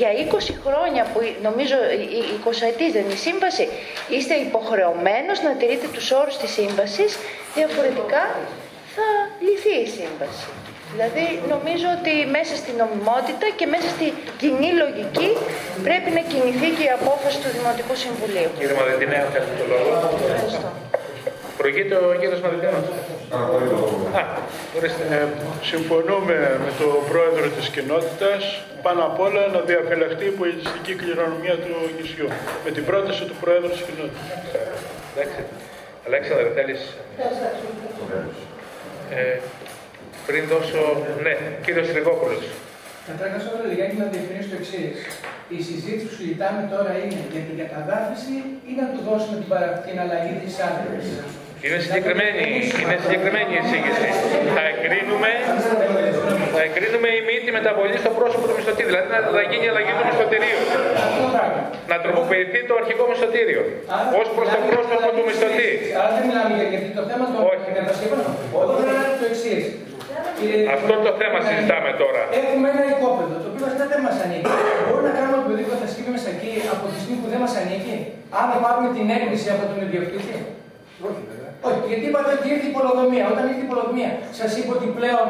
για 0.00 0.08
20 0.30 0.54
χρόνια 0.66 1.02
που 1.12 1.18
νομίζω 1.42 1.76
η 2.20 2.22
20 2.44 2.50
ετής 2.72 2.92
δεν 2.92 3.02
είναι 3.04 3.12
η 3.12 3.24
σύμβαση 3.28 3.68
είστε 4.08 4.34
υποχρεωμένος 4.34 5.42
να 5.46 5.50
τηρείτε 5.58 5.86
τους 5.92 6.10
όρους 6.10 6.36
της 6.36 6.50
σύμβασης 6.58 7.18
διαφορετικά 7.54 8.22
θα 8.94 9.06
λυθεί 9.46 9.74
η 9.86 9.88
σύμβαση. 9.98 10.46
Δηλαδή 10.92 11.24
νομίζω 11.52 11.88
ότι 11.98 12.12
μέσα 12.36 12.54
στην 12.62 12.74
νομιμότητα 12.82 13.46
και 13.58 13.66
μέσα 13.74 13.88
στη 13.94 14.06
κοινή 14.42 14.70
λογική 14.82 15.28
πρέπει 15.86 16.10
να 16.18 16.22
κινηθεί 16.30 16.68
και 16.76 16.84
η 16.90 16.92
απόφαση 17.00 17.38
του 17.42 17.50
Δημοτικού 17.56 17.94
Συμβουλίου. 18.04 18.50
Κύριε 18.58 18.76
Μαδετινέα, 18.80 19.24
θέλετε 19.32 19.54
το 19.60 19.66
λόγο; 19.72 19.88
Ευχαριστώ. 20.32 20.68
Προηγείται 21.60 21.94
ο 22.06 22.08
κύριος 22.20 22.40
Μαδετινέας. 22.44 22.86
Α, 23.34 23.38
ε, 25.14 25.26
συμφωνούμε 25.70 26.36
με 26.64 26.70
τον 26.80 26.94
πρόεδρο 27.10 27.46
της 27.56 27.66
κοινότητας 27.74 28.40
πάνω 28.82 29.00
απ' 29.08 29.20
όλα 29.26 29.42
να 29.54 29.60
διαφυλαχτεί 29.70 30.24
η 30.32 30.34
πολιτιστική 30.40 30.94
κληρονομιά 31.00 31.54
του 31.64 31.74
νησιού 31.96 32.28
με 32.64 32.70
την 32.76 32.84
πρόταση 32.90 33.22
του 33.28 33.36
πρόεδρου 33.42 33.70
της 33.76 33.82
κοινότητας. 33.86 34.26
Εντάξει. 35.12 35.40
Αλέξανδρε, 36.06 36.48
θέλεις... 36.58 36.80
Ε, 39.10 39.38
πριν 40.26 40.42
δώσω... 40.52 40.82
Ναι, 41.24 41.34
κύριος 41.64 41.86
Σρυγόπουλος. 41.90 42.42
Καταρχάς, 43.10 43.42
όλα 43.52 43.72
Γιάννη, 43.76 43.96
να 44.02 44.08
διευκρινίσω 44.12 44.48
το 44.52 44.56
εξής. 44.62 44.96
Η 45.56 45.58
συζήτηση 45.68 46.04
που 46.06 46.14
συζητάμε 46.18 46.62
τώρα 46.74 46.92
είναι 47.02 47.18
για 47.34 47.42
την 47.48 47.56
καταδάφιση 47.62 48.34
ή 48.70 48.72
να 48.80 48.86
του 48.92 49.00
δώσουμε 49.08 49.36
την, 49.40 49.48
παρα... 49.52 49.68
την 49.86 49.96
αλλαγή 50.02 50.34
της 50.42 50.54
άδειας. 50.66 51.06
Είναι 51.66 51.78
συγκεκριμένη, 51.86 52.44
είναι 52.82 52.96
συγκεκριμένη 53.04 53.50
η 53.56 53.58
εισήγηση. 53.62 54.08
Θα 54.56 54.62
εγκρίνουμε, 54.72 55.30
θα 56.56 56.62
εγκρίνουμε 56.66 57.08
η 57.18 57.20
μύτη 57.28 57.50
μεταβολής 57.58 57.98
στο 58.04 58.12
πρόσωπο 58.18 58.44
του 58.48 58.54
μισθωτή. 58.58 58.82
Δηλαδή 58.90 59.06
να 59.38 59.42
γίνει 59.50 59.64
η 59.68 59.70
αλλαγή 59.72 59.92
του 59.98 60.04
μισθωτηρίου. 60.08 60.60
Να 61.90 61.96
τροποποιηθεί 62.04 62.60
το 62.68 62.74
αρχικό 62.80 63.02
μισθωτήριο. 63.10 63.62
Ω 64.18 64.22
προς 64.36 64.48
το 64.54 64.58
πρόσωπο 64.70 65.08
του 65.16 65.22
μισθωτή. 65.28 65.70
Άρα 66.00 66.10
δεν 66.16 66.22
μιλάμε 66.28 66.52
για 66.72 66.80
το 66.98 67.04
θέμα 67.10 67.24
των 67.32 67.40
κατασκευών. 67.78 68.18
Εγώ 68.64 68.72
θέλω 68.80 68.94
να 69.02 69.14
το 69.20 69.26
εξή. 69.32 69.56
Αυτό 70.76 70.92
το 71.06 71.12
θέμα 71.20 71.38
συζητάμε 71.48 71.90
τώρα. 72.02 72.22
Έχουμε 72.40 72.66
ένα 72.74 72.84
οικόπεδο 72.92 73.34
το 73.42 73.48
οποίο 73.50 73.62
βασικά 73.66 73.84
δεν 73.92 74.00
μας 74.06 74.16
ανήκει. 74.24 74.54
Μπορούμε 74.86 75.08
να 75.10 75.14
κάνουμε 75.18 75.36
οποιοδήποτε 75.42 75.76
κατασκευή 75.76 76.10
μέσα 76.16 76.28
εκεί 76.36 76.52
από 76.74 76.84
τη 76.90 76.96
στιγμή 77.00 77.16
που 77.22 77.28
δεν 77.32 77.40
μας 77.44 77.54
ανήκει, 77.60 77.96
αν 78.38 78.44
δεν 78.50 78.58
πάρουμε 78.64 78.88
την 78.96 79.06
έγκριση 79.16 79.48
από 79.54 79.62
τον 79.70 79.78
ιδιοκτήτη; 79.86 80.34
Όχι, 81.08 81.22
βέβαια. 81.30 81.45
Όχι, 81.66 81.80
γιατί 81.90 82.04
είπατε 82.08 82.30
ότι 82.38 82.46
ήρθε 82.54 82.66
η 82.70 82.74
πολυοδομία. 82.76 83.24
Όταν 83.32 83.42
ήρθε 83.50 83.62
η 83.66 83.68
πολυοδομία, 83.70 84.10
σας 84.40 84.50
είπα 84.58 84.70
ότι 84.78 84.86
πλέον 84.98 85.26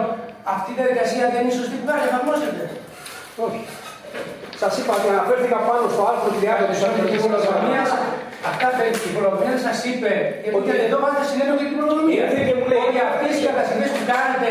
αυτή 0.54 0.68
η 0.74 0.76
διαδικασία 0.80 1.24
δεν 1.32 1.40
είναι 1.44 1.56
σωστή 1.60 1.74
που 1.80 1.86
κάνει, 1.90 2.02
εφαρμόζεται. 2.08 2.64
Όχι. 3.46 3.62
Σας 4.62 4.72
είπα 4.78 4.92
ότι 4.98 5.08
αναφέρθηκα 5.14 5.58
πάνω 5.68 5.84
στο 5.94 6.02
άρθρο 6.10 6.28
30 6.40 6.64
της 6.70 6.78
Ορθική 6.86 7.16
Πολυοδομία. 7.24 7.82
Αυτά 8.50 8.68
η 9.08 9.10
πολυοδομία 9.16 9.56
σας 9.66 9.78
είπε 9.88 10.12
ότι 10.58 10.68
εδώ 10.86 10.98
βάζετε 11.02 11.26
συνέντευξη 11.30 11.62
για 11.64 11.70
την 11.72 11.78
πολυοδομία. 11.80 12.24
Ότι 12.86 12.98
αυτές 13.10 13.32
οι 13.36 13.42
κατασκευές 13.48 13.90
που 13.96 14.02
κάνετε 14.12 14.48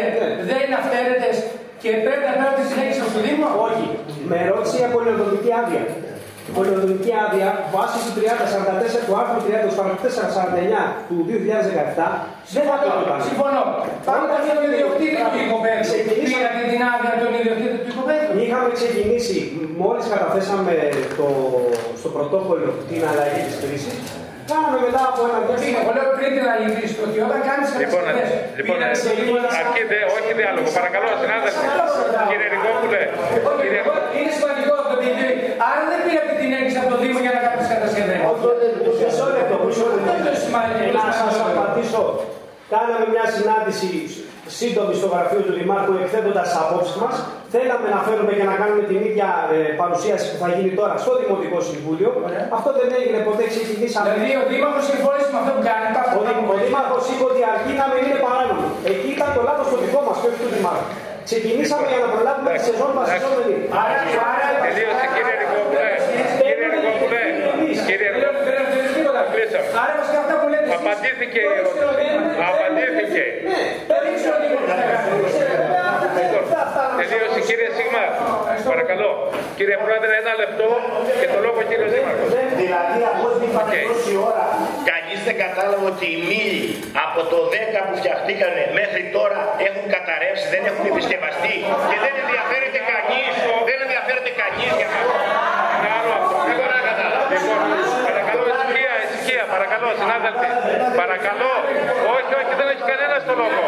δεν 0.50 0.60
είναι 0.64 0.78
αυθαίρετες 0.82 1.36
και 1.82 1.90
πρέπει 2.06 2.26
να 2.30 2.36
κάνετε 2.40 2.64
συνέχεια 2.72 2.96
στο 3.12 3.20
Δήμο; 3.26 3.48
Όχι. 3.68 3.88
Με 4.30 4.38
ρώτησε 4.52 4.76
για 4.82 4.90
πολυοδομική 4.96 5.52
άδεια 5.62 5.84
πολυοδομική 6.58 7.12
άδεια 7.24 7.50
βάσει 7.74 7.98
του 8.06 8.12
3044 8.20 9.06
του 9.06 9.14
άρθρου 9.20 9.40
30 9.46 9.66
του 9.66 9.74
449 9.78 11.10
του 11.10 11.16
2017 11.30 12.26
δεν 12.56 12.64
θα 12.70 12.76
το 12.82 12.88
Συμφωνώ. 13.30 13.64
Πάμε 14.08 14.24
για 14.46 14.54
τον 14.58 14.66
ιδιοκτήτη 14.70 15.16
του 15.32 15.40
οικοπαίδου. 15.44 15.86
Πήρατε 16.30 16.64
την 16.72 16.82
άδεια 16.92 17.14
τον 17.22 17.32
ιδιοκτήτη 17.40 17.78
του 17.84 17.90
οικοπαίδου. 17.94 18.32
Είχαμε 18.44 18.68
ξεκινήσει, 18.80 19.38
μόλις 19.82 20.06
καταθέσαμε 20.14 20.74
το, 21.18 21.28
στο 22.00 22.10
πρωτόκολλο 22.16 22.70
την 22.90 23.02
αλλαγή 23.10 23.42
της 23.48 23.56
κρίση, 23.62 23.94
Κάναμε 24.52 24.78
μετά 24.88 25.02
από 25.12 25.20
ένα 25.28 25.40
διάστημα. 25.48 25.80
Εγώ 25.84 25.92
λέω 25.98 26.08
πριν 26.18 26.32
την 26.38 26.46
αλληλή 26.54 26.86
ότι 27.06 27.18
όταν 27.28 27.40
κάνεις 27.48 27.68
Λοιπόν, 27.84 28.04
λοιπόν 28.60 28.78
αρχίδε, 29.62 30.00
όχι 30.18 30.32
διάλογο. 30.40 30.70
Παρακαλώ, 30.80 31.10
συνάδελφοι. 31.22 31.66
Κύριε 32.30 32.48
Ρικόπουλε. 32.54 33.02
Είναι 34.18 34.32
σημαντικό 34.38 34.72
αυτό 34.78 34.88
το 34.94 34.98
παιδί. 35.02 35.45
Άρα 35.70 35.82
δεν 35.92 36.00
πήρατε 36.06 36.34
την 36.42 36.50
έγκριση 36.58 36.78
από 36.82 36.90
το 36.94 36.98
Δήμο 37.04 37.20
για 37.26 37.34
να 37.36 37.42
κάνει 37.46 37.58
τις 37.62 37.70
κατασκευές. 37.74 38.20
Μισό 39.02 39.28
λεπτό, 39.38 39.56
μισό 39.66 39.86
λεπτό. 39.94 40.12
Να 41.00 41.06
σας 41.22 41.36
απαντήσω. 41.48 42.04
Κάναμε 42.74 43.06
μια 43.14 43.26
συνάντηση 43.36 43.90
σύντομη 44.60 44.94
στο 45.00 45.08
γραφείο 45.14 45.42
του 45.48 45.54
Δημάρχου 45.60 45.94
εκθέτοντας 46.04 46.46
τις 46.50 46.58
απόψεις 46.64 46.98
μας. 47.04 47.16
Θέλαμε 47.54 47.88
να 47.96 48.00
φέρουμε 48.08 48.32
και 48.38 48.46
να 48.52 48.56
κάνουμε 48.62 48.84
την 48.92 49.00
ίδια 49.10 49.30
ε, 49.56 49.58
παρουσίαση 49.82 50.26
που 50.32 50.38
θα 50.44 50.50
γίνει 50.56 50.72
τώρα 50.80 50.96
στο 51.04 51.12
Δημοτικό 51.22 51.58
Συμβούλιο. 51.70 52.10
Αυτό 52.58 52.70
δεν 52.80 52.90
έγινε 53.00 53.20
ποτέ, 53.28 53.44
ξεκινήσαμε. 53.54 54.08
Δηλαδή 54.14 54.34
ο 54.42 54.44
Δήμαρχος 54.52 54.84
συμφώνησε 54.90 55.30
με 55.34 55.38
αυτό 55.42 55.52
που 55.58 55.64
κάνει. 55.70 55.86
Ο, 56.20 56.22
ο 56.54 56.56
Δήμαρχος 56.64 57.04
είπε 57.12 57.24
ότι 57.32 57.42
αρκεί 57.54 57.74
να 57.82 57.86
μην 57.92 58.02
είναι 58.06 58.20
παράνομο. 58.26 58.66
Εκεί 58.92 59.10
ήταν 59.18 59.30
το 59.38 59.42
λάθος 59.48 59.68
το 59.74 59.78
δικό 59.84 60.00
μας 60.08 60.16
και 60.20 60.28
όχι 60.30 60.40
του 60.44 60.50
Δημάρχου. 60.56 60.88
Ξεκινήσαμε 61.30 61.86
για 61.92 62.00
να 62.04 62.08
προλάβουμε 62.14 62.50
τη 62.56 62.62
σεζόν 62.68 62.92
βασιζόμενη. 63.00 63.56
Άρα, 63.82 63.98
άρα, 64.34 64.50
τελείωσε 64.66 65.06
κύριε 65.14 65.36
Ρικόπουλε. 65.42 65.90
Κύριε 66.40 66.68
Ρικόπουλε. 66.74 67.22
Κύριε 67.88 68.10
Ρικόπουλε. 68.16 69.45
Απαντήθηκε 70.78 71.40
η 71.50 71.54
ερώτηση. 71.60 71.84
Απαντήθηκε. 72.50 73.24
Τελείωσε 77.00 77.42
κύριε 77.48 77.70
Σίγμα. 77.78 78.04
Παρακαλώ. 78.72 79.12
Κύριε 79.58 79.78
Πρόεδρε, 79.84 80.14
ένα 80.24 80.34
λεπτό 80.42 80.68
και 81.22 81.28
το 81.34 81.40
λόγο 81.46 81.60
κύριο 81.70 81.88
Δήμαρχος. 81.94 82.32
Δηλαδή, 82.62 83.00
από 83.12 83.24
ό,τι 83.30 83.44
είπατε 83.48 83.78
τόση 83.90 84.14
ώρα, 84.30 84.46
κανείς 84.92 85.20
δεν 85.28 85.36
κατάλαβε 85.44 85.86
ότι 85.94 86.06
οι 86.14 86.20
μήλοι 86.30 86.66
από 87.06 87.20
το 87.32 87.40
10 87.54 87.80
που 87.88 87.94
φτιαχτήκανε 88.00 88.64
μέχρι 88.80 89.04
τώρα 89.16 89.40
έχουν 89.68 89.86
καταρρεύσει, 89.96 90.46
δεν 90.54 90.62
έχουν 90.70 90.84
επισκευαστεί 90.92 91.56
και 91.90 91.98
δεν 92.04 92.14
ενδιαφέρεται 92.24 92.80
κανείς, 92.92 93.34
δεν 93.68 93.78
ενδιαφέρεται 93.86 94.32
κανείς 94.42 94.72
για 94.80 94.88
αυτό. 94.92 95.08
Είναι 95.76 95.90
άλλο 95.98 96.12
αυτό. 96.22 96.36
Δεν 96.48 96.56
μπορώ 96.58 96.74
να 96.80 96.84
καταλάβω. 96.90 97.26
Λοιπόν, 97.34 97.60
παρακαλώ, 99.86 100.32
ησυχία, 100.36 100.54
ησυχία, 100.58 101.02
παρακαλώ. 101.02 101.02
Παρακαλώ, 101.02 101.02
συνάδελφοι. 101.02 101.02
Παρακαλώ. 101.02 101.54
Όχι, 102.16 102.32
όχι, 102.42 102.54
δεν 102.60 102.68
έχει 102.74 102.84
κανένας 102.92 103.22
το 103.30 103.34
λόγο. 103.42 103.62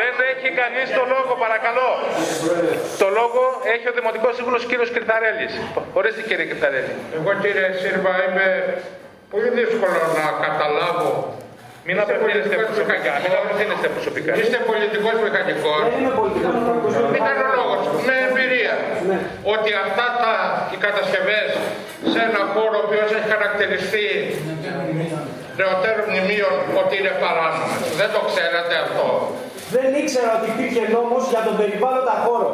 Δεν 0.00 0.14
έχει 0.32 0.48
κανείς 0.60 0.88
το 0.98 1.04
λόγο, 1.14 1.32
παρακαλώ. 1.44 1.88
Το 3.02 3.08
λόγο 3.18 3.42
έχει 3.74 3.86
ο 3.92 3.94
Δημοτικός 3.98 4.32
Σύμβουλος 4.36 4.62
κύριος 4.70 4.90
Κρυθαρέλης. 4.96 5.52
Ορίστε 5.98 6.22
κύριε 6.28 6.46
Κρυθαρέλη. 6.50 6.92
Εγώ 7.18 7.30
κύριε 7.42 7.68
Σύρβα 7.80 8.14
είμαι 8.24 8.48
πολύ 9.32 9.50
δύσκολο 9.58 10.00
να 10.18 10.26
καταλάβω. 10.46 11.12
Μην 11.86 11.96
απευθύνεστε 12.04 12.56
προσωπικά. 12.64 13.12
Μην 13.22 13.32
απευθύνεστε 13.40 13.88
προσωπικά. 13.94 14.30
Είστε 14.40 14.58
πολιτικός 14.70 15.16
μηχανικός. 15.26 15.82
Μηχανολόγο 17.14 17.74
με 18.06 18.14
εμπειρία. 18.26 18.74
Ότι 19.54 19.70
αυτά 19.86 20.06
τα, 20.22 20.34
οι 20.72 20.76
κατασκευές 20.86 21.48
σε 22.12 22.20
ένα 22.28 22.42
χώρο 22.54 22.76
ο 22.80 22.84
οποίος 22.86 23.08
έχει 23.16 23.28
χαρακτηριστεί 23.34 24.06
νεωτέρων 25.58 26.06
μνημείων 26.10 26.56
ότι 26.82 26.94
είναι 27.00 27.14
παράνομες. 27.22 27.82
Δεν 28.00 28.08
το 28.14 28.20
ξέρατε 28.30 28.74
αυτό. 28.84 29.08
Δεν 29.74 29.86
ήξερα 30.00 30.30
ότι 30.38 30.46
υπήρχε 30.54 30.82
νόμος 30.96 31.22
για 31.32 31.42
τον 31.46 31.54
περιβάλλοντα 31.60 32.14
χώρο. 32.24 32.50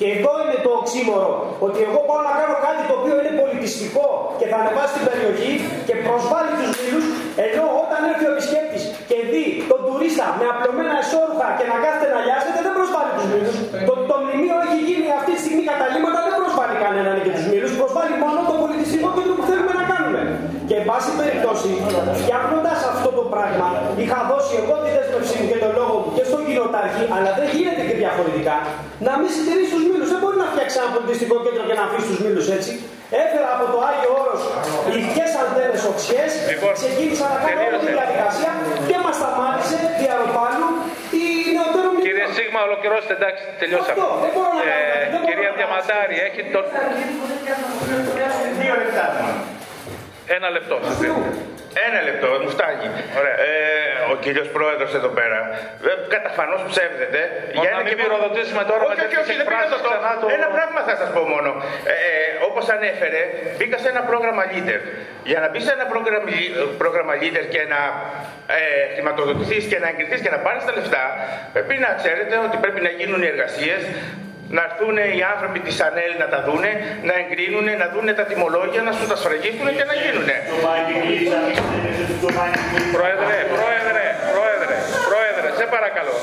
Και 0.00 0.06
εδώ 0.16 0.32
είναι 0.42 0.58
το 0.66 0.70
οξύμορο, 0.78 1.30
ότι 1.66 1.78
εγώ 1.88 2.00
πάω 2.08 2.22
να 2.28 2.32
κάνω 2.40 2.56
κάτι 2.66 2.82
το 2.88 2.94
οποίο 3.00 3.14
είναι 3.20 3.32
πολιτιστικό 3.42 4.06
και 4.38 4.46
θα 4.50 4.56
ανεβάσει 4.62 4.92
την 4.98 5.04
περιοχή 5.08 5.52
και 5.88 5.94
προσβάλλει 6.06 6.52
τους 6.58 6.70
μήλους, 6.78 7.06
ενώ 7.46 7.64
όταν 7.84 8.00
έρθει 8.10 8.24
ο 8.28 8.30
επισκέπτης 8.34 8.82
και 9.10 9.18
δει 9.30 9.44
τον 9.70 9.80
τουρίστα 9.86 10.26
με 10.38 10.44
απλωμένα 10.52 10.94
εσώρουχα 11.04 11.48
και 11.58 11.66
να 11.70 11.76
κάθεται 11.84 12.08
να 12.16 12.20
λιάζεται, 12.26 12.60
δεν 12.66 12.74
προσβάλλει 12.78 13.12
τους 13.16 13.26
μήλους. 13.32 13.54
Το, 13.88 13.92
το 14.10 14.16
μνημείο 14.22 14.56
έχει 14.66 14.78
γίνει 14.88 15.06
αυτή 15.18 15.30
τη 15.36 15.40
στιγμή 15.44 15.62
καταλήμματα, 15.72 16.18
δεν 16.26 16.34
προσβάλλει 16.40 16.76
κανέναν 16.84 17.14
και 17.24 17.32
τους 17.36 17.44
μήλους, 17.50 17.70
προσβάλλει 17.80 18.14
μόνο 18.24 18.38
το 18.50 18.54
πολιτιστικό 18.62 19.08
κέντρο 19.16 19.34
που 19.38 19.44
θέλουμε 19.50 19.72
να 19.80 19.84
κάνουμε. 19.90 20.07
Και 20.68 20.76
εν 20.80 20.84
πάση 20.90 21.10
περιπτώσει, 21.20 21.70
φτιάχνοντας 22.20 22.78
αυτό 22.92 23.10
το 23.18 23.24
πράγμα, 23.34 23.68
είχα 24.02 24.18
δώσει 24.30 24.52
εγώ 24.62 24.74
τη 24.82 24.88
δέσμευσή 24.96 25.36
μου 25.40 25.46
και 25.52 25.58
τον 25.64 25.72
λόγο 25.78 25.94
μου 26.02 26.08
και 26.16 26.24
στον 26.30 26.40
κοινοτάρχη, 26.48 27.02
αλλά 27.16 27.30
δεν 27.38 27.46
γίνεται 27.54 27.82
και 27.88 27.96
διαφορετικά, 28.02 28.56
να 29.06 29.12
μην 29.20 29.28
συντηρήσει 29.36 29.72
τους 29.76 29.84
μήλους. 29.88 30.08
Δεν 30.12 30.20
μπορεί 30.22 30.36
να 30.44 30.48
φτιάξει 30.52 30.74
ένα 30.80 30.88
πολιτιστικό 30.94 31.34
κέντρο 31.44 31.62
και 31.68 31.76
να 31.78 31.84
αφήσεις 31.86 32.08
τους 32.10 32.20
μήλους 32.24 32.46
έτσι. 32.56 32.72
Έφερα 33.24 33.48
από 33.54 33.64
το 33.72 33.78
Άγιο 33.88 34.10
Όρος 34.22 34.42
ειδικέ 34.88 35.26
αντένε 35.42 35.76
οξιές, 35.92 36.30
Λοιπόν, 36.52 36.72
ξεκίνησα 36.80 37.26
να 37.32 37.38
κάνω 37.44 37.60
όλη 37.68 37.78
τη 37.84 37.90
διαδικασία 37.98 38.50
και 38.88 38.96
μας 39.04 39.14
σταμάτησε 39.20 39.78
διαρροπάλου 40.00 40.68
η 41.22 41.24
νεωτέρω 41.56 41.90
Κύριε 42.06 42.26
Σίγμα, 42.36 42.60
ολοκληρώστε, 42.68 43.12
εντάξει, 43.18 43.42
τελειώσαμε. 43.60 43.94
Αυτό, 43.96 44.08
δεν 44.24 44.30
μπορώ 44.34 44.50
να 44.58 44.62
Ε, 44.62 44.70
κάνω, 44.70 45.12
δεν 45.12 45.20
μπορώ 45.20 45.28
κυρία 45.28 45.50
να 45.52 45.58
Διαμαντάρη, 45.58 46.16
έχει 46.28 46.40
τον... 46.54 46.64
Δύο 48.60 48.74
λεπτά. 48.82 49.06
Ένα 50.36 50.48
λεπτό. 50.56 50.76
Ένα 51.88 52.00
λεπτό, 52.08 52.28
μου 52.42 52.50
φτάνει. 52.56 52.86
Ε, 53.48 54.12
ο 54.12 54.14
κύριος 54.24 54.48
πρόεδρος 54.56 54.90
εδώ 55.00 55.10
πέρα 55.18 55.38
ε, 55.88 55.92
καταφανώς 56.14 56.60
ψεύδεται. 56.70 57.20
Μόνο 57.56 57.70
να 57.78 57.82
μην 57.86 57.94
πυροδοτήσουμε 58.00 58.62
τώρα 58.70 58.82
με 58.82 58.86
όχι, 58.92 58.94
όχι, 58.94 59.02
τέτοιες 59.04 59.22
όχι, 59.24 59.32
δεν 59.32 59.44
εκφράσεις 59.46 59.68
πειράζει 59.70 59.78
αυτό. 59.78 59.88
ξανά 59.92 60.10
το- 60.20 60.28
Ένα 60.38 60.48
πράγμα 60.56 60.80
θα 60.88 60.94
σας 61.00 61.08
πω 61.16 61.22
μόνο. 61.34 61.50
Ε, 61.92 61.96
Όπως 62.48 62.64
ανέφερε, 62.76 63.20
μπήκα 63.56 63.76
σε 63.82 63.88
ένα 63.94 64.02
πρόγραμμα 64.10 64.42
leader. 64.52 64.80
Για 65.30 65.38
να 65.42 65.46
μπει 65.50 65.60
σε 65.66 65.72
ένα 65.76 65.84
πρόγραμμα, 65.92 66.28
πρόγραμμα 66.82 67.12
leader 67.22 67.44
και 67.54 67.62
να 67.72 67.80
ε, 68.56 68.60
χρηματοδοτηθείς 68.94 69.64
και 69.70 69.78
να 69.82 69.88
εγκριθείς 69.92 70.20
και 70.24 70.30
να 70.34 70.38
πάρεις 70.46 70.62
τα 70.68 70.72
λεφτά, 70.78 71.04
πρέπει 71.54 71.74
να 71.84 71.90
ξέρετε 72.00 72.34
ότι 72.46 72.56
πρέπει 72.64 72.80
να 72.86 72.90
γίνουν 72.98 73.20
οι 73.24 73.28
εργασίες 73.34 73.80
να 74.56 74.60
έρθουν 74.68 74.96
οι 75.16 75.22
άνθρωποι 75.32 75.58
της 75.66 75.76
ΑΝΕΛ 75.86 76.12
να 76.22 76.28
τα 76.32 76.38
δούνε, 76.46 76.70
να 77.08 77.14
εγκρίνουν, 77.22 77.66
να 77.82 77.86
δούνε 77.94 78.12
τα 78.20 78.24
τιμολόγια, 78.30 78.82
να 78.88 78.92
σου 78.96 79.04
τα 79.10 79.16
σφραγίσουν 79.20 79.68
και 79.78 79.84
να 79.90 79.94
γίνουνε. 80.02 80.36
Πρόεδρε, 82.96 83.38
πρόεδρε, 83.56 84.06
πρόεδρε, 84.34 84.76
πρόεδρε, 85.08 85.48
σε 85.60 85.66
παρακαλώ. 85.74 86.16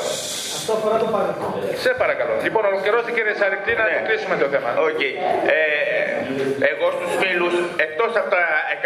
Αυτό 0.58 0.72
αφορά 0.80 0.98
το 1.04 1.10
παρελθόν. 1.16 1.52
Σε 1.86 1.92
παρακαλώ. 2.02 2.34
Λοιπόν, 2.46 2.64
ολοκληρώστε 2.72 3.12
κύριε 3.16 3.36
Σαρικτή 3.42 3.72
να 3.80 3.86
το 3.96 4.00
κλείσουμε 4.08 4.36
το 4.44 4.48
θέμα. 4.54 4.70
Οκ. 4.90 5.02
Ε, 5.02 5.95
εγώ 6.72 6.88
στους 6.98 7.12
μύλους, 7.22 7.54
εκτός 7.86 8.12
από 8.20 8.30
τα 8.36 8.44
174.000 8.76 8.78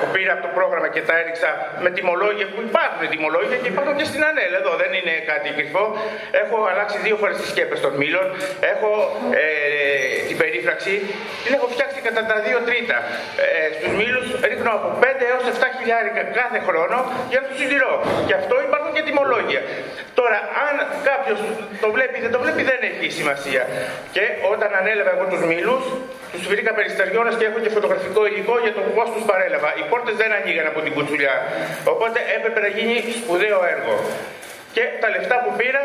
που 0.00 0.06
πήρα 0.14 0.32
από 0.36 0.42
το 0.46 0.50
πρόγραμμα 0.58 0.88
και 0.94 1.02
τα 1.08 1.14
έριξα 1.20 1.50
με 1.84 1.90
τιμολόγια 1.96 2.46
που 2.52 2.60
υπάρχουν 2.68 3.02
τιμολόγια 3.14 3.58
και 3.62 3.68
υπάρχουν 3.74 3.94
και 4.00 4.06
στην 4.10 4.20
ΑΝΕΛ 4.28 4.52
εδώ, 4.60 4.72
δεν 4.82 4.90
είναι 4.98 5.14
κάτι 5.30 5.48
κρυφό. 5.56 5.84
Έχω 6.42 6.56
αλλάξει 6.70 6.96
δύο 7.06 7.16
φορές 7.20 7.36
τις 7.40 7.48
σκέπες 7.52 7.78
των 7.84 7.92
μύλων, 8.00 8.26
έχω 8.72 8.90
ε, 9.40 9.42
την 10.28 10.36
περίφραξη, 10.42 10.94
την 11.44 11.52
έχω 11.56 11.66
φτιάξει 11.74 11.98
κατά 12.08 12.22
τα 12.30 12.36
δύο 12.46 12.58
τρίτα. 12.68 12.98
Ε, 13.44 13.46
στους 13.76 13.92
μύλους 14.00 14.26
ρίχνω 14.48 14.70
από 14.78 14.88
5 15.02 15.04
έως 15.32 15.44
7 15.54 15.56
χιλιάρικα 15.76 16.22
κάθε 16.40 16.58
χρόνο 16.68 16.96
για 17.30 17.38
να 17.40 17.46
τους 17.48 17.58
συντηρώ. 17.62 17.94
Και 18.26 18.34
αυτό 18.40 18.54
υπάρχουν 18.68 18.90
και 18.96 19.02
τιμολόγια. 19.08 19.62
Τώρα, 20.20 20.38
αν 20.66 20.74
κάποιος 21.10 21.38
το 21.82 21.88
βλέπει 21.94 22.14
ή 22.18 22.22
δεν 22.26 22.32
το 22.34 22.40
βλέπει, 22.44 22.62
δεν 22.70 22.80
έχει 22.90 23.06
σημασία. 23.18 23.62
Και 24.14 24.24
όταν 24.52 24.70
ανέλαβα 24.80 25.10
εγώ 25.16 25.24
τους 25.32 25.42
μήλους, 25.50 25.82
τους 26.32 26.44
βρήκα 26.52 26.72
περιστεριώνες 26.78 27.34
και 27.38 27.44
έχω 27.50 27.58
και 27.64 27.70
φωτογραφικό 27.76 28.20
υλικό 28.30 28.54
για 28.64 28.72
το 28.78 28.82
πώς 28.96 29.06
τους 29.14 29.24
παρέλαβα. 29.30 29.70
Οι 29.78 29.84
πόρτες 29.90 30.14
δεν 30.22 30.30
ανοίγαν 30.38 30.66
από 30.72 30.80
την 30.84 30.92
κουτσουλιά. 30.96 31.34
Οπότε 31.92 32.18
έπρεπε 32.36 32.60
να 32.66 32.70
γίνει 32.76 32.96
σπουδαίο 33.20 33.58
έργο. 33.74 33.94
Και 34.76 34.84
τα 35.02 35.08
λεφτά 35.14 35.36
που 35.44 35.50
πήρα, 35.60 35.82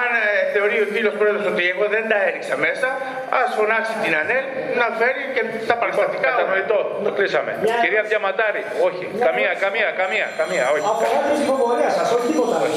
αν 0.00 0.10
ε, 0.22 0.22
θεωρεί 0.54 0.76
ο 0.86 0.88
φίλος 0.94 1.14
πρόεδρος 1.20 1.44
ότι 1.52 1.64
εγώ 1.72 1.84
δεν 1.94 2.04
τα 2.10 2.18
έριξα 2.28 2.54
μέσα, 2.66 2.88
ας 3.40 3.48
φωνάξει 3.58 3.94
την 4.04 4.12
ΑΝΕΛ 4.20 4.44
να 4.80 4.86
φέρει 4.98 5.22
και 5.34 5.42
τα 5.70 5.74
παραστατικά. 5.80 6.28
Κατανοητό, 6.30 6.78
το 7.04 7.10
κλείσαμε. 7.16 7.50
Κυρία 7.82 8.02
Διαμαντάρη, 8.10 8.62
όχι. 8.88 9.04
Καμία, 9.26 9.52
καμία, 9.64 9.88
καμία, 10.00 10.26
καμία, 10.40 10.64
όχι. 10.74 10.86
Αφορά 10.92 11.18
την 11.26 11.32
ψηφοφορία 11.36 11.90
σας, 11.98 12.06
όχι 12.16 12.26
τίποτα 12.32 12.56
άλλο. 12.62 12.76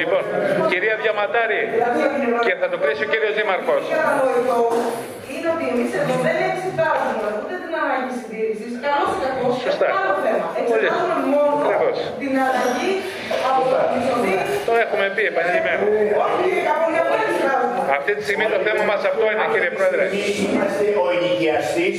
Λοιπόν, 0.00 0.22
κυρία 0.70 0.96
Διαμαντάρη, 1.02 1.62
και 2.46 2.52
θα 2.60 2.66
το 2.72 2.76
κλείσει 2.82 3.02
ο 3.06 3.08
κύριος 3.12 3.32
Δήμαρχος. 3.38 3.84
Κατανοητό 5.46 5.52
είναι 5.52 5.52
ότι 5.54 5.64
εμείς 5.74 5.90
εδώ 6.00 6.14
δεν 6.26 6.36
εξετάζουμε 6.50 7.28
ούτε 7.40 7.54
την 7.64 7.72
ανάγκη 7.82 8.10
συντήρησης, 8.18 8.70
καλό 8.84 9.04
ή 9.14 9.18
κακό, 9.24 9.46
Σωστά. 9.66 9.86
άλλο 10.00 10.14
θέμα. 10.24 10.46
Πολύ. 10.54 10.60
Εξετάζουμε 10.60 11.16
μόνο 11.34 11.52
Ακριβώς. 11.64 11.96
την 12.22 12.32
αλλαγή 12.46 12.90
από 13.48 13.60
το 13.70 13.76
μισθωτή. 13.92 14.32
Το 14.68 14.72
έχουμε 14.84 15.06
πει 15.14 15.22
επανειλημμένα. 15.32 15.82
Όχι, 16.26 16.48
από 16.74 16.84
μια 16.92 17.02
δεν 17.10 17.20
εξετάζουμε. 17.26 17.78
Αυτή 17.98 18.10
τη 18.16 18.22
στιγμή 18.26 18.46
το 18.54 18.58
θέμα 18.66 18.82
μας 18.90 19.00
αυτό 19.10 19.24
είναι 19.32 19.46
κύριε 19.52 19.72
Πρόεδρε. 19.76 20.04
Είμαστε 20.44 20.86
ο 21.02 21.04
ενοικιαστής 21.16 21.98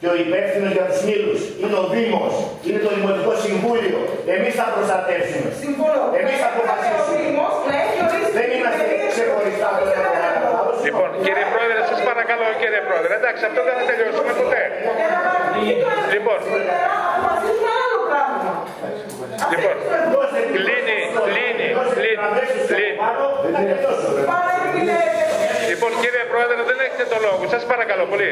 και 0.00 0.08
ο 0.12 0.14
υπεύθυνος 0.24 0.70
για 0.76 0.84
τους 0.90 1.00
μήλους. 1.08 1.40
Είναι 1.60 1.76
ο 1.82 1.84
Δήμος, 1.92 2.34
είναι 2.66 2.80
το 2.86 2.90
Δημοτικό 2.96 3.32
Συμβούλιο. 3.44 3.98
Εμείς 4.34 4.52
θα 4.60 4.66
προστατεύσουμε. 4.74 5.48
Συμφωνώ. 5.64 6.02
Εμείς 6.20 6.36
θα 6.42 6.48
αποφασίσουμε. 6.52 6.96
Δεν 8.38 8.48
είμαστε 8.56 8.84
ξεχωριστά 9.12 9.68
από 9.74 9.84
τον 9.94 10.04
άλλο. 10.26 10.37
Λοιπόν, 10.86 11.08
κύριε 11.24 11.46
Πρόεδρε, 11.54 11.80
σας 11.90 12.00
παρακαλώ 12.08 12.46
κύριε 12.60 12.82
Πρόεδρε. 12.88 13.12
Εντάξει, 13.20 13.42
αυτό 13.48 13.60
δεν 13.68 13.74
θα 13.78 13.84
τελειώσουμε 13.90 14.32
ποτέ. 14.42 14.62
Λοιπόν, 16.14 16.38
λοιπόν, 19.52 19.74
κλείνει, 20.56 20.98
κλείνει, 21.26 21.68
κλείνει, 21.96 22.28
κλείνει. 22.70 22.94
Λοιπόν, 25.70 25.90
κύριε 26.02 26.24
Πρόεδρε, 26.32 26.60
δεν 26.70 26.78
έχετε 26.86 27.04
το 27.12 27.18
λόγο. 27.26 27.42
Σας 27.54 27.62
παρακαλώ 27.72 28.04
πολύ. 28.12 28.30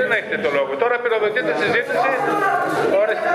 Δεν 0.00 0.10
έχετε 0.18 0.38
το 0.44 0.50
λόγο. 0.56 0.70
Τώρα 0.82 0.96
πυροδοτείτε 1.02 1.50
τη 1.52 1.58
συζήτηση. 1.64 2.08
Ορίστε. 3.02 3.28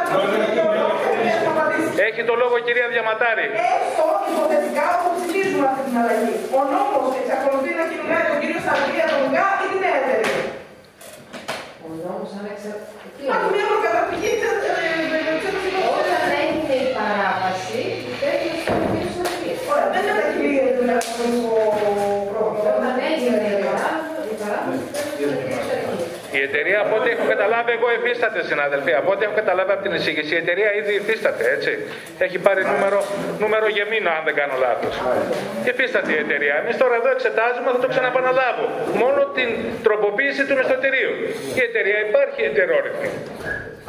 Έχει 2.07 2.21
το 2.29 2.33
λόγο 2.41 2.55
η 2.61 2.63
κυρία 2.67 2.87
Διαματάρη. 2.93 3.45
Έστω 3.75 4.05
υποθετικά 4.31 4.85
όπου 4.95 5.09
ψηφίζουμε 5.17 5.65
αυτή 5.71 5.81
την 5.87 5.95
αλλαγή. 6.01 6.35
Ο 6.57 6.61
νόμος 6.73 7.07
εξακολουθεί 7.21 7.71
να 7.79 7.85
κινούμενει 7.89 8.25
τον 8.31 8.37
κύριο 8.41 8.59
Σαρδία 8.65 9.05
τον 9.11 9.23
ΓΑ 9.33 9.47
ή 9.63 9.65
την 9.73 9.83
έτερη. 9.95 10.29
Ο 11.85 11.87
νόμος 12.05 12.31
ανεξαρτητή. 12.39 13.23
Από 13.35 13.47
μια 13.53 13.65
προκαταρκτική 13.71 14.31
εταιρεία, 26.59 26.79
από 26.85 26.93
ό,τι 26.99 27.09
έχω 27.15 27.25
καταλάβει, 27.33 27.71
εγώ 27.77 27.87
υφίσταται, 27.97 28.39
συναδελφοί. 28.51 28.93
Από 29.01 29.09
ό,τι 29.13 29.21
έχω 29.27 29.35
καταλάβει 29.41 29.71
από 29.75 29.83
την 29.85 29.93
εισήγηση, 29.97 30.31
η 30.37 30.39
εταιρεία 30.43 30.69
ήδη 30.79 30.93
υφίσταται, 31.01 31.43
έτσι. 31.55 31.71
Έχει 32.25 32.37
πάρει 32.45 32.61
νούμερο, 32.73 32.99
νούμερο 33.43 33.67
γεμίνο, 33.75 34.09
αν 34.17 34.21
δεν 34.27 34.35
κάνω 34.39 34.55
λάθος. 34.65 34.93
Υφίσταται 35.71 36.11
η 36.17 36.19
εταιρεία. 36.25 36.53
Εμείς 36.61 36.75
τώρα 36.81 36.95
εδώ 37.01 37.09
εξετάζουμε, 37.17 37.67
θα 37.75 37.79
το 37.83 37.89
ξαναπαναλάβω. 37.93 38.65
Μόνο 39.03 39.19
την 39.37 39.49
τροποποίηση 39.85 40.41
του 40.47 40.55
μισθωτηρίου. 40.59 41.13
Η 41.59 41.61
εταιρεία 41.69 41.99
υπάρχει 42.07 42.41
ετερόρυθμη. 42.49 43.09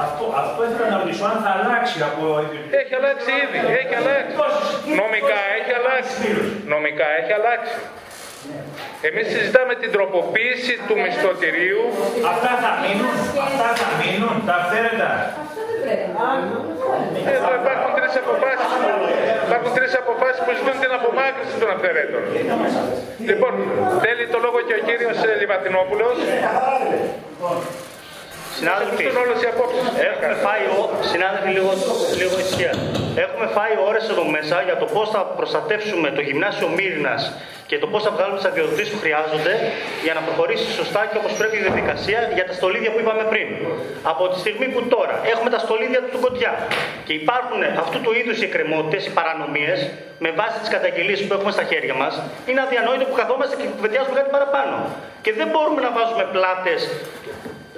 Αυτό, 0.07 0.25
αυτό 0.43 0.61
ήθελα 0.69 0.89
να 0.95 0.97
ρωτήσω 1.03 1.25
αν 1.33 1.37
θα 1.45 1.51
αλλάξει 1.57 1.99
από 2.11 2.23
Έχει 2.81 2.93
αλλάξει 2.99 3.31
ήδη, 3.45 3.59
έχει 3.81 3.95
αλλάξει. 4.01 4.35
Νομικά 5.03 5.41
έχει 5.59 5.73
αλλάξει. 5.81 6.29
Νομικά 6.75 7.07
έχει 7.19 7.33
αλλάξει. 7.39 7.77
Εμείς 9.09 9.27
συζητάμε 9.35 9.75
την 9.83 9.91
τροποποίηση 9.97 10.75
του 10.87 10.95
μισθωτηρίου. 11.03 11.83
Αυτά 12.33 12.53
θα 12.63 12.71
μείνουν, 12.83 13.15
αυτά 13.49 13.69
θα 13.81 13.89
μείνουν, 14.01 14.35
τα 14.49 14.55
αυθαίρετα. 14.61 15.11
Εδώ 17.37 17.51
υπάρχουν 17.63 17.91
τρεις 17.99 18.15
αποφάσεις, 18.23 18.71
υπάρχουν 19.47 19.71
τρεις 19.79 19.93
αποφάσεις 20.03 20.41
που 20.45 20.53
ζητούν 20.59 20.77
την 20.85 20.93
απομάκρυνση 20.99 21.55
των 21.63 21.69
αυθαιρέτων. 21.75 22.23
Λοιπόν, 23.29 23.53
θέλει 24.05 24.25
το 24.35 24.39
λόγο 24.45 24.59
και 24.69 24.75
ο 24.79 24.81
κύριος 24.89 25.17
ε, 25.29 25.31
Λιβατινόπουλος. 25.41 26.17
Συνάδελφοι, 28.61 29.05
έχουμε 30.11 30.35
φάει, 30.45 30.63
συνάδελφοι 31.13 31.51
λίγο, 31.57 31.71
λίγο 32.21 32.35
ησυχία. 32.43 32.73
Έχουμε 33.25 33.47
φάει 33.57 33.75
ώρες 33.89 34.05
εδώ 34.13 34.25
μέσα 34.37 34.57
για 34.69 34.77
το 34.83 34.87
πώς 34.95 35.07
θα 35.15 35.21
προστατεύσουμε 35.39 36.09
το 36.17 36.21
γυμνάσιο 36.29 36.69
Μύρινας 36.77 37.23
και 37.71 37.77
το 37.83 37.87
πώς 37.93 38.01
θα 38.07 38.11
βγάλουμε 38.15 38.39
τις 38.41 38.47
αδειοδοτήσεις 38.51 38.91
που 38.93 39.01
χρειάζονται 39.05 39.55
για 40.07 40.15
να 40.17 40.21
προχωρήσει 40.27 40.69
σωστά 40.81 41.01
και 41.11 41.17
όπως 41.21 41.33
πρέπει 41.39 41.57
η 41.61 41.63
διαδικασία 41.67 42.21
για 42.37 42.45
τα 42.49 42.53
στολίδια 42.59 42.91
που 42.93 43.01
είπαμε 43.03 43.25
πριν. 43.33 43.49
Από 44.13 44.25
τη 44.31 44.37
στιγμή 44.43 44.67
που 44.73 44.81
τώρα 44.95 45.17
έχουμε 45.33 45.51
τα 45.55 45.61
στολίδια 45.65 46.01
του 46.13 46.19
Κοντιά 46.25 46.53
και 47.07 47.13
υπάρχουν 47.23 47.61
αυτού 47.85 47.99
του 48.05 48.13
είδους 48.19 48.37
οι 48.41 48.45
εκκρεμότητες, 48.49 49.01
οι 49.07 49.13
παρανομίες 49.19 49.79
με 50.25 50.31
βάση 50.39 50.57
τις 50.63 50.71
καταγγελίες 50.77 51.19
που 51.25 51.33
έχουμε 51.37 51.53
στα 51.57 51.65
χέρια 51.71 51.95
μας, 52.03 52.13
είναι 52.49 52.61
αδιανόητο 52.67 53.05
που 53.09 53.17
καθόμαστε 53.21 53.55
και 53.61 53.67
κουβεντιάζουμε 53.77 54.15
κάτι 54.21 54.31
παραπάνω. 54.37 54.75
Και 55.25 55.33
δεν 55.39 55.49
μπορούμε 55.53 55.81
να 55.87 55.91
βάζουμε 55.97 56.25
πλάτες 56.35 56.81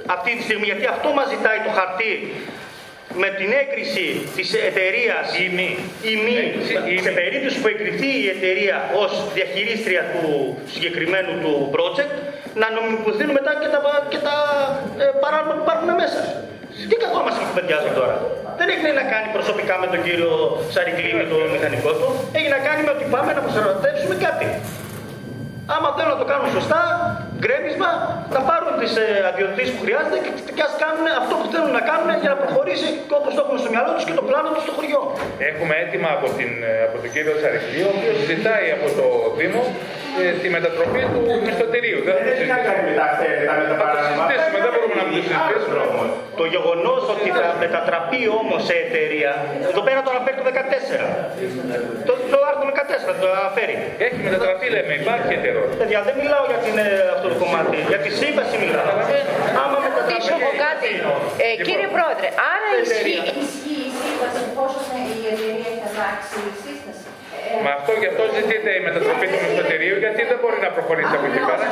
αυτή 0.07 0.31
τη 0.37 0.43
στιγμή, 0.43 0.67
γιατί 0.71 0.87
αυτό 0.95 1.09
μας 1.19 1.29
ζητάει 1.35 1.59
το 1.67 1.71
χαρτί 1.79 2.13
με 3.23 3.29
την 3.39 3.49
έγκριση 3.63 4.07
της 4.37 4.49
εταιρείας 4.69 5.27
ή 5.45 5.47
μη, 5.57 5.69
ή 6.11 6.15
μη 6.25 6.37
σε 7.07 7.11
περίπτωση 7.19 7.57
που 7.61 7.69
εγκριθεί 7.75 8.11
η 8.25 8.29
εταιρεία 8.37 8.77
ως 9.03 9.13
διαχειρίστρια 9.37 10.03
του 10.13 10.33
συγκεκριμένου 10.75 11.33
του 11.43 11.53
project 11.75 12.13
να 12.61 12.67
νομιμοποιηθούν 12.77 13.31
μετά 13.39 13.53
και 13.61 13.69
τα, 13.75 13.81
και 14.13 14.21
τα 14.29 14.37
ε, 15.03 15.05
παράνομα 15.23 15.53
που 15.57 15.63
υπάρχουν 15.67 15.91
μέσα. 16.03 16.21
Τι 16.89 16.97
καθόμαστε 17.03 17.39
και 17.41 17.47
κουβεντιάζουμε 17.51 17.95
τώρα. 18.01 18.15
Δεν 18.59 18.67
έχει 18.75 18.85
να 19.01 19.05
κάνει 19.13 19.29
προσωπικά 19.37 19.75
με 19.83 19.87
τον 19.93 20.01
κύριο 20.07 20.33
Σαρικλή, 20.75 21.13
με 21.21 21.25
τον 21.33 21.43
μηχανικό 21.55 21.91
του. 21.99 22.07
Έχει 22.39 22.49
να 22.57 22.61
κάνει 22.67 22.81
με 22.87 22.91
ότι 22.97 23.05
πάμε 23.15 23.31
να 23.37 23.41
προστατεύσουμε 23.45 24.15
κάτι. 24.27 24.47
Άμα 25.67 25.89
θέλουν 25.97 26.13
να 26.17 26.21
το 26.23 26.29
κάνουν 26.33 26.49
σωστά, 26.59 26.81
γκρέμισμα, 27.41 27.91
να 28.37 28.41
πάρουν 28.49 28.73
τις 28.81 28.93
ε, 29.05 29.07
αδειοδοτήσεις 29.31 29.73
που 29.75 29.83
χρειάζεται 29.87 30.19
και, 30.25 30.31
και 30.57 30.65
ας 30.69 30.75
κάνουν 30.83 31.07
αυτό 31.23 31.35
που 31.41 31.47
θέλουν 31.53 31.73
να 31.79 31.83
κάνουν 31.91 32.09
για 32.23 32.31
να 32.33 32.37
προχωρήσει 32.43 32.89
και 33.09 33.15
όπω 33.21 33.29
το 33.37 33.41
έχουν 33.45 33.57
στο 33.63 33.71
μυαλό 33.75 33.91
τους 33.97 34.05
και 34.09 34.15
το 34.19 34.25
πλάνο 34.29 34.49
τους 34.55 34.63
στο 34.67 34.73
χωριό. 34.77 35.03
Έχουμε 35.51 35.75
έτοιμα 35.85 36.09
από, 36.17 36.27
την, 36.39 36.51
ε, 36.71 36.73
από 36.87 36.97
τον 37.03 37.11
κύριο 37.15 37.35
Σαρικλή, 37.43 37.81
ο 37.89 37.91
οποίος 37.97 38.17
ζητάει 38.31 38.67
από 38.77 38.87
το 38.99 39.07
Δήμο 39.39 39.63
ε, 40.21 40.25
τη 40.43 40.49
μετατροπή 40.57 41.03
του 41.13 41.23
μισθωτηρίου. 41.47 41.99
Δεν 42.09 42.25
έχει 42.33 42.45
να 42.55 42.59
κάνει 42.67 42.83
με 42.89 42.93
τα 42.99 43.05
αυθαίρετα, 43.11 43.53
με 43.61 43.67
τα 43.73 43.77
παράνομα. 43.83 44.25
Δεν 44.65 44.73
μπορούμε 44.75 44.95
να 45.01 45.05
το 45.09 45.13
συζητήσουμε. 45.17 46.07
Το 46.41 46.45
γεγονός 46.55 47.03
ότι 47.15 47.29
θα 47.39 47.47
μετατραπεί 47.65 48.23
όμως 48.41 48.61
σε 48.69 48.75
εταιρεία, 48.85 49.33
εδώ 49.71 49.83
πέρα 49.87 50.01
το 50.07 50.11
αναφέρει 50.15 50.37
το 50.41 50.45
14. 50.49 50.59
Το, 52.09 52.13
το 52.33 52.39
άρθρο 52.51 52.69
14 53.11 53.15
το 53.23 53.29
αναφέρει. 53.41 53.77
Έχει 54.07 54.19
μετατραπεί, 54.27 54.67
λέμε, 54.75 54.93
υπάρχει 55.03 55.33
εταιρεία. 55.39 55.52
Παιδιά, 55.81 56.01
δεν 56.09 56.15
μιλάω 56.21 56.45
για 56.53 56.61
την, 56.65 56.75
ε, 56.85 56.89
αυτό 57.15 57.27
το 57.33 57.37
κομμάτι, 57.43 57.77
για 57.93 58.01
τη 58.05 58.11
σύμβαση 58.21 58.55
μιλάω. 58.63 58.93
Άμα 59.63 59.77
μετατραπεί. 59.85 60.17
πω 60.45 60.51
κάτι. 60.67 60.91
Ε, 61.45 61.49
κύριε 61.67 61.89
Πρόεδρε, 61.97 62.29
άρα 62.53 62.69
ισχύει. 62.83 63.21
Ισχύει 63.45 63.83
η 63.91 63.93
σύμβαση, 64.01 64.43
πόσο 64.57 64.81
η 65.21 65.23
εταιρεία 65.33 65.67
έχει 65.73 65.85
αλλάξει 65.91 66.39
η 66.53 66.55
σύσταση. 66.65 67.07
Μα 67.65 67.71
αυτό 67.79 67.93
γι' 68.03 68.09
αυτό 68.13 68.23
ζητείται 68.39 68.71
η 68.79 68.81
μετατροπή 68.87 69.27
του 69.33 69.39
μισθωτηρίου, 69.45 69.97
γιατί 70.05 70.21
δεν 70.31 70.39
μπορεί 70.43 70.59
να 70.67 70.71
προχωρήσει 70.77 71.15
από 71.19 71.27
εκεί 71.31 71.41
πέρα. 71.49 71.65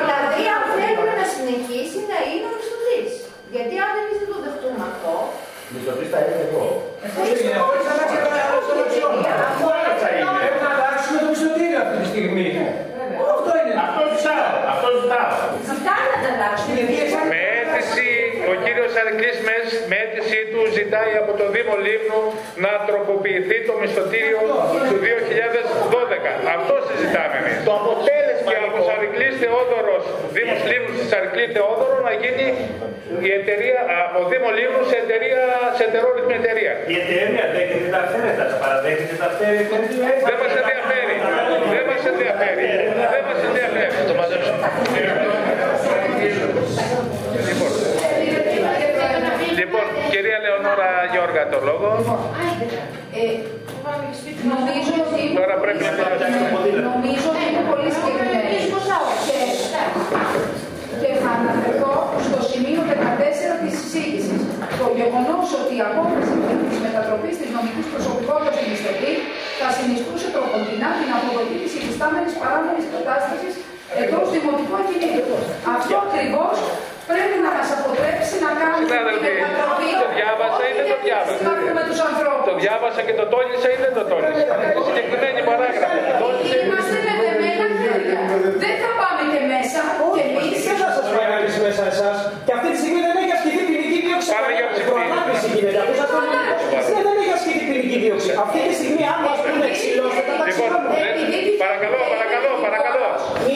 Δηλαδή, 0.00 0.44
αν 0.56 0.62
θέλουμε 0.78 1.12
να 1.20 1.26
συνεχίσει 1.36 1.98
να 2.12 2.18
είναι 2.30 2.46
ο 2.50 2.52
μισθωτή. 2.56 3.00
Γιατί 3.54 3.74
αν 3.86 3.92
εμεί 4.02 4.14
δεν 4.20 4.28
το 4.32 4.38
δεχτούμε 4.44 4.82
αυτό. 4.92 5.14
Μισθωτής 5.74 6.08
θα 6.12 6.18
είναι 6.24 6.36
εδώ. 6.46 6.64
Χωρίς 7.16 7.84
να 7.88 7.92
αλλάξει 7.94 8.16
Πρέπει 10.38 10.60
να 10.66 10.70
αλλάξουμε 10.76 11.18
το 11.22 11.28
μισθωτήριο 11.32 11.78
αυτή 11.84 11.96
τη 12.02 12.06
στιγμή. 12.12 12.48
Αυτό 13.34 13.50
είναι. 13.60 13.74
Αυτό 13.86 14.00
ζητάω. 14.14 14.48
Αυτό 14.72 14.88
ζητάω. 15.02 15.32
Ζητάνε 15.70 16.06
να 16.12 16.18
τα 16.24 16.28
αλλάξουν. 16.34 16.70
Με 17.32 17.40
αίτηση, 17.56 18.08
ο 18.50 18.54
κύριος 18.64 18.92
Αρκλής 19.02 19.38
με 19.90 19.96
αίτησή 20.02 20.40
του 20.52 20.60
ζητάει 20.78 21.12
από 21.22 21.32
το 21.40 21.44
Δήμο 21.54 21.74
Λίμνου 21.86 22.22
να 22.64 22.72
τροποποιηθεί 22.88 23.56
το 23.68 23.74
μισθωτήριο 23.80 24.40
του 24.88 24.96
2012. 25.04 26.30
Αυτό 26.56 26.74
συζητάμε 26.88 27.36
εμείς. 27.40 27.56
Το 28.42 28.50
αποτέλεσμα 28.50 28.50
και 28.50 28.58
από 28.68 28.78
Σαρκλής 28.88 29.34
Θεόδωρος, 29.42 30.04
Δήμος 30.34 30.60
Λίμνου 30.70 30.92
στη 30.98 31.06
Σαρκλή 31.12 31.44
Θεόδωρο 31.54 31.98
να 32.08 32.12
γίνει 32.22 32.46
η 33.28 33.30
εταιρεία, 33.40 33.78
από 34.02 34.18
Δήμο 34.30 34.48
Λίμνου 34.58 34.82
σε 34.90 34.96
εταιρεία, 35.04 35.40
σε 35.76 35.82
ετερόρυθμη 35.88 36.34
εταιρεία. 36.42 36.72
Η 36.92 36.94
εταιρεία 37.02 37.44
δέχεται 37.54 37.88
τα 37.94 38.00
αυθαίρετα, 38.04 38.44
παραδέχεται 38.62 39.14
τα 39.22 39.26
αυθαίρετα. 39.30 39.76
Δεν 40.28 40.36
μας 40.42 40.52
ενδιαφέρει. 40.60 41.16
Δεν 41.74 41.84
μας 41.90 42.02
ενδιαφέρει. 42.10 42.66
Δεν 43.14 43.22
μας 43.28 43.40
ενδιαφέρει. 43.48 43.92
Το 44.10 44.14
μαζέψουμε. 44.20 44.66
Λοιπόν, 47.48 47.72
λοιπόν, 49.60 49.86
κυρία 50.12 50.38
Λεωνόρα 50.44 50.90
Γιώργα 51.12 51.42
το 51.52 51.58
λόγο. 51.68 51.88
Νομίζω 54.50 54.92
ότι, 55.04 55.22
Τώρα 55.40 55.56
πρέπει 55.64 55.82
να 55.86 55.92
νομίζω 56.90 57.26
ότι 57.32 57.44
είναι 57.50 57.64
πολύ 57.70 57.88
συγκεκριμένο. 57.96 58.42
Και 61.00 61.10
θα 61.22 61.30
αναφερθώ 61.38 61.92
στο 62.26 62.38
σημείο 62.50 62.80
14 62.90 63.54
της 63.62 63.74
εισήγησης. 63.82 64.40
Το 64.80 64.86
γεγονός 64.98 65.40
ότι 65.60 65.72
η 65.80 65.82
απόφαση 65.88 66.34
της 66.70 66.78
μετατροπής 66.86 67.34
της 67.40 67.50
νομικής 67.56 67.86
προσωπικότητας 67.92 68.54
του 68.58 68.66
μισθωτή 68.70 69.12
θα 69.60 69.68
συνιστούσε 69.76 70.26
τροποντινά 70.34 70.88
την 70.98 71.08
αποδοχή 71.16 71.56
της 71.62 71.72
υφιστάμενης 71.78 72.34
παράμενης 72.40 72.86
κατάστασης 72.94 73.54
εντός 74.02 74.26
δημοτικού 74.34 74.74
ακινήτου. 74.82 75.36
Αυτό 75.76 75.94
ακριβώς 76.06 76.56
πρέπει 77.10 77.36
να 77.44 77.50
μας 77.56 77.68
αποτρέψει 77.76 78.34
να 78.44 78.50
κάνουμε 78.60 78.84
την 79.14 79.34
μετατροπή. 79.42 79.88
Το 80.04 80.08
διάβασα 80.16 80.62
ή 80.70 80.72
δεν 80.78 80.86
το 80.92 80.96
διάβασα; 81.06 81.42
με 81.78 81.82
τους 81.88 81.98
ανθρώπους. 82.08 82.44
Το 82.50 82.54
διάβασα 82.62 83.00
και 83.06 83.14
το 83.20 83.24
τόνισα 83.34 83.68
ή 83.74 83.76
δεν 83.84 83.92
το 83.98 84.02
τόνισα; 84.12 84.44
Είναι 84.64 84.82
συγκεκριμένη 84.88 85.40
παράγραφη. 85.50 85.98
Το 86.10 86.14
τόνισα 86.22 86.54
ή 86.58 86.62
Είμαστε 86.66 86.96
με 87.06 87.12
δεμένα 87.22 87.66
χέρια. 87.80 88.18
Δεν 88.64 88.74
θα 88.82 88.90
πάμε 89.00 89.22
και 89.32 89.40
μέσα 89.52 89.80
και 90.16 90.22
εμείς. 90.28 90.58
Δεν 90.68 90.76
θα 90.82 90.88
σας 90.96 91.06
παρακαλέσει 91.14 91.58
μέσα 91.66 91.84
εσάς. 91.92 92.16
Και 92.46 92.52
αυτή 92.56 92.68
τη 92.72 92.76
στιγμή 92.82 93.00
δεν 93.06 93.14
έχει 93.20 93.32
ασκηθεί 93.36 93.62
ποινική 93.70 93.98
δίωξη. 94.04 94.28
Πάμε 94.34 94.50
για 94.58 94.66
Προανάπτυξη 94.88 95.46
γίνεται. 95.62 95.80
Αυτό 95.84 95.94
σας 96.00 96.08
το 96.14 96.18
λέω. 96.32 96.42
Δεν 97.06 97.14
έχει 97.22 97.32
ασκηθεί 97.38 97.64
ποινική 97.70 97.96
δίωξη. 98.04 98.30
Αυτή 98.44 98.58
τη 98.66 98.72
στιγμή 98.78 99.02
αν 99.12 99.18
μας 99.26 99.36
πούνε 99.44 99.68
ξύλο 99.76 100.04
θα 100.16 100.22
τα 100.28 100.32
Λοιπόν, 100.34 100.40
ταξιδάμε. 100.42 100.88
παρακαλώ, 101.64 101.98
παρακαλώ, 102.14 102.50
παρακαλώ. 102.66 103.06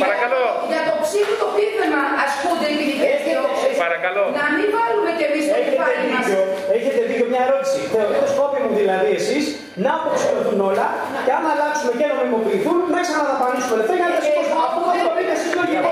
Παρακαλώ. 0.05 0.43
Για 0.73 0.83
το 0.89 0.95
ψύχο 1.05 1.47
πίθεμα 1.57 2.01
ασκούνται 2.25 2.67
οι 2.73 2.77
ποινικές 2.81 3.17
διώξεις. 3.27 3.75
Παρακαλώ. 3.85 4.23
Να 4.41 4.45
μην 4.57 4.67
βάλουμε 4.77 5.11
και 5.19 5.25
εμείς 5.31 5.45
το 5.51 5.55
Έχετε 5.59 5.71
κεφάλι 5.77 6.05
μας. 6.13 6.25
δίκιο, 6.27 6.41
έχετε 6.79 7.01
δίκιο 7.11 7.27
μια 7.33 7.43
ερώτηση. 7.49 7.79
Θεωρείτε 7.93 8.27
σκόπιμο 8.35 8.69
δηλαδή 8.81 9.09
εσεί 9.21 9.39
να 9.85 9.91
αποξηλωθούν 9.99 10.61
όλα 10.71 10.87
και 11.27 11.33
αν 11.39 11.45
αλλάξουμε 11.53 11.93
και 11.99 12.07
νομιμοποιηθούν, 12.13 12.79
να 12.95 13.01
ξαναδαπανίσουμε 13.07 13.75
λεφτά 13.81 13.95
για 14.01 14.07
να 14.09 14.13
τα 14.17 14.21
σηκώσουμε. 14.25 14.59
Αυτό 14.67 14.79
θα 14.89 15.01
το 15.07 15.13
πείτε 15.17 15.33
εσεί 15.39 15.49
λογικό. 15.61 15.91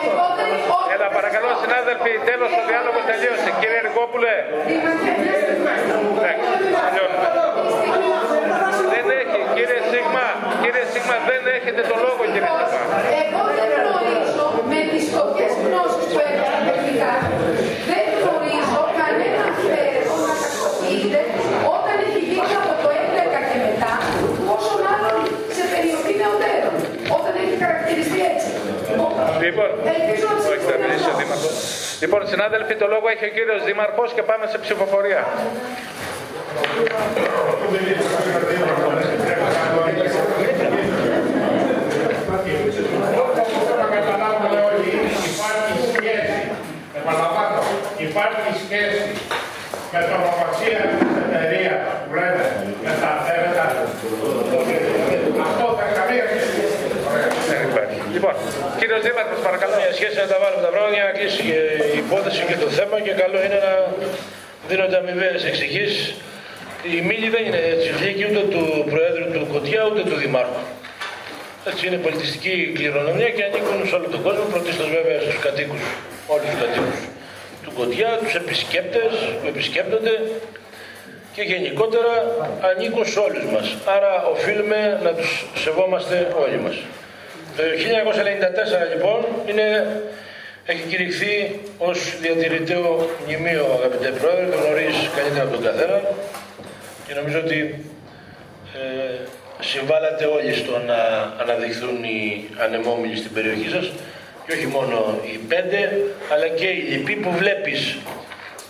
Έλα, 0.95 1.09
παρακαλώ, 1.19 1.51
συνάδελφοι, 1.63 2.13
τέλος 2.31 2.51
το 2.57 2.63
διάλογο 2.71 2.99
τελείωσε. 3.11 3.49
Κύριε 3.61 3.79
Εργόπουλε. 3.85 4.35
Εντάξει, 6.19 6.47
τελειώνουμε. 6.87 7.29
Δεν 8.95 9.07
έχει, 9.21 9.39
κύριε 9.57 9.81
Σίγμα, 9.91 10.27
κύριε 10.63 10.85
Σίγμα, 10.93 11.17
δεν 11.31 11.43
έχετε 11.57 11.81
το 11.91 11.97
λόγο, 12.05 12.23
κύριε 12.33 12.51
Σίγμα. 12.59 12.99
Εγώ 13.23 13.43
δεν 13.59 13.69
γνωρίζω 13.79 14.47
με 14.71 14.81
τις 14.91 15.05
φτωχές 15.11 15.53
γνώσεις 15.65 16.05
που 16.13 16.19
έκανα 16.29 16.59
τεχνικά, 16.69 17.13
δεν 17.91 18.05
γνωρίζω 18.21 18.81
κανένα 19.01 19.43
αφαίρετο 19.53 20.15
να 20.29 20.35
ταξοποιείται 20.43 21.21
όταν 21.77 21.97
έχει 22.07 22.21
γίνει 22.31 22.55
από 22.63 22.73
το 22.83 22.89
11 23.05 23.41
και 23.49 23.57
μετά, 23.67 23.93
πόσο 24.49 24.75
μάλλον 24.87 25.19
σε 25.57 25.65
περιοχή 25.73 26.13
νεωτέρων, 26.21 26.75
όταν 27.17 27.33
έχει 27.43 27.55
χαρακτηριστεί 27.63 28.19
έτσι. 28.33 28.51
Λοιπόν, 29.45 29.71
Ελπίζω 29.97 30.27
να 30.37 30.41
όχι, 30.53 30.65
θα 30.71 30.77
μιλήσει 30.83 31.09
ο 31.13 31.15
Δήμαρχος. 31.19 31.84
Λοιπόν, 32.01 32.29
συνάδελφοι, 32.29 32.75
το 32.75 32.87
λόγο 32.87 33.09
έχει 33.09 33.25
ο 33.25 33.29
κύριος 33.37 33.65
Δήμαρχος 33.65 34.13
και 34.13 34.23
πάμε 34.23 34.47
σε 34.47 34.59
ψηφοφορία. 34.59 35.23
Επαναλαμβάνω, 46.99 47.61
υπάρχει 47.99 48.51
σχέση. 48.65 49.07
Με 49.93 50.01
την 50.05 50.15
ονομασία 50.19 50.81
της 50.91 51.03
εταιρείας 51.25 51.81
που 52.07 52.15
λέμε 52.15 52.45
για 52.83 52.95
τα 53.03 53.11
Κύριο 58.79 58.99
Δήμαρχο, 59.07 59.35
παρακαλώ. 59.49 59.75
Μια 59.83 59.93
σχέση 59.99 60.17
να 60.25 60.29
τα 60.33 60.39
βάλουμε 60.43 60.63
τα 60.67 60.71
πράγματα 60.75 60.97
για 60.99 61.07
να 61.09 61.15
κλείσει 61.19 61.41
και 61.49 61.59
η 61.97 61.99
υπόθεση 62.05 62.41
και 62.51 62.57
το 62.65 62.69
θέμα 62.79 62.97
και 63.07 63.13
καλό 63.23 63.39
είναι 63.47 63.59
να 63.67 63.75
δίνονται 64.69 64.97
αμοιβαίες 65.03 65.43
εξηγήσεις. 65.51 65.99
Η 66.97 66.97
Μίλη 67.09 67.29
δεν 67.35 67.43
είναι 67.47 67.63
έτσι 67.75 67.89
φλήκη 67.99 68.25
ούτε 68.29 68.43
του 68.55 68.63
Προέδρου 68.91 69.27
του 69.35 69.47
Κωτιά 69.55 69.81
ούτε 69.89 70.03
του 70.11 70.17
Δημάρχου. 70.23 70.63
Έτσι 71.71 71.83
είναι 71.87 71.97
πολιτιστική 72.07 72.73
κληρονομιά 72.77 73.29
και 73.37 73.43
ανήκουν 73.49 73.79
σε 73.89 73.95
όλο 73.99 74.09
τον 74.15 74.23
κόσμο, 74.27 74.45
πρωτίστως 74.53 74.89
βέβαια 74.97 75.21
στους 75.21 75.39
κατοίκους, 75.47 75.83
όλους 76.33 76.49
τους 76.51 76.61
κατοίκους 76.63 76.99
του 77.65 77.73
Κωτιά, 77.79 78.09
τους 78.23 78.35
επισκέπτες 78.35 79.13
που 79.41 79.47
επισκέπτονται 79.53 80.15
και 81.35 81.43
γενικότερα 81.43 82.13
ανήκουν 82.71 83.05
σε 83.07 83.19
όλους 83.19 83.45
μας. 83.55 83.67
Άρα 83.97 84.13
οφείλουμε 84.35 85.01
να 85.03 85.11
τους 85.11 85.47
σεβόμαστε 85.55 86.17
όλοι 86.45 86.59
μας. 86.65 86.77
Το 87.57 87.63
1994 87.63 88.93
λοιπόν 88.93 89.27
είναι, 89.47 89.97
έχει 90.65 90.83
κηρυχθεί 90.89 91.61
ως 91.79 92.19
διατηρητέο 92.21 93.11
μνημείο 93.27 93.65
αγαπητέ 93.79 94.09
Πρόεδρε, 94.09 94.47
το 94.47 94.57
γνωρίζεις 94.57 95.11
καλύτερα 95.17 95.43
από 95.43 95.53
τον 95.53 95.63
καθένα. 95.65 96.01
Και 97.07 97.15
νομίζω 97.15 97.39
ότι 97.39 97.85
ε, 98.75 99.19
συμβάλλατε 99.61 100.25
όλοι 100.25 100.55
στο 100.55 100.79
να 100.87 101.01
αναδειχθούν 101.43 102.05
οι 102.05 102.49
ανεμόμυλοι 102.59 103.17
στην 103.17 103.33
περιοχή 103.33 103.69
σας. 103.69 103.91
Και 104.47 104.53
όχι 104.53 104.67
μόνο 104.67 105.21
οι 105.23 105.37
πέντε 105.37 105.81
αλλά 106.33 106.49
και 106.49 106.67
οι 106.67 106.81
λοιποί 106.81 107.15
που 107.15 107.31
βλέπεις 107.33 107.97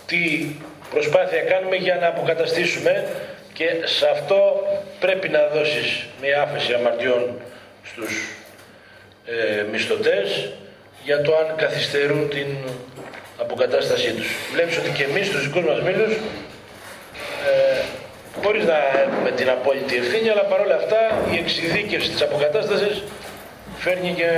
τι 0.05 0.45
προσπάθεια 0.89 1.41
κάνουμε 1.41 1.75
για 1.75 1.95
να 1.95 2.07
αποκαταστήσουμε. 2.07 3.07
Και 3.53 3.65
σε 3.83 4.07
αυτό 4.09 4.67
πρέπει 4.99 5.29
να 5.29 5.47
δώσεις 5.53 6.05
μια 6.21 6.41
άφεση 6.41 6.73
αμαρτιών 6.73 7.41
στους 7.83 8.44
ε, 9.25 9.63
μισθωτές 9.71 10.49
για 11.03 11.21
το 11.21 11.35
αν 11.35 11.55
καθυστερούν 11.55 12.29
την 12.29 12.47
αποκατάστασή 13.37 14.11
τους. 14.11 14.27
Βλέπεις 14.53 14.77
ότι 14.77 14.89
και 14.89 15.03
εμείς 15.03 15.25
στους 15.27 15.43
δικούς 15.43 15.63
μας 15.69 15.81
μήλους 15.81 16.13
ε, 17.47 17.83
χωρίς 18.43 18.63
να 18.65 18.77
έχουμε 19.03 19.31
την 19.31 19.49
απόλυτη 19.49 19.95
ευθύνη, 19.95 20.29
αλλά 20.29 20.41
παρόλα 20.41 20.75
αυτά 20.75 21.01
η 21.33 21.37
εξειδίκευση 21.37 22.09
της 22.09 22.21
αποκατάστασης 22.21 23.03
φέρνει 23.77 24.13
και 24.19 24.29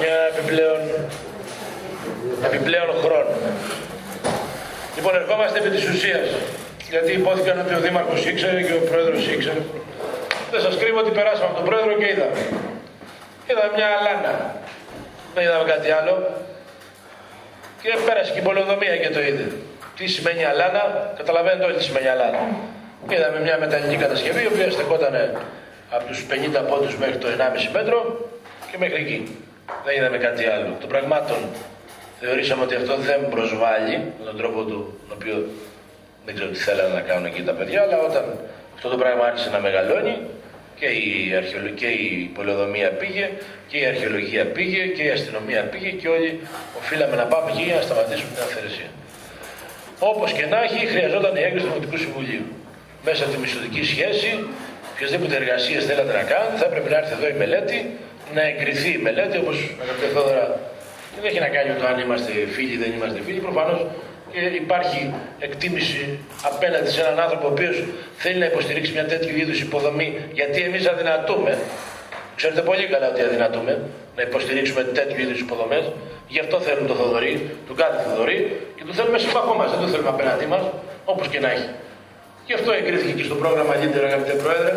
μια 0.00 0.16
επιπλέον, 0.32 0.80
επιπλέον 2.48 2.88
χρόνο. 3.02 3.32
Λοιπόν, 4.96 5.14
ερχόμαστε 5.14 5.58
επί 5.58 5.70
της 5.76 5.88
ουσίας, 5.88 6.26
γιατί 6.90 7.12
υπόθηκαν 7.12 7.56
ότι 7.64 7.74
ο 7.74 7.80
Δήμαρχος 7.80 8.26
ήξερε 8.26 8.62
και 8.62 8.72
ο 8.72 8.82
Πρόεδρος 8.90 9.26
ήξερε. 9.26 9.62
Δεν 10.50 10.60
σας 10.60 10.76
κρύβω 10.76 10.98
ότι 10.98 11.10
περάσαμε 11.10 11.48
από 11.50 11.56
τον 11.60 11.64
Πρόεδρο 11.64 11.92
και 12.00 12.08
είδαμε. 12.12 12.38
Είδαμε 13.48 13.70
μια 13.76 13.88
αλάνα. 13.98 14.54
Δεν 15.34 15.44
είδαμε 15.44 15.70
κάτι 15.72 15.90
άλλο. 15.90 16.14
Και 17.82 17.90
πέρασε 18.06 18.32
και 18.32 18.38
η 18.38 18.42
πολεοδομία 18.42 18.96
και 18.96 19.10
το 19.10 19.20
είδε. 19.20 19.46
Τι 19.96 20.06
σημαίνει 20.06 20.44
αλάνα, 20.44 21.12
καταλαβαίνετε 21.16 21.64
όλοι 21.64 21.76
τι 21.76 21.84
σημαίνει 21.88 22.08
αλάνα. 22.08 22.40
Είδαμε 23.08 23.40
μια 23.40 23.58
μεταλλική 23.58 23.96
κατασκευή, 23.96 24.42
η 24.42 24.46
οποία 24.52 24.70
στεκόταν 24.70 25.14
από 25.90 26.04
τους 26.04 26.26
50 26.30 26.68
πόντους 26.68 26.96
μέχρι 26.96 27.16
το 27.16 27.28
1,5 27.28 27.68
μέτρο 27.72 27.98
και 28.70 28.76
μέχρι 28.78 29.00
εκεί. 29.04 29.38
Δεν 29.84 29.96
είδαμε 29.96 30.18
κάτι 30.18 30.46
άλλο. 30.46 30.76
Των 30.80 30.88
πραγμάτων 30.88 31.36
θεωρήσαμε 32.20 32.62
ότι 32.62 32.74
αυτό 32.74 32.96
δεν 32.96 33.28
προσβάλλει 33.28 33.96
με 34.18 34.24
τον 34.24 34.36
τρόπο 34.36 34.60
του, 34.62 34.78
τον 35.08 35.16
οποίο 35.20 35.36
δεν 36.24 36.34
ξέρω 36.34 36.50
τι 36.50 36.58
θέλανε 36.58 36.94
να 36.94 37.00
κάνουν 37.00 37.24
εκεί 37.24 37.42
τα 37.42 37.52
παιδιά, 37.52 37.82
αλλά 37.82 37.98
όταν 37.98 38.24
αυτό 38.74 38.88
το 38.88 38.96
πράγμα 38.96 39.24
άρχισε 39.24 39.50
να 39.50 39.60
μεγαλώνει 39.60 40.16
και 40.78 40.86
η, 40.86 41.10
και 41.74 41.86
η 41.86 42.30
πολεοδομία 42.34 42.88
πήγε 43.00 43.30
και 43.68 43.76
η 43.78 43.84
αρχαιολογία 43.92 44.44
πήγε 44.56 44.82
και 44.96 45.02
η 45.02 45.10
αστυνομία 45.10 45.62
πήγε 45.62 45.90
και 46.00 46.08
όλοι 46.08 46.40
οφείλαμε 46.78 47.16
να 47.16 47.26
πάμε 47.32 47.50
εκεί 47.50 47.62
για 47.62 47.76
να 47.80 47.84
σταματήσουμε 47.88 48.30
την 48.34 48.42
αυθαιρεσία. 48.46 48.90
Όπως 49.98 50.32
και 50.36 50.46
να 50.52 50.58
έχει, 50.66 50.80
χρειαζόταν 50.92 51.32
η 51.36 51.42
έγκριση 51.46 51.64
του 51.64 51.72
Δημοτικού 51.72 51.96
Συμβουλίου 52.04 52.46
μέσα 53.06 53.20
από 53.24 53.32
τη 53.34 53.38
μισθωτική 53.42 53.82
σχέση, 53.92 54.30
οποιασδήποτε 54.92 55.34
εργασίες 55.42 55.82
θέλατε 55.88 56.12
να 56.20 56.24
κάνετε, 56.32 56.54
θα 56.60 56.66
έπρεπε 56.70 56.88
να 56.92 56.96
έρθει 57.00 57.12
εδώ 57.18 57.26
η 57.34 57.36
μελέτη, 57.42 57.78
να 58.36 58.42
εγκριθεί 58.50 58.90
η 58.98 59.00
μελέτη, 59.06 59.36
όπως 59.42 59.56
αγαπητέ 59.84 60.08
Θόδωρα, 60.14 60.46
δεν 61.14 61.22
έχει 61.28 61.40
να 61.46 61.50
κάνει 61.54 61.68
με 61.72 61.76
το 61.80 61.86
αν 61.90 61.96
είμαστε 62.04 62.32
φίλοι 62.54 62.74
ή 62.78 62.80
δεν 62.84 62.90
είμαστε 62.96 63.18
φίλοι. 63.26 63.40
Προφανώς 63.48 63.80
υπάρχει 64.62 65.14
εκτίμηση 65.38 66.18
απέναντι 66.42 66.90
σε 66.90 67.00
έναν 67.00 67.20
άνθρωπο 67.20 67.46
ο 67.46 67.50
οποίος 67.50 67.84
θέλει 68.16 68.38
να 68.38 68.46
υποστηρίξει 68.46 68.92
μια 68.92 69.06
τέτοιου 69.06 69.36
είδους 69.36 69.60
υποδομή, 69.60 70.08
γιατί 70.32 70.60
εμείς 70.60 70.86
αδυνατούμε. 70.86 71.58
Ξέρετε 72.36 72.60
πολύ 72.60 72.86
καλά 72.86 73.08
ότι 73.08 73.20
αδυνατούμε 73.22 73.72
να 74.16 74.22
υποστηρίξουμε 74.22 74.82
τέτοιου 74.82 75.20
είδους 75.20 75.40
υποδομές. 75.40 75.84
Γι' 76.28 76.40
αυτό 76.40 76.60
θέλουν 76.60 76.86
το 76.86 76.94
Θοδωρή, 76.94 77.50
τον 77.66 77.76
κάθε 77.76 78.02
Θοδωρή 78.08 78.60
και 78.76 78.84
το 78.86 78.92
θέλουμε 78.92 79.18
σύμπαχό 79.18 79.54
μας. 79.54 79.70
Δεν 79.70 79.80
το 79.80 79.86
θέλουμε 79.86 80.08
απέναντί 80.08 80.46
μας, 80.46 80.62
όπως 81.04 81.28
και 81.28 81.40
να 81.40 81.50
έχει. 81.50 81.68
Γι' 82.46 82.54
αυτό 82.54 82.72
εγκρίθηκε 82.72 83.12
και 83.12 83.24
στο 83.28 83.34
πρόγραμμα 83.34 83.74
Λίντερ, 83.74 84.04
αγαπητέ 84.04 84.32
Πρόεδρε. 84.32 84.72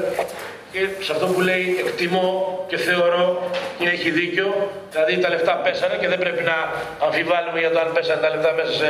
Και 0.72 0.82
σε 1.06 1.12
αυτό 1.12 1.26
που 1.26 1.42
λέει 1.42 1.66
εκτιμώ 1.86 2.28
και 2.70 2.78
θεωρώ 2.78 3.50
και 3.80 3.88
έχει 3.96 4.10
δίκιο, 4.20 4.48
δηλαδή 4.92 5.18
τα 5.18 5.30
λεφτά 5.30 5.54
πέσανε 5.64 5.96
και 6.02 6.08
δεν 6.08 6.20
πρέπει 6.24 6.44
να 6.44 6.58
αμφιβάλλουμε 7.06 7.60
για 7.64 7.72
το 7.74 7.80
αν 7.80 7.90
πέσανε 7.96 8.22
τα 8.26 8.30
λεφτά 8.34 8.52
μέσα, 8.60 8.74
σε, 8.82 8.90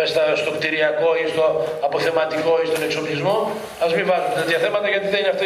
μέσα 0.00 0.20
στο 0.42 0.50
κτηριακό 0.56 1.08
ή 1.22 1.24
στο 1.32 1.44
αποθεματικό 1.86 2.52
ή 2.64 2.66
στον 2.70 2.82
εξοπλισμό. 2.86 3.36
Α 3.82 3.86
μην 3.96 4.06
βάλουμε 4.10 4.32
τέτοια 4.40 4.58
θέματα 4.64 4.86
γιατί 4.88 5.06
δεν 5.14 5.20
είναι 5.22 5.32
αυτό 5.34 5.44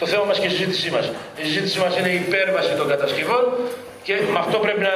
το 0.00 0.06
θέμα 0.10 0.24
μας 0.28 0.38
και 0.40 0.48
η 0.50 0.54
συζήτησή 0.56 0.90
μας. 0.96 1.06
Η 1.40 1.44
συζήτησή 1.48 1.78
μας 1.84 1.92
είναι 1.98 2.10
η 2.16 2.18
υπέρβαση 2.26 2.72
των 2.80 2.86
κατασκευών 2.92 3.44
και 4.06 4.14
με 4.32 4.38
αυτό 4.44 4.56
πρέπει 4.58 4.82
να 4.90 4.94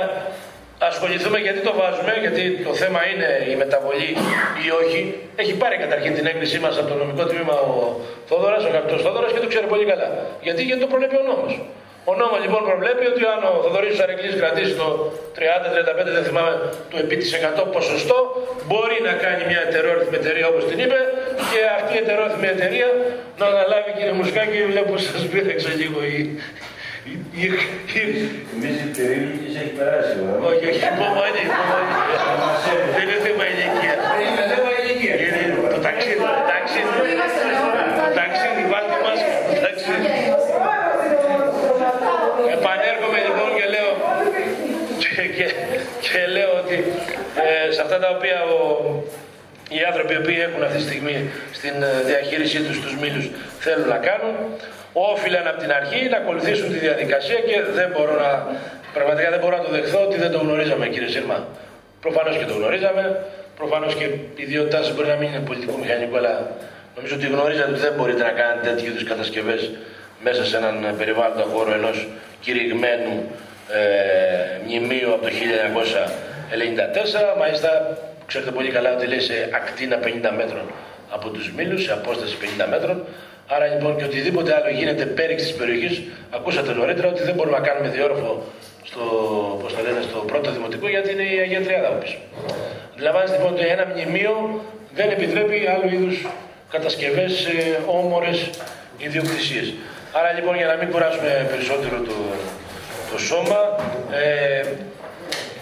ασχοληθούμε 0.90 1.38
γιατί 1.46 1.60
το 1.68 1.72
βάζουμε, 1.80 2.12
γιατί 2.24 2.42
το 2.66 2.72
θέμα 2.82 3.00
είναι 3.10 3.28
η 3.52 3.54
μεταβολή 3.62 4.10
ή 4.64 4.66
όχι. 4.80 5.00
Έχει 5.42 5.54
πάρει 5.62 5.76
καταρχήν 5.84 6.12
την 6.18 6.26
έγκρισή 6.30 6.58
μας 6.64 6.74
από 6.78 6.88
το 6.92 6.96
νομικό 7.02 7.24
τμήμα 7.30 7.56
ο 7.70 7.74
Θόδωρας, 8.28 8.62
ο 8.64 8.68
αγαπητό 8.72 8.96
Θόδωρας 9.04 9.32
και 9.32 9.42
το 9.44 9.48
ξέρει 9.52 9.66
πολύ 9.66 9.84
καλά. 9.92 10.08
Γιατί, 10.46 10.62
γιατί 10.68 10.80
το 10.84 10.88
προβλέπει 10.92 11.16
ο 11.22 11.24
νόμος. 11.30 11.52
Ο 12.10 12.12
νόμος 12.20 12.40
λοιπόν 12.44 12.62
προβλέπει 12.70 13.04
ότι 13.12 13.22
αν 13.34 13.40
ο 13.50 13.52
Θοδωρής 13.64 13.96
Αρεγκλή 14.04 14.30
κρατήσει 14.42 14.74
το 14.82 14.88
30-35, 15.36 16.16
δεν 16.16 16.24
θυμάμαι, 16.28 16.54
το 16.90 16.96
επί 17.04 17.16
της 17.22 17.30
100 17.34 17.64
ποσοστό, 17.76 18.18
μπορεί 18.68 18.98
να 19.08 19.12
κάνει 19.24 19.42
μια 19.50 19.60
ετερόρυθμη 19.66 20.16
εταιρεία 20.22 20.46
όπως 20.52 20.64
την 20.70 20.78
είπε 20.84 21.00
και 21.50 21.60
αυτή 21.78 21.92
η 21.98 22.00
ετερόρυθμη 22.04 22.48
εταιρεία 22.56 22.88
να 23.38 23.46
αναλάβει 23.52 23.90
κύριε 23.96 24.14
Μουσκάκη, 24.18 24.58
βλέπω 24.72 24.92
σας 25.06 25.24
πήρεξε 25.32 25.70
λίγο 25.80 25.98
η, 26.14 26.18
εμείς 28.54 28.76
η 28.84 28.88
περίληψη 28.96 29.48
έχει 29.60 29.72
περάσει. 29.78 30.14
Όχι, 30.48 30.64
όχι, 30.70 30.82
υπομονή, 30.92 31.42
υπομονή. 31.50 31.92
Δεν 32.96 33.04
είναι 33.04 33.18
θέμα 33.26 33.44
ηλικία. 33.52 33.94
Δεν 34.18 34.26
είναι 34.30 34.44
θέμα 34.52 34.70
ηλικία. 34.80 35.14
Είναι 35.24 35.40
το 35.74 35.78
ταξίδι, 35.86 36.20
το 36.38 36.44
ταξίδι. 36.52 36.90
Το 38.06 38.10
ταξίδι, 38.20 38.62
βάλτε 38.72 38.96
μας, 39.04 39.18
το 39.50 39.58
ταξίδι. 39.66 40.08
Επανέρχομαι 42.56 43.18
λοιπόν 43.26 43.48
και 43.58 43.66
λέω 43.74 43.90
και, 45.02 45.24
και, 45.36 45.46
και 46.04 46.20
λέω 46.36 46.50
ότι 46.62 46.76
ε, 47.44 47.72
σε 47.74 47.80
αυτά 47.84 47.96
τα 48.02 48.08
οποία 48.16 48.38
ο, 48.56 48.58
οι 49.76 49.80
άνθρωποι 49.88 50.12
οι 50.14 50.20
οποίοι 50.22 50.38
έχουν 50.48 50.60
αυτή 50.66 50.78
τη 50.80 50.86
στιγμή 50.90 51.16
στην 51.58 51.74
διαχείρισή 52.08 52.60
τους 52.66 52.76
τους 52.82 52.94
μήλους 53.02 53.26
θέλουν 53.64 53.88
να 53.94 53.98
κάνουν 54.08 54.34
όφυλαν 54.92 55.46
από 55.46 55.60
την 55.60 55.72
αρχή 55.72 56.08
να 56.08 56.16
ακολουθήσουν 56.16 56.68
τη 56.72 56.78
διαδικασία 56.78 57.38
και 57.48 57.56
δεν 57.78 57.88
μπορώ 57.92 58.14
να, 58.24 58.30
πραγματικά 58.92 59.30
δεν 59.30 59.40
μπορώ 59.40 59.56
να 59.56 59.64
το 59.64 59.70
δεχθώ 59.70 60.00
ότι 60.02 60.16
δεν 60.18 60.30
το 60.30 60.38
γνωρίζαμε 60.38 60.86
κύριε 60.88 61.08
Σύρμα. 61.08 61.46
Προφανώς 62.00 62.36
και 62.36 62.44
το 62.44 62.54
γνωρίζαμε, 62.54 63.24
προφανώς 63.56 63.94
και 63.94 64.04
η 64.04 64.42
ιδιότητά 64.46 64.78
σας 64.82 64.94
μπορεί 64.94 65.08
να 65.08 65.14
μην 65.14 65.28
είναι 65.28 65.44
πολιτικό 65.48 65.76
μηχανικό, 65.82 66.16
αλλά 66.16 66.50
νομίζω 66.96 67.14
ότι 67.14 67.26
γνωρίζατε 67.26 67.70
ότι 67.70 67.80
δεν 67.80 67.92
μπορείτε 67.96 68.22
να 68.22 68.30
κάνετε 68.30 68.68
τέτοιου 68.68 68.86
είδους 68.86 69.04
κατασκευές 69.04 69.70
μέσα 70.22 70.44
σε 70.44 70.56
έναν 70.56 70.94
περιβάλλοντα 70.98 71.44
χώρο 71.52 71.72
ενός 71.72 72.08
κηρυγμένου 72.40 73.14
ε, 73.68 73.80
μνημείου 74.64 75.12
από 75.14 75.22
το 75.24 75.30
1994. 77.34 77.38
Μάλιστα, 77.38 77.98
ξέρετε 78.26 78.50
πολύ 78.50 78.70
καλά 78.70 78.94
ότι 78.94 79.06
λέει 79.06 79.20
σε 79.20 79.48
ακτίνα 79.54 79.98
50 80.04 80.08
μέτρων 80.36 80.66
από 81.10 81.28
τους 81.28 81.52
Μήλους, 81.52 81.82
σε 81.84 81.92
απόσταση 81.92 82.36
50 82.40 82.66
μέτρων. 82.70 83.04
Άρα 83.46 83.66
λοιπόν 83.66 83.96
και 83.96 84.04
οτιδήποτε 84.04 84.54
άλλο 84.54 84.70
γίνεται 84.78 85.04
πέριξη 85.04 85.46
της 85.46 85.54
περιοχής, 85.54 86.02
ακούσατε 86.30 86.72
νωρίτερα 86.72 87.08
ότι 87.08 87.22
δεν 87.22 87.34
μπορούμε 87.34 87.58
να 87.58 87.66
κάνουμε 87.66 87.88
διόρροφο 87.88 88.42
στο, 88.82 89.02
πώς 89.62 89.72
λένε, 89.82 90.02
στο 90.02 90.18
πρώτο 90.18 90.52
δημοτικό 90.52 90.88
γιατί 90.88 91.10
είναι 91.12 91.22
η 91.22 91.38
Αγία 91.38 91.62
Τριάδα 91.62 91.88
από 91.88 91.98
πίσω. 91.98 92.18
Αντιλαμβάνεστε 92.92 93.36
λοιπόν 93.36 93.52
ότι 93.52 93.64
ένα 93.66 93.86
μνημείο 93.92 94.60
δεν 94.94 95.10
επιτρέπει 95.10 95.66
άλλου 95.74 95.94
είδους 95.94 96.26
κατασκευές 96.70 97.32
σε 97.32 97.54
όμορες 97.86 98.50
ιδιοκτησίες. 98.98 99.74
Άρα 100.12 100.32
λοιπόν 100.32 100.56
για 100.56 100.66
να 100.66 100.76
μην 100.76 100.90
κουράσουμε 100.90 101.46
περισσότερο 101.50 101.96
το, 102.08 102.16
το 103.12 103.18
σώμα, 103.18 103.60
ε, 104.12 104.62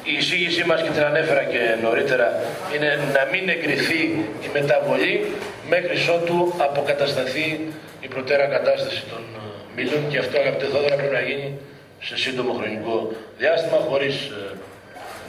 η 0.02 0.12
εισήγησή 0.18 0.64
μας 0.64 0.82
και 0.82 0.90
την 0.90 1.02
ανέφερα 1.02 1.42
και 1.44 1.58
νωρίτερα 1.82 2.40
είναι 2.74 2.98
να 3.16 3.22
μην 3.32 3.48
εγκριθεί 3.48 4.02
η 4.46 4.48
μεταβολή 4.52 5.26
μέχρι 5.68 5.96
ότου 6.14 6.54
αποκατασταθεί 6.58 7.60
η 8.00 8.08
προτέρα 8.08 8.46
κατάσταση 8.46 9.02
των 9.10 9.22
ε, 9.36 9.40
μήλων 9.76 10.08
και 10.08 10.18
αυτό 10.18 10.38
αγαπητέ 10.38 10.66
Θόδωρα 10.72 10.94
πρέπει 10.94 11.14
να 11.14 11.20
γίνει 11.20 11.58
σε 12.00 12.16
σύντομο 12.16 12.52
χρονικό 12.52 13.12
διάστημα 13.38 13.76
χωρίς 13.88 14.14
ε, 14.14 14.50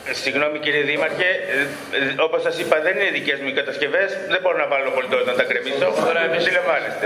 Ε, 0.09 0.13
Συγγνώμη 0.23 0.57
κύριε 0.63 0.83
Δήμαρχε, 0.89 1.29
ε, 1.55 1.59
ε, 1.97 2.21
όπως 2.25 2.41
σας 2.45 2.55
είπα 2.61 2.75
δεν 2.85 2.93
είναι 2.97 3.09
δικές 3.17 3.37
μου 3.41 3.47
οι 3.51 3.55
κατασκευές, 3.59 4.09
δεν 4.33 4.39
μπορώ 4.41 4.57
να 4.63 4.67
βάλω 4.71 4.89
πολιτός 4.97 5.21
να 5.29 5.33
τα 5.39 5.43
κρεμίσω, 5.49 5.87
τώρα 6.07 6.21
εμείς 6.27 6.43
συλλαμβάνεστε. 6.45 7.05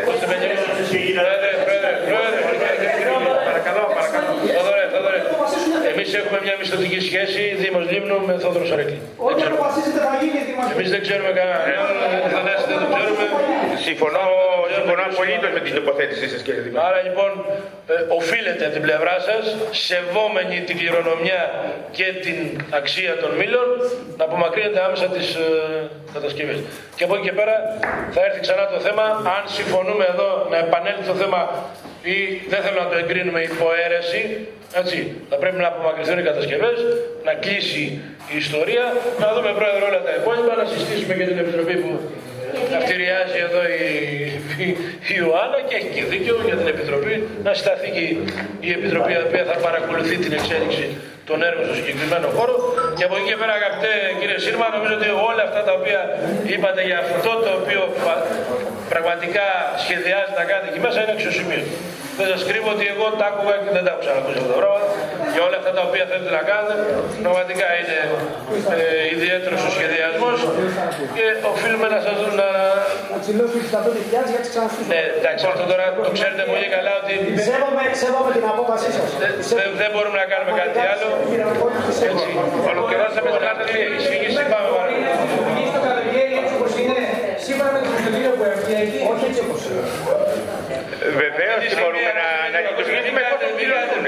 Παρακαλώ, 3.50 3.84
παρακαλώ. 3.98 4.85
Θόδωρε, 5.96 6.04
Θόδωρε. 6.04 6.04
Εμείς 6.04 6.10
έχουμε 6.22 6.40
μια 6.46 6.56
μισθωτική 6.60 7.00
σχέση 7.10 7.42
Δήμος 7.62 7.86
Λίμνου 7.92 8.18
με 8.28 8.34
Θόδωρο 8.44 8.66
Σαρέκλη. 8.72 9.00
Ό,τι 9.30 9.42
αποφασίζετε 9.50 10.00
θα 10.08 10.14
γίνει 10.22 10.40
δημαρχία. 10.50 10.74
Εμείς 10.76 10.90
δεν 10.94 11.02
ξέρουμε 11.06 11.32
κανένα. 11.38 11.60
Δεν 11.68 12.56
δεν 12.70 12.78
το 12.84 12.88
ξέρουμε. 12.96 13.26
Συμφωνώ, 13.88 14.26
συμφωνώ 14.78 15.04
απολύτως 15.12 15.52
με 15.56 15.62
την 15.66 15.74
τοποθέτησή 15.80 16.26
σας 16.34 16.42
κύριε 16.46 16.62
Δήμαρχε. 16.66 16.88
Άρα 16.90 17.00
λοιπόν 17.08 17.32
ε, 17.92 17.96
οφείλετε 18.20 18.64
από 18.68 18.74
την 18.78 18.84
πλευρά 18.88 19.16
σας, 19.28 19.44
σεβόμενοι 19.88 20.58
την 20.68 20.76
κληρονομιά 20.80 21.42
και 21.98 22.08
την 22.26 22.38
αξία 22.80 23.14
των 23.22 23.32
μήλων, 23.40 23.68
να 24.18 24.24
απομακρύνετε 24.30 24.80
άμεσα 24.88 25.06
τις 25.16 25.28
ε, 25.36 25.48
κατασκευές. 26.16 26.60
Και 26.98 27.04
από 27.08 27.14
εκεί 27.16 27.24
και 27.28 27.36
πέρα 27.40 27.56
θα 28.14 28.20
έρθει 28.28 28.40
ξανά 28.46 28.64
το 28.74 28.80
θέμα, 28.86 29.06
αν 29.36 29.44
συμφωνούμε 29.58 30.06
εδώ 30.14 30.30
να 30.52 30.58
επανέλθει 30.66 31.06
το 31.12 31.16
θέμα 31.22 31.42
ή 32.14 32.16
δεν 32.52 32.60
θέλω 32.66 32.80
να 32.86 32.90
το 32.92 32.98
εγκρίνουμε 33.04 33.42
υπό 33.52 33.66
αίρεση, 33.82 34.22
έτσι, 34.82 34.98
θα 35.30 35.36
πρέπει 35.42 35.58
να 35.64 35.68
απομακρυνθούν 35.74 36.18
οι 36.22 36.26
κατασκευές, 36.30 36.78
να 37.28 37.34
κλείσει 37.44 37.84
η 38.34 38.36
ιστορία, 38.44 38.86
να 39.22 39.28
δούμε 39.34 39.50
πρόεδρο 39.60 39.84
όλα 39.90 40.02
τα 40.08 40.14
υπόλοιπα, 40.20 40.54
να 40.62 40.66
συστήσουμε 40.72 41.14
και 41.18 41.26
την 41.32 41.38
Επιτροπή 41.44 41.76
που 41.84 41.92
Αυτηριάζει 42.82 43.38
εδώ 43.48 43.62
η, 43.82 43.90
η, 44.66 44.68
η 45.12 45.14
Ιωάννα 45.22 45.60
και 45.68 45.76
έχει 45.80 45.90
και 45.96 46.04
δίκιο 46.14 46.36
για 46.48 46.56
την 46.60 46.68
Επιτροπή 46.74 47.14
να 47.46 47.52
συσταθεί 47.58 47.90
και 47.96 48.04
η, 48.10 48.12
η 48.68 48.70
Επιτροπή 48.78 49.12
η 49.20 49.22
οποία 49.28 49.44
θα 49.52 49.56
παρακολουθεί 49.68 50.16
την 50.26 50.34
εξέλιξη 50.40 50.86
των 51.30 51.38
έργων 51.50 51.64
στο 51.68 51.76
συγκεκριμένο 51.80 52.28
χώρο. 52.38 52.56
Και 52.98 53.04
από 53.08 53.16
εκεί 53.18 53.28
και 53.32 53.38
πέρα, 53.42 53.54
αγαπητέ 53.62 53.94
κύριε 54.20 54.40
Σύρμα, 54.46 54.66
νομίζω 54.76 54.94
ότι 55.00 55.10
όλα 55.30 55.44
αυτά 55.48 55.62
τα 55.68 55.74
οποία 55.80 56.02
είπατε 56.54 56.82
για 56.90 56.98
αυτό 57.06 57.32
το 57.46 57.52
οποίο 57.60 57.82
πα- 58.06 58.24
πραγματικά 58.94 59.46
σχεδιάζει 59.84 60.32
να 60.40 60.44
κάνετε 60.50 60.68
εκεί 60.72 60.80
μέσα 60.86 60.98
είναι 61.02 61.14
αξιοσημείωτο. 61.18 61.74
Δεν 62.20 62.28
σας 62.34 62.42
κρύβω 62.50 62.70
ότι 62.76 62.86
εγώ 62.94 63.06
τα 63.20 63.26
άκουγα 63.32 63.56
και 63.64 63.72
δεν 63.76 63.84
τα 63.86 63.90
έχω 63.94 64.02
ξανακούσει 64.06 64.38
αυτό 64.42 64.52
το 64.54 64.58
πράγμα. 64.62 64.80
Για 65.34 65.44
όλα 65.48 65.58
αυτά 65.62 65.72
τα 65.78 65.82
οποία 65.88 66.04
θέλετε 66.10 66.32
να 66.40 66.44
κάνετε, 66.52 66.74
πραγματικά 67.26 67.68
είναι 67.80 67.98
ε, 68.76 69.16
ιδιαίτερος 69.16 69.62
ο 69.68 69.70
σχεδιασμός 69.78 70.38
και 71.16 71.26
οφείλουμε 71.52 71.88
να 71.96 72.00
σας 72.06 72.16
δούμε 72.22 72.36
να. 72.44 72.50
Να 73.14 73.18
τσιλώσουμε 73.24 73.60
τις 73.64 73.72
100.000 73.78 74.34
για 74.34 74.42
τις 74.44 74.50
ξαναστήσουμε. 74.54 74.92
Ναι, 74.94 75.02
εντάξει, 75.20 75.44
αυτό 75.54 75.64
τώρα 75.72 75.86
το 76.08 76.12
ξέρετε 76.18 76.44
πολύ 76.54 76.68
καλά 76.76 76.92
ότι 77.02 77.14
Σέβομαι, 77.50 77.84
σέβομαι 78.02 78.32
την 78.38 78.46
απόφασή 78.54 78.90
σας. 78.98 79.10
δεν, 79.60 79.68
δεν 79.82 79.90
μπορούμε 79.94 80.18
να 80.24 80.28
κάνουμε 80.32 80.54
κάτι 80.62 80.80
άλλο. 80.92 81.08
Έτσι, 82.10 82.28
ολοκληρώσαμε 82.74 83.30
την 83.36 83.46
άταση 83.54 83.78
εισήγηση. 83.98 84.42
Πάμε 84.54 84.68
παρακάτω. 84.78 85.22
λειτουργήσει 85.32 85.72
το 85.78 85.82
καλοκαίρι 85.88 86.34
έτσι 86.42 86.54
όπως 86.60 86.72
είναι, 86.82 86.98
σύμφωνα 87.46 87.70
με 87.76 87.80
το 87.84 87.88
μισθοδείο 87.94 88.32
που 88.38 88.44
έχει 88.52 88.74
εκεί. 88.86 89.00
Όχι 89.12 89.24
έτσι 89.30 89.42
όπως 89.46 89.60
είναι. 89.68 89.84
Βεβαίως 91.22 91.60
και 91.70 91.76
μπορούμε 91.82 92.12
να, 92.22 92.28
να 92.54 92.60
λειτουργήσουμε 92.66 93.20
εφόσον 93.26 93.52
πληρωθούν. 93.58 94.04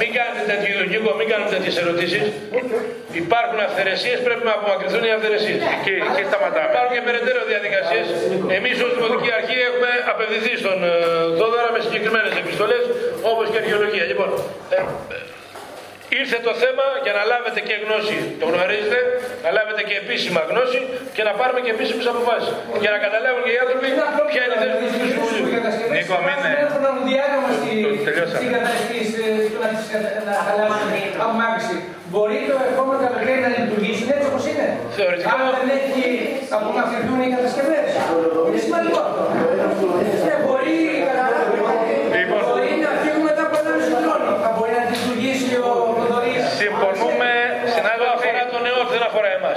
Μην 0.00 0.10
κάνετε 0.16 0.42
τέτοιο 0.52 0.74
Νίκο, 0.92 1.10
μην 1.20 1.26
κάνετε 1.30 1.50
τέτοιες 1.56 1.76
ερωτήσεις. 1.82 2.24
Υπάρχουν 3.22 3.58
αυθαιρεσίες, 3.68 4.18
πρέπει 4.26 4.44
να 4.48 4.52
απομακρυνθούν 4.58 5.02
οι 5.08 5.12
αυθαιρεσίες. 5.16 5.60
Και, 5.84 5.94
και 6.16 6.22
σταματάμε. 6.30 6.68
Υπάρχουν 6.72 6.92
και 6.96 7.04
περαιτέρω 7.08 7.40
διαδικασίες. 7.52 8.06
Εμείς 8.56 8.74
ως 8.86 8.92
Δημοτική 8.96 9.30
Αρχή 9.38 9.56
έχουμε 9.70 9.90
απευθυνθεί 10.12 10.52
στον 10.62 10.76
ε, 10.84 10.92
Δόδωρα 11.38 11.70
με 11.74 11.80
συγκεκριμένες 11.86 12.32
επιστολές, 12.42 12.82
όπως 13.30 13.44
και 13.52 13.58
αρχαιολογία. 13.62 14.04
Λοιπόν, 14.12 14.28
ε, 14.74 14.78
ε, 15.14 15.18
ήρθε 16.20 16.38
το 16.48 16.52
θέμα 16.62 16.86
για 17.04 17.14
να 17.18 17.22
λάβετε 17.32 17.60
και 17.68 17.74
γνώση, 17.82 18.16
το 18.40 18.46
γνωρίζετε, 18.54 18.98
να 19.44 19.50
λάβετε 19.56 19.82
και 19.88 19.96
επίσημα 20.02 20.40
γνώση 20.50 20.80
και 21.16 21.22
να 21.28 21.32
πάρουμε 21.38 21.60
και 21.64 21.72
επίσημες 21.76 22.06
αποφάσεις. 22.12 22.50
Για 22.82 22.90
να 22.94 22.98
καταλάβουν 23.06 23.42
και 23.46 23.52
οι 23.54 23.58
άνθρωποι 23.64 23.86
ποια 24.30 24.42
είναι 24.46 24.56
η 24.58 24.60
θέση 24.62 24.76
του 24.92 25.08
Συμβουλίου. 25.10 25.46
Νίκο, 25.96 26.16
μην 26.26 26.36
είναι. 26.40 26.50
Ένα 26.60 26.70
χρονοδιάγραμμα 26.76 27.48
στη 27.58 27.70
στην 28.40 28.50
κατασκευή 28.56 29.00
του 29.52 29.58
να 29.62 29.68
τις 29.72 29.84
κατα- 29.92 30.14
να 30.28 30.34
χαλάσουν 30.46 30.90
απομάκρυνση. 31.24 31.76
Μπορεί 32.12 32.38
το 32.50 32.56
επόμενο 32.70 32.98
καλοκαίρι 33.04 33.40
να 33.46 33.50
λειτουργήσουν 33.56 34.06
έτσι 34.14 34.26
όπως 34.30 34.42
είναι; 34.50 34.66
Θεωρητικά. 34.98 35.28
Αν 35.34 35.40
δεν 35.56 35.68
έχει 35.80 36.04
απομακρυνθούν 36.56 37.18
οι 37.24 37.28
κατασκευές. 37.34 37.86
Είναι 38.48 38.60
σημαντικό 38.66 38.98
αυτό. 39.06 39.22
Και 40.24 40.34
μπορεί, 40.44 40.76
καταλάβετε, 41.08 41.54
μπορεί 42.46 42.70
να 42.86 42.90
φύγουν 43.02 43.22
μετά 43.30 43.42
από 43.48 43.54
ένα 43.62 43.70
μισό 43.78 43.96
χρόνο. 44.04 44.30
Θα 44.44 44.50
μπορεί 44.54 44.72
να 44.78 44.82
λειτουργήσει 44.92 45.50
ο 45.68 45.72
Θοδωρής. 45.98 46.42
Συμφωνούμε, 46.62 47.30
συνάδελφοι. 47.74 48.14
αφορά 48.16 48.42
τον 48.54 48.62
ΕΟΤ, 48.70 48.88
δεν 48.94 49.02
αφορά 49.08 49.30
εμά. 49.38 49.52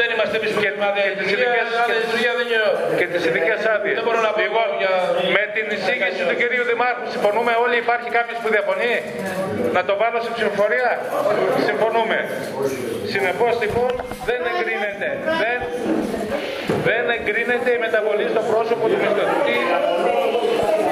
Δεν 0.00 0.08
είμαστε 0.12 0.34
εμείς 0.40 0.50
που 0.54 0.60
κερδίζουμε 0.64 0.88
τη 1.18 1.24
λειτουργία. 1.30 1.64
Αλλά 1.84 1.94
η 1.98 2.00
λειτουργία 2.04 2.32
δεν 2.38 2.44
είναι 2.48 2.58
ΕΟΤ. 2.62 2.76
Και 3.00 3.06
τις 3.12 3.22
ειδικές 3.28 3.60
άδειες. 3.74 3.94
Δεν 3.98 4.04
μπορώ 4.06 4.20
να 4.28 4.32
πω 4.36 4.42
εγώ 4.50 4.64
για. 4.80 4.92
Με 5.36 5.42
την 5.54 5.66
εισήγηση 5.74 6.22
του 6.28 6.36
κυρίου 6.40 6.64
Δημάρχου 6.70 7.04
συμφωνούμε 7.14 7.52
όλοι. 7.64 7.74
Υπάρχει 7.84 8.08
κάποιος 8.18 8.38
που 8.42 8.48
διαφωνεί; 8.56 8.94
Να 9.76 9.80
το 9.88 9.92
βάλω 10.00 10.18
σε 10.26 10.30
ψηφοφορία; 10.36 10.90
Συμφωνούμε. 11.68 12.18
Συνεπώς 13.12 13.52
λοιπόν 13.62 13.92
δεν 14.28 14.40
εγκρίνεται. 14.50 15.08
Δεν, 15.42 15.58
δεν 16.88 17.04
εγκρίνεται 17.16 17.70
η 17.76 17.78
μεταβολή 17.86 18.26
στο 18.34 18.42
πρόσωπο 18.50 18.84
του 18.90 18.98
μισθωτή 19.02 19.58